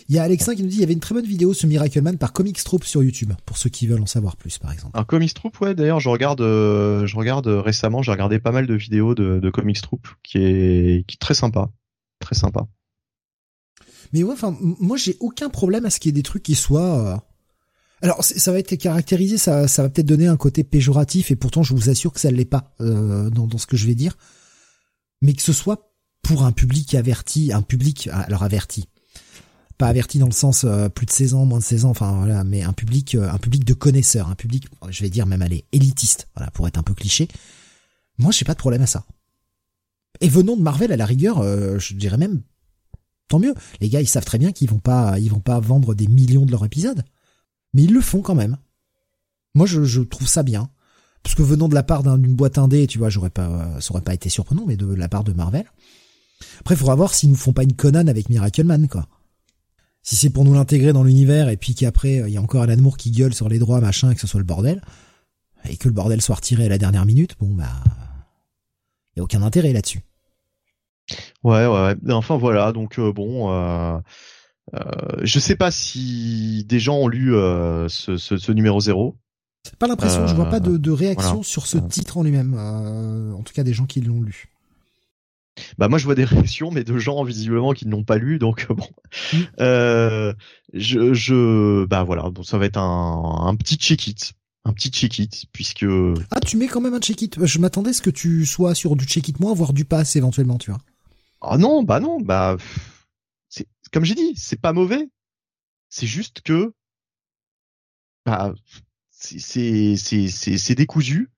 Il 0.09 0.15
y 0.15 0.19
a 0.19 0.23
Alexin 0.23 0.55
qui 0.55 0.63
nous 0.63 0.69
dit 0.69 0.77
il 0.77 0.81
y 0.81 0.83
avait 0.83 0.93
une 0.93 0.99
très 0.99 1.13
bonne 1.13 1.25
vidéo 1.25 1.53
sur 1.53 1.67
Miracle 1.67 2.01
Man 2.01 2.17
par 2.17 2.33
Comic 2.33 2.61
Troop 2.63 2.83
sur 2.83 3.03
YouTube 3.03 3.33
pour 3.45 3.57
ceux 3.57 3.69
qui 3.69 3.87
veulent 3.87 4.01
en 4.01 4.07
savoir 4.07 4.35
plus 4.35 4.57
par 4.57 4.71
exemple. 4.71 4.97
Un 4.97 5.03
Comic 5.03 5.33
Troop 5.33 5.59
ouais 5.61 5.75
d'ailleurs 5.75 5.99
je 5.99 6.09
regarde 6.09 6.41
je 6.41 7.15
regarde 7.15 7.47
récemment 7.47 8.01
j'ai 8.01 8.11
regardé 8.11 8.39
pas 8.39 8.51
mal 8.51 8.65
de 8.65 8.73
vidéos 8.73 9.13
de, 9.13 9.39
de 9.39 9.49
Comic 9.49 9.81
Troop 9.81 10.07
qui 10.23 10.39
est 10.39 11.05
qui 11.07 11.15
est 11.15 11.21
très 11.21 11.35
sympa 11.35 11.69
très 12.19 12.35
sympa. 12.35 12.67
Mais 14.13 14.23
ouais 14.23 14.33
enfin 14.33 14.55
moi 14.59 14.97
j'ai 14.97 15.15
aucun 15.19 15.49
problème 15.49 15.85
à 15.85 15.89
ce 15.89 15.99
qu'il 15.99 16.09
y 16.09 16.13
ait 16.13 16.19
des 16.19 16.23
trucs 16.23 16.43
qui 16.43 16.55
soient 16.55 17.23
alors 18.03 18.21
ça 18.21 18.51
va 18.51 18.59
être 18.59 18.75
caractérisé, 18.75 19.37
ça, 19.37 19.69
ça 19.69 19.81
va 19.81 19.89
peut-être 19.89 20.05
donner 20.05 20.27
un 20.27 20.35
côté 20.35 20.65
péjoratif 20.65 21.31
et 21.31 21.37
pourtant 21.37 21.63
je 21.63 21.73
vous 21.73 21.89
assure 21.89 22.11
que 22.11 22.19
ça 22.19 22.29
ne 22.29 22.35
l'est 22.35 22.43
pas 22.43 22.75
euh, 22.81 23.29
dans, 23.29 23.47
dans 23.47 23.57
ce 23.57 23.65
que 23.65 23.77
je 23.77 23.87
vais 23.87 23.95
dire. 23.95 24.17
Mais 25.21 25.31
que 25.33 25.41
ce 25.41 25.53
soit 25.53 25.92
pour 26.23 26.43
un 26.43 26.51
public 26.51 26.95
averti, 26.95 27.53
un 27.53 27.61
public 27.61 28.09
alors 28.11 28.43
averti, 28.43 28.87
pas 29.77 29.87
averti 29.87 30.17
dans 30.17 30.25
le 30.25 30.31
sens 30.31 30.63
euh, 30.63 30.89
plus 30.89 31.05
de 31.05 31.11
16 31.11 31.35
ans, 31.35 31.45
moins 31.45 31.59
de 31.59 31.63
16 31.63 31.85
ans, 31.85 31.89
enfin 31.89 32.13
voilà, 32.13 32.43
mais 32.43 32.63
un 32.63 32.73
public, 32.73 33.15
euh, 33.15 33.29
un 33.29 33.37
public 33.37 33.65
de 33.65 33.73
connaisseurs, 33.73 34.29
un 34.29 34.35
public, 34.35 34.67
je 34.89 35.03
vais 35.03 35.09
dire 35.09 35.27
même 35.27 35.41
aller 35.41 35.65
élitiste, 35.71 36.27
voilà 36.35 36.49
pour 36.51 36.67
être 36.67 36.79
un 36.79 36.83
peu 36.83 36.93
cliché. 36.95 37.27
Moi 38.17 38.31
j'ai 38.31 38.45
pas 38.45 38.53
de 38.53 38.59
problème 38.59 38.81
à 38.81 38.87
ça. 38.87 39.05
Et 40.21 40.29
venant 40.29 40.55
de 40.55 40.61
Marvel 40.61 40.91
à 40.91 40.97
la 40.97 41.05
rigueur, 41.05 41.43
je 41.43 41.93
dirais 41.95 42.17
même 42.17 42.43
tant 43.27 43.39
mieux. 43.39 43.55
Les 43.81 43.89
gars 43.89 43.99
ils 43.99 44.07
savent 44.07 44.25
très 44.25 44.37
bien 44.37 44.51
qu'ils 44.51 44.69
vont 44.69 44.79
pas, 44.79 45.17
ils 45.19 45.31
vont 45.31 45.39
pas 45.39 45.59
vendre 45.59 45.95
des 45.95 46.07
millions 46.07 46.45
de 46.45 46.51
leurs 46.51 46.65
épisodes 46.65 47.03
mais 47.73 47.83
ils 47.83 47.93
le 47.93 48.01
font 48.01 48.21
quand 48.21 48.35
même. 48.35 48.57
Moi, 49.55 49.65
je, 49.65 49.83
je 49.83 50.01
trouve 50.01 50.27
ça 50.27 50.43
bien. 50.43 50.69
Parce 51.23 51.35
que 51.35 51.41
venant 51.41 51.69
de 51.69 51.75
la 51.75 51.83
part 51.83 52.03
d'une 52.03 52.35
boîte 52.35 52.57
indé, 52.57 52.85
tu 52.85 52.97
vois, 52.97 53.09
j'aurais 53.09 53.29
pas, 53.29 53.79
ça 53.79 53.91
aurait 53.93 54.01
pas 54.01 54.13
été 54.13 54.29
surprenant, 54.29 54.65
mais 54.67 54.75
de 54.75 54.93
la 54.93 55.07
part 55.07 55.23
de 55.23 55.31
Marvel. 55.31 55.65
Après, 56.59 56.75
il 56.75 56.77
faudra 56.77 56.95
voir 56.95 57.13
s'ils 57.13 57.29
nous 57.29 57.35
font 57.35 57.53
pas 57.53 57.63
une 57.63 57.73
Conan 57.73 58.07
avec 58.07 58.29
Miracle 58.29 58.63
Man, 58.63 58.87
quoi. 58.87 59.07
Si 60.01 60.15
c'est 60.15 60.29
pour 60.29 60.43
nous 60.43 60.53
l'intégrer 60.53 60.91
dans 60.91 61.03
l'univers 61.03 61.49
et 61.49 61.57
puis 61.57 61.75
qu'après, 61.75 62.15
il 62.27 62.29
y 62.29 62.37
a 62.37 62.41
encore 62.41 62.63
Alan 62.63 62.77
Moore 62.77 62.97
qui 62.97 63.11
gueule 63.11 63.33
sur 63.33 63.47
les 63.47 63.59
droits, 63.59 63.79
machin, 63.79 64.11
et 64.11 64.15
que 64.15 64.21
ce 64.21 64.27
soit 64.27 64.39
le 64.39 64.45
bordel, 64.45 64.81
et 65.69 65.77
que 65.77 65.87
le 65.87 65.93
bordel 65.93 66.21
soit 66.21 66.35
retiré 66.35 66.65
à 66.65 66.69
la 66.69 66.77
dernière 66.77 67.05
minute, 67.05 67.35
bon, 67.39 67.53
bah, 67.53 67.69
il 69.15 69.19
y 69.19 69.21
a 69.21 69.23
aucun 69.23 69.41
intérêt 69.41 69.71
là-dessus. 69.71 70.01
Ouais, 71.43 71.65
ouais, 71.65 71.95
ouais. 72.03 72.13
Enfin, 72.13 72.37
voilà, 72.37 72.71
donc, 72.71 72.99
euh, 72.99 73.13
bon, 73.13 73.51
euh, 73.51 73.97
euh, 74.75 74.79
je 75.21 75.39
sais 75.39 75.55
pas 75.55 75.71
si 75.71 76.65
des 76.67 76.79
gens 76.79 76.97
ont 76.97 77.07
lu 77.07 77.35
euh, 77.35 77.87
ce, 77.89 78.17
ce, 78.17 78.37
ce, 78.37 78.51
numéro 78.51 78.79
zéro. 78.79 79.17
Pas 79.79 79.87
l'impression, 79.87 80.27
je 80.27 80.35
vois 80.35 80.49
pas 80.49 80.59
de, 80.59 80.77
de 80.77 80.91
réaction 80.91 81.43
sur 81.43 81.67
ce 81.67 81.77
titre 81.77 82.17
en 82.17 82.23
lui-même. 82.23 82.55
Euh, 82.57 83.33
en 83.33 83.43
tout 83.43 83.53
cas, 83.53 83.63
des 83.63 83.73
gens 83.73 83.85
qui 83.85 84.01
l'ont 84.01 84.21
lu. 84.21 84.49
Bah 85.77 85.87
moi 85.87 85.97
je 85.97 86.05
vois 86.05 86.15
des 86.15 86.23
réactions, 86.25 86.71
mais 86.71 86.83
de 86.83 86.97
gens 86.97 87.23
visiblement 87.23 87.73
qui 87.73 87.85
ne 87.85 87.91
l'ont 87.91 88.03
pas 88.03 88.17
lu, 88.17 88.39
donc 88.39 88.67
bon. 88.69 88.87
Mm. 89.33 89.37
Euh, 89.59 90.33
je, 90.73 91.13
je, 91.13 91.85
bah 91.85 92.03
voilà, 92.03 92.29
bon 92.29 92.43
ça 92.43 92.57
va 92.57 92.65
être 92.65 92.77
un, 92.77 93.47
un 93.47 93.55
petit 93.55 93.75
check-it, 93.75 94.33
un 94.65 94.73
petit 94.73 94.89
check-it, 94.89 95.45
puisque. 95.51 95.85
Ah 96.31 96.39
tu 96.39 96.57
mets 96.57 96.67
quand 96.67 96.81
même 96.81 96.93
un 96.93 96.99
check-it. 96.99 97.45
Je 97.45 97.59
m'attendais 97.59 97.91
à 97.91 97.93
ce 97.93 98.01
que 98.01 98.09
tu 98.09 98.45
sois 98.45 98.75
sur 98.75 98.95
du 98.95 99.05
check-it 99.05 99.39
moins, 99.39 99.53
voire 99.53 99.73
du 99.73 99.85
pass 99.85 100.15
éventuellement, 100.15 100.57
tu 100.57 100.71
vois. 100.71 100.79
Ah 101.41 101.57
non, 101.57 101.83
bah 101.83 101.99
non, 101.99 102.21
bah 102.21 102.57
comme 103.93 104.03
j'ai 104.03 104.15
dit, 104.15 104.33
c'est 104.35 104.59
pas 104.59 104.73
mauvais. 104.73 105.07
C'est 105.87 106.07
juste 106.07 106.41
que 106.41 106.73
bah, 108.25 108.53
c'est 109.11 109.39
c'est 109.97 110.27
c'est 110.27 110.75
décousu. 110.75 111.29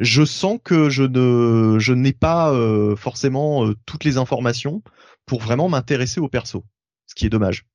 Je 0.00 0.24
sens 0.24 0.58
que 0.62 0.88
je 0.88 1.04
ne 1.04 1.78
je 1.78 1.92
n'ai 1.92 2.12
pas 2.12 2.52
euh, 2.52 2.96
forcément 2.96 3.66
euh, 3.66 3.76
toutes 3.86 4.04
les 4.04 4.16
informations 4.16 4.82
pour 5.26 5.40
vraiment 5.40 5.68
m'intéresser 5.68 6.20
au 6.20 6.28
perso, 6.28 6.64
ce 7.06 7.14
qui 7.14 7.26
est 7.26 7.30
dommage. 7.30 7.66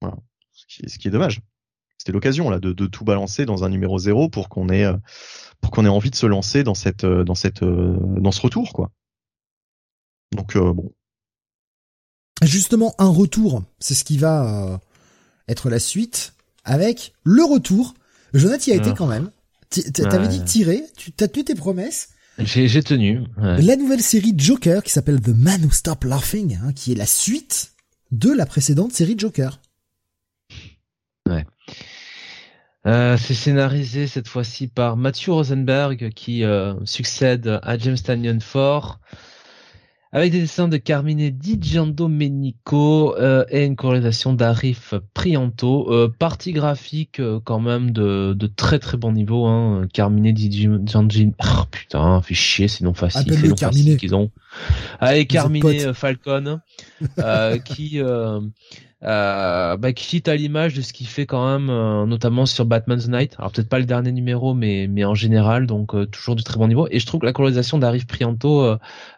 Voilà, 0.00 0.16
ce 0.52 0.66
qui 0.66 0.84
est, 0.84 0.88
ce 0.88 0.98
qui 0.98 1.08
est 1.08 1.10
dommage. 1.10 1.40
C'était 1.98 2.12
l'occasion 2.12 2.50
là 2.50 2.58
de, 2.58 2.72
de 2.72 2.86
tout 2.86 3.04
balancer 3.04 3.46
dans 3.46 3.64
un 3.64 3.68
numéro 3.68 3.98
zéro 3.98 4.28
pour 4.28 4.48
qu'on 4.48 4.68
ait 4.68 4.84
euh, 4.84 4.96
pour 5.60 5.70
qu'on 5.70 5.84
ait 5.84 5.88
envie 5.88 6.10
de 6.10 6.16
se 6.16 6.26
lancer 6.26 6.62
dans 6.62 6.74
cette 6.74 7.06
dans 7.06 7.34
cette 7.34 7.64
dans 7.64 8.32
ce 8.32 8.40
retour 8.40 8.72
quoi. 8.72 8.90
Donc 10.32 10.56
bon, 10.56 10.92
justement 12.42 12.94
un 12.98 13.08
retour, 13.08 13.62
c'est 13.78 13.94
ce 13.94 14.04
qui 14.04 14.18
va 14.18 14.72
euh, 14.72 14.78
être 15.48 15.70
la 15.70 15.78
suite 15.78 16.34
avec 16.64 17.14
le 17.24 17.44
retour. 17.44 17.94
Jonathan 18.34 18.70
y 18.70 18.72
a 18.72 18.76
été 18.76 18.90
ah. 18.90 18.94
quand 18.96 19.06
même. 19.06 19.30
T'avais 19.94 20.28
dit 20.28 20.44
tirer, 20.44 20.84
tu 20.96 21.12
t'as 21.12 21.28
tenu 21.28 21.44
tes 21.44 21.54
promesses. 21.54 22.10
J'ai 22.38 22.82
tenu. 22.82 23.20
La 23.36 23.76
nouvelle 23.76 24.02
série 24.02 24.34
Joker 24.36 24.82
qui 24.82 24.90
s'appelle 24.90 25.20
The 25.20 25.28
Man 25.28 25.64
Who 25.64 25.70
Stopped 25.70 26.08
Laughing, 26.08 26.58
hein, 26.62 26.72
qui 26.72 26.92
est 26.92 26.96
la 26.96 27.06
suite 27.06 27.72
de 28.10 28.30
la 28.30 28.46
précédente 28.46 28.92
série 28.92 29.14
Joker. 29.16 29.60
Ouais. 31.28 31.46
Euh, 32.86 33.16
c'est 33.16 33.34
scénarisé 33.34 34.08
cette 34.08 34.26
fois-ci 34.26 34.66
par 34.66 34.96
Matthew 34.96 35.28
Rosenberg 35.28 36.10
qui 36.14 36.42
euh, 36.42 36.74
succède 36.84 37.60
à 37.62 37.78
James 37.78 37.98
Tanyon 37.98 38.40
Ford 38.40 38.98
avec 40.12 40.30
des 40.30 40.40
dessins 40.40 40.68
de 40.68 40.76
Carmine 40.76 41.30
Di 41.30 41.58
Giandomenico 41.60 43.16
euh, 43.16 43.46
et 43.48 43.64
une 43.64 43.76
corrélation 43.76 44.34
d'Arif 44.34 44.92
Prianto. 45.14 45.90
Euh, 45.90 46.08
partie 46.08 46.52
graphique 46.52 47.18
euh, 47.18 47.40
quand 47.42 47.60
même 47.60 47.92
de, 47.92 48.34
de 48.34 48.46
très 48.46 48.78
très 48.78 48.98
bon 48.98 49.12
niveau. 49.12 49.46
Hein. 49.46 49.88
Carmine 49.92 50.32
Di 50.32 50.52
Giandomenico. 50.52 51.36
Oh, 51.42 51.64
putain, 51.70 52.20
fait 52.20 52.34
chier, 52.34 52.68
c'est 52.68 52.84
non 52.84 52.92
facile. 52.92 53.32
C'est 53.32 53.48
non 53.48 53.56
facile 53.56 53.96
qu'ils 53.96 54.14
ont. 54.14 54.30
Avec 55.00 55.28
Carmine 55.28 55.64
euh, 55.66 55.94
Falcon, 55.94 56.60
euh, 57.18 57.58
qui 57.58 57.98
euh, 59.04 59.76
bah, 59.76 59.92
qui 59.92 60.04
fit 60.04 60.30
à 60.30 60.36
l'image 60.36 60.74
de 60.74 60.82
ce 60.82 60.92
qu'il 60.92 61.08
fait 61.08 61.26
quand 61.26 61.44
même, 61.44 61.70
euh, 61.70 62.06
notamment 62.06 62.46
sur 62.46 62.64
Batman's 62.64 63.08
Night. 63.08 63.34
Alors 63.38 63.50
peut-être 63.50 63.68
pas 63.68 63.80
le 63.80 63.84
dernier 63.84 64.12
numéro, 64.12 64.54
mais 64.54 64.86
mais 64.88 65.04
en 65.04 65.14
général, 65.14 65.66
donc 65.66 65.94
euh, 65.94 66.06
toujours 66.06 66.36
du 66.36 66.44
très 66.44 66.56
bon 66.56 66.68
niveau. 66.68 66.86
Et 66.90 67.00
je 67.00 67.06
trouve 67.06 67.20
que 67.20 67.26
la 67.26 67.32
colorisation 67.32 67.78
d'Arrive 67.78 68.06
Prianto 68.06 68.62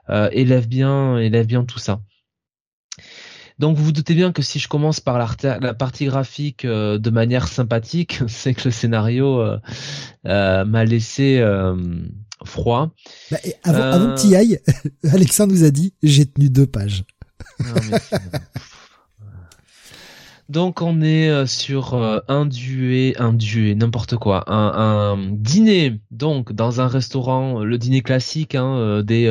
euh, 0.08 0.28
élève 0.32 0.68
bien, 0.68 1.18
élève 1.18 1.46
bien 1.46 1.64
tout 1.64 1.78
ça. 1.78 2.00
Donc 3.58 3.76
vous 3.76 3.84
vous 3.84 3.92
doutez 3.92 4.14
bien 4.14 4.32
que 4.32 4.42
si 4.42 4.58
je 4.58 4.68
commence 4.68 5.00
par 5.00 5.18
la, 5.18 5.58
la 5.60 5.74
partie 5.74 6.06
graphique 6.06 6.66
de 6.66 7.10
manière 7.10 7.46
sympathique, 7.46 8.20
c'est 8.26 8.54
que 8.54 8.62
le 8.64 8.70
scénario 8.70 9.44
m'a 10.24 10.84
laissé 10.84 11.44
froid. 12.42 12.94
Bah, 13.30 13.36
avant, 13.64 13.82
avant 13.82 14.14
que 14.14 14.20
tu 14.20 14.28
y 14.28 14.34
ailles, 14.34 14.60
Alexandre 15.12 15.52
nous 15.52 15.64
a 15.64 15.70
dit 15.70 15.92
j'ai 16.02 16.26
tenu 16.26 16.48
deux 16.48 16.66
pages. 16.66 17.04
Non, 17.60 17.74
mais 17.90 17.98
donc 20.50 20.82
on 20.82 21.00
est 21.00 21.30
euh, 21.30 21.46
sur 21.46 21.94
euh, 21.94 22.20
un 22.28 22.44
duet, 22.44 23.14
un 23.18 23.32
duet, 23.32 23.74
n'importe 23.74 24.16
quoi, 24.16 24.44
un, 24.46 25.16
dîner. 25.32 26.00
Donc 26.10 26.52
dans 26.52 26.80
un 26.82 26.86
restaurant, 26.86 27.60
le 27.60 27.78
dîner 27.78 28.02
classique 28.02 28.54
hein, 28.54 28.76
euh, 28.76 29.02
des 29.02 29.24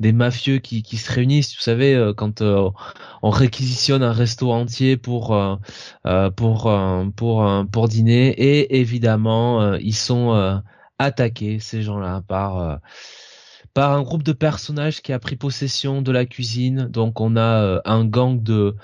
des 0.00 0.12
mafieux 0.12 0.58
qui, 0.58 0.82
qui 0.82 0.96
se 0.96 1.12
réunissent. 1.12 1.56
Vous 1.56 1.62
savez 1.62 2.12
quand 2.16 2.42
on 2.42 3.30
réquisitionne 3.30 4.02
un 4.02 4.12
resto 4.12 4.52
entier 4.52 4.96
pour 4.96 5.36
pour 6.36 6.78
pour 7.16 7.64
pour 7.72 7.88
dîner 7.88 8.28
et 8.28 8.78
évidemment 8.80 9.74
ils 9.74 9.94
sont 9.94 10.60
attaqués 10.98 11.58
ces 11.58 11.82
gens-là 11.82 12.22
par 12.26 12.78
par 13.74 13.92
un 13.92 14.02
groupe 14.02 14.22
de 14.22 14.32
personnages 14.32 15.02
qui 15.02 15.12
a 15.12 15.18
pris 15.18 15.36
possession 15.36 16.00
de 16.02 16.12
la 16.12 16.26
cuisine. 16.26 16.86
Donc 16.86 17.20
on 17.20 17.36
a 17.36 17.80
un 17.84 18.04
gang 18.04 18.42
de 18.42 18.76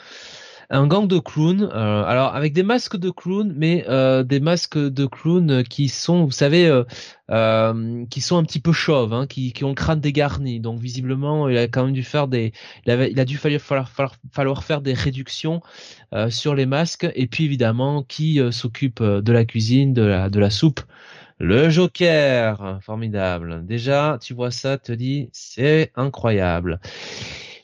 un 0.70 0.86
gang 0.86 1.06
de 1.06 1.18
clowns. 1.18 1.68
Euh, 1.74 2.04
alors 2.04 2.34
avec 2.34 2.52
des 2.52 2.62
masques 2.62 2.96
de 2.96 3.10
clowns, 3.10 3.52
mais 3.56 3.84
euh, 3.88 4.22
des 4.22 4.40
masques 4.40 4.78
de 4.78 5.06
clowns 5.06 5.64
qui 5.64 5.88
sont, 5.88 6.24
vous 6.24 6.30
savez, 6.30 6.66
euh, 6.66 6.84
euh 7.30 8.04
qui 8.10 8.20
sont 8.20 8.38
un 8.38 8.44
petit 8.44 8.60
peu 8.60 8.72
chauves, 8.72 9.12
hein, 9.12 9.26
qui, 9.26 9.52
ont 9.62 9.70
le 9.70 9.74
crâne 9.74 10.00
dégarni. 10.00 10.60
Donc 10.60 10.80
visiblement, 10.80 11.48
il 11.48 11.58
a 11.58 11.66
quand 11.68 11.84
même 11.84 11.92
dû 11.92 12.04
faire 12.04 12.28
des, 12.28 12.52
il 12.86 13.20
a 13.20 13.24
dû 13.24 13.36
falloir, 13.36 13.88
falloir, 13.88 14.14
falloir 14.32 14.64
faire 14.64 14.80
des 14.80 14.94
réductions 14.94 15.60
euh, 16.14 16.30
sur 16.30 16.54
les 16.54 16.66
masques. 16.66 17.08
Et 17.14 17.26
puis 17.26 17.44
évidemment, 17.44 18.02
qui 18.04 18.40
s'occupe 18.52 19.02
de 19.02 19.32
la 19.32 19.44
cuisine, 19.44 19.92
de 19.92 20.02
la, 20.02 20.30
de 20.30 20.38
la 20.40 20.50
soupe? 20.50 20.80
Le 21.42 21.70
Joker, 21.70 22.80
formidable. 22.82 23.64
Déjà, 23.64 24.18
tu 24.20 24.34
vois 24.34 24.50
ça, 24.50 24.76
te 24.76 24.92
dis, 24.92 25.30
c'est 25.32 25.90
incroyable. 25.96 26.80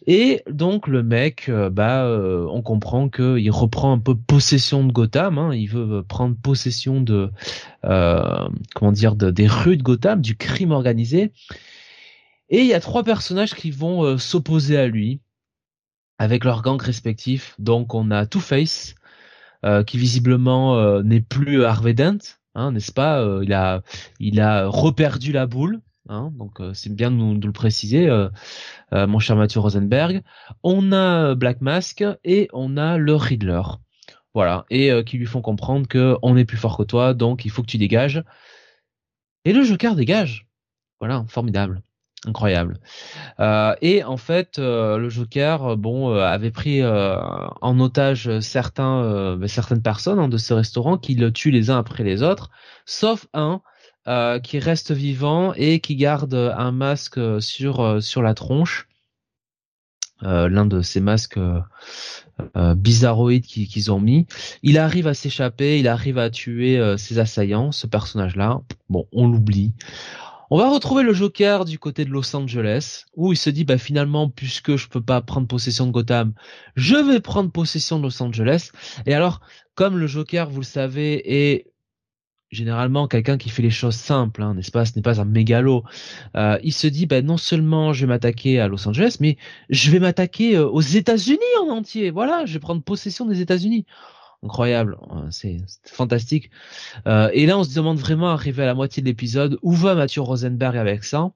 Et 0.06 0.42
donc 0.48 0.86
le 0.86 1.02
mec, 1.02 1.48
euh, 1.48 1.68
bah, 1.68 2.04
euh, 2.04 2.46
on 2.50 2.62
comprend 2.62 3.08
qu'il 3.08 3.50
reprend 3.50 3.92
un 3.92 3.98
peu 3.98 4.14
possession 4.14 4.84
de 4.84 4.92
Gotham. 4.92 5.38
Hein, 5.38 5.54
il 5.54 5.66
veut 5.66 6.04
prendre 6.04 6.36
possession 6.36 7.00
de, 7.00 7.32
euh, 7.84 8.48
comment 8.74 8.92
dire, 8.92 9.16
de, 9.16 9.30
des 9.30 9.48
rues 9.48 9.76
de 9.76 9.82
Gotham, 9.82 10.20
du 10.20 10.36
crime 10.36 10.70
organisé. 10.70 11.32
Et 12.48 12.60
il 12.60 12.66
y 12.66 12.74
a 12.74 12.80
trois 12.80 13.02
personnages 13.02 13.54
qui 13.54 13.72
vont 13.72 14.18
s'opposer 14.18 14.76
à 14.78 14.86
lui 14.86 15.20
avec 16.18 16.44
leurs 16.44 16.62
gangs 16.62 16.80
respectifs. 16.80 17.56
Donc 17.58 17.92
on 17.92 18.12
a 18.12 18.24
Two 18.26 18.40
Face, 18.40 18.94
qui 19.86 19.98
visiblement 19.98 21.02
n'est 21.02 21.20
plus 21.20 21.64
Harvey 21.64 21.92
Dent, 21.92 22.18
hein, 22.54 22.70
n'est-ce 22.70 22.92
pas? 22.92 23.40
Il 23.42 23.52
a 23.52 23.82
il 24.20 24.40
a 24.40 24.68
reperdu 24.68 25.32
la 25.32 25.48
boule. 25.48 25.80
Hein, 26.08 26.30
donc 26.34 26.60
c'est 26.72 26.94
bien 26.94 27.10
de, 27.10 27.16
nous, 27.16 27.36
de 27.36 27.46
le 27.46 27.52
préciser, 27.52 28.08
mon 28.92 29.18
cher 29.18 29.36
Mathieu 29.36 29.60
Rosenberg. 29.60 30.22
On 30.62 30.92
a 30.92 31.34
Black 31.34 31.60
Mask 31.60 32.04
et 32.24 32.48
on 32.52 32.76
a 32.76 32.96
le 32.96 33.14
Riddler. 33.14 33.62
Voilà, 34.36 34.66
et 34.68 34.92
euh, 34.92 35.02
qui 35.02 35.16
lui 35.16 35.24
font 35.24 35.40
comprendre 35.40 35.88
que 35.88 36.18
on 36.20 36.36
est 36.36 36.44
plus 36.44 36.58
fort 36.58 36.76
que 36.76 36.82
toi, 36.82 37.14
donc 37.14 37.46
il 37.46 37.50
faut 37.50 37.62
que 37.62 37.68
tu 37.68 37.78
dégages. 37.78 38.22
Et 39.46 39.54
le 39.54 39.62
Joker 39.62 39.94
dégage. 39.96 40.46
Voilà, 41.00 41.24
formidable, 41.26 41.80
incroyable. 42.26 42.78
Euh, 43.40 43.74
et 43.80 44.04
en 44.04 44.18
fait, 44.18 44.58
euh, 44.58 44.98
le 44.98 45.08
Joker, 45.08 45.78
bon, 45.78 46.14
avait 46.18 46.50
pris 46.50 46.84
en 46.84 47.80
otage 47.80 48.40
certains, 48.40 49.38
certaines 49.46 49.80
personnes 49.80 50.18
hein, 50.18 50.28
de 50.28 50.36
ce 50.36 50.52
restaurant 50.52 50.98
qui 50.98 51.14
le 51.14 51.32
tuent 51.32 51.50
les 51.50 51.70
uns 51.70 51.78
après 51.78 52.04
les 52.04 52.22
autres, 52.22 52.50
sauf 52.84 53.26
un 53.32 53.62
qui 54.42 54.58
reste 54.58 54.92
vivant 54.92 55.52
et 55.54 55.80
qui 55.80 55.96
garde 55.96 56.34
un 56.34 56.72
masque 56.72 57.20
sur 57.40 58.02
sur 58.02 58.22
la 58.22 58.34
tronche. 58.34 58.88
L'un 60.22 60.64
de 60.64 60.80
ces 60.80 61.00
masques 61.00 61.38
euh, 62.54 62.74
bizarroïde 62.74 63.46
qu'ils 63.46 63.90
ont 63.90 63.98
mis. 63.98 64.26
Il 64.62 64.76
arrive 64.76 65.06
à 65.06 65.14
s'échapper, 65.14 65.78
il 65.78 65.88
arrive 65.88 66.18
à 66.18 66.28
tuer 66.28 66.78
euh, 66.78 66.98
ses 66.98 67.18
assaillants, 67.18 67.72
ce 67.72 67.86
personnage-là. 67.86 68.60
Bon, 68.90 69.06
on 69.12 69.26
l'oublie. 69.26 69.72
On 70.50 70.58
va 70.58 70.68
retrouver 70.68 71.02
le 71.02 71.14
Joker 71.14 71.64
du 71.64 71.78
côté 71.78 72.04
de 72.04 72.10
Los 72.10 72.36
Angeles, 72.36 73.04
où 73.16 73.32
il 73.32 73.36
se 73.36 73.48
dit, 73.48 73.64
bah 73.64 73.78
finalement, 73.78 74.28
puisque 74.28 74.76
je 74.76 74.86
peux 74.86 75.00
pas 75.00 75.22
prendre 75.22 75.48
possession 75.48 75.86
de 75.86 75.92
Gotham, 75.92 76.34
je 76.76 76.96
vais 76.96 77.20
prendre 77.20 77.50
possession 77.50 77.98
de 77.98 78.04
Los 78.04 78.22
Angeles. 78.22 78.70
Et 79.06 79.14
alors, 79.14 79.40
comme 79.74 79.96
le 79.98 80.06
Joker, 80.06 80.50
vous 80.50 80.60
le 80.60 80.66
savez, 80.66 81.54
est 81.54 81.72
généralement 82.56 83.06
quelqu'un 83.06 83.36
qui 83.36 83.50
fait 83.50 83.62
les 83.62 83.70
choses 83.70 83.94
simples, 83.94 84.42
hein, 84.42 84.54
n'est-ce 84.54 84.70
pas? 84.70 84.86
Ce 84.86 84.92
n'est 84.96 85.02
pas 85.02 85.20
un 85.20 85.26
mégalo. 85.26 85.84
Euh, 86.36 86.58
il 86.64 86.72
se 86.72 86.86
dit, 86.86 87.06
ben 87.06 87.24
non 87.24 87.36
seulement 87.36 87.92
je 87.92 88.00
vais 88.00 88.06
m'attaquer 88.06 88.58
à 88.58 88.66
Los 88.66 88.88
Angeles, 88.88 89.18
mais 89.20 89.36
je 89.68 89.90
vais 89.90 89.98
m'attaquer 89.98 90.56
euh, 90.56 90.66
aux 90.66 90.80
États-Unis 90.80 91.38
en 91.62 91.68
entier. 91.68 92.10
Voilà, 92.10 92.46
je 92.46 92.54
vais 92.54 92.58
prendre 92.58 92.82
possession 92.82 93.26
des 93.26 93.42
États-Unis. 93.42 93.84
Incroyable, 94.42 94.96
hein, 95.10 95.26
c'est 95.30 95.58
fantastique. 95.84 96.50
Euh, 97.06 97.28
et 97.34 97.46
là, 97.46 97.58
on 97.58 97.64
se 97.64 97.74
demande 97.74 97.98
vraiment, 97.98 98.30
arrivé 98.30 98.62
à 98.62 98.66
la 98.66 98.74
moitié 98.74 99.02
de 99.02 99.06
l'épisode, 99.06 99.58
où 99.62 99.72
va 99.72 99.94
Mathieu 99.94 100.22
Rosenberg 100.22 100.76
avec 100.76 101.04
ça? 101.04 101.30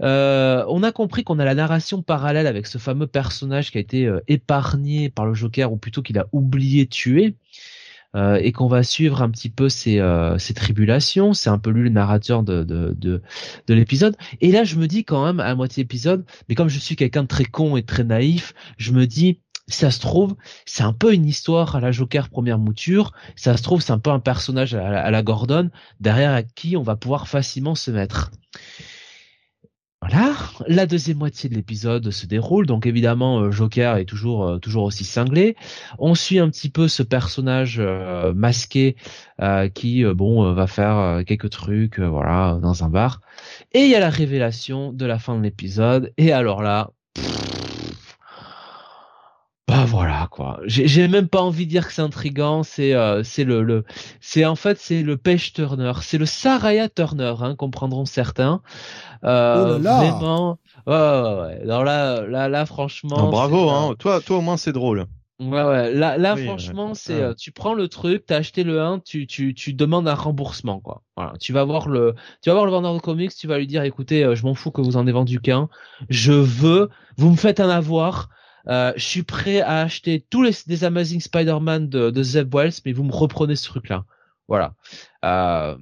On 0.00 0.82
a 0.82 0.92
compris 0.92 1.24
qu'on 1.24 1.38
a 1.38 1.44
la 1.44 1.54
narration 1.54 2.02
parallèle 2.02 2.46
avec 2.46 2.66
ce 2.66 2.78
fameux 2.78 3.06
personnage 3.06 3.70
qui 3.70 3.78
a 3.78 3.80
été 3.80 4.10
épargné 4.28 5.08
par 5.08 5.24
le 5.24 5.34
Joker, 5.34 5.72
ou 5.72 5.76
plutôt 5.76 6.02
qu'il 6.02 6.18
a 6.18 6.26
oublié 6.32 6.86
tuer. 6.86 7.36
Euh, 8.14 8.36
et 8.36 8.52
qu'on 8.52 8.68
va 8.68 8.84
suivre 8.84 9.22
un 9.22 9.30
petit 9.30 9.50
peu 9.50 9.68
ses, 9.68 9.98
euh, 9.98 10.36
tribulations. 10.54 11.34
C'est 11.34 11.50
un 11.50 11.58
peu 11.58 11.70
lui 11.70 11.82
le 11.82 11.88
narrateur 11.90 12.44
de, 12.44 12.62
de, 12.62 12.94
de, 12.96 13.22
de 13.66 13.74
l'épisode. 13.74 14.16
Et 14.40 14.52
là, 14.52 14.62
je 14.62 14.76
me 14.76 14.86
dis 14.86 15.04
quand 15.04 15.24
même, 15.24 15.40
à 15.40 15.54
moitié 15.56 15.82
épisode, 15.82 16.24
mais 16.48 16.54
comme 16.54 16.68
je 16.68 16.78
suis 16.78 16.94
quelqu'un 16.94 17.22
de 17.22 17.28
très 17.28 17.44
con 17.44 17.76
et 17.76 17.82
très 17.82 18.04
naïf, 18.04 18.54
je 18.78 18.92
me 18.92 19.06
dis, 19.06 19.40
ça 19.66 19.90
se 19.90 19.98
trouve, 19.98 20.36
c'est 20.66 20.84
un 20.84 20.92
peu 20.92 21.12
une 21.12 21.26
histoire 21.26 21.74
à 21.74 21.80
la 21.80 21.90
Joker 21.90 22.28
première 22.28 22.58
mouture. 22.58 23.12
Ça 23.34 23.56
se 23.56 23.62
trouve, 23.62 23.80
c'est 23.80 23.92
un 23.92 23.98
peu 23.98 24.10
un 24.10 24.20
personnage 24.20 24.74
à 24.74 24.90
la, 24.90 25.04
à 25.04 25.10
la 25.10 25.22
Gordon 25.22 25.70
derrière 26.00 26.32
à 26.32 26.42
qui 26.42 26.76
on 26.76 26.82
va 26.82 26.96
pouvoir 26.96 27.26
facilement 27.26 27.74
se 27.74 27.90
mettre. 27.90 28.30
Voilà, 30.06 30.34
la 30.66 30.84
deuxième 30.84 31.16
moitié 31.16 31.48
de 31.48 31.54
l'épisode 31.54 32.10
se 32.10 32.26
déroule, 32.26 32.66
donc 32.66 32.84
évidemment 32.84 33.40
euh, 33.40 33.50
Joker 33.50 33.96
est 33.96 34.04
toujours 34.04 34.46
euh, 34.46 34.58
toujours 34.58 34.84
aussi 34.84 35.02
cinglé. 35.02 35.56
On 35.98 36.14
suit 36.14 36.38
un 36.38 36.50
petit 36.50 36.68
peu 36.68 36.88
ce 36.88 37.02
personnage 37.02 37.78
euh, 37.78 38.34
masqué 38.34 38.96
qui 39.72 40.04
bon 40.04 40.52
va 40.52 40.66
faire 40.66 41.24
quelques 41.26 41.48
trucs 41.48 41.98
voilà 41.98 42.58
dans 42.60 42.84
un 42.84 42.90
bar. 42.90 43.22
Et 43.72 43.80
il 43.84 43.90
y 43.90 43.94
a 43.94 44.00
la 44.00 44.10
révélation 44.10 44.92
de 44.92 45.06
la 45.06 45.18
fin 45.18 45.38
de 45.38 45.42
l'épisode. 45.42 46.12
Et 46.18 46.32
alors 46.32 46.62
là 46.62 46.90
bah 49.78 49.84
voilà 49.86 50.28
quoi. 50.30 50.60
J'ai 50.66 51.08
même 51.08 51.28
pas 51.28 51.42
envie 51.42 51.66
de 51.66 51.70
dire 51.70 51.86
que 51.86 51.92
c'est 51.92 52.02
intrigant, 52.02 52.62
c'est 52.62 52.94
c'est 53.24 53.44
le, 53.44 53.62
le 53.62 53.84
c'est 54.20 54.44
en 54.44 54.56
fait 54.56 54.78
c'est 54.78 55.02
le 55.02 55.16
Page 55.16 55.52
Turner, 55.52 55.92
c'est 56.02 56.18
le 56.18 56.26
Saraya 56.26 56.88
Turner, 56.88 57.34
hein, 57.40 57.54
comprendront 57.56 58.04
certains. 58.04 58.62
Euh, 59.24 59.76
oh 59.76 59.78
là 59.78 59.78
là. 59.78 60.10
Vraiment. 60.10 60.58
Ouais, 60.86 60.94
ouais, 60.94 61.40
ouais. 61.40 61.62
Alors 61.62 61.84
là, 61.84 62.26
là, 62.26 62.48
là, 62.48 62.66
franchement. 62.66 63.30
bravo, 63.30 63.70
hein. 63.70 63.94
Toi, 63.98 64.20
toi, 64.20 64.38
au 64.38 64.40
moins, 64.40 64.56
c'est 64.56 64.72
drôle. 64.72 65.06
Ouais, 65.40 65.62
ouais. 65.62 65.92
Là, 65.92 66.16
là, 66.16 66.36
franchement, 66.36 66.94
c'est, 66.94 67.20
euh, 67.20 67.34
tu 67.34 67.50
prends 67.50 67.74
le 67.74 67.88
truc, 67.88 68.24
t'as 68.26 68.36
acheté 68.36 68.62
le 68.62 68.80
1, 68.80 69.00
tu, 69.00 69.26
tu, 69.26 69.54
tu 69.54 69.72
demandes 69.72 70.06
un 70.06 70.14
remboursement, 70.14 70.80
quoi. 70.80 71.02
Voilà. 71.16 71.32
Tu 71.40 71.52
vas 71.52 71.64
voir 71.64 71.88
le, 71.88 72.14
tu 72.42 72.50
vas 72.50 72.54
voir 72.54 72.66
le 72.66 72.70
vendeur 72.70 72.94
de 72.94 73.00
comics, 73.00 73.34
tu 73.34 73.46
vas 73.46 73.58
lui 73.58 73.66
dire, 73.66 73.82
écoutez, 73.82 74.24
euh, 74.24 74.34
je 74.34 74.44
m'en 74.44 74.54
fous 74.54 74.70
que 74.70 74.80
vous 74.80 74.96
en 74.96 75.04
ayez 75.04 75.12
vendu 75.12 75.40
qu'un. 75.40 75.68
Je 76.08 76.32
veux, 76.32 76.90
vous 77.16 77.30
me 77.30 77.36
faites 77.36 77.60
un 77.60 77.70
avoir. 77.70 78.28
Euh, 78.68 78.92
je 78.96 79.04
suis 79.04 79.22
prêt 79.22 79.60
à 79.60 79.80
acheter 79.80 80.24
tous 80.30 80.42
les 80.42 80.52
des 80.66 80.84
Amazing 80.84 81.20
Spider-Man 81.20 81.88
de, 81.88 82.10
de 82.10 82.22
Zeb 82.22 82.54
Wells, 82.54 82.72
mais 82.84 82.92
vous 82.92 83.04
me 83.04 83.12
reprenez 83.12 83.56
ce 83.56 83.66
truc-là. 83.66 84.04
Voilà. 84.48 84.74
Euh, 85.24 85.76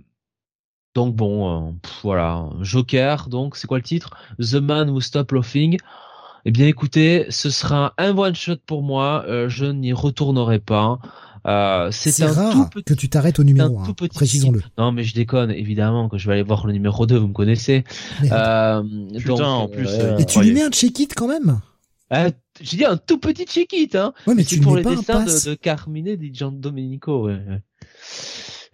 donc 0.94 1.14
bon, 1.14 1.68
euh, 1.68 1.72
voilà, 2.02 2.48
Joker. 2.60 3.28
Donc 3.28 3.56
c'est 3.56 3.66
quoi 3.66 3.78
le 3.78 3.84
titre? 3.84 4.10
The 4.38 4.54
Man 4.54 4.90
Who 4.90 5.00
Stopped 5.00 5.32
Laughing. 5.32 5.78
Eh 6.44 6.50
bien 6.50 6.66
écoutez, 6.66 7.26
ce 7.30 7.50
sera 7.50 7.94
un 7.98 8.16
one 8.16 8.34
shot 8.34 8.56
pour 8.66 8.82
moi. 8.82 9.24
Euh, 9.28 9.48
je 9.48 9.66
n'y 9.66 9.92
retournerai 9.92 10.58
pas. 10.58 10.98
Euh, 11.46 11.88
c'est 11.90 12.22
un 12.22 12.32
rare 12.32 12.52
tout 12.52 12.68
petit, 12.68 12.84
que 12.84 12.94
tu 12.94 13.08
t'arrêtes 13.08 13.38
au 13.40 13.44
numéro 13.44 13.80
1, 13.80 13.92
précisons-le. 14.14 14.62
Non, 14.78 14.92
mais 14.92 15.02
je 15.02 15.14
déconne, 15.14 15.50
évidemment, 15.50 16.08
que 16.08 16.16
je 16.16 16.26
vais 16.28 16.34
aller 16.34 16.42
voir 16.42 16.66
le 16.66 16.72
numéro 16.72 17.06
2, 17.06 17.16
vous 17.16 17.28
me 17.28 17.32
connaissez. 17.32 17.84
Euh, 18.30 18.82
Putain, 19.16 19.44
en 19.44 19.68
plus. 19.68 19.88
Euh, 19.88 20.18
et 20.18 20.26
tu 20.26 20.40
lui 20.40 20.52
mets 20.52 20.62
un 20.62 20.70
check-it 20.70 21.12
quand 21.14 21.26
même? 21.26 21.60
Euh, 22.12 22.30
J'ai 22.60 22.76
dit 22.76 22.84
un 22.84 22.96
tout 22.96 23.18
petit 23.18 23.44
check-it, 23.44 23.94
hein. 23.94 24.12
Ouais, 24.26 24.34
mais 24.34 24.44
tu 24.44 24.60
pour 24.60 24.76
les 24.76 24.82
dessins 24.82 25.24
de, 25.24 25.50
de 25.50 25.54
Carmine 25.54 26.06
et 26.06 26.16
de 26.16 26.34
Gian 26.34 26.52
Domenico, 26.52 27.26
ouais. 27.26 27.40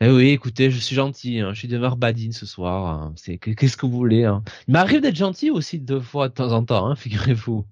Eh 0.00 0.10
oui, 0.10 0.28
écoutez, 0.28 0.70
je 0.70 0.78
suis 0.78 0.94
gentil, 0.94 1.40
hein. 1.40 1.52
je 1.52 1.58
suis 1.58 1.68
demeure 1.68 1.96
badine 1.96 2.32
ce 2.32 2.46
soir. 2.46 2.86
Hein. 2.86 3.14
C'est 3.16 3.38
qu'est-ce 3.38 3.76
que 3.76 3.86
vous 3.86 3.96
voulez 3.96 4.24
hein. 4.24 4.44
Il 4.68 4.72
m'arrive 4.72 5.00
d'être 5.00 5.16
gentil 5.16 5.50
aussi 5.50 5.78
deux 5.78 6.00
fois 6.00 6.28
de 6.28 6.34
temps 6.34 6.52
en 6.52 6.64
temps, 6.64 6.86
hein, 6.86 6.96
figurez-vous. 6.96 7.64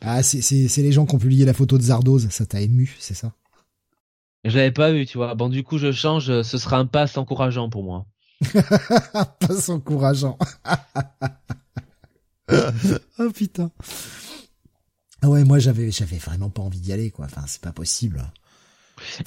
Ah, 0.00 0.22
c'est 0.22 0.40
c'est 0.40 0.82
les 0.82 0.92
gens 0.92 1.06
qui 1.06 1.14
ont 1.14 1.18
publié 1.18 1.44
la 1.44 1.52
photo 1.52 1.78
de 1.78 1.82
Zardoz, 1.82 2.28
ça 2.30 2.46
t'a 2.46 2.60
ému, 2.60 2.96
c'est 2.98 3.14
ça? 3.14 3.32
Je 4.44 4.56
l'avais 4.56 4.72
pas 4.72 4.92
vu, 4.92 5.06
tu 5.06 5.18
vois. 5.18 5.34
Bon, 5.34 5.48
du 5.48 5.62
coup, 5.62 5.78
je 5.78 5.90
change. 5.90 6.42
Ce 6.42 6.58
sera 6.58 6.78
un 6.78 6.84
pass 6.84 7.16
encourageant 7.16 7.70
pour 7.70 7.82
moi. 7.82 8.06
un 9.14 9.24
pass 9.24 9.70
encourageant. 9.70 10.38
oh 13.18 13.30
putain. 13.34 13.70
Ah 15.24 15.30
ouais, 15.30 15.42
moi 15.42 15.58
j'avais 15.58 15.90
j'avais 15.90 16.18
vraiment 16.18 16.50
pas 16.50 16.60
envie 16.60 16.80
d'y 16.80 16.92
aller, 16.92 17.10
quoi. 17.10 17.24
Enfin, 17.24 17.44
c'est 17.46 17.62
pas 17.62 17.72
possible. 17.72 18.22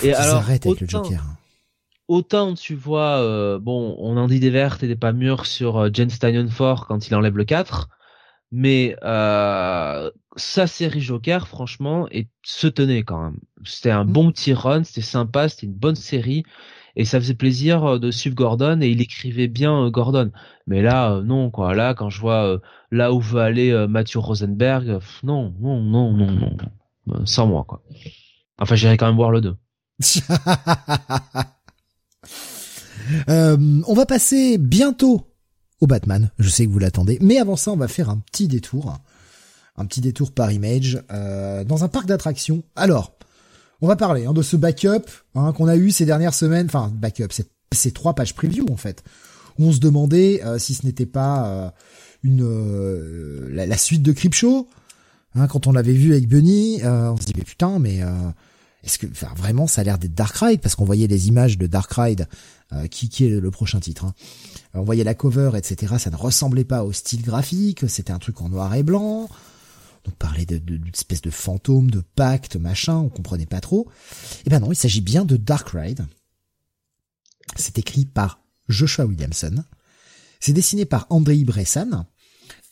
Et 0.03 0.13
alors, 0.13 0.43
avec 0.43 0.63
le 0.65 0.87
Joker 0.87 1.23
autant 2.07 2.53
tu 2.53 2.75
vois, 2.75 3.19
euh, 3.21 3.59
bon, 3.59 3.95
on 3.99 4.15
en 4.15 4.27
dit 4.27 4.39
des 4.39 4.49
vertes 4.49 4.83
et 4.83 4.87
des 4.87 4.95
pas 4.95 5.11
mûres 5.11 5.45
sur 5.45 5.77
euh, 5.77 5.89
Jen 5.91 6.09
Steinenfort 6.09 6.87
quand 6.87 7.07
il 7.07 7.15
enlève 7.15 7.35
le 7.35 7.43
4, 7.45 7.89
mais 8.51 8.95
euh, 9.03 10.09
sa 10.35 10.67
série 10.67 11.01
Joker, 11.01 11.47
franchement, 11.47 12.07
et 12.11 12.27
se 12.43 12.67
tenait 12.67 13.03
quand 13.03 13.21
même. 13.21 13.39
C'était 13.65 13.91
un 13.91 14.05
mm. 14.05 14.11
bon 14.13 14.31
petit 14.31 14.53
run, 14.53 14.83
c'était 14.83 15.01
sympa, 15.01 15.49
c'était 15.49 15.65
une 15.65 15.73
bonne 15.73 15.95
série, 15.95 16.43
et 16.97 17.05
ça 17.05 17.19
faisait 17.21 17.33
plaisir 17.33 17.85
euh, 17.85 17.99
de 17.99 18.11
suivre 18.11 18.35
Gordon, 18.35 18.81
et 18.81 18.89
il 18.89 18.99
écrivait 18.99 19.47
bien 19.47 19.89
Gordon. 19.89 20.31
Mais 20.65 20.81
là, 20.81 21.21
non, 21.21 21.49
quoi, 21.49 21.73
là, 21.73 21.93
quand 21.93 22.09
je 22.09 22.19
vois 22.19 22.59
là 22.91 23.13
où 23.13 23.21
veut 23.21 23.39
aller 23.39 23.87
Mathieu 23.87 24.19
Rosenberg, 24.19 24.99
non, 25.23 25.53
non, 25.61 25.81
non, 25.81 26.11
non, 26.11 26.57
non, 27.07 27.25
sans 27.25 27.47
moi, 27.47 27.63
quoi. 27.65 27.81
Enfin, 28.59 28.75
j'irai 28.75 28.97
quand 28.97 29.07
même 29.07 29.15
voir 29.15 29.31
le 29.31 29.41
2. 29.41 29.55
Euh, 33.29 33.81
on 33.87 33.93
va 33.93 34.05
passer 34.05 34.57
bientôt 34.57 35.33
au 35.79 35.87
Batman. 35.87 36.31
Je 36.39 36.49
sais 36.49 36.65
que 36.65 36.71
vous 36.71 36.79
l'attendez, 36.79 37.17
mais 37.21 37.37
avant 37.37 37.55
ça, 37.55 37.71
on 37.71 37.77
va 37.77 37.87
faire 37.87 38.09
un 38.09 38.17
petit 38.17 38.47
détour, 38.47 38.97
un 39.77 39.85
petit 39.85 40.01
détour 40.01 40.33
par 40.33 40.51
image 40.51 41.01
euh, 41.11 41.63
dans 41.63 41.83
un 41.83 41.87
parc 41.87 42.07
d'attractions. 42.07 42.63
Alors, 42.75 43.17
on 43.81 43.87
va 43.87 43.95
parler 43.95 44.25
hein, 44.25 44.33
de 44.33 44.41
ce 44.41 44.55
backup 44.55 45.05
hein, 45.35 45.53
qu'on 45.53 45.67
a 45.67 45.75
eu 45.75 45.91
ces 45.91 46.05
dernières 46.05 46.33
semaines. 46.33 46.67
Enfin, 46.67 46.91
backup, 46.93 47.27
c'est 47.31 47.49
ces 47.73 47.91
trois 47.91 48.13
pages 48.13 48.33
preview 48.33 48.65
en 48.71 48.77
fait. 48.77 49.03
Où 49.59 49.65
on 49.65 49.71
se 49.71 49.79
demandait 49.79 50.41
euh, 50.45 50.57
si 50.57 50.73
ce 50.73 50.85
n'était 50.85 51.05
pas 51.05 51.73
une 52.23 53.47
la, 53.49 53.77
suite 53.77 54.03
de 54.03 54.11
Creepshow. 54.11 54.67
Hein, 55.35 55.47
quand 55.47 55.67
on 55.67 55.71
l'avait 55.71 55.93
vu 55.93 56.13
avec 56.13 56.27
Bunny, 56.27 56.81
on 56.83 57.17
se 57.17 57.25
dit 57.25 57.33
mais 57.35 57.43
putain, 57.43 57.79
mais 57.79 58.01
est-ce 58.87 58.99
que 58.99 59.07
enfin, 59.07 59.27
vraiment 59.35 59.67
ça 59.67 59.81
a 59.81 59.83
l'air 59.83 59.97
d'être 59.97 60.13
Dark 60.13 60.35
Ride? 60.37 60.61
Parce 60.61 60.75
qu'on 60.75 60.85
voyait 60.85 61.07
les 61.07 61.27
images 61.27 61.57
de 61.57 61.67
Dark 61.67 61.91
Ride 61.91 62.27
euh, 62.73 62.87
qui, 62.87 63.09
qui 63.09 63.25
est 63.25 63.29
le 63.29 63.51
prochain 63.51 63.79
titre. 63.79 64.05
Hein. 64.05 64.13
On 64.73 64.83
voyait 64.83 65.03
la 65.03 65.13
cover, 65.13 65.51
etc. 65.55 65.95
Ça 65.99 66.09
ne 66.09 66.15
ressemblait 66.15 66.63
pas 66.63 66.83
au 66.83 66.93
style 66.93 67.21
graphique, 67.21 67.89
c'était 67.89 68.13
un 68.13 68.19
truc 68.19 68.41
en 68.41 68.49
noir 68.49 68.73
et 68.75 68.83
blanc. 68.83 69.27
On 70.07 70.11
parlait 70.11 70.45
de, 70.45 70.57
d'une 70.57 70.87
espèce 70.87 71.21
de 71.21 71.29
fantôme, 71.29 71.91
de 71.91 72.01
pacte, 72.15 72.55
machin, 72.55 72.95
on 72.95 73.09
comprenait 73.09 73.45
pas 73.45 73.61
trop. 73.61 73.89
Eh 74.45 74.49
ben 74.49 74.59
non, 74.59 74.71
il 74.71 74.75
s'agit 74.75 75.01
bien 75.01 75.25
de 75.25 75.37
Dark 75.37 75.69
Ride. 75.69 76.05
C'est 77.55 77.77
écrit 77.77 78.05
par 78.05 78.39
Joshua 78.67 79.05
Williamson. 79.05 79.63
C'est 80.39 80.53
dessiné 80.53 80.85
par 80.85 81.07
Andrei 81.09 81.43
Bressan 81.43 82.05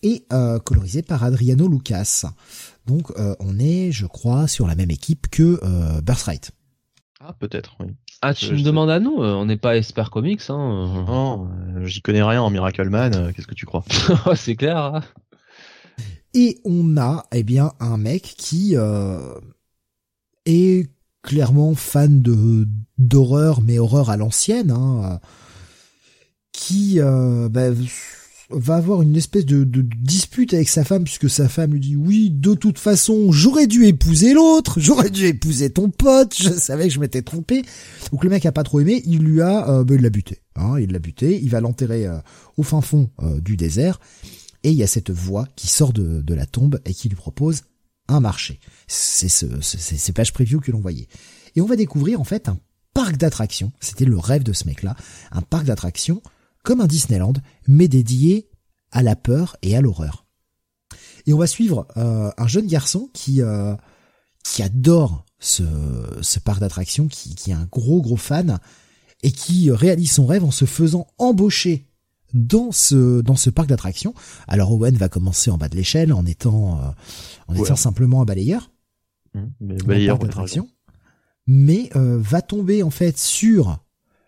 et 0.03 0.25
euh, 0.31 0.59
colorisé 0.59 1.01
par 1.01 1.23
Adriano 1.23 1.67
Lucas. 1.67 2.25
Donc 2.85 3.11
euh, 3.17 3.35
on 3.39 3.57
est, 3.59 3.91
je 3.91 4.05
crois, 4.05 4.47
sur 4.47 4.67
la 4.67 4.75
même 4.75 4.91
équipe 4.91 5.27
que 5.30 5.59
euh, 5.64 6.01
Birthright. 6.01 6.51
Ah 7.19 7.33
peut-être, 7.33 7.75
oui. 7.80 7.88
Ah 8.22 8.33
tu 8.33 8.53
me 8.53 8.61
demandes 8.61 8.89
à 8.89 8.99
nous 8.99 9.17
On 9.17 9.45
n'est 9.45 9.57
pas 9.57 9.77
Esper 9.77 10.05
Comics, 10.11 10.41
hein 10.49 11.05
Non, 11.07 11.49
j'y 11.83 12.01
connais 12.01 12.23
rien 12.23 12.41
en 12.41 12.49
Miracle 12.49 12.89
Man. 12.89 13.33
Qu'est-ce 13.33 13.47
que 13.47 13.55
tu 13.55 13.65
crois? 13.65 13.83
C'est 14.35 14.55
clair. 14.55 14.77
Hein 14.77 15.01
et 16.35 16.59
on 16.65 16.97
a, 16.97 17.25
eh 17.33 17.41
bien, 17.43 17.72
un 17.80 17.97
mec 17.97 18.35
qui 18.38 18.75
est 20.45 20.89
clairement 21.23 21.73
fan 21.73 22.22
de 22.22 22.67
d'horreur, 22.97 23.61
mais 23.61 23.80
horreur 23.80 24.09
à 24.09 24.17
l'ancienne, 24.17 24.72
hein, 24.72 25.19
qui 26.51 26.99
bah, 26.99 27.72
va 28.49 28.75
avoir 28.75 29.01
une 29.01 29.15
espèce 29.15 29.45
de, 29.45 29.64
dispute 29.64 30.53
avec 30.53 30.69
sa 30.69 30.83
femme 30.83 31.03
puisque 31.03 31.30
sa 31.30 31.49
femme 31.49 31.73
lui 31.73 31.80
dit 31.80 31.95
oui 31.95 32.30
de 32.30 32.53
toute 32.53 32.77
façon 32.77 33.31
j'aurais 33.31 33.67
dû 33.67 33.85
épouser 33.85 34.33
l'autre 34.33 34.80
j'aurais 34.80 35.09
dû 35.09 35.25
épouser 35.25 35.69
ton 35.69 35.89
pote 35.89 36.35
je 36.38 36.49
savais 36.49 36.88
que 36.88 36.93
je 36.93 36.99
m'étais 36.99 37.22
trompé. 37.22 37.64
Donc 38.11 38.23
le 38.23 38.30
mec 38.30 38.45
a 38.45 38.51
pas 38.51 38.64
trop 38.64 38.80
aimé 38.80 39.01
il 39.05 39.19
lui 39.19 39.41
a 39.41 39.69
euh, 39.69 39.83
ben, 39.83 39.95
il 39.95 40.01
l'a 40.01 40.09
buté 40.09 40.39
hein, 40.55 40.75
il 40.80 40.91
l'a 40.91 40.99
buté 40.99 41.39
il 41.41 41.49
va 41.49 41.61
l'enterrer 41.61 42.05
euh, 42.05 42.17
au 42.57 42.64
fin 42.64 42.81
fond 42.81 43.09
euh, 43.23 43.39
du 43.41 43.57
désert 43.57 43.99
et 44.66 44.72
il 44.72 44.77
y 44.77 44.84
a 44.84 44.88
cette 44.88 45.11
voix 45.11 45.48
qui 45.56 45.68
sort 45.68 45.94
de, 45.94 46.22
de 46.22 46.34
la 46.34 46.48
tombe 46.48 46.82
et 46.85 46.94
qui 46.95 47.08
lui 47.08 47.16
propose 47.16 47.61
un 48.08 48.19
marché. 48.19 48.60
C'est 48.88 49.30
ce, 49.30 49.61
ces 49.61 50.11
pages 50.11 50.34
preview 50.34 50.60
que 50.60 50.72
l'on 50.72 50.80
voyait. 50.80 51.08
Et 51.56 51.61
on 51.61 51.68
va 51.68 51.76
découvrir 51.76 52.19
en 52.19 52.24
fait 52.24 52.50
un 52.50 52.58
parc 52.92 53.18
d'attractions. 53.18 53.72
C'était 53.80 54.06
le 54.06 54.18
rêve 54.18 54.42
de 54.42 54.53
ce 54.53 54.66
mec 54.66 54.82
là 54.82 54.95
un 55.32 55.44
parc 55.44 55.66
d'attractions 55.66 56.24
comme 56.64 56.82
un 56.82 56.88
Disneyland, 56.88 57.34
mais 57.68 57.88
dédié 57.88 58.50
à 58.92 59.03
la 59.03 59.16
peur 59.16 59.56
et 59.61 59.77
à 59.77 59.82
l'horreur. 59.82 60.26
Et 61.27 61.34
on 61.34 61.38
va 61.38 61.45
suivre 61.45 61.88
euh, 61.95 62.32
un 62.35 62.48
jeune 62.48 62.66
garçon 62.66 63.11
qui 63.14 63.44
euh, 63.44 63.76
qui 64.44 64.64
adore 64.64 65.26
ce, 65.38 65.64
ce 66.22 66.40
parc 66.40 66.60
d'attractions, 66.60 67.08
qui, 67.08 67.35
qui 67.35 67.52
est 67.52 67.56
un 67.56 67.68
gros 67.72 68.02
gros 68.02 68.18
fan 68.18 68.60
et 69.22 69.32
qui 69.32 69.69
réalise 69.69 70.14
son 70.14 70.26
rêve 70.26 70.44
en 70.44 70.50
se 70.50 70.66
faisant 70.66 71.06
embaucher 71.19 71.85
dans 72.34 72.72
ce 72.72 73.22
dans 73.22 73.36
ce 73.36 73.50
parc 73.50 73.70
d'attractions. 73.70 74.14
Alors 74.48 74.72
Owen 74.72 74.95
va 74.95 75.10
commencer 75.10 75.52
en 75.52 75.58
bas 75.58 75.70
de 75.70 75.76
l'échelle 75.76 76.14
en 76.14 76.26
étant 76.26 76.80
euh, 76.80 76.90
en 77.48 77.56
étant 77.56 77.76
simplement 77.76 78.22
un 78.22 78.26
balayeur, 78.26 78.72
mmh, 79.34 79.44
mais 79.62 79.76
balayeur 79.78 80.20
d'attraction, 80.20 80.68
mais 81.48 81.90
va 81.94 82.42
tomber 82.42 82.84
en 82.84 82.90
fait 82.90 83.18
sur 83.18 83.80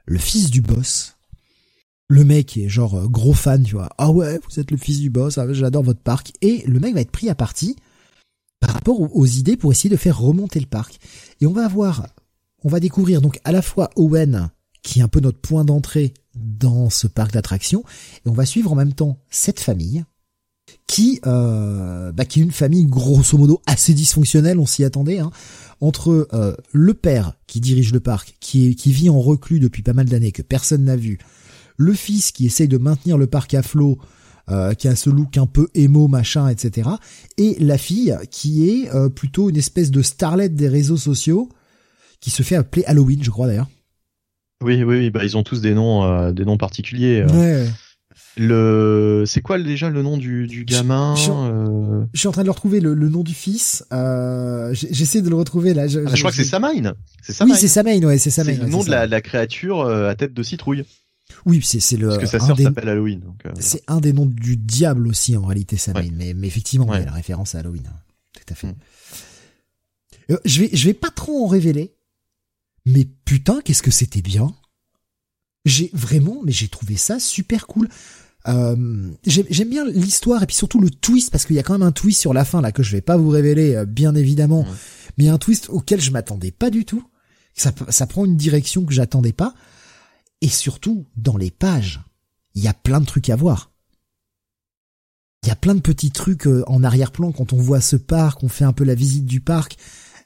le 0.05 0.17
fils 0.17 0.49
du 0.49 0.61
boss 0.61 1.17
le 2.09 2.23
mec 2.23 2.57
est 2.57 2.69
genre 2.69 2.95
euh, 2.95 3.07
gros 3.07 3.33
fan, 3.33 3.63
tu 3.63 3.75
vois. 3.75 3.89
Ah 3.97 4.11
ouais, 4.11 4.39
vous 4.47 4.59
êtes 4.59 4.71
le 4.71 4.77
fils 4.77 4.99
du 4.99 5.09
boss, 5.09 5.37
ah, 5.37 5.51
j'adore 5.53 5.83
votre 5.83 6.01
parc. 6.01 6.31
Et 6.41 6.63
le 6.65 6.79
mec 6.79 6.93
va 6.93 7.01
être 7.01 7.11
pris 7.11 7.29
à 7.29 7.35
partie 7.35 7.75
par 8.59 8.71
rapport 8.71 9.15
aux 9.15 9.25
idées 9.25 9.57
pour 9.57 9.71
essayer 9.71 9.89
de 9.89 9.97
faire 9.97 10.19
remonter 10.19 10.59
le 10.59 10.65
parc. 10.65 10.99
Et 11.41 11.47
on 11.47 11.53
va 11.53 11.65
avoir, 11.65 12.07
on 12.63 12.69
va 12.69 12.79
découvrir 12.79 13.21
donc 13.21 13.39
à 13.43 13.51
la 13.51 13.61
fois 13.61 13.89
Owen, 13.95 14.49
qui 14.81 14.99
est 14.99 15.03
un 15.03 15.07
peu 15.07 15.19
notre 15.19 15.39
point 15.39 15.65
d'entrée 15.65 16.13
dans 16.41 16.89
ce 16.89 17.07
parc 17.07 17.33
d'attractions, 17.33 17.83
et 18.25 18.29
on 18.29 18.33
va 18.33 18.45
suivre 18.45 18.71
en 18.71 18.75
même 18.75 18.93
temps 18.93 19.19
cette 19.29 19.59
famille, 19.59 20.05
qui, 20.85 21.19
euh, 21.25 22.11
bah, 22.11 22.25
qui 22.25 22.39
est 22.39 22.43
une 22.43 22.51
famille 22.51 22.85
grosso 22.85 23.37
modo 23.37 23.61
assez 23.65 23.93
dysfonctionnelle, 23.93 24.59
on 24.59 24.65
s'y 24.65 24.83
attendait, 24.83 25.19
hein, 25.19 25.31
entre 25.81 26.27
euh, 26.33 26.55
le 26.71 26.93
père 26.93 27.33
qui 27.45 27.61
dirige 27.61 27.93
le 27.93 27.99
parc, 27.99 28.35
qui, 28.39 28.67
est, 28.67 28.73
qui 28.73 28.91
vit 28.91 29.09
en 29.09 29.19
reclus 29.19 29.59
depuis 29.59 29.83
pas 29.83 29.93
mal 29.93 30.07
d'années, 30.07 30.31
que 30.31 30.41
personne 30.41 30.83
n'a 30.83 30.95
vu, 30.95 31.19
le 31.77 31.93
fils 31.93 32.31
qui 32.31 32.45
essaye 32.45 32.67
de 32.67 32.77
maintenir 32.77 33.17
le 33.17 33.27
parc 33.27 33.53
à 33.53 33.61
flot, 33.61 33.97
euh, 34.49 34.73
qui 34.73 34.87
a 34.87 34.95
ce 34.95 35.09
look 35.09 35.37
un 35.37 35.45
peu 35.45 35.67
émo, 35.75 36.07
machin, 36.07 36.47
etc. 36.47 36.89
Et 37.37 37.57
la 37.59 37.77
fille 37.77 38.17
qui 38.31 38.69
est 38.69 38.93
euh, 38.95 39.09
plutôt 39.09 39.49
une 39.49 39.57
espèce 39.57 39.91
de 39.91 40.01
starlet 40.01 40.47
des 40.49 40.69
réseaux 40.69 40.97
sociaux, 40.97 41.49
qui 42.21 42.29
se 42.29 42.43
fait 42.43 42.55
appeler 42.55 42.83
Halloween, 42.85 43.23
je 43.23 43.29
crois 43.29 43.47
d'ailleurs. 43.47 43.69
Oui, 44.63 44.83
oui, 44.83 45.09
bah 45.09 45.23
ils 45.23 45.37
ont 45.37 45.43
tous 45.43 45.61
des 45.61 45.73
noms, 45.73 46.03
euh, 46.03 46.31
des 46.31 46.45
noms 46.45 46.57
particuliers. 46.57 47.25
Ouais. 47.25 47.67
Le, 48.39 49.23
c'est 49.25 49.41
quoi 49.41 49.59
déjà 49.59 49.89
le 49.89 50.03
nom 50.03 50.15
du, 50.15 50.45
du 50.45 50.63
gamin 50.63 51.15
je, 51.15 51.21
suis 52.19 52.27
en 52.27 52.31
train 52.31 52.43
de 52.43 52.47
le 52.47 52.51
retrouver 52.51 52.79
le, 52.79 52.93
nom 52.95 53.23
du 53.23 53.33
fils. 53.33 53.83
J'essaie 54.73 55.21
de 55.21 55.29
le 55.29 55.35
retrouver 55.35 55.73
là. 55.73 55.87
Je, 55.87 55.99
ah, 56.05 56.13
je 56.13 56.19
crois 56.19 56.31
que 56.31 56.37
c'est 56.37 56.43
Samhain. 56.43 56.93
C'est. 57.21 57.43
Oui, 57.43 57.53
c'est 57.55 57.67
Samhain. 57.67 58.01
Ouais, 58.03 58.17
c'est 58.17 58.29
Samhain. 58.29 58.53
C'est 58.55 58.61
le 58.61 58.69
nom 58.69 58.83
de 58.83 58.89
la, 58.89 59.07
la, 59.07 59.21
créature 59.21 59.87
à 59.87 60.13
tête 60.15 60.33
de 60.33 60.43
citrouille. 60.43 60.85
Oui, 61.45 61.61
c'est 61.63 61.79
c'est 61.79 61.97
le. 61.97 62.07
Parce 62.07 62.19
que 62.19 62.25
sa 62.25 62.39
sœur 62.39 62.57
s'appelle 62.57 62.89
Halloween. 62.89 63.21
Euh, 63.45 63.51
c'est 63.59 63.83
un 63.87 63.99
des 63.99 64.13
noms 64.13 64.25
du 64.25 64.57
diable 64.57 65.07
aussi 65.07 65.35
en 65.37 65.45
réalité, 65.45 65.77
ça 65.77 65.93
mais, 65.93 66.33
mais 66.33 66.47
effectivement, 66.47 66.93
il 66.93 66.99
y 66.99 67.03
a 67.03 67.05
la 67.05 67.11
référence 67.11 67.55
à 67.55 67.59
Halloween. 67.59 67.87
Hein. 67.87 67.97
Tout 68.33 68.53
à 68.53 68.55
fait. 68.55 68.67
Mm. 68.67 68.75
Euh, 70.31 70.37
je 70.45 70.61
vais 70.61 70.69
je 70.73 70.85
vais 70.85 70.93
pas 70.93 71.09
trop 71.09 71.45
en 71.45 71.47
révéler, 71.47 71.95
mais 72.87 73.05
putain, 73.25 73.59
qu'est-ce 73.61 73.83
que 73.83 73.91
c'était 73.91 74.21
bien. 74.21 74.55
J'ai 75.65 75.91
vraiment, 75.93 76.39
mais 76.43 76.53
j'ai 76.53 76.69
trouvé 76.69 76.95
ça 76.95 77.19
super 77.19 77.67
cool. 77.67 77.89
Euh, 78.47 79.11
J'aime 79.25 79.69
bien 79.69 79.85
l'histoire 79.85 80.41
et 80.41 80.45
puis 80.45 80.55
surtout 80.55 80.79
le 80.79 80.89
twist 80.89 81.29
parce 81.29 81.45
qu'il 81.45 81.57
y 81.57 81.59
a 81.59 81.63
quand 81.63 81.73
même 81.73 81.87
un 81.87 81.91
twist 81.91 82.21
sur 82.21 82.33
la 82.33 82.45
fin 82.45 82.61
là 82.61 82.71
que 82.71 82.83
je 82.83 82.93
vais 82.93 83.01
pas 83.01 83.17
vous 83.17 83.27
révéler 83.27 83.75
euh, 83.75 83.85
bien 83.85 84.15
évidemment, 84.15 84.63
mm. 84.63 84.75
mais 85.17 85.27
un 85.27 85.37
twist 85.37 85.69
auquel 85.69 85.99
je 85.99 86.11
m'attendais 86.11 86.51
pas 86.51 86.69
du 86.69 86.85
tout. 86.85 87.03
Ça, 87.53 87.73
ça 87.89 88.07
prend 88.07 88.23
une 88.23 88.37
direction 88.37 88.85
que 88.85 88.93
j'attendais 88.93 89.33
pas. 89.33 89.53
Et 90.39 90.47
surtout, 90.47 91.07
dans 91.17 91.35
les 91.35 91.51
pages, 91.51 92.01
il 92.55 92.63
y 92.63 92.67
a 92.69 92.73
plein 92.73 93.01
de 93.01 93.05
trucs 93.05 93.29
à 93.29 93.35
voir. 93.35 93.71
Il 95.43 95.49
y 95.49 95.51
a 95.51 95.55
plein 95.55 95.75
de 95.75 95.81
petits 95.81 96.11
trucs 96.11 96.47
euh, 96.47 96.63
en 96.67 96.83
arrière-plan 96.83 97.33
quand 97.33 97.51
on 97.51 97.57
voit 97.57 97.81
ce 97.81 97.97
parc, 97.97 98.43
on 98.43 98.49
fait 98.49 98.63
un 98.65 98.73
peu 98.73 98.85
la 98.85 98.95
visite 98.95 99.25
du 99.25 99.41
parc. 99.41 99.77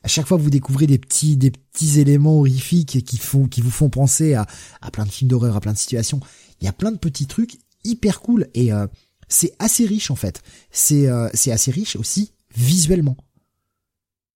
À 0.03 0.07
chaque 0.07 0.27
fois, 0.27 0.37
vous 0.37 0.49
découvrez 0.49 0.87
des 0.87 0.97
petits, 0.97 1.37
des 1.37 1.51
petits 1.51 1.99
éléments 1.99 2.39
horrifiques 2.39 3.03
qui 3.03 3.17
font, 3.17 3.47
qui 3.47 3.61
vous 3.61 3.69
font 3.69 3.89
penser 3.89 4.33
à, 4.33 4.47
plein 4.91 5.05
de 5.05 5.11
films 5.11 5.29
d'horreur, 5.29 5.55
à 5.55 5.61
plein 5.61 5.73
de 5.73 5.77
situations. 5.77 6.19
Il 6.59 6.65
y 6.65 6.67
a 6.67 6.73
plein 6.73 6.91
de 6.91 6.97
petits 6.97 7.27
trucs 7.27 7.59
hyper 7.83 8.21
cool 8.21 8.47
et 8.53 8.73
euh, 8.73 8.87
c'est 9.27 9.53
assez 9.59 9.85
riche 9.85 10.11
en 10.11 10.15
fait. 10.15 10.41
C'est, 10.71 11.07
euh, 11.07 11.29
c'est 11.33 11.51
assez 11.51 11.71
riche 11.71 11.95
aussi 11.95 12.33
visuellement. 12.55 13.17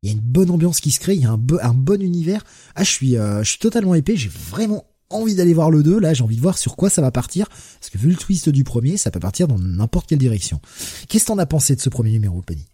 Il 0.03 0.09
y 0.09 0.11
a 0.11 0.13
une 0.15 0.21
bonne 0.21 0.51
ambiance 0.51 0.81
qui 0.81 0.91
se 0.91 0.99
crée, 0.99 1.15
il 1.15 1.21
y 1.21 1.25
a 1.25 1.31
un, 1.31 1.41
un 1.61 1.73
bon 1.73 2.01
univers. 2.01 2.43
Ah, 2.75 2.83
je 2.83 2.91
suis, 2.91 3.13
je 3.13 3.43
suis 3.43 3.57
totalement 3.57 3.95
épais. 3.95 4.15
J'ai 4.15 4.29
vraiment 4.29 4.85
envie 5.09 5.35
d'aller 5.35 5.53
voir 5.53 5.71
le 5.71 5.83
2, 5.83 5.99
là 5.99 6.13
j'ai 6.13 6.23
envie 6.23 6.35
de 6.35 6.41
voir 6.41 6.57
sur 6.57 6.75
quoi 6.75 6.89
ça 6.89 7.01
va 7.01 7.11
partir, 7.11 7.47
parce 7.47 7.89
que 7.91 7.97
vu 7.97 8.09
le 8.09 8.15
twist 8.15 8.49
du 8.49 8.63
premier, 8.63 8.97
ça 8.97 9.11
peut 9.11 9.19
partir 9.19 9.47
dans 9.47 9.59
n'importe 9.59 10.07
quelle 10.07 10.19
direction. 10.19 10.59
Qu'est-ce 11.07 11.25
que 11.25 11.27
t'en 11.27 11.37
as 11.37 11.45
pensé 11.45 11.75
de 11.75 11.81
ce 11.81 11.89
premier 11.89 12.11
numéro, 12.11 12.41
Penny? 12.41 12.65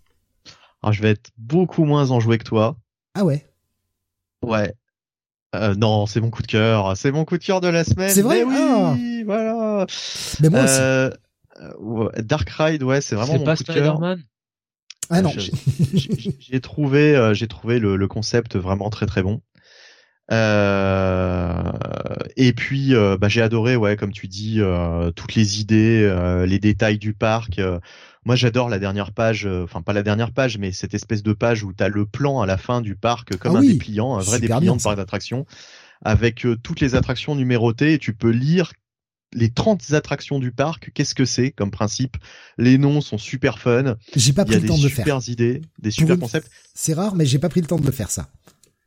Alors 0.83 0.93
je 0.93 1.01
vais 1.01 1.11
être 1.11 1.31
beaucoup 1.37 1.85
moins 1.85 2.11
enjoué 2.11 2.37
que 2.37 2.43
toi. 2.43 2.77
Ah 3.13 3.23
ouais 3.23 3.45
Ouais. 4.41 4.73
Euh, 5.53 5.75
non, 5.75 6.05
c'est 6.05 6.21
mon 6.21 6.29
coup 6.29 6.41
de 6.41 6.47
cœur, 6.47 6.95
c'est 6.95 7.11
mon 7.11 7.25
coup 7.25 7.37
de 7.37 7.43
cœur 7.43 7.61
de 7.61 7.67
la 7.67 7.83
semaine. 7.83 8.09
C'est 8.09 8.21
vrai, 8.21 8.43
oui, 8.43 8.55
ah. 8.57 8.95
voilà. 9.25 9.85
Mais 10.39 10.49
moi 10.49 10.63
aussi. 10.63 10.79
Euh, 10.79 11.11
Dark 12.19 12.49
Ride, 12.49 12.83
ouais, 12.83 13.01
c'est 13.01 13.15
vraiment 13.15 13.37
mon 13.37 13.43
pas 13.43 13.55
coup 13.55 13.63
de 13.63 13.73
cœur. 13.73 13.99
Ah 15.09 15.21
non, 15.21 15.31
j'ai 16.39 16.61
trouvé, 16.61 17.15
euh, 17.17 17.33
j'ai 17.33 17.47
trouvé 17.47 17.79
le, 17.79 17.97
le, 17.97 18.07
concept 18.07 18.55
vraiment 18.55 18.89
très 18.89 19.05
très 19.05 19.21
bon. 19.21 19.41
Euh, 20.31 21.63
et 22.37 22.53
puis, 22.53 22.95
euh, 22.95 23.17
bah, 23.17 23.27
j'ai 23.27 23.41
adoré, 23.41 23.75
ouais, 23.75 23.97
comme 23.97 24.13
tu 24.13 24.29
dis, 24.29 24.61
euh, 24.61 25.11
toutes 25.11 25.35
les 25.35 25.59
idées, 25.59 26.43
les 26.47 26.59
détails 26.59 26.97
du 26.97 27.13
parc. 27.13 27.59
Moi, 28.25 28.35
j'adore 28.35 28.69
la 28.69 28.79
dernière 28.79 29.11
page, 29.11 29.47
enfin 29.47 29.81
pas 29.81 29.93
la 29.93 30.03
dernière 30.03 30.31
page, 30.31 30.57
mais 30.57 30.71
cette 30.71 30.93
espèce 30.93 31.23
de 31.23 31.33
page 31.33 31.63
où 31.63 31.73
tu 31.73 31.83
as 31.83 31.89
le 31.89 32.05
plan 32.05 32.41
à 32.41 32.45
la 32.45 32.57
fin 32.57 32.81
du 32.81 32.95
parc 32.95 33.35
comme 33.37 33.55
ah 33.55 33.59
un 33.59 33.63
dépliant, 33.63 34.17
un 34.17 34.21
vrai 34.21 34.39
dépliant 34.39 34.75
de 34.75 34.81
parc 34.81 34.97
d'attractions, 34.97 35.45
avec 36.03 36.45
toutes 36.61 36.79
les 36.81 36.95
attractions 36.95 37.35
numérotées. 37.35 37.93
Et 37.93 37.99
tu 37.99 38.13
peux 38.13 38.29
lire 38.29 38.73
les 39.33 39.49
30 39.49 39.93
attractions 39.93 40.39
du 40.39 40.51
parc, 40.51 40.91
qu'est-ce 40.93 41.15
que 41.15 41.25
c'est 41.25 41.51
comme 41.51 41.71
principe 41.71 42.17
Les 42.57 42.77
noms 42.77 43.01
sont 43.01 43.17
super 43.17 43.59
fun. 43.59 43.95
J'ai 44.15 44.33
pas 44.33 44.45
pris 44.45 44.59
le 44.59 44.67
temps 44.67 44.77
de 44.77 44.83
le 44.83 44.89
faire. 44.89 45.05
Des 45.05 45.21
super 45.21 45.29
idées, 45.29 45.61
des 45.79 45.91
super 45.91 46.19
concepts. 46.19 46.49
C'est 46.73 46.93
rare, 46.93 47.15
mais 47.15 47.25
j'ai 47.25 47.39
pas 47.39 47.49
pris 47.49 47.61
le 47.61 47.67
temps 47.67 47.79
de 47.79 47.85
le 47.85 47.91
faire 47.91 48.11
ça. 48.11 48.29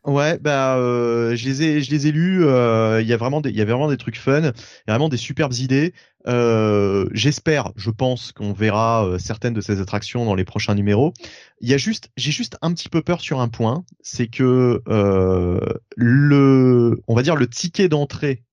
Ouais, 0.05 0.39
bah 0.39 0.76
euh, 0.76 1.34
je 1.34 1.47
les 1.47 1.62
ai, 1.62 1.81
je 1.83 1.91
les 1.91 2.07
ai 2.07 2.12
lus. 2.12 2.44
Euh, 2.44 3.00
il 3.00 3.08
y 3.08 3.15
a 3.15 3.16
vraiment, 3.16 3.41
il 3.42 3.57
y 3.57 3.62
avait 3.62 3.73
vraiment 3.73 3.89
des 3.89 3.97
trucs 3.97 4.18
fun, 4.18 4.42
y 4.42 4.47
a 4.47 4.52
vraiment 4.89 5.08
des 5.08 5.16
superbes 5.16 5.55
idées. 5.55 5.94
Euh, 6.26 7.08
J'espère, 7.12 7.73
je 7.76 7.91
pense 7.91 8.31
qu'on 8.33 8.52
verra 8.52 9.07
euh, 9.07 9.18
certaines 9.18 9.55
de 9.55 9.62
ces 9.62 9.81
attractions 9.81 10.26
dans 10.26 10.34
les 10.34 10.44
prochains 10.44 10.74
numéros. 10.74 11.15
Il 11.62 11.70
y 11.70 11.74
a 11.74 11.78
juste, 11.78 12.10
j'ai 12.18 12.33
juste 12.33 12.58
un 12.60 12.74
petit 12.74 12.91
peu 12.91 13.00
peur 13.00 13.23
sur 13.23 13.41
un 13.41 13.49
point, 13.49 13.86
c'est 14.02 14.26
que 14.26 14.83
euh, 14.89 15.60
le, 15.97 17.00
on 17.08 17.15
va 17.15 17.23
dire 17.23 17.36
le 17.36 17.49
ticket 17.49 17.89
d'entrée 17.89 18.44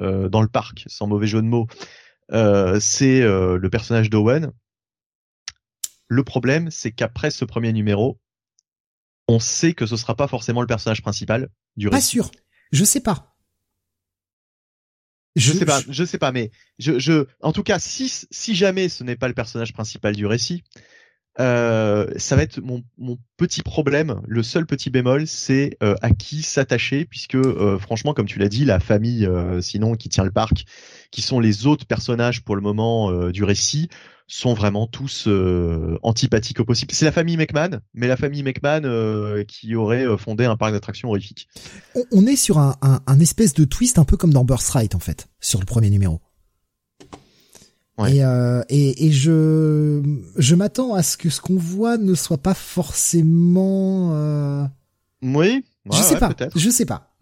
dans 0.00 0.42
le 0.42 0.48
parc, 0.48 0.84
sans 0.86 1.06
mauvais 1.06 1.26
jeu 1.26 1.40
de 1.40 1.46
mots, 1.46 1.66
c'est 2.30 3.20
le 3.22 3.68
personnage 3.70 4.10
d'Owen. 4.10 4.52
Le 6.08 6.24
problème, 6.24 6.70
c'est 6.70 6.92
qu'après 6.92 7.30
ce 7.30 7.46
premier 7.46 7.72
numéro, 7.72 8.18
on 9.28 9.38
sait 9.38 9.74
que 9.74 9.86
ce 9.86 9.96
sera 9.96 10.14
pas 10.14 10.28
forcément 10.28 10.60
le 10.60 10.66
personnage 10.66 11.02
principal 11.02 11.48
du 11.76 11.88
récit. 11.88 11.96
Pas 11.96 12.06
sûr. 12.06 12.30
Je 12.72 12.84
sais 12.84 13.00
pas. 13.00 13.36
Je, 15.36 15.52
sais 15.52 15.64
pas, 15.64 15.80
je... 15.88 16.04
sais 16.04 16.18
pas, 16.18 16.30
mais 16.30 16.52
je, 16.78 16.98
je, 17.00 17.26
en 17.40 17.52
tout 17.52 17.64
cas, 17.64 17.80
si, 17.80 18.08
si 18.08 18.54
jamais 18.54 18.88
ce 18.88 19.02
n'est 19.02 19.16
pas 19.16 19.26
le 19.26 19.34
personnage 19.34 19.72
principal 19.72 20.14
du 20.14 20.26
récit, 20.26 20.62
euh, 21.40 22.06
ça 22.16 22.36
va 22.36 22.42
être 22.42 22.60
mon, 22.60 22.82
mon, 22.96 23.18
petit 23.36 23.62
problème. 23.62 24.20
Le 24.26 24.42
seul 24.42 24.66
petit 24.66 24.90
bémol, 24.90 25.26
c'est 25.26 25.76
euh, 25.82 25.96
à 26.02 26.10
qui 26.10 26.42
s'attacher, 26.42 27.04
puisque 27.04 27.34
euh, 27.34 27.78
franchement, 27.78 28.14
comme 28.14 28.26
tu 28.26 28.38
l'as 28.38 28.48
dit, 28.48 28.64
la 28.64 28.78
famille, 28.80 29.28
sinon 29.60 29.94
qui 29.94 30.08
tient 30.08 30.24
le 30.24 30.30
parc, 30.30 30.64
qui 31.10 31.22
sont 31.22 31.40
les 31.40 31.66
autres 31.66 31.86
personnages 31.86 32.42
pour 32.42 32.56
le 32.56 32.62
moment 32.62 33.28
du 33.28 33.44
récit, 33.44 33.88
sont 34.26 34.54
vraiment 34.54 34.86
tous 34.86 35.28
antipathiques 36.02 36.60
au 36.60 36.64
possible. 36.64 36.92
C'est 36.92 37.04
la 37.04 37.12
famille 37.12 37.36
McMahon, 37.36 37.80
mais 37.92 38.06
la 38.06 38.16
famille 38.16 38.42
McMahon 38.42 39.44
qui 39.46 39.74
aurait 39.74 40.06
fondé 40.16 40.44
un 40.44 40.56
parc 40.56 40.72
d'attractions 40.72 41.08
horrifique. 41.10 41.48
On, 42.12 42.26
est 42.26 42.36
sur 42.36 42.58
un, 42.58 42.76
un, 42.80 43.00
un, 43.06 43.20
espèce 43.20 43.54
de 43.54 43.64
twist 43.64 43.98
un 43.98 44.04
peu 44.04 44.16
comme 44.16 44.32
dans 44.32 44.44
Birthright 44.44 44.94
en 44.94 45.00
fait, 45.00 45.28
sur 45.40 45.60
le 45.60 45.66
premier 45.66 45.90
numéro. 45.90 46.20
Et, 48.08 48.24
euh, 48.24 48.62
et, 48.68 49.06
et, 49.06 49.12
je, 49.12 50.02
je 50.36 50.54
m'attends 50.56 50.94
à 50.94 51.02
ce 51.04 51.16
que 51.16 51.30
ce 51.30 51.40
qu'on 51.40 51.56
voit 51.56 51.96
ne 51.96 52.14
soit 52.14 52.38
pas 52.38 52.54
forcément. 52.54 54.10
Euh... 54.14 54.64
Oui. 55.22 55.64
je 55.92 56.02
sais 56.02 56.18
pas. 56.18 56.30
Je 56.56 56.70
sais 56.70 56.86
pas. 56.86 57.14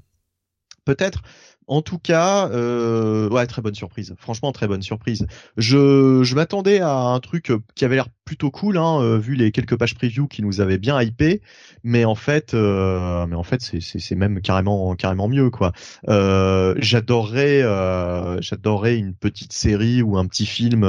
Peut-être. 0.84 1.22
En 1.68 1.80
tout 1.80 1.98
cas, 1.98 2.48
euh, 2.50 3.28
ouais, 3.28 3.46
très 3.46 3.62
bonne 3.62 3.74
surprise. 3.74 4.14
Franchement, 4.18 4.52
très 4.52 4.66
bonne 4.66 4.82
surprise. 4.82 5.26
Je, 5.56 6.22
je 6.22 6.34
m'attendais 6.34 6.80
à 6.80 6.94
un 6.94 7.20
truc 7.20 7.52
qui 7.74 7.84
avait 7.84 7.94
l'air 7.94 8.08
plutôt 8.24 8.50
cool, 8.50 8.78
hein, 8.78 9.00
euh, 9.00 9.18
vu 9.18 9.34
les 9.34 9.52
quelques 9.52 9.76
pages 9.76 9.94
preview 9.94 10.26
qui 10.26 10.42
nous 10.42 10.60
avaient 10.60 10.78
bien 10.78 11.00
hypé, 11.00 11.42
mais 11.84 12.04
en 12.04 12.14
fait, 12.14 12.54
euh, 12.54 13.26
mais 13.26 13.36
en 13.36 13.42
fait, 13.42 13.60
c'est, 13.60 14.14
même 14.14 14.40
carrément, 14.40 14.94
carrément 14.94 15.28
mieux, 15.28 15.50
quoi. 15.50 15.72
Euh, 16.08 16.74
j'adorerais, 16.78 17.62
euh, 17.62 18.40
j'adorerais 18.40 18.96
une 18.96 19.14
petite 19.14 19.52
série 19.52 20.02
ou 20.02 20.16
un 20.16 20.26
petit 20.26 20.46
film 20.46 20.84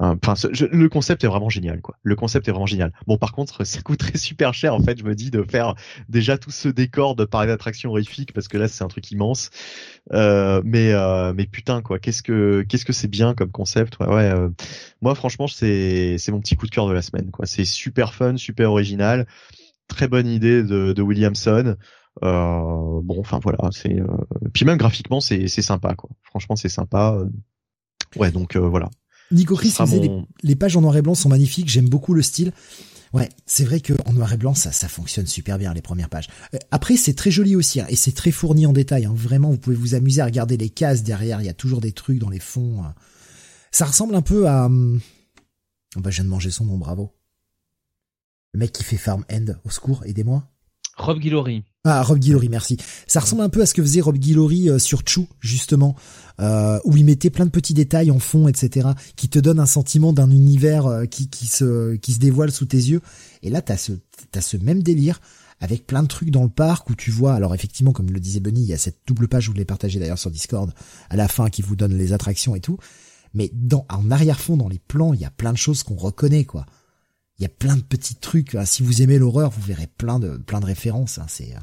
Enfin, 0.00 0.32
le 0.72 0.88
concept 0.88 1.24
est 1.24 1.26
vraiment 1.26 1.50
génial, 1.50 1.82
quoi. 1.82 1.96
Le 2.02 2.16
concept 2.16 2.48
est 2.48 2.52
vraiment 2.52 2.66
génial. 2.66 2.92
Bon, 3.06 3.18
par 3.18 3.32
contre, 3.32 3.64
ça 3.64 3.82
coûterait 3.82 4.16
super 4.16 4.54
cher, 4.54 4.74
en 4.74 4.80
fait. 4.80 4.98
Je 4.98 5.04
me 5.04 5.14
dis 5.14 5.30
de 5.30 5.42
faire 5.42 5.74
déjà 6.08 6.38
tout 6.38 6.50
ce 6.50 6.68
décor 6.68 7.16
de 7.16 7.24
parc 7.26 7.48
d'attraction 7.48 7.90
horrifique 7.90 8.32
parce 8.32 8.48
que 8.48 8.56
là, 8.56 8.66
c'est 8.66 8.82
un 8.82 8.88
truc 8.88 9.10
immense. 9.10 9.50
Euh, 10.12 10.62
mais 10.64 10.92
euh, 10.92 11.32
mais 11.34 11.46
putain, 11.46 11.82
quoi. 11.82 11.98
Qu'est-ce 11.98 12.22
que 12.22 12.62
qu'est-ce 12.68 12.84
que 12.84 12.92
c'est 12.92 13.08
bien 13.08 13.34
comme 13.34 13.50
concept. 13.50 13.98
Ouais. 14.00 14.06
ouais 14.06 14.30
euh, 14.30 14.48
moi, 15.02 15.14
franchement, 15.14 15.48
c'est 15.48 16.16
c'est 16.18 16.32
mon 16.32 16.40
petit 16.40 16.56
coup 16.56 16.66
de 16.66 16.70
cœur 16.70 16.88
de 16.88 16.92
la 16.92 17.02
semaine, 17.02 17.30
quoi. 17.30 17.46
C'est 17.46 17.64
super 17.66 18.14
fun, 18.14 18.36
super 18.36 18.70
original, 18.70 19.26
très 19.88 20.08
bonne 20.08 20.26
idée 20.28 20.62
de, 20.62 20.92
de 20.92 21.02
Williamson. 21.02 21.76
Euh, 22.22 23.00
bon, 23.02 23.20
enfin 23.20 23.38
voilà, 23.42 23.70
c'est 23.72 23.96
puis 24.54 24.64
même 24.64 24.78
graphiquement, 24.78 25.20
c'est 25.20 25.48
sympa, 25.48 25.94
quoi. 25.94 26.10
Franchement, 26.22 26.56
c'est 26.56 26.68
sympa. 26.70 27.18
Ouais, 28.16 28.32
donc 28.32 28.56
voilà. 28.56 28.88
Nico 29.30 29.56
Chris 29.56 29.74
les, 30.42 30.56
pages 30.56 30.76
en 30.76 30.80
noir 30.80 30.96
et 30.96 31.02
blanc 31.02 31.14
sont 31.14 31.28
magnifiques, 31.28 31.68
j'aime 31.68 31.88
beaucoup 31.88 32.14
le 32.14 32.22
style. 32.22 32.52
Ouais, 33.12 33.28
c'est 33.44 33.64
vrai 33.64 33.80
que 33.80 33.92
en 34.06 34.12
noir 34.12 34.32
et 34.32 34.36
blanc, 34.36 34.54
ça, 34.54 34.70
ça 34.70 34.88
fonctionne 34.88 35.26
super 35.26 35.58
bien 35.58 35.74
les 35.74 35.82
premières 35.82 36.08
pages. 36.08 36.28
Euh, 36.54 36.58
après, 36.70 36.96
c'est 36.96 37.14
très 37.14 37.32
joli 37.32 37.56
aussi 37.56 37.80
hein, 37.80 37.86
et 37.88 37.96
c'est 37.96 38.12
très 38.12 38.30
fourni 38.30 38.66
en 38.66 38.72
détail. 38.72 39.04
Hein. 39.04 39.12
Vraiment, 39.14 39.50
vous 39.50 39.58
pouvez 39.58 39.74
vous 39.74 39.94
amuser 39.94 40.20
à 40.20 40.26
regarder 40.26 40.56
les 40.56 40.70
cases 40.70 41.02
derrière. 41.02 41.40
Il 41.40 41.46
y 41.46 41.50
a 41.50 41.54
toujours 41.54 41.80
des 41.80 41.90
trucs 41.90 42.18
dans 42.18 42.30
les 42.30 42.38
fonds. 42.38 42.84
Hein. 42.84 42.94
Ça 43.72 43.84
ressemble 43.84 44.14
un 44.14 44.22
peu 44.22 44.48
à. 44.48 44.66
Hum, 44.66 45.00
oh 45.96 46.00
bah, 46.00 46.10
je 46.10 46.16
viens 46.16 46.24
de 46.24 46.30
manger 46.30 46.52
son 46.52 46.66
nom, 46.66 46.78
bravo. 46.78 47.12
Le 48.52 48.60
mec 48.60 48.72
qui 48.72 48.84
fait 48.84 48.96
Farm 48.96 49.24
End, 49.32 49.46
au 49.64 49.70
secours, 49.70 50.04
aidez-moi. 50.06 50.48
Rob 50.96 51.18
Guillory. 51.18 51.64
Ah, 51.84 52.02
Rob 52.02 52.18
Guillory, 52.18 52.50
merci. 52.50 52.76
Ça 53.06 53.20
ressemble 53.20 53.42
un 53.42 53.48
peu 53.48 53.62
à 53.62 53.66
ce 53.66 53.72
que 53.72 53.82
faisait 53.82 54.02
Rob 54.02 54.18
Guillory 54.18 54.68
euh, 54.68 54.78
sur 54.78 55.02
Chou, 55.06 55.26
justement, 55.40 55.96
euh, 56.38 56.78
où 56.84 56.96
il 56.96 57.04
mettait 57.06 57.30
plein 57.30 57.46
de 57.46 57.50
petits 57.50 57.72
détails 57.72 58.10
en 58.10 58.18
fond, 58.18 58.48
etc., 58.48 58.88
qui 59.16 59.28
te 59.28 59.38
donnent 59.38 59.60
un 59.60 59.66
sentiment 59.66 60.12
d'un 60.12 60.30
univers 60.30 60.86
euh, 60.86 61.06
qui, 61.06 61.28
qui, 61.30 61.46
se, 61.46 61.96
qui 61.96 62.12
se 62.12 62.18
dévoile 62.18 62.50
sous 62.50 62.66
tes 62.66 62.76
yeux. 62.76 63.00
Et 63.42 63.48
là, 63.48 63.62
t'as 63.62 63.78
ce, 63.78 63.92
t'as 64.30 64.42
ce 64.42 64.58
même 64.58 64.82
délire 64.82 65.20
avec 65.58 65.86
plein 65.86 66.02
de 66.02 66.08
trucs 66.08 66.30
dans 66.30 66.42
le 66.42 66.50
parc 66.50 66.88
où 66.90 66.94
tu 66.94 67.10
vois, 67.10 67.34
alors 67.34 67.54
effectivement, 67.54 67.92
comme 67.92 68.10
le 68.10 68.20
disait 68.20 68.40
Bunny, 68.40 68.62
il 68.62 68.68
y 68.68 68.74
a 68.74 68.78
cette 68.78 68.98
double 69.06 69.28
page, 69.28 69.44
je 69.44 69.50
vous 69.50 69.56
l'ai 69.56 69.66
partagé 69.66 69.98
d'ailleurs 69.98 70.18
sur 70.18 70.30
Discord, 70.30 70.72
à 71.10 71.16
la 71.16 71.28
fin, 71.28 71.48
qui 71.50 71.62
vous 71.62 71.76
donne 71.76 71.96
les 71.96 72.12
attractions 72.12 72.54
et 72.54 72.60
tout. 72.60 72.78
Mais 73.32 73.50
dans, 73.54 73.86
en 73.88 74.10
arrière-fond, 74.10 74.56
dans 74.56 74.68
les 74.68 74.78
plans, 74.78 75.14
il 75.14 75.20
y 75.20 75.24
a 75.24 75.30
plein 75.30 75.52
de 75.52 75.58
choses 75.58 75.82
qu'on 75.82 75.96
reconnaît, 75.96 76.44
quoi 76.44 76.66
il 77.40 77.44
y 77.44 77.46
a 77.46 77.48
plein 77.48 77.74
de 77.74 77.82
petits 77.82 78.14
trucs. 78.14 78.54
Hein. 78.54 78.66
Si 78.66 78.82
vous 78.82 79.00
aimez 79.00 79.18
l'horreur, 79.18 79.50
vous 79.50 79.62
verrez 79.62 79.86
plein 79.86 80.18
de 80.18 80.36
plein 80.36 80.60
de 80.60 80.66
références. 80.66 81.18
Hein. 81.18 81.24
C'est 81.26 81.54
euh, 81.54 81.60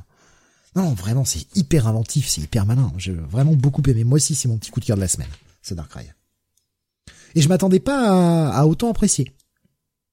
non 0.76 0.94
vraiment 0.94 1.24
c'est 1.24 1.56
hyper 1.56 1.88
inventif, 1.88 2.28
c'est 2.28 2.42
hyper 2.42 2.66
malin. 2.66 2.92
J'ai 2.98 3.14
vraiment 3.14 3.54
beaucoup 3.54 3.84
aimé. 3.88 4.04
Moi 4.04 4.16
aussi 4.16 4.34
c'est 4.34 4.48
mon 4.48 4.58
petit 4.58 4.72
coup 4.72 4.80
de 4.80 4.86
cœur 4.86 4.96
de 4.96 5.02
la 5.02 5.08
semaine, 5.08 5.30
c'est 5.62 5.76
Darkrai. 5.76 6.12
Et 7.36 7.42
je 7.42 7.50
m'attendais 7.50 7.80
pas 7.80 8.50
à, 8.50 8.66
autant 8.66 8.90
apprécier 8.90 9.32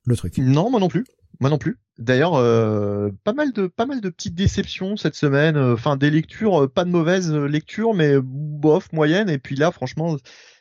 le 0.04 0.16
truc. 0.16 0.36
Non, 0.36 0.70
moi 0.70 0.80
non 0.80 0.88
plus. 0.88 1.06
Moi 1.40 1.48
non 1.48 1.56
plus. 1.56 1.78
D'ailleurs, 1.98 2.34
euh, 2.34 3.10
pas 3.22 3.32
mal 3.32 3.52
de 3.52 3.66
pas 3.66 3.86
mal 3.86 4.02
de 4.02 4.10
petites 4.10 4.34
déceptions 4.34 4.98
cette 4.98 5.14
semaine. 5.14 5.56
Enfin, 5.56 5.96
des 5.96 6.10
lectures, 6.10 6.70
pas 6.70 6.84
de 6.84 6.90
mauvaises 6.90 7.32
lectures, 7.32 7.94
mais 7.94 8.16
bof, 8.20 8.92
moyenne. 8.92 9.30
Et 9.30 9.38
puis 9.38 9.56
là, 9.56 9.72
franchement, 9.72 10.16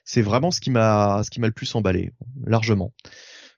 c'est 0.05 0.21
vraiment 0.21 0.51
ce 0.51 0.61
qui 0.61 0.71
m'a 0.71 1.21
ce 1.25 1.29
qui 1.29 1.41
m'a 1.41 1.47
le 1.47 1.53
plus 1.53 1.75
emballé, 1.75 2.13
largement. 2.45 2.93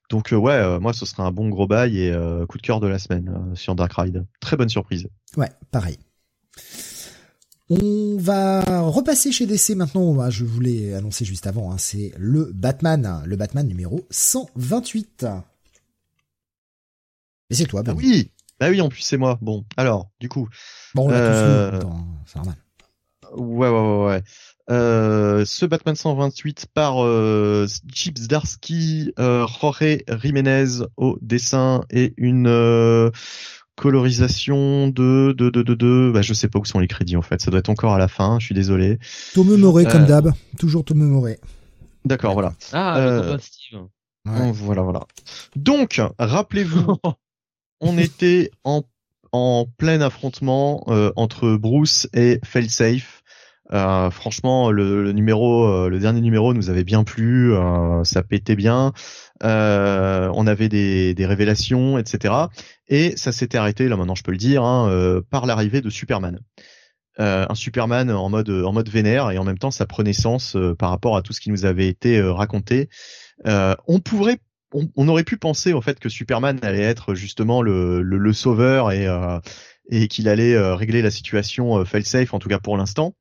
Donc 0.09 0.33
euh, 0.33 0.35
ouais, 0.35 0.53
euh, 0.53 0.79
moi 0.79 0.93
ce 0.93 1.05
serait 1.05 1.23
un 1.23 1.31
bon 1.31 1.49
gros 1.49 1.67
bail 1.67 1.99
et 1.99 2.11
euh, 2.11 2.45
coup 2.45 2.57
de 2.57 2.61
cœur 2.61 2.79
de 2.79 2.87
la 2.87 2.99
semaine 2.99 3.53
sur 3.55 3.75
Dark 3.75 3.93
Ride. 3.93 4.25
Très 4.39 4.57
bonne 4.57 4.69
surprise. 4.69 5.07
Ouais, 5.35 5.51
pareil. 5.71 5.97
On 7.69 8.17
va 8.19 8.81
repasser 8.81 9.31
chez 9.31 9.47
DC 9.47 9.71
maintenant. 9.71 10.29
Je 10.29 10.45
voulais 10.45 10.93
annoncer 10.93 11.25
juste 11.25 11.47
avant. 11.47 11.71
Hein, 11.71 11.77
c'est 11.79 12.13
le 12.17 12.51
Batman, 12.53 13.23
le 13.25 13.35
Batman 13.35 13.67
numéro 13.67 14.05
128. 14.11 15.25
Et 17.49 17.55
c'est 17.55 17.65
toi, 17.65 17.83
Ben 17.83 17.93
oui, 17.95 18.31
bah 18.59 18.69
oui, 18.69 18.81
en 18.81 18.89
plus 18.89 19.01
c'est 19.01 19.17
moi. 19.17 19.37
Bon, 19.41 19.65
alors, 19.77 20.09
du 20.19 20.29
coup. 20.29 20.47
Bon, 20.93 21.05
on 21.05 21.09
l'a 21.09 21.79
tous 21.79 21.87
c'est 22.25 22.35
normal. 22.35 22.55
Ouais, 23.35 23.69
ouais, 23.69 23.79
ouais, 23.79 24.05
ouais. 24.05 24.23
Euh, 24.71 25.45
ce 25.45 25.65
Batman 25.65 25.95
128 25.95 26.67
par 26.73 27.05
euh, 27.05 27.67
Chips 27.93 28.27
Darsky, 28.27 29.13
euh, 29.19 29.45
Jorge 29.45 29.99
Jiménez 30.23 30.83
au 30.97 31.19
dessin 31.21 31.83
et 31.91 32.15
une 32.17 32.47
euh, 32.47 33.11
colorisation 33.75 34.87
de 34.87 35.35
de 35.37 35.51
de 35.51 35.61
de, 35.61 35.75
de 35.75 36.11
bah, 36.11 36.23
je 36.23 36.33
sais 36.33 36.47
pas 36.47 36.57
où 36.57 36.65
sont 36.65 36.79
les 36.79 36.87
crédits 36.87 37.15
en 37.15 37.21
fait, 37.21 37.41
ça 37.41 37.51
doit 37.51 37.59
être 37.59 37.69
encore 37.69 37.93
à 37.93 37.99
la 37.99 38.07
fin, 38.07 38.39
je 38.39 38.45
suis 38.47 38.55
désolé. 38.55 38.97
Tom 39.35 39.55
Moré 39.55 39.85
comme 39.85 40.05
d'hab, 40.05 40.33
toujours 40.57 40.83
Tom 40.83 40.97
Moré. 40.97 41.39
D'accord, 42.03 42.33
voilà. 42.33 42.53
Ah, 42.73 43.37
Steve. 43.39 43.81
Voilà, 44.25 44.81
voilà. 44.81 45.05
Donc, 45.55 46.01
rappelez-vous, 46.17 46.97
on 47.81 47.97
était 47.99 48.49
en 48.63 48.83
en 49.31 49.65
plein 49.77 49.99
affrontement 50.01 50.85
entre 51.17 51.55
Bruce 51.57 52.07
et 52.13 52.39
Failsafe 52.43 53.21
euh, 53.73 54.11
franchement, 54.11 54.71
le, 54.71 55.11
numéro, 55.11 55.65
euh, 55.65 55.89
le 55.89 55.99
dernier 55.99 56.21
numéro 56.21 56.53
nous 56.53 56.69
avait 56.69 56.83
bien 56.83 57.03
plu, 57.03 57.53
euh, 57.53 58.03
ça 58.03 58.21
pétait 58.21 58.55
bien. 58.55 58.93
on 59.41 60.47
avait 60.47 60.69
des, 60.69 61.13
des, 61.13 61.25
révélations, 61.25 61.97
etc. 61.97 62.33
Et 62.87 63.17
ça 63.17 63.31
s'était 63.31 63.57
arrêté, 63.57 63.87
là 63.87 63.97
maintenant 63.97 64.15
je 64.15 64.23
peux 64.23 64.31
le 64.31 64.37
dire, 64.37 64.63
hein, 64.63 65.21
par 65.29 65.45
l'arrivée 65.45 65.81
de 65.81 65.89
Superman. 65.89 66.39
un 67.17 67.55
Superman 67.55 68.11
en 68.11 68.29
mode 68.29 68.49
en 68.49 68.73
mode 68.73 68.89
vénère 68.89 69.31
et 69.31 69.37
en 69.37 69.43
même 69.43 69.57
temps 69.57 69.71
ça 69.71 69.85
prenait 69.85 70.13
sens 70.13 70.57
par 70.77 70.89
rapport 70.89 71.17
à 71.17 71.21
tout 71.21 71.33
ce 71.33 71.41
qui 71.41 71.49
nous 71.49 71.65
avait 71.65 71.87
été 71.87 72.21
raconté. 72.21 72.89
on 73.45 73.99
pourrait 73.99 74.39
on, 74.73 75.07
aurait 75.07 75.23
pu 75.23 75.37
penser 75.37 75.73
en 75.73 75.81
fait 75.81 75.99
que 75.99 76.09
Superman 76.09 76.59
allait 76.61 76.81
être 76.81 77.15
justement 77.15 77.61
le, 77.61 78.01
le, 78.01 78.17
le 78.17 78.33
sauveur 78.33 78.91
et, 78.91 79.07
et 79.89 80.07
qu'il 80.07 80.27
allait 80.27 80.57
régler 80.73 81.01
la 81.01 81.11
situation 81.11 81.83
fail 81.85 82.03
safe 82.03 82.33
en 82.33 82.39
tout 82.39 82.49
cas 82.49 82.59
pour 82.59 82.77
l'instant 82.77 83.15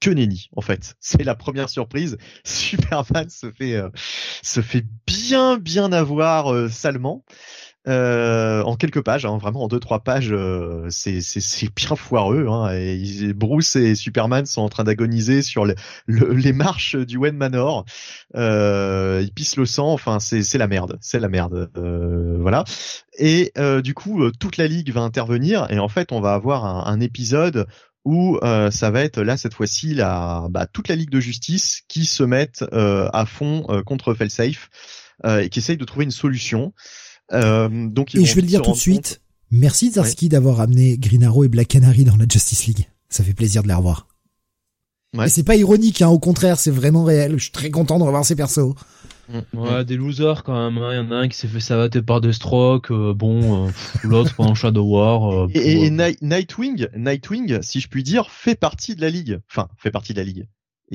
que 0.00 0.10
nenni 0.10 0.48
en 0.56 0.62
fait. 0.62 0.94
C'est 1.00 1.22
la 1.22 1.34
première 1.34 1.68
surprise. 1.68 2.16
Superman 2.44 3.28
se 3.28 3.50
fait 3.52 3.76
euh, 3.76 3.90
se 4.42 4.60
fait 4.60 4.84
bien 5.06 5.58
bien 5.58 5.92
avoir 5.92 6.52
euh, 6.52 6.68
salement. 6.68 7.24
Euh, 7.88 8.62
en 8.64 8.76
quelques 8.76 9.02
pages, 9.02 9.24
hein, 9.24 9.38
vraiment 9.38 9.64
en 9.64 9.66
deux 9.66 9.80
trois 9.80 10.00
pages, 10.00 10.34
c'est 10.90 11.22
c'est 11.22 11.74
bien 11.74 11.96
foireux. 11.96 12.46
Hein, 12.46 12.74
et 12.74 13.32
Bruce 13.32 13.74
et 13.74 13.94
Superman 13.94 14.44
sont 14.44 14.60
en 14.60 14.68
train 14.68 14.84
d'agoniser 14.84 15.40
sur 15.40 15.64
les 16.06 16.52
marches 16.52 16.96
du 16.96 17.16
Wayne 17.16 17.38
Manor. 17.38 17.86
ils 18.34 19.30
pissent 19.34 19.56
le 19.56 19.64
sang. 19.64 19.94
Enfin, 19.94 20.20
c'est 20.20 20.42
c'est 20.42 20.58
la 20.58 20.68
merde, 20.68 20.98
c'est 21.00 21.20
la 21.20 21.30
merde. 21.30 21.70
voilà. 22.38 22.64
Et 23.18 23.50
du 23.82 23.94
coup, 23.94 24.30
toute 24.32 24.58
la 24.58 24.66
ligue 24.66 24.92
va 24.92 25.00
intervenir 25.00 25.66
et 25.70 25.78
en 25.78 25.88
fait, 25.88 26.12
on 26.12 26.20
va 26.20 26.34
avoir 26.34 26.66
un 26.86 27.00
épisode 27.00 27.66
où 28.04 28.38
euh, 28.42 28.70
ça 28.70 28.90
va 28.90 29.02
être 29.02 29.20
là 29.20 29.36
cette 29.36 29.54
fois-ci 29.54 29.94
la 29.94 30.46
bah, 30.50 30.66
toute 30.66 30.88
la 30.88 30.96
Ligue 30.96 31.10
de 31.10 31.20
Justice 31.20 31.82
qui 31.88 32.06
se 32.06 32.22
mettent 32.22 32.64
euh, 32.72 33.08
à 33.12 33.26
fond 33.26 33.66
euh, 33.68 33.82
contre 33.82 34.14
Felsafe. 34.14 34.70
et 35.26 35.48
qui 35.50 35.58
essaye 35.58 35.76
de 35.76 35.84
trouver 35.84 36.04
une 36.04 36.10
solution. 36.10 36.72
donc 37.30 38.14
et 38.14 38.24
je 38.24 38.34
vais 38.34 38.40
le 38.40 38.46
dire 38.46 38.62
tout 38.62 38.72
de 38.72 38.76
suite. 38.76 39.20
Merci 39.50 39.92
Zarski 39.92 40.28
d'avoir 40.28 40.60
amené 40.60 40.96
Green 40.96 41.24
Arrow 41.24 41.44
et 41.44 41.48
Black 41.48 41.68
Canary 41.68 42.04
dans 42.04 42.16
la 42.16 42.24
Justice 42.30 42.66
League. 42.66 42.88
Ça 43.08 43.24
fait 43.24 43.34
plaisir 43.34 43.62
de 43.62 43.68
les 43.68 43.74
revoir. 43.74 44.09
Ouais. 45.16 45.26
Et 45.26 45.28
c'est 45.28 45.42
pas 45.42 45.56
ironique, 45.56 46.02
hein, 46.02 46.08
au 46.08 46.18
contraire, 46.18 46.58
c'est 46.58 46.70
vraiment 46.70 47.04
réel. 47.04 47.32
Je 47.36 47.44
suis 47.44 47.52
très 47.52 47.70
content 47.70 47.98
de 47.98 48.04
revoir 48.04 48.24
ces 48.24 48.36
persos. 48.36 48.74
Mm. 49.28 49.58
Ouais, 49.58 49.84
des 49.84 49.96
losers 49.96 50.42
quand 50.44 50.70
même. 50.70 50.76
Il 50.76 50.84
hein. 50.84 50.94
y 50.94 50.98
en 50.98 51.10
a 51.10 51.16
un 51.16 51.28
qui 51.28 51.36
s'est 51.36 51.48
fait 51.48 51.60
savater 51.60 52.02
par 52.02 52.20
des 52.20 52.32
strokes. 52.32 52.90
Euh, 52.90 53.14
bon, 53.14 53.66
euh, 53.66 53.70
l'autre 54.04 54.34
pendant 54.34 54.54
Shadow 54.54 54.84
War. 54.84 55.44
Euh, 55.44 55.48
et, 55.54 55.86
et 55.86 55.90
Nightwing, 55.90 56.86
Nightwing, 56.96 57.62
si 57.62 57.80
je 57.80 57.88
puis 57.88 58.02
dire, 58.02 58.30
fait 58.30 58.54
partie 58.54 58.94
de 58.94 59.00
la 59.00 59.10
ligue. 59.10 59.40
Enfin, 59.50 59.68
fait 59.76 59.90
partie 59.90 60.12
de 60.12 60.18
la 60.18 60.24
ligue. 60.24 60.46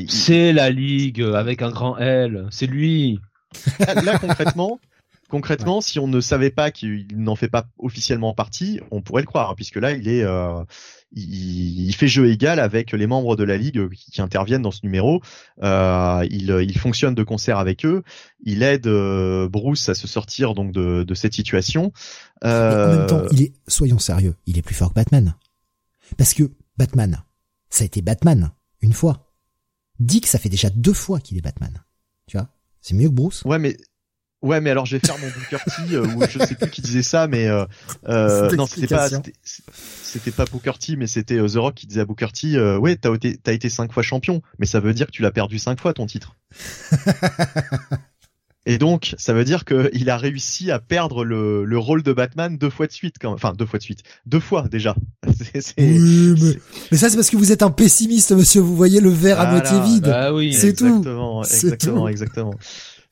C'est 0.10 0.52
la 0.52 0.69
ligue 0.69 1.22
avec 1.22 1.61
un 1.61 1.72
grand 1.72 1.98
L. 1.98 2.48
C'est 2.52 2.68
lui. 2.68 3.19
Là 3.80 4.18
concrètement, 4.19 4.80
Concrètement, 5.30 5.82
si 5.82 5.98
on 5.98 6.08
ne 6.08 6.22
savait 6.22 6.52
pas 6.52 6.69
qu'il 6.69 7.08
n'en 7.16 7.35
fait 7.35 7.48
pas 7.48 7.66
officiellement 7.80 8.34
partie, 8.34 8.80
on 8.92 9.02
pourrait 9.02 9.24
le 9.24 9.27
croire, 9.27 9.56
puisque 9.56 9.77
là, 9.77 9.92
il 9.92 10.08
est, 10.08 10.24
euh, 11.14 11.19
il, 11.19 11.93
fait 11.95 12.08
jeu 12.08 12.30
égal 12.30 12.59
avec 12.59 12.92
les 12.92 13.08
membres 13.08 13.35
de 13.35 13.43
la 13.43 13.58
ligue 13.58 13.90
qui, 13.90 14.22
interviennent 14.22 14.61
dans 14.61 14.72
ce 14.72 14.82
numéro. 14.84 15.22
Euh, 15.64 16.25
il, 16.30 16.50
il, 16.50 16.77
fonctionne 16.77 17.16
de 17.16 17.24
concert 17.24 17.58
avec 17.58 17.85
eux. 17.85 18.03
Il 18.43 18.64
aide 18.64 18.88
euh, 18.88 19.48
Bruce 19.48 19.88
à 19.90 19.95
se 19.95 20.08
sortir 20.08 20.53
donc 20.53 20.72
de, 20.72 21.03
de 21.03 21.14
cette 21.14 21.34
situation. 21.34 21.92
Euh... 22.43 22.93
En 22.93 22.98
même 22.98 23.08
temps, 23.08 23.24
il 23.32 23.42
est, 23.43 23.53
soyons 23.67 24.00
sérieux, 24.00 24.35
il 24.45 24.58
est 24.58 24.61
plus 24.61 24.75
fort 24.75 24.90
que 24.90 24.95
Batman, 24.95 25.35
parce 26.17 26.34
que 26.34 26.51
Batman, 26.77 27.24
ça 27.69 27.84
a 27.84 27.85
été 27.85 28.01
Batman 28.01 28.51
une 28.82 28.93
fois. 28.93 29.32
Dick, 30.00 30.27
ça 30.27 30.40
fait 30.40 30.50
déjà 30.50 30.69
deux 30.69 30.93
fois 30.93 31.19
qu'il 31.19 31.38
est 31.38 31.42
Batman. 31.42 31.84
Tu 32.27 32.38
vois, 32.38 32.50
c'est 32.82 32.95
mieux 32.95 33.08
que 33.08 33.14
Bruce. 33.14 33.43
Ouais, 33.45 33.59
mais 33.59 33.77
Ouais, 34.45 34.61
mais 34.61 34.69
alors 34.69 34.85
je 34.85 34.95
vais 34.95 35.06
faire 35.06 35.17
mon 35.17 35.27
Booker 35.27 35.57
T, 35.65 35.95
euh, 35.95 36.06
ou 36.06 36.22
je 36.30 36.38
sais 36.38 36.53
plus 36.53 36.69
qui 36.69 36.82
disait 36.82 37.01
ça, 37.01 37.27
mais 37.27 37.48
euh, 37.48 37.65
euh 38.07 38.56
non, 38.56 38.67
c'était 38.67 38.85
pas, 38.85 39.09
c'était 40.03 40.30
pas 40.30 40.45
Booker 40.45 40.74
T, 40.80 40.95
mais 40.98 41.07
c'était 41.07 41.40
euh, 41.40 41.48
The 41.48 41.56
Rock 41.56 41.74
qui 41.74 41.88
disait 41.88 42.01
à 42.01 42.06
Booker 42.06 42.27
T, 42.32 42.56
euh, 42.56 42.77
ouais, 42.77 42.95
t'as 42.95 43.11
été, 43.15 43.38
t'as 43.38 43.53
été 43.53 43.69
cinq 43.69 43.91
fois 43.91 44.03
champion, 44.03 44.43
mais 44.59 44.67
ça 44.67 44.80
veut 44.80 44.93
dire 44.93 45.07
que 45.07 45.11
tu 45.11 45.24
l'as 45.24 45.32
perdu 45.32 45.57
cinq 45.57 45.82
fois 45.82 45.93
ton 45.93 46.06
titre. 46.06 46.35
Et 48.67 48.77
donc, 48.77 49.15
ça 49.17 49.33
veut 49.33 49.43
dire 49.43 49.64
qu'il 49.65 50.09
a 50.09 50.17
réussi 50.17 50.69
à 50.72 50.80
perdre 50.80 51.24
le, 51.24 51.65
le, 51.65 51.77
rôle 51.77 52.01
de 52.01 52.14
Batman 52.14 52.57
deux 52.57 52.72
fois 52.72 52.85
de 52.85 52.91
suite, 52.91 53.15
quand 53.19 53.32
enfin 53.32 53.53
deux 53.53 53.65
fois 53.65 53.80
de 53.80 53.83
suite, 53.83 54.01
deux 54.27 54.40
fois 54.40 54.67
déjà. 54.67 54.95
oui, 55.77 56.57
mais, 56.91 56.98
ça 56.98 57.09
c'est 57.09 57.15
parce 57.15 57.30
que 57.32 57.38
vous 57.38 57.51
êtes 57.51 57.64
un 57.64 57.72
pessimiste, 57.72 58.32
monsieur. 58.32 58.61
Vous 58.61 58.75
voyez 58.75 59.01
le 59.01 59.09
verre 59.09 59.40
à 59.40 59.51
moitié 59.51 59.80
vide. 59.82 60.03
Bah 60.03 60.33
oui, 60.33 60.53
c'est 60.53 60.74
tout. 60.74 60.85
Exactement, 60.85 61.43
exactement, 61.43 62.07
exactement. 62.07 62.53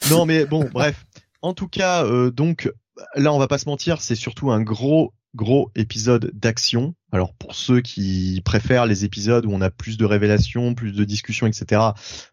Non, 0.09 0.25
mais 0.25 0.45
bon, 0.45 0.67
bref. 0.71 1.05
En 1.43 1.53
tout 1.53 1.67
cas, 1.67 2.05
euh, 2.05 2.31
donc 2.31 2.71
là, 3.15 3.33
on 3.33 3.37
va 3.37 3.49
pas 3.49 3.57
se 3.57 3.67
mentir, 3.67 4.01
c'est 4.01 4.15
surtout 4.15 4.49
un 4.49 4.61
gros 4.61 5.13
gros 5.35 5.71
épisode 5.75 6.31
d'action. 6.33 6.95
Alors 7.11 7.33
pour 7.33 7.55
ceux 7.55 7.81
qui 7.81 8.41
préfèrent 8.45 8.85
les 8.85 9.03
épisodes 9.03 9.45
où 9.45 9.51
on 9.51 9.61
a 9.61 9.69
plus 9.69 9.97
de 9.97 10.05
révélations, 10.05 10.73
plus 10.73 10.93
de 10.93 11.03
discussions, 11.03 11.47
etc. 11.47 11.81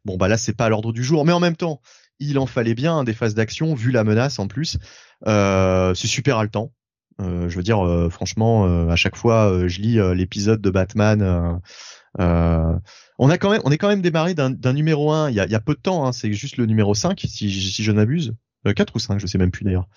Bon 0.04 0.16
bah 0.16 0.28
là 0.28 0.36
c'est 0.36 0.52
pas 0.52 0.66
à 0.66 0.68
l'ordre 0.68 0.92
du 0.92 1.02
jour, 1.02 1.24
mais 1.24 1.32
en 1.32 1.40
même 1.40 1.56
temps 1.56 1.80
il 2.18 2.38
en 2.38 2.46
fallait 2.46 2.74
bien 2.74 2.98
hein, 2.98 3.04
des 3.04 3.14
phases 3.14 3.34
d'action 3.34 3.74
vu 3.74 3.90
la 3.90 4.04
menace 4.04 4.38
en 4.38 4.46
plus. 4.46 4.78
Euh, 5.26 5.94
c'est 5.94 6.08
super 6.08 6.38
haletant. 6.38 6.72
Euh, 7.20 7.48
je 7.48 7.56
veux 7.56 7.62
dire 7.62 7.84
euh, 7.84 8.10
franchement 8.10 8.88
à 8.90 8.96
chaque 8.96 9.16
fois 9.16 9.66
je 9.66 9.80
lis 9.80 9.98
l'épisode 10.14 10.60
de 10.60 10.70
Batman. 10.70 11.60
on 12.18 13.30
a 13.30 13.38
quand 13.38 13.50
même 13.50 13.62
on 13.64 13.72
est 13.72 13.78
quand 13.78 13.88
même 13.88 14.02
démarré 14.02 14.34
d'un 14.34 14.72
numéro 14.74 15.10
1 15.10 15.30
il 15.30 15.36
y 15.36 15.40
a, 15.40 15.46
y 15.46 15.58
peu 15.64 15.74
de 15.74 15.80
temps. 15.80 16.06
Hein, 16.06 16.12
c'est 16.12 16.32
juste 16.34 16.58
le 16.58 16.66
numéro 16.66 16.94
5 16.94 17.18
si, 17.26 17.50
si 17.50 17.82
je 17.82 17.92
n'abuse. 17.92 18.34
4 18.64 18.80
euh, 18.80 18.92
ou 18.94 18.98
5, 18.98 19.18
je 19.18 19.26
sais 19.26 19.38
même 19.38 19.50
plus 19.50 19.64
d'ailleurs. 19.64 19.88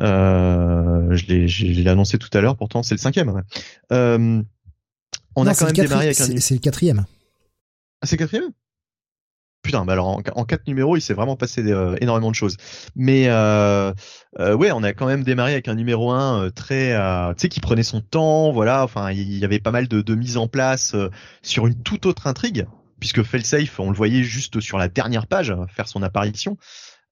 Euh, 0.00 1.14
je 1.14 1.26
l'ai 1.26 1.88
annoncé 1.88 2.18
tout 2.18 2.30
à 2.32 2.40
l'heure, 2.40 2.56
pourtant 2.56 2.82
c'est 2.82 2.94
le 2.94 3.00
cinquième. 3.00 3.28
Ouais. 3.28 3.42
Euh, 3.92 4.42
on 5.36 5.46
a 5.46 5.54
quand 5.54 5.66
même 5.66 5.74
démarré 5.74 6.06
avec 6.06 6.20
un. 6.20 6.38
C'est 6.38 6.54
le 6.54 6.60
quatrième. 6.60 7.04
Ah, 8.00 8.06
c'est 8.06 8.16
le 8.16 8.24
quatrième? 8.24 8.50
Putain, 9.62 9.84
bah 9.84 9.92
alors 9.92 10.08
en, 10.08 10.22
en, 10.34 10.44
quatre 10.44 10.66
numéros, 10.66 10.96
il 10.96 11.00
s'est 11.00 11.14
vraiment 11.14 11.36
passé 11.36 11.62
euh, 11.62 11.96
énormément 12.00 12.30
de 12.30 12.34
choses. 12.34 12.56
Mais 12.96 13.28
euh, 13.28 13.92
euh, 14.40 14.56
ouais, 14.56 14.72
on 14.72 14.82
a 14.82 14.92
quand 14.92 15.06
même 15.06 15.22
démarré 15.22 15.52
avec 15.52 15.68
un 15.68 15.76
numéro 15.76 16.10
1 16.10 16.50
très, 16.50 16.96
tu 17.34 17.42
sais, 17.42 17.48
qui 17.48 17.60
prenait 17.60 17.84
son 17.84 18.00
temps, 18.00 18.50
voilà. 18.50 18.82
Enfin, 18.82 19.12
il 19.12 19.38
y 19.38 19.44
avait 19.44 19.60
pas 19.60 19.70
mal 19.70 19.86
de, 19.86 20.00
de 20.00 20.14
mise 20.16 20.36
en 20.36 20.48
place 20.48 20.96
sur 21.42 21.68
une 21.68 21.80
toute 21.80 22.06
autre 22.06 22.26
intrigue, 22.26 22.66
puisque 22.98 23.22
Felsafe, 23.22 23.78
on 23.78 23.90
le 23.90 23.96
voyait 23.96 24.24
juste 24.24 24.58
sur 24.58 24.78
la 24.78 24.88
dernière 24.88 25.28
page 25.28 25.54
faire 25.68 25.86
son 25.86 26.02
apparition. 26.02 26.58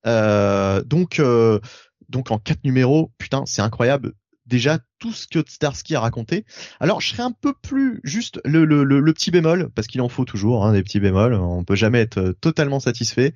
Euh, 0.06 0.82
donc, 0.82 1.18
euh, 1.18 1.60
donc 2.08 2.30
en 2.30 2.38
quatre 2.38 2.64
numéros, 2.64 3.12
putain, 3.18 3.44
c'est 3.46 3.62
incroyable. 3.62 4.12
Déjà 4.46 4.78
tout 5.00 5.12
ce 5.12 5.26
que 5.26 5.42
Starsky 5.46 5.96
a 5.96 6.00
raconté. 6.00 6.44
Alors, 6.78 7.00
je 7.00 7.08
serais 7.08 7.22
un 7.22 7.32
peu 7.32 7.52
plus 7.52 8.00
juste 8.04 8.40
le, 8.44 8.64
le, 8.64 8.84
le, 8.84 9.12
petit 9.12 9.30
bémol, 9.30 9.70
parce 9.74 9.88
qu'il 9.88 10.00
en 10.00 10.08
faut 10.08 10.24
toujours 10.24 10.64
hein, 10.64 10.72
des 10.72 10.82
petits 10.82 11.00
bémols. 11.00 11.34
On 11.34 11.64
peut 11.64 11.74
jamais 11.74 12.00
être 12.00 12.18
euh, 12.18 12.32
totalement 12.40 12.78
satisfait 12.78 13.34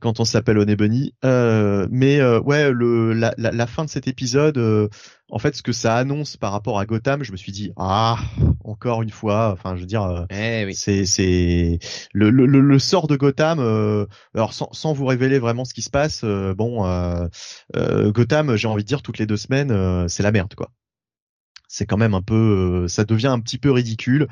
quand 0.00 0.18
on 0.18 0.24
s'appelle 0.24 0.58
Onebunny. 0.58 1.14
Euh, 1.24 1.86
mais 1.90 2.20
ouais, 2.38 2.72
le, 2.72 3.12
la, 3.12 3.34
la, 3.38 3.52
la, 3.52 3.66
fin 3.66 3.84
de 3.84 3.90
cet 3.90 4.08
épisode, 4.08 4.58
en 5.30 5.38
fait, 5.38 5.54
ce 5.56 5.62
que 5.62 5.72
ça 5.72 5.96
annonce 5.96 6.36
par 6.36 6.52
rapport 6.52 6.78
à 6.78 6.86
Gotham, 6.86 7.24
je 7.24 7.32
me 7.32 7.36
suis 7.36 7.52
dit 7.52 7.72
ah 7.76 8.18
encore 8.64 9.02
une 9.02 9.10
fois. 9.10 9.50
Enfin, 9.52 9.74
je 9.74 9.80
veux 9.80 9.86
dire, 9.86 10.02
euh, 10.02 10.24
eh 10.30 10.72
c'est 10.74 11.06
c'est 11.06 11.78
le, 12.12 12.30
le, 12.30 12.46
le, 12.46 12.78
sort 12.78 13.06
de 13.06 13.16
Gotham. 13.16 13.58
Euh, 13.58 14.06
alors 14.34 14.52
sans, 14.52 14.68
sans 14.72 14.92
vous 14.92 15.06
révéler 15.06 15.38
vraiment 15.38 15.64
ce 15.64 15.74
qui 15.74 15.82
se 15.82 15.90
passe, 15.90 16.22
euh, 16.24 16.54
bon, 16.54 16.82
Gotham, 17.74 18.56
j'ai 18.56 18.68
envie 18.68 18.82
de 18.82 18.88
dire 18.88 19.02
toutes 19.02 19.18
les 19.18 19.26
deux 19.26 19.36
semaines, 19.36 20.08
c'est 20.08 20.22
la 20.22 20.32
merde 20.32 20.54
quoi. 20.54 20.70
C'est 21.74 21.86
quand 21.86 21.96
même 21.96 22.14
un 22.14 22.22
peu, 22.22 22.86
ça 22.88 23.04
devient 23.04 23.28
un 23.28 23.40
petit 23.40 23.58
peu 23.58 23.72
ridicule. 23.72 24.28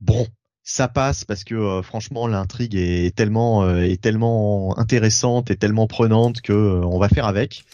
Bon, 0.00 0.26
ça 0.64 0.88
passe 0.88 1.24
parce 1.24 1.44
que 1.44 1.80
franchement 1.82 2.26
l'intrigue 2.26 2.74
est 2.74 3.14
tellement 3.14 3.68
est 3.78 4.00
tellement 4.02 4.76
intéressante 4.78 5.50
et 5.50 5.56
tellement 5.56 5.86
prenante 5.86 6.40
que 6.40 6.52
on 6.52 6.98
va 6.98 7.08
faire 7.08 7.26
avec. 7.26 7.64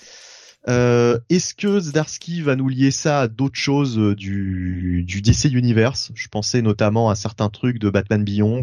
Euh, 0.69 1.19
Est-ce 1.31 1.55
que 1.55 1.81
Zdarsky 1.81 2.43
va 2.43 2.55
nous 2.55 2.69
lier 2.69 2.91
ça 2.91 3.21
à 3.23 3.29
d'autres 3.29 3.59
choses 3.59 3.99
euh, 3.99 4.15
du, 4.15 5.03
du 5.07 5.23
DC 5.23 5.47
Universe? 5.47 6.11
Je 6.15 6.29
pensais 6.29 6.61
notamment 6.61 7.09
à 7.09 7.15
certains 7.15 7.49
trucs 7.49 7.79
de 7.79 7.89
Batman 7.89 8.23
Beyond. 8.23 8.61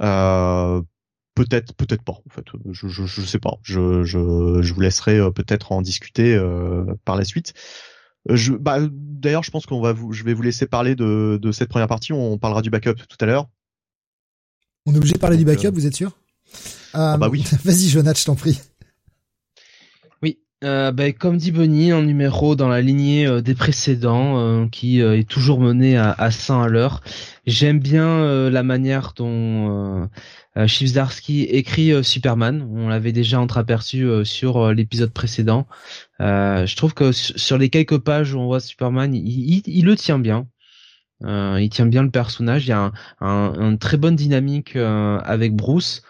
Euh, 0.00 0.82
peut-être, 1.34 1.74
peut-être 1.74 2.02
pas. 2.02 2.12
En 2.12 2.30
fait, 2.30 2.44
je, 2.70 2.88
je, 2.88 3.22
sais 3.22 3.38
pas. 3.38 3.58
Je, 3.62 4.04
je, 4.04 4.62
je 4.62 4.74
vous 4.74 4.80
laisserai 4.80 5.18
euh, 5.18 5.30
peut-être 5.30 5.72
en 5.72 5.82
discuter 5.82 6.34
euh, 6.34 6.84
par 7.04 7.16
la 7.16 7.24
suite. 7.24 7.54
Je, 8.28 8.52
bah, 8.52 8.78
d'ailleurs, 8.90 9.42
je 9.42 9.50
pense 9.50 9.66
qu'on 9.66 9.80
va 9.80 9.92
vous, 9.92 10.12
je 10.12 10.24
vais 10.24 10.34
vous 10.34 10.42
laisser 10.42 10.66
parler 10.66 10.94
de, 10.94 11.38
de 11.40 11.52
cette 11.52 11.68
première 11.68 11.88
partie. 11.88 12.12
On 12.12 12.38
parlera 12.38 12.62
du 12.62 12.70
backup 12.70 12.94
tout 12.94 13.16
à 13.20 13.26
l'heure. 13.26 13.46
On 14.86 14.94
est 14.94 14.98
obligé 14.98 15.14
de 15.14 15.18
parler 15.18 15.36
du 15.36 15.44
backup, 15.44 15.70
vous 15.72 15.86
êtes 15.86 15.96
sûr? 15.96 16.18
Ah 16.94 17.16
Bah 17.18 17.28
oui. 17.28 17.44
Vas-y, 17.64 17.88
Jonathan, 17.88 18.18
je 18.18 18.24
t'en 18.24 18.36
prie. 18.36 18.60
Euh, 20.64 20.90
ben, 20.90 21.12
comme 21.12 21.36
dit 21.36 21.52
Bonnie, 21.52 21.92
un 21.92 22.02
numéro 22.02 22.56
dans 22.56 22.66
la 22.68 22.80
lignée 22.80 23.26
euh, 23.28 23.40
des 23.40 23.54
précédents 23.54 24.40
euh, 24.40 24.66
qui 24.66 25.00
euh, 25.00 25.16
est 25.16 25.28
toujours 25.28 25.60
mené 25.60 25.96
à, 25.96 26.10
à 26.10 26.32
100 26.32 26.62
à 26.62 26.68
l'heure. 26.68 27.00
J'aime 27.46 27.78
bien 27.78 28.50
la 28.50 28.62
manière 28.62 29.12
dont 29.16 30.08
Chivzarsky 30.66 31.42
écrit 31.44 32.04
Superman. 32.04 32.68
On 32.74 32.88
l'avait 32.88 33.12
déjà 33.12 33.40
entreaperçu 33.40 34.08
sur 34.24 34.72
l'épisode 34.72 35.12
précédent. 35.12 35.66
je 36.20 36.76
trouve 36.76 36.94
que 36.94 37.12
sur 37.12 37.58
les 37.58 37.68
quelques 37.68 37.98
pages 37.98 38.34
où 38.34 38.38
on 38.38 38.46
voit 38.46 38.60
Superman, 38.60 39.14
il, 39.14 39.84
le 39.84 39.96
tient 39.96 40.18
bien. 40.18 40.46
il 41.22 41.68
tient 41.70 41.86
bien 41.86 42.02
le 42.02 42.10
personnage. 42.10 42.66
Il 42.66 42.70
y 42.70 42.72
a 42.72 42.80
un, 42.80 42.92
un, 43.20 43.54
une 43.70 43.78
très 43.78 43.96
bonne 43.96 44.16
dynamique 44.16 44.76
avec 44.76 45.54
Bruce. 45.54 46.02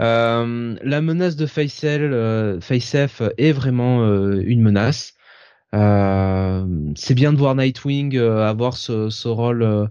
Euh, 0.00 0.76
la 0.82 1.00
menace 1.00 1.36
de 1.36 1.46
Faisal, 1.46 2.12
euh, 2.12 2.60
Facef 2.60 3.22
est 3.38 3.52
vraiment 3.52 4.02
euh, 4.02 4.42
une 4.44 4.62
menace. 4.62 5.14
c'est 5.72 7.14
bien 7.14 7.32
de 7.32 7.38
voir 7.38 7.54
Nightwing 7.54 8.18
avoir 8.18 8.76
ce 8.76 9.28
rôle, 9.28 9.90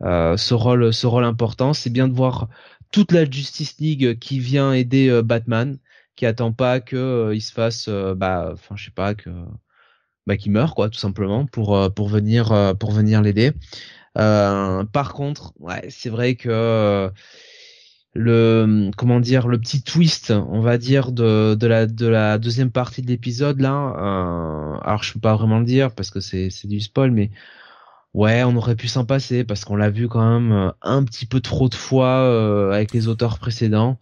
ce 0.00 1.06
rôle 1.06 1.24
important. 1.24 1.72
C'est 1.72 1.90
bien 1.90 2.08
de 2.08 2.14
voir 2.14 2.48
toute 2.90 3.12
la 3.12 3.24
Justice 3.30 3.78
League 3.78 4.18
qui 4.18 4.38
vient 4.40 4.72
aider 4.72 5.20
Batman, 5.22 5.78
qui 6.16 6.26
attend 6.26 6.52
pas 6.52 6.80
que 6.80 7.32
il 7.34 7.40
se 7.40 7.52
fasse, 7.52 7.88
bah, 7.88 8.50
enfin, 8.52 8.76
je 8.76 8.86
sais 8.86 8.90
pas 8.90 9.14
que, 9.14 9.30
bah, 10.26 10.36
qui 10.36 10.50
meurt 10.50 10.74
quoi, 10.74 10.90
tout 10.90 10.98
simplement 10.98 11.46
pour 11.46 11.92
pour 11.94 12.08
venir 12.08 12.74
pour 12.78 12.92
venir 12.92 13.22
l'aider. 13.22 13.52
par 14.14 15.12
contre, 15.14 15.52
ouais, 15.60 15.86
c'est 15.88 16.10
vrai 16.10 16.34
que 16.36 17.10
le 18.14 18.90
comment 18.96 19.20
dire 19.20 19.46
le 19.46 19.58
petit 19.58 19.82
twist 19.82 20.32
on 20.32 20.60
va 20.60 20.78
dire 20.78 21.12
de, 21.12 21.54
de 21.54 21.66
la 21.66 21.86
de 21.86 22.06
la 22.06 22.38
deuxième 22.38 22.70
partie 22.70 23.02
de 23.02 23.06
l'épisode 23.06 23.60
là 23.60 23.94
euh, 23.96 24.78
alors 24.82 25.02
je 25.04 25.12
peux 25.12 25.20
pas 25.20 25.36
vraiment 25.36 25.60
le 25.60 25.64
dire 25.64 25.94
parce 25.94 26.10
que 26.10 26.18
c'est 26.20 26.50
c'est 26.50 26.66
du 26.66 26.80
spoil 26.80 27.12
mais 27.12 27.30
ouais 28.14 28.42
on 28.44 28.56
aurait 28.56 28.76
pu 28.76 28.88
s'en 28.88 29.04
passer 29.04 29.44
parce 29.44 29.64
qu'on 29.64 29.76
l'a 29.76 29.90
vu 29.90 30.08
quand 30.08 30.40
même 30.40 30.52
euh, 30.52 30.70
un 30.82 31.04
petit 31.04 31.26
peu 31.26 31.40
trop 31.40 31.68
de 31.68 31.74
fois 31.74 32.20
euh, 32.20 32.72
avec 32.72 32.92
les 32.92 33.08
auteurs 33.08 33.38
précédents 33.38 33.98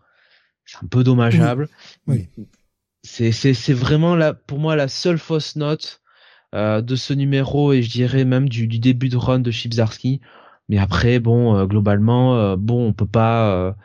c'est 0.65 0.79
un 0.83 0.89
peu 0.89 1.05
dommageable 1.05 1.69
oui. 2.07 2.29
C'est 3.03 3.33
c'est 3.33 3.55
c'est 3.55 3.73
vraiment 3.73 4.17
là 4.17 4.35
pour 4.35 4.59
moi 4.59 4.77
la 4.77 4.89
seule 4.89 5.19
fausse 5.19 5.57
note 5.57 6.03
euh, 6.55 6.81
de 6.81 6.97
ce 6.97 7.13
numéro 7.13 7.73
et 7.73 7.83
je 7.83 7.91
dirais 7.91 8.25
même 8.25 8.49
du, 8.49 8.67
du 8.67 8.79
début 8.79 9.11
de 9.11 9.19
run 9.19 9.41
de 9.41 9.51
Chipzarski. 9.51 10.23
Mais 10.71 10.79
après 10.79 11.19
bon 11.19 11.55
euh, 11.55 11.67
globalement 11.67 12.37
euh, 12.37 12.57
bon 12.57 12.87
on 12.87 12.93
peut 12.95 13.07
pas 13.07 13.77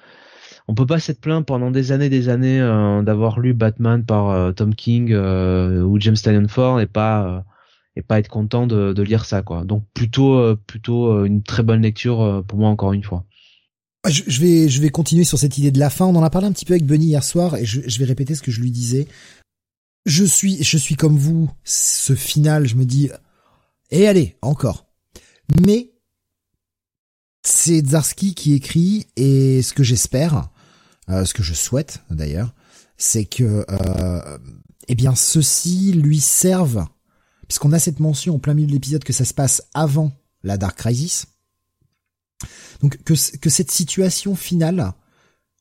on 0.67 0.75
peut 0.75 0.85
pas 0.85 0.99
s'être 0.99 1.19
plaint 1.19 1.45
pendant 1.45 1.71
des 1.71 1.91
années 1.91 2.09
des 2.09 2.29
années 2.29 2.59
d'avoir 3.03 3.39
lu 3.39 3.53
Batman 3.53 4.05
par 4.05 4.53
Tom 4.55 4.73
King 4.75 5.13
ou 5.13 5.99
James 5.99 6.15
Tynion 6.15 6.47
Ford 6.47 6.79
et 6.79 6.87
pas 6.87 7.43
et 7.95 8.01
pas 8.01 8.19
être 8.19 8.27
content 8.27 8.67
de, 8.67 8.93
de 8.93 9.03
lire 9.03 9.25
ça 9.25 9.41
quoi. 9.41 9.63
Donc 9.63 9.85
plutôt 9.93 10.55
plutôt 10.67 11.25
une 11.25 11.43
très 11.43 11.63
bonne 11.63 11.81
lecture 11.81 12.43
pour 12.47 12.59
moi 12.59 12.69
encore 12.69 12.93
une 12.93 13.03
fois. 13.03 13.25
Je, 14.09 14.41
vais, 14.41 14.67
je 14.67 14.81
vais 14.81 14.89
continuer 14.89 15.23
sur 15.23 15.39
cette 15.39 15.57
idée 15.57 15.71
de 15.71 15.79
la 15.79 15.89
fin. 15.89 16.05
On 16.05 16.15
en 16.15 16.23
a 16.23 16.29
parlé 16.29 16.47
un 16.47 16.51
petit 16.51 16.65
peu 16.65 16.73
avec 16.73 16.85
Bunny 16.85 17.05
hier 17.05 17.23
soir 17.23 17.55
et 17.55 17.65
je, 17.65 17.81
je 17.85 17.99
vais 17.99 18.05
répéter 18.05 18.35
ce 18.35 18.41
que 18.41 18.51
je 18.51 18.59
lui 18.59 18.71
disais. 18.71 19.07
Je 20.05 20.25
suis, 20.25 20.61
je 20.61 20.77
suis 20.77 20.95
comme 20.95 21.17
vous. 21.17 21.49
Ce 21.63 22.13
final, 22.13 22.67
je 22.67 22.75
me 22.75 22.83
dis, 22.83 23.09
et 23.91 24.01
eh, 24.01 24.07
allez, 24.07 24.37
encore. 24.41 24.87
Mais 25.65 25.93
c'est 27.45 27.85
Zarski 27.85 28.33
qui 28.33 28.53
écrit 28.53 29.05
et 29.15 29.61
ce 29.61 29.73
que 29.73 29.83
j'espère, 29.83 30.49
euh, 31.09 31.25
ce 31.25 31.33
que 31.33 31.43
je 31.43 31.53
souhaite 31.53 32.01
d'ailleurs, 32.09 32.53
c'est 32.97 33.25
que, 33.25 33.65
euh, 33.69 34.37
eh 34.87 34.95
bien, 34.95 35.15
ceci 35.15 35.93
lui 35.93 36.19
serve, 36.19 36.85
puisqu'on 37.53 37.71
a 37.71 37.77
cette 37.77 37.99
mention 37.99 38.33
au 38.33 38.39
plein 38.39 38.55
milieu 38.55 38.65
de 38.65 38.71
l'épisode 38.71 39.03
que 39.03 39.13
ça 39.13 39.25
se 39.25 39.33
passe 39.35 39.61
avant 39.75 40.11
la 40.41 40.57
Dark 40.57 40.75
Crisis 40.75 41.27
donc 42.81 42.97
que, 43.03 43.13
cette 43.15 43.69
situation 43.69 44.35
finale 44.35 44.93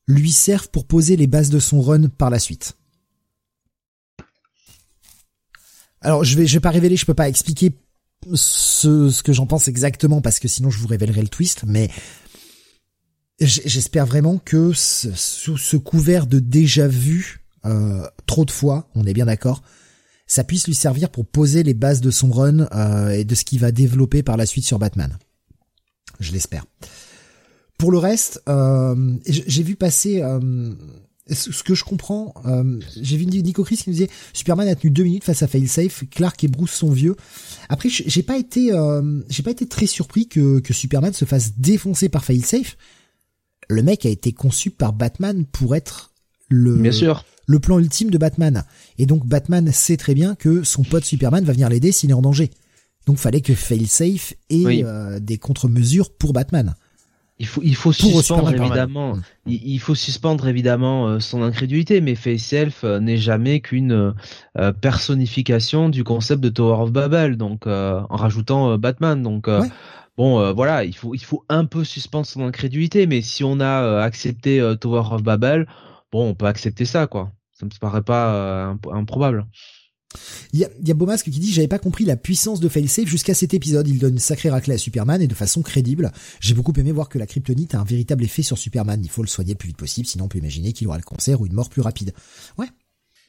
lui 0.07 0.31
serve 0.31 0.69
pour 0.69 0.87
poser 0.87 1.15
les 1.15 1.27
bases 1.27 1.51
de 1.51 1.59
son 1.59 1.83
run 1.83 2.09
par 2.09 2.31
la 2.31 2.39
suite. 2.39 2.75
Alors 6.01 6.23
je 6.23 6.35
vais 6.35 6.47
je 6.47 6.55
vais 6.55 6.59
pas 6.59 6.71
révéler, 6.71 6.97
je 6.97 7.05
peux 7.05 7.13
pas 7.13 7.29
expliquer 7.29 7.77
ce, 8.33 9.09
ce 9.11 9.21
que 9.21 9.31
j'en 9.31 9.45
pense 9.45 9.67
exactement 9.67 10.19
parce 10.19 10.39
que 10.39 10.47
sinon 10.47 10.71
je 10.71 10.79
vous 10.79 10.87
révélerai 10.87 11.21
le 11.21 11.29
twist, 11.29 11.63
mais 11.67 11.91
j'espère 13.39 14.07
vraiment 14.07 14.39
que 14.39 14.73
sous 14.73 15.57
ce, 15.57 15.77
couvert 15.77 16.25
de 16.25 16.39
déjà 16.39 16.87
vu 16.87 17.45
euh, 17.65 18.05
trop 18.25 18.45
de 18.45 18.51
fois, 18.51 18.89
on 18.95 19.05
est 19.05 19.13
bien 19.13 19.27
d'accord, 19.27 19.61
ça 20.27 20.43
puisse 20.43 20.67
lui 20.67 20.75
servir 20.75 21.09
pour 21.09 21.25
poser 21.25 21.63
les 21.63 21.73
bases 21.73 22.01
de 22.01 22.11
son 22.11 22.31
run 22.31 22.67
euh, 22.73 23.09
et 23.09 23.25
de 23.25 23.35
ce 23.35 23.43
qu'il 23.43 23.59
va 23.59 23.71
développer 23.71 24.23
par 24.23 24.37
la 24.37 24.45
suite 24.45 24.65
sur 24.65 24.79
Batman. 24.79 25.17
Je 26.19 26.31
l'espère. 26.31 26.65
Pour 27.77 27.91
le 27.91 27.97
reste, 27.97 28.41
euh, 28.47 29.13
j'ai 29.25 29.63
vu 29.63 29.75
passer 29.75 30.21
euh, 30.21 30.73
ce 31.29 31.63
que 31.63 31.75
je 31.75 31.83
comprends. 31.83 32.33
Euh, 32.45 32.79
j'ai 33.01 33.17
vu 33.17 33.25
Nico 33.25 33.63
Chris 33.63 33.77
qui 33.77 33.89
nous 33.89 33.95
disait 33.95 34.09
Superman 34.31 34.67
a 34.67 34.75
tenu 34.75 34.91
deux 34.91 35.03
minutes 35.03 35.23
face 35.23 35.43
à 35.43 35.47
Failsafe. 35.47 36.03
Clark 36.09 36.41
et 36.43 36.47
Bruce 36.47 36.71
sont 36.71 36.91
vieux. 36.91 37.15
Après, 37.69 37.89
j'ai 37.89 38.23
pas 38.23 38.37
été, 38.37 38.71
j'ai 39.29 39.43
pas 39.43 39.51
été 39.51 39.67
très 39.67 39.87
surpris 39.87 40.27
que, 40.27 40.59
que 40.59 40.73
Superman 40.73 41.13
se 41.13 41.25
fasse 41.25 41.57
défoncer 41.57 42.09
par 42.09 42.23
Failsafe. 42.23 42.77
Le 43.69 43.81
mec 43.81 44.05
a 44.05 44.09
été 44.09 44.33
conçu 44.33 44.69
par 44.69 44.93
Batman 44.93 45.45
pour 45.45 45.75
être 45.75 46.13
le, 46.49 46.75
Bien 46.77 46.91
sûr. 46.91 47.25
Le 47.45 47.59
plan 47.59 47.79
ultime 47.79 48.09
de 48.09 48.17
Batman. 48.17 48.63
Et 48.97 49.05
donc 49.05 49.25
Batman 49.25 49.71
sait 49.71 49.97
très 49.97 50.13
bien 50.13 50.35
que 50.35 50.63
son 50.63 50.83
pote 50.83 51.03
Superman 51.03 51.43
va 51.43 51.53
venir 51.53 51.69
l'aider 51.69 51.91
s'il 51.91 52.09
est 52.11 52.15
en 52.15 52.21
danger. 52.21 52.51
Donc 53.05 53.17
fallait 53.17 53.41
que 53.41 53.53
Failsafe 53.53 54.33
ait 54.49 54.85
des 55.19 55.37
contre-mesures 55.37 56.13
pour 56.13 56.31
Batman. 56.33 56.75
Il 57.39 57.47
faut, 57.47 57.61
il 57.63 57.75
faut 57.75 57.91
suspendre 57.91 58.53
évidemment, 58.53 59.17
il, 59.47 59.79
faut 59.79 59.95
suspendre 59.95 60.47
évidemment 60.47 61.07
euh, 61.07 61.19
son 61.19 61.41
incrédulité, 61.41 61.99
mais 61.99 62.13
Face 62.13 62.53
euh, 62.83 62.99
n'est 62.99 63.17
jamais 63.17 63.59
qu'une 63.59 64.13
euh, 64.57 64.71
personnification 64.73 65.89
du 65.89 66.03
concept 66.03 66.43
de 66.43 66.49
Tower 66.49 66.83
of 66.83 66.91
Babel, 66.91 67.35
donc 67.35 67.65
en 67.65 68.15
rajoutant 68.15 68.77
Batman. 68.77 69.21
Donc 69.21 69.49
bon, 70.15 70.53
voilà, 70.53 70.85
il 70.85 70.95
faut, 70.95 71.15
il 71.15 71.23
faut 71.23 71.43
un 71.49 71.65
peu 71.65 71.83
suspendre 71.83 72.27
son 72.27 72.45
incrédulité, 72.45 73.07
mais 73.07 73.21
si 73.21 73.43
on 73.43 73.59
a 73.59 74.01
accepté 74.01 74.61
Tower 74.79 75.03
of 75.11 75.23
Babel, 75.23 75.67
bon, 76.13 76.29
on 76.29 76.35
peut 76.35 76.45
accepter 76.45 76.85
ça, 76.85 77.07
quoi. 77.07 77.33
Ça 77.51 77.65
me 77.65 77.71
paraît 77.79 78.03
pas 78.03 78.77
improbable. 78.91 79.45
Il 80.53 80.59
y 80.59 80.65
a, 80.65 80.69
y 80.83 80.91
a 80.91 80.93
Beaumasque 80.93 81.25
qui 81.25 81.39
dit 81.39 81.51
j'avais 81.51 81.67
pas 81.67 81.79
compris 81.79 82.05
la 82.05 82.15
puissance 82.15 82.59
de 82.59 82.69
Failsafe 82.69 83.07
jusqu'à 83.07 83.33
cet 83.33 83.55
épisode. 83.55 83.87
Il 83.87 83.97
donne 83.97 84.13
une 84.13 84.19
sacrée 84.19 84.51
raclée 84.51 84.75
à 84.75 84.77
Superman 84.77 85.21
et 85.21 85.27
de 85.27 85.33
façon 85.33 85.63
crédible. 85.63 86.11
J'ai 86.39 86.53
beaucoup 86.53 86.73
aimé 86.77 86.91
voir 86.91 87.09
que 87.09 87.17
la 87.17 87.25
kryptonite 87.25 87.73
a 87.73 87.79
un 87.79 87.83
véritable 87.83 88.23
effet 88.23 88.43
sur 88.43 88.57
Superman. 88.57 89.01
Il 89.03 89.09
faut 89.09 89.23
le 89.23 89.27
soigner 89.27 89.53
le 89.53 89.57
plus 89.57 89.67
vite 89.67 89.77
possible, 89.77 90.05
sinon 90.07 90.25
on 90.25 90.27
peut 90.27 90.37
imaginer 90.37 90.71
qu'il 90.71 90.87
aura 90.87 90.97
le 90.97 91.03
cancer 91.03 91.41
ou 91.41 91.47
une 91.47 91.53
mort 91.53 91.69
plus 91.69 91.81
rapide. 91.81 92.13
Ouais. 92.59 92.67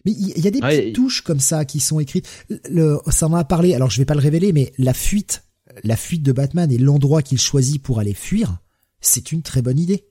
Mais 0.05 0.13
il 0.13 0.39
y, 0.39 0.47
a 0.47 0.51
des 0.51 0.61
petites 0.61 0.95
touches 0.95 1.23
comme 1.23 1.41
ça 1.41 1.65
qui 1.65 1.81
sont 1.81 1.99
écrites. 1.99 2.29
Le, 2.69 2.99
ça 3.09 3.27
en 3.27 3.33
a 3.33 3.45
parlé. 3.45 3.75
Alors 3.75 3.89
je 3.89 3.97
vais 3.97 4.05
pas 4.05 4.13
le 4.13 4.21
révéler, 4.21 4.53
mais 4.53 4.75
la 4.77 4.93
fuite, 4.93 5.45
la 5.83 5.97
fuite 5.97 6.23
de 6.23 6.33
Batman 6.33 6.71
et 6.71 6.77
l'endroit 6.77 7.23
qu'il 7.23 7.39
choisit 7.39 7.83
pour 7.83 8.01
aller 8.01 8.13
fuir, 8.13 8.59
c'est 9.01 9.33
une 9.33 9.41
très 9.41 9.63
bonne 9.63 9.79
idée. 9.79 10.05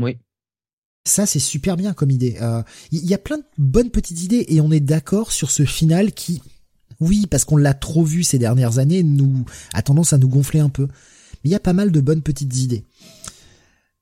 Oui. 0.00 0.18
Ça, 1.04 1.26
c'est 1.26 1.40
super 1.40 1.76
bien 1.76 1.94
comme 1.94 2.10
idée. 2.10 2.36
Il 2.38 2.42
euh, 2.44 2.62
y 2.92 3.14
a 3.14 3.18
plein 3.18 3.38
de 3.38 3.44
bonnes 3.58 3.90
petites 3.90 4.22
idées 4.22 4.44
et 4.48 4.60
on 4.60 4.70
est 4.70 4.80
d'accord 4.80 5.32
sur 5.32 5.50
ce 5.50 5.64
final 5.64 6.12
qui, 6.12 6.40
oui, 7.00 7.26
parce 7.26 7.44
qu'on 7.44 7.56
l'a 7.56 7.74
trop 7.74 8.04
vu 8.04 8.22
ces 8.22 8.38
dernières 8.38 8.78
années, 8.78 9.02
nous 9.02 9.44
a 9.74 9.82
tendance 9.82 10.12
à 10.12 10.18
nous 10.18 10.28
gonfler 10.28 10.60
un 10.60 10.68
peu. 10.68 10.84
Mais 10.86 11.50
il 11.50 11.50
y 11.50 11.56
a 11.56 11.60
pas 11.60 11.72
mal 11.72 11.90
de 11.90 12.00
bonnes 12.00 12.22
petites 12.22 12.56
idées. 12.56 12.84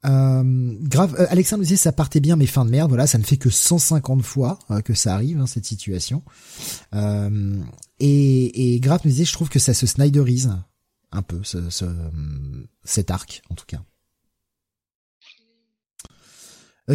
Euh, 0.05 0.75
grave, 0.83 1.15
euh, 1.19 1.27
Alexandre 1.31 1.61
nous 1.61 1.67
disait 1.67 1.77
ça 1.77 1.93
partait 1.93 2.21
bien 2.21 2.37
mais 2.37 2.47
fin 2.47 2.67
de 2.67 2.71
merde. 2.71 2.91
Voilà, 2.91 3.07
ça 3.07 3.17
ne 3.17 3.23
fait 3.23 3.39
que 3.39 3.51
150 3.51 4.23
fois 4.23 4.59
que 4.85 4.93
ça 4.93 5.15
arrive 5.15 5.41
hein, 5.41 5.47
cette 5.47 5.67
situation. 5.67 6.23
et, 6.93 8.75
et 8.75 8.81
Grave 8.81 9.01
nous 9.05 9.11
disait 9.11 9.25
je 9.25 9.33
trouve 9.33 9.49
que 9.49 9.59
ça 9.59 9.73
se 9.73 9.87
snyderise 9.87 10.53
un 11.13 11.23
peu 11.23 11.41
ce, 11.45 11.59
cet 12.85 13.11
arc 13.11 13.43
en 13.49 13.55
tout 13.55 13.67
cas. 13.67 13.83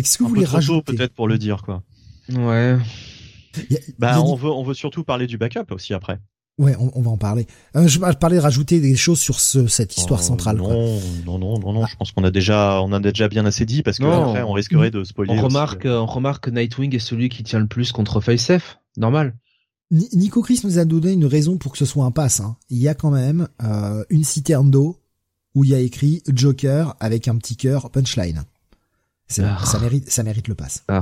Qu'est-ce 0.01 0.17
que 0.17 0.23
vous 0.23 0.29
voulez 0.29 0.45
rajouter 0.45 0.95
peut-être 0.95 1.13
pour 1.13 1.27
le 1.27 1.37
dire 1.37 1.61
quoi. 1.63 1.83
Ouais. 2.29 2.77
bah 3.99 4.21
on 4.21 4.35
veut 4.35 4.49
on 4.49 4.63
veut 4.63 4.73
surtout 4.73 5.03
parler 5.03 5.27
du 5.27 5.37
backup 5.37 5.71
aussi 5.71 5.93
après. 5.93 6.19
Ouais, 6.57 6.73
on, 6.79 7.01
va 7.01 7.11
en 7.11 7.17
parler. 7.17 7.47
Euh, 7.75 7.85
je 7.85 7.99
parlais 7.99 8.37
de 8.37 8.41
rajouter 8.41 8.79
des 8.79 8.95
choses 8.95 9.19
sur 9.19 9.41
ce, 9.41 9.67
cette 9.67 9.97
histoire 9.97 10.21
oh, 10.21 10.25
centrale. 10.25 10.55
Non, 10.55 11.01
non, 11.25 11.37
non, 11.37 11.59
non, 11.59 11.73
non. 11.73 11.85
Je 11.85 11.97
pense 11.97 12.13
qu'on 12.13 12.23
a 12.23 12.31
déjà, 12.31 12.81
on 12.81 12.93
a 12.93 13.01
déjà 13.01 13.27
bien 13.27 13.45
assez 13.45 13.65
dit 13.65 13.83
parce 13.83 13.97
que 13.97 14.05
après, 14.05 14.41
on 14.41 14.53
risquerait 14.53 14.89
de 14.89 15.03
spoiler. 15.03 15.33
On 15.33 15.41
remarque, 15.41 15.85
euh, 15.85 15.99
on 15.99 16.05
remarque 16.05 16.45
que 16.45 16.51
Nightwing 16.51 16.95
est 16.95 16.99
celui 16.99 17.27
qui 17.27 17.43
tient 17.43 17.59
le 17.59 17.67
plus 17.67 17.91
contre 17.91 18.21
FaceF. 18.21 18.79
Normal. 18.95 19.35
Nico 19.91 20.41
Chris 20.41 20.61
nous 20.63 20.79
a 20.79 20.85
donné 20.85 21.11
une 21.11 21.25
raison 21.25 21.57
pour 21.57 21.73
que 21.73 21.77
ce 21.77 21.85
soit 21.85 22.05
un 22.05 22.11
pass. 22.11 22.39
Hein. 22.39 22.55
Il 22.69 22.77
y 22.77 22.87
a 22.87 22.93
quand 22.93 23.11
même 23.11 23.49
euh, 23.61 24.05
une 24.09 24.23
citerne 24.23 24.71
d'eau 24.71 25.01
où 25.55 25.65
il 25.65 25.71
y 25.71 25.75
a 25.75 25.79
écrit 25.79 26.23
Joker 26.27 26.95
avec 27.01 27.27
un 27.27 27.35
petit 27.35 27.57
cœur 27.57 27.91
punchline. 27.91 28.43
Ah. 29.39 29.57
Ça 29.63 29.79
mérite, 29.79 30.09
ça 30.09 30.23
mérite 30.23 30.47
le 30.47 30.55
pass. 30.55 30.83
Ah, 30.87 31.01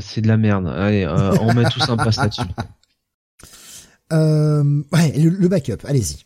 c'est 0.00 0.20
de 0.20 0.28
la 0.28 0.36
merde. 0.36 0.68
Allez, 0.68 1.04
euh, 1.04 1.36
on 1.40 1.52
met 1.52 1.64
tous 1.68 1.88
un 1.88 1.96
pass 1.96 2.16
là-dessus. 2.16 2.42
Euh, 4.12 4.84
ouais, 4.92 5.12
le, 5.18 5.48
backup, 5.48 5.84
allez-y. 5.84 6.22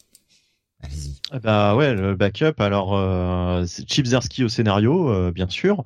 Allez-y. 0.83 1.21
Bah 1.43 1.75
ouais, 1.77 1.95
le 1.95 2.15
backup. 2.15 2.55
Alors, 2.59 2.95
euh, 2.95 3.65
au 3.65 4.49
scénario, 4.49 5.11
euh, 5.11 5.31
bien 5.31 5.49
sûr, 5.49 5.85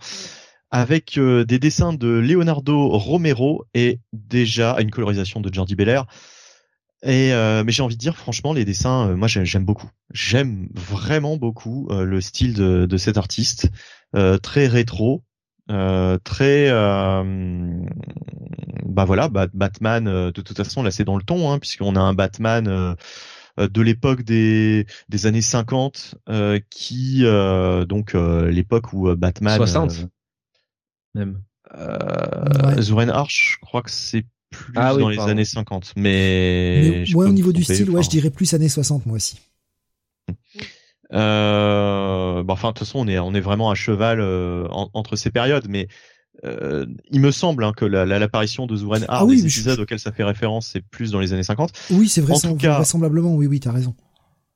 avec 0.70 1.18
euh, 1.18 1.44
des 1.44 1.58
dessins 1.58 1.92
de 1.92 2.08
Leonardo 2.08 2.89
Romero 2.89 3.65
et 3.74 4.00
déjà 4.12 4.76
une 4.81 4.91
colorisation 4.91 5.41
de 5.41 5.52
Jordi 5.52 5.76
Belair. 5.76 6.07
Et 7.07 7.33
mais 7.33 7.70
j'ai 7.70 7.83
envie 7.83 7.97
de 7.97 8.00
dire, 8.00 8.16
franchement, 8.16 8.55
les 8.55 8.65
dessins, 8.65 9.15
moi 9.15 9.28
j'aime 9.28 9.65
beaucoup. 9.65 9.91
J'aime 10.10 10.68
vraiment 10.73 11.36
beaucoup 11.36 11.86
le 11.91 12.20
style 12.23 12.55
de, 12.55 12.86
de 12.86 12.97
cet 12.97 13.18
artiste, 13.18 13.68
très 14.42 14.66
rétro, 14.68 15.23
euh, 15.70 16.18
très 16.23 16.68
euh, 16.68 17.25
bah 18.84 19.07
voilà 19.07 19.28
Batman 19.28 20.07
euh, 20.07 20.26
de 20.26 20.43
toute 20.43 20.57
façon 20.59 20.83
là 20.83 20.91
c'est 20.91 21.05
dans 21.05 21.17
le 21.17 21.23
ton 21.23 21.51
hein, 21.51 21.59
puisqu'on 21.59 21.97
a 21.97 22.01
un 22.01 22.12
Batman 22.12 22.68
euh, 22.68 22.94
de 23.57 23.81
l'époque 23.81 24.25
des 24.25 24.86
des 25.09 25.26
années 25.26 25.41
50 25.41 26.17
qui 26.70 27.25
donc 27.89 28.15
l'époque 28.15 28.93
où 28.93 29.15
Batman 29.17 29.57
60 29.57 30.07
même. 31.15 31.41
Ouais. 31.73 32.83
Zuren 32.83 33.09
Arch 33.09 33.55
je 33.55 33.65
crois 33.65 33.83
que 33.83 33.91
c'est 33.91 34.26
plus 34.51 34.75
ah 34.76 34.94
dans 34.94 35.09
les 35.09 35.18
années 35.20 35.44
50 35.47 35.94
mais, 35.97 37.05
mais 37.09 37.15
au 37.15 37.28
niveau 37.28 37.52
du 37.52 37.65
style 37.65 37.89
ouais 37.91 38.02
je 38.02 38.10
dirais 38.10 38.31
plus 38.31 38.52
années 38.52 38.68
60 38.68 39.07
moi 39.07 39.17
aussi 39.17 39.39
euh, 41.15 42.43
bah, 42.43 42.55
enfin, 42.55 42.68
de 42.68 42.73
toute 42.75 42.86
façon, 42.86 43.01
on 43.01 43.09
est 43.09 43.18
on 43.18 43.34
est 43.34 43.41
vraiment 43.41 43.70
à 43.70 43.75
cheval 43.75 44.20
euh, 44.20 44.67
entre 44.70 45.17
ces 45.17 45.31
périodes, 45.31 45.67
mais 45.68 45.89
euh, 46.44 46.86
il 47.10 47.20
me 47.20 47.31
semble 47.31 47.65
hein, 47.65 47.73
que 47.75 47.84
l'apparition 47.84 48.67
de 48.67 48.76
Zuren 48.76 49.05
Hard, 49.09 49.23
ah 49.23 49.25
oui, 49.25 49.36
les 49.36 49.43
épisodes 49.43 49.78
auxquels 49.78 50.01
ça 50.01 50.12
fait 50.12 50.25
référence, 50.25 50.70
c'est 50.73 50.83
plus 50.83 51.12
dans 51.12 51.20
les 51.20 51.33
années 51.33 51.44
50. 51.44 51.73
Oui, 51.91 52.09
c'est 52.09 52.20
vrai, 52.20 52.34
vraisemblablement, 52.34 53.34
oui, 53.34 53.47
oui, 53.47 53.60
t'as 53.60 53.73
raison. 53.73 53.94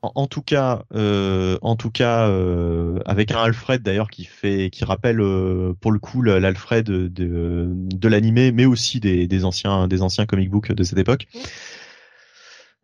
en, 0.03 0.27
tout 0.27 0.43
cas, 0.43 0.83
euh, 0.95 1.59
en 1.62 1.77
tout 1.77 1.91
cas, 1.91 2.28
euh, 2.28 2.99
avec 3.07 3.31
un 3.31 3.39
Alfred 3.39 3.83
d'ailleurs 3.83 4.11
qui 4.11 4.25
fait, 4.25 4.70
qui 4.70 4.85
rappelle 4.85 5.20
euh, 5.20 5.75
pour 5.81 5.93
le 5.93 5.99
coup 6.01 6.23
l'Alfred 6.23 6.85
de, 6.85 7.09
de, 7.09 8.09
l'animé, 8.09 8.51
mais 8.53 8.67
aussi 8.67 8.99
des, 9.01 9.27
des, 9.28 9.45
anciens, 9.45 9.87
des 9.87 10.03
anciens 10.03 10.27
comic 10.27 10.51
books 10.51 10.73
de 10.73 10.83
cette 10.83 10.99
époque. 10.99 11.27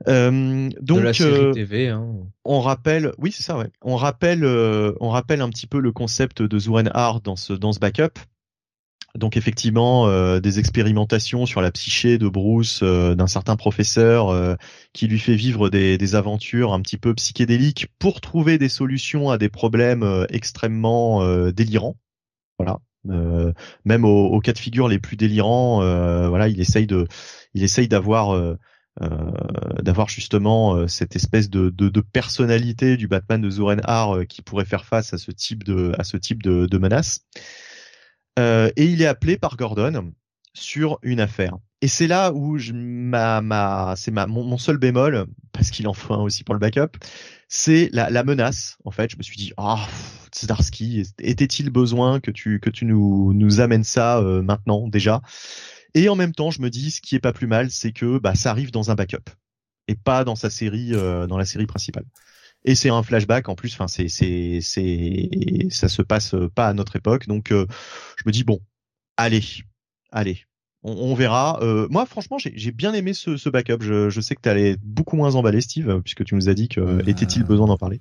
Euh, 0.09 0.69
donc, 0.81 0.99
de 0.99 1.05
la 1.05 1.15
série 1.15 1.53
TV, 1.53 1.89
hein. 1.89 2.15
on 2.45 2.61
rappelle, 2.61 3.13
oui 3.19 3.33
c'est 3.33 3.43
ça, 3.43 3.57
ouais. 3.57 3.71
On 3.81 3.97
rappelle, 3.97 4.45
on 4.45 5.09
rappelle 5.09 5.41
un 5.41 5.49
petit 5.49 5.67
peu 5.67 5.79
le 5.79 5.93
concept 5.93 6.43
de 6.43 6.59
Zuren 6.59 6.91
Har 6.93 7.21
dans 7.21 7.37
ce 7.37 7.53
dans 7.53 7.73
ce 7.73 7.79
backup. 7.79 8.19
Donc 9.17 9.37
effectivement, 9.37 10.09
euh, 10.09 10.41
des 10.41 10.59
expérimentations 10.59 11.47
sur 11.47 11.61
la 11.61 11.71
psyché 11.71 12.19
de 12.19 12.29
Bruce, 12.29 12.81
euh, 12.83 13.15
d'un 13.15 13.29
certain 13.29 13.55
professeur 13.55 14.31
euh, 14.31 14.57
qui 14.93 15.07
lui 15.07 15.21
fait 15.21 15.37
vivre 15.37 15.71
des, 15.71 15.99
des, 15.99 16.15
aventures 16.17 16.73
un 16.73 16.81
petit 16.81 16.99
peu 16.99 17.15
psychédéliques 17.15 17.87
pour 18.01 18.21
trouver 18.21 18.59
des 18.59 18.69
solutions 18.69 19.31
à 19.31 19.39
des 19.39 19.49
problèmes 19.49 20.27
extrêmement 20.31 21.25
délirants. 21.53 21.97
Voilà. 22.59 22.79
même 23.85 24.05
aux, 24.05 24.41
cas 24.41 24.53
de 24.53 24.59
figure 24.59 24.89
les 24.89 24.99
plus 24.99 25.17
délirants, 25.17 25.79
voilà, 26.29 26.49
il 26.49 26.61
essaye 26.61 26.87
de, 26.87 27.07
il 27.55 27.63
essaye 27.63 27.89
d'avoir 27.89 28.57
d'avoir 29.83 30.09
justement 30.09 30.87
cette 30.87 31.17
espèce 31.17 31.51
de, 31.51 31.71
de, 31.71 31.89
de, 31.89 32.01
personnalité 32.01 32.97
du 32.97 33.09
Batman 33.09 33.41
de 33.41 33.51
Zoren 33.51 33.81
Har 33.85 34.27
qui 34.29 34.41
pourrait 34.41 34.65
faire 34.65 34.85
face 34.85 35.13
à 35.13 35.19
ce 35.19 35.33
type 35.33 35.65
de 35.65 35.93
à 35.99 36.05
ce 36.05 36.17
type 36.17 36.43
de, 36.43 36.67
de 36.67 36.79
menace. 36.79 37.21
Euh, 38.39 38.71
et 38.77 38.85
il 38.85 39.03
est 39.03 39.07
appelé 39.07 39.37
par 39.37 39.57
Gordon 39.57 40.13
sur 40.55 40.99
une 41.03 41.21
affaire. 41.21 41.57
Et 41.81 41.89
c'est 41.89 42.07
là 42.07 42.33
où 42.33 42.59
je, 42.59 42.73
ma, 42.73 43.41
ma, 43.41 43.95
c'est 43.97 44.11
ma, 44.11 44.27
mon, 44.27 44.57
seul 44.57 44.79
bémol, 44.79 45.27
parce 45.53 45.71
qu'il 45.71 45.87
en 45.87 45.93
faut 45.93 46.15
un 46.15 46.23
aussi 46.23 46.43
pour 46.43 46.55
le 46.55 46.59
backup, 46.59 46.97
c'est 47.49 47.91
la, 47.93 48.09
la, 48.11 48.25
menace. 48.25 48.79
En 48.85 48.91
fait, 48.91 49.11
je 49.11 49.17
me 49.17 49.23
suis 49.23 49.37
dit, 49.37 49.53
ah, 49.57 49.77
oh, 49.79 50.47
était-il 51.19 51.71
besoin 51.71 52.21
que 52.21 52.31
tu 52.31 52.59
que 52.61 52.71
tu 52.71 52.87
nous 52.87 53.33
nous 53.35 53.61
amènes 53.61 53.85
ça 53.85 54.19
euh, 54.19 54.43
maintenant 54.43 54.89
déjà? 54.89 55.21
Et 55.95 56.09
en 56.09 56.17
même 56.17 56.33
temps, 56.33 56.51
je 56.51 56.61
me 56.61 56.71
dis, 56.71 56.91
ce 56.91 57.01
qui 57.01 57.15
est 57.15 57.21
pas 57.21 57.33
plus 57.33 57.47
mal, 57.47 57.71
c'est 57.71 57.93
que 57.93 58.19
bah 58.19 58.35
ça 58.35 58.51
arrive 58.51 58.71
dans 58.71 58.91
un 58.91 58.95
backup 58.95 59.31
et 59.89 59.95
pas 59.95 60.25
dans 60.25 60.37
sa 60.37 60.51
série, 60.51 60.95
euh, 60.95 61.27
dans 61.27 61.39
la 61.39 61.45
série 61.45 61.67
principale 61.67 62.05
et 62.65 62.75
c'est 62.75 62.89
un 62.89 63.03
flashback 63.03 63.49
en 63.49 63.55
plus. 63.55 63.73
Enfin, 63.75 63.89
c'est 63.89 64.09
c'est 64.09 64.59
c'est 64.63 65.29
ça 65.71 65.89
se 65.89 66.03
passe 66.03 66.35
pas 66.55 66.69
à 66.69 66.73
notre 66.73 66.97
époque, 66.97 67.27
donc 67.27 67.53
euh, 67.53 67.67
je 68.17 68.23
me 68.27 68.33
dis 68.33 68.45
bon, 68.45 68.61
allez, 69.17 69.45
allez, 70.11 70.41
on, 70.83 71.15
verra. 71.15 71.59
Euh, 71.63 71.87
moi, 71.91 72.07
franchement, 72.07 72.37
j'ai 72.39 72.73
bien 72.73 72.93
aimé 72.93 73.15
ce, 73.15 73.37
ce 73.37 73.49
backup. 73.49 73.79
Je, 73.81 74.11
je 74.11 74.21
sais 74.21 74.35
que 74.35 74.43
tu 74.43 74.49
allais 74.49 74.77
beaucoup 74.83 75.17
moins 75.17 75.35
emballé, 75.35 75.61
Steve, 75.61 76.01
puisque 76.03 76.25
tu 76.25 76.35
nous 76.35 76.49
as 76.49 76.55
dit 76.55 76.69
que 76.69 76.81
euh, 76.81 77.03
était-il 77.07 77.45
besoin 77.45 77.67
d'en 77.67 77.79
parler. 77.79 78.01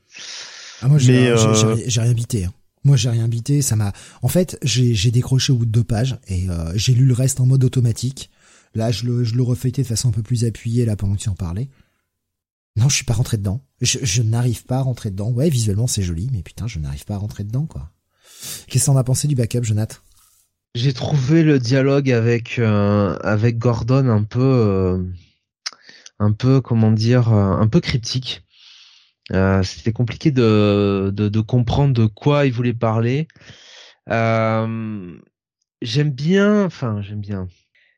Ah, 0.81 0.87
moi, 0.87 0.97
j'ai 0.97 1.33
rien 1.33 2.13
bité. 2.13 2.45
Hein. 2.45 2.53
Moi, 2.83 2.97
j'ai 2.97 3.09
rien 3.09 3.27
bité. 3.27 3.61
Ça 3.61 3.75
m'a. 3.75 3.93
En 4.21 4.27
fait, 4.27 4.57
j'ai 4.63 5.11
décroché 5.11 5.53
au 5.53 5.57
bout 5.57 5.65
de 5.65 5.71
deux 5.71 5.83
pages 5.83 6.17
et 6.27 6.47
j'ai 6.75 6.93
lu 6.93 7.05
le 7.05 7.13
reste 7.13 7.39
en 7.39 7.45
mode 7.45 7.63
automatique. 7.63 8.29
Là, 8.75 8.91
je 8.91 9.05
le, 9.05 9.23
je 9.23 9.35
le 9.35 9.43
refeuilletais 9.43 9.83
de 9.83 9.87
façon 9.87 10.09
un 10.09 10.11
peu 10.11 10.23
plus 10.23 10.45
appuyée 10.45 10.85
là 10.85 10.95
pendant 10.95 11.15
que 11.15 11.21
tu 11.21 11.29
en 11.29 11.35
parlais. 11.35 11.69
Non, 12.75 12.89
je 12.89 12.95
suis 12.95 13.05
pas 13.05 13.13
rentré 13.13 13.37
dedans. 13.37 13.61
Je, 13.81 13.99
je 14.01 14.23
n'arrive 14.23 14.65
pas 14.65 14.77
à 14.77 14.81
rentrer 14.81 15.11
dedans. 15.11 15.29
Ouais, 15.29 15.49
visuellement 15.49 15.85
c'est 15.85 16.01
joli, 16.01 16.29
mais 16.31 16.41
putain, 16.41 16.65
je 16.65 16.79
n'arrive 16.79 17.05
pas 17.05 17.13
à 17.13 17.17
rentrer 17.17 17.43
dedans, 17.43 17.65
quoi. 17.67 17.91
Qu'est-ce 18.67 18.87
qu'on 18.87 18.97
a 18.97 19.03
pensé 19.03 19.27
du 19.27 19.35
backup, 19.35 19.63
Jonathan? 19.63 19.97
J'ai 20.75 20.93
trouvé 20.93 21.43
le 21.43 21.59
dialogue 21.59 22.11
avec 22.11 22.57
euh, 22.57 23.15
avec 23.19 23.59
Gordon 23.59 24.09
un 24.09 24.23
peu 24.23 24.41
euh, 24.41 25.03
un 26.17 26.31
peu 26.31 26.61
comment 26.61 26.91
dire 26.91 27.31
euh, 27.31 27.53
un 27.57 27.67
peu 27.67 27.79
cryptique. 27.79 28.43
C'était 29.63 29.93
compliqué 29.93 30.31
de, 30.31 31.11
de, 31.13 31.29
de 31.29 31.41
comprendre 31.41 31.93
de 31.93 32.05
quoi 32.05 32.45
il 32.45 32.53
voulait 32.53 32.73
parler. 32.73 33.27
j'aime 34.07 35.21
bien, 36.11 36.65
enfin 36.65 37.01
j'aime 37.01 37.21
bien. 37.21 37.47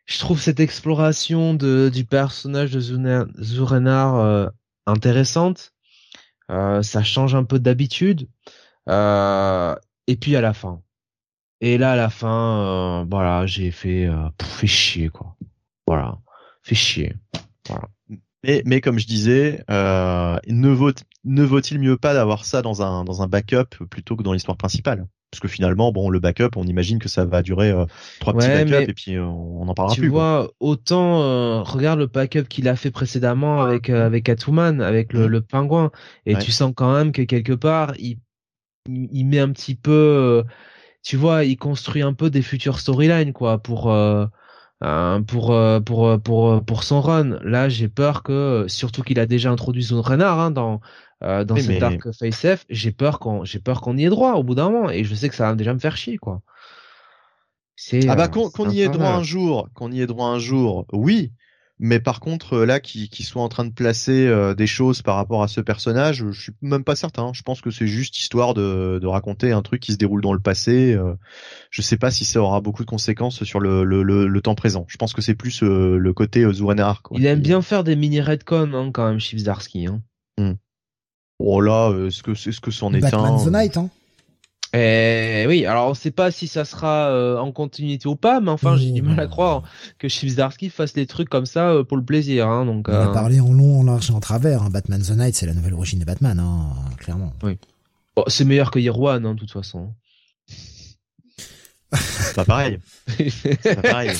Je 0.06 0.20
trouve 0.20 0.40
cette 0.40 0.60
exploration 0.60 1.56
de 1.56 1.90
du 1.94 2.06
personnage 2.06 2.72
de 2.72 2.80
Zurenar 3.42 4.52
intéressante. 4.86 5.74
Euh, 6.52 6.82
ça 6.84 7.04
change 7.04 7.36
un 7.36 7.44
peu 7.44 7.60
d'habitude. 7.60 8.28
Euh, 8.90 9.76
et 10.08 10.16
puis 10.16 10.36
à 10.36 10.42
la 10.42 10.54
fin. 10.54 10.82
Et 11.62 11.78
là 11.78 11.94
à 11.94 11.96
la 11.96 12.10
fin, 12.10 13.02
euh, 13.02 13.06
voilà, 13.10 13.46
j'ai 13.48 13.72
fait, 13.72 14.06
euh, 14.06 14.30
fait 14.42 14.68
chier 14.68 15.10
quoi. 15.10 15.36
Voilà, 15.88 16.20
fait 16.62 16.76
chier. 16.76 17.16
Voilà. 17.68 17.90
Mais, 18.46 18.62
mais 18.66 18.82
comme 18.82 19.00
je 19.00 19.08
disais, 19.08 19.64
ne 19.70 20.70
vaut 20.70 20.92
ne 21.24 21.44
vaut-il 21.44 21.80
mieux 21.80 21.98
pas 21.98 22.14
d'avoir 22.14 22.46
ça 22.46 22.62
dans 22.62 22.82
un 22.82 23.04
dans 23.04 23.22
un 23.22 23.28
backup 23.28 23.84
plutôt 23.90 24.16
que 24.16 24.24
dans 24.24 24.34
l'histoire 24.34 24.58
principale? 24.58 25.08
Parce 25.36 25.42
que 25.42 25.48
finalement, 25.50 25.92
bon, 25.92 26.10
le 26.10 26.20
backup, 26.20 26.52
on 26.56 26.64
imagine 26.64 26.98
que 26.98 27.10
ça 27.10 27.26
va 27.26 27.42
durer 27.42 27.70
euh, 27.70 27.86
trois 28.22 28.34
petits 28.34 28.48
backups 28.48 28.90
et 28.90 28.94
puis 28.94 29.16
euh, 29.16 29.26
on 29.26 29.68
en 29.68 29.74
parlera 29.74 29.94
plus. 29.94 30.04
Tu 30.04 30.08
vois, 30.08 30.50
autant 30.62 31.24
euh, 31.24 31.62
regarde 31.62 32.00
le 32.00 32.06
backup 32.06 32.46
qu'il 32.48 32.70
a 32.70 32.78
fait 32.78 32.92
précédemment 32.92 33.62
avec 33.62 33.90
avec 33.90 34.30
Atuman, 34.30 34.80
avec 34.82 35.12
le, 35.12 35.26
mmh. 35.26 35.30
le 35.30 35.42
pingouin, 35.42 35.92
et 36.26 36.38
tu 36.38 36.52
sens 36.52 36.72
quand 36.74 36.94
même 36.94 37.12
que 37.12 37.22
quelque 37.24 37.52
part, 37.52 37.94
il 38.00 38.20
il 38.88 39.26
met 39.26 39.40
un 39.40 39.50
petit 39.50 39.76
peu, 39.76 40.44
tu 41.04 41.18
vois, 41.18 41.44
il 41.44 41.58
construit 41.58 42.04
un 42.04 42.14
peu 42.14 42.30
des 42.30 42.44
futures 42.44 42.80
storylines 42.80 43.34
quoi 43.34 43.58
pour 43.58 43.94
pour 44.82 45.56
pour 45.86 46.22
pour 46.22 46.66
pour 46.66 46.84
son 46.84 47.02
run. 47.02 47.40
Là, 47.44 47.70
j'ai 47.70 47.88
peur 47.88 48.24
que, 48.24 48.66
surtout 48.68 49.02
qu'il 49.02 49.20
a 49.20 49.26
déjà 49.26 49.52
introduit 49.52 49.84
son 49.84 50.02
renard 50.02 50.40
hein, 50.40 50.52
dans 50.52 50.82
euh, 51.24 51.46
dans 51.46 51.56
cet 51.56 51.82
arc 51.82 52.12
face 52.12 52.46
F, 52.46 52.66
j'ai 52.70 52.92
peur 52.92 53.20
qu'on 53.20 53.46
j'ai 53.46 53.60
peur 53.60 53.82
qu'on 53.82 53.98
y 53.98 54.06
ait 54.06 54.10
droit 54.10 54.34
au 54.34 54.44
bout 54.44 54.54
d'un 54.54 54.70
moment 54.70 54.90
et 54.90 55.04
je 55.04 55.16
sais 55.16 55.30
que 55.30 55.36
ça 55.36 55.48
va 55.48 55.56
déjà 55.56 55.74
me 55.74 55.80
faire 55.80 55.96
chier 55.96 56.18
quoi. 56.18 56.42
ah 58.08 58.16
bah 58.16 58.26
euh, 58.26 58.28
qu'on 58.28 58.70
y 58.70 58.82
ait 58.82 58.90
droit 58.90 59.10
un 59.10 59.24
jour, 59.24 59.70
qu'on 59.74 59.92
y 59.92 60.02
ait 60.02 60.08
droit 60.08 60.28
un 60.28 60.40
jour, 60.40 60.86
oui. 60.92 61.32
Mais 61.78 62.00
par 62.00 62.22
contre 62.22 62.54
euh, 62.54 62.66
là 62.66 62.80
qui 62.80 63.10
qui 63.10 63.24
soit 63.24 63.42
en 63.42 63.50
train 63.50 63.66
de 63.66 63.72
placer 63.72 64.32
des 64.56 64.68
choses 64.68 65.02
par 65.02 65.16
rapport 65.16 65.44
à 65.44 65.48
ce 65.48 65.62
personnage, 65.62 66.26
je 66.32 66.42
suis 66.42 66.54
même 66.62 66.84
pas 66.84 66.96
certain. 66.96 67.32
Je 67.34 67.42
pense 67.42 67.62
que 67.62 67.72
c'est 67.72 67.88
juste 67.88 68.18
histoire 68.18 68.54
de, 68.54 69.00
de 69.02 69.08
raconter 69.08 69.52
un 69.52 69.62
truc 69.62 69.82
qui 69.82 69.92
se 69.92 69.98
déroule 69.98 70.22
dans 70.22 70.34
le 70.34 70.40
passé. 70.40 70.98
je 71.70 71.82
sais 71.82 71.98
pas 71.98 72.12
si 72.12 72.26
ça 72.26 72.42
aura 72.42 72.62
beaucoup 72.62 72.84
de 72.84 72.90
conséquences 72.90 73.44
sur 73.44 73.60
le 73.60 73.84
le, 73.84 74.04
le, 74.04 74.42
temps 74.42 74.56
présent. 74.56 74.86
Je 74.88 74.98
pense 74.98 75.14
que 75.14 75.22
c'est 75.22 75.36
plus 75.36 75.62
le 75.62 76.14
côté 76.14 76.44
euh, 76.44 76.54
Il 77.12 77.26
aime 77.26 77.42
bien 77.42 77.62
faire 77.62 77.84
des 77.84 77.96
mini 77.96 78.22
redcon 78.22 78.72
hein, 78.74 78.92
quand 78.92 79.08
même 79.08 79.20
Chief 79.20 79.42
Hein. 79.48 80.02
Hmm. 80.38 80.54
Oh 81.40 81.62
là, 81.62 81.90
euh, 81.90 82.08
est-ce 82.08 82.24
que 82.24 82.34
c'est 82.34 82.52
ce 82.52 82.62
que 82.62 82.72
c'en 82.72 82.94
est 82.94 83.02
Batman 83.02 83.34
un 83.34 83.46
the 83.46 83.52
Night, 83.52 83.78
hein. 83.78 83.90
Eh 84.78 85.46
oui, 85.48 85.66
alors 85.66 85.90
on 85.90 85.94
sait 85.94 86.12
pas 86.12 86.32
si 86.32 86.48
ça 86.48 86.66
sera 86.66 87.10
euh, 87.10 87.38
en 87.38 87.52
continuité 87.54 88.10
ou 88.10 88.18
pas, 88.18 88.42
mais 88.42 88.50
enfin 88.52 88.76
j'ai 88.76 88.92
du 88.92 89.02
mal 89.02 89.20
à 89.20 89.28
croire 89.28 89.64
que 90.00 90.10
Chibzarski 90.10 90.70
fasse 90.70 90.94
des 90.94 91.06
trucs 91.06 91.30
comme 91.30 91.46
ça 91.46 91.70
euh, 91.70 91.84
pour 91.84 91.96
le 91.96 92.04
plaisir. 92.04 92.50
Hein, 92.50 92.66
donc, 92.66 92.90
on 92.90 92.94
a 92.94 93.14
parlé 93.14 93.40
en 93.40 93.54
long, 93.54 93.80
en 93.80 93.84
large 93.84 94.10
et 94.10 94.14
en 94.14 94.20
travers. 94.20 94.64
Hein. 94.64 94.70
Batman 94.70 95.02
the 95.02 95.12
Night, 95.12 95.36
c'est 95.36 95.46
la 95.46 95.54
nouvelle 95.54 95.74
origine 95.76 96.00
de 96.00 96.06
Batman, 96.06 96.40
hein, 96.40 96.74
clairement. 96.98 97.32
Oui. 97.44 97.58
c'est 98.28 98.44
meilleur 98.44 98.70
que 98.70 98.80
Year 98.80 99.00
One, 99.00 99.26
hein, 99.26 99.34
de 99.34 99.40
toute 99.40 99.52
façon. 99.52 99.94
C'est 101.96 102.36
pas 102.36 102.46
pareil. 102.46 102.80
C'est 103.08 103.76
pas 103.76 103.82
pareil. 103.82 104.12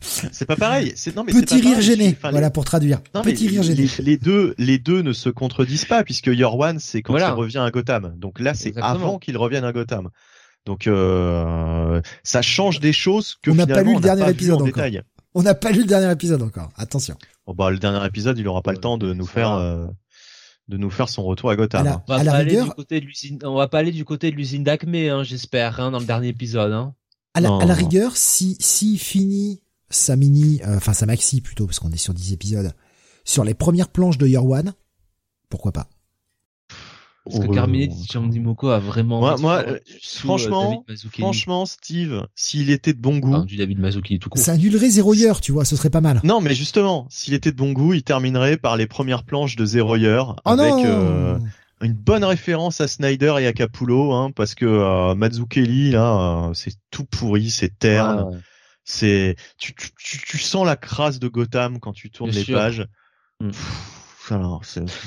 C'est 0.00 0.46
pas 0.46 0.56
pareil. 0.56 0.92
C'est 0.96 1.14
non 1.14 1.24
mais 1.24 1.32
petit 1.32 1.60
rire 1.60 1.80
gêné. 1.80 2.16
voilà 2.22 2.50
pour 2.50 2.64
traduire. 2.64 3.00
Petit 3.22 3.48
rire 3.48 3.62
gêné. 3.62 3.88
Les, 4.00 4.16
deux, 4.16 4.54
les 4.58 4.78
deux 4.78 5.02
ne 5.02 5.12
se 5.12 5.28
contredisent 5.28 5.84
pas 5.84 6.04
puisque 6.04 6.26
Your 6.26 6.58
One 6.58 6.78
c'est 6.78 7.02
quand 7.02 7.16
il 7.16 7.24
revient 7.24 7.58
à 7.58 7.70
Gotham. 7.70 8.14
Donc 8.16 8.40
là 8.40 8.54
c'est 8.54 8.76
avant 8.78 9.18
qu'il 9.18 9.36
revienne 9.36 9.64
à 9.64 9.72
Gotham. 9.72 10.10
Donc 10.66 10.86
euh, 10.86 12.00
ça 12.22 12.42
change 12.42 12.80
des 12.80 12.92
choses 12.92 13.36
que 13.42 13.50
on 13.50 13.54
n'a 13.54 13.66
pas 13.66 13.82
lu 13.82 13.94
le 13.94 14.00
dernier 14.00 14.28
épisode 14.30 14.62
encore. 14.62 14.84
On 15.34 15.42
n'a 15.42 15.54
pas 15.54 15.70
lu 15.70 15.80
le 15.80 15.86
dernier 15.86 16.10
épisode 16.10 16.42
encore. 16.42 16.70
Attention. 16.76 17.16
Bon 17.46 17.54
bah 17.54 17.70
le 17.70 17.78
dernier 17.78 18.04
épisode, 18.04 18.38
il 18.38 18.46
aura 18.48 18.62
pas 18.62 18.72
le 18.72 18.78
temps 18.78 18.98
de 18.98 19.12
nous 19.14 19.26
faire 19.26 19.52
euh, 19.52 19.86
de 20.68 20.76
nous 20.76 20.90
faire 20.90 21.08
son 21.08 21.24
retour 21.24 21.50
à 21.50 21.56
Gotham. 21.56 21.86
Hein. 21.86 22.02
on, 22.06 22.16
va 22.16 22.24
pas 22.24 22.30
aller 22.32 22.62
du 22.62 22.70
côté 22.70 23.00
de 23.00 23.06
l'usine. 23.06 23.38
On 23.42 23.54
va 23.54 23.68
pas 23.68 23.78
aller 23.78 23.92
du 23.92 24.04
côté 24.04 24.30
de 24.30 24.36
l'usine 24.36 24.62
d'Acme, 24.62 24.94
hein, 24.94 25.22
j'espère, 25.22 25.80
hein, 25.80 25.90
dans 25.90 25.98
le 25.98 26.04
dernier 26.04 26.28
épisode. 26.28 26.72
Hein. 26.72 26.94
À 27.34 27.40
la, 27.40 27.74
rigueur, 27.74 28.16
si 28.16 28.56
si 28.58 28.98
finit 28.98 29.60
sa 29.90 30.16
mini, 30.16 30.60
euh, 30.66 30.76
enfin 30.76 30.92
sa 30.92 31.06
maxi 31.06 31.40
plutôt, 31.40 31.66
parce 31.66 31.78
qu'on 31.78 31.92
est 31.92 31.96
sur 31.96 32.14
10 32.14 32.32
épisodes, 32.32 32.72
sur 33.24 33.44
les 33.44 33.54
premières 33.54 33.90
planches 33.90 34.18
de 34.18 34.26
Year 34.26 34.44
One, 34.44 34.74
pourquoi 35.48 35.72
pas? 35.72 35.88
Parce 37.30 37.46
que 37.46 37.52
Carmine 37.52 37.92
Chandimoko 38.10 38.68
a 38.68 38.78
vraiment. 38.78 39.20
Moi, 39.20 39.36
moi 39.38 39.64
euh, 39.66 39.78
franchement, 40.02 40.84
franchement, 41.12 41.66
Steve, 41.66 42.26
s'il 42.34 42.70
était 42.70 42.92
de 42.92 43.00
bon 43.00 43.18
goût, 43.18 43.44
du 43.44 43.56
David 43.56 43.78
Mazzucchelli 43.78 44.18
tout 44.18 44.30
court. 44.30 44.40
Ça 44.40 44.52
annulerait 44.52 44.90
Zero 44.90 45.14
Year, 45.14 45.40
tu 45.40 45.52
vois, 45.52 45.64
ce 45.64 45.76
serait 45.76 45.90
pas 45.90 46.00
mal. 46.00 46.20
Non, 46.24 46.40
mais 46.40 46.54
justement, 46.54 47.06
s'il 47.10 47.34
était 47.34 47.52
de 47.52 47.56
bon 47.56 47.72
goût, 47.72 47.92
il 47.92 48.02
terminerait 48.02 48.56
par 48.56 48.76
les 48.76 48.86
premières 48.86 49.24
planches 49.24 49.56
de 49.56 49.64
Zero 49.66 49.96
Year 49.96 50.36
oh 50.44 50.50
avec. 50.50 50.72
Euh, 50.84 51.38
une 51.80 51.94
bonne 51.94 52.24
référence 52.24 52.80
à 52.80 52.88
Snyder 52.88 53.34
et 53.40 53.46
à 53.46 53.52
Capullo, 53.52 54.12
hein, 54.12 54.30
parce 54.34 54.54
que 54.54 54.64
euh, 54.64 55.14
Mazzucchelli 55.14 55.90
là, 55.90 56.48
euh, 56.48 56.54
c'est 56.54 56.74
tout 56.90 57.04
pourri, 57.04 57.50
c'est 57.50 57.78
terne, 57.78 58.42
c'est 58.84 59.36
tu, 59.58 59.74
tu, 59.74 60.18
tu, 60.18 60.38
sens 60.38 60.66
la 60.66 60.76
crasse 60.76 61.18
de 61.18 61.28
Gotham 61.28 61.78
quand 61.78 61.92
tu 61.92 62.10
tournes 62.10 62.30
les 62.30 62.44
pages. 62.44 62.86
Mm. 63.40 63.50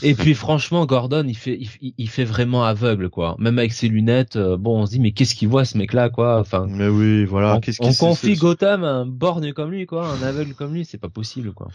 Et 0.01 0.15
puis 0.15 0.33
franchement, 0.33 0.85
Gordon, 0.85 1.25
il 1.27 1.37
fait, 1.37 1.59
il, 1.81 2.09
fait 2.09 2.23
vraiment 2.23 2.63
aveugle, 2.63 3.09
quoi. 3.09 3.35
Même 3.39 3.59
avec 3.59 3.73
ses 3.73 3.87
lunettes, 3.87 4.35
euh, 4.35 4.57
bon, 4.57 4.81
on 4.81 4.85
se 4.85 4.91
dit, 4.91 4.99
mais 4.99 5.11
qu'est-ce 5.11 5.35
qu'il 5.35 5.47
voit 5.47 5.65
ce 5.65 5.77
mec-là, 5.77 6.09
quoi? 6.09 6.39
Enfin. 6.39 6.65
Mais 6.67 6.87
oui, 6.87 7.25
voilà. 7.25 7.59
On, 7.79 7.87
on 7.87 7.93
confie 7.93 8.35
Gotham 8.35 8.83
un 8.83 9.05
borgne 9.05 9.53
comme 9.53 9.71
lui, 9.71 9.85
quoi, 9.85 10.07
un 10.07 10.21
aveugle 10.23 10.53
comme 10.53 10.73
lui, 10.73 10.85
c'est 10.85 10.97
pas 10.97 11.09
possible, 11.09 11.53
quoi. 11.53 11.67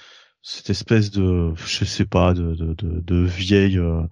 Cette 0.43 0.71
espèce 0.71 1.11
de, 1.11 1.53
je 1.57 1.85
sais 1.85 2.05
pas, 2.05 2.33
de 2.33 2.55
de 2.55 2.75
de, 2.75 3.01
de 3.01 3.25
vieille. 3.25 3.79
Euh, 3.79 4.03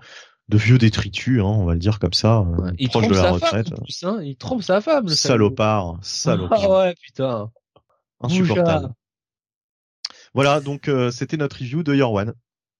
de 0.48 0.58
vieux 0.58 0.78
détritus, 0.78 1.40
hein, 1.40 1.44
on 1.44 1.64
va 1.64 1.72
le 1.72 1.78
dire 1.78 1.98
comme 1.98 2.12
ça, 2.12 2.40
euh, 2.40 2.70
il 2.78 2.88
proche 2.88 3.08
de 3.08 3.14
la 3.14 3.32
retraite. 3.32 3.68
Femme, 3.70 4.16
hein, 4.16 4.22
il 4.22 4.36
trompe 4.36 4.62
sa 4.62 4.80
femme. 4.80 5.06
Le 5.06 5.14
salopard, 5.14 5.98
salopard. 6.02 6.60
Ah 6.62 6.78
ouais, 6.78 6.94
putain. 7.00 7.50
Insupportable. 8.20 8.92
Voilà, 10.34 10.60
donc 10.60 10.90
c'était 11.12 11.36
notre 11.36 11.58
review 11.58 11.82
de 11.82 11.94
Your 11.94 12.12
One. 12.12 12.34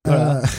Voilà. 0.05 0.43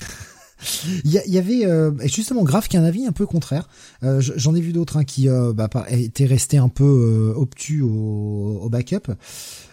Il 1.03 1.11
y, 1.11 1.37
avait 1.37 1.65
euh, 1.65 1.91
justement 2.05 2.43
Graf 2.43 2.67
qui 2.67 2.77
a 2.77 2.79
un 2.79 2.85
avis 2.85 3.05
un 3.05 3.11
peu 3.11 3.25
contraire. 3.25 3.67
Euh, 4.03 4.21
J'en 4.21 4.55
ai 4.55 4.61
vu 4.61 4.73
d'autres 4.73 4.97
hein, 4.97 5.03
qui 5.03 5.29
euh, 5.29 5.53
bah, 5.53 5.69
étaient 5.89 6.25
restés 6.25 6.57
un 6.57 6.69
peu 6.69 6.83
euh, 6.83 7.39
obtus 7.39 7.81
au, 7.81 8.59
au, 8.61 8.69
backup. 8.69 9.11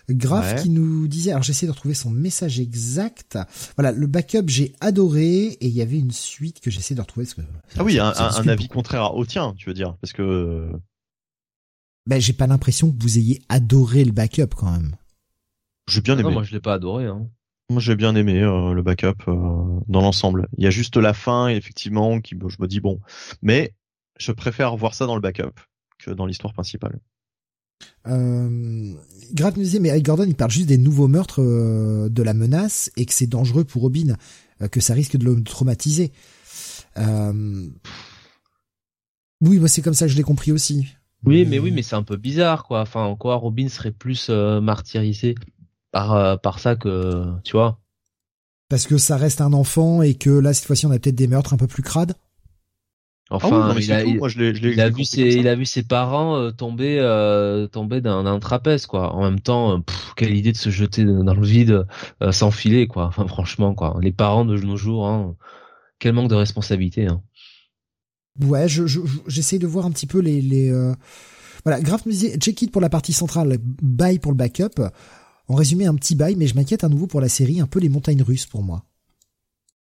Graf 0.09 0.63
qui 0.63 0.69
nous 0.69 1.09
disait, 1.09 1.31
alors 1.31 1.43
j'essaie 1.43 1.67
de 1.67 1.71
retrouver 1.71 1.95
son 1.95 2.11
message 2.11 2.61
exact. 2.61 3.39
Voilà, 3.77 3.93
le 3.93 4.07
backup 4.07 4.49
j'ai 4.49 4.73
adoré 4.81 5.45
et 5.45 5.67
il 5.67 5.73
y 5.73 5.83
avait 5.83 5.99
une 5.99 6.11
suite 6.11 6.61
que 6.61 6.71
j'essaie 6.71 6.95
de 6.95 7.01
retrouver. 7.01 7.27
Parce 7.27 7.35
que, 7.35 7.43
ah 7.79 7.85
oui, 7.85 7.99
un, 7.99 8.13
un 8.17 8.49
avis 8.49 8.69
contraire 8.69 9.15
au 9.15 9.25
tien, 9.25 9.55
tu 9.57 9.69
veux 9.69 9.75
dire, 9.75 9.97
parce 10.01 10.13
que. 10.13 10.71
Ben 12.07 12.21
j'ai 12.21 12.33
pas 12.33 12.49
l'impression 12.49 12.91
que 12.91 13.01
vous 13.01 13.19
ayez 13.19 13.41
adoré 13.49 14.05
le 14.05 14.13
backup 14.13 14.55
quand 14.57 14.73
même. 14.73 14.97
J'ai 15.89 16.01
bien 16.01 16.15
aimé. 16.15 16.25
Non, 16.25 16.33
moi 16.33 16.43
je 16.43 16.53
l'ai 16.53 16.61
pas 16.61 16.75
adoré. 16.75 17.07
Hein. 17.07 17.29
Moi, 17.73 17.81
j'ai 17.81 17.97
bien 17.97 18.15
aimé 18.15 18.43
euh, 18.43 18.75
le 18.75 18.83
backup 18.83 19.29
euh, 19.29 19.81
dans 19.89 20.03
l'ensemble. 20.03 20.47
Il 20.59 20.65
y 20.65 20.67
a 20.67 20.71
juste 20.71 20.97
la 20.99 21.15
fin, 21.15 21.49
effectivement, 21.49 22.21
qui 22.21 22.37
je 22.39 22.57
me 22.61 22.67
dis 22.67 22.81
bon, 22.81 23.01
mais 23.41 23.75
je 24.19 24.31
préfère 24.33 24.77
voir 24.77 24.95
ça 24.95 25.07
dans 25.07 25.15
le 25.15 25.23
backup 25.23 25.59
que 25.99 26.11
dans 26.11 26.27
l'histoire 26.27 26.53
principale. 26.53 27.01
Euh, 28.07 28.93
Grant 29.33 29.53
nous 29.57 29.63
disait, 29.63 29.79
mais 29.79 29.89
Eric 29.91 30.05
Gordon, 30.05 30.25
il 30.27 30.35
parle 30.35 30.51
juste 30.51 30.69
des 30.69 30.79
nouveaux 30.79 31.09
meurtres 31.09 31.43
euh, 31.43 32.09
de 32.09 32.23
la 32.23 32.35
menace 32.35 32.91
et 32.97 33.07
que 33.07 33.13
c'est 33.13 33.27
dangereux 33.27 33.65
pour 33.65 33.83
Robin, 33.83 34.17
que 34.71 34.81
ça 34.81 34.95
risque 34.95 35.17
de 35.17 35.25
le 35.25 35.43
traumatiser. 35.43 36.13
Oui, 36.97 37.73
moi 39.59 39.69
c'est 39.69 39.83
comme 39.83 39.95
ça 39.95 40.07
que 40.07 40.13
je 40.13 40.17
l'ai 40.17 40.23
compris 40.23 40.53
aussi. 40.53 40.87
Oui, 41.25 41.45
mais 41.45 41.59
oui, 41.59 41.71
mais 41.71 41.83
c'est 41.83 41.97
un 41.97 42.03
peu 42.03 42.17
bizarre, 42.17 42.65
quoi. 42.65 42.81
Enfin, 42.81 43.03
en 43.03 43.17
quoi 43.17 43.37
Robin 43.37 43.69
serait 43.69 43.93
plus 43.93 44.29
martyrisé 44.29 45.35
par 45.93 46.15
euh, 46.15 46.37
par 46.37 46.59
ça 46.59 46.75
que 46.75 47.27
tu 47.45 47.53
vois? 47.53 47.79
Parce 48.69 48.87
que 48.87 48.99
ça 48.99 49.17
reste 49.17 49.41
un 49.41 49.53
enfant 49.53 50.03
et 50.03 50.15
que 50.15 50.31
là 50.31 50.53
cette 50.55 50.65
fois-ci 50.65 50.87
on 50.87 50.91
a 50.91 50.99
peut-être 50.99 51.15
des 51.15 51.29
meurtres 51.29 51.53
un 51.53 51.59
peu 51.59 51.69
plus 51.69 51.83
crades. 51.83 52.15
Enfin, 53.33 53.75
il, 53.79 53.93
a, 53.93 54.05
vu 54.91 55.05
ses, 55.05 55.23
il 55.23 55.49
a 55.49 55.55
vu 55.55 55.65
ses 55.65 55.83
parents 55.83 56.37
euh, 56.37 56.51
tomber, 56.51 56.99
euh, 57.01 57.67
tomber 57.67 58.01
d'un 58.01 58.39
trapèze, 58.39 58.87
quoi. 58.87 59.15
En 59.15 59.23
même 59.23 59.41
temps, 59.41 59.83
quelle 60.17 60.37
idée 60.37 60.53
de 60.53 60.57
se 60.57 60.71
jeter 60.71 61.05
dans 61.05 61.35
le 61.35 61.47
vide 61.47 61.87
sans 62.31 62.51
filer, 62.51 62.87
quoi. 62.87 63.07
Enfin, 63.07 63.27
franchement, 63.27 63.75
quoi. 63.75 63.99
Les 64.03 64.13
parents 64.13 64.45
de 64.45 64.57
nos 64.59 64.77
jours, 64.77 65.09
hein, 65.09 65.35
quel 65.99 66.13
manque 66.13 66.29
de 66.29 66.35
responsabilité. 66.35 67.07
Hein. 67.07 67.23
Ouais, 68.41 68.69
je, 68.69 68.85
j'essaie 69.27 69.59
de 69.59 69.67
voir 69.67 69.87
un 69.87 69.91
petit 69.91 70.07
peu 70.07 70.19
les, 70.19 70.41
les 70.43 70.71
voilà. 71.65 71.79
Me 71.81 72.11
disait 72.11 72.37
check 72.39 72.61
it 72.63 72.71
pour 72.71 72.81
la 72.81 72.91
partie 72.91 73.13
centrale, 73.13 73.59
bye 73.83 74.19
pour 74.19 74.33
le 74.33 74.37
backup. 74.37 74.83
En 75.49 75.55
résumé, 75.55 75.87
un 75.87 75.95
petit 75.95 76.15
bail, 76.15 76.37
mais 76.37 76.47
je 76.47 76.55
m'inquiète 76.55 76.85
à 76.85 76.89
nouveau 76.89 77.07
pour 77.07 77.21
la 77.21 77.29
série, 77.29 77.61
un 77.61 77.67
peu 77.67 77.81
les 77.81 77.89
montagnes 77.89 78.23
russes 78.23 78.47
pour 78.47 78.63
moi. 78.63 78.85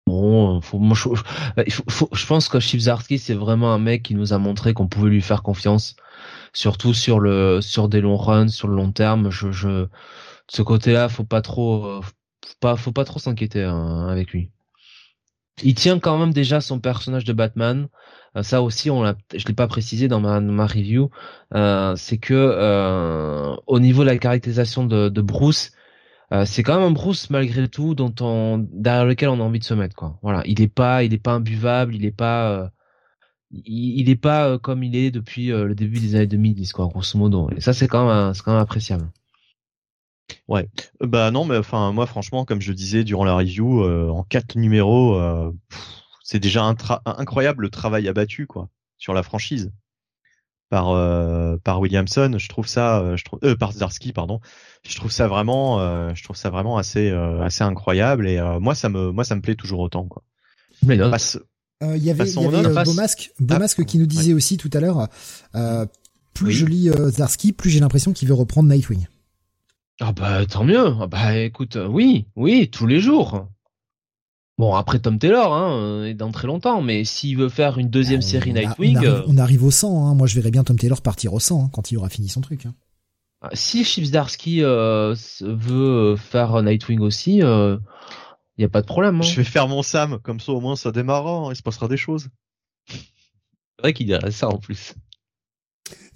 Bon, 0.06 0.60
faut, 0.60 0.78
moi, 0.78 0.96
je, 0.96 2.26
pense 2.26 2.48
que 2.48 2.60
Chipzarski, 2.60 3.18
c'est 3.18 3.34
vraiment 3.34 3.72
un 3.72 3.78
mec 3.78 4.02
qui 4.02 4.14
nous 4.14 4.32
a 4.32 4.38
montré 4.38 4.74
qu'on 4.74 4.86
pouvait 4.86 5.10
lui 5.10 5.22
faire 5.22 5.42
confiance, 5.42 5.96
surtout 6.52 6.92
sur 6.94 7.20
le 7.20 7.60
sur 7.62 7.88
des 7.88 8.00
longs 8.00 8.16
runs, 8.16 8.48
sur 8.48 8.68
le 8.68 8.76
long 8.76 8.92
terme. 8.92 9.30
Je, 9.30 9.50
je 9.50 9.86
ce 10.48 10.62
côté-là, 10.62 11.08
faut 11.08 11.24
pas 11.24 11.42
trop, 11.42 12.02
faut 12.02 12.12
pas, 12.60 12.76
faut 12.76 12.92
pas 12.92 13.04
trop 13.04 13.18
s'inquiéter 13.18 13.62
hein, 13.64 14.06
avec 14.08 14.32
lui. 14.32 14.50
Il 15.62 15.74
tient 15.74 15.98
quand 16.00 16.18
même 16.18 16.32
déjà 16.32 16.60
son 16.60 16.80
personnage 16.80 17.24
de 17.24 17.32
Batman. 17.32 17.88
Euh, 18.36 18.42
ça 18.42 18.62
aussi, 18.62 18.90
on 18.90 19.02
l'a, 19.02 19.14
je 19.34 19.46
l'ai 19.46 19.54
pas 19.54 19.68
précisé 19.68 20.08
dans 20.08 20.20
ma, 20.20 20.40
ma 20.40 20.66
review, 20.66 21.10
euh, 21.54 21.94
c'est 21.96 22.18
que 22.18 22.34
euh, 22.34 23.54
au 23.66 23.78
niveau 23.78 24.02
de 24.02 24.08
la 24.08 24.18
caractérisation 24.18 24.84
de, 24.84 25.08
de 25.08 25.20
Bruce, 25.20 25.72
c'est 26.46 26.62
quand 26.62 26.76
même 26.76 26.88
un 26.88 26.90
Bruce 26.90 27.30
malgré 27.30 27.68
tout 27.68 27.94
dont 27.94 28.14
on 28.20 28.66
derrière 28.72 29.04
lequel 29.04 29.28
on 29.28 29.40
a 29.40 29.42
envie 29.42 29.58
de 29.58 29.64
se 29.64 29.74
mettre 29.74 29.94
quoi. 29.94 30.18
Voilà, 30.22 30.42
il 30.46 30.60
est 30.60 30.68
pas, 30.68 31.04
il 31.04 31.20
pas 31.20 31.32
imbuvable, 31.32 31.94
il 31.94 32.04
est 32.04 32.10
pas, 32.12 32.70
il, 33.50 34.08
il 34.08 34.18
pas 34.18 34.58
comme 34.58 34.82
il 34.82 34.96
est 34.96 35.10
depuis 35.10 35.48
le 35.48 35.74
début 35.74 36.00
des 36.00 36.14
années 36.14 36.26
2010 36.26 36.72
quoi, 36.72 36.86
grosso 36.88 37.18
modo. 37.18 37.50
Et 37.56 37.60
ça 37.60 37.72
c'est 37.72 37.88
quand 37.88 38.06
même, 38.06 38.34
c'est 38.34 38.42
quand 38.42 38.52
même 38.52 38.62
appréciable. 38.62 39.10
Ouais, 40.48 40.68
bah 41.00 41.30
non, 41.30 41.44
mais 41.44 41.58
enfin 41.58 41.92
moi 41.92 42.06
franchement, 42.06 42.44
comme 42.44 42.60
je 42.60 42.72
disais 42.72 43.04
durant 43.04 43.24
la 43.24 43.34
review, 43.34 43.84
en 43.84 44.22
quatre 44.24 44.56
numéros, 44.56 45.20
c'est 46.22 46.40
déjà 46.40 46.64
incroyable 47.04 47.62
le 47.62 47.70
travail 47.70 48.08
abattu 48.08 48.46
quoi 48.46 48.70
sur 48.96 49.12
la 49.12 49.22
franchise 49.22 49.70
par 50.74 50.90
euh, 50.90 51.56
par 51.62 51.80
Williamson. 51.80 52.34
Je 52.36 52.48
trouve 52.48 52.66
ça, 52.66 52.98
euh, 52.98 53.16
je 53.16 53.22
trouve 53.22 53.38
euh, 53.44 53.54
par 53.54 53.70
Zarsky 53.70 54.12
pardon. 54.12 54.40
Je 54.84 54.96
trouve 54.96 55.12
ça 55.12 55.28
vraiment, 55.28 55.78
euh, 55.78 56.10
je 56.16 56.24
trouve 56.24 56.34
ça 56.34 56.50
vraiment 56.50 56.76
assez 56.78 57.10
assez 57.10 57.62
incroyable 57.62 58.26
et 58.26 58.40
moi 58.60 58.74
ça 58.74 58.88
me 58.88 59.12
moi 59.12 59.22
ça 59.22 59.36
me 59.36 59.40
plaît 59.40 59.54
toujours 59.54 59.78
autant 59.78 60.04
quoi. 60.06 60.24
Mais 60.84 60.96
il 60.96 60.98
y 60.98 62.10
avait, 62.10 62.28
y 62.28 62.36
avait 62.36 62.84
Beaumasque, 62.84 63.30
Beaumasque 63.38 63.78
ah, 63.82 63.84
qui 63.84 63.98
nous 63.98 64.06
disait 64.06 64.32
aussi 64.32 64.56
tout 64.56 64.70
à 64.72 64.80
l'heure, 64.80 65.08
plus 66.34 66.50
je 66.50 66.66
lis 66.66 66.90
Zarsky, 67.10 67.52
plus 67.52 67.70
j'ai 67.70 67.78
l'impression 67.78 68.12
qu'il 68.12 68.26
veut 68.26 68.34
reprendre 68.34 68.68
Nightwing. 68.68 69.06
Ah 70.00 70.12
bah 70.12 70.44
tant 70.44 70.64
mieux. 70.64 70.92
Ah 71.00 71.06
bah 71.06 71.36
écoute, 71.36 71.78
oui, 71.88 72.26
oui, 72.34 72.68
tous 72.68 72.88
les 72.88 72.98
jours. 72.98 73.46
Bon, 74.56 74.74
après 74.74 75.00
Tom 75.00 75.18
Taylor, 75.18 75.52
hein, 75.52 76.04
est 76.04 76.14
dans 76.14 76.30
très 76.30 76.46
longtemps, 76.46 76.80
mais 76.80 77.04
s'il 77.04 77.36
veut 77.36 77.48
faire 77.48 77.78
une 77.78 77.90
deuxième 77.90 78.20
bah, 78.20 78.26
série 78.26 78.52
Nightwing... 78.52 78.98
On 79.26 79.36
arrive, 79.36 79.64
au 79.64 79.72
100, 79.72 80.06
hein. 80.06 80.14
moi 80.14 80.28
je 80.28 80.36
verrais 80.36 80.52
bien 80.52 80.62
Tom 80.62 80.78
Taylor 80.78 81.02
partir 81.02 81.34
au 81.34 81.40
100 81.40 81.64
hein, 81.64 81.70
quand 81.72 81.90
il 81.90 81.98
aura 81.98 82.08
fini 82.08 82.28
son 82.28 82.40
truc. 82.40 82.66
Hein. 82.66 82.74
Ah, 83.40 83.50
si 83.52 83.84
Chips 83.84 84.10
Darsky 84.10 84.62
euh, 84.62 85.14
veut 85.40 86.16
faire 86.16 86.62
Nightwing 86.62 87.00
aussi, 87.00 87.36
il 87.36 87.44
euh, 87.44 87.76
y 88.56 88.64
a 88.64 88.68
pas 88.68 88.80
de 88.80 88.86
problème. 88.86 89.16
Hein. 89.16 89.22
Je 89.22 89.36
vais 89.36 89.44
faire 89.44 89.68
mon 89.68 89.82
Sam, 89.82 90.18
comme 90.22 90.40
ça 90.40 90.52
au 90.52 90.60
moins 90.60 90.76
ça 90.76 90.92
démarrera, 90.92 91.52
il 91.52 91.56
se 91.56 91.62
passera 91.62 91.88
des 91.88 91.96
choses. 91.96 92.28
C'est 92.88 93.82
vrai 93.82 93.92
qu'il 93.92 94.06
dirait 94.06 94.30
ça 94.30 94.48
en 94.48 94.58
plus. 94.58 94.94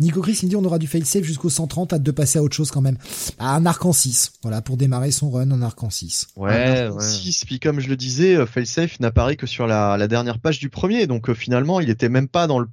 Nico 0.00 0.22
Chris, 0.22 0.38
il 0.42 0.48
dit 0.48 0.56
on 0.56 0.64
aura 0.64 0.78
du 0.78 0.86
fail-safe 0.86 1.24
jusqu'au 1.24 1.50
130, 1.50 1.92
hâte 1.92 2.02
de 2.02 2.10
passer 2.10 2.38
à 2.38 2.42
autre 2.42 2.54
chose 2.54 2.70
quand 2.70 2.80
même. 2.80 2.98
À 3.38 3.54
un 3.54 3.66
arc 3.66 3.84
en 3.84 3.92
6. 3.92 4.32
Voilà, 4.42 4.62
pour 4.62 4.76
démarrer 4.76 5.10
son 5.10 5.30
run, 5.30 5.50
un 5.50 5.62
arc 5.62 5.82
en 5.82 5.90
6. 5.90 6.28
Ouais, 6.36 6.88
ouais. 6.88 7.02
6, 7.02 7.44
puis 7.44 7.58
comme 7.58 7.80
je 7.80 7.88
le 7.88 7.96
disais, 7.96 8.36
euh, 8.36 8.46
fail-safe 8.46 9.00
n'apparaît 9.00 9.36
que 9.36 9.46
sur 9.46 9.66
la, 9.66 9.96
la, 9.96 10.08
dernière 10.08 10.38
page 10.38 10.58
du 10.60 10.70
premier, 10.70 11.06
donc 11.06 11.28
euh, 11.28 11.34
finalement, 11.34 11.80
il 11.80 11.90
était 11.90 12.08
même 12.08 12.28
pas 12.28 12.46
dans 12.46 12.60
le... 12.60 12.68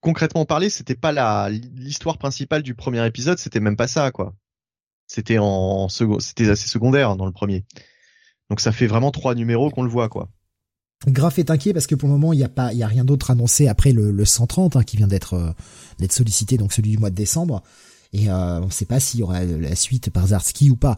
concrètement 0.00 0.44
parlé, 0.44 0.70
c'était 0.70 0.94
pas 0.94 1.12
la 1.12 1.50
l'histoire 1.50 2.18
principale 2.18 2.62
du 2.62 2.74
premier 2.74 3.04
épisode, 3.04 3.38
c'était 3.38 3.60
même 3.60 3.76
pas 3.76 3.88
ça, 3.88 4.10
quoi. 4.12 4.34
C'était 5.06 5.38
en 5.38 5.88
second, 5.88 6.20
c'était 6.20 6.48
assez 6.48 6.68
secondaire 6.68 7.16
dans 7.16 7.26
le 7.26 7.32
premier. 7.32 7.64
Donc 8.48 8.60
ça 8.60 8.72
fait 8.72 8.86
vraiment 8.86 9.10
trois 9.10 9.34
numéros 9.34 9.70
qu'on 9.70 9.82
le 9.82 9.90
voit, 9.90 10.08
quoi. 10.08 10.28
Graf 11.06 11.38
est 11.38 11.50
inquiet 11.50 11.72
parce 11.72 11.86
que 11.86 11.94
pour 11.94 12.08
le 12.08 12.14
moment 12.14 12.32
il 12.32 12.38
n'y 12.38 12.44
a 12.44 12.48
pas, 12.48 12.72
il 12.72 12.78
y 12.78 12.82
a 12.82 12.86
rien 12.86 13.04
d'autre 13.04 13.30
annoncé 13.30 13.68
après 13.68 13.92
le, 13.92 14.10
le 14.10 14.24
130 14.24 14.76
hein, 14.76 14.82
qui 14.82 14.96
vient 14.96 15.06
d'être 15.06 15.34
euh, 15.34 15.50
d'être 15.98 16.12
sollicité, 16.12 16.56
donc 16.56 16.72
celui 16.72 16.90
du 16.90 16.98
mois 16.98 17.10
de 17.10 17.14
décembre. 17.14 17.62
Et 18.12 18.30
euh, 18.30 18.60
on 18.60 18.66
ne 18.66 18.70
sait 18.70 18.84
pas 18.84 19.00
s'il 19.00 19.20
y 19.20 19.22
aura 19.22 19.44
la 19.44 19.74
suite 19.74 20.10
par 20.10 20.28
Zarski 20.28 20.70
ou 20.70 20.76
pas. 20.76 20.96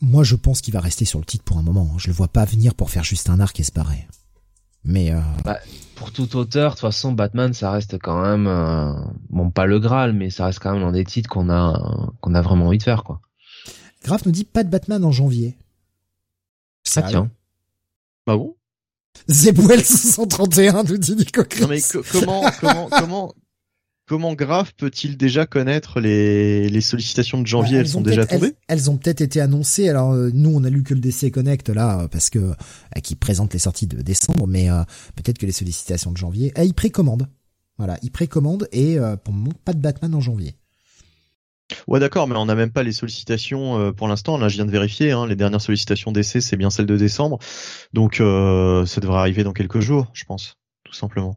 moi 0.00 0.24
je 0.24 0.34
pense 0.34 0.60
qu'il 0.60 0.74
va 0.74 0.80
rester 0.80 1.04
sur 1.04 1.18
le 1.18 1.24
titre 1.24 1.44
pour 1.44 1.58
un 1.58 1.62
moment. 1.62 1.96
Je 1.98 2.08
le 2.08 2.14
vois 2.14 2.28
pas 2.28 2.44
venir 2.44 2.74
pour 2.74 2.90
faire 2.90 3.04
juste 3.04 3.30
un 3.30 3.38
arc 3.38 3.58
et 3.60 3.64
se 3.64 3.72
barrer. 3.72 4.06
Mais 4.84 5.12
euh... 5.12 5.20
bah, 5.44 5.58
pour 5.94 6.10
tout 6.10 6.36
auteur, 6.36 6.70
de 6.70 6.74
toute 6.74 6.80
façon, 6.80 7.12
Batman, 7.12 7.52
ça 7.52 7.70
reste 7.70 7.98
quand 7.98 8.20
même 8.20 8.48
euh, 8.48 8.92
bon 9.30 9.50
pas 9.50 9.66
le 9.66 9.78
Graal, 9.78 10.12
mais 10.12 10.30
ça 10.30 10.46
reste 10.46 10.58
quand 10.58 10.72
même 10.72 10.82
l'un 10.82 10.90
des 10.90 11.04
titres 11.04 11.28
qu'on 11.28 11.50
a 11.50 12.10
qu'on 12.20 12.34
a 12.34 12.42
vraiment 12.42 12.66
envie 12.66 12.78
de 12.78 12.82
faire 12.82 13.04
quoi. 13.04 13.20
Graf 14.04 14.26
nous 14.26 14.32
dit 14.32 14.44
pas 14.44 14.64
de 14.64 14.70
Batman 14.70 15.04
en 15.04 15.12
janvier. 15.12 15.56
Ah 16.96 17.02
tiens. 17.02 17.30
Bah 18.26 18.36
bon 18.36 18.56
Zebouel 19.28 19.84
131 19.84 20.84
nous 20.84 20.98
dit 20.98 21.14
Nico 21.14 21.42
Non 21.60 21.68
mais 21.68 21.80
comment 22.10 22.42
comment 22.60 22.88
comment 22.88 23.34
comment 24.06 24.34
Graf 24.34 24.72
peut-il 24.74 25.16
déjà 25.16 25.46
connaître 25.46 26.00
les, 26.00 26.68
les 26.68 26.80
sollicitations 26.80 27.40
de 27.40 27.46
janvier 27.46 27.76
bah, 27.76 27.80
elles, 27.80 27.88
sont 27.88 28.00
déjà 28.00 28.26
tombées? 28.26 28.54
elles, 28.68 28.90
ont 28.90 28.96
peut-être 28.96 29.20
été 29.20 29.40
annoncées. 29.40 29.88
Alors 29.88 30.12
euh, 30.12 30.30
nous 30.32 30.50
on 30.54 30.64
a 30.64 30.70
lu 30.70 30.82
que 30.82 30.94
le 30.94 31.00
DC 31.00 31.30
Connect 31.30 31.68
là 31.68 32.08
parce 32.10 32.30
que 32.30 32.38
euh, 32.38 32.54
qui 33.02 33.14
présente 33.14 33.52
les 33.52 33.58
sorties 33.58 33.86
de 33.86 34.02
décembre, 34.02 34.46
mais 34.46 34.70
euh, 34.70 34.82
peut-être 35.16 35.38
que 35.38 35.46
les 35.46 35.52
sollicitations 35.52 36.12
de 36.12 36.16
janvier, 36.16 36.52
eh, 36.56 36.64
ils 36.64 36.74
précommandent. 36.74 37.28
Voilà, 37.78 37.98
ils 38.02 38.10
précommandent 38.10 38.68
et 38.70 38.96
pour 39.24 39.32
le 39.32 39.40
moment 39.40 39.52
pas 39.64 39.72
de 39.72 39.80
Batman 39.80 40.14
en 40.14 40.20
janvier. 40.20 40.56
Ouais, 41.88 42.00
d'accord, 42.00 42.28
mais 42.28 42.36
on 42.36 42.46
n'a 42.46 42.54
même 42.54 42.70
pas 42.70 42.82
les 42.82 42.92
sollicitations 42.92 43.78
euh, 43.78 43.92
pour 43.92 44.08
l'instant. 44.08 44.38
Là, 44.38 44.48
je 44.48 44.56
viens 44.56 44.64
de 44.64 44.70
vérifier. 44.70 45.12
Hein, 45.12 45.26
les 45.26 45.36
dernières 45.36 45.60
sollicitations 45.60 46.12
d'essai, 46.12 46.40
c'est 46.40 46.56
bien 46.56 46.70
celle 46.70 46.86
de 46.86 46.96
décembre. 46.96 47.38
Donc, 47.92 48.20
euh, 48.20 48.86
ça 48.86 49.00
devrait 49.00 49.18
arriver 49.18 49.44
dans 49.44 49.52
quelques 49.52 49.80
jours, 49.80 50.08
je 50.12 50.24
pense, 50.24 50.54
tout 50.84 50.94
simplement. 50.94 51.36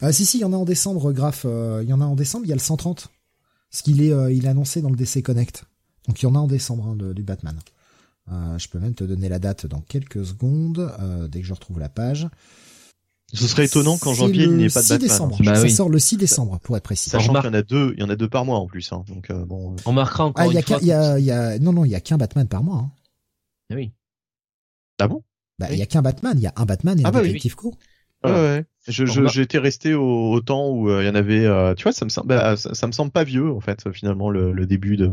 Ah, 0.00 0.12
si, 0.12 0.24
si, 0.24 0.38
il 0.38 0.40
y 0.42 0.44
en 0.44 0.52
a 0.52 0.56
en 0.56 0.64
décembre. 0.64 1.12
Euh, 1.44 1.80
il 1.82 1.88
y 1.88 1.92
en 1.92 2.00
a 2.00 2.04
en 2.04 2.16
décembre, 2.16 2.46
il 2.46 2.48
y 2.48 2.52
a 2.52 2.56
le 2.56 2.60
130. 2.60 3.08
Ce 3.70 3.82
qu'il 3.82 4.00
est, 4.00 4.34
il 4.34 4.46
est 4.46 4.48
annoncé 4.48 4.80
dans 4.80 4.88
le 4.88 4.96
DC 4.96 5.22
Connect. 5.22 5.64
Donc, 6.06 6.22
il 6.22 6.24
y 6.24 6.28
en 6.28 6.34
a 6.34 6.38
en 6.38 6.46
décembre 6.46 6.86
hein, 6.88 7.12
du 7.12 7.22
Batman. 7.22 7.58
je 8.30 8.68
peux 8.68 8.78
même 8.78 8.94
te 8.94 9.04
donner 9.04 9.28
la 9.28 9.38
date 9.38 9.66
dans 9.66 9.82
quelques 9.82 10.24
secondes, 10.24 10.90
dès 11.30 11.42
que 11.42 11.46
je 11.46 11.52
retrouve 11.52 11.78
la 11.78 11.90
page. 11.90 12.28
Ce 13.34 13.46
serait 13.46 13.66
étonnant 13.66 13.98
qu'en 13.98 14.14
janvier 14.14 14.44
il 14.44 14.56
n'y 14.56 14.64
ait 14.64 14.68
pas 14.68 14.82
de 14.82 14.88
Batman. 14.88 15.08
Décembre. 15.08 15.38
Bah 15.44 15.54
ça 15.54 15.68
sort 15.68 15.90
le 15.90 15.98
6 15.98 16.16
décembre 16.16 16.58
pour 16.60 16.76
être 16.76 16.82
précis. 16.82 17.10
Sachant 17.10 17.34
qu'il 17.34 17.44
y 17.44 17.48
en 17.48 17.54
a 17.54 17.62
deux, 17.62 17.92
il 17.96 18.00
y 18.00 18.02
en 18.02 18.08
a 18.08 18.16
deux 18.16 18.28
par 18.28 18.46
mois 18.46 18.58
en 18.58 18.66
plus. 18.66 18.90
Hein, 18.92 19.04
donc 19.06 19.30
euh, 19.30 19.44
bon. 19.44 19.76
On 19.84 19.92
marquera 19.92 20.24
encore. 20.24 20.42
Ah, 20.42 20.48
il 20.48 20.54
y, 20.54 20.58
a, 20.58 20.78
y, 20.80 20.92
a, 20.92 21.18
y 21.18 21.30
a 21.30 21.58
non 21.58 21.72
non 21.72 21.84
il 21.84 21.90
y 21.90 21.94
a 21.94 22.00
qu'un 22.00 22.16
Batman 22.16 22.48
par 22.48 22.62
mois. 22.62 22.78
Hein. 22.78 22.90
Ah 23.70 23.74
oui. 23.74 23.92
Ah 24.98 25.08
bon? 25.08 25.22
Bah 25.58 25.66
il 25.70 25.78
y 25.78 25.82
a 25.82 25.86
qu'un 25.86 26.02
Batman, 26.02 26.34
il 26.38 26.42
y 26.42 26.46
a 26.46 26.52
un 26.56 26.64
Batman 26.64 26.98
et 26.98 27.02
ah 27.04 27.08
un 27.08 27.12
bah, 27.12 27.22
Detective 27.22 27.54
oui. 27.62 27.70
Co. 27.70 27.74
Ouais, 28.24 28.32
ouais. 28.32 28.64
Je, 28.88 29.04
j'étais 29.28 29.58
resté 29.58 29.94
au, 29.94 30.32
au, 30.32 30.40
temps 30.40 30.70
où 30.70 30.90
euh, 30.90 31.02
il 31.02 31.06
y 31.06 31.10
en 31.10 31.14
avait. 31.14 31.44
Euh, 31.44 31.74
tu 31.74 31.82
vois, 31.82 31.92
ça 31.92 32.04
me 32.04 32.10
semble, 32.10 32.28
bah, 32.28 32.56
ça, 32.56 32.86
me 32.86 32.92
semble 32.92 33.12
pas 33.12 33.24
vieux 33.24 33.50
en 33.50 33.60
fait 33.60 33.92
finalement 33.92 34.30
le, 34.30 34.52
le, 34.52 34.66
début 34.66 34.96
de. 34.96 35.12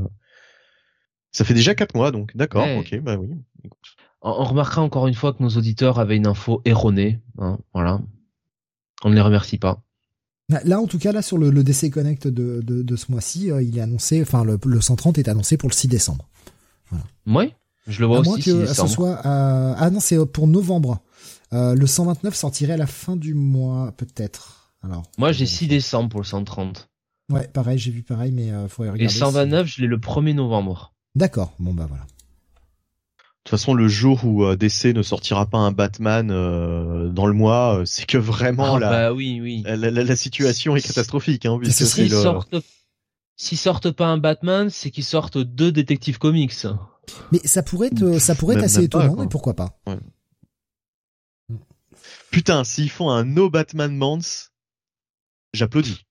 Ça 1.31 1.43
fait 1.43 1.53
déjà 1.53 1.75
quatre 1.75 1.95
mois 1.95 2.11
donc 2.11 2.35
d'accord. 2.35 2.67
Ok 2.77 2.97
bah 3.01 3.17
oui. 3.17 3.29
On, 4.27 4.43
remarquera 4.43 4.81
encore 4.81 5.07
une 5.07 5.13
fois 5.13 5.33
que 5.33 5.43
nos 5.43 5.49
auditeurs 5.49 5.99
avaient 5.99 6.17
une 6.17 6.25
info 6.25 6.61
erronée. 6.65 7.19
Hein, 7.37 7.59
voilà. 7.73 8.01
On 9.03 9.09
ne 9.09 9.15
les 9.15 9.21
remercie 9.21 9.57
pas. 9.57 9.83
Là, 10.49 10.79
en 10.79 10.87
tout 10.87 10.99
cas, 10.99 11.11
là 11.11 11.21
sur 11.21 11.37
le, 11.37 11.63
DC 11.63 11.91
Connect 11.91 12.27
de, 12.27 12.61
de, 12.61 12.95
ce 12.95 13.11
mois-ci, 13.11 13.51
euh, 13.51 13.61
il 13.61 13.77
est 13.77 13.81
annoncé, 13.81 14.21
enfin 14.21 14.43
le, 14.43 14.59
le, 14.65 14.81
130 14.81 15.17
est 15.17 15.27
annoncé 15.27 15.57
pour 15.57 15.69
le 15.69 15.73
6 15.73 15.87
décembre. 15.87 16.27
Voilà. 16.89 17.05
Oui, 17.27 17.53
je 17.87 17.99
le 17.99 18.07
vois 18.07 18.19
aussi. 18.19 18.43
que 18.43 18.65
ce 18.65 18.87
soit, 18.87 19.21
ah 19.23 19.89
non, 19.91 19.99
c'est 19.99 20.23
pour 20.25 20.47
novembre. 20.47 21.01
Euh, 21.53 21.75
le 21.75 21.87
129 21.87 22.35
sortirait 22.35 22.73
à 22.73 22.77
la 22.77 22.87
fin 22.87 23.15
du 23.15 23.33
mois, 23.33 23.93
peut-être. 23.97 24.73
Alors. 24.83 25.03
Moi, 25.17 25.31
j'ai 25.31 25.45
6 25.45 25.67
décembre 25.67 26.09
pour 26.09 26.19
le 26.19 26.25
130. 26.25 26.89
Ouais, 27.29 27.47
pareil, 27.47 27.77
j'ai 27.77 27.91
vu 27.91 28.03
pareil, 28.03 28.31
mais 28.31 28.51
euh, 28.51 28.67
faudrait 28.67 28.91
regarder. 28.91 29.13
Et 29.13 29.17
129, 29.17 29.67
je 29.67 29.81
l'ai 29.81 29.87
le 29.87 29.97
1er 29.97 30.33
novembre. 30.33 30.93
D'accord. 31.15 31.53
Bon 31.59 31.73
bah 31.73 31.85
voilà. 31.87 32.05
De 33.45 33.49
toute 33.51 33.59
façon, 33.59 33.75
le 33.75 33.87
jour 33.87 34.25
où 34.25 34.43
euh, 34.43 34.55
DC 34.55 34.85
ne 34.85 35.03
sortira 35.03 35.45
pas 35.45 35.59
un 35.59 35.71
Batman 35.71 36.31
euh, 36.31 37.09
dans 37.09 37.27
le 37.27 37.33
mois, 37.33 37.81
euh, 37.81 37.85
c'est 37.85 38.07
que 38.07 38.17
vraiment 38.17 38.77
ah, 38.77 38.79
la, 38.79 38.89
bah 38.89 39.13
oui, 39.13 39.39
oui. 39.39 39.63
La, 39.67 40.15
situation 40.15 40.75
est 40.75 40.81
catastrophique. 40.81 41.45
Hein, 41.45 41.59
S'ils 41.65 42.09
le... 42.09 42.23
sortent, 42.23 42.55
sortent 43.37 43.91
pas 43.91 44.07
un 44.07 44.17
Batman, 44.17 44.71
c'est 44.71 44.89
qu'ils 44.89 45.03
sortent 45.03 45.37
deux 45.37 45.71
détectives 45.71 46.17
comics. 46.17 46.55
Mais 47.31 47.37
ça 47.45 47.61
pourrait 47.61 47.89
être, 47.89 48.17
ça 48.17 48.33
pourrait 48.33 48.55
être 48.55 48.63
assez 48.63 48.85
étonnant, 48.85 49.21
et 49.21 49.27
pourquoi 49.27 49.53
pas. 49.53 49.77
Putain, 52.31 52.63
s'ils 52.63 52.89
font 52.89 53.11
un 53.11 53.25
No 53.25 53.51
Batman 53.51 53.95
Month, 53.95 54.53
j'applaudis. 55.53 56.04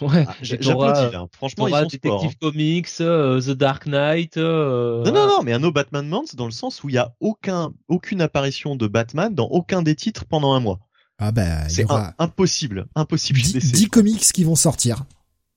Ouais, 0.00 0.24
ah, 0.26 0.34
j'applaudis 0.40 1.12
là. 1.12 1.26
Franchement, 1.32 1.68
ils 1.68 1.74
sont 1.74 1.82
Detective 1.82 2.10
sport, 2.10 2.24
hein. 2.24 2.30
Comics, 2.40 2.88
euh, 3.00 3.40
The 3.40 3.50
Dark 3.50 3.86
Knight. 3.86 4.36
Euh, 4.36 5.04
non, 5.04 5.12
non, 5.12 5.26
non, 5.26 5.42
mais 5.42 5.52
un 5.52 5.58
no 5.58 5.72
Batman 5.72 6.06
Month 6.08 6.36
dans 6.36 6.46
le 6.46 6.52
sens 6.52 6.82
où 6.82 6.88
il 6.88 6.94
y 6.94 6.98
a 6.98 7.14
aucun, 7.20 7.72
aucune 7.88 8.22
apparition 8.22 8.76
de 8.76 8.86
Batman 8.86 9.34
dans 9.34 9.48
aucun 9.48 9.82
des 9.82 9.94
titres 9.94 10.24
pendant 10.24 10.52
un 10.54 10.60
mois. 10.60 10.80
Ah 11.18 11.32
ben, 11.32 11.68
c'est 11.68 11.84
impossible, 12.18 12.86
impossible. 12.94 13.40
10, 13.40 13.88
comics 13.88 14.20
qui 14.20 14.44
vont 14.44 14.54
sortir, 14.54 15.04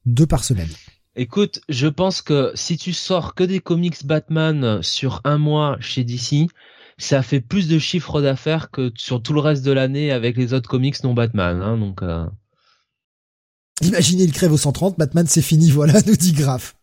deux 0.05 0.27
par 0.27 0.43
semaine. 0.43 0.69
Écoute, 1.15 1.61
je 1.69 1.87
pense 1.87 2.21
que 2.21 2.51
si 2.53 2.75
tu 2.75 2.91
sors 2.91 3.35
que 3.35 3.43
des 3.43 3.61
comics 3.61 4.05
Batman 4.05 4.81
sur 4.81 5.21
un 5.23 5.37
mois 5.37 5.77
chez 5.79 6.03
DC, 6.03 6.49
ça 6.97 7.21
fait 7.21 7.39
plus 7.39 7.69
de 7.69 7.79
chiffres 7.79 8.21
d'affaires 8.21 8.71
que 8.71 8.91
sur 8.95 9.21
tout 9.21 9.31
le 9.31 9.39
reste 9.39 9.63
de 9.63 9.71
l'année 9.71 10.11
avec 10.11 10.35
les 10.35 10.53
autres 10.53 10.69
comics 10.69 11.01
non 11.03 11.13
Batman. 11.13 11.61
Hein, 11.61 11.77
donc. 11.77 12.01
Euh... 12.01 12.25
Imaginez, 13.85 14.23
il 14.23 14.31
crève 14.31 14.51
au 14.51 14.57
130, 14.57 14.97
Batman 14.97 15.25
c'est 15.27 15.41
fini, 15.41 15.69
voilà, 15.71 15.93
nous 16.07 16.15
dit 16.15 16.33
Graf. 16.33 16.75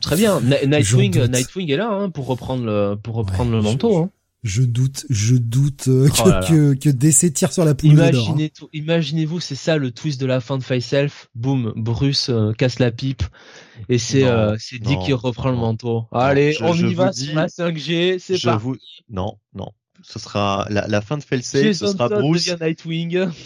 Très 0.00 0.16
bien, 0.16 0.40
Nightwing, 0.40 1.26
Nightwing 1.26 1.70
est 1.70 1.76
là 1.76 1.90
hein, 1.90 2.10
pour 2.10 2.26
reprendre 2.26 2.64
le, 2.64 2.94
pour 2.94 3.16
reprendre 3.16 3.50
le 3.50 3.60
manteau. 3.60 3.96
Hein. 3.96 4.10
Je 4.42 4.62
doute, 4.62 5.06
je 5.08 5.36
doute 5.36 5.86
euh, 5.86 6.08
oh 6.18 6.30
que, 6.48 6.74
que, 6.74 6.88
DC 6.88 7.32
tire 7.32 7.52
sur 7.52 7.64
la 7.64 7.76
poule 7.76 7.90
Imaginez, 7.90 8.52
hein. 8.60 8.66
imaginez-vous, 8.72 9.38
c'est 9.38 9.54
ça 9.54 9.76
le 9.76 9.92
twist 9.92 10.20
de 10.20 10.26
la 10.26 10.40
fin 10.40 10.58
de 10.58 10.64
Face 10.64 10.84
Self. 10.84 11.30
Boum, 11.36 11.72
Bruce 11.76 12.28
euh, 12.28 12.52
casse 12.52 12.80
la 12.80 12.90
pipe 12.90 13.22
et 13.88 13.98
c'est 13.98 14.24
euh, 14.24 14.56
c'est 14.58 14.80
Dick 14.80 14.98
qui 15.04 15.12
reprend 15.12 15.50
le 15.50 15.56
manteau. 15.56 16.06
Allez, 16.10 16.56
on 16.60 16.74
y 16.74 16.92
va 16.92 17.12
sur 17.12 17.32
la 17.36 17.46
5G, 17.46 18.18
c'est 18.18 18.42
parti. 18.42 18.64
Vous... 18.64 18.76
Non, 19.08 19.38
non, 19.54 19.68
ce 20.02 20.18
sera 20.18 20.66
la, 20.70 20.86
la 20.86 21.00
fin 21.00 21.16
de 21.18 21.22
Felsafe, 21.22 21.72
ce 21.72 21.86
sera 21.86 22.08
Bruce. 22.08 22.44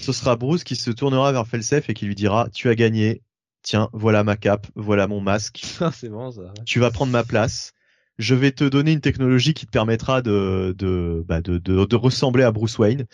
Ce 0.01 0.13
sera 0.13 0.37
Bruce 0.37 0.65
qui 0.65 0.77
se 0.77 0.91
tournera 0.91 1.33
vers 1.33 1.47
Felsafe 1.47 1.89
et 1.91 1.95
qui 1.95 2.07
lui 2.07 2.15
dira 2.15 2.49
"Tu 2.53 2.69
as 2.69 2.75
gagné. 2.75 3.23
Tiens, 3.63 3.89
voilà 3.93 4.23
ma 4.25 4.37
cape, 4.37 4.67
voilà 4.75 5.07
mon 5.07 5.21
masque. 5.21 5.63
c'est 5.93 6.09
bon 6.09 6.31
ça. 6.31 6.53
Tu 6.65 6.79
vas 6.81 6.91
prendre 6.91 7.13
ma 7.13 7.25
place. 7.25 7.73
Je 8.19 8.35
vais 8.35 8.53
te 8.53 8.65
donner 8.65 8.93
une 8.93 9.01
technologie 9.01 9.55
qui 9.55 9.67
te 9.67 9.71
permettra 9.71 10.23
de 10.23 10.75
de 10.79 11.25
bah 11.27 11.41
de, 11.41 11.59
de, 11.59 11.85
de 11.85 11.97
ressembler 11.97 12.45
à 12.45 12.53
Bruce 12.53 12.79
Wayne." 12.79 13.07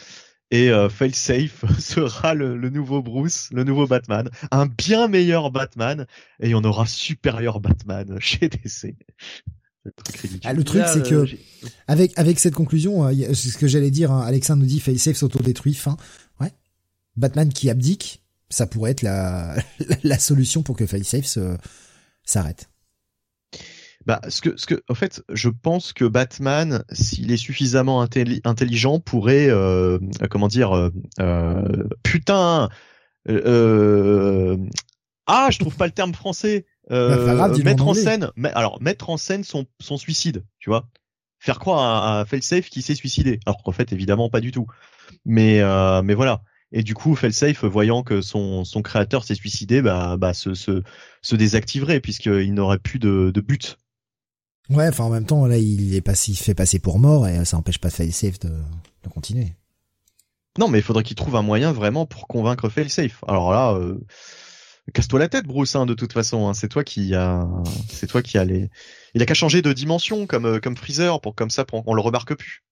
Et 0.53 0.69
euh, 0.71 0.91
Failsafe 0.91 1.65
sera 1.81 2.35
le, 2.35 2.59
le, 2.59 2.69
nouveau 2.69 3.03
Bruce, 3.03 3.49
le 3.53 3.65
nouveau 3.65 3.87
Batman, 3.87 4.29
un 4.51 4.67
bien 4.67 5.09
meilleur 5.09 5.51
Batman, 5.51 6.07
et 6.41 6.55
on 6.55 6.63
aura 6.63 6.85
supérieur 6.85 7.59
Batman 7.59 8.17
chez 8.21 8.51
DC. 8.51 8.95
Ah, 10.45 10.53
le 10.53 10.63
truc, 10.63 10.83
c'est 10.93 11.03
que 11.03 11.15
euh, 11.15 11.27
avec 11.89 12.17
avec 12.17 12.39
cette 12.39 12.55
conclusion, 12.55 13.07
euh, 13.07 13.13
c'est 13.35 13.49
ce 13.49 13.59
que 13.59 13.67
j'allais 13.67 13.91
dire. 13.91 14.13
Hein, 14.13 14.23
Alexandre 14.25 14.61
nous 14.63 14.69
dit 14.69 14.81
Facesafe 14.81 15.17
s'autodétruit. 15.17 15.75
Fin. 15.75 15.97
Ouais. 16.41 16.53
Batman 17.17 17.53
qui 17.53 17.69
abdique, 17.69 18.23
ça 18.49 18.67
pourrait 18.67 18.93
être 18.93 19.03
la 19.03 19.57
la 20.05 20.19
solution 20.19 20.63
pour 20.63 20.77
que 20.77 20.87
Facesafe 20.87 21.39
s'arrête. 22.25 22.69
Bah, 24.07 24.21
ce 24.29 24.41
que, 24.41 24.57
ce 24.57 24.67
que, 24.67 24.83
en 24.89 24.95
fait, 24.95 25.23
je 25.33 25.49
pense 25.49 25.93
que 25.93 26.05
Batman, 26.05 26.85
s'il 26.91 27.31
est 27.31 27.37
suffisamment 27.37 28.03
intelligent, 28.03 28.99
pourrait, 28.99 29.49
euh, 29.49 29.99
comment 30.31 30.49
dire, 30.49 30.73
euh, 30.77 30.91
euh 31.21 31.85
putain, 32.03 32.69
ah, 35.27 35.49
je 35.51 35.59
trouve 35.59 35.77
pas 35.77 35.87
le 35.87 35.93
terme 35.93 36.15
français. 36.15 36.67
Euh, 36.93 37.49
mettre 37.65 37.87
en, 37.87 37.95
scène, 37.95 38.31
alors 38.55 38.81
mettre 38.83 39.09
en 39.09 39.17
scène 39.17 39.45
son, 39.45 39.67
son 39.81 39.97
suicide, 39.97 40.45
tu 40.59 40.69
vois, 40.69 40.89
faire 41.39 41.59
croire 41.59 41.81
à, 41.81 42.21
à 42.21 42.25
Felsafe 42.27 42.69
qui 42.69 42.83
s'est 42.83 42.95
suicidé, 42.95 43.41
alors 43.47 43.63
qu'en 43.63 43.73
fait 43.73 43.93
évidemment 43.93 44.29
pas 44.29 44.41
du 44.41 44.53
tout. 44.53 44.67
Mais 45.25 45.61
euh, 45.61 46.03
mais 46.03 46.15
voilà. 46.15 46.43
Et 46.71 46.83
du 46.83 46.95
coup, 46.95 47.15
Felsafe, 47.15 47.65
voyant 47.65 48.03
que 48.03 48.23
son, 48.23 48.65
son 48.65 48.83
créateur 48.83 49.25
s'est 49.25 49.35
suicidé, 49.35 49.83
bah, 49.83 50.17
bah 50.17 50.33
se, 50.33 50.55
se, 50.55 50.83
se 51.21 51.37
désactiverait 51.37 52.01
puisqu'il 52.01 52.55
n'aurait 52.55 52.79
plus 52.79 52.99
de, 52.99 53.31
de 53.33 53.41
but. 53.41 53.79
Ouais, 54.71 54.89
enfin 54.89 55.05
en 55.05 55.11
même 55.11 55.27
temps, 55.27 55.45
là, 55.47 55.59
il 55.59 55.95
est 55.95 56.01
pas, 56.01 56.15
il 56.29 56.37
fait 56.37 56.55
passer 56.55 56.79
pour 56.79 56.99
mort 56.99 57.29
et 57.29 57.45
ça 57.45 57.59
empêche 57.59 57.79
pas 57.79 57.91
Felsafe 57.91 58.39
de, 58.39 58.49
de 58.49 59.09
continuer. 59.11 59.55
Non, 60.59 60.69
mais 60.69 60.79
il 60.79 60.83
faudrait 60.83 61.03
qu'il 61.03 61.17
trouve 61.17 61.37
un 61.37 61.43
moyen 61.43 61.73
vraiment 61.73 62.05
pour 62.05 62.27
convaincre 62.27 62.69
Felsafe. 62.69 63.25
Alors 63.27 63.53
là, 63.53 63.73
euh, 63.73 63.99
casse-toi 64.93 65.19
la 65.19 65.29
tête, 65.29 65.47
Bruce. 65.47 65.77
Hein, 65.77 65.87
de 65.87 65.95
toute 65.95 66.13
façon, 66.13 66.49
hein. 66.49 66.55
c'est 66.55 66.69
toi 66.69 66.85
qui 66.85 67.15
a, 67.15 67.47
c'est 67.89 68.07
toi 68.07 68.23
qui 68.23 68.39
a 68.39 68.45
les. 68.45 68.71
Il 69.15 69.23
a 69.23 69.27
qu'à 69.27 69.35
changer 69.35 69.63
de 69.63 69.73
dimension 69.73 70.27
comme 70.27 70.47
euh, 70.47 70.61
comme 70.61 70.77
Freezer 70.77 71.21
pour 71.21 71.35
comme 71.35 71.51
ça 71.51 71.65
on 71.73 71.95
le 71.95 72.01
remarque 72.01 72.35
plus. 72.35 72.65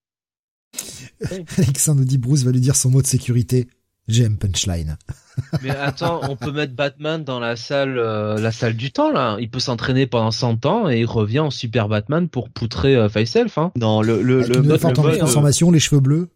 Alexandre 1.58 2.00
nous 2.00 2.06
dit 2.06 2.18
Bruce 2.18 2.44
va 2.44 2.52
lui 2.52 2.60
dire 2.60 2.76
son 2.76 2.90
mot 2.90 3.02
de 3.02 3.06
sécurité. 3.06 3.68
J'aime 4.08 4.38
punchline. 4.38 4.98
Mais 5.62 5.70
attends, 5.70 6.20
on 6.28 6.34
peut 6.34 6.50
mettre 6.50 6.74
Batman 6.74 7.22
dans 7.22 7.38
la 7.38 7.54
salle, 7.54 7.96
euh, 7.96 8.38
la 8.38 8.50
salle 8.50 8.74
du 8.74 8.90
temps 8.90 9.12
là. 9.12 9.36
Il 9.38 9.50
peut 9.50 9.60
s'entraîner 9.60 10.06
pendant 10.06 10.32
100 10.32 10.66
ans 10.66 10.90
et 10.90 11.00
il 11.00 11.06
revient 11.06 11.40
en 11.40 11.50
super 11.50 11.88
Batman 11.88 12.28
pour 12.28 12.50
poutrer 12.50 12.96
euh. 12.96 13.08
Hein. 13.56 13.72
Non, 13.76 14.02
le 14.02 14.22
le 14.22 14.42
le, 14.42 14.60
le, 14.60 14.60
le 14.62 14.78
transformation, 14.78 15.70
les 15.70 15.78
cheveux 15.78 16.00
bleus. 16.00 16.28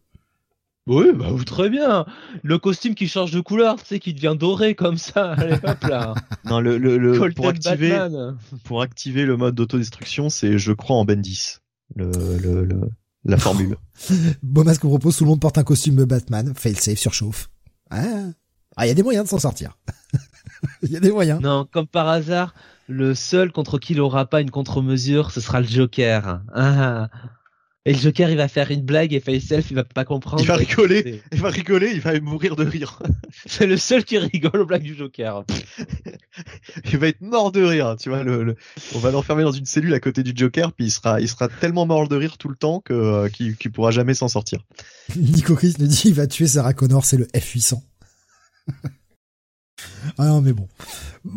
Oui, 0.87 1.05
bah 1.15 1.27
très 1.45 1.69
bien. 1.69 2.05
Le 2.43 2.59
costume 2.59 2.93
qui 2.93 3.07
change 3.07 3.31
de 3.31 3.39
couleur, 3.39 3.77
tu 3.77 3.85
sais, 3.85 3.99
qui 3.99 4.13
devient 4.13 4.35
doré 4.37 4.75
comme 4.75 4.97
ça. 4.97 5.31
Allez, 5.37 5.55
hop 5.63 5.83
là. 5.83 6.13
non, 6.45 6.59
le, 6.59 6.77
le, 6.77 6.97
le 6.97 7.31
pour 7.33 7.47
activer, 7.47 8.07
pour 8.63 8.81
activer 8.81 9.25
le 9.25 9.35
mode 9.35 9.55
d'autodestruction, 9.55 10.29
c'est 10.29 10.59
je 10.59 10.73
crois 10.73 10.97
en 10.97 11.05
Bendis. 11.05 11.57
Le, 11.95 12.11
le, 12.41 12.65
le 12.65 12.81
la 13.25 13.37
formule. 13.37 13.75
Bomas 14.43 14.77
qu'on 14.77 14.89
propose, 14.89 15.17
tout 15.17 15.23
le 15.23 15.31
monde 15.31 15.41
porte 15.41 15.57
un 15.57 15.63
costume 15.63 15.95
de 15.95 16.05
Batman. 16.05 16.53
Failsafe 16.55 16.99
surchauffe. 16.99 17.49
Ah, 17.89 18.03
ah, 18.77 18.85
il 18.85 18.89
y 18.89 18.91
a 18.91 18.95
des 18.95 19.03
moyens 19.03 19.25
de 19.25 19.29
s'en 19.29 19.39
sortir. 19.39 19.77
Il 20.81 20.89
y 20.91 20.97
a 20.97 20.99
des 20.99 21.11
moyens. 21.11 21.41
Non, 21.41 21.67
comme 21.69 21.85
par 21.85 22.07
hasard, 22.07 22.53
le 22.87 23.13
seul 23.13 23.51
contre 23.51 23.77
qui 23.77 23.93
il 23.93 24.01
aura 24.01 24.25
pas 24.25 24.41
une 24.41 24.49
contre-mesure, 24.49 25.31
ce 25.31 25.39
sera 25.39 25.59
le 25.59 25.67
Joker. 25.67 26.41
Ah. 26.53 27.09
Et 27.87 27.93
le 27.93 27.99
Joker, 27.99 28.31
il 28.31 28.37
va 28.37 28.47
faire 28.47 28.71
une 28.71 28.81
blague 28.81 29.13
et 29.13 29.19
Facelf, 29.19 29.69
il 29.69 29.75
va 29.75 29.83
pas 29.83 30.05
comprendre. 30.05 30.41
Il 30.41 30.47
va 30.47 30.55
rigoler, 30.55 31.21
il 31.31 31.39
va 31.39 31.49
rigoler, 31.49 31.91
il 31.93 32.01
va 32.01 32.19
mourir 32.19 32.55
de 32.55 32.65
rire. 32.65 32.99
c'est 33.45 33.67
le 33.67 33.77
seul 33.77 34.03
qui 34.03 34.17
rigole 34.17 34.61
aux 34.61 34.65
blagues 34.65 34.81
du 34.81 34.95
Joker. 34.95 35.43
il 36.91 36.97
va 36.97 37.09
être 37.09 37.21
mort 37.21 37.51
de 37.51 37.61
rire. 37.61 37.95
Tu 37.99 38.09
vois, 38.09 38.23
le, 38.23 38.55
on 38.95 38.99
va 38.99 39.11
l'enfermer 39.11 39.43
dans 39.43 39.51
une 39.51 39.67
cellule 39.67 39.93
à 39.93 39.99
côté 39.99 40.23
du 40.23 40.33
Joker, 40.35 40.73
puis 40.73 40.85
il 40.85 40.91
sera, 40.91 41.21
il 41.21 41.29
sera 41.29 41.47
tellement 41.47 41.85
mort 41.85 42.07
de 42.07 42.15
rire 42.15 42.39
tout 42.39 42.49
le 42.49 42.55
temps 42.55 42.79
que 42.79 42.93
euh, 42.93 43.29
qu'il 43.29 43.71
pourra 43.71 43.91
jamais 43.91 44.15
s'en 44.15 44.29
sortir. 44.29 44.65
Nico 45.15 45.53
Chris 45.53 45.75
nous 45.77 45.85
dit 45.85 46.01
il 46.05 46.15
va 46.15 46.25
tuer 46.25 46.47
Sarah 46.47 46.73
Connor, 46.73 47.05
c'est 47.05 47.17
le 47.17 47.25
F800. 47.35 47.83
ah 50.17 50.25
non 50.25 50.41
mais 50.41 50.53
bon, 50.53 50.67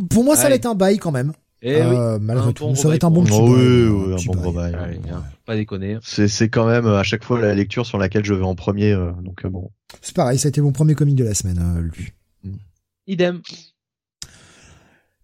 pour 0.08 0.24
moi 0.24 0.34
ça 0.34 0.48
va 0.48 0.54
être 0.54 0.64
un 0.64 0.74
bail 0.74 0.96
quand 0.96 1.12
même. 1.12 1.34
Et 1.60 1.72
eh 1.72 1.82
euh, 1.82 2.18
malgré 2.20 2.52
tout, 2.52 2.72
ça 2.76 2.88
va 2.88 2.94
être 2.94 3.04
un 3.04 3.10
bon 3.10 3.24
petit 3.24 3.32
oh, 3.34 3.48
Oui, 3.48 4.14
un, 4.14 4.32
bon 4.32 4.52
bail. 4.52 5.00
pas 5.44 5.56
déconner. 5.56 5.98
C'est 6.02 6.28
c'est 6.28 6.48
quand 6.48 6.66
même 6.66 6.86
à 6.86 7.02
chaque 7.02 7.24
fois 7.24 7.40
la 7.40 7.52
lecture 7.52 7.84
sur 7.84 7.98
laquelle 7.98 8.24
je 8.24 8.32
vais 8.32 8.44
en 8.44 8.54
premier, 8.54 8.92
euh, 8.92 9.10
donc 9.22 9.44
bon. 9.46 9.70
C'est 10.00 10.14
pareil, 10.14 10.38
ça 10.38 10.46
a 10.46 10.50
été 10.50 10.60
mon 10.60 10.70
premier 10.70 10.94
comic 10.94 11.16
de 11.16 11.24
la 11.24 11.34
semaine, 11.34 11.90
lui. 11.92 12.12
Idem. 13.08 13.40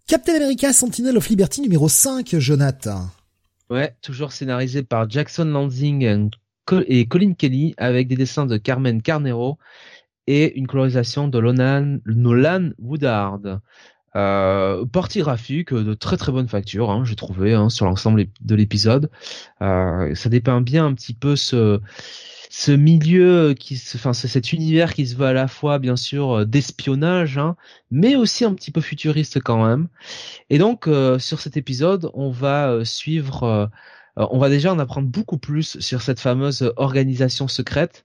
Captain 0.08 0.34
America 0.34 0.72
Sentinel 0.72 1.16
of 1.16 1.28
Liberty 1.28 1.60
numéro 1.60 1.88
5, 1.88 2.36
Jonathan. 2.38 3.08
Ouais, 3.70 3.94
toujours 4.02 4.32
scénarisé 4.32 4.82
par 4.82 5.08
Jackson 5.08 5.44
Lansing 5.44 6.30
et 6.86 7.06
Colin 7.06 7.34
Kelly 7.34 7.74
avec 7.76 8.08
des 8.08 8.16
dessins 8.16 8.46
de 8.46 8.56
Carmen 8.56 9.02
Carnero 9.02 9.58
et 10.26 10.58
une 10.58 10.66
colorisation 10.66 11.28
de 11.28 11.40
Nolan, 11.40 11.98
Nolan 12.06 12.70
Woodard. 12.78 13.60
Euh, 14.16 14.84
partie 14.86 15.20
graphique 15.20 15.74
de 15.74 15.92
très 15.94 16.16
très 16.16 16.30
bonne 16.30 16.48
facture, 16.48 16.90
hein, 16.90 17.04
j'ai 17.04 17.16
trouvé 17.16 17.54
hein, 17.54 17.68
sur 17.68 17.86
l'ensemble 17.86 18.26
de 18.40 18.54
l'épisode. 18.54 19.10
Euh, 19.60 20.14
ça 20.14 20.28
dépeint 20.28 20.60
bien 20.60 20.86
un 20.86 20.94
petit 20.94 21.14
peu 21.14 21.34
ce 21.34 21.80
ce 22.56 22.70
milieu 22.70 23.52
qui 23.58 23.76
se, 23.76 23.96
enfin 23.96 24.12
cet 24.12 24.52
univers 24.52 24.94
qui 24.94 25.08
se 25.08 25.16
veut 25.16 25.26
à 25.26 25.32
la 25.32 25.48
fois 25.48 25.80
bien 25.80 25.96
sûr 25.96 26.30
euh, 26.38 26.44
d'espionnage, 26.44 27.36
hein, 27.36 27.56
mais 27.90 28.14
aussi 28.14 28.44
un 28.44 28.54
petit 28.54 28.70
peu 28.70 28.80
futuriste 28.80 29.42
quand 29.42 29.66
même. 29.66 29.88
Et 30.50 30.58
donc 30.58 30.86
euh, 30.86 31.18
sur 31.18 31.40
cet 31.40 31.56
épisode, 31.56 32.10
on 32.14 32.30
va 32.30 32.70
euh, 32.70 32.84
suivre, 32.84 33.70
on 34.16 34.38
va 34.38 34.48
déjà 34.48 34.72
en 34.72 34.78
apprendre 34.78 35.08
beaucoup 35.08 35.38
plus 35.38 35.80
sur 35.80 36.00
cette 36.00 36.20
fameuse 36.20 36.72
organisation 36.76 37.48
secrète. 37.48 38.04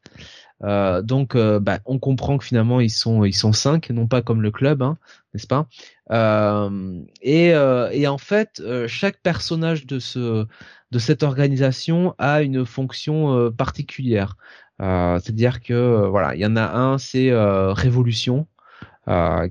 Donc, 0.61 1.37
bah, 1.37 1.79
on 1.85 1.99
comprend 1.99 2.37
que 2.37 2.43
finalement 2.43 2.79
ils 2.79 2.89
sont 2.89 3.23
ils 3.23 3.33
sont 3.33 3.53
cinq, 3.53 3.89
non 3.91 4.07
pas 4.07 4.21
comme 4.21 4.41
le 4.41 4.51
club, 4.51 4.81
hein, 4.81 4.97
n'est-ce 5.33 5.47
pas? 5.47 5.67
Et, 7.21 7.47
et 7.47 8.07
en 8.07 8.17
fait, 8.17 8.61
chaque 8.87 9.21
personnage 9.21 9.85
de 9.85 9.99
ce 9.99 10.45
de 10.91 10.99
cette 10.99 11.23
organisation 11.23 12.15
a 12.17 12.41
une 12.41 12.65
fonction 12.65 13.35
euh, 13.35 13.51
particulière. 13.51 14.37
Euh, 14.81 15.19
c'est-à-dire 15.19 15.61
que 15.61 15.73
euh, 15.73 16.07
voilà, 16.07 16.35
il 16.35 16.41
y 16.41 16.45
en 16.45 16.55
a 16.55 16.77
un, 16.77 16.97
c'est 16.97 17.31
Révolution, 17.31 18.47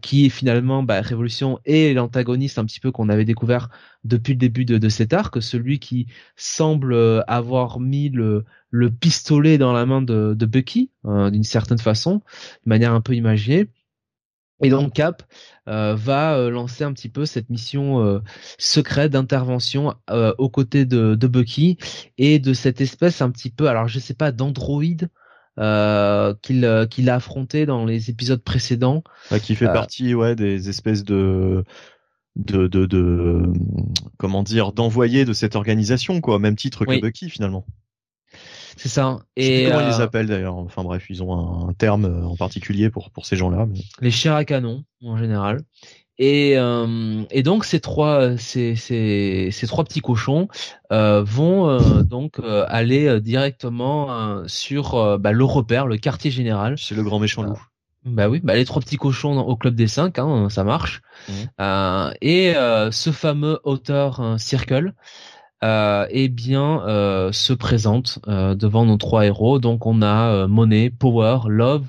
qui 0.03 0.27
est 0.27 0.28
finalement 0.28 0.83
bah, 0.83 1.01
Révolution 1.01 1.59
et 1.65 1.93
l'antagoniste 1.93 2.59
un 2.59 2.65
petit 2.65 2.81
peu 2.81 2.93
qu'on 2.93 3.09
avait 3.09 3.25
découvert 3.25 3.69
depuis 4.05 4.35
le 4.35 4.39
début 4.39 4.65
de, 4.65 4.78
de, 4.78 4.89
cet 4.89 5.12
arc, 5.12 5.43
celui 5.43 5.81
qui 5.81 6.07
semble 6.37 7.25
avoir 7.27 7.81
mis 7.81 8.09
le, 8.09 8.45
le 8.70 8.91
pistolet 8.91 9.59
dans 9.59 9.73
la 9.73 9.85
main 9.85 10.01
de, 10.01 10.35
de 10.35 10.47
Bucky 10.47 10.91
d'une 11.05 11.43
certaine 11.43 11.78
façon, 11.78 12.17
de 12.65 12.69
manière 12.69 12.93
un 12.93 13.01
peu 13.01 13.15
imaginée. 13.15 13.69
Et 14.61 14.70
donc 14.70 14.93
Cap 14.93 15.23
euh, 15.69 15.95
va 15.95 16.37
euh, 16.37 16.51
lancer 16.51 16.83
un 16.85 16.93
petit 16.93 17.09
peu 17.09 17.27
cette 17.27 17.49
mission 17.49 18.05
euh, 18.05 18.20
secrète 18.59 19.12
d'intervention 19.12 19.95
aux 20.39 20.49
côtés 20.49 20.85
de, 20.85 21.15
de, 21.15 21.27
Bucky 21.27 21.78
et 22.17 22.39
de 22.39 22.53
cette 22.53 22.81
espèce 22.81 23.23
un 23.23 23.31
petit 23.31 23.51
peu, 23.51 23.69
alors 23.69 23.89
je 23.89 23.99
sais 23.99 24.15
pas, 24.15 24.33
d'androïde 24.33 25.11
qu'il 26.43 26.87
qu'il 26.91 27.11
a 27.11 27.15
affronté 27.15 27.67
dans 27.67 27.85
les 27.85 28.11
épisodes 28.11 28.43
précédents. 28.43 29.03
qui 29.43 29.55
fait 29.55 29.67
partie 29.67 30.15
ouais 30.15 30.35
des 30.37 30.69
espèces 30.69 31.05
de 31.05 31.65
de, 32.37 32.69
de, 32.69 32.87
de 32.87 33.43
comment 34.17 34.43
dire 34.43 34.73
d'envoyer 34.73 35.25
de 35.25 35.33
cette 35.33 35.57
organisation 35.57 36.20
quoi, 36.20 36.37
au 36.37 36.39
même 36.39 36.57
titre 36.57 36.85
que 36.85 37.01
Bucky 37.01 37.28
finalement. 37.28 37.67
C'est 38.77 38.89
ça. 38.89 39.19
Et 39.37 39.65
comment 39.65 39.81
ils 39.81 39.89
les 39.89 40.01
euh, 40.01 40.05
appellent 40.05 40.28
d'ailleurs. 40.28 40.57
Enfin 40.57 40.85
bref, 40.85 41.07
ils 41.11 41.20
ont 41.23 41.69
un, 41.69 41.73
terme 41.73 42.05
euh, 42.05 42.25
en 42.25 42.37
particulier 42.37 42.91
pour 42.91 43.11
pour 43.11 43.27
ces 43.27 43.35
gens-là. 43.35 43.67
Les 44.01 44.12
chairs 44.12 44.37
à 44.37 44.45
canon 44.45 44.85
en 45.03 45.17
général. 45.17 45.62
Et, 46.19 46.55
euh, 46.57 47.23
et 47.31 47.43
donc 47.43 47.65
ces 47.65 47.81
trois 47.81 48.37
ces, 48.37 48.75
ces, 48.75 49.51
ces 49.53 49.67
trois 49.67 49.85
petits 49.85 50.01
cochons 50.01 50.49
euh, 50.91 51.23
vont 51.23 51.69
euh, 51.69 52.03
donc 52.03 52.41
aller 52.69 53.21
directement 53.21 54.43
sur 54.47 55.19
bah, 55.19 55.33
le 55.33 55.45
repère, 55.45 55.87
le 55.87 55.97
quartier 55.97 56.31
général. 56.31 56.77
C'est 56.77 56.95
le 56.95 57.03
grand 57.03 57.21
méchant 57.21 57.43
loup. 57.43 57.61
Bah 58.05 58.29
oui, 58.29 58.41
bah 58.43 58.55
les 58.55 58.65
trois 58.65 58.81
petits 58.81 58.97
cochons 58.97 59.39
au 59.39 59.57
club 59.57 59.75
des 59.75 59.89
cinq, 59.89 60.19
hein, 60.19 60.49
ça 60.49 60.65
marche. 60.65 61.03
Mmh. 61.29 62.13
et 62.23 62.55
ce 62.91 63.11
fameux 63.13 63.61
auteur 63.65 64.37
Circle 64.39 64.95
euh, 65.65 66.07
eh 66.11 66.29
bien 66.29 66.83
euh, 66.87 67.33
se 67.33 67.53
présente 67.53 68.21
euh, 68.29 68.55
devant 68.55 68.85
nos 68.85 68.97
trois 68.97 69.27
héros. 69.27 69.59
Donc 69.59 69.87
on 69.87 70.03
a 70.03 70.31
euh, 70.31 70.49
Money, 70.49 70.91
Power, 70.91 71.41
Love, 71.49 71.87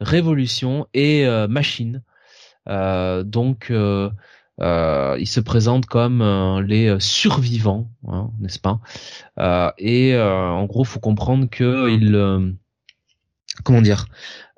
Révolution 0.00 0.86
et 0.94 1.26
Machine. 1.48 2.02
Donc 2.66 3.70
ils 3.70 5.26
se 5.28 5.40
présentent 5.40 5.86
comme 5.86 6.22
les 6.66 6.96
survivants, 7.00 7.90
hein, 8.08 8.30
n'est-ce 8.40 8.58
pas? 8.58 8.80
Et 9.78 10.16
en 10.18 10.64
gros, 10.64 10.84
faut 10.84 11.00
comprendre 11.00 11.48
que 11.50 11.90
ils 11.90 12.54
comment 13.64 13.82
dire? 13.82 14.06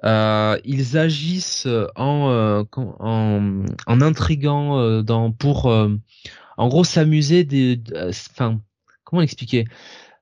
Ils 0.04 0.96
agissent 0.96 1.68
en 1.96 2.64
en, 2.76 3.64
en 3.86 4.00
intriguant 4.00 5.02
dans 5.02 5.32
pour 5.32 5.66
en 5.66 6.68
gros 6.68 6.84
s'amuser 6.84 7.44
des 7.44 7.82
enfin 8.30 8.60
comment 9.04 9.20
l'expliquer? 9.20 9.66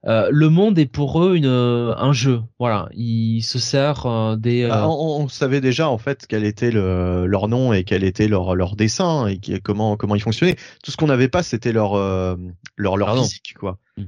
Euh, 0.07 0.29
le 0.31 0.49
monde 0.51 0.79
est 0.79 0.87
pour 0.87 1.23
eux 1.23 1.35
une 1.35 1.47
un 1.47 2.13
jeu. 2.13 2.43
Voilà. 2.59 2.89
Ils 2.93 3.43
se 3.43 3.59
servent 3.59 4.07
euh, 4.07 4.37
des 4.37 4.67
bah, 4.69 4.85
euh, 4.85 4.87
on, 4.87 5.29
savait 5.29 5.61
déjà 5.61 5.89
en 5.89 5.99
fait 5.99 6.27
quel 6.29 6.45
était 6.45 6.71
le, 6.71 7.27
leur 7.27 7.49
nom 7.49 7.73
et 7.73 7.85
quel 7.85 8.05
était 8.05 8.29
leur 8.29 8.55
leur 8.55 8.77
dessin 8.77 9.27
et 9.29 9.39
comment 9.61 9.97
comment 9.97 10.15
ils 10.15 10.23
fonctionnaient. 10.23 10.57
Tout 10.83 10.91
ce 10.91 10.97
qu'on 10.97 11.07
n'avait 11.07 11.29
pas 11.29 11.43
c'était 11.43 11.73
leur 11.73 11.97
leur 12.77 12.97
leur 12.97 13.17
physique 13.17 13.55
quoi. 13.59 13.79
Mmh. 13.97 14.03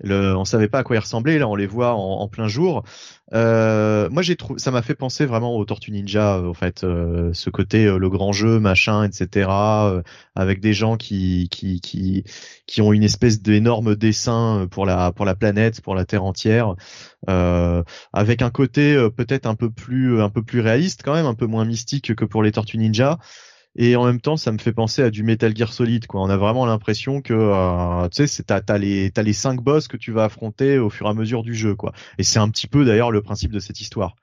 Le, 0.00 0.36
on 0.36 0.44
savait 0.44 0.68
pas 0.68 0.80
à 0.80 0.82
quoi 0.82 0.96
ils 0.96 1.00
ressemblaient, 1.00 1.38
là 1.38 1.48
on 1.48 1.54
les 1.54 1.66
voit 1.66 1.94
en, 1.94 2.28
plein 2.28 2.48
jour. 2.48 2.84
Euh, 3.32 4.08
moi 4.10 4.22
j'ai 4.22 4.36
trouvé, 4.36 4.58
ça 4.58 4.70
m'a 4.70 4.82
fait 4.82 4.94
penser 4.94 5.26
vraiment 5.26 5.56
aux 5.56 5.64
Tortues 5.64 5.90
Ninja, 5.90 6.36
euh, 6.36 6.48
en 6.48 6.54
fait, 6.54 6.84
euh, 6.84 7.32
ce 7.32 7.50
côté 7.50 7.84
le 7.86 8.10
grand 8.10 8.32
jeu, 8.32 8.60
machin, 8.60 9.04
etc. 9.04 9.48
avec 10.34 10.60
des 10.60 10.72
gens 10.74 10.96
qui 10.96 11.48
qui 11.50 11.80
qui 11.80 12.24
qui 12.66 12.82
ont 12.82 12.92
une 12.92 13.02
espèce 13.02 13.40
d'énorme 13.40 13.96
dessin 13.96 14.66
pour 14.70 14.86
la 14.86 15.12
pour 15.12 15.24
la 15.24 15.34
planète, 15.34 15.80
pour 15.80 15.94
la 15.94 16.04
Terre 16.04 16.24
entière, 16.24 16.74
avec 17.26 18.42
un 18.42 18.50
côté 18.50 19.08
peut-être 19.16 19.46
un 19.46 19.54
peu 19.54 19.70
plus 19.70 20.20
un 20.20 20.30
peu 20.30 20.42
plus 20.42 20.60
réaliste 20.60 21.02
quand 21.04 21.14
même, 21.14 21.26
un 21.26 21.34
peu 21.34 21.46
moins 21.46 21.64
mystique 21.64 22.14
que 22.14 22.24
pour 22.24 22.42
les 22.42 22.52
Tortues 22.52 22.78
Ninja 22.78 23.18
et 23.76 23.96
en 23.96 24.04
même 24.04 24.20
temps 24.20 24.36
ça 24.36 24.52
me 24.52 24.58
fait 24.58 24.72
penser 24.72 25.02
à 25.02 25.10
du 25.10 25.22
Metal 25.22 25.56
Gear 25.56 25.72
Solid 25.72 26.06
quoi. 26.06 26.22
On 26.22 26.30
a 26.30 26.36
vraiment 26.36 26.66
l'impression 26.66 27.20
que 27.22 27.34
euh, 27.34 28.08
tu 28.08 28.26
sais 28.26 28.42
t'as 28.42 28.60
t'as 28.60 28.78
les 28.78 29.10
t'as 29.10 29.22
les 29.22 29.32
cinq 29.32 29.62
boss 29.62 29.88
que 29.88 29.96
tu 29.96 30.12
vas 30.12 30.24
affronter 30.24 30.78
au 30.78 30.90
fur 30.90 31.06
et 31.06 31.10
à 31.10 31.14
mesure 31.14 31.42
du 31.42 31.54
jeu 31.54 31.74
quoi. 31.74 31.92
Et 32.18 32.22
c'est 32.22 32.38
un 32.38 32.48
petit 32.48 32.66
peu 32.66 32.84
d'ailleurs 32.84 33.10
le 33.10 33.22
principe 33.22 33.52
de 33.52 33.60
cette 33.60 33.80
histoire. 33.80 34.16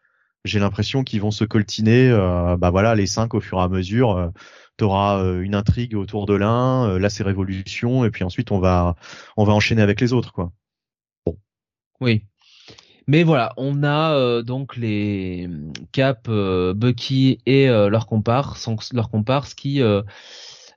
J'ai 0.45 0.59
l'impression 0.59 1.03
qu'ils 1.03 1.21
vont 1.21 1.31
se 1.31 1.45
coltiner 1.45 2.09
euh, 2.09 2.57
bah 2.57 2.69
voilà 2.71 2.95
les 2.95 3.07
cinq 3.07 3.33
au 3.33 3.39
fur 3.39 3.59
et 3.59 3.61
à 3.61 3.69
mesure 3.69 4.17
euh, 4.17 4.29
t'auras 4.77 5.23
euh, 5.23 5.41
une 5.41 5.55
intrigue 5.55 5.95
autour 5.95 6.25
de 6.25 6.33
l'un 6.33 6.89
euh, 6.89 6.99
là 6.99 7.09
c'est 7.09 7.23
révolution 7.23 8.05
et 8.05 8.09
puis 8.11 8.23
ensuite 8.23 8.51
on 8.51 8.59
va 8.59 8.95
on 9.37 9.45
va 9.45 9.53
enchaîner 9.53 9.81
avec 9.81 10.01
les 10.01 10.13
autres 10.13 10.33
quoi. 10.33 10.51
Oui 12.01 12.25
mais 13.07 13.23
voilà, 13.23 13.53
on 13.57 13.83
a 13.83 14.13
euh, 14.13 14.43
donc 14.43 14.77
les 14.77 15.49
Cap, 15.91 16.27
euh, 16.29 16.73
Bucky 16.73 17.39
et 17.45 17.69
euh, 17.69 17.89
leurs 17.89 18.07
comparses, 18.07 18.69
leurs 18.93 19.09
comparses 19.09 19.53
qui, 19.53 19.81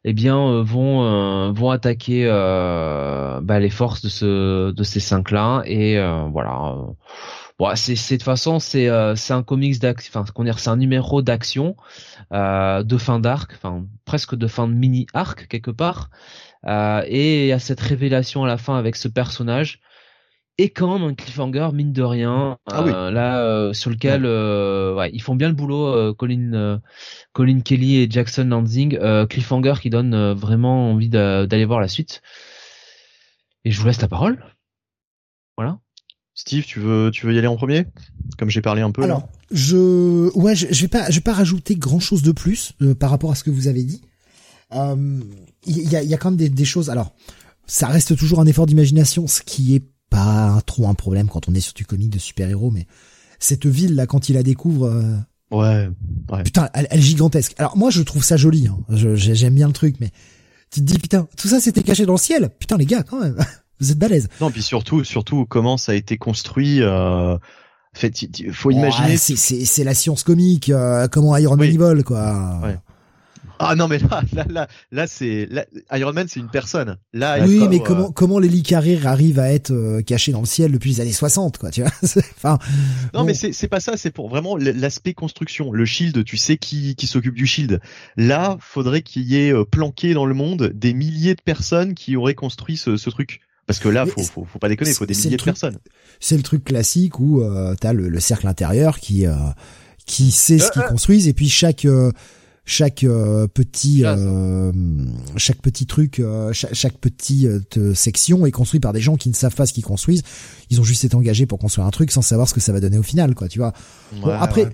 eh 0.04 0.12
bien, 0.12 0.62
vont 0.62 1.52
vont 1.52 1.70
attaquer 1.70 2.26
bah, 2.26 3.60
les 3.60 3.70
forces 3.70 4.02
de 4.02 4.08
ce 4.08 4.70
de 4.70 4.82
ces 4.82 5.00
cinq 5.00 5.30
là 5.30 5.62
et 5.66 5.98
voilà. 6.32 6.76
Bon, 7.58 7.74
c'est 7.74 7.94
de 7.94 8.08
toute 8.08 8.22
façon 8.22 8.58
c'est 8.58 8.88
c'est 9.16 9.32
un 9.32 9.42
comics 9.42 9.80
d'action, 9.80 10.20
enfin 10.20 10.32
qu'on 10.32 10.52
c'est 10.52 10.70
un 10.70 10.76
numéro 10.76 11.22
d'action 11.22 11.76
de 12.32 12.96
fin 12.98 13.20
d'arc, 13.20 13.52
enfin 13.54 13.84
presque 14.04 14.34
de 14.34 14.46
fin 14.46 14.68
de 14.68 14.74
mini 14.74 15.06
arc 15.14 15.48
quelque 15.48 15.70
part. 15.70 16.10
et 16.66 17.52
a 17.52 17.58
cette 17.58 17.80
révélation 17.80 18.44
à 18.44 18.46
la 18.46 18.58
fin 18.58 18.76
avec 18.76 18.96
ce 18.96 19.08
personnage 19.08 19.80
et 20.58 20.70
quand 20.70 20.98
même 20.98 21.08
un 21.08 21.14
cliffhanger 21.14 21.68
mine 21.74 21.92
de 21.92 22.02
rien 22.02 22.58
ah 22.66 22.82
euh, 22.82 23.10
là 23.10 23.40
euh, 23.40 23.72
sur 23.72 23.90
lequel 23.90 24.24
euh, 24.24 24.94
ouais, 24.94 25.10
ils 25.12 25.20
font 25.20 25.34
bien 25.34 25.48
le 25.48 25.54
boulot 25.54 26.14
Colin 26.14 26.80
Colin 27.32 27.60
Kelly 27.60 27.96
et 27.96 28.10
Jackson 28.10 28.44
Lansing 28.44 28.98
cliffhanger 29.28 29.74
qui 29.80 29.90
donne 29.90 30.32
vraiment 30.32 30.92
envie 30.92 31.08
d'aller 31.08 31.64
voir 31.64 31.80
la 31.80 31.88
suite. 31.88 32.22
Et 33.64 33.70
je 33.70 33.80
vous 33.80 33.86
laisse 33.86 34.00
la 34.00 34.08
parole. 34.08 34.44
Voilà. 35.56 35.78
Steve 36.34 36.64
tu 36.64 36.80
veux 36.80 37.10
tu 37.10 37.26
veux 37.26 37.34
y 37.34 37.38
aller 37.38 37.46
en 37.46 37.56
premier? 37.56 37.86
Comme 38.38 38.50
j'ai 38.50 38.62
parlé 38.62 38.82
un 38.82 38.92
peu 38.92 39.02
alors 39.02 39.28
je 39.50 40.30
ouais 40.36 40.54
je, 40.54 40.66
je, 40.70 40.82
vais 40.82 40.88
pas 40.88 41.08
je 41.10 41.16
vais 41.16 41.22
pas 41.22 41.32
rajouter 41.32 41.76
grand 41.76 42.00
chose 42.00 42.22
de 42.22 42.32
plus 42.32 42.72
par 42.98 43.10
rapport 43.10 43.30
à 43.30 43.34
ce 43.34 43.44
que 43.44 43.50
vous 43.50 43.68
avez 43.68 43.84
dit. 43.84 44.02
Euh, 44.72 45.20
il 45.66 45.90
y, 45.90 45.96
a, 45.96 46.02
y 46.02 46.14
a 46.14 46.16
quand 46.16 46.30
même 46.30 46.38
des, 46.38 46.48
des 46.48 46.64
choses. 46.64 46.90
Alors, 46.90 47.14
ça 47.66 47.88
reste 47.88 48.16
toujours 48.16 48.40
un 48.40 48.46
effort 48.46 48.66
d'imagination, 48.66 49.26
ce 49.26 49.42
qui 49.42 49.76
est 49.76 49.84
pas 50.10 50.60
trop 50.66 50.88
un 50.88 50.94
problème 50.94 51.28
quand 51.28 51.48
on 51.48 51.54
est 51.54 51.60
sur 51.60 51.74
du 51.74 51.84
comique 51.84 52.10
de 52.10 52.18
super-héros, 52.18 52.70
mais 52.70 52.86
cette 53.38 53.66
ville 53.66 53.94
là, 53.94 54.06
quand 54.06 54.28
il 54.28 54.34
la 54.34 54.42
découvre, 54.42 54.86
euh, 54.86 55.16
ouais, 55.50 55.88
ouais, 56.30 56.42
putain, 56.42 56.68
elle, 56.74 56.86
elle, 56.90 56.98
est 56.98 57.02
gigantesque. 57.02 57.54
Alors 57.58 57.76
moi, 57.76 57.90
je 57.90 58.02
trouve 58.02 58.24
ça 58.24 58.36
joli, 58.36 58.68
hein. 58.68 58.78
j'aime 58.88 59.54
bien 59.54 59.66
le 59.66 59.72
truc, 59.72 59.96
mais 60.00 60.10
tu 60.70 60.80
te 60.80 60.84
dis 60.84 60.98
putain, 60.98 61.28
tout 61.36 61.48
ça 61.48 61.60
c'était 61.60 61.82
caché 61.82 62.06
dans 62.06 62.14
le 62.14 62.18
ciel. 62.18 62.50
Putain 62.58 62.76
les 62.76 62.86
gars, 62.86 63.02
quand 63.02 63.20
même, 63.20 63.36
vous 63.80 63.92
êtes 63.92 63.98
balèzes. 63.98 64.28
Non, 64.40 64.50
puis 64.50 64.62
surtout, 64.62 65.04
surtout 65.04 65.46
comment 65.46 65.76
ça 65.76 65.92
a 65.92 65.94
été 65.94 66.16
construit. 66.16 66.82
Euh... 66.82 67.36
Fait, 67.94 68.12
faut 68.52 68.70
imaginer. 68.70 69.12
Ouais, 69.12 69.16
c'est 69.16 69.84
la 69.84 69.94
science 69.94 70.22
comique, 70.22 70.68
euh, 70.68 71.08
comment 71.08 71.34
Iron 71.38 71.56
Man 71.56 71.66
oui. 71.70 71.78
vole, 71.78 72.04
quoi. 72.04 72.60
Ouais. 72.62 72.76
Ah 73.58 73.74
non 73.74 73.88
mais 73.88 73.98
là 73.98 74.22
là 74.32 74.46
là 74.48 74.68
là 74.92 75.06
c'est 75.06 75.48
Iron 75.92 76.12
Man 76.12 76.26
c'est 76.28 76.40
une 76.40 76.50
personne. 76.50 76.96
Là 77.12 77.38
oui 77.46 77.66
mais 77.68 77.80
comment 77.80 78.10
comment 78.10 78.38
les 78.38 78.62
Carrier 78.62 78.98
arrive 79.04 79.38
à 79.38 79.52
être 79.52 79.70
euh, 79.72 80.02
caché 80.02 80.32
dans 80.32 80.40
le 80.40 80.46
ciel 80.46 80.72
depuis 80.72 80.90
les 80.90 81.00
années 81.00 81.12
60 81.12 81.58
quoi 81.58 81.70
tu 81.70 81.82
vois? 81.82 81.92
enfin 82.36 82.58
Non 83.14 83.20
bon. 83.20 83.26
mais 83.26 83.34
c'est 83.34 83.52
c'est 83.52 83.68
pas 83.68 83.80
ça 83.80 83.96
c'est 83.96 84.10
pour 84.10 84.28
vraiment 84.28 84.56
l'aspect 84.56 85.14
construction. 85.14 85.72
Le 85.72 85.84
shield 85.84 86.24
tu 86.24 86.36
sais 86.36 86.56
qui 86.56 86.94
qui 86.96 87.06
s'occupe 87.06 87.34
du 87.34 87.46
shield. 87.46 87.80
Là 88.16 88.56
faudrait 88.60 89.02
qu'il 89.02 89.22
y 89.22 89.36
ait 89.36 89.52
euh, 89.52 89.64
planqué 89.64 90.14
dans 90.14 90.26
le 90.26 90.34
monde 90.34 90.72
des 90.74 90.94
milliers 90.94 91.34
de 91.34 91.42
personnes 91.42 91.94
qui 91.94 92.16
auraient 92.16 92.34
construit 92.34 92.76
ce, 92.76 92.96
ce 92.96 93.10
truc. 93.10 93.40
Parce 93.66 93.80
que 93.80 93.88
là, 93.88 94.06
faut, 94.06 94.22
faut, 94.22 94.44
faut 94.44 94.58
pas 94.60 94.68
déconner, 94.68 94.92
faut 94.92 95.06
des 95.06 95.14
milliers 95.14 95.36
de 95.36 95.42
personnes. 95.42 95.78
C'est 96.20 96.36
le 96.36 96.44
truc 96.44 96.62
classique 96.62 97.18
où 97.18 97.42
euh, 97.42 97.74
t'as 97.80 97.92
le, 97.92 98.08
le 98.08 98.20
cercle 98.20 98.46
intérieur 98.46 99.00
qui 99.00 99.26
euh, 99.26 99.34
qui 100.06 100.30
sait 100.30 100.58
ce 100.58 100.70
qu'ils 100.70 100.82
construisent 100.84 101.26
et 101.26 101.32
puis 101.34 101.48
chaque 101.48 101.84
euh, 101.84 102.12
chaque 102.66 103.04
euh, 103.04 103.46
petit 103.46 104.04
euh, 104.04 104.72
chaque 105.36 105.62
petit 105.62 105.86
truc 105.86 106.18
euh, 106.18 106.52
chaque, 106.52 106.74
chaque 106.74 106.98
petite 106.98 107.94
section 107.94 108.44
est 108.44 108.50
construit 108.50 108.80
par 108.80 108.92
des 108.92 109.00
gens 109.00 109.16
qui 109.16 109.28
ne 109.28 109.34
savent 109.34 109.54
pas 109.54 109.66
ce 109.66 109.72
qu'ils 109.72 109.84
construisent. 109.84 110.24
Ils 110.68 110.80
ont 110.80 110.84
juste 110.84 111.04
été 111.04 111.14
engagés 111.14 111.46
pour 111.46 111.60
construire 111.60 111.86
un 111.86 111.90
truc 111.90 112.10
sans 112.10 112.22
savoir 112.22 112.48
ce 112.48 112.54
que 112.54 112.60
ça 112.60 112.72
va 112.72 112.80
donner 112.80 112.98
au 112.98 113.04
final 113.04 113.34
quoi 113.34 113.48
tu 113.48 113.60
vois. 113.60 113.72
Ouais, 114.12 114.20
bon, 114.20 114.30
après 114.30 114.64
ouais. 114.64 114.72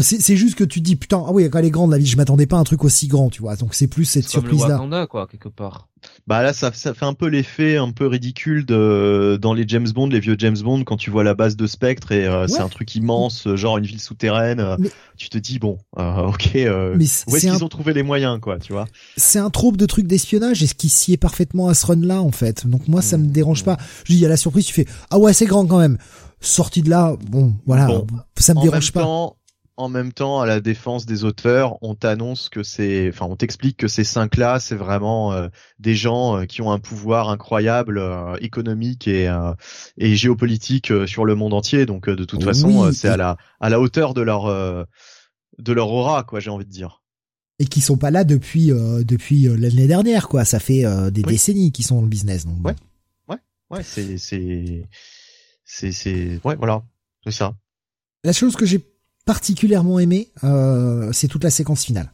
C'est 0.00 0.36
juste 0.36 0.54
que 0.54 0.64
tu 0.64 0.80
te 0.80 0.84
dis 0.84 0.96
putain 0.96 1.22
ah 1.26 1.32
oui 1.32 1.48
quand 1.50 1.58
elle 1.58 1.66
est 1.66 1.70
grande 1.70 1.90
la 1.90 1.98
vie 1.98 2.06
je 2.06 2.16
m'attendais 2.16 2.46
pas 2.46 2.56
à 2.56 2.60
un 2.60 2.64
truc 2.64 2.82
aussi 2.82 3.08
grand 3.08 3.28
tu 3.28 3.42
vois. 3.42 3.56
Donc 3.56 3.74
c'est 3.74 3.88
plus 3.88 4.06
cette 4.06 4.26
surprise 4.26 4.62
là 4.62 4.76
Wakanda, 4.76 5.06
quoi 5.06 5.26
quelque 5.26 5.50
part. 5.50 5.88
Bah 6.26 6.42
là 6.42 6.52
ça, 6.52 6.72
ça 6.72 6.94
fait 6.94 7.04
un 7.04 7.12
peu 7.12 7.26
l'effet 7.26 7.76
un 7.76 7.90
peu 7.90 8.06
ridicule 8.06 8.64
de 8.64 9.38
dans 9.40 9.52
les 9.52 9.64
James 9.68 9.88
Bond 9.94 10.08
les 10.08 10.18
vieux 10.18 10.34
James 10.38 10.56
Bond 10.58 10.84
quand 10.84 10.96
tu 10.96 11.10
vois 11.10 11.24
la 11.24 11.34
base 11.34 11.56
de 11.56 11.66
Spectre 11.66 12.10
et 12.12 12.26
euh, 12.26 12.42
ouais. 12.42 12.48
c'est 12.48 12.60
un 12.60 12.68
truc 12.68 12.94
immense 12.94 13.54
genre 13.54 13.78
une 13.78 13.84
ville 13.84 14.00
souterraine 14.00 14.76
mais, 14.78 14.90
tu 15.16 15.28
te 15.28 15.38
dis 15.38 15.58
bon 15.58 15.78
euh, 15.98 16.26
ok 16.28 16.56
euh, 16.56 16.94
mais 16.96 17.04
où 17.26 17.36
est-ce 17.36 17.46
qu'ils 17.46 17.64
ont 17.64 17.68
trouvé 17.68 17.92
les 17.92 18.02
moyens 18.02 18.40
quoi 18.40 18.58
tu 18.58 18.72
vois? 18.72 18.86
C'est 19.16 19.38
un 19.38 19.50
troupe 19.50 19.76
de 19.76 19.86
trucs 19.86 20.06
d'espionnage 20.06 20.62
et 20.62 20.66
ce 20.66 20.74
qui 20.74 20.88
sied 20.88 21.18
parfaitement 21.18 21.68
à 21.68 21.74
ce 21.74 21.86
run 21.86 22.00
là 22.00 22.22
en 22.22 22.32
fait. 22.32 22.66
Donc 22.66 22.88
moi 22.88 23.02
ça 23.02 23.18
me 23.18 23.24
mmh, 23.24 23.32
dérange 23.32 23.64
pas. 23.64 23.76
Je 24.04 24.12
dis 24.12 24.18
il 24.18 24.22
y 24.22 24.26
a 24.26 24.28
la 24.28 24.36
surprise 24.36 24.64
tu 24.64 24.72
fais 24.72 24.86
ah 25.10 25.18
ouais 25.18 25.32
c'est 25.32 25.46
grand 25.46 25.66
quand 25.66 25.78
même. 25.78 25.98
Sorti 26.40 26.82
de 26.82 26.90
là 26.90 27.14
bon 27.30 27.54
voilà. 27.66 27.86
Bon, 27.86 28.06
ça 28.36 28.54
me 28.54 28.62
dérange 28.62 28.92
pas. 28.92 29.02
temps, 29.02 29.36
en 29.76 29.88
même 29.88 30.12
temps, 30.12 30.40
à 30.40 30.46
la 30.46 30.60
défense 30.60 31.06
des 31.06 31.24
auteurs, 31.24 31.78
on 31.82 31.94
t'annonce 31.94 32.48
que 32.48 32.62
c'est, 32.62 33.08
enfin, 33.08 33.26
on 33.26 33.36
t'explique 33.36 33.78
que 33.78 33.88
ces 33.88 34.04
cinq-là, 34.04 34.60
c'est 34.60 34.74
vraiment 34.74 35.32
euh, 35.32 35.48
des 35.78 35.94
gens 35.94 36.36
euh, 36.36 36.44
qui 36.44 36.60
ont 36.60 36.70
un 36.70 36.78
pouvoir 36.78 37.30
incroyable, 37.30 37.98
euh, 37.98 38.36
économique 38.40 39.08
et, 39.08 39.34
et 39.96 40.14
géopolitique 40.14 40.92
sur 41.06 41.24
le 41.24 41.34
monde 41.34 41.54
entier. 41.54 41.86
Donc, 41.86 42.08
de 42.08 42.24
toute 42.24 42.44
façon, 42.44 42.92
c'est 42.92 43.08
à 43.08 43.16
la 43.16 43.38
à 43.60 43.70
la 43.70 43.80
hauteur 43.80 44.12
de 44.14 44.20
leur 44.20 44.44
de 45.58 45.72
leur 45.72 45.88
aura, 45.88 46.24
quoi. 46.24 46.40
J'ai 46.40 46.50
envie 46.50 46.66
de 46.66 46.70
dire. 46.70 47.02
Et 47.58 47.64
qui 47.64 47.80
sont 47.80 47.96
pas 47.96 48.10
là 48.10 48.24
depuis 48.24 48.68
depuis 48.68 49.44
l'année 49.44 49.86
dernière, 49.86 50.28
quoi. 50.28 50.44
Ça 50.44 50.60
fait 50.60 50.82
des 51.10 51.22
oui. 51.24 51.32
décennies 51.32 51.72
qu'ils 51.72 51.86
sont 51.86 51.96
dans 51.96 52.02
le 52.02 52.08
business. 52.08 52.46
Donc, 52.46 52.66
ouais, 52.66 52.74
ouais, 53.28 53.38
ouais. 53.70 53.82
C'est 53.82 54.18
c'est 54.18 54.86
c'est 55.64 55.92
c'est 55.92 56.40
ouais, 56.44 56.56
voilà, 56.56 56.82
c'est 57.24 57.32
ça. 57.32 57.54
La 58.24 58.32
chose 58.32 58.54
que 58.54 58.66
j'ai 58.66 58.78
particulièrement 59.24 59.98
aimé, 59.98 60.30
euh, 60.44 61.10
c'est 61.12 61.28
toute 61.28 61.44
la 61.44 61.50
séquence 61.50 61.84
finale. 61.84 62.12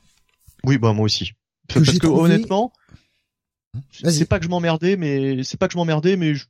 Oui, 0.65 0.78
bah 0.78 0.93
moi 0.93 1.05
aussi. 1.05 1.33
Que 1.69 1.81
Parce 1.81 1.99
que 1.99 2.07
trouvé... 2.07 2.23
honnêtement, 2.35 2.73
c'est 3.93 4.28
pas 4.28 4.39
que 4.39 4.45
je 4.45 4.51
m'emmerdais, 4.51 4.97
mais 4.97 5.43
c'est 5.45 5.59
pas 5.59 5.69
que 5.69 5.73
je 5.73 5.78
m'emmerdais, 5.78 6.17
mais 6.17 6.35
je, 6.35 6.47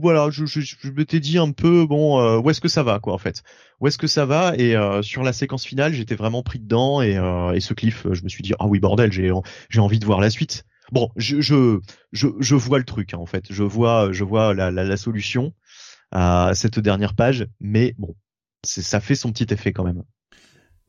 voilà, 0.00 0.28
je, 0.30 0.44
je, 0.44 0.60
je 0.60 0.90
m'étais 0.90 1.18
dit 1.18 1.38
un 1.38 1.50
peu 1.52 1.86
bon, 1.86 2.20
euh, 2.20 2.38
où 2.38 2.50
est-ce 2.50 2.60
que 2.60 2.68
ça 2.68 2.82
va 2.82 2.98
quoi 3.00 3.14
en 3.14 3.18
fait, 3.18 3.42
où 3.80 3.86
est-ce 3.86 3.98
que 3.98 4.06
ça 4.06 4.26
va? 4.26 4.54
Et 4.56 4.76
euh, 4.76 5.02
sur 5.02 5.22
la 5.22 5.32
séquence 5.32 5.64
finale, 5.64 5.94
j'étais 5.94 6.14
vraiment 6.14 6.42
pris 6.42 6.58
dedans 6.58 7.00
et, 7.00 7.16
euh, 7.16 7.52
et 7.52 7.60
ce 7.60 7.74
cliff, 7.74 8.06
je 8.12 8.22
me 8.22 8.28
suis 8.28 8.42
dit 8.42 8.52
ah 8.58 8.66
oui 8.66 8.80
bordel, 8.80 9.10
j'ai 9.12 9.32
j'ai 9.70 9.80
envie 9.80 9.98
de 9.98 10.06
voir 10.06 10.20
la 10.20 10.30
suite. 10.30 10.64
Bon, 10.92 11.10
je 11.16 11.40
je 11.40 11.80
je, 12.12 12.28
je 12.38 12.54
vois 12.54 12.78
le 12.78 12.84
truc 12.84 13.14
hein, 13.14 13.18
en 13.18 13.26
fait, 13.26 13.44
je 13.50 13.62
vois 13.62 14.12
je 14.12 14.24
vois 14.24 14.54
la, 14.54 14.70
la, 14.70 14.84
la 14.84 14.96
solution 14.96 15.54
à 16.10 16.52
cette 16.54 16.78
dernière 16.78 17.14
page, 17.14 17.46
mais 17.60 17.94
bon, 17.98 18.14
ça 18.64 19.00
fait 19.00 19.14
son 19.14 19.32
petit 19.32 19.52
effet 19.52 19.72
quand 19.72 19.84
même. 19.84 20.02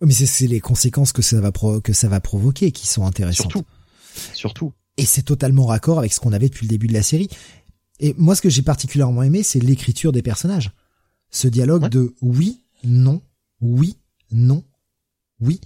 Mais 0.01 0.13
c'est 0.13 0.47
les 0.47 0.59
conséquences 0.59 1.11
que 1.11 1.21
ça 1.21 1.39
va 1.39 1.51
que 1.83 1.93
ça 1.93 2.07
va 2.07 2.19
provoquer 2.19 2.71
qui 2.71 2.87
sont 2.87 3.05
intéressantes. 3.05 3.51
Surtout. 3.51 3.65
Surtout. 4.33 4.73
Et 4.97 5.05
c'est 5.05 5.21
totalement 5.21 5.65
raccord 5.65 5.99
avec 5.99 6.11
ce 6.11 6.19
qu'on 6.19 6.33
avait 6.33 6.49
depuis 6.49 6.65
le 6.65 6.69
début 6.69 6.87
de 6.87 6.93
la 6.93 7.03
série. 7.03 7.29
Et 7.99 8.13
moi, 8.17 8.35
ce 8.35 8.41
que 8.41 8.49
j'ai 8.49 8.63
particulièrement 8.63 9.23
aimé, 9.23 9.43
c'est 9.43 9.59
l'écriture 9.59 10.11
des 10.11 10.23
personnages. 10.23 10.71
Ce 11.29 11.47
dialogue 11.47 11.83
ouais. 11.83 11.89
de 11.89 12.15
oui, 12.21 12.65
non, 12.83 13.21
oui, 13.61 13.97
non, 14.31 14.63
oui. 15.39 15.61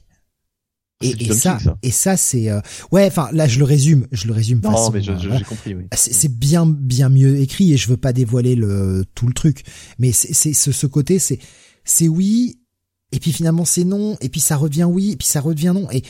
Et, 1.01 1.09
et 1.25 1.33
ça, 1.33 1.59
ça, 1.59 1.77
et 1.81 1.91
ça, 1.91 2.17
c'est 2.17 2.49
euh... 2.49 2.61
ouais. 2.91 3.05
Enfin, 3.07 3.29
là, 3.31 3.47
je 3.47 3.59
le 3.59 3.65
résume, 3.65 4.07
je 4.11 4.27
le 4.27 4.33
résume. 4.33 4.61
Non, 4.63 4.71
façon, 4.71 4.91
mais 4.91 5.01
j'ai 5.01 5.11
euh, 5.11 5.39
compris. 5.47 5.75
Oui. 5.75 5.85
C'est 5.93 6.31
bien, 6.31 6.65
bien 6.65 7.09
mieux 7.09 7.39
écrit, 7.39 7.73
et 7.73 7.77
je 7.77 7.89
veux 7.89 7.97
pas 7.97 8.13
dévoiler 8.13 8.55
le 8.55 9.05
tout 9.15 9.27
le 9.27 9.33
truc. 9.33 9.63
Mais 9.97 10.11
c'est 10.11 10.53
ce, 10.53 10.71
ce 10.71 10.87
côté, 10.87 11.19
c'est 11.19 11.39
c'est 11.85 12.09
oui, 12.09 12.59
et 13.11 13.19
puis 13.19 13.31
finalement 13.31 13.63
c'est 13.63 13.85
non, 13.85 14.17
et 14.19 14.29
puis 14.29 14.41
ça 14.41 14.57
revient 14.57 14.83
oui, 14.83 15.11
et 15.11 15.15
puis 15.15 15.27
ça 15.27 15.39
revient 15.39 15.71
non, 15.73 15.89
et 15.91 16.03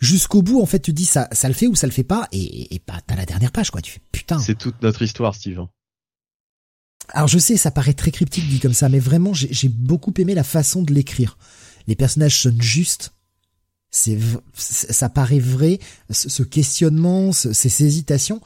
jusqu'au 0.00 0.40
bout 0.40 0.62
en 0.62 0.66
fait 0.66 0.80
tu 0.80 0.92
te 0.92 0.96
dis 0.96 1.04
ça, 1.04 1.28
ça 1.32 1.48
le 1.48 1.54
fait 1.54 1.66
ou 1.66 1.74
ça 1.74 1.86
le 1.86 1.92
fait 1.92 2.04
pas, 2.04 2.28
et, 2.32 2.74
et 2.74 2.80
bah 2.86 3.00
t'as 3.06 3.16
la 3.16 3.26
dernière 3.26 3.52
page 3.52 3.70
quoi, 3.70 3.82
tu 3.82 3.92
fais 3.92 4.00
putain. 4.12 4.38
C'est 4.38 4.56
toute 4.56 4.80
notre 4.82 5.02
histoire, 5.02 5.34
Steve. 5.34 5.66
Alors 7.08 7.28
je 7.28 7.38
sais, 7.38 7.56
ça 7.56 7.70
paraît 7.70 7.94
très 7.94 8.10
cryptique 8.10 8.48
dit 8.48 8.60
comme 8.60 8.72
ça, 8.72 8.88
mais 8.88 9.00
vraiment 9.00 9.34
j'ai 9.34 9.68
beaucoup 9.68 10.14
aimé 10.18 10.34
la 10.34 10.44
façon 10.44 10.82
de 10.82 10.94
l'écrire. 10.94 11.36
Les 11.86 11.96
personnages 11.96 12.40
sonnent 12.40 12.62
justes. 12.62 13.12
C'est 13.90 14.18
ça 14.54 15.10
paraît 15.10 15.40
vrai, 15.40 15.78
ce, 16.08 16.30
ce 16.30 16.42
questionnement, 16.42 17.32
ce, 17.32 17.52
ces 17.52 17.84
hésitations. 17.84 18.40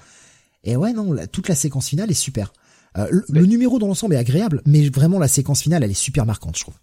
Et 0.64 0.74
ouais 0.74 0.92
non, 0.92 1.12
la, 1.12 1.28
toute 1.28 1.48
la 1.48 1.54
séquence 1.54 1.88
finale 1.90 2.10
est 2.10 2.14
super. 2.14 2.52
Euh, 2.98 3.06
le, 3.28 3.46
numéro 3.46 3.78
dans 3.78 3.86
l'ensemble 3.86 4.14
est 4.14 4.18
agréable, 4.18 4.62
mais 4.66 4.88
vraiment 4.88 5.18
la 5.18 5.28
séquence 5.28 5.62
finale, 5.62 5.84
elle 5.84 5.90
est 5.90 5.94
super 5.94 6.26
marquante, 6.26 6.56
je 6.56 6.62
trouve. 6.62 6.74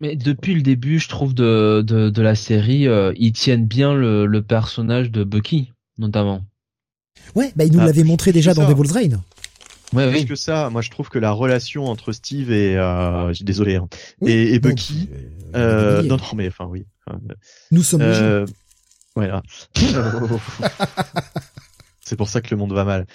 Mais 0.00 0.16
depuis 0.16 0.54
le 0.54 0.62
début, 0.62 0.98
je 0.98 1.08
trouve 1.08 1.34
de, 1.34 1.82
de, 1.86 2.08
de 2.08 2.22
la 2.22 2.34
série, 2.34 2.88
euh, 2.88 3.12
ils 3.16 3.32
tiennent 3.32 3.66
bien 3.66 3.94
le, 3.94 4.26
le, 4.26 4.42
personnage 4.42 5.10
de 5.10 5.24
Bucky, 5.24 5.72
notamment. 5.98 6.42
Ouais, 7.34 7.52
bah 7.54 7.64
ils 7.64 7.72
nous 7.72 7.80
ah, 7.80 7.86
l'avaient 7.86 8.04
montré 8.04 8.32
déjà 8.32 8.54
dans 8.54 8.66
Devil's 8.66 8.92
Reign. 8.92 9.20
Ouais, 9.92 10.08
Plus 10.08 10.20
oui. 10.20 10.26
que 10.26 10.36
ça, 10.36 10.70
moi 10.70 10.82
je 10.82 10.90
trouve 10.90 11.08
que 11.08 11.18
la 11.18 11.32
relation 11.32 11.86
entre 11.86 12.12
Steve 12.12 12.52
et 12.52 12.76
euh, 12.76 13.32
désolé 13.40 13.74
hein, 13.76 13.88
oui, 14.20 14.30
et, 14.30 14.54
et 14.54 14.58
donc, 14.60 14.72
Bucky, 14.72 15.08
euh, 15.56 16.02
non 16.02 16.16
non 16.16 16.22
mais 16.36 16.46
enfin 16.46 16.66
oui. 16.66 16.86
Nous 17.72 17.82
sommes 17.82 18.02
euh, 18.02 18.46
voilà. 19.16 19.42
C'est 22.04 22.16
pour 22.16 22.28
ça 22.28 22.40
que 22.40 22.50
le 22.50 22.56
monde 22.56 22.72
va 22.72 22.84
mal. 22.84 23.06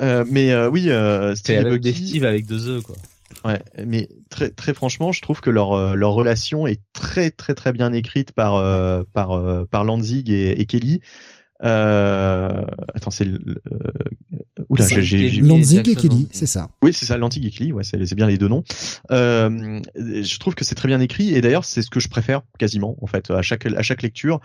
Euh, 0.00 0.24
mais 0.28 0.52
euh, 0.52 0.68
oui, 0.68 0.90
euh, 0.90 1.34
Steve 1.34 1.66
et 1.66 1.78
Bucky, 1.78 2.08
Steve 2.08 2.24
avec 2.24 2.46
deux 2.46 2.68
œufs 2.68 2.82
quoi. 2.82 2.96
Ouais, 3.44 3.60
mais 3.84 4.08
très 4.30 4.50
très 4.50 4.74
franchement, 4.74 5.12
je 5.12 5.20
trouve 5.20 5.40
que 5.40 5.50
leur 5.50 5.72
euh, 5.72 5.94
leur 5.94 6.12
relation 6.12 6.66
est 6.66 6.80
très 6.92 7.30
très 7.30 7.54
très 7.54 7.72
bien 7.72 7.92
écrite 7.92 8.32
par 8.32 8.54
euh, 8.54 9.02
par 9.12 9.32
euh, 9.32 9.64
par 9.70 9.84
Lanzig 9.84 10.30
et, 10.30 10.60
et 10.60 10.66
Kelly. 10.66 11.00
attends, 11.60 13.10
c'est 13.10 13.28
Oula, 14.68 14.86
j'ai 14.88 15.30
Lanzig 15.42 15.88
et 15.88 15.94
Kelly, 15.94 16.28
c'est 16.32 16.46
ça. 16.46 16.70
Oui, 16.82 16.92
c'est 16.92 17.06
ça, 17.06 17.18
Lanzig 17.18 17.44
et 17.44 17.50
Kelly, 17.50 17.72
ouais, 17.72 17.84
c'est 17.84 18.14
bien 18.14 18.26
les 18.26 18.38
deux 18.38 18.48
noms. 18.48 18.64
je 19.10 20.38
trouve 20.38 20.54
que 20.54 20.64
c'est 20.64 20.74
très 20.74 20.88
bien 20.88 21.00
écrit 21.00 21.34
et 21.34 21.40
d'ailleurs 21.40 21.64
c'est 21.64 21.82
ce 21.82 21.90
que 21.90 22.00
je 22.00 22.08
préfère 22.08 22.42
quasiment 22.58 22.96
en 23.02 23.06
fait 23.06 23.30
à 23.30 23.42
chaque 23.42 23.66
à 23.66 23.82
chaque 23.82 24.02
lecture. 24.02 24.40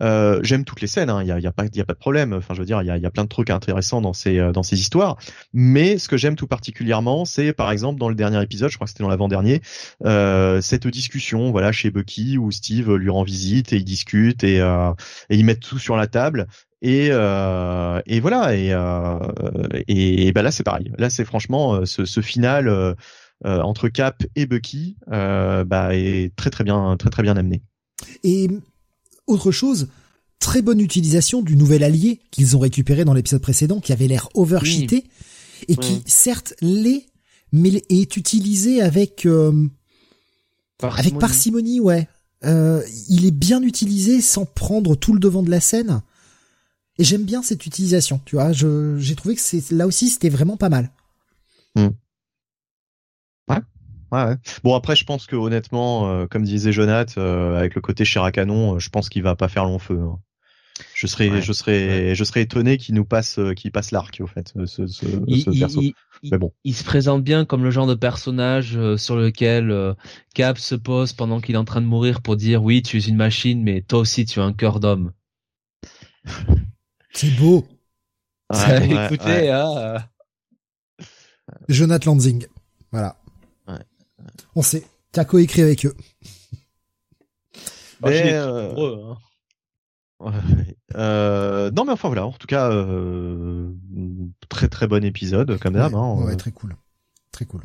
Euh, 0.00 0.40
J'aime 0.42 0.64
toutes 0.64 0.80
les 0.80 0.86
scènes, 0.86 1.08
il 1.08 1.12
hein, 1.12 1.22
y, 1.22 1.30
a, 1.32 1.38
y, 1.38 1.46
a 1.46 1.52
pas, 1.52 1.64
a 1.64 1.84
pas 1.84 1.92
de 1.92 1.98
problème. 1.98 2.32
Enfin, 2.32 2.54
je 2.54 2.60
veux 2.60 2.64
dire, 2.64 2.80
il 2.80 2.86
y 2.86 2.90
a, 2.90 2.96
y 2.96 3.04
a 3.04 3.10
plein 3.10 3.24
de 3.24 3.28
trucs 3.28 3.50
intéressants 3.50 4.00
dans 4.00 4.14
ces 4.14 4.38
euh, 4.38 4.52
dans 4.52 4.62
ces 4.62 4.80
histoires. 4.80 5.18
Mais 5.52 5.98
ce 5.98 6.08
que 6.08 6.16
j'aime 6.16 6.34
tout 6.34 6.46
particulièrement, 6.46 7.24
c'est 7.26 7.52
par 7.52 7.70
exemple 7.70 8.00
dans 8.00 8.08
le 8.08 8.14
dernier 8.14 8.42
épisode, 8.42 8.70
je 8.70 8.76
crois 8.76 8.86
que 8.86 8.90
c'était 8.90 9.04
dans 9.04 9.10
l'avant-dernier, 9.10 9.60
euh, 10.06 10.60
cette 10.62 10.86
discussion, 10.86 11.50
voilà, 11.50 11.72
chez 11.72 11.90
Bucky 11.90 12.38
où 12.38 12.50
Steve 12.50 12.94
lui 12.94 13.10
rend 13.10 13.22
visite 13.22 13.72
et 13.72 13.76
ils 13.76 13.84
discutent 13.84 14.44
et, 14.44 14.60
euh, 14.60 14.92
et 15.28 15.36
ils 15.36 15.44
mettent 15.44 15.60
tout 15.60 15.78
sur 15.78 15.96
la 15.96 16.06
table. 16.06 16.46
Et, 16.80 17.08
euh, 17.12 18.00
et 18.06 18.18
voilà. 18.20 18.56
Et, 18.56 18.72
euh, 18.72 19.18
et, 19.88 20.26
et 20.26 20.32
ben 20.32 20.42
là, 20.42 20.50
c'est 20.50 20.64
pareil. 20.64 20.90
Là, 20.98 21.10
c'est 21.10 21.24
franchement 21.24 21.74
euh, 21.74 21.84
ce, 21.84 22.04
ce 22.04 22.20
final 22.20 22.66
euh, 22.66 22.94
entre 23.44 23.88
Cap 23.88 24.22
et 24.36 24.46
Bucky 24.46 24.96
bah, 25.06 25.94
est 25.94 26.34
très 26.34 26.50
très 26.50 26.64
bien, 26.64 26.96
très 26.96 27.10
très 27.10 27.22
bien 27.22 27.36
amené. 27.36 27.62
Et 28.24 28.48
autre 29.26 29.50
chose, 29.50 29.88
très 30.38 30.62
bonne 30.62 30.80
utilisation 30.80 31.42
du 31.42 31.56
nouvel 31.56 31.84
allié 31.84 32.20
qu'ils 32.30 32.56
ont 32.56 32.60
récupéré 32.60 33.04
dans 33.04 33.14
l'épisode 33.14 33.42
précédent, 33.42 33.80
qui 33.80 33.92
avait 33.92 34.08
l'air 34.08 34.28
overcheaté 34.34 35.04
et 35.68 35.76
qui 35.76 36.02
certes 36.06 36.54
l'est, 36.60 37.06
mais 37.52 37.82
est 37.88 38.16
utilisé 38.16 38.82
avec 38.82 39.26
euh, 39.26 39.68
avec 40.82 41.18
parcimonie, 41.18 41.80
ouais. 41.80 42.08
Euh, 42.44 42.82
il 43.08 43.24
est 43.24 43.30
bien 43.30 43.62
utilisé 43.62 44.20
sans 44.20 44.44
prendre 44.44 44.96
tout 44.96 45.12
le 45.12 45.20
devant 45.20 45.42
de 45.42 45.50
la 45.50 45.60
scène. 45.60 46.02
Et 46.98 47.04
j'aime 47.04 47.22
bien 47.22 47.42
cette 47.42 47.64
utilisation, 47.66 48.20
tu 48.24 48.36
vois. 48.36 48.52
Je, 48.52 48.96
j'ai 48.98 49.14
trouvé 49.14 49.34
que 49.36 49.40
c'est, 49.40 49.70
là 49.70 49.86
aussi, 49.86 50.10
c'était 50.10 50.28
vraiment 50.28 50.56
pas 50.56 50.68
mal. 50.68 50.90
Hmm. 51.76 51.88
Ouais. 54.12 54.18
Ouais, 54.18 54.28
ouais. 54.28 54.36
Bon 54.62 54.74
après, 54.74 54.96
je 54.96 55.04
pense 55.04 55.26
que 55.26 55.36
honnêtement, 55.36 56.08
euh, 56.08 56.26
comme 56.26 56.44
disait 56.44 56.72
Jonath, 56.72 57.16
euh, 57.18 57.58
avec 57.58 57.74
le 57.74 57.80
côté 57.80 58.04
cher 58.04 58.22
à 58.24 58.32
canon, 58.32 58.78
je 58.78 58.90
pense 58.90 59.08
qu'il 59.08 59.22
va 59.22 59.34
pas 59.34 59.48
faire 59.48 59.64
long 59.64 59.78
feu. 59.78 59.98
Hein. 60.00 60.18
Je 60.94 61.06
serais, 61.06 61.42
je 61.42 61.52
serais, 61.52 62.14
je 62.14 62.24
serais 62.24 62.42
étonné 62.42 62.76
qu'il 62.76 62.94
nous 62.94 63.04
passe, 63.04 63.38
qu'il 63.56 63.70
passe 63.70 63.90
l'arc 63.90 64.18
au 64.20 64.26
fait, 64.26 64.52
ce, 64.66 64.86
ce, 64.86 65.06
il, 65.26 65.44
perso. 65.58 65.82
Mais 66.30 66.38
bon. 66.38 66.52
Il 66.64 66.74
se 66.74 66.82
présente 66.82 67.22
bien 67.22 67.44
comme 67.44 67.62
le 67.62 67.70
genre 67.70 67.86
de 67.86 67.94
personnage 67.94 68.78
sur 68.96 69.16
lequel 69.16 69.94
Cap 70.34 70.58
se 70.58 70.74
pose 70.74 71.12
pendant 71.12 71.40
qu'il 71.40 71.54
est 71.54 71.58
en 71.58 71.64
train 71.64 71.82
de 71.82 71.86
mourir 71.86 72.20
pour 72.20 72.36
dire 72.36 72.64
oui, 72.64 72.82
tu 72.82 72.96
es 72.96 73.00
une 73.00 73.16
machine, 73.16 73.62
mais 73.62 73.82
toi 73.82 74.00
aussi 74.00 74.24
tu 74.24 74.40
as 74.40 74.44
un 74.44 74.52
cœur 74.52 74.80
d'homme. 74.80 75.12
C'est 77.12 77.34
beau. 77.36 77.66
Ouais, 78.52 79.06
écoutez, 79.06 79.50
hein. 79.50 79.74
Euh. 79.78 79.98
Jonathan 81.70 82.10
Lansing. 82.10 82.46
Voilà. 82.90 83.16
On 84.54 84.62
sait. 84.62 84.84
T'as 85.12 85.24
coécrit 85.24 85.62
avec 85.62 85.86
eux. 85.86 85.94
Mais, 88.02 88.32
euh... 88.32 89.14
Hein. 90.20 90.32
Euh, 90.94 91.70
non 91.72 91.84
mais 91.84 91.92
enfin 91.92 92.06
voilà, 92.06 92.26
en 92.26 92.32
tout 92.32 92.46
cas 92.46 92.70
euh, 92.70 93.72
très 94.48 94.68
très 94.68 94.86
bon 94.86 95.04
épisode 95.04 95.58
comme 95.58 95.74
d'hab. 95.74 95.94
Hein, 95.96 96.14
ouais, 96.14 96.36
très 96.36 96.52
cool, 96.52 96.76
très 97.32 97.44
cool. 97.44 97.62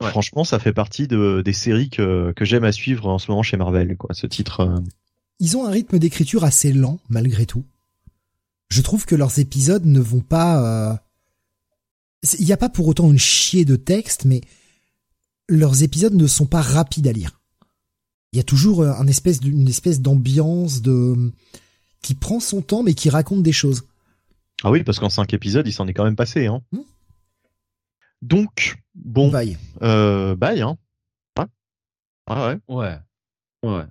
Franchement, 0.00 0.44
ça 0.44 0.60
fait 0.60 0.72
partie 0.72 1.08
de 1.08 1.42
des 1.44 1.52
séries 1.52 1.90
que 1.90 2.32
que 2.36 2.44
j'aime 2.44 2.62
à 2.62 2.70
suivre 2.70 3.08
en 3.08 3.18
ce 3.18 3.30
moment 3.30 3.42
chez 3.42 3.56
Marvel, 3.56 3.96
quoi. 3.96 4.14
Ce 4.14 4.28
titre. 4.28 4.80
Ils 5.40 5.56
ont 5.56 5.66
un 5.66 5.70
rythme 5.70 5.98
d'écriture 5.98 6.44
assez 6.44 6.72
lent 6.72 7.00
malgré 7.08 7.46
tout 7.46 7.64
je 8.68 8.82
trouve 8.82 9.06
que 9.06 9.14
leurs 9.14 9.38
épisodes 9.38 9.86
ne 9.86 10.00
vont 10.00 10.20
pas. 10.20 10.90
Euh, 10.90 10.96
il 12.38 12.46
n'y 12.46 12.52
a 12.52 12.56
pas 12.56 12.68
pour 12.68 12.88
autant 12.88 13.10
une 13.10 13.18
chier 13.18 13.64
de 13.64 13.76
texte, 13.76 14.24
mais 14.24 14.40
leurs 15.48 15.82
épisodes 15.82 16.14
ne 16.14 16.26
sont 16.26 16.46
pas 16.46 16.62
rapides 16.62 17.06
à 17.06 17.12
lire. 17.12 17.40
Il 18.32 18.36
y 18.36 18.40
a 18.40 18.44
toujours 18.44 18.82
euh, 18.82 18.92
un 18.92 19.06
espèce 19.06 20.00
d'ambiance 20.00 20.82
de 20.82 21.32
qui 22.02 22.14
prend 22.14 22.40
son 22.40 22.62
temps 22.62 22.82
mais 22.82 22.94
qui 22.94 23.10
raconte 23.10 23.42
des 23.42 23.52
choses. 23.52 23.84
Ah 24.62 24.70
oui, 24.70 24.84
parce 24.84 24.98
qu'en 24.98 25.10
cinq 25.10 25.34
épisodes, 25.34 25.66
il 25.66 25.72
s'en 25.72 25.86
est 25.86 25.94
quand 25.94 26.04
même 26.04 26.16
passé. 26.16 26.46
Hein. 26.46 26.62
Hmm. 26.72 26.80
Donc 28.22 28.76
bon, 28.94 29.30
bye, 29.30 29.58
euh, 29.82 30.34
bye, 30.34 30.62
hein. 30.62 30.78
Ouais. 31.38 31.44
Ah 32.26 32.48
ouais. 32.48 32.58
Ouais. 32.68 32.98
Ouais. 33.62 33.84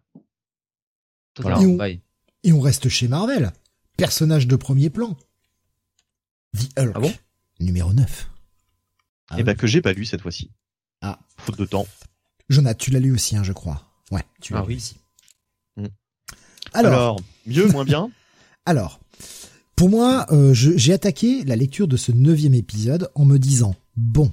et, 1.40 1.66
on, 1.66 1.76
bye. 1.76 2.02
et 2.44 2.54
on 2.54 2.60
reste 2.60 2.90
chez 2.90 3.08
Marvel 3.08 3.52
personnage 3.98 4.48
de 4.48 4.56
premier 4.56 4.90
plan. 4.90 5.18
The 6.56 6.80
Hulk. 6.80 6.92
Ah 6.96 7.00
bon? 7.00 7.14
numéro 7.60 7.94
9. 7.94 8.30
Ah 9.30 9.36
eh 9.40 9.44
ben 9.44 9.56
que 9.56 9.66
j'ai 9.66 9.82
pas 9.82 9.94
lu 9.94 10.06
cette 10.06 10.22
fois-ci. 10.22 10.52
Faute 11.46 11.58
de 11.58 11.66
temps. 11.66 11.88
Jonathan, 12.50 12.78
tu 12.78 12.92
l'as 12.92 13.00
lu 13.00 13.14
aussi, 13.14 13.36
hein, 13.36 13.44
je 13.44 13.54
crois. 13.54 13.84
Ouais, 14.12 14.24
tu 14.42 14.54
l'as 14.54 14.60
ah, 14.60 14.62
lu 14.64 14.70
oui. 14.70 14.76
aussi. 14.78 14.98
Hmm. 15.78 15.88
Alors, 16.74 17.20
mieux, 17.46 17.68
moins 17.68 17.86
bien 17.86 18.10
Alors, 18.66 19.00
pour 19.76 19.90
moi, 19.90 20.26
euh, 20.32 20.54
j'ai 20.54 20.94
attaqué 20.94 21.44
la 21.44 21.56
lecture 21.56 21.88
de 21.88 21.98
ce 21.98 22.12
neuvième 22.12 22.54
épisode 22.54 23.12
en 23.16 23.26
me 23.26 23.38
disant, 23.38 23.76
bon, 23.96 24.32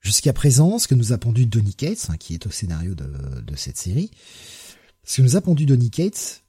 jusqu'à 0.00 0.32
présent, 0.32 0.78
ce 0.78 0.86
que 0.86 0.94
nous 0.94 1.12
a 1.12 1.18
pondu 1.18 1.46
Donny 1.46 1.74
Cates, 1.74 2.08
hein, 2.10 2.16
qui 2.16 2.34
est 2.34 2.46
au 2.46 2.50
scénario 2.50 2.94
de, 2.94 3.10
de 3.40 3.56
cette 3.56 3.76
série, 3.76 4.10
ce 5.04 5.18
que 5.18 5.22
nous 5.22 5.36
a 5.36 5.40
pondu 5.40 5.66
Donny 5.66 5.90
Cates 5.90 6.44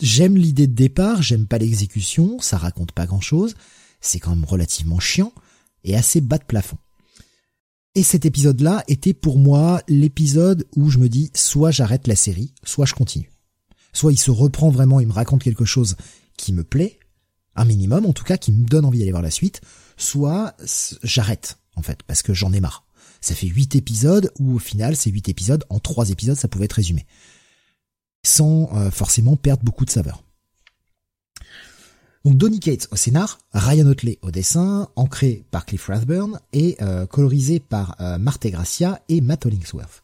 J'aime 0.00 0.36
l'idée 0.36 0.66
de 0.66 0.74
départ, 0.74 1.22
j'aime 1.22 1.46
pas 1.46 1.58
l'exécution, 1.58 2.38
ça 2.40 2.56
raconte 2.56 2.92
pas 2.92 3.06
grand 3.06 3.20
chose, 3.20 3.54
c'est 4.00 4.18
quand 4.18 4.30
même 4.30 4.44
relativement 4.44 4.98
chiant 4.98 5.32
et 5.84 5.94
assez 5.94 6.20
bas 6.20 6.38
de 6.38 6.44
plafond. 6.44 6.78
Et 7.94 8.02
cet 8.02 8.24
épisode-là 8.24 8.84
était 8.88 9.14
pour 9.14 9.38
moi 9.38 9.82
l'épisode 9.88 10.66
où 10.76 10.90
je 10.90 10.98
me 10.98 11.08
dis 11.08 11.30
soit 11.34 11.70
j'arrête 11.70 12.06
la 12.06 12.16
série, 12.16 12.54
soit 12.62 12.86
je 12.86 12.94
continue. 12.94 13.30
Soit 13.92 14.12
il 14.12 14.18
se 14.18 14.30
reprend 14.30 14.70
vraiment, 14.70 15.00
il 15.00 15.08
me 15.08 15.12
raconte 15.12 15.42
quelque 15.42 15.64
chose 15.64 15.96
qui 16.36 16.52
me 16.52 16.62
plaît, 16.62 17.00
un 17.56 17.64
minimum 17.64 18.06
en 18.06 18.12
tout 18.12 18.24
cas, 18.24 18.36
qui 18.36 18.52
me 18.52 18.64
donne 18.64 18.84
envie 18.84 19.00
d'aller 19.00 19.10
voir 19.10 19.22
la 19.22 19.30
suite, 19.30 19.60
soit 19.96 20.54
j'arrête 21.02 21.58
en 21.74 21.82
fait, 21.82 22.02
parce 22.04 22.22
que 22.22 22.32
j'en 22.32 22.52
ai 22.52 22.60
marre. 22.60 22.86
Ça 23.20 23.34
fait 23.34 23.48
huit 23.48 23.74
épisodes 23.74 24.32
où 24.38 24.54
au 24.54 24.58
final 24.58 24.94
ces 24.94 25.10
huit 25.10 25.28
épisodes, 25.28 25.64
en 25.68 25.80
trois 25.80 26.10
épisodes 26.10 26.36
ça 26.36 26.48
pouvait 26.48 26.66
être 26.66 26.74
résumé 26.74 27.06
sans 28.22 28.74
euh, 28.76 28.90
forcément 28.90 29.36
perdre 29.36 29.64
beaucoup 29.64 29.84
de 29.84 29.90
saveur. 29.90 30.22
Donc 32.24 32.36
Donny 32.36 32.60
Cates 32.60 32.86
au 32.90 32.96
scénar, 32.96 33.38
Ryan 33.52 33.86
Otley 33.86 34.18
au 34.20 34.30
dessin, 34.30 34.88
ancré 34.94 35.44
par 35.50 35.64
Cliff 35.64 35.86
Rathburn 35.86 36.38
et 36.52 36.76
euh, 36.82 37.06
colorisé 37.06 37.60
par 37.60 37.96
euh, 38.00 38.18
Marte 38.18 38.46
Gracia 38.46 39.00
et 39.08 39.22
Matt 39.22 39.46
Hollingsworth. 39.46 40.02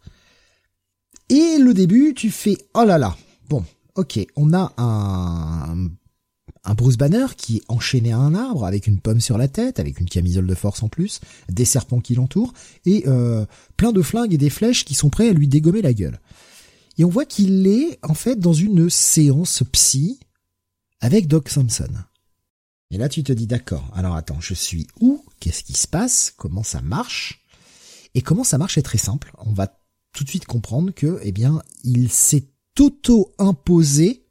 Et 1.28 1.58
le 1.58 1.74
début, 1.74 2.14
tu 2.14 2.30
fais 2.30 2.56
oh 2.74 2.84
là 2.84 2.96
là. 2.96 3.16
Bon, 3.50 3.64
ok, 3.96 4.18
on 4.36 4.54
a 4.54 4.72
un 4.78 5.90
Bruce 6.74 6.96
Banner 6.96 7.26
qui 7.36 7.58
est 7.58 7.62
enchaîné 7.68 8.12
à 8.12 8.18
un 8.18 8.34
arbre 8.34 8.64
avec 8.64 8.86
une 8.86 8.98
pomme 8.98 9.20
sur 9.20 9.36
la 9.36 9.48
tête, 9.48 9.78
avec 9.78 10.00
une 10.00 10.08
camisole 10.08 10.46
de 10.46 10.54
force 10.54 10.82
en 10.82 10.88
plus, 10.88 11.20
des 11.50 11.64
serpents 11.64 12.00
qui 12.00 12.14
l'entourent 12.14 12.52
et 12.84 13.04
plein 13.76 13.92
de 13.92 14.02
flingues 14.02 14.34
et 14.34 14.38
des 14.38 14.50
flèches 14.50 14.84
qui 14.84 14.94
sont 14.94 15.10
prêts 15.10 15.28
à 15.28 15.32
lui 15.32 15.48
dégommer 15.48 15.82
la 15.82 15.92
gueule. 15.92 16.20
Et 16.98 17.04
on 17.04 17.08
voit 17.08 17.24
qu'il 17.24 17.66
est 17.66 17.98
en 18.02 18.14
fait 18.14 18.36
dans 18.36 18.52
une 18.52 18.88
séance 18.88 19.62
psy 19.72 20.18
avec 21.00 21.28
Doc 21.28 21.50
Thompson. 21.50 21.90
Et 22.90 22.98
là 22.98 23.08
tu 23.08 23.24
te 23.24 23.32
dis 23.32 23.46
d'accord, 23.46 23.90
alors 23.94 24.14
attends, 24.14 24.40
je 24.40 24.54
suis 24.54 24.86
où? 25.00 25.24
Qu'est-ce 25.40 25.64
qui 25.64 25.74
se 25.74 25.88
passe? 25.88 26.32
Comment 26.36 26.62
ça 26.62 26.80
marche? 26.80 27.44
Et 28.14 28.22
comment 28.22 28.44
ça 28.44 28.58
marche 28.58 28.78
est 28.78 28.82
très 28.82 28.98
simple. 28.98 29.32
On 29.38 29.52
va 29.52 29.80
tout 30.12 30.24
de 30.24 30.30
suite 30.30 30.46
comprendre 30.46 30.92
que, 30.92 31.20
eh 31.22 31.32
bien, 31.32 31.62
il 31.84 32.10
s'est 32.10 32.48
auto-imposé 32.78 34.26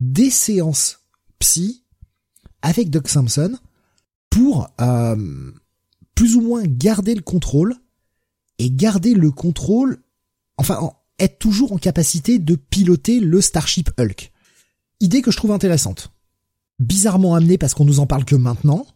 des 0.00 0.30
séances 0.30 1.00
psy 1.38 1.84
avec 2.60 2.90
Doc 2.90 3.08
Thompson 3.08 3.58
pour 4.28 4.68
euh, 4.80 5.52
plus 6.14 6.36
ou 6.36 6.40
moins 6.42 6.62
garder 6.64 7.14
le 7.14 7.22
contrôle 7.22 7.74
et 8.58 8.70
garder 8.70 9.14
le 9.14 9.30
contrôle, 9.30 10.02
enfin, 10.56 10.92
être 11.18 11.38
toujours 11.38 11.72
en 11.72 11.78
capacité 11.78 12.38
de 12.38 12.54
piloter 12.54 13.20
le 13.20 13.40
Starship 13.40 13.90
Hulk. 13.98 14.32
Idée 15.00 15.22
que 15.22 15.30
je 15.30 15.36
trouve 15.36 15.52
intéressante. 15.52 16.12
Bizarrement 16.82 17.34
amenée 17.34 17.58
parce 17.58 17.74
qu'on 17.74 17.84
nous 17.84 18.00
en 18.00 18.06
parle 18.06 18.24
que 18.24 18.34
maintenant. 18.34 18.86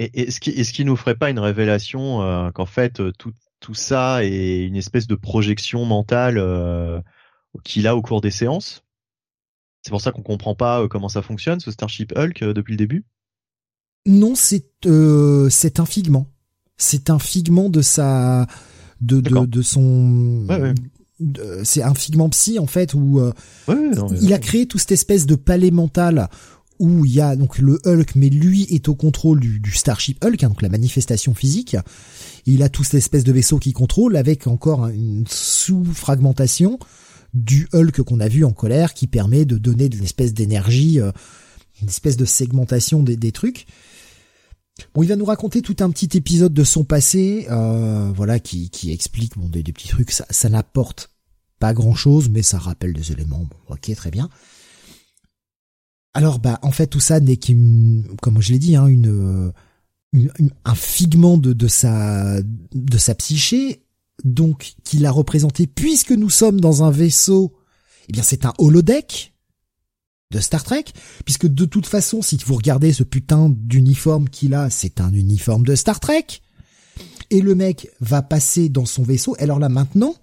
Et 0.00 0.22
est-ce 0.22 0.40
qui, 0.40 0.50
est-ce 0.50 0.72
qui 0.72 0.86
nous 0.86 0.96
ferait 0.96 1.14
pas 1.14 1.28
une 1.28 1.38
révélation 1.38 2.22
euh, 2.22 2.50
qu'en 2.50 2.64
fait 2.64 3.00
euh, 3.00 3.12
tout, 3.18 3.32
tout 3.60 3.74
ça 3.74 4.24
est 4.24 4.64
une 4.64 4.76
espèce 4.76 5.06
de 5.06 5.14
projection 5.14 5.84
mentale 5.84 6.38
euh, 6.38 7.00
qu'il 7.64 7.86
a 7.86 7.94
au 7.94 8.00
cours 8.00 8.22
des 8.22 8.30
séances. 8.30 8.82
C'est 9.82 9.90
pour 9.90 10.00
ça 10.00 10.10
qu'on 10.10 10.22
comprend 10.22 10.54
pas 10.54 10.88
comment 10.88 11.10
ça 11.10 11.20
fonctionne 11.20 11.60
ce 11.60 11.70
Starship 11.70 12.14
Hulk 12.16 12.44
depuis 12.44 12.72
le 12.72 12.78
début. 12.78 13.04
Non, 14.06 14.34
c'est 14.34 14.66
c'est 15.50 15.80
un 15.80 15.86
figment. 15.86 16.26
C'est 16.78 17.10
un 17.10 17.18
figment 17.18 17.68
de 17.68 17.82
sa 17.82 18.46
de 19.00 19.20
de, 19.20 19.46
de 19.46 19.62
son 19.62 20.46
c'est 21.64 21.82
un 21.82 21.94
figment 21.94 22.30
psy 22.30 22.58
en 22.58 22.66
fait 22.66 22.94
où 22.94 23.20
il 23.68 24.32
a 24.32 24.38
créé 24.38 24.66
toute 24.66 24.80
cette 24.80 24.92
espèce 24.92 25.26
de 25.26 25.34
palais 25.34 25.70
mental 25.70 26.28
où 26.80 27.04
il 27.04 27.12
y 27.12 27.20
a 27.20 27.36
donc 27.36 27.58
le 27.58 27.78
Hulk, 27.84 28.16
mais 28.16 28.30
lui 28.30 28.62
est 28.70 28.88
au 28.88 28.94
contrôle 28.94 29.38
du, 29.38 29.72
Starship 29.72 30.24
Hulk, 30.24 30.42
hein, 30.42 30.48
donc 30.48 30.62
la 30.62 30.68
manifestation 30.68 31.34
physique. 31.34 31.76
Il 32.46 32.62
a 32.62 32.68
toute 32.68 32.86
cette 32.86 32.94
espèce 32.94 33.22
de 33.22 33.32
vaisseau 33.32 33.58
qui 33.58 33.72
contrôle, 33.72 34.16
avec 34.16 34.46
encore 34.46 34.88
une 34.88 35.24
sous-fragmentation 35.28 36.78
du 37.34 37.68
Hulk 37.72 38.02
qu'on 38.02 38.18
a 38.18 38.28
vu 38.28 38.44
en 38.44 38.52
colère, 38.52 38.94
qui 38.94 39.06
permet 39.06 39.44
de 39.44 39.58
donner 39.58 39.88
une 39.92 40.02
espèce 40.02 40.34
d'énergie, 40.34 40.98
euh, 40.98 41.12
une 41.82 41.88
espèce 41.88 42.16
de 42.16 42.24
segmentation 42.24 43.02
des, 43.02 43.16
des 43.16 43.30
trucs. 43.30 43.66
Bon, 44.94 45.02
il 45.02 45.08
va 45.08 45.16
nous 45.16 45.24
raconter 45.24 45.62
tout 45.62 45.76
un 45.80 45.90
petit 45.90 46.16
épisode 46.16 46.54
de 46.54 46.64
son 46.64 46.84
passé, 46.84 47.46
euh, 47.50 48.10
voilà, 48.14 48.40
qui, 48.40 48.70
qui 48.70 48.90
explique 48.90 49.36
bon, 49.36 49.48
des, 49.48 49.62
petits 49.62 49.88
trucs. 49.88 50.10
Ça, 50.10 50.26
ça 50.30 50.48
n'apporte 50.48 51.10
pas 51.58 51.74
grand-chose, 51.74 52.30
mais 52.30 52.42
ça 52.42 52.58
rappelle 52.58 52.94
des 52.94 53.12
éléments. 53.12 53.46
Bon, 53.50 53.74
ok, 53.74 53.94
très 53.94 54.10
bien. 54.10 54.30
Alors, 56.14 56.38
bah, 56.38 56.58
en 56.62 56.72
fait, 56.72 56.88
tout 56.88 57.00
ça 57.00 57.20
n'est 57.20 57.36
qu'une, 57.36 58.04
comme 58.20 58.40
je 58.40 58.52
l'ai 58.52 58.58
dit, 58.58 58.76
hein, 58.76 58.88
un 60.64 60.74
figment 60.74 61.38
de, 61.38 61.52
de 61.52 61.68
sa, 61.68 62.40
de 62.42 62.98
sa 62.98 63.14
psyché, 63.14 63.84
donc 64.24 64.74
qu'il 64.84 65.06
a 65.06 65.10
représenté, 65.10 65.66
puisque 65.66 66.12
nous 66.12 66.30
sommes 66.30 66.60
dans 66.60 66.82
un 66.82 66.90
vaisseau. 66.90 67.56
Eh 68.08 68.12
bien, 68.12 68.22
c'est 68.22 68.44
un 68.44 68.52
holodeck. 68.58 69.34
de 70.32 70.38
Star 70.40 70.62
Trek, 70.62 70.84
puisque 71.24 71.46
de 71.46 71.64
toute 71.64 71.86
façon, 71.86 72.22
si 72.22 72.36
vous 72.46 72.54
regardez 72.54 72.92
ce 72.92 73.02
putain 73.02 73.50
d'uniforme 73.50 74.28
qu'il 74.28 74.54
a, 74.54 74.70
c'est 74.70 75.00
un 75.00 75.12
uniforme 75.12 75.64
de 75.64 75.74
Star 75.74 75.98
Trek. 75.98 76.26
Et 77.30 77.40
le 77.40 77.54
mec 77.54 77.88
va 78.00 78.22
passer 78.22 78.68
dans 78.68 78.86
son 78.86 79.02
vaisseau. 79.02 79.34
Alors 79.38 79.58
là, 79.58 79.68
maintenant, 79.68 80.14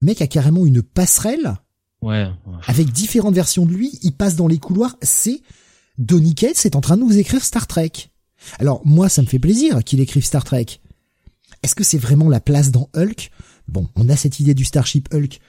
le 0.00 0.06
mec 0.06 0.22
a 0.22 0.26
carrément 0.26 0.66
une 0.66 0.82
passerelle. 0.82 1.58
Ouais. 2.00 2.28
Avec 2.66 2.92
différentes 2.92 3.34
versions 3.34 3.66
de 3.66 3.72
lui. 3.72 3.98
Il 4.02 4.12
passe 4.12 4.36
dans 4.36 4.48
les 4.48 4.58
couloirs. 4.58 4.96
C'est 5.02 5.42
Donny 5.98 6.34
Cates 6.34 6.64
est 6.64 6.76
en 6.76 6.80
train 6.80 6.96
de 6.96 7.02
nous 7.02 7.18
écrire 7.18 7.44
Star 7.44 7.66
Trek. 7.66 7.92
Alors 8.58 8.82
moi, 8.84 9.08
ça 9.08 9.22
me 9.22 9.26
fait 9.26 9.38
plaisir 9.38 9.82
qu'il 9.82 10.00
écrive 10.00 10.24
Star 10.24 10.44
Trek. 10.44 10.66
Est-ce 11.62 11.74
que 11.74 11.84
c'est 11.84 11.98
vraiment 11.98 12.28
la 12.28 12.40
place 12.40 12.70
dans 12.70 12.88
Hulk? 12.94 13.30
Bon, 13.66 13.88
on 13.96 14.08
a 14.08 14.16
cette 14.16 14.40
idée 14.40 14.54
du 14.54 14.64
Starship 14.64 15.12
Hulk. 15.12 15.40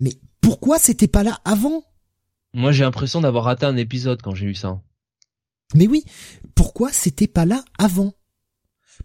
Mais 0.00 0.14
pourquoi 0.40 0.78
c'était 0.78 1.08
pas 1.08 1.22
là 1.22 1.40
avant? 1.44 1.84
Moi, 2.54 2.72
j'ai 2.72 2.84
l'impression 2.84 3.20
d'avoir 3.20 3.44
raté 3.44 3.66
un 3.66 3.76
épisode 3.76 4.22
quand 4.22 4.34
j'ai 4.34 4.46
eu 4.46 4.54
ça. 4.54 4.80
Mais 5.74 5.86
oui, 5.86 6.04
pourquoi 6.54 6.92
c'était 6.92 7.26
pas 7.26 7.44
là 7.44 7.64
avant? 7.78 8.14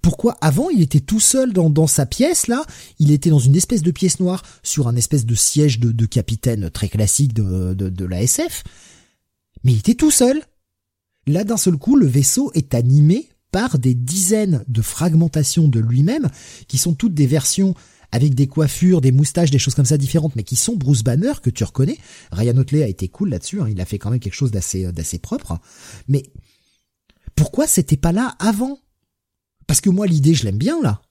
Pourquoi 0.01 0.37
avant 0.41 0.69
il 0.69 0.81
était 0.81 0.99
tout 0.99 1.19
seul 1.19 1.53
dans, 1.53 1.87
sa 1.87 2.05
pièce 2.05 2.47
là, 2.47 2.65
il 2.99 3.11
était 3.11 3.29
dans 3.29 3.39
une 3.39 3.55
espèce 3.55 3.83
de 3.83 3.91
pièce 3.91 4.19
noire 4.19 4.43
sur 4.63 4.87
un 4.87 4.95
espèce 4.95 5.25
de 5.25 5.35
siège 5.35 5.79
de, 5.79 6.05
capitaine 6.05 6.69
très 6.69 6.89
classique 6.89 7.33
de, 7.33 7.73
de, 7.73 7.89
de 7.89 8.05
la 8.05 8.21
SF, 8.21 8.63
mais 9.63 9.73
il 9.73 9.79
était 9.79 9.95
tout 9.95 10.11
seul. 10.11 10.41
Là 11.27 11.43
d'un 11.43 11.57
seul 11.57 11.77
coup 11.77 11.95
le 11.95 12.07
vaisseau 12.07 12.51
est 12.55 12.73
animé 12.73 13.29
par 13.51 13.77
des 13.77 13.93
dizaines 13.93 14.63
de 14.67 14.81
fragmentations 14.81 15.67
de 15.67 15.79
lui-même 15.79 16.29
qui 16.67 16.77
sont 16.77 16.93
toutes 16.93 17.13
des 17.13 17.27
versions 17.27 17.75
avec 18.11 18.33
des 18.35 18.47
coiffures, 18.47 19.01
des 19.01 19.11
moustaches, 19.11 19.51
des 19.51 19.59
choses 19.59 19.75
comme 19.75 19.85
ça 19.85 19.97
différentes, 19.97 20.35
mais 20.35 20.43
qui 20.43 20.55
sont 20.55 20.75
Bruce 20.75 21.03
Banner 21.03 21.33
que 21.41 21.49
tu 21.49 21.63
reconnais. 21.63 21.97
Ryan 22.31 22.57
Otley 22.57 22.83
a 22.83 22.87
été 22.87 23.07
cool 23.07 23.29
là-dessus, 23.29 23.61
hein, 23.61 23.67
il 23.69 23.79
a 23.79 23.85
fait 23.85 23.99
quand 23.99 24.09
même 24.09 24.19
quelque 24.19 24.35
chose 24.35 24.51
d'assez 24.51 24.91
d'assez 24.91 25.19
propre. 25.19 25.59
Mais 26.07 26.23
pourquoi 27.35 27.67
c'était 27.67 27.97
pas 27.97 28.11
là 28.11 28.35
avant? 28.39 28.79
Parce 29.71 29.79
que 29.79 29.89
moi, 29.89 30.05
l'idée, 30.05 30.33
je 30.33 30.43
l'aime 30.43 30.57
bien, 30.57 30.81
là. 30.81 31.01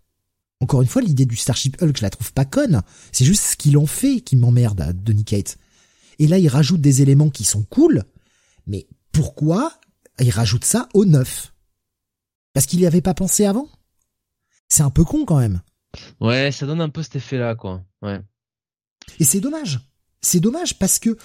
Encore 0.60 0.82
une 0.82 0.86
fois, 0.86 1.00
l'idée 1.00 1.24
du 1.24 1.34
Starship 1.34 1.80
Hulk, 1.80 1.96
je 1.96 2.02
la 2.02 2.10
trouve 2.10 2.34
pas 2.34 2.44
conne. 2.44 2.82
C'est 3.10 3.24
juste 3.24 3.42
ce 3.42 3.56
qu'il 3.56 3.78
en 3.78 3.86
fait 3.86 4.20
qui 4.20 4.36
m'emmerde, 4.36 5.02
Denis 5.02 5.24
Kate. 5.24 5.56
Et 6.18 6.26
là, 6.26 6.36
il 6.36 6.46
rajoute 6.46 6.82
des 6.82 7.00
éléments 7.00 7.30
qui 7.30 7.44
sont 7.44 7.62
cool, 7.62 8.04
mais 8.66 8.86
pourquoi 9.12 9.80
il 10.18 10.28
rajoute 10.28 10.66
ça 10.66 10.90
au 10.92 11.06
neuf? 11.06 11.54
Parce 12.52 12.66
qu'il 12.66 12.80
y 12.80 12.86
avait 12.86 13.00
pas 13.00 13.14
pensé 13.14 13.46
avant? 13.46 13.66
C'est 14.68 14.82
un 14.82 14.90
peu 14.90 15.04
con 15.04 15.24
quand 15.24 15.38
même. 15.38 15.62
Ouais, 16.20 16.52
ça 16.52 16.66
donne 16.66 16.82
un 16.82 16.90
peu 16.90 17.02
cet 17.02 17.16
effet-là, 17.16 17.54
quoi. 17.54 17.82
Ouais. 18.02 18.20
Et 19.18 19.24
c'est 19.24 19.40
dommage. 19.40 19.80
C'est 20.20 20.40
dommage 20.40 20.78
parce 20.78 20.98
que 20.98 21.16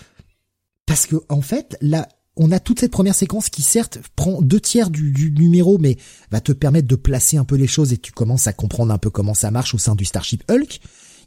parce 0.86 1.06
que 1.06 1.18
en 1.28 1.42
fait, 1.42 1.78
là, 1.82 2.08
on 2.38 2.52
a 2.52 2.60
toute 2.60 2.80
cette 2.80 2.92
première 2.92 3.16
séquence 3.16 3.50
qui 3.50 3.62
certes 3.62 4.00
prend 4.16 4.42
deux 4.42 4.60
tiers 4.60 4.90
du, 4.90 5.32
numéro, 5.32 5.78
mais 5.78 5.98
va 6.32 6.42
te 6.42 6.52
permettre 6.52 6.88
de 6.88 6.96
placer 6.96 7.38
un 7.38 7.46
peu 7.46 7.56
les 7.56 7.68
choses 7.68 7.94
et 7.94 7.98
tu 7.98 8.12
commences 8.12 8.48
à 8.48 8.54
comprendre 8.54 8.94
un 8.94 8.98
peu 8.98 9.10
comment 9.10 9.34
ça 9.34 9.52
marche 9.52 9.74
au 9.74 9.78
sein 9.78 9.96
du 9.96 10.06
Starship 10.06 10.44
Hulk. 10.50 10.80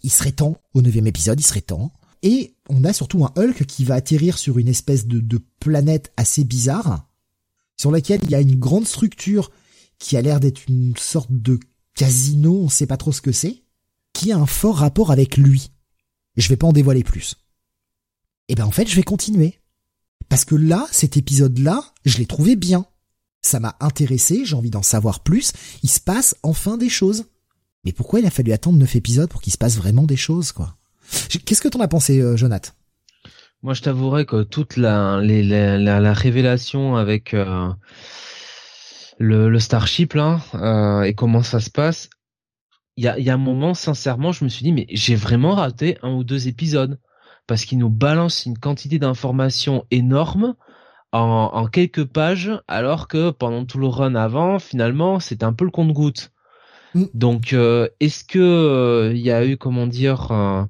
Il 0.03 0.11
serait 0.11 0.33
temps, 0.33 0.59
au 0.75 0.83
neuvième 0.83 1.07
épisode, 1.07 1.41
il 1.41 1.45
serait 1.45 1.61
temps. 1.61 1.93
Et 2.23 2.55
on 2.69 2.85
a 2.85 2.93
surtout 2.93 3.25
un 3.25 3.33
Hulk 3.37 3.65
qui 3.65 3.85
va 3.85 3.95
atterrir 3.95 4.39
sur 4.39 4.59
une 4.59 4.69
espèce 4.69 5.07
de, 5.07 5.21
de 5.21 5.41
planète 5.61 6.13
assez 6.17 6.45
bizarre, 6.45 7.09
sur 7.77 7.91
laquelle 7.91 8.21
il 8.25 8.31
y 8.31 8.35
a 8.35 8.41
une 8.41 8.57
grande 8.57 8.87
structure 8.87 9.51
qui 9.99 10.17
a 10.17 10.23
l'air 10.23 10.41
d'être 10.41 10.69
une 10.69 10.97
sorte 10.97 11.31
de 11.31 11.59
casino, 11.95 12.61
on 12.61 12.69
sait 12.69 12.87
pas 12.87 12.97
trop 12.97 13.13
ce 13.13 13.21
que 13.21 13.33
c'est, 13.33 13.63
qui 14.13 14.33
a 14.33 14.39
un 14.39 14.47
fort 14.47 14.77
rapport 14.77 15.11
avec 15.11 15.37
lui. 15.37 15.71
Je 16.37 16.49
vais 16.49 16.57
pas 16.57 16.67
en 16.67 16.73
dévoiler 16.73 17.05
plus. 17.05 17.37
Et 18.49 18.55
ben 18.55 18.65
en 18.65 18.71
fait, 18.71 18.89
je 18.89 18.97
vais 18.97 19.03
continuer. 19.03 19.58
Parce 20.29 20.45
que 20.45 20.55
là, 20.55 20.87
cet 20.91 21.17
épisode-là, 21.17 21.83
je 22.05 22.19
l'ai 22.19 22.27
trouvé 22.27 22.57
bien. 22.57 22.87
Ça 23.41 23.61
m'a 23.61 23.77
intéressé, 23.81 24.45
j'ai 24.45 24.57
envie 24.57 24.71
d'en 24.71 24.83
savoir 24.83 25.21
plus. 25.21 25.53
Il 25.83 25.91
se 25.91 26.01
passe 26.01 26.37
enfin 26.43 26.77
des 26.77 26.89
choses. 26.89 27.25
Mais 27.85 27.93
pourquoi 27.93 28.21
il 28.21 28.27
a 28.27 28.31
fallu 28.31 28.53
attendre 28.53 28.79
neuf 28.79 28.97
épisodes 28.97 29.31
pour 29.31 29.41
qu'il 29.41 29.53
se 29.53 29.59
passe 29.59 29.77
vraiment 29.77 30.05
des 30.05 30.17
choses, 30.17 30.53
quoi? 30.53 30.77
Qu'est-ce 31.45 31.63
que 31.63 31.69
t'en 31.69 31.81
as 31.81 31.89
pensé, 31.89 32.21
euh, 32.21 32.37
Jonathan? 32.37 32.73
Moi, 33.63 33.75
je 33.75 33.83
t'avouerai 33.83 34.27
que 34.27 34.43
toute 34.43 34.77
la, 34.77 35.21
la, 35.23 36.13
révélation 36.13 36.97
avec 36.97 37.33
euh, 37.35 37.71
le, 39.19 39.59
Starship 39.59 40.13
là 40.13 40.41
euh, 40.55 41.03
et 41.03 41.15
comment 41.15 41.43
ça 41.43 41.61
se 41.61 41.71
passe, 41.71 42.11
il 42.97 43.05
y 43.05 43.31
a 43.31 43.35
un 43.35 43.39
moment, 43.39 43.75
sincèrement, 43.75 44.33
je 44.33 44.45
me 44.45 44.49
suis 44.49 44.65
dit 44.65 44.73
mais 44.73 44.87
j'ai 44.91 45.15
vraiment 45.15 45.55
raté 45.55 45.99
un 46.03 46.13
ou 46.13 46.25
deux 46.25 46.49
épisodes 46.49 46.99
parce 47.49 47.65
qu'il 47.65 47.79
nous 47.79 47.91
balance 47.91 48.47
une 48.47 48.59
quantité 48.59 49.01
d'informations 49.01 49.85
énorme 49.91 50.55
en, 51.13 51.67
quelques 51.67 52.05
pages, 52.05 52.53
alors 52.69 53.09
que 53.09 53.31
pendant 53.31 53.65
tout 53.65 53.79
le 53.79 53.87
run 53.87 54.15
avant, 54.15 54.59
finalement, 54.59 55.19
c'est 55.19 55.43
un 55.43 55.55
peu 55.55 55.65
le 55.65 55.71
compte-goutte. 55.71 56.31
Mm. 56.95 57.05
Donc, 57.15 57.55
euh, 57.55 57.89
est-ce 58.01 58.25
que 58.25 58.39
euh, 58.39 59.13
il 59.15 59.23
y 59.23 59.31
a 59.31 59.47
eu, 59.47 59.57
comment 59.57 59.87
dire, 59.87 60.31
euh, 60.31 60.65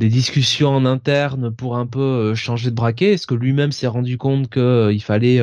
des 0.00 0.08
discussions 0.08 0.70
en 0.70 0.84
interne 0.84 1.54
pour 1.54 1.76
un 1.76 1.86
peu 1.86 2.34
changer 2.34 2.70
de 2.70 2.74
braquet? 2.74 3.12
Est-ce 3.12 3.28
que 3.28 3.34
lui-même 3.34 3.70
s'est 3.70 3.86
rendu 3.86 4.18
compte 4.18 4.48
que 4.48 4.90
il 4.92 5.02
fallait, 5.02 5.40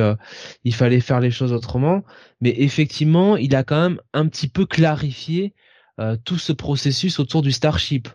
il 0.64 0.74
fallait 0.74 1.00
faire 1.00 1.20
les 1.20 1.30
choses 1.30 1.54
autrement? 1.54 2.02
Mais 2.42 2.54
effectivement, 2.58 3.38
il 3.38 3.56
a 3.56 3.64
quand 3.64 3.80
même 3.80 4.00
un 4.12 4.28
petit 4.28 4.48
peu 4.48 4.66
clarifié 4.66 5.54
tout 6.24 6.36
ce 6.36 6.52
processus 6.52 7.18
autour 7.18 7.40
du 7.40 7.50
Starship. 7.50 8.08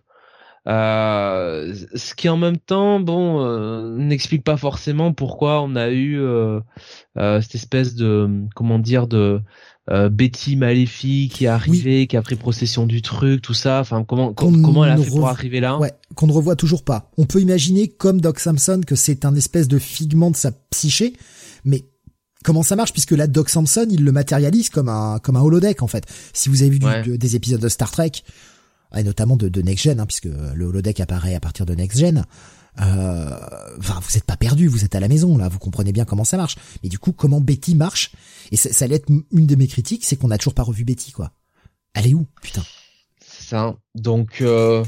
Euh, 0.67 1.73
ce 1.95 2.13
qui 2.13 2.27
en 2.27 2.35
même 2.35 2.57
temps, 2.57 2.99
bon, 2.99 3.41
euh, 3.41 3.97
n'explique 3.97 4.43
pas 4.43 4.57
forcément 4.57 5.13
pourquoi 5.13 5.61
on 5.61 5.75
a 5.77 5.89
eu 5.89 6.19
euh, 6.19 6.59
cette 7.15 7.55
espèce 7.55 7.95
de, 7.95 8.29
comment 8.55 8.79
dire, 8.79 9.07
de 9.07 9.41
Betty 10.11 10.57
maléfique 10.57 11.35
qui 11.35 11.45
est 11.45 11.47
arrivée, 11.47 12.07
qui 12.07 12.17
a 12.17 12.21
pris 12.21 12.35
possession 12.35 12.85
du 12.85 13.01
truc, 13.01 13.41
tout 13.41 13.53
ça. 13.53 13.79
Enfin, 13.79 14.03
comment 14.03 14.33
comment 14.33 14.83
elle 14.83 14.91
a 14.91 14.97
fait 14.97 15.09
pour 15.09 15.29
arriver 15.29 15.61
là? 15.61 15.77
Ouais, 15.77 15.93
qu'on 16.15 16.27
ne 16.27 16.33
revoit 16.33 16.57
toujours 16.57 16.83
pas. 16.83 17.09
On 17.17 17.25
peut 17.25 17.39
imaginer, 17.39 17.87
comme 17.87 18.19
Doc 18.19 18.39
Samson, 18.39 18.81
que 18.85 18.95
c'est 18.95 19.23
un 19.23 19.33
espèce 19.35 19.69
de 19.69 19.79
figment 19.79 20.31
de 20.31 20.35
sa 20.35 20.51
psyché, 20.51 21.13
mais 21.63 21.85
comment 22.43 22.63
ça 22.63 22.75
marche? 22.75 22.91
Puisque 22.91 23.11
là 23.11 23.27
Doc 23.27 23.49
Samson 23.49 23.87
il 23.89 24.03
le 24.03 24.11
matérialise 24.11 24.69
comme 24.69 24.89
un 24.89 25.19
comme 25.19 25.37
un 25.37 25.41
holodeck 25.41 25.81
en 25.81 25.87
fait. 25.87 26.03
Si 26.33 26.49
vous 26.49 26.63
avez 26.63 26.71
vu 26.71 27.17
des 27.17 27.35
épisodes 27.37 27.61
de 27.61 27.69
Star 27.69 27.89
Trek, 27.89 28.11
et 28.95 29.03
notamment 29.03 29.35
de, 29.35 29.49
de 29.49 29.61
Next 29.61 29.83
Gen, 29.83 29.99
hein, 29.99 30.05
puisque 30.05 30.25
le 30.27 30.65
holodeck 30.65 30.99
apparaît 30.99 31.35
à 31.35 31.39
partir 31.39 31.65
de 31.65 31.75
Next 31.75 31.99
Gen. 31.99 32.23
Euh, 32.79 33.39
enfin, 33.79 33.99
vous 34.01 34.13
n'êtes 34.13 34.23
pas 34.23 34.37
perdu, 34.37 34.67
vous 34.67 34.85
êtes 34.85 34.93
à 34.93 34.99
la 34.99 35.07
maison 35.07 35.37
là, 35.37 35.49
vous 35.49 35.59
comprenez 35.59 35.91
bien 35.91 36.05
comment 36.05 36.23
ça 36.23 36.37
marche. 36.37 36.55
Mais 36.83 36.89
du 36.89 36.99
coup, 36.99 37.11
comment 37.11 37.41
Betty 37.41 37.75
marche 37.75 38.11
Et 38.51 38.55
ça, 38.55 38.71
ça 38.71 38.85
allait 38.85 38.95
être 38.95 39.09
une 39.09 39.47
de 39.47 39.55
mes 39.55 39.67
critiques, 39.67 40.05
c'est 40.05 40.15
qu'on 40.15 40.27
n'a 40.27 40.37
toujours 40.37 40.53
pas 40.53 40.63
revu 40.63 40.85
Betty, 40.85 41.11
quoi. 41.11 41.31
Elle 41.93 42.07
est 42.07 42.13
où, 42.13 42.27
putain? 42.41 42.63
C'est 43.19 43.49
ça. 43.49 43.75
Donc, 43.95 44.41
euh, 44.41 44.85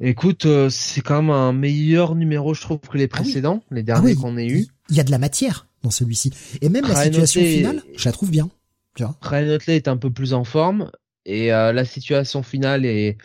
écoute, 0.00 0.46
euh, 0.46 0.70
c'est 0.70 1.02
quand 1.02 1.22
même 1.22 1.30
un 1.30 1.52
meilleur 1.52 2.14
numéro, 2.14 2.54
je 2.54 2.62
trouve, 2.62 2.78
que 2.78 2.96
les 2.96 3.04
ah 3.04 3.08
précédents, 3.08 3.62
les 3.70 3.82
derniers 3.82 4.14
ah 4.16 4.20
qu'on 4.20 4.38
ait 4.38 4.48
eu. 4.48 4.66
Il 4.88 4.96
y 4.96 5.00
a 5.00 5.04
de 5.04 5.10
la 5.10 5.18
matière 5.18 5.66
dans 5.82 5.90
celui-ci, 5.90 6.32
et 6.62 6.68
même 6.68 6.86
la 6.86 7.04
situation 7.04 7.42
finale, 7.42 7.82
je 7.94 8.04
la 8.06 8.12
trouve 8.12 8.30
bien. 8.30 8.48
Tu 8.96 9.04
vois 9.04 9.14
Ryan 9.20 9.58
est 9.66 9.88
un 9.88 9.98
peu 9.98 10.10
plus 10.10 10.32
en 10.32 10.42
forme 10.42 10.90
et 11.26 11.52
euh, 11.52 11.72
la 11.72 11.84
situation 11.84 12.42
finale 12.42 12.86
est 12.86 13.18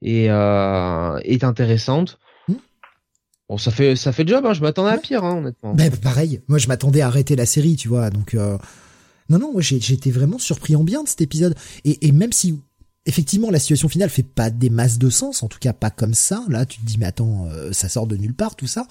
est, 0.00 0.30
euh, 0.30 1.18
est 1.24 1.42
intéressante. 1.42 2.18
Hmm. 2.46 2.54
Bon, 3.48 3.58
ça 3.58 3.70
fait 3.70 3.96
ça 3.96 4.12
fait 4.12 4.24
le 4.24 4.30
job. 4.30 4.46
Hein. 4.46 4.54
Je 4.54 4.62
m'attendais 4.62 4.92
à 4.92 4.98
pire, 4.98 5.24
hein, 5.24 5.38
honnêtement. 5.38 5.74
Ben, 5.74 5.94
pareil. 5.94 6.40
Moi, 6.48 6.58
je 6.58 6.68
m'attendais 6.68 7.00
à 7.00 7.08
arrêter 7.08 7.36
la 7.36 7.46
série, 7.46 7.76
tu 7.76 7.88
vois. 7.88 8.10
Donc 8.10 8.34
euh... 8.34 8.56
non, 9.28 9.38
non. 9.38 9.58
Été 9.60 10.10
vraiment 10.10 10.38
surpris 10.38 10.76
en 10.76 10.84
bien 10.84 11.02
de 11.02 11.08
cet 11.08 11.20
épisode. 11.20 11.56
Et, 11.84 12.06
et 12.06 12.12
même 12.12 12.32
si 12.32 12.60
effectivement 13.06 13.50
la 13.50 13.58
situation 13.58 13.88
finale 13.88 14.10
fait 14.10 14.22
pas 14.22 14.50
des 14.50 14.70
masses 14.70 14.98
de 14.98 15.10
sens, 15.10 15.42
en 15.42 15.48
tout 15.48 15.58
cas 15.58 15.72
pas 15.72 15.90
comme 15.90 16.14
ça. 16.14 16.44
Là, 16.48 16.64
tu 16.64 16.78
te 16.80 16.86
dis 16.86 16.96
mais 16.98 17.06
attends, 17.06 17.48
euh, 17.48 17.72
ça 17.72 17.88
sort 17.88 18.06
de 18.06 18.16
nulle 18.16 18.34
part, 18.34 18.54
tout 18.54 18.68
ça. 18.68 18.86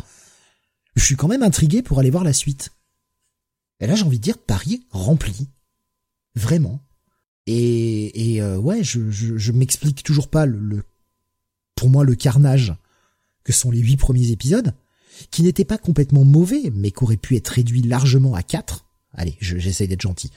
Je 0.95 1.05
suis 1.05 1.15
quand 1.15 1.27
même 1.27 1.43
intrigué 1.43 1.83
pour 1.83 1.99
aller 1.99 2.09
voir 2.09 2.23
la 2.23 2.33
suite. 2.33 2.71
Et 3.79 3.87
là, 3.87 3.95
j'ai 3.95 4.03
envie 4.03 4.17
de 4.17 4.23
dire 4.23 4.37
pari 4.37 4.83
rempli. 4.89 5.47
Vraiment. 6.35 6.81
Et, 7.47 8.33
et 8.33 8.41
euh, 8.41 8.57
ouais, 8.57 8.83
je, 8.83 9.09
je, 9.09 9.37
je 9.37 9.51
m'explique 9.53 10.03
toujours 10.03 10.27
pas 10.27 10.45
le, 10.45 10.83
pour 11.75 11.89
moi 11.89 12.03
le 12.03 12.15
carnage 12.15 12.75
que 13.43 13.53
sont 13.53 13.71
les 13.71 13.79
huit 13.79 13.95
premiers 13.95 14.31
épisodes, 14.31 14.73
qui 15.31 15.43
n'étaient 15.43 15.65
pas 15.65 15.77
complètement 15.77 16.25
mauvais, 16.25 16.71
mais 16.75 16.91
qu'auraient 16.91 17.15
pu 17.17 17.37
être 17.37 17.47
réduits 17.47 17.81
largement 17.81 18.35
à 18.35 18.43
quatre. 18.43 18.85
Allez, 19.13 19.37
j'essaye 19.39 19.87
d'être 19.87 20.01
gentil. 20.01 20.31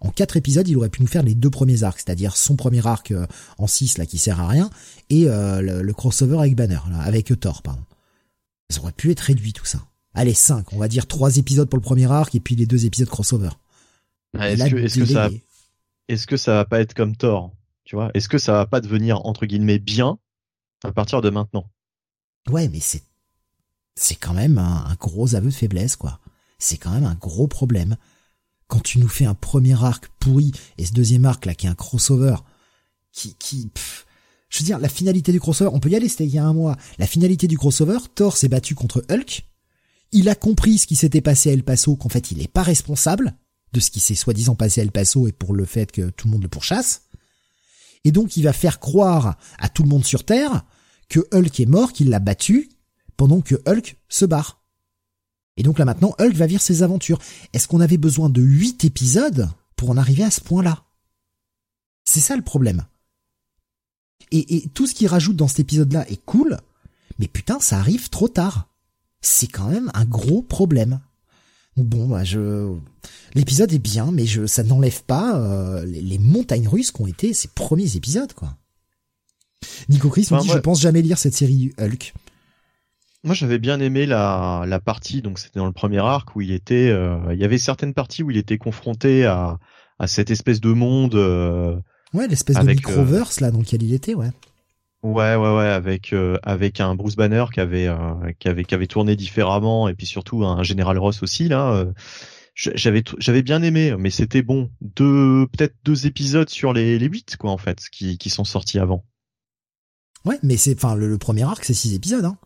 En 0.00 0.10
quatre 0.10 0.36
épisodes, 0.36 0.68
il 0.68 0.76
aurait 0.76 0.90
pu 0.90 1.00
nous 1.00 1.08
faire 1.08 1.22
les 1.22 1.34
deux 1.34 1.48
premiers 1.48 1.84
arcs, 1.84 2.00
c'est-à-dire 2.04 2.36
son 2.36 2.56
premier 2.56 2.86
arc 2.86 3.12
euh, 3.12 3.26
en 3.56 3.66
six 3.66 3.96
là 3.96 4.04
qui 4.04 4.18
sert 4.18 4.40
à 4.40 4.48
rien 4.48 4.68
et 5.08 5.26
euh, 5.28 5.62
le, 5.62 5.92
crossover 5.94 6.38
avec 6.38 6.54
Banner, 6.54 6.80
là, 6.90 6.98
avec 7.00 7.32
Thor, 7.40 7.62
pardon. 7.62 7.82
Ça 8.68 8.80
aurait 8.80 8.92
pu 8.92 9.10
être 9.10 9.20
réduit 9.20 9.52
tout 9.52 9.64
ça. 9.64 9.86
Allez, 10.12 10.34
cinq, 10.34 10.72
on 10.72 10.78
va 10.78 10.88
dire 10.88 11.06
trois 11.06 11.36
épisodes 11.36 11.68
pour 11.68 11.78
le 11.78 11.82
premier 11.82 12.10
arc 12.10 12.34
et 12.34 12.40
puis 12.40 12.56
les 12.56 12.66
deux 12.66 12.84
épisodes 12.84 13.08
crossover. 13.08 13.50
est-ce 14.38 14.70
que, 14.70 14.76
est 14.76 14.98
que, 14.98 15.06
ça, 15.06 15.30
est-ce 16.08 16.26
que 16.26 16.36
ça 16.36 16.54
va 16.54 16.64
pas 16.64 16.80
être 16.80 16.94
comme 16.94 17.16
Thor 17.16 17.52
Tu 17.84 17.96
vois? 17.96 18.10
Est-ce 18.14 18.28
que 18.28 18.38
ça 18.38 18.52
va 18.52 18.66
pas 18.66 18.80
devenir 18.80 19.24
entre 19.26 19.46
guillemets 19.46 19.78
bien 19.78 20.18
à 20.84 20.92
partir 20.92 21.20
de 21.20 21.30
maintenant? 21.30 21.70
Ouais, 22.48 22.68
mais 22.68 22.80
c'est 22.80 23.02
C'est 23.96 24.14
quand 24.14 24.34
même 24.34 24.58
un, 24.58 24.94
gros 25.00 25.34
aveu 25.34 25.50
de 25.50 25.54
faiblesse, 25.54 25.96
quoi. 25.96 26.20
C'est 26.58 26.76
quand 26.76 26.92
même 26.92 27.04
un 27.04 27.14
gros 27.14 27.48
problème. 27.48 27.96
Quand 28.68 28.80
tu 28.80 28.98
nous 28.98 29.08
fais 29.08 29.26
un 29.26 29.34
premier 29.34 29.82
arc 29.82 30.08
pourri 30.18 30.52
et 30.78 30.86
ce 30.86 30.92
deuxième 30.92 31.24
arc 31.24 31.44
là 31.46 31.54
qui 31.54 31.66
est 31.66 31.70
un 31.70 31.74
crossover, 31.74 32.36
qui, 33.12 33.34
qui, 33.34 33.70
je 34.48 34.58
veux 34.58 34.64
dire, 34.64 34.78
la 34.78 34.88
finalité 34.88 35.32
du 35.32 35.40
crossover, 35.40 35.70
on 35.72 35.80
peut 35.80 35.90
y 35.90 35.96
aller, 35.96 36.08
c'était 36.08 36.26
il 36.26 36.34
y 36.34 36.38
a 36.38 36.44
un 36.44 36.52
mois. 36.52 36.76
La 36.98 37.06
finalité 37.06 37.46
du 37.46 37.58
crossover, 37.58 37.98
Thor 38.14 38.36
s'est 38.36 38.48
battu 38.48 38.74
contre 38.74 39.04
Hulk. 39.10 39.46
Il 40.12 40.28
a 40.28 40.34
compris 40.34 40.78
ce 40.78 40.86
qui 40.86 40.96
s'était 40.96 41.20
passé 41.20 41.50
à 41.50 41.52
El 41.52 41.64
Paso, 41.64 41.96
qu'en 41.96 42.08
fait 42.08 42.30
il 42.30 42.38
n'est 42.38 42.48
pas 42.48 42.62
responsable 42.62 43.36
de 43.72 43.80
ce 43.80 43.90
qui 43.90 44.00
s'est 44.00 44.14
soi-disant 44.14 44.54
passé 44.54 44.80
à 44.80 44.84
El 44.84 44.92
Paso 44.92 45.28
et 45.28 45.32
pour 45.32 45.54
le 45.54 45.64
fait 45.64 45.92
que 45.92 46.10
tout 46.10 46.28
le 46.28 46.32
monde 46.32 46.42
le 46.42 46.48
pourchasse. 46.48 47.02
Et 48.04 48.12
donc 48.12 48.36
il 48.36 48.44
va 48.44 48.52
faire 48.52 48.78
croire 48.78 49.36
à 49.58 49.68
tout 49.68 49.82
le 49.82 49.88
monde 49.88 50.04
sur 50.04 50.24
Terre 50.24 50.64
que 51.08 51.20
Hulk 51.32 51.60
est 51.60 51.66
mort, 51.66 51.92
qu'il 51.92 52.08
l'a 52.08 52.18
battu, 52.18 52.70
pendant 53.16 53.40
que 53.40 53.56
Hulk 53.66 53.96
se 54.08 54.24
barre. 54.24 54.62
Et 55.56 55.62
donc 55.62 55.78
là 55.78 55.84
maintenant, 55.84 56.14
Hulk 56.18 56.34
va 56.34 56.46
vivre 56.46 56.60
ses 56.60 56.82
aventures. 56.82 57.18
Est-ce 57.52 57.68
qu'on 57.68 57.80
avait 57.80 57.96
besoin 57.96 58.28
de 58.28 58.42
huit 58.42 58.84
épisodes 58.84 59.48
pour 59.74 59.90
en 59.90 59.96
arriver 59.96 60.24
à 60.24 60.30
ce 60.30 60.40
point-là? 60.40 60.84
C'est 62.04 62.20
ça 62.20 62.36
le 62.36 62.42
problème. 62.42 62.86
Et, 64.30 64.56
et, 64.56 64.68
tout 64.68 64.86
ce 64.86 64.94
qu'il 64.94 65.06
rajoute 65.06 65.36
dans 65.36 65.48
cet 65.48 65.60
épisode-là 65.60 66.08
est 66.10 66.24
cool, 66.24 66.58
mais 67.18 67.28
putain, 67.28 67.60
ça 67.60 67.78
arrive 67.78 68.10
trop 68.10 68.28
tard. 68.28 68.68
C'est 69.20 69.46
quand 69.46 69.68
même 69.68 69.90
un 69.94 70.04
gros 70.04 70.42
problème. 70.42 71.00
Bon, 71.76 72.08
bah 72.08 72.24
je, 72.24 72.74
l'épisode 73.34 73.72
est 73.72 73.78
bien, 73.78 74.10
mais 74.10 74.24
je, 74.24 74.46
ça 74.46 74.62
n'enlève 74.62 75.02
pas 75.04 75.38
euh, 75.38 75.84
les, 75.84 76.18
montagnes 76.18 76.68
russes 76.68 76.90
qu'ont 76.90 77.06
été 77.06 77.34
ces 77.34 77.48
premiers 77.48 77.96
épisodes, 77.96 78.32
quoi. 78.32 78.56
Nico 79.88 80.08
Chris 80.08 80.28
me 80.30 80.40
dit, 80.40 80.48
je 80.48 80.58
pense 80.58 80.80
jamais 80.80 81.02
lire 81.02 81.18
cette 81.18 81.34
série 81.34 81.72
Hulk. 81.78 82.14
Moi, 83.24 83.34
j'avais 83.34 83.58
bien 83.58 83.80
aimé 83.80 84.06
la, 84.06 84.64
la 84.66 84.80
partie, 84.80 85.20
donc 85.20 85.38
c'était 85.38 85.58
dans 85.58 85.66
le 85.66 85.72
premier 85.72 85.98
arc 85.98 86.34
où 86.36 86.40
il 86.40 86.50
était, 86.52 86.88
euh, 86.88 87.18
il 87.32 87.38
y 87.38 87.44
avait 87.44 87.58
certaines 87.58 87.92
parties 87.92 88.22
où 88.22 88.30
il 88.30 88.36
était 88.36 88.58
confronté 88.58 89.24
à, 89.26 89.58
à 89.98 90.06
cette 90.06 90.30
espèce 90.30 90.60
de 90.60 90.72
monde. 90.72 91.14
Euh, 91.14 91.76
ouais, 92.14 92.28
l'espèce 92.28 92.56
de 92.56 92.62
microverse 92.62 93.40
là 93.40 93.50
dans 93.50 93.58
lequel 93.58 93.82
il 93.82 93.92
était, 93.92 94.14
ouais. 94.14 94.30
Ouais, 95.06 95.36
ouais, 95.36 95.56
ouais, 95.56 95.68
avec 95.68 96.12
euh, 96.12 96.36
avec 96.42 96.80
un 96.80 96.96
Bruce 96.96 97.14
Banner 97.14 97.44
qui 97.54 97.60
avait 97.60 97.86
euh, 97.86 98.32
qui 98.40 98.48
avait 98.48 98.64
qui 98.64 98.74
avait 98.74 98.88
tourné 98.88 99.14
différemment 99.14 99.86
et 99.86 99.94
puis 99.94 100.04
surtout 100.04 100.44
un 100.44 100.64
Général 100.64 100.98
Ross 100.98 101.22
aussi 101.22 101.46
là. 101.46 101.72
Euh, 101.74 101.92
j'avais 102.54 103.04
j'avais 103.18 103.42
bien 103.42 103.62
aimé, 103.62 103.94
mais 103.96 104.10
c'était 104.10 104.42
bon. 104.42 104.68
Deux 104.80 105.46
peut-être 105.52 105.76
deux 105.84 106.08
épisodes 106.08 106.48
sur 106.48 106.72
les 106.72 106.98
les 106.98 107.06
huit 107.06 107.36
quoi 107.36 107.52
en 107.52 107.56
fait 107.56 107.88
qui 107.92 108.18
qui 108.18 108.30
sont 108.30 108.42
sortis 108.42 108.80
avant. 108.80 109.04
Ouais, 110.24 110.40
mais 110.42 110.56
c'est 110.56 110.74
enfin 110.74 110.96
le, 110.96 111.16
premier 111.18 111.44
arc 111.44 111.64
c'est 111.64 111.74
six 111.74 111.94
épisodes. 111.94 112.24
Hein. 112.24 112.36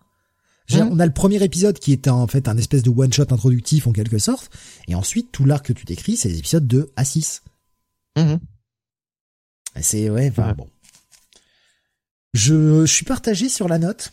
On 0.74 1.00
a 1.00 1.06
le 1.06 1.14
premier 1.14 1.42
épisode 1.42 1.78
qui 1.78 1.92
est 1.92 2.08
en 2.08 2.26
fait 2.26 2.46
un 2.46 2.58
espèce 2.58 2.82
de 2.82 2.90
one 2.90 3.12
shot 3.12 3.32
introductif 3.32 3.86
en 3.86 3.92
quelque 3.92 4.18
sorte, 4.18 4.54
et 4.86 4.94
ensuite 4.94 5.32
tout 5.32 5.46
l'arc 5.46 5.64
que 5.64 5.72
tu 5.72 5.86
décris 5.86 6.16
c'est 6.16 6.28
les 6.28 6.38
épisodes 6.38 6.66
2 6.66 6.92
à 6.94 7.06
6. 7.06 7.42
Mmh. 8.18 8.34
C'est 9.80 10.10
ouais, 10.10 10.28
enfin 10.28 10.52
bon. 10.52 10.68
Je, 12.32 12.86
suis 12.86 13.04
partagé 13.04 13.48
sur 13.48 13.68
la 13.68 13.78
note. 13.78 14.12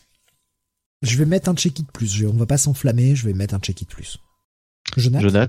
Je 1.02 1.16
vais 1.16 1.24
mettre 1.24 1.48
un 1.48 1.54
check-it 1.54 1.90
plus. 1.92 2.24
on 2.24 2.36
va 2.36 2.46
pas 2.46 2.58
s'enflammer, 2.58 3.14
je 3.14 3.26
vais 3.26 3.32
mettre 3.32 3.54
un 3.54 3.60
check-it 3.60 3.88
plus. 3.88 4.18
Jonathan 4.96 5.46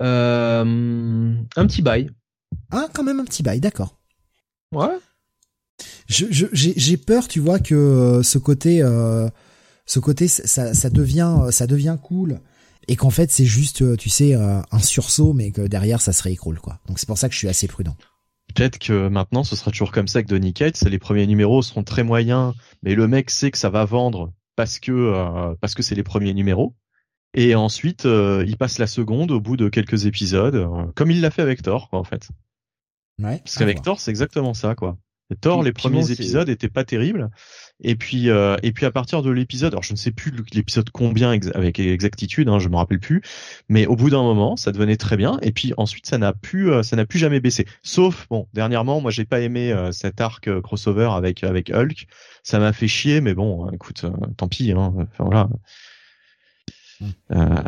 euh, 0.00 1.34
Un 1.56 1.66
petit 1.66 1.82
bail. 1.82 2.10
Ah, 2.70 2.88
quand 2.94 3.02
même 3.02 3.20
un 3.20 3.24
petit 3.24 3.42
bail, 3.42 3.60
d'accord. 3.60 3.96
Ouais. 4.72 4.98
j'ai 6.08 6.96
peur, 6.96 7.28
tu 7.28 7.40
vois, 7.40 7.58
que 7.58 7.74
euh, 7.74 8.22
ce 8.22 8.38
côté, 8.38 8.82
euh, 8.82 9.28
ce 9.84 9.98
côté, 9.98 10.28
ça, 10.28 10.72
ça 10.72 10.88
devient, 10.88 11.48
ça 11.50 11.66
devient 11.66 11.98
cool, 12.02 12.40
et 12.88 12.96
qu'en 12.96 13.10
fait 13.10 13.30
c'est 13.30 13.44
juste, 13.44 13.96
tu 13.98 14.08
sais, 14.08 14.34
un 14.34 14.78
sursaut, 14.78 15.32
mais 15.32 15.50
que 15.50 15.62
derrière 15.62 16.00
ça 16.00 16.12
se 16.12 16.22
réécroule, 16.22 16.60
quoi. 16.60 16.80
Donc 16.86 16.98
c'est 16.98 17.06
pour 17.06 17.18
ça 17.18 17.28
que 17.28 17.34
je 17.34 17.38
suis 17.38 17.48
assez 17.48 17.68
prudent. 17.68 17.96
Peut-être 18.54 18.78
que 18.78 19.08
maintenant 19.08 19.44
ce 19.44 19.56
sera 19.56 19.70
toujours 19.70 19.92
comme 19.92 20.08
ça 20.08 20.18
avec 20.18 20.28
Donny 20.28 20.52
Cates, 20.52 20.82
les 20.82 20.98
premiers 20.98 21.26
numéros 21.26 21.62
seront 21.62 21.84
très 21.84 22.02
moyens, 22.02 22.54
mais 22.82 22.94
le 22.94 23.06
mec 23.06 23.30
sait 23.30 23.50
que 23.50 23.58
ça 23.58 23.70
va 23.70 23.84
vendre 23.84 24.32
parce 24.56 24.78
que 24.78 24.92
euh, 24.92 25.54
parce 25.60 25.74
que 25.74 25.82
c'est 25.82 25.94
les 25.94 26.02
premiers 26.02 26.34
numéros. 26.34 26.74
Et 27.34 27.54
ensuite, 27.54 28.06
euh, 28.06 28.44
il 28.46 28.56
passe 28.56 28.78
la 28.78 28.88
seconde 28.88 29.30
au 29.30 29.40
bout 29.40 29.56
de 29.56 29.68
quelques 29.68 30.06
épisodes, 30.06 30.56
euh, 30.56 30.86
comme 30.96 31.10
il 31.12 31.20
l'a 31.20 31.30
fait 31.30 31.42
avec 31.42 31.62
Thor, 31.62 31.88
quoi, 31.88 32.00
en 32.00 32.04
fait. 32.04 32.28
Ouais. 33.20 33.38
Parce 33.38 33.56
qu'avec 33.56 33.82
Thor, 33.82 34.00
c'est 34.00 34.10
exactement 34.10 34.52
ça, 34.52 34.74
quoi. 34.74 34.98
Thor, 35.40 35.62
les 35.62 35.72
premiers 35.72 36.10
épisodes 36.10 36.48
étaient 36.48 36.68
pas 36.68 36.84
terribles. 36.84 37.30
Et 37.82 37.96
puis, 37.96 38.28
euh, 38.28 38.56
et 38.62 38.72
puis 38.72 38.84
à 38.84 38.90
partir 38.90 39.22
de 39.22 39.30
l'épisode, 39.30 39.72
alors 39.72 39.82
je 39.82 39.92
ne 39.92 39.96
sais 39.96 40.10
plus 40.10 40.32
l'épisode 40.52 40.90
combien 40.90 41.30
avec 41.30 41.78
exactitude, 41.78 42.48
hein, 42.48 42.58
je 42.58 42.68
me 42.68 42.76
rappelle 42.76 43.00
plus, 43.00 43.22
mais 43.70 43.86
au 43.86 43.96
bout 43.96 44.10
d'un 44.10 44.22
moment, 44.22 44.56
ça 44.56 44.70
devenait 44.70 44.96
très 44.96 45.16
bien. 45.16 45.38
Et 45.40 45.50
puis 45.52 45.72
ensuite, 45.78 46.06
ça 46.06 46.18
n'a 46.18 46.34
plus, 46.34 46.70
euh, 46.70 46.82
ça 46.82 46.96
n'a 46.96 47.06
plus 47.06 47.18
jamais 47.18 47.40
baissé. 47.40 47.66
Sauf, 47.82 48.26
bon, 48.28 48.48
dernièrement, 48.52 49.00
moi, 49.00 49.10
j'ai 49.10 49.24
pas 49.24 49.40
aimé 49.40 49.72
euh, 49.72 49.92
cet 49.92 50.20
arc 50.20 50.60
crossover 50.60 51.10
avec 51.12 51.42
avec 51.42 51.70
Hulk. 51.70 52.06
Ça 52.42 52.58
m'a 52.58 52.72
fait 52.72 52.88
chier, 52.88 53.20
mais 53.22 53.32
bon, 53.34 53.70
écoute, 53.70 54.04
tant 54.36 54.48
pis. 54.48 54.72
Hein, 54.72 54.92
enfin 54.96 55.24
voilà. 55.24 55.48
Euh... 57.32 57.62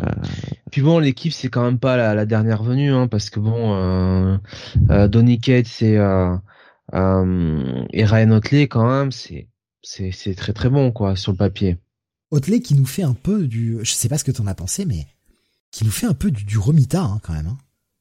Puis 0.71 0.81
bon, 0.81 0.99
l'équipe 0.99 1.33
c'est 1.33 1.49
quand 1.49 1.63
même 1.63 1.79
pas 1.79 1.97
la, 1.97 2.13
la 2.13 2.25
dernière 2.25 2.63
venue, 2.63 2.91
hein, 2.91 3.07
parce 3.07 3.29
que 3.29 3.39
bon, 3.39 3.75
euh, 3.75 4.37
euh, 4.91 5.07
Donny 5.07 5.39
Cates 5.39 5.67
c'est 5.67 5.97
euh, 5.97 6.35
et 6.91 8.05
Ryan 8.05 8.31
Otley, 8.31 8.67
quand 8.67 8.87
même, 8.87 9.11
c'est 9.11 9.47
c'est 9.81 10.11
c'est 10.11 10.35
très 10.35 10.53
très 10.53 10.69
bon 10.69 10.91
quoi 10.91 11.15
sur 11.15 11.31
le 11.31 11.37
papier. 11.37 11.77
Otley 12.31 12.61
qui 12.61 12.73
nous 12.73 12.85
fait 12.85 13.03
un 13.03 13.13
peu 13.13 13.47
du, 13.47 13.79
je 13.83 13.91
sais 13.91 14.09
pas 14.09 14.17
ce 14.17 14.23
que 14.23 14.31
t'en 14.31 14.47
as 14.47 14.55
pensé, 14.55 14.85
mais 14.85 15.05
qui 15.71 15.85
nous 15.85 15.91
fait 15.91 16.07
un 16.07 16.13
peu 16.13 16.31
du, 16.31 16.43
du 16.43 16.57
Romita 16.57 17.01
hein, 17.01 17.19
quand 17.23 17.33
même. 17.33 17.47
Hein. 17.47 17.57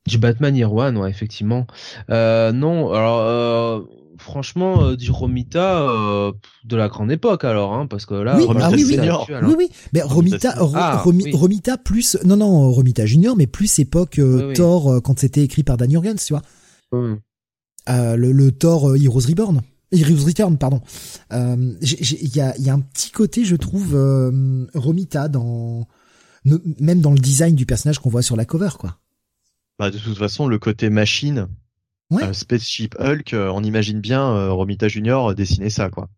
Du 0.06 0.18
Batman 0.18 0.56
Year 0.56 0.72
One, 0.72 0.96
ouais, 0.96 1.10
effectivement. 1.10 1.66
Euh, 2.10 2.50
non, 2.50 2.92
alors 2.92 3.20
euh, 3.20 3.80
franchement, 4.18 4.82
euh, 4.82 4.96
du 4.96 5.10
Romita 5.10 5.82
euh, 5.82 6.32
de 6.64 6.76
la 6.76 6.88
grande 6.88 7.12
époque 7.12 7.44
alors, 7.44 7.74
hein, 7.74 7.86
parce 7.86 8.06
que 8.06 8.14
là, 8.14 8.36
oui, 8.36 8.44
Romita 8.44 8.66
ah 8.66 8.70
oui, 8.70 8.84
oui, 8.84 8.98
oui, 8.98 9.54
oui, 9.58 9.70
mais 9.92 10.02
Romita, 10.02 10.54
ah, 10.74 11.02
Romita 11.04 11.76
plus, 11.76 12.16
non 12.24 12.36
non, 12.36 12.70
Romita 12.70 13.06
Junior, 13.06 13.36
mais 13.36 13.46
plus 13.46 13.78
époque 13.78 14.20
Thor 14.54 15.00
quand 15.04 15.18
c'était 15.20 15.42
écrit 15.42 15.62
par 15.62 15.76
Dan 15.76 15.90
Jurgens, 15.90 16.24
tu 16.26 16.32
vois. 16.32 16.42
Euh, 17.88 18.16
le, 18.16 18.32
le, 18.32 18.52
Thor 18.52 18.90
euh, 18.90 18.96
Heroes 18.96 19.26
Reborn. 19.28 19.62
Heroes 19.92 20.24
Return, 20.24 20.56
pardon. 20.56 20.80
Euh, 21.32 21.74
il 21.80 22.34
y 22.34 22.40
a, 22.40 22.56
y 22.58 22.70
a 22.70 22.74
un 22.74 22.80
petit 22.80 23.10
côté, 23.10 23.44
je 23.44 23.56
trouve, 23.56 23.94
Romita 24.74 25.28
dans 25.28 25.86
même 26.44 27.00
dans 27.00 27.12
le 27.12 27.20
design 27.20 27.54
du 27.54 27.66
personnage 27.66 28.00
qu'on 28.00 28.10
voit 28.10 28.22
sur 28.22 28.34
la 28.34 28.44
cover, 28.44 28.70
quoi. 28.78 28.98
Bah, 29.78 29.90
de 29.90 29.98
toute 29.98 30.18
façon, 30.18 30.48
le 30.48 30.58
côté 30.58 30.90
machine, 30.90 31.46
ouais. 32.10 32.32
Spaceship 32.32 32.96
Hulk, 32.98 33.34
on 33.34 33.62
imagine 33.62 34.00
bien 34.00 34.48
Romita 34.48 34.88
Junior 34.88 35.34
dessiner 35.34 35.70
ça, 35.70 35.88
quoi. 35.90 36.08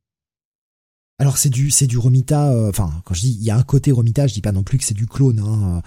Alors 1.18 1.36
c'est 1.36 1.50
du 1.50 1.70
c'est 1.70 1.86
du 1.86 1.96
Romita, 1.96 2.52
enfin 2.68 2.90
quand 3.04 3.14
je 3.14 3.20
dis 3.20 3.36
il 3.38 3.44
y 3.44 3.50
a 3.50 3.56
un 3.56 3.62
côté 3.62 3.92
Romita, 3.92 4.26
je 4.26 4.34
dis 4.34 4.40
pas 4.40 4.50
non 4.50 4.64
plus 4.64 4.78
que 4.78 4.84
c'est 4.84 4.94
du 4.94 5.06
clone, 5.06 5.38
hein, 5.38 5.80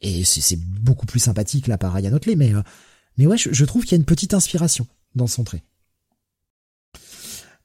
et 0.00 0.24
c'est 0.24 0.60
beaucoup 0.60 1.06
plus 1.06 1.18
sympathique 1.18 1.66
là 1.66 1.78
par 1.78 1.92
Ryan 1.92 2.12
Otley, 2.12 2.36
mais 2.36 2.52
mais 3.18 3.26
ouais, 3.26 3.36
je, 3.36 3.64
trouve 3.64 3.82
qu'il 3.82 3.92
y 3.92 3.94
a 3.94 3.98
une 3.98 4.04
petite 4.04 4.32
inspiration 4.32 4.86
dans 5.14 5.26
son 5.26 5.44
trait. 5.44 5.62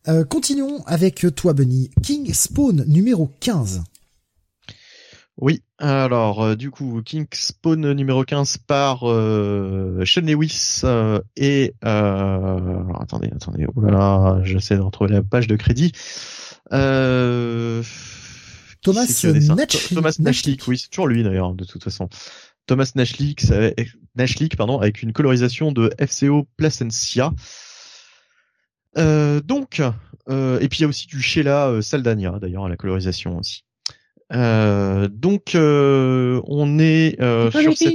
Euh, 0.08 0.26
continuons 0.26 0.84
avec 0.86 1.26
toi, 1.36 1.54
Bunny. 1.54 1.92
King 2.02 2.34
Spawn 2.34 2.84
numéro 2.88 3.32
15. 3.40 3.84
Oui, 5.38 5.64
alors 5.80 6.44
euh, 6.44 6.56
du 6.56 6.70
coup, 6.70 7.02
King 7.04 7.26
Spawn 7.32 7.94
numéro 7.94 8.24
15 8.24 8.58
par 8.68 9.10
euh, 9.10 10.04
Sean 10.06 10.22
Lewis 10.22 10.82
euh, 10.84 11.20
et 11.36 11.74
alors, 11.82 13.02
attendez, 13.02 13.32
attendez, 13.36 13.66
oh 13.76 13.82
là 13.82 13.92
là, 13.92 14.40
j'essaie 14.44 14.76
de 14.76 14.82
retrouver 14.82 15.12
la 15.12 15.24
page 15.24 15.48
de 15.48 15.56
crédit. 15.56 15.92
Thomas 16.70 17.84
Nashlik. 18.84 19.90
Thomas 19.96 20.16
Nashlik, 20.20 20.68
oui, 20.68 20.78
c'est 20.78 20.90
toujours 20.90 21.08
lui 21.08 21.24
d'ailleurs, 21.24 21.54
de 21.54 21.66
toute 21.66 21.84
façon. 21.84 22.10
Thomas 22.66 22.94
Nashlik, 22.96 24.56
pardon, 24.58 24.80
avec 24.80 25.02
une 25.02 25.14
colorisation 25.14 25.72
de 25.72 25.92
FCO 26.00 26.48
Placencia. 26.58 27.32
Euh, 28.98 29.42
donc, 29.42 29.82
euh, 30.30 30.60
et 30.60 30.70
puis 30.70 30.80
il 30.80 30.82
y 30.84 30.86
a 30.86 30.88
aussi 30.88 31.08
du 31.08 31.22
Sheila 31.22 31.70
euh, 31.70 31.82
Saldania 31.82 32.38
d'ailleurs 32.40 32.66
à 32.66 32.70
la 32.70 32.78
colorisation 32.78 33.38
aussi. 33.38 33.64
donc 34.32 35.52
on 35.56 36.80
est 36.80 37.16
sur 37.52 37.78
cette. 37.78 37.94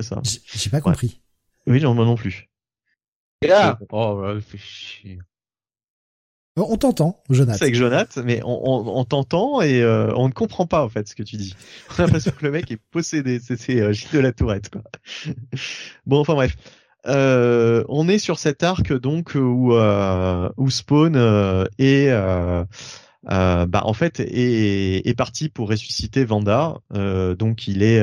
C'est 0.00 0.08
ça. 0.08 0.20
J'ai 0.54 0.70
pas 0.70 0.80
compris. 0.80 1.20
Oui, 1.66 1.80
non, 1.80 1.94
moi 1.94 2.04
non 2.04 2.16
plus. 2.16 2.48
Oh, 3.90 4.20
bah, 4.20 4.40
fait 4.40 4.58
chier. 4.58 5.18
On 6.56 6.76
t'entend, 6.76 7.22
Jonathan. 7.30 7.56
C'est 7.56 7.64
avec 7.64 7.74
Jonathan, 7.74 8.22
mais 8.26 8.42
on, 8.44 8.98
on, 8.98 9.04
t'entend 9.04 9.62
et 9.62 9.80
euh, 9.80 10.12
on 10.16 10.28
ne 10.28 10.34
comprend 10.34 10.66
pas 10.66 10.84
en 10.84 10.90
fait 10.90 11.08
ce 11.08 11.14
que 11.14 11.22
tu 11.22 11.36
dis. 11.36 11.54
On 11.90 12.00
a 12.00 12.02
l'impression 12.02 12.30
que 12.30 12.44
le 12.44 12.50
mec 12.50 12.70
est 12.70 12.80
possédé, 12.90 13.40
c'est 13.40 13.80
euh, 13.80 13.92
Gilles 13.92 14.10
de 14.12 14.18
la 14.18 14.32
Tourette. 14.32 14.68
Quoi. 14.68 14.82
bon, 16.06 16.18
enfin 16.20 16.34
bref. 16.34 16.56
Euh, 17.06 17.84
on 17.88 18.06
est 18.06 18.18
sur 18.18 18.38
cet 18.38 18.62
arc 18.62 18.92
donc 18.92 19.34
où, 19.34 19.72
où 19.74 20.70
Spawn 20.70 21.16
est 21.78 22.10
bah 23.24 23.82
en 23.84 23.92
fait 23.94 24.20
est, 24.20 25.08
est 25.08 25.14
parti 25.14 25.48
pour 25.48 25.70
ressusciter 25.70 26.26
Vanda. 26.26 26.76
donc 26.92 27.66
il 27.66 27.82
est, 27.82 28.02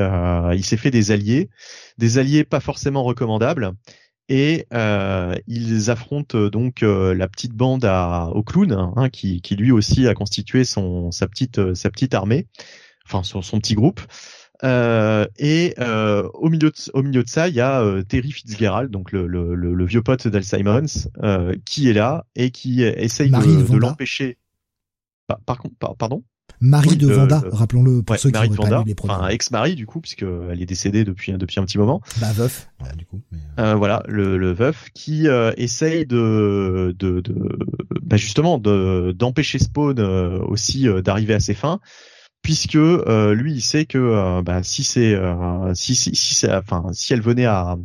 il 0.56 0.66
s'est 0.66 0.76
fait 0.78 0.92
des 0.92 1.12
alliés, 1.12 1.52
des 2.00 2.18
alliés 2.18 2.44
pas 2.44 2.60
forcément 2.60 3.04
recommandables 3.04 3.74
et 4.30 4.66
euh, 4.74 5.36
ils 5.48 5.90
affrontent 5.92 6.48
donc 6.48 6.82
la 6.82 7.28
petite 7.28 7.54
bande 7.54 7.84
à, 7.84 8.30
au 8.34 8.44
clown 8.44 8.94
hein, 8.96 9.10
qui, 9.10 9.42
qui 9.42 9.56
lui 9.56 9.72
aussi 9.72 10.08
a 10.08 10.14
constitué 10.14 10.64
son 10.64 11.12
sa 11.12 11.28
petite 11.28 11.74
sa 11.74 11.90
petite 11.90 12.14
armée 12.14 12.48
enfin 13.06 13.24
son, 13.24 13.42
son 13.42 13.60
petit 13.60 13.76
groupe 13.76 14.02
euh, 14.64 15.26
et 15.38 15.74
euh, 15.80 16.28
au 16.34 16.50
milieu 16.50 16.70
de, 16.70 16.92
au 16.94 17.02
milieu 17.02 17.24
de 17.24 17.30
ça, 17.30 17.48
il 17.48 17.56
y 17.56 17.62
a 17.62 17.82
euh, 17.82 18.04
Terry 18.04 18.32
Fitzgerald, 18.32 18.92
donc 18.92 19.12
le, 19.12 19.26
le, 19.26 19.56
le, 19.56 19.86
vieux 19.86 20.02
pote 20.02 20.28
d'Al 20.28 20.44
Simons, 20.44 21.08
euh, 21.24 21.56
qui 21.66 21.90
est 21.90 21.94
là 21.94 22.26
et 22.36 22.52
qui 22.52 22.84
essaye 22.84 23.30
de, 23.30 23.72
de 23.72 23.78
l'empêcher. 23.78 24.38
Par, 25.28 25.40
par 25.42 25.58
contre, 25.60 25.76
pardon? 25.98 26.24
Marie 26.62 26.98
de 26.98 27.08
Vanda, 27.08 27.44
rappelons-le 27.52 28.02
pour 28.02 28.18
ceux 28.18 28.30
qui 28.30 28.34
Marie 28.34 28.50
de 28.50 28.56
Vanda, 28.56 28.84
enfin 29.04 29.28
ex-mari 29.30 29.76
du 29.76 29.86
coup, 29.86 30.02
puisque 30.02 30.24
elle 30.24 30.62
est 30.62 30.66
décédée 30.66 31.04
depuis 31.04 31.32
depuis 31.34 31.60
un 31.60 31.66
petit 31.66 31.78
moment. 31.78 32.02
Bah 32.20 32.32
veuf, 32.34 32.70
du 32.98 33.06
coup. 33.06 33.22
Euh... 33.60 33.76
voilà, 33.76 34.04
le, 34.08 34.38
le 34.38 34.52
veuf 34.52 34.90
qui 34.94 35.28
essaye 35.58 36.06
de 36.06 36.96
de, 36.98 37.22
de 37.22 37.60
bah 38.02 38.18
justement 38.18 38.58
de 38.58 39.14
d'empêcher 39.18 39.60
Spawn 39.60 40.00
aussi 40.00 40.88
d'arriver 41.04 41.34
à 41.34 41.40
ses 41.40 41.54
fins 41.54 41.80
puisque 42.42 42.76
euh, 42.76 43.34
lui 43.34 43.54
il 43.54 43.62
sait 43.62 43.86
que 43.86 43.98
euh, 43.98 44.42
bah, 44.42 44.64
si 44.64 44.84
c'est 44.84 45.14
euh, 45.14 45.74
si 45.74 45.96
si 45.96 46.16
si 46.16 46.48
enfin 46.50 46.86
si 46.94 47.14
elle 47.14 47.22
venait 47.22 47.46
à 47.46 47.78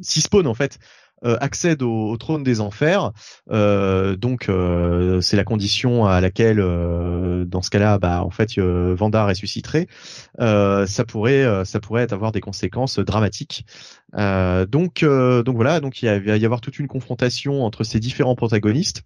si 0.00 0.20
Spawn 0.20 0.46
en 0.46 0.54
fait 0.54 0.78
accède 1.24 1.82
au, 1.82 2.16
trône 2.16 2.42
des 2.42 2.60
enfers, 2.60 3.12
donc 3.48 4.50
c'est 5.20 5.36
la 5.36 5.44
condition 5.44 6.06
à 6.06 6.20
laquelle 6.20 6.58
dans 7.46 7.62
ce 7.62 7.70
cas-là, 7.70 7.98
bah 7.98 8.22
en 8.22 8.30
fait 8.30 8.58
Vanda 8.58 9.26
ressusciterait. 9.26 9.86
ça 10.38 11.04
pourrait 11.06 11.64
ça 11.64 11.80
pourrait 11.80 12.12
avoir 12.12 12.32
des 12.32 12.40
conséquences 12.40 12.98
dramatiques. 12.98 13.66
donc 14.12 15.04
donc 15.04 15.56
voilà, 15.56 15.80
donc 15.80 16.02
il 16.02 16.08
va 16.08 16.36
y 16.36 16.44
avoir 16.44 16.60
toute 16.60 16.78
une 16.78 16.88
confrontation 16.88 17.64
entre 17.64 17.84
ces 17.84 18.00
différents 18.00 18.36
protagonistes. 18.36 19.02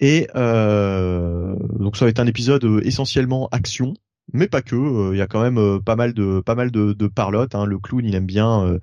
Et 0.00 0.28
euh, 0.34 1.54
donc 1.78 1.96
ça 1.96 2.04
va 2.04 2.10
être 2.10 2.20
un 2.20 2.26
épisode 2.26 2.64
euh, 2.64 2.80
essentiellement 2.84 3.48
action, 3.52 3.94
mais 4.32 4.48
pas 4.48 4.62
que. 4.62 4.74
Euh, 4.74 5.14
il 5.14 5.18
y 5.18 5.22
a 5.22 5.26
quand 5.26 5.42
même 5.42 5.80
pas 5.82 5.96
mal 5.96 6.14
de 6.14 6.40
pas 6.40 6.54
mal 6.54 6.70
de, 6.70 6.92
de 6.92 7.06
parlotte. 7.06 7.54
Hein. 7.54 7.64
Le 7.64 7.78
clown, 7.78 8.04
il 8.04 8.14
aime 8.14 8.26
bien, 8.26 8.78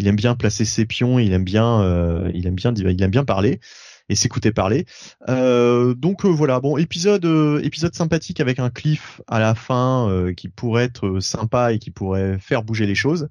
il 0.00 0.08
aime 0.08 0.16
bien 0.16 0.34
placer 0.34 0.64
ses 0.64 0.86
pions, 0.86 1.18
il 1.18 1.32
aime 1.32 1.44
bien, 1.44 2.28
il 2.34 2.46
aime 2.46 2.54
bien, 2.54 2.72
il 2.74 3.02
aime 3.02 3.10
bien 3.10 3.24
parler 3.24 3.60
et 4.08 4.16
s'écouter 4.16 4.50
parler. 4.50 4.86
donc 5.28 6.24
voilà, 6.24 6.58
bon 6.60 6.76
épisode 6.76 7.24
épisode 7.62 7.94
sympathique 7.94 8.40
avec 8.40 8.58
un 8.58 8.70
cliff 8.70 9.20
à 9.28 9.38
la 9.38 9.54
fin 9.54 10.32
qui 10.36 10.48
pourrait 10.48 10.84
être 10.84 11.20
sympa 11.20 11.72
et 11.72 11.78
qui 11.78 11.90
pourrait 11.90 12.38
faire 12.38 12.62
bouger 12.62 12.86
les 12.86 12.94
choses. 12.96 13.28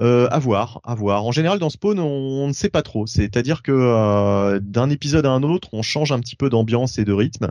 Euh, 0.00 0.28
à 0.30 0.38
voir, 0.38 0.80
à 0.84 0.94
voir. 0.94 1.24
En 1.24 1.32
général, 1.32 1.58
dans 1.58 1.70
Spawn, 1.70 1.98
on, 1.98 2.46
ne 2.46 2.52
sait 2.52 2.68
pas 2.68 2.82
trop. 2.82 3.06
C'est-à-dire 3.06 3.62
que 3.62 3.72
euh, 3.72 4.60
d'un 4.62 4.90
épisode 4.90 5.26
à 5.26 5.30
un 5.30 5.42
autre, 5.42 5.70
on 5.72 5.82
change 5.82 6.12
un 6.12 6.20
petit 6.20 6.36
peu 6.36 6.48
d'ambiance 6.48 6.98
et 6.98 7.04
de 7.04 7.12
rythme. 7.12 7.50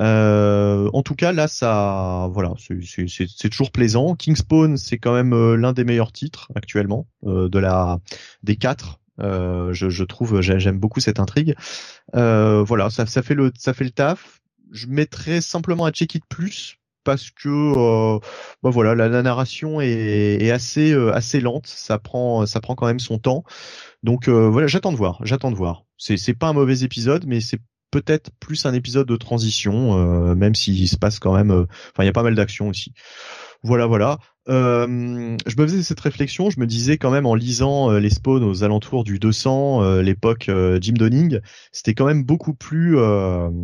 Euh, 0.00 0.88
en 0.92 1.02
tout 1.02 1.14
cas, 1.14 1.32
là, 1.32 1.48
ça, 1.48 2.28
voilà, 2.32 2.54
c'est 2.58 3.48
toujours 3.50 3.70
plaisant. 3.70 4.14
King 4.14 4.36
Spawn, 4.36 4.76
c'est 4.76 4.98
quand 4.98 5.12
même 5.14 5.32
euh, 5.32 5.56
l'un 5.56 5.72
des 5.72 5.84
meilleurs 5.84 6.12
titres 6.12 6.48
actuellement 6.54 7.06
euh, 7.26 7.48
de 7.48 7.58
la 7.58 7.98
des 8.42 8.56
quatre. 8.56 9.00
Je, 9.18 9.88
je, 9.88 10.04
trouve, 10.04 10.40
j'aime 10.40 10.78
beaucoup 10.78 11.00
cette 11.00 11.20
intrigue. 11.20 11.54
voilà, 12.12 12.90
ça, 12.90 13.06
ça 13.06 13.22
fait 13.22 13.34
le, 13.34 13.52
ça 13.56 13.74
fait 13.74 13.84
le 13.84 13.90
taf. 13.90 14.40
Je 14.72 14.86
mettrais 14.86 15.40
simplement 15.40 15.86
un 15.86 15.90
check 15.90 16.14
it 16.14 16.24
plus 16.28 16.78
parce 17.04 17.30
que 17.30 17.48
euh, 17.48 18.18
bah 18.62 18.70
voilà 18.70 18.94
la, 18.94 19.22
narration 19.22 19.80
est, 19.80 20.50
assez 20.50 20.92
euh, 20.92 21.12
assez 21.14 21.40
lente 21.40 21.66
ça 21.66 21.98
prend 21.98 22.46
ça 22.46 22.60
prend 22.60 22.74
quand 22.74 22.86
même 22.86 23.00
son 23.00 23.18
temps 23.18 23.44
donc 24.02 24.28
euh, 24.28 24.48
voilà 24.48 24.66
j'attends 24.66 24.92
de 24.92 24.96
voir 24.96 25.20
j'attends 25.24 25.50
de 25.50 25.56
voir 25.56 25.84
c'est 25.98 26.34
pas 26.34 26.48
un 26.48 26.52
mauvais 26.52 26.82
épisode 26.82 27.26
mais 27.26 27.40
c'est 27.40 27.60
peut-être 27.92 28.30
plus 28.40 28.66
un 28.66 28.74
épisode 28.74 29.06
de 29.06 29.16
transition 29.16 30.34
même 30.34 30.56
s'il 30.56 30.88
se 30.88 30.96
passe 30.96 31.20
quand 31.20 31.34
même 31.34 31.52
enfin 31.52 32.02
il 32.02 32.06
y 32.06 32.08
a 32.08 32.12
pas 32.12 32.24
mal 32.24 32.34
d'actions 32.34 32.68
aussi. 32.68 32.92
Voilà 33.62 33.86
voilà 33.86 34.18
euh, 34.48 35.36
je 35.46 35.56
me 35.56 35.66
faisais 35.66 35.82
cette 35.82 36.00
réflexion, 36.00 36.50
je 36.50 36.58
me 36.58 36.66
disais 36.66 36.98
quand 36.98 37.10
même 37.10 37.26
en 37.26 37.34
lisant 37.36 37.92
euh, 37.92 38.00
les 38.00 38.10
spawns 38.10 38.42
aux 38.42 38.64
alentours 38.64 39.04
du 39.04 39.20
200, 39.20 39.84
euh, 39.84 40.02
l'époque 40.02 40.50
Jim 40.80 40.94
Donning, 40.94 41.38
c'était 41.70 41.94
quand 41.94 42.06
même 42.06 42.24
beaucoup 42.24 42.54
plus, 42.54 42.96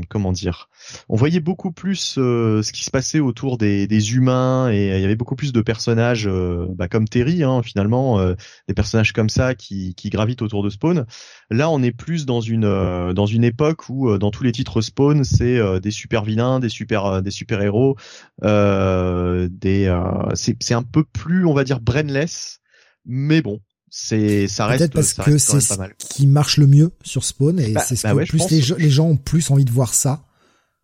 comment 0.08 0.32
dire, 0.32 0.68
on 1.08 1.16
voyait 1.16 1.40
beaucoup 1.40 1.72
plus 1.72 2.14
ce 2.14 2.72
qui 2.72 2.84
se 2.84 2.90
passait 2.90 3.20
autour 3.20 3.58
des, 3.58 3.88
humains 4.14 4.70
et 4.70 4.96
il 4.96 5.00
y 5.00 5.04
avait 5.04 5.16
beaucoup 5.16 5.34
plus 5.34 5.52
de 5.52 5.60
personnages, 5.60 6.28
bah, 6.76 6.88
comme 6.88 7.08
Terry 7.08 7.42
hein, 7.42 7.62
finalement, 7.62 8.24
des 8.68 8.74
personnages 8.74 9.12
comme 9.12 9.28
ça 9.28 9.54
qui, 9.54 9.94
qui 9.94 10.10
gravitent 10.10 10.42
autour 10.42 10.62
de 10.62 10.70
Spawn. 10.70 11.06
Là, 11.50 11.70
on 11.70 11.82
est 11.82 11.92
plus 11.92 12.26
dans 12.26 12.40
une 12.40 13.12
dans 13.12 13.26
une 13.26 13.44
époque 13.44 13.88
où 13.88 14.16
dans 14.18 14.30
tous 14.30 14.44
les 14.44 14.52
titres 14.52 14.80
Spawn, 14.80 15.24
c'est 15.24 15.80
des 15.80 15.90
super 15.90 16.24
vilains, 16.24 16.60
des 16.60 16.68
super 16.68 17.22
des 17.22 17.30
super 17.30 17.60
héros, 17.62 17.96
des 18.42 19.98
c'est 20.34 20.67
c'est 20.68 20.74
un 20.74 20.82
peu 20.82 21.02
plus, 21.02 21.46
on 21.46 21.54
va 21.54 21.64
dire, 21.64 21.80
brainless, 21.80 22.60
mais 23.06 23.40
bon, 23.40 23.60
c'est 23.88 24.48
ça 24.48 24.66
reste 24.66 24.80
peut-être 24.80 24.92
parce 24.92 25.14
que 25.14 25.38
c'est 25.38 25.60
ce 25.60 25.78
qui 26.10 26.26
marche 26.26 26.58
le 26.58 26.66
mieux 26.66 26.90
sur 27.02 27.24
Spawn 27.24 27.58
et 27.58 27.72
bah, 27.72 27.80
c'est 27.80 27.96
ce 27.96 28.06
bah 28.06 28.22
que 28.22 28.28
plus 28.28 28.50
les, 28.50 28.90
gens 28.90 29.06
ont 29.06 29.16
plus 29.16 29.50
envie 29.50 29.64
de 29.64 29.70
voir 29.70 29.94
ça. 29.94 30.26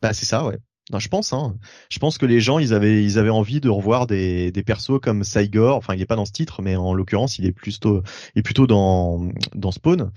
Bah 0.00 0.14
c'est 0.14 0.24
ça, 0.24 0.46
ouais. 0.46 0.58
Non, 0.90 0.98
je 0.98 1.08
pense. 1.08 1.34
Hein. 1.34 1.56
Je 1.90 1.98
pense 1.98 2.16
que 2.16 2.24
les 2.24 2.40
gens, 2.40 2.58
ils 2.58 2.72
avaient, 2.72 3.02
ils 3.04 3.18
avaient 3.18 3.30
envie 3.30 3.60
de 3.60 3.68
revoir 3.68 4.06
des, 4.06 4.52
des 4.52 4.62
persos 4.62 5.00
comme 5.02 5.22
Saigor. 5.22 5.76
Enfin, 5.76 5.94
il 5.94 6.00
est 6.00 6.06
pas 6.06 6.16
dans 6.16 6.26
ce 6.26 6.32
titre, 6.32 6.62
mais 6.62 6.76
en 6.76 6.94
l'occurrence, 6.94 7.38
il 7.38 7.46
est 7.46 7.52
plutôt, 7.52 8.02
il 8.34 8.38
est 8.38 8.42
plutôt 8.42 8.66
dans 8.66 9.28
dans 9.54 9.70
Spawn. 9.70 10.12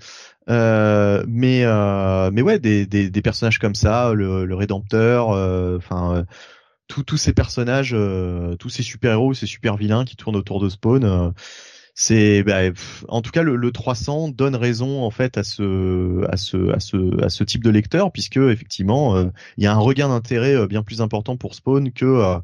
Euh, 0.48 1.24
mais 1.28 1.64
euh, 1.64 2.30
mais 2.32 2.40
ouais, 2.40 2.58
des, 2.58 2.86
des, 2.86 3.10
des 3.10 3.22
personnages 3.22 3.58
comme 3.58 3.74
ça, 3.74 4.12
le, 4.14 4.46
le 4.46 4.54
Rédempteur. 4.54 5.30
Euh, 5.32 5.76
enfin 5.76 6.24
tous 6.88 7.16
ces 7.16 7.32
personnages, 7.32 7.92
euh, 7.94 8.56
tous 8.56 8.70
ces 8.70 8.82
super 8.82 9.12
héros, 9.12 9.34
ces 9.34 9.46
super 9.46 9.76
vilains 9.76 10.04
qui 10.04 10.16
tournent 10.16 10.36
autour 10.36 10.60
de 10.60 10.68
Spawn. 10.68 11.04
Euh, 11.04 11.30
c'est, 11.94 12.42
bah, 12.44 12.60
en 13.08 13.22
tout 13.22 13.30
cas, 13.30 13.42
le, 13.42 13.56
le, 13.56 13.72
300 13.72 14.28
donne 14.28 14.54
raison 14.54 15.02
en 15.02 15.10
fait 15.10 15.36
à 15.36 15.42
ce, 15.42 16.24
à 16.30 16.36
ce, 16.36 16.72
à 16.72 16.80
ce, 16.80 17.24
à 17.24 17.28
ce 17.28 17.44
type 17.44 17.64
de 17.64 17.70
lecteur, 17.70 18.12
puisque 18.12 18.36
effectivement, 18.36 19.16
euh, 19.16 19.26
il 19.56 19.64
y 19.64 19.66
a 19.66 19.72
un 19.72 19.78
regain 19.78 20.08
d'intérêt 20.08 20.66
bien 20.68 20.82
plus 20.82 21.00
important 21.00 21.36
pour 21.36 21.54
Spawn 21.54 21.92
que 21.92 22.40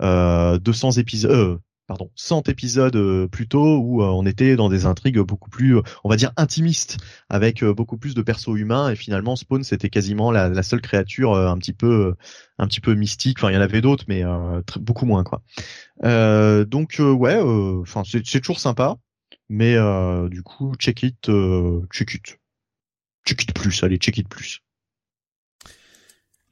200 0.00 0.92
épisodes, 0.92 1.58
pardon, 1.92 2.10
100 2.14 2.48
épisodes 2.48 2.96
euh, 2.96 3.28
plus 3.28 3.46
tôt 3.46 3.76
où 3.76 4.02
euh, 4.02 4.06
on 4.06 4.24
était 4.24 4.56
dans 4.56 4.70
des 4.70 4.86
intrigues 4.86 5.18
beaucoup 5.18 5.50
plus, 5.50 5.76
euh, 5.76 5.82
on 6.04 6.08
va 6.08 6.16
dire, 6.16 6.32
intimistes, 6.38 6.96
avec 7.28 7.62
beaucoup 7.62 7.98
plus 7.98 8.14
de 8.14 8.22
persos 8.22 8.56
humains. 8.56 8.90
Et 8.90 8.96
finalement, 8.96 9.36
Spawn, 9.36 9.62
c'était 9.62 9.90
quasiment 9.90 10.30
la, 10.30 10.62
seule 10.62 10.80
créature 10.80 11.36
un 11.36 11.58
petit 11.58 11.74
peu, 11.74 12.14
un 12.56 12.66
petit 12.66 12.80
peu 12.80 12.94
mystique. 12.94 13.38
Enfin, 13.40 13.50
il 13.50 13.54
y 13.54 13.58
en 13.58 13.60
avait 13.60 13.82
d'autres, 13.82 14.04
mais 14.08 14.22
beaucoup 14.80 15.04
moins, 15.04 15.22
quoi. 15.22 15.42
donc, 16.64 16.96
ouais, 16.98 17.38
enfin, 17.82 18.02
c'est 18.04 18.40
toujours 18.40 18.60
sympa, 18.60 18.96
mais 19.50 19.76
du 20.30 20.42
coup, 20.42 20.74
check 20.78 21.02
it, 21.02 21.30
check 21.92 22.14
it, 22.14 22.38
check 23.26 23.42
it 23.42 23.52
plus. 23.52 23.82
Allez, 23.82 23.98
check 23.98 24.16
it 24.16 24.28
plus. 24.28 24.62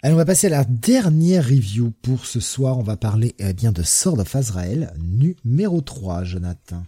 Allez, 0.03 0.15
on 0.15 0.17
va 0.17 0.25
passer 0.25 0.47
à 0.47 0.51
la 0.51 0.65
dernière 0.65 1.45
review 1.45 1.93
pour 2.01 2.25
ce 2.25 2.41
soir. 2.41 2.79
On 2.79 2.83
va 2.83 2.97
parler 2.97 3.35
eh 3.39 3.53
bien 3.53 3.71
de 3.71 3.83
Sword 3.83 4.19
of 4.19 4.35
Azrael 4.35 4.95
numéro 4.99 5.83
3, 5.83 6.25
Jonathan. 6.25 6.85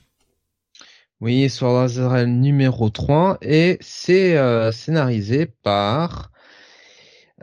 Oui, 1.21 1.51
Sword 1.51 1.75
of 1.75 1.91
Azrael 1.91 2.41
numéro 2.41 2.89
3 2.89 3.37
et 3.43 3.77
c'est 3.83 4.39
euh, 4.39 4.73
scénarisé 4.73 5.45
par 5.45 6.32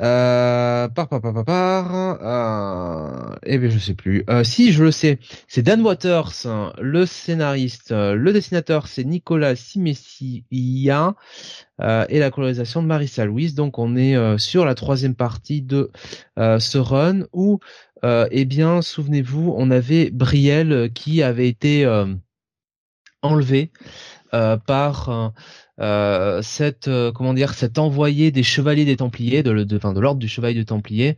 euh, 0.02 0.88
par, 0.88 1.10
par, 1.10 1.22
par, 1.22 1.34
par, 1.34 1.46
par 1.46 2.18
euh, 2.22 3.36
eh 3.44 3.58
bien, 3.58 3.70
je 3.70 3.80
sais 3.80 3.94
plus. 3.94 4.24
Euh, 4.30 4.44
si, 4.44 4.72
je 4.72 4.84
le 4.84 4.92
sais. 4.92 5.20
C'est 5.48 5.62
Dan 5.62 5.82
Waters, 5.82 6.34
le 6.80 7.06
scénariste. 7.06 7.92
Le 7.92 8.32
dessinateur, 8.32 8.88
c'est 8.88 9.04
Nicolas 9.04 9.56
Simessia. 9.56 11.16
Et 11.82 12.20
la 12.20 12.32
colorisation 12.32 12.82
de 12.82 12.88
Marissa 12.88 13.26
Louise. 13.26 13.56
Donc, 13.56 13.80
on 13.80 13.96
est 13.96 14.38
sur 14.38 14.66
la 14.66 14.76
troisième 14.76 15.16
partie 15.16 15.62
de 15.62 15.92
ce 16.38 16.78
run 16.78 17.26
où, 17.34 17.60
eh 18.04 18.46
bien, 18.46 18.82
souvenez-vous, 18.82 19.54
on 19.58 19.72
avait 19.72 20.10
Brielle 20.12 20.92
qui 20.94 21.24
avait 21.24 21.48
été 21.48 21.86
enlevé 24.32 24.58
par 24.66 25.34
euh, 25.80 26.42
cette 26.42 26.88
euh, 26.90 27.12
comment 27.12 27.34
dire 27.34 27.54
cet 27.54 27.80
envoyé 27.80 28.32
des 28.32 28.44
chevaliers 28.44 28.84
des 28.86 28.98
Templiers 28.98 29.44
de, 29.44 29.54
de, 29.64 29.64
de 29.64 30.00
l'ordre 30.00 30.20
du 30.20 30.28
chevalier 30.28 30.56
des 30.56 30.66
Templiers 30.66 31.18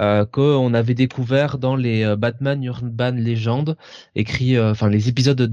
euh, 0.00 0.26
qu'on 0.26 0.74
avait 0.74 0.94
découvert 0.94 1.56
dans 1.58 1.76
les 1.76 2.04
euh, 2.04 2.16
Batman 2.16 2.62
Urban 2.62 3.12
Legend 3.12 3.76
écrit 4.14 4.58
enfin 4.60 4.88
les 4.90 5.08
épisodes 5.08 5.50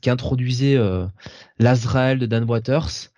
qui 0.00 0.10
introduisaient 0.10 0.78
l'Azrael 1.58 2.18
de 2.18 2.26
Dan 2.26 2.44
Waters 2.44 3.10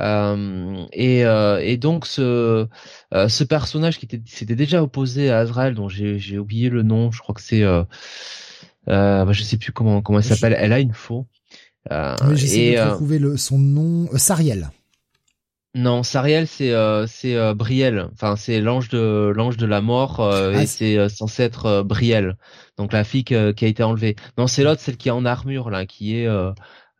Euh, 0.00 0.86
et, 0.92 1.26
euh, 1.26 1.58
et, 1.62 1.76
donc 1.76 2.06
ce 2.06 2.66
euh, 3.12 3.28
ce 3.28 3.44
personnage 3.44 3.98
qui 3.98 4.06
était 4.06 4.22
s'était 4.24 4.56
déjà 4.56 4.82
opposé 4.82 5.30
à 5.30 5.40
Azrael, 5.40 5.74
dont 5.74 5.88
j'ai 5.90 6.38
oublié 6.38 6.70
le 6.70 6.82
nom, 6.82 7.10
je 7.12 7.20
crois 7.20 7.34
que 7.34 7.42
c'est 7.42 7.62
euh, 7.62 7.84
bah, 8.86 9.32
je 9.32 9.42
sais 9.42 9.58
plus 9.58 9.72
comment 9.72 10.00
comment 10.02 10.18
elle 10.20 10.24
s'appelle. 10.24 10.56
Elle 10.58 10.72
a 10.72 10.80
une 10.80 10.94
faux. 10.94 11.26
Euh, 11.92 12.16
oui, 12.28 12.36
J'essaie 12.36 12.76
de 12.76 12.90
trouver 12.90 13.18
le, 13.18 13.36
son 13.36 13.58
nom. 13.58 14.08
Sariel. 14.16 14.70
Non, 15.74 16.02
Sariel 16.02 16.48
c'est 16.48 16.74
c'est 17.06 17.54
Brielle. 17.54 18.08
Enfin 18.12 18.34
c'est 18.34 18.60
l'ange 18.60 18.88
de 18.88 19.32
l'ange 19.36 19.56
de 19.56 19.66
la 19.66 19.80
mort 19.80 20.20
ah, 20.20 20.60
et 20.60 20.66
c'est 20.66 21.08
censé 21.08 21.44
être 21.44 21.82
Brielle. 21.84 22.36
Donc 22.76 22.92
la 22.92 23.04
fille 23.04 23.22
qui 23.22 23.34
a 23.36 23.50
été 23.50 23.82
enlevée. 23.84 24.16
Non, 24.36 24.48
c'est 24.48 24.64
l'autre, 24.64 24.80
celle 24.80 24.96
qui 24.96 25.08
est 25.08 25.12
en 25.12 25.24
armure 25.24 25.70
là, 25.70 25.86
qui 25.86 26.16
est 26.16 26.28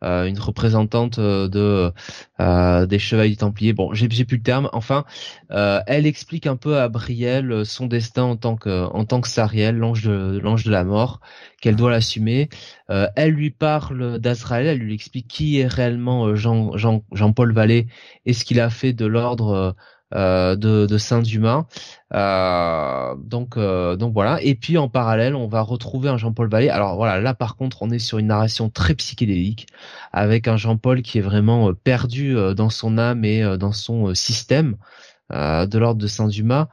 euh, 0.03 0.25
une 0.25 0.39
représentante 0.39 1.19
euh, 1.19 1.47
de 1.47 1.91
euh, 2.39 2.85
des 2.87 2.97
chevaliers 2.97 3.29
du 3.29 3.37
Templier. 3.37 3.73
Bon, 3.73 3.93
j'ai 3.93 4.07
plus 4.07 4.37
le 4.37 4.41
terme. 4.41 4.69
Enfin, 4.73 5.05
elle 5.49 6.05
explique 6.07 6.47
un 6.47 6.55
peu 6.55 6.77
à 6.79 6.89
Brielle 6.89 7.65
son 7.65 7.85
destin 7.85 8.23
en 8.23 8.35
tant 8.35 8.55
que 8.55 8.85
en 8.85 9.05
tant 9.05 9.21
que 9.21 9.27
Sariel, 9.27 9.77
l'ange 9.77 10.03
de 10.03 10.39
l'ange 10.41 10.63
de 10.63 10.71
la 10.71 10.83
mort, 10.83 11.19
qu'elle 11.61 11.75
doit 11.75 11.91
l'assumer. 11.91 12.49
elle 12.89 13.31
lui 13.31 13.51
parle 13.51 14.19
d'Azraël, 14.19 14.67
elle 14.67 14.79
lui 14.79 14.93
explique 14.93 15.27
qui 15.27 15.59
est 15.59 15.67
réellement 15.67 16.35
Jean 16.35 16.75
Jean 16.77 17.03
Jean-Paul 17.11 17.53
Vallée 17.53 17.87
et 18.25 18.33
ce 18.33 18.43
qu'il 18.45 18.59
a 18.59 18.69
fait 18.69 18.93
de 18.93 19.05
l'ordre 19.05 19.75
euh, 20.13 20.57
de, 20.57 20.85
de 20.85 20.97
Saint-Dumas. 20.97 21.65
Euh, 22.13 23.15
donc, 23.15 23.55
euh, 23.55 23.95
donc 23.95 24.13
voilà. 24.13 24.41
Et 24.41 24.55
puis 24.55 24.77
en 24.77 24.89
parallèle, 24.89 25.35
on 25.35 25.47
va 25.47 25.61
retrouver 25.61 26.09
un 26.09 26.17
Jean-Paul 26.17 26.49
Vallée. 26.49 26.67
Alors 26.67 26.97
voilà, 26.97 27.21
là 27.21 27.33
par 27.33 27.55
contre, 27.55 27.81
on 27.81 27.89
est 27.91 27.99
sur 27.99 28.17
une 28.17 28.27
narration 28.27 28.69
très 28.69 28.93
psychédélique, 28.93 29.67
avec 30.11 30.49
un 30.49 30.57
Jean-Paul 30.57 31.01
qui 31.01 31.19
est 31.19 31.21
vraiment 31.21 31.73
perdu 31.73 32.35
dans 32.57 32.69
son 32.69 32.97
âme 32.97 33.23
et 33.23 33.57
dans 33.57 33.71
son 33.71 34.13
système. 34.13 34.75
de 35.31 35.77
l'ordre 35.77 36.01
de 36.01 36.07
Saint-Dumas, 36.07 36.67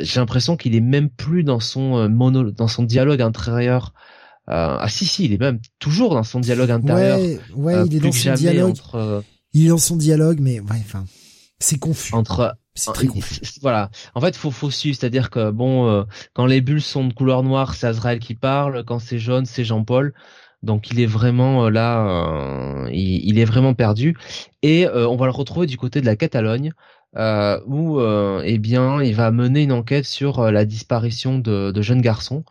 j'ai 0.00 0.20
l'impression 0.20 0.56
qu'il 0.56 0.76
est 0.76 0.80
même 0.80 1.10
plus 1.10 1.42
dans 1.42 1.58
son 1.58 2.08
mono, 2.08 2.52
dans 2.52 2.68
son 2.68 2.84
dialogue 2.84 3.22
intérieur 3.22 3.92
ah 4.46 4.86
si 4.88 5.04
si, 5.04 5.24
il 5.24 5.32
est 5.32 5.40
même 5.40 5.60
toujours 5.78 6.14
dans 6.14 6.24
son 6.24 6.38
dialogue 6.38 6.70
intérieur. 6.70 7.18
Ouais, 7.18 7.40
ouais 7.54 7.86
il 7.86 7.96
est 7.96 8.00
dans 8.00 8.12
son 8.12 8.34
dialogue. 8.34 8.76
Il 9.54 9.66
est 9.66 9.68
dans 9.68 9.78
son 9.78 9.96
dialogue, 9.96 10.38
mais 10.40 10.60
ouais, 10.60 10.78
enfin. 10.80 11.04
C'est 11.62 11.78
confus. 11.78 12.14
Entre 12.14 12.56
c'est 12.74 12.92
très 12.92 13.06
confus. 13.06 13.40
Voilà. 13.60 13.90
En 14.14 14.20
fait, 14.20 14.36
faut 14.36 14.50
faut 14.50 14.70
suivre, 14.70 14.96
c'est-à-dire 14.98 15.30
que 15.30 15.50
bon, 15.50 15.88
euh, 15.88 16.04
quand 16.32 16.46
les 16.46 16.60
bulles 16.60 16.82
sont 16.82 17.06
de 17.06 17.12
couleur 17.12 17.42
noire, 17.42 17.74
c'est 17.74 17.86
Azrael 17.86 18.18
qui 18.18 18.34
parle. 18.34 18.84
Quand 18.84 18.98
c'est 18.98 19.18
jaune, 19.18 19.46
c'est 19.46 19.64
Jean-Paul. 19.64 20.12
Donc 20.62 20.90
il 20.90 21.00
est 21.00 21.06
vraiment 21.06 21.66
euh, 21.66 21.70
là, 21.70 22.06
euh, 22.06 22.90
il, 22.92 23.38
est 23.38 23.44
vraiment 23.44 23.74
perdu. 23.74 24.16
Et 24.62 24.88
on 24.88 25.16
va 25.16 25.26
le 25.26 25.32
retrouver 25.32 25.66
du 25.66 25.76
côté 25.76 26.00
de 26.00 26.06
la 26.06 26.16
Catalogne, 26.16 26.72
où 27.66 28.00
eh 28.00 28.58
bien 28.58 29.02
il 29.02 29.14
va 29.14 29.30
mener 29.30 29.62
une 29.62 29.72
enquête 29.72 30.06
sur 30.06 30.50
la 30.50 30.64
disparition 30.64 31.38
de, 31.38 31.70
de 31.72 31.82
jeunes 31.82 32.00
garçons. 32.00 32.44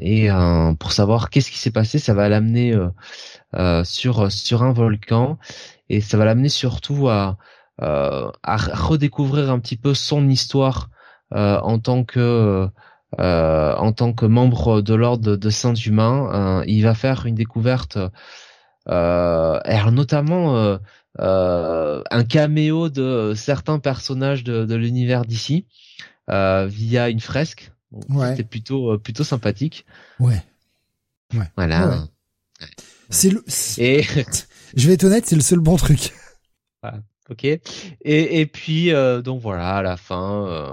et 0.00 0.28
pour 0.78 0.92
savoir 0.92 1.30
qu'est-ce 1.30 1.50
qui 1.50 1.58
s'est 1.58 1.70
passé, 1.72 1.98
ça 1.98 2.14
va 2.14 2.28
l'amener 2.28 2.74
sur 3.84 4.30
sur 4.30 4.62
un 4.62 4.72
volcan 4.72 5.38
et 5.88 6.00
ça 6.00 6.16
va 6.16 6.24
l'amener 6.24 6.50
surtout 6.50 7.08
à 7.08 7.30
euh, 7.30 7.34
à 7.80 8.56
redécouvrir 8.56 9.50
un 9.50 9.58
petit 9.58 9.76
peu 9.76 9.94
son 9.94 10.28
histoire 10.28 10.90
euh, 11.32 11.58
en 11.60 11.78
tant 11.78 12.04
que 12.04 12.68
euh, 13.18 13.74
en 13.74 13.92
tant 13.92 14.12
que 14.12 14.26
membre 14.26 14.82
de 14.82 14.94
l'ordre 14.94 15.36
de 15.36 15.50
Saint-Humain. 15.50 16.62
il 16.66 16.82
va 16.82 16.94
faire 16.94 17.26
une 17.26 17.34
découverte, 17.34 17.98
notamment 18.86 20.78
un 21.18 22.24
caméo 22.28 22.88
de 22.88 23.32
certains 23.34 23.78
personnages 23.78 24.44
de, 24.44 24.74
l'univers 24.74 25.24
d'ici 25.24 25.66
via 26.28 27.08
une 27.08 27.20
fresque. 27.20 27.72
C'était 28.08 28.44
plutôt 28.44 28.98
plutôt 28.98 29.24
sympathique. 29.24 29.84
Ouais. 30.20 30.42
Ouais. 31.34 31.50
Voilà. 31.56 32.04
C'est 33.08 33.30
le. 33.30 33.44
Et 33.78 34.02
je 34.76 34.86
vais 34.86 34.94
être 34.94 35.04
honnête, 35.04 35.26
c'est 35.26 35.36
le 35.36 35.42
seul 35.42 35.58
bon 35.58 35.76
truc. 35.76 36.12
Ok. 37.30 37.44
Et, 37.44 37.60
et 38.04 38.46
puis 38.46 38.92
euh, 38.92 39.22
donc 39.22 39.40
voilà 39.40 39.76
à 39.76 39.82
la 39.82 39.96
fin 39.96 40.46
euh, 40.46 40.66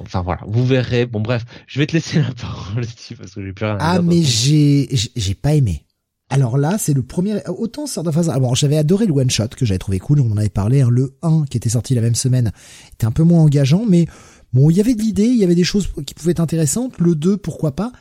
enfin 0.00 0.22
voilà 0.22 0.40
vous 0.46 0.64
verrez. 0.64 1.06
Bon 1.06 1.20
bref 1.20 1.44
je 1.66 1.78
vais 1.78 1.86
te 1.86 1.92
laisser 1.92 2.18
la 2.22 2.32
parole 2.34 2.84
Steve 2.84 3.18
parce 3.18 3.34
que 3.34 3.44
j'ai 3.44 3.52
plus 3.52 3.64
rien 3.64 3.78
ah 3.80 4.00
mais 4.02 4.22
j'ai 4.22 4.88
j'ai 5.14 5.34
pas 5.34 5.54
aimé. 5.54 5.84
Alors 6.30 6.58
là 6.58 6.76
c'est 6.78 6.92
le 6.92 7.02
premier 7.02 7.36
autant 7.48 7.84
de 7.84 8.10
phase 8.10 8.28
alors 8.28 8.54
j'avais 8.54 8.76
adoré 8.76 9.06
le 9.06 9.12
one 9.12 9.30
shot 9.30 9.48
que 9.56 9.64
j'avais 9.64 9.78
trouvé 9.78 9.98
cool 9.98 10.20
on 10.20 10.30
en 10.30 10.36
avait 10.36 10.50
parlé 10.50 10.82
hein, 10.82 10.88
le 10.90 11.16
1 11.22 11.46
qui 11.48 11.56
était 11.56 11.70
sorti 11.70 11.94
la 11.94 12.02
même 12.02 12.14
semaine 12.14 12.52
était 12.92 13.06
un 13.06 13.12
peu 13.12 13.22
moins 13.22 13.40
engageant 13.40 13.84
mais 13.88 14.06
bon 14.52 14.68
il 14.68 14.76
y 14.76 14.80
avait 14.80 14.94
de 14.94 15.00
l'idée 15.00 15.24
il 15.24 15.36
y 15.36 15.44
avait 15.44 15.54
des 15.54 15.64
choses 15.64 15.88
qui 16.06 16.12
pouvaient 16.12 16.32
être 16.32 16.40
intéressantes 16.40 16.98
le 16.98 17.14
2 17.14 17.38
pourquoi 17.38 17.74
pas 17.74 17.92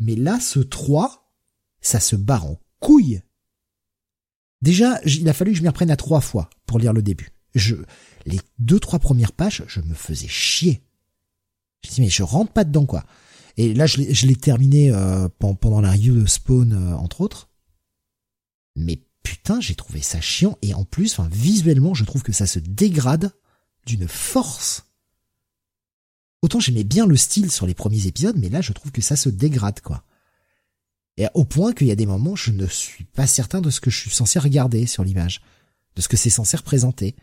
mais 0.00 0.16
là 0.16 0.40
ce 0.40 0.58
3 0.58 1.30
ça 1.80 2.00
se 2.00 2.16
barre 2.16 2.46
en 2.46 2.58
couille 2.80 3.20
Déjà, 4.62 5.00
il 5.04 5.28
a 5.28 5.32
fallu 5.32 5.52
que 5.52 5.58
je 5.58 5.62
m'y 5.62 5.68
reprenne 5.68 5.90
à 5.90 5.96
trois 5.96 6.20
fois 6.20 6.50
pour 6.66 6.78
lire 6.78 6.92
le 6.92 7.02
début. 7.02 7.30
Je, 7.54 7.76
les 8.24 8.40
deux, 8.58 8.80
trois 8.80 8.98
premières 8.98 9.32
pages, 9.32 9.64
je 9.66 9.80
me 9.80 9.94
faisais 9.94 10.28
chier. 10.28 10.82
Je 11.84 11.90
dis, 11.90 12.00
mais 12.00 12.08
je 12.08 12.22
rentre 12.22 12.52
pas 12.52 12.64
dedans, 12.64 12.86
quoi. 12.86 13.04
Et 13.56 13.72
là, 13.72 13.86
je 13.86 14.26
l'ai 14.26 14.36
terminé 14.36 14.90
euh, 14.90 15.28
pendant 15.38 15.80
la 15.80 15.92
review 15.92 16.20
de 16.20 16.26
Spawn, 16.26 16.72
euh, 16.72 16.96
entre 16.96 17.22
autres. 17.22 17.48
Mais 18.76 19.00
putain, 19.22 19.60
j'ai 19.60 19.74
trouvé 19.74 20.02
ça 20.02 20.20
chiant. 20.20 20.58
Et 20.60 20.74
en 20.74 20.84
plus, 20.84 21.18
enfin, 21.18 21.28
visuellement, 21.32 21.94
je 21.94 22.04
trouve 22.04 22.22
que 22.22 22.32
ça 22.32 22.46
se 22.46 22.58
dégrade 22.58 23.32
d'une 23.86 24.08
force. 24.08 24.84
Autant 26.42 26.60
j'aimais 26.60 26.84
bien 26.84 27.06
le 27.06 27.16
style 27.16 27.50
sur 27.50 27.66
les 27.66 27.74
premiers 27.74 28.06
épisodes, 28.06 28.36
mais 28.38 28.50
là, 28.50 28.60
je 28.60 28.72
trouve 28.72 28.92
que 28.92 29.00
ça 29.00 29.16
se 29.16 29.30
dégrade, 29.30 29.80
quoi. 29.80 30.04
Et 31.16 31.26
au 31.34 31.44
point 31.44 31.72
qu'il 31.72 31.86
y 31.86 31.90
a 31.90 31.96
des 31.96 32.06
moments, 32.06 32.36
je 32.36 32.50
ne 32.50 32.66
suis 32.66 33.04
pas 33.04 33.26
certain 33.26 33.60
de 33.60 33.70
ce 33.70 33.80
que 33.80 33.90
je 33.90 33.98
suis 33.98 34.10
censé 34.10 34.38
regarder 34.38 34.86
sur 34.86 35.02
l'image, 35.02 35.40
de 35.94 36.02
ce 36.02 36.08
que 36.08 36.16
c'est 36.16 36.30
censé 36.30 36.56
représenter. 36.56 37.16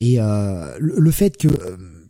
Et 0.00 0.20
euh, 0.20 0.76
le, 0.80 1.10
fait 1.10 1.36
que 1.36 1.48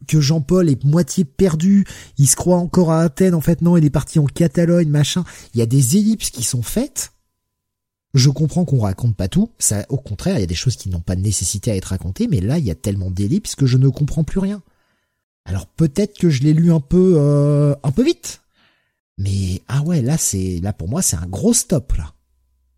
que 0.07 0.20
Jean-Paul 0.20 0.70
est 0.70 0.84
moitié 0.84 1.25
perdu, 1.25 1.84
il 2.18 2.28
se 2.28 2.36
croit 2.36 2.57
encore 2.57 2.91
à 2.92 3.02
Athènes, 3.02 3.34
en 3.34 3.41
fait 3.41 3.62
non, 3.62 3.76
il 3.76 3.84
est 3.84 3.91
parti 3.91 4.18
en 4.18 4.26
Catalogne, 4.26 4.89
machin. 4.89 5.25
Il 5.55 5.59
y 5.59 5.62
a 5.62 5.67
des 5.67 5.97
ellipses 5.97 6.31
qui 6.31 6.44
sont 6.44 6.62
faites. 6.62 7.12
Je 8.15 8.31
comprends 8.31 8.65
qu'on 8.65 8.81
raconte 8.81 9.15
pas 9.15 9.28
tout. 9.28 9.50
Ça, 9.59 9.86
au 9.89 9.99
contraire, 9.99 10.36
il 10.36 10.41
y 10.41 10.44
a 10.44 10.47
des 10.47 10.55
choses 10.55 10.76
qui 10.76 10.89
n'ont 10.89 11.00
pas 11.00 11.15
nécessité 11.15 11.70
à 11.70 11.76
être 11.76 11.86
racontées, 11.86 12.26
mais 12.26 12.41
là, 12.41 12.59
il 12.59 12.65
y 12.65 12.70
a 12.70 12.75
tellement 12.75 13.10
d'ellipses 13.10 13.55
que 13.55 13.67
je 13.67 13.76
ne 13.76 13.89
comprends 13.89 14.25
plus 14.25 14.41
rien. 14.41 14.62
Alors 15.44 15.67
peut-être 15.67 16.18
que 16.18 16.28
je 16.28 16.42
l'ai 16.42 16.52
lu 16.52 16.73
un 16.73 16.81
peu 16.81 17.15
euh, 17.17 17.75
un 17.83 17.92
peu 17.92 18.05
vite. 18.05 18.42
Mais 19.21 19.63
ah 19.69 19.83
ouais, 19.83 20.01
là 20.03 20.17
c'est 20.17 20.61
là 20.63 20.73
pour 20.73 20.89
moi 20.89 21.03
c'est 21.03 21.17
un 21.17 21.27
gros 21.27 21.53
stop 21.53 21.93
là. 21.93 22.13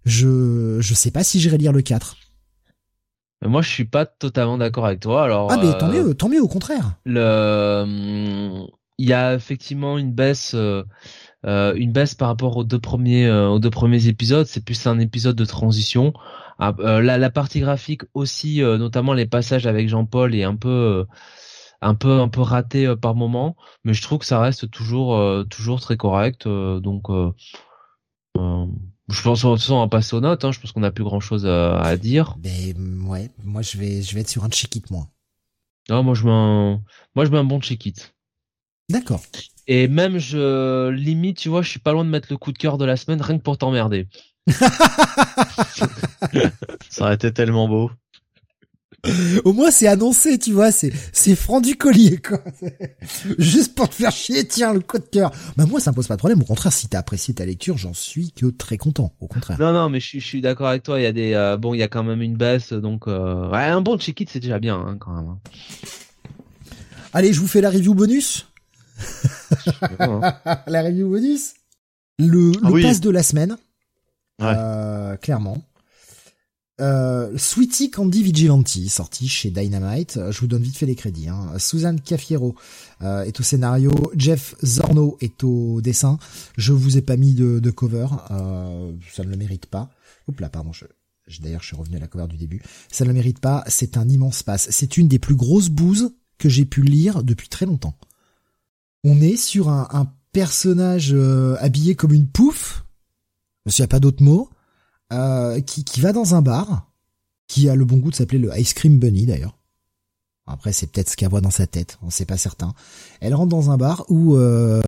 Je 0.05 0.79
je 0.81 0.95
sais 0.95 1.11
pas 1.11 1.23
si 1.23 1.41
j'irai 1.41 1.59
lire 1.59 1.73
le 1.73 1.83
4. 1.83 2.17
Moi, 3.45 3.63
je 3.63 3.69
suis 3.69 3.85
pas 3.85 4.07
totalement 4.07 4.59
d'accord 4.59 4.87
avec 4.87 5.01
toi. 5.01 5.25
Alors, 5.25 5.51
ah, 5.51 5.57
mais 5.57 5.77
tant 5.79 5.89
euh, 5.89 6.05
mieux, 6.05 6.15
tant 6.15 6.29
mieux, 6.29 6.41
au 6.41 6.49
contraire. 6.49 6.95
Le, 7.05 8.65
il 8.99 9.09
y 9.09 9.13
a 9.13 9.35
effectivement 9.35 9.99
une 9.99 10.13
baisse, 10.13 10.53
euh, 10.55 10.85
euh, 11.45 11.75
une 11.75 11.93
baisse 11.93 12.15
par 12.15 12.29
rapport 12.29 12.57
aux 12.57 12.65
deux 12.65 12.79
premiers, 12.79 13.29
aux 13.31 13.59
deux 13.59 13.71
premiers 13.71 14.07
épisodes. 14.07 14.47
C'est 14.47 14.65
plus 14.65 14.87
un 14.87 14.99
épisode 15.01 15.35
de 15.35 15.45
transition. 15.45 16.13
Ah, 16.59 16.73
la, 16.79 17.19
la 17.19 17.31
partie 17.31 17.61
graphique 17.61 18.03
aussi, 18.15 18.61
notamment 18.61 19.13
les 19.13 19.27
passages 19.27 19.67
avec 19.67 19.89
Jean-Paul, 19.89 20.35
est 20.35 20.45
un 20.45 20.55
peu 20.55 21.07
un 21.83 21.95
peu 21.95 22.21
un 22.21 22.29
peu 22.29 22.41
raté 22.41 22.87
euh, 22.87 22.97
par 22.97 23.15
moment, 23.15 23.57
mais 23.85 23.93
je 23.93 24.03
trouve 24.03 24.21
que 24.21 24.25
ça 24.25 24.41
reste 24.41 24.71
toujours 24.71 25.17
euh, 25.17 25.45
toujours 25.45 25.81
très 25.81 25.97
correct. 25.97 26.47
Euh, 26.47 26.81
donc 26.81 27.09
je 29.09 29.23
pense 29.23 29.41
toute 29.43 29.59
façon 29.59 29.75
on 29.75 29.81
va 29.81 29.89
passer 29.89 30.17
aux 30.17 30.21
notes. 30.21 30.45
Hein, 30.45 30.53
je 30.53 30.61
pense 30.61 30.73
qu'on 30.73 30.81
n'a 30.81 30.93
plus 30.93 31.05
grand 31.05 31.21
chose 31.21 31.47
à, 31.47 31.97
dire. 31.97 32.37
Mais 32.43 32.75
ouais, 33.07 33.31
moi 33.45 33.63
je 33.63 33.77
vais 33.77 34.01
je 34.03 34.15
vais 34.15 34.23
être 34.23 34.31
sur 34.31 34.45
un 34.45 34.49
check 34.49 34.75
it 34.77 34.91
moi. 34.91 35.09
Non, 35.91 36.03
moi 36.03 36.15
je 36.15 36.25
mets 36.25 36.31
un 36.31 36.81
moi 37.15 37.25
je 37.25 37.31
mets 37.31 37.39
un 37.39 37.45
bon 37.45 37.61
check 37.61 37.85
it. 37.85 38.15
D'accord. 38.89 39.21
Et 39.67 39.87
même 39.89 40.19
je 40.19 40.89
limite, 40.91 41.39
tu 41.39 41.49
vois, 41.49 41.63
je 41.63 41.71
suis 41.71 41.79
pas 41.79 41.93
loin 41.93 42.05
de 42.05 42.11
mettre 42.11 42.29
le 42.31 42.37
coup 42.37 42.53
de 42.53 42.59
cœur 42.59 42.79
de 42.79 42.85
la 42.85 42.97
semaine 42.97 43.21
rien 43.23 43.39
que 43.39 43.43
pour 43.43 43.59
t'emmerder. 43.59 44.09
ça 46.91 47.05
aurait 47.05 47.15
été 47.15 47.33
tellement 47.33 47.69
beau. 47.69 47.91
Au 49.45 49.53
moins 49.53 49.73
c'est 49.73 49.89
annoncé, 49.89 50.39
tu 50.39 50.53
vois, 50.53 50.71
c'est 50.71 50.93
c'est 51.13 51.35
franc 51.35 51.61
du 51.61 51.77
collier 51.77 52.19
quoi. 52.19 52.41
Juste 53.39 53.75
pour 53.75 53.89
te 53.89 53.95
faire 53.97 54.13
chier, 54.13 54.47
tiens 54.47 54.73
le 54.73 54.81
coup 54.81 54.99
de 54.99 55.05
cœur. 55.05 55.33
Bah 55.57 55.67
moi 55.67 55.81
ça 55.81 55.91
me 55.91 55.97
pose 55.97 56.07
pas 56.07 56.15
de 56.15 56.19
problème. 56.19 56.41
Au 56.41 56.45
contraire, 56.45 56.73
si 56.73 56.89
t'as 56.89 57.01
apprécié 57.01 57.35
ta 57.35 57.45
lecture, 57.45 57.77
j'en 57.79 57.95
suis 57.95 58.31
que 58.31 58.47
très 58.47 58.79
content. 58.79 59.13
Au 59.21 59.27
contraire. 59.27 59.59
Non 59.59 59.73
non, 59.73 59.89
mais 59.89 59.99
je, 59.99 60.19
suis 60.19 60.41
d'accord 60.41 60.69
avec 60.69 60.85
toi. 60.85 61.01
Il 61.01 61.03
y 61.03 61.07
a 61.07 61.13
des 61.13 61.35
euh, 61.35 61.57
bon, 61.57 61.75
il 61.75 61.79
y 61.79 61.83
a 61.83 61.89
quand 61.89 62.05
même 62.05 62.23
une 62.23 62.37
baisse, 62.37 62.73
donc 62.73 63.09
euh, 63.09 63.51
ouais, 63.51 63.65
un 63.65 63.81
bon 63.81 63.99
check-it 63.99 64.31
c'est 64.31 64.41
déjà 64.41 64.61
bien 64.61 64.77
hein, 64.77 64.97
quand 65.01 65.13
même. 65.13 65.29
Hein. 65.31 65.39
Allez, 67.13 67.33
je 67.33 67.41
vous 67.41 67.49
fais 67.49 67.61
la 67.61 67.71
review 67.71 67.95
bonus. 67.95 68.47
la 69.99 70.83
review 70.83 71.11
bonus. 71.11 71.55
Le, 72.21 72.53
ah 72.63 72.71
le 72.71 72.83
pass 72.83 73.01
de 73.01 73.11
la 73.11 73.25
semaine. 73.25 73.57
Ouais. 74.41 74.55
Euh, 74.57 75.17
clairement. 75.17 75.59
Euh, 76.83 77.39
Sweetie 77.39 77.93
Candy 77.93 78.25
Vigilante, 78.25 78.69
sorti 78.89 79.29
chez 79.29 79.51
Dynamite. 79.51 80.19
Je 80.31 80.41
vous 80.41 80.49
donne 80.49 80.63
vite 80.63 80.77
fait 80.77 80.87
les 80.87 80.97
crédits. 80.97 81.29
Hein. 81.29 81.57
Suzanne 81.59 82.01
Cafiero 82.01 82.57
euh, 83.03 83.23
est 83.23 83.39
au 83.39 83.45
scénario, 83.45 83.93
Jeff 84.17 84.57
Zorno 84.65 85.17
est 85.21 85.45
au 85.45 85.81
dessin. 85.81 86.19
Je 86.57 86.73
vous 86.73 86.99
ai 86.99 87.03
pas 87.03 87.17
mis 87.17 87.35
de, 87.35 87.61
de 87.61 87.71
cover, 87.71 88.09
euh, 88.33 88.93
ça 89.15 89.23
ne 89.23 89.31
le 89.31 89.37
mérite 89.37 89.67
pas. 89.67 89.91
Oups 90.27 90.41
là, 90.41 90.49
pardon, 90.49 90.73
je, 90.73 90.87
d'ailleurs 91.41 91.63
je 91.63 91.69
suis 91.69 91.77
revenu 91.77 91.99
à 91.99 92.01
la 92.01 92.09
cover 92.09 92.27
du 92.27 92.37
début. 92.37 92.61
Ça 92.91 93.05
ne 93.05 93.11
le 93.11 93.15
mérite 93.15 93.39
pas, 93.39 93.63
c'est 93.69 93.97
un 93.97 94.09
immense 94.09 94.43
passe. 94.43 94.69
C'est 94.71 94.97
une 94.97 95.07
des 95.07 95.21
plus 95.21 95.37
grosses 95.37 95.69
bouses 95.69 96.13
que 96.39 96.49
j'ai 96.49 96.65
pu 96.65 96.83
lire 96.83 97.23
depuis 97.23 97.49
très 97.49 97.67
longtemps. 97.67 97.97
On 99.05 99.21
est 99.21 99.37
sur 99.37 99.69
un, 99.69 99.87
un 99.93 100.13
personnage 100.33 101.13
euh, 101.13 101.55
habillé 101.61 101.95
comme 101.95 102.13
une 102.13 102.27
pouffe, 102.27 102.85
qu'il 103.69 103.83
n'y 103.83 103.85
a 103.85 103.89
pas 103.89 104.01
d'autre 104.01 104.25
mot, 104.25 104.51
euh, 105.13 105.61
qui, 105.61 105.85
qui 105.85 106.01
va 106.01 106.13
dans 106.13 106.35
un 106.35 106.43
bar, 106.43 106.91
qui 107.49 107.69
a 107.69 107.75
le 107.75 107.85
bon 107.85 107.99
goût 107.99 108.11
de 108.11 108.17
s'appeler 108.17 108.39
le 108.39 108.59
Ice 108.59 108.75
Cream 108.75 108.99
Bunny 108.99 109.27
d'ailleurs. 109.27 109.59
Après, 110.47 110.73
c'est 110.73 110.89
peut-être 110.89 111.11
ce 111.11 111.17
qu'elle 111.17 111.29
voit 111.29 111.41
dans 111.41 111.51
sa 111.51 111.67
tête, 111.67 111.99
on 112.03 112.11
sait 112.11 112.25
pas 112.25 112.37
certain. 112.37 112.75
Elle 113.21 113.35
rentre 113.35 113.51
dans 113.51 113.71
un 113.71 113.77
bar 113.77 114.05
où 114.09 114.37
euh, 114.37 114.81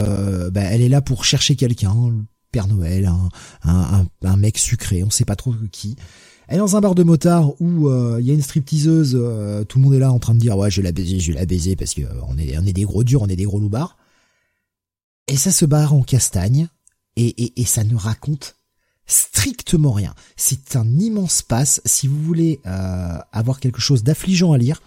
bah, 0.51 0.63
elle 0.63 0.83
est 0.83 0.89
là 0.89 1.01
pour 1.01 1.25
chercher 1.25 1.55
quelqu'un, 1.55 1.95
le 2.09 2.25
Père 2.51 2.67
Noël, 2.67 3.07
un, 3.07 3.29
un, 3.65 4.07
un, 4.23 4.37
mec 4.37 4.59
sucré, 4.59 5.05
on 5.05 5.11
sait 5.11 5.25
pas 5.25 5.37
trop 5.37 5.55
qui. 5.71 5.97
Elle 6.49 6.57
est 6.57 6.59
dans 6.59 6.77
un 6.77 6.81
bar 6.81 6.95
de 6.95 7.03
motard 7.03 7.61
où 7.61 7.89
il 8.19 8.27
y 8.27 8.31
a 8.31 8.35
une 8.35 8.43
stripteaseuse, 8.43 9.13
tout 9.69 9.79
le 9.79 9.85
monde 9.85 9.95
est 9.95 9.99
là 9.99 10.13
en 10.13 10.19
train 10.19 10.35
de 10.35 10.41
dire 10.41 10.57
ouais 10.57 10.71
je 10.71 10.81
vais 10.81 10.85
la 10.85 10.93
baiser, 10.93 11.19
je 11.19 11.33
vais 11.33 11.39
la 11.39 11.47
baiser 11.47 11.75
parce 11.75 11.95
que 11.95 12.03
on 12.29 12.37
est 12.37 12.59
on 12.59 12.67
est 12.67 12.73
des 12.73 12.85
gros 12.85 13.03
durs, 13.03 13.23
on 13.23 13.29
est 13.29 13.37
des 13.37 13.45
gros 13.45 13.59
loupards. 13.59 13.97
Et 15.29 15.37
ça 15.37 15.51
se 15.51 15.65
barre 15.65 15.95
en 15.95 16.03
castagne 16.03 16.69
et, 17.17 17.45
et, 17.45 17.61
et 17.61 17.65
ça 17.65 17.83
ne 17.83 17.97
raconte 17.97 18.57
strictement 19.07 19.93
rien. 19.93 20.15
C'est 20.37 20.77
un 20.77 20.99
immense 20.99 21.43
passe. 21.43 21.81
Si 21.85 22.09
vous 22.09 22.21
voulez 22.23 22.61
euh, 22.67 23.19
avoir 23.33 23.61
quelque 23.61 23.81
chose 23.81 24.03
d'affligeant 24.03 24.53
à 24.53 24.59
lire, 24.59 24.81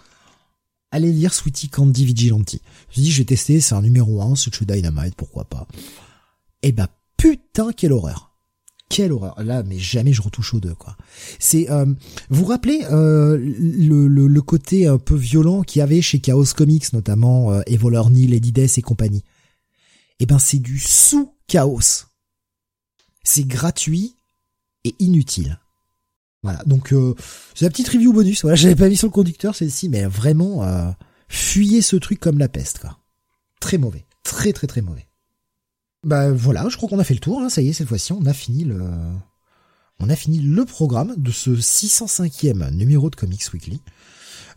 allez 0.90 1.12
lire 1.12 1.34
Sweetie 1.34 1.68
Candy 1.68 2.04
Vigilante. 2.04 2.56
Je 2.90 3.00
me 3.00 3.04
dis, 3.04 3.12
je 3.12 3.18
vais 3.18 3.24
tester, 3.24 3.60
c'est 3.60 3.74
un 3.74 3.82
numéro 3.82 4.22
1, 4.22 4.36
c'est 4.36 4.54
chez 4.54 4.64
Dynamite, 4.64 5.14
pourquoi 5.14 5.44
pas. 5.44 5.66
Eh 6.62 6.72
bah 6.72 6.88
putain, 7.16 7.72
quelle 7.72 7.92
horreur. 7.92 8.28
Quelle 8.88 9.12
horreur. 9.12 9.34
Là, 9.42 9.62
mais 9.62 9.78
jamais 9.78 10.14
je 10.14 10.22
retouche 10.22 10.54
aux 10.54 10.60
deux, 10.60 10.74
quoi. 10.74 10.96
C'est, 11.38 11.70
euh, 11.70 11.86
vous 12.30 12.46
rappelez 12.46 12.84
euh, 12.90 13.36
le, 13.36 14.08
le, 14.08 14.26
le, 14.26 14.42
côté 14.42 14.86
un 14.86 14.96
peu 14.96 15.14
violent 15.14 15.62
qu'il 15.62 15.80
y 15.80 15.82
avait 15.82 16.00
chez 16.00 16.20
Chaos 16.20 16.46
Comics, 16.56 16.92
notamment 16.94 17.52
euh, 17.52 17.60
Evoleur 17.66 18.08
Neil, 18.08 18.28
Lady 18.28 18.50
Death 18.50 18.78
et 18.78 18.82
compagnie. 18.82 19.24
Eh 20.20 20.26
ben, 20.26 20.38
c'est 20.38 20.58
du 20.58 20.78
sous-chaos 20.78 22.07
c'est 23.28 23.46
gratuit 23.46 24.16
et 24.84 24.94
inutile. 24.98 25.58
Voilà, 26.42 26.62
donc 26.66 26.92
euh, 26.92 27.14
c'est 27.54 27.64
la 27.64 27.70
petite 27.70 27.88
review 27.88 28.12
bonus. 28.12 28.42
Voilà, 28.42 28.56
j'avais 28.56 28.76
pas 28.76 28.88
mis 28.88 28.96
sur 28.96 29.08
le 29.08 29.12
conducteur 29.12 29.54
celle-ci, 29.54 29.88
mais 29.88 30.04
vraiment 30.04 30.64
euh, 30.64 30.90
fuyez 31.28 31.82
ce 31.82 31.96
truc 31.96 32.20
comme 32.20 32.38
la 32.38 32.48
peste, 32.48 32.78
quoi. 32.78 32.98
Très 33.60 33.78
mauvais, 33.78 34.06
très 34.22 34.52
très 34.52 34.66
très 34.66 34.82
mauvais. 34.82 35.08
Bah 36.04 36.30
voilà, 36.32 36.68
je 36.68 36.76
crois 36.76 36.88
qu'on 36.88 37.00
a 37.00 37.04
fait 37.04 37.14
le 37.14 37.20
tour. 37.20 37.40
Hein, 37.40 37.48
ça 37.48 37.60
y 37.60 37.68
est, 37.68 37.72
cette 37.72 37.88
fois-ci, 37.88 38.12
on 38.12 38.24
a 38.24 38.32
fini 38.32 38.64
le, 38.64 38.80
on 40.00 40.08
a 40.08 40.16
fini 40.16 40.38
le 40.38 40.64
programme 40.64 41.14
de 41.16 41.32
ce 41.32 41.50
605e 41.50 42.70
numéro 42.70 43.10
de 43.10 43.16
Comics 43.16 43.52
Weekly. 43.52 43.80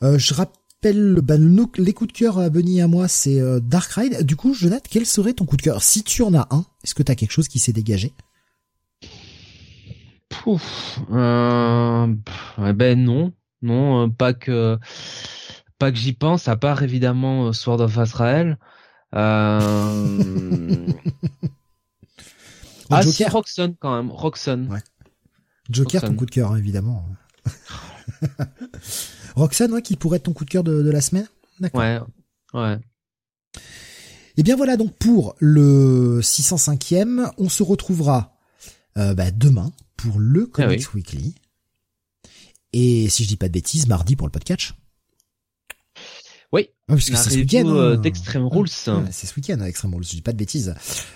Euh, 0.04 0.20
je 0.20 0.34
rappelle 0.34 1.20
bah, 1.22 1.36
les 1.78 1.94
coups 1.94 2.14
de 2.14 2.18
cœur 2.18 2.38
à 2.38 2.50
Bunny 2.50 2.78
et 2.78 2.82
à 2.82 2.88
moi, 2.88 3.08
c'est 3.08 3.40
euh, 3.40 3.60
Dark 3.60 3.92
Ride. 3.92 4.24
Du 4.24 4.36
coup, 4.36 4.54
Jonathan, 4.54 4.88
quel 4.90 5.06
serait 5.06 5.34
ton 5.34 5.46
coup 5.46 5.58
de 5.58 5.62
cœur? 5.64 5.82
Si 5.82 6.04
tu 6.04 6.22
en 6.22 6.34
as 6.36 6.48
un, 6.52 6.66
est-ce 6.84 6.94
que 6.94 7.04
tu 7.04 7.12
as 7.12 7.16
quelque 7.16 7.32
chose 7.32 7.48
qui 7.48 7.60
s'est 7.60 7.74
dégagé? 7.74 8.14
Pouf, 10.32 11.00
euh, 11.12 12.08
ben 12.58 13.04
non, 13.04 13.34
non, 13.62 14.06
euh, 14.06 14.08
pas 14.08 14.34
que 14.34 14.80
pas 15.78 15.92
que 15.92 15.98
j'y 15.98 16.14
pense, 16.14 16.48
à 16.48 16.56
part 16.56 16.84
évidemment 16.84 17.48
euh, 17.48 17.54
Sword 17.54 17.82
of 17.82 17.98
Israel. 17.98 18.58
Euh... 19.14 20.88
ah, 22.90 23.04
c'est 23.04 23.28
Roxanne 23.28 23.76
quand 23.80 23.96
même, 23.96 24.10
Roxanne. 24.10 24.72
Ouais. 24.72 24.80
Joker, 25.70 26.02
ton 26.02 26.16
coup 26.16 26.26
de 26.26 26.32
cœur, 26.32 26.56
évidemment. 26.58 27.06
Roxanne, 29.36 29.74
ouais, 29.74 29.82
qui 29.82 29.98
pourrait 29.98 30.18
être 30.18 30.24
ton 30.24 30.34
coup 30.34 30.46
de 30.46 30.50
cœur 30.50 30.64
de, 30.64 30.82
de 30.82 30.90
la 30.90 31.02
semaine 31.02 31.28
D'accord. 31.60 31.82
Ouais, 31.82 32.00
ouais. 32.54 32.80
Et 33.56 33.60
eh 34.38 34.44
bien 34.44 34.56
voilà 34.56 34.78
donc 34.78 34.96
pour 34.98 35.36
le 35.40 36.22
605e, 36.22 37.32
on 37.38 37.50
se 37.50 37.64
retrouvera 37.64 38.38
euh, 38.98 39.14
bah, 39.14 39.30
demain 39.30 39.72
pour 40.02 40.20
le 40.20 40.50
ah 40.54 40.64
Comics 40.64 40.94
Weekly. 40.94 41.36
Et 42.74 43.10
si 43.10 43.24
je 43.24 43.28
dis 43.28 43.38
pas 43.38 43.48
de 43.48 43.54
bêtises, 43.54 43.88
mardi 43.88 44.16
pour 44.16 44.28
le 44.28 44.32
podcast. 44.32 44.74
Oui. 46.52 46.70
Ah, 46.88 46.94
parce 46.94 47.10
que 47.10 47.16
c'est 47.16 47.30
ce 47.30 47.36
week-end. 47.36 47.68
Euh, 47.68 47.96
hein. 47.96 47.98
d'Extreme 47.98 48.46
Rules. 48.46 48.68
c'est 48.68 49.28
ce 49.28 49.36
week-end, 49.36 49.62
Extreme 49.62 49.96
Rules. 49.96 50.04
Je 50.04 50.10
dis 50.10 50.22
pas 50.22 50.34
de 50.34 50.38
bêtises. 50.38 50.74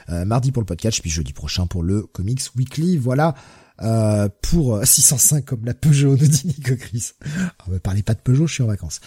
Euh, 0.10 0.26
mardi 0.26 0.52
pour 0.52 0.62
le 0.62 0.66
podcast, 0.66 1.02
puis 1.02 1.10
jeudi 1.10 1.34
prochain 1.34 1.68
pour 1.68 1.84
le 1.84 2.04
Comics 2.04 2.42
Weekly. 2.56 2.98
Voilà. 2.98 3.36
Euh, 3.82 4.30
pour 4.42 4.80
605 4.86 5.44
comme 5.44 5.66
la 5.66 5.74
Peugeot, 5.74 6.16
nous 6.16 6.28
dit 6.28 6.48
Nico 6.48 6.76
Chris. 6.76 7.12
On 7.68 7.72
me 7.72 7.80
parlez 7.80 8.04
pas 8.04 8.14
de 8.14 8.22
Peugeot, 8.22 8.48
je 8.48 8.54
suis 8.54 8.64
en 8.64 8.68
vacances. 8.68 9.02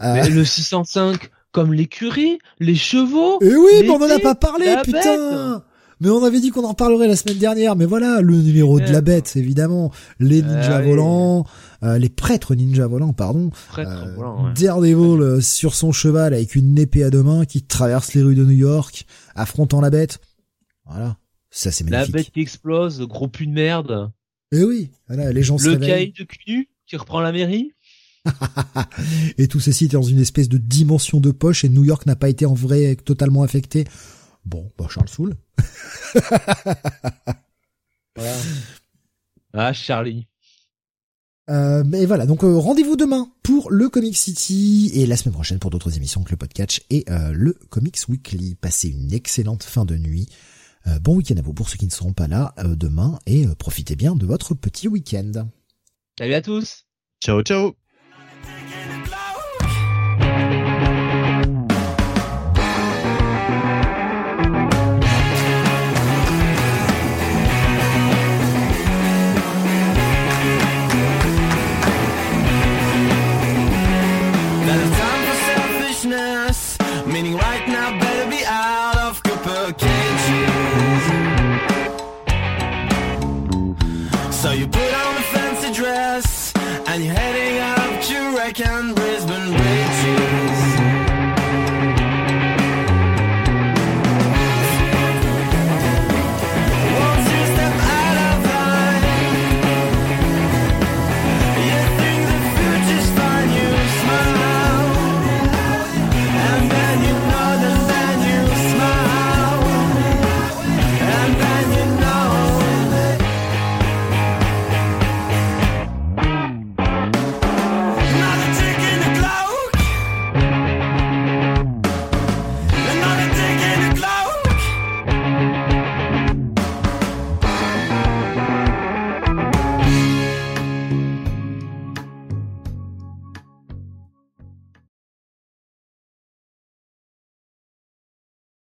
Mais 0.00 0.28
le 0.30 0.44
605 0.44 1.30
comme 1.52 1.72
l'écurie, 1.72 2.38
les 2.58 2.74
chevaux. 2.74 3.38
Et 3.42 3.54
oui, 3.54 3.82
mais 3.82 3.90
on 3.90 3.96
en 3.96 4.10
a 4.10 4.18
pas 4.18 4.34
parlé, 4.34 4.74
putain. 4.82 5.62
Mais 6.00 6.10
on 6.10 6.24
avait 6.24 6.40
dit 6.40 6.50
qu'on 6.50 6.64
en 6.64 6.74
parlerait 6.74 7.08
la 7.08 7.16
semaine 7.16 7.38
dernière. 7.38 7.76
Mais 7.76 7.86
voilà, 7.86 8.20
le 8.20 8.36
numéro 8.36 8.80
de 8.80 8.90
la 8.90 9.00
bête, 9.00 9.36
évidemment. 9.36 9.92
Les 10.18 10.42
ah 10.42 10.46
ninjas 10.46 10.80
volants, 10.82 11.46
euh, 11.82 11.98
les 11.98 12.08
prêtres 12.08 12.54
ninjas 12.54 12.86
volants, 12.86 13.12
pardon. 13.12 13.50
Prêtres 13.68 14.04
euh, 14.06 14.14
volants, 14.14 14.52
Daredevil 14.52 15.20
euh, 15.20 15.40
sur 15.40 15.74
son 15.74 15.92
cheval 15.92 16.34
avec 16.34 16.54
une 16.54 16.78
épée 16.78 17.04
à 17.04 17.10
deux 17.10 17.22
mains 17.22 17.44
qui 17.44 17.62
traverse 17.62 18.14
les 18.14 18.22
rues 18.22 18.34
de 18.34 18.44
New 18.44 18.50
York, 18.50 19.06
affrontant 19.34 19.80
la 19.80 19.90
bête. 19.90 20.20
Voilà, 20.86 21.16
ça 21.50 21.70
c'est 21.70 21.84
magnifique. 21.84 22.14
La 22.14 22.20
bête 22.20 22.30
qui 22.30 22.40
explose, 22.40 23.00
gros 23.02 23.28
pu 23.28 23.46
de 23.46 23.52
merde. 23.52 24.10
Et 24.52 24.58
eh 24.58 24.64
oui, 24.64 24.90
voilà, 25.08 25.32
les 25.32 25.42
gens 25.42 25.56
le 25.56 25.62
se 25.62 25.68
Le 25.70 25.76
cahier 25.78 26.12
de 26.16 26.24
cul 26.24 26.68
qui 26.86 26.96
reprend 26.96 27.20
la 27.20 27.32
mairie. 27.32 27.72
et 29.38 29.48
tout 29.48 29.60
ceci 29.60 29.86
était 29.86 29.96
dans 29.96 30.02
une 30.02 30.20
espèce 30.20 30.48
de 30.48 30.58
dimension 30.58 31.20
de 31.20 31.30
poche 31.30 31.64
et 31.64 31.68
New 31.68 31.84
York 31.84 32.06
n'a 32.06 32.16
pas 32.16 32.28
été 32.28 32.46
en 32.46 32.54
vrai 32.54 32.96
totalement 32.96 33.42
affecté. 33.42 33.84
Bon, 34.44 34.70
bah 34.78 34.86
Charles 34.88 35.08
Soule. 35.08 35.36
voilà. 38.16 38.36
Ah, 39.52 39.72
Charlie. 39.72 40.26
Euh, 41.50 41.84
mais 41.86 42.06
voilà, 42.06 42.24
donc 42.24 42.42
euh, 42.42 42.56
rendez-vous 42.56 42.96
demain 42.96 43.30
pour 43.42 43.70
le 43.70 43.90
Comic 43.90 44.16
City 44.16 44.90
et 44.94 45.04
la 45.04 45.16
semaine 45.16 45.34
prochaine 45.34 45.58
pour 45.58 45.70
d'autres 45.70 45.96
émissions 45.96 46.22
que 46.22 46.30
le 46.30 46.38
podcast 46.38 46.82
et 46.88 47.04
euh, 47.10 47.32
le 47.32 47.52
Comics 47.68 47.98
Weekly. 48.08 48.54
Passez 48.54 48.88
une 48.88 49.12
excellente 49.12 49.62
fin 49.62 49.84
de 49.84 49.96
nuit. 49.96 50.28
Euh, 50.86 50.98
bon 50.98 51.16
week-end 51.16 51.36
à 51.36 51.42
vous 51.42 51.52
pour 51.52 51.68
ceux 51.68 51.76
qui 51.76 51.86
ne 51.86 51.90
seront 51.90 52.12
pas 52.12 52.28
là 52.28 52.54
demain 52.76 53.18
et 53.26 53.46
profitez 53.58 53.96
bien 53.96 54.16
de 54.16 54.26
votre 54.26 54.54
petit 54.54 54.88
week-end. 54.88 55.48
Salut 56.18 56.34
à 56.34 56.42
tous. 56.42 56.86
Ciao 57.22 57.42
ciao. 57.42 57.74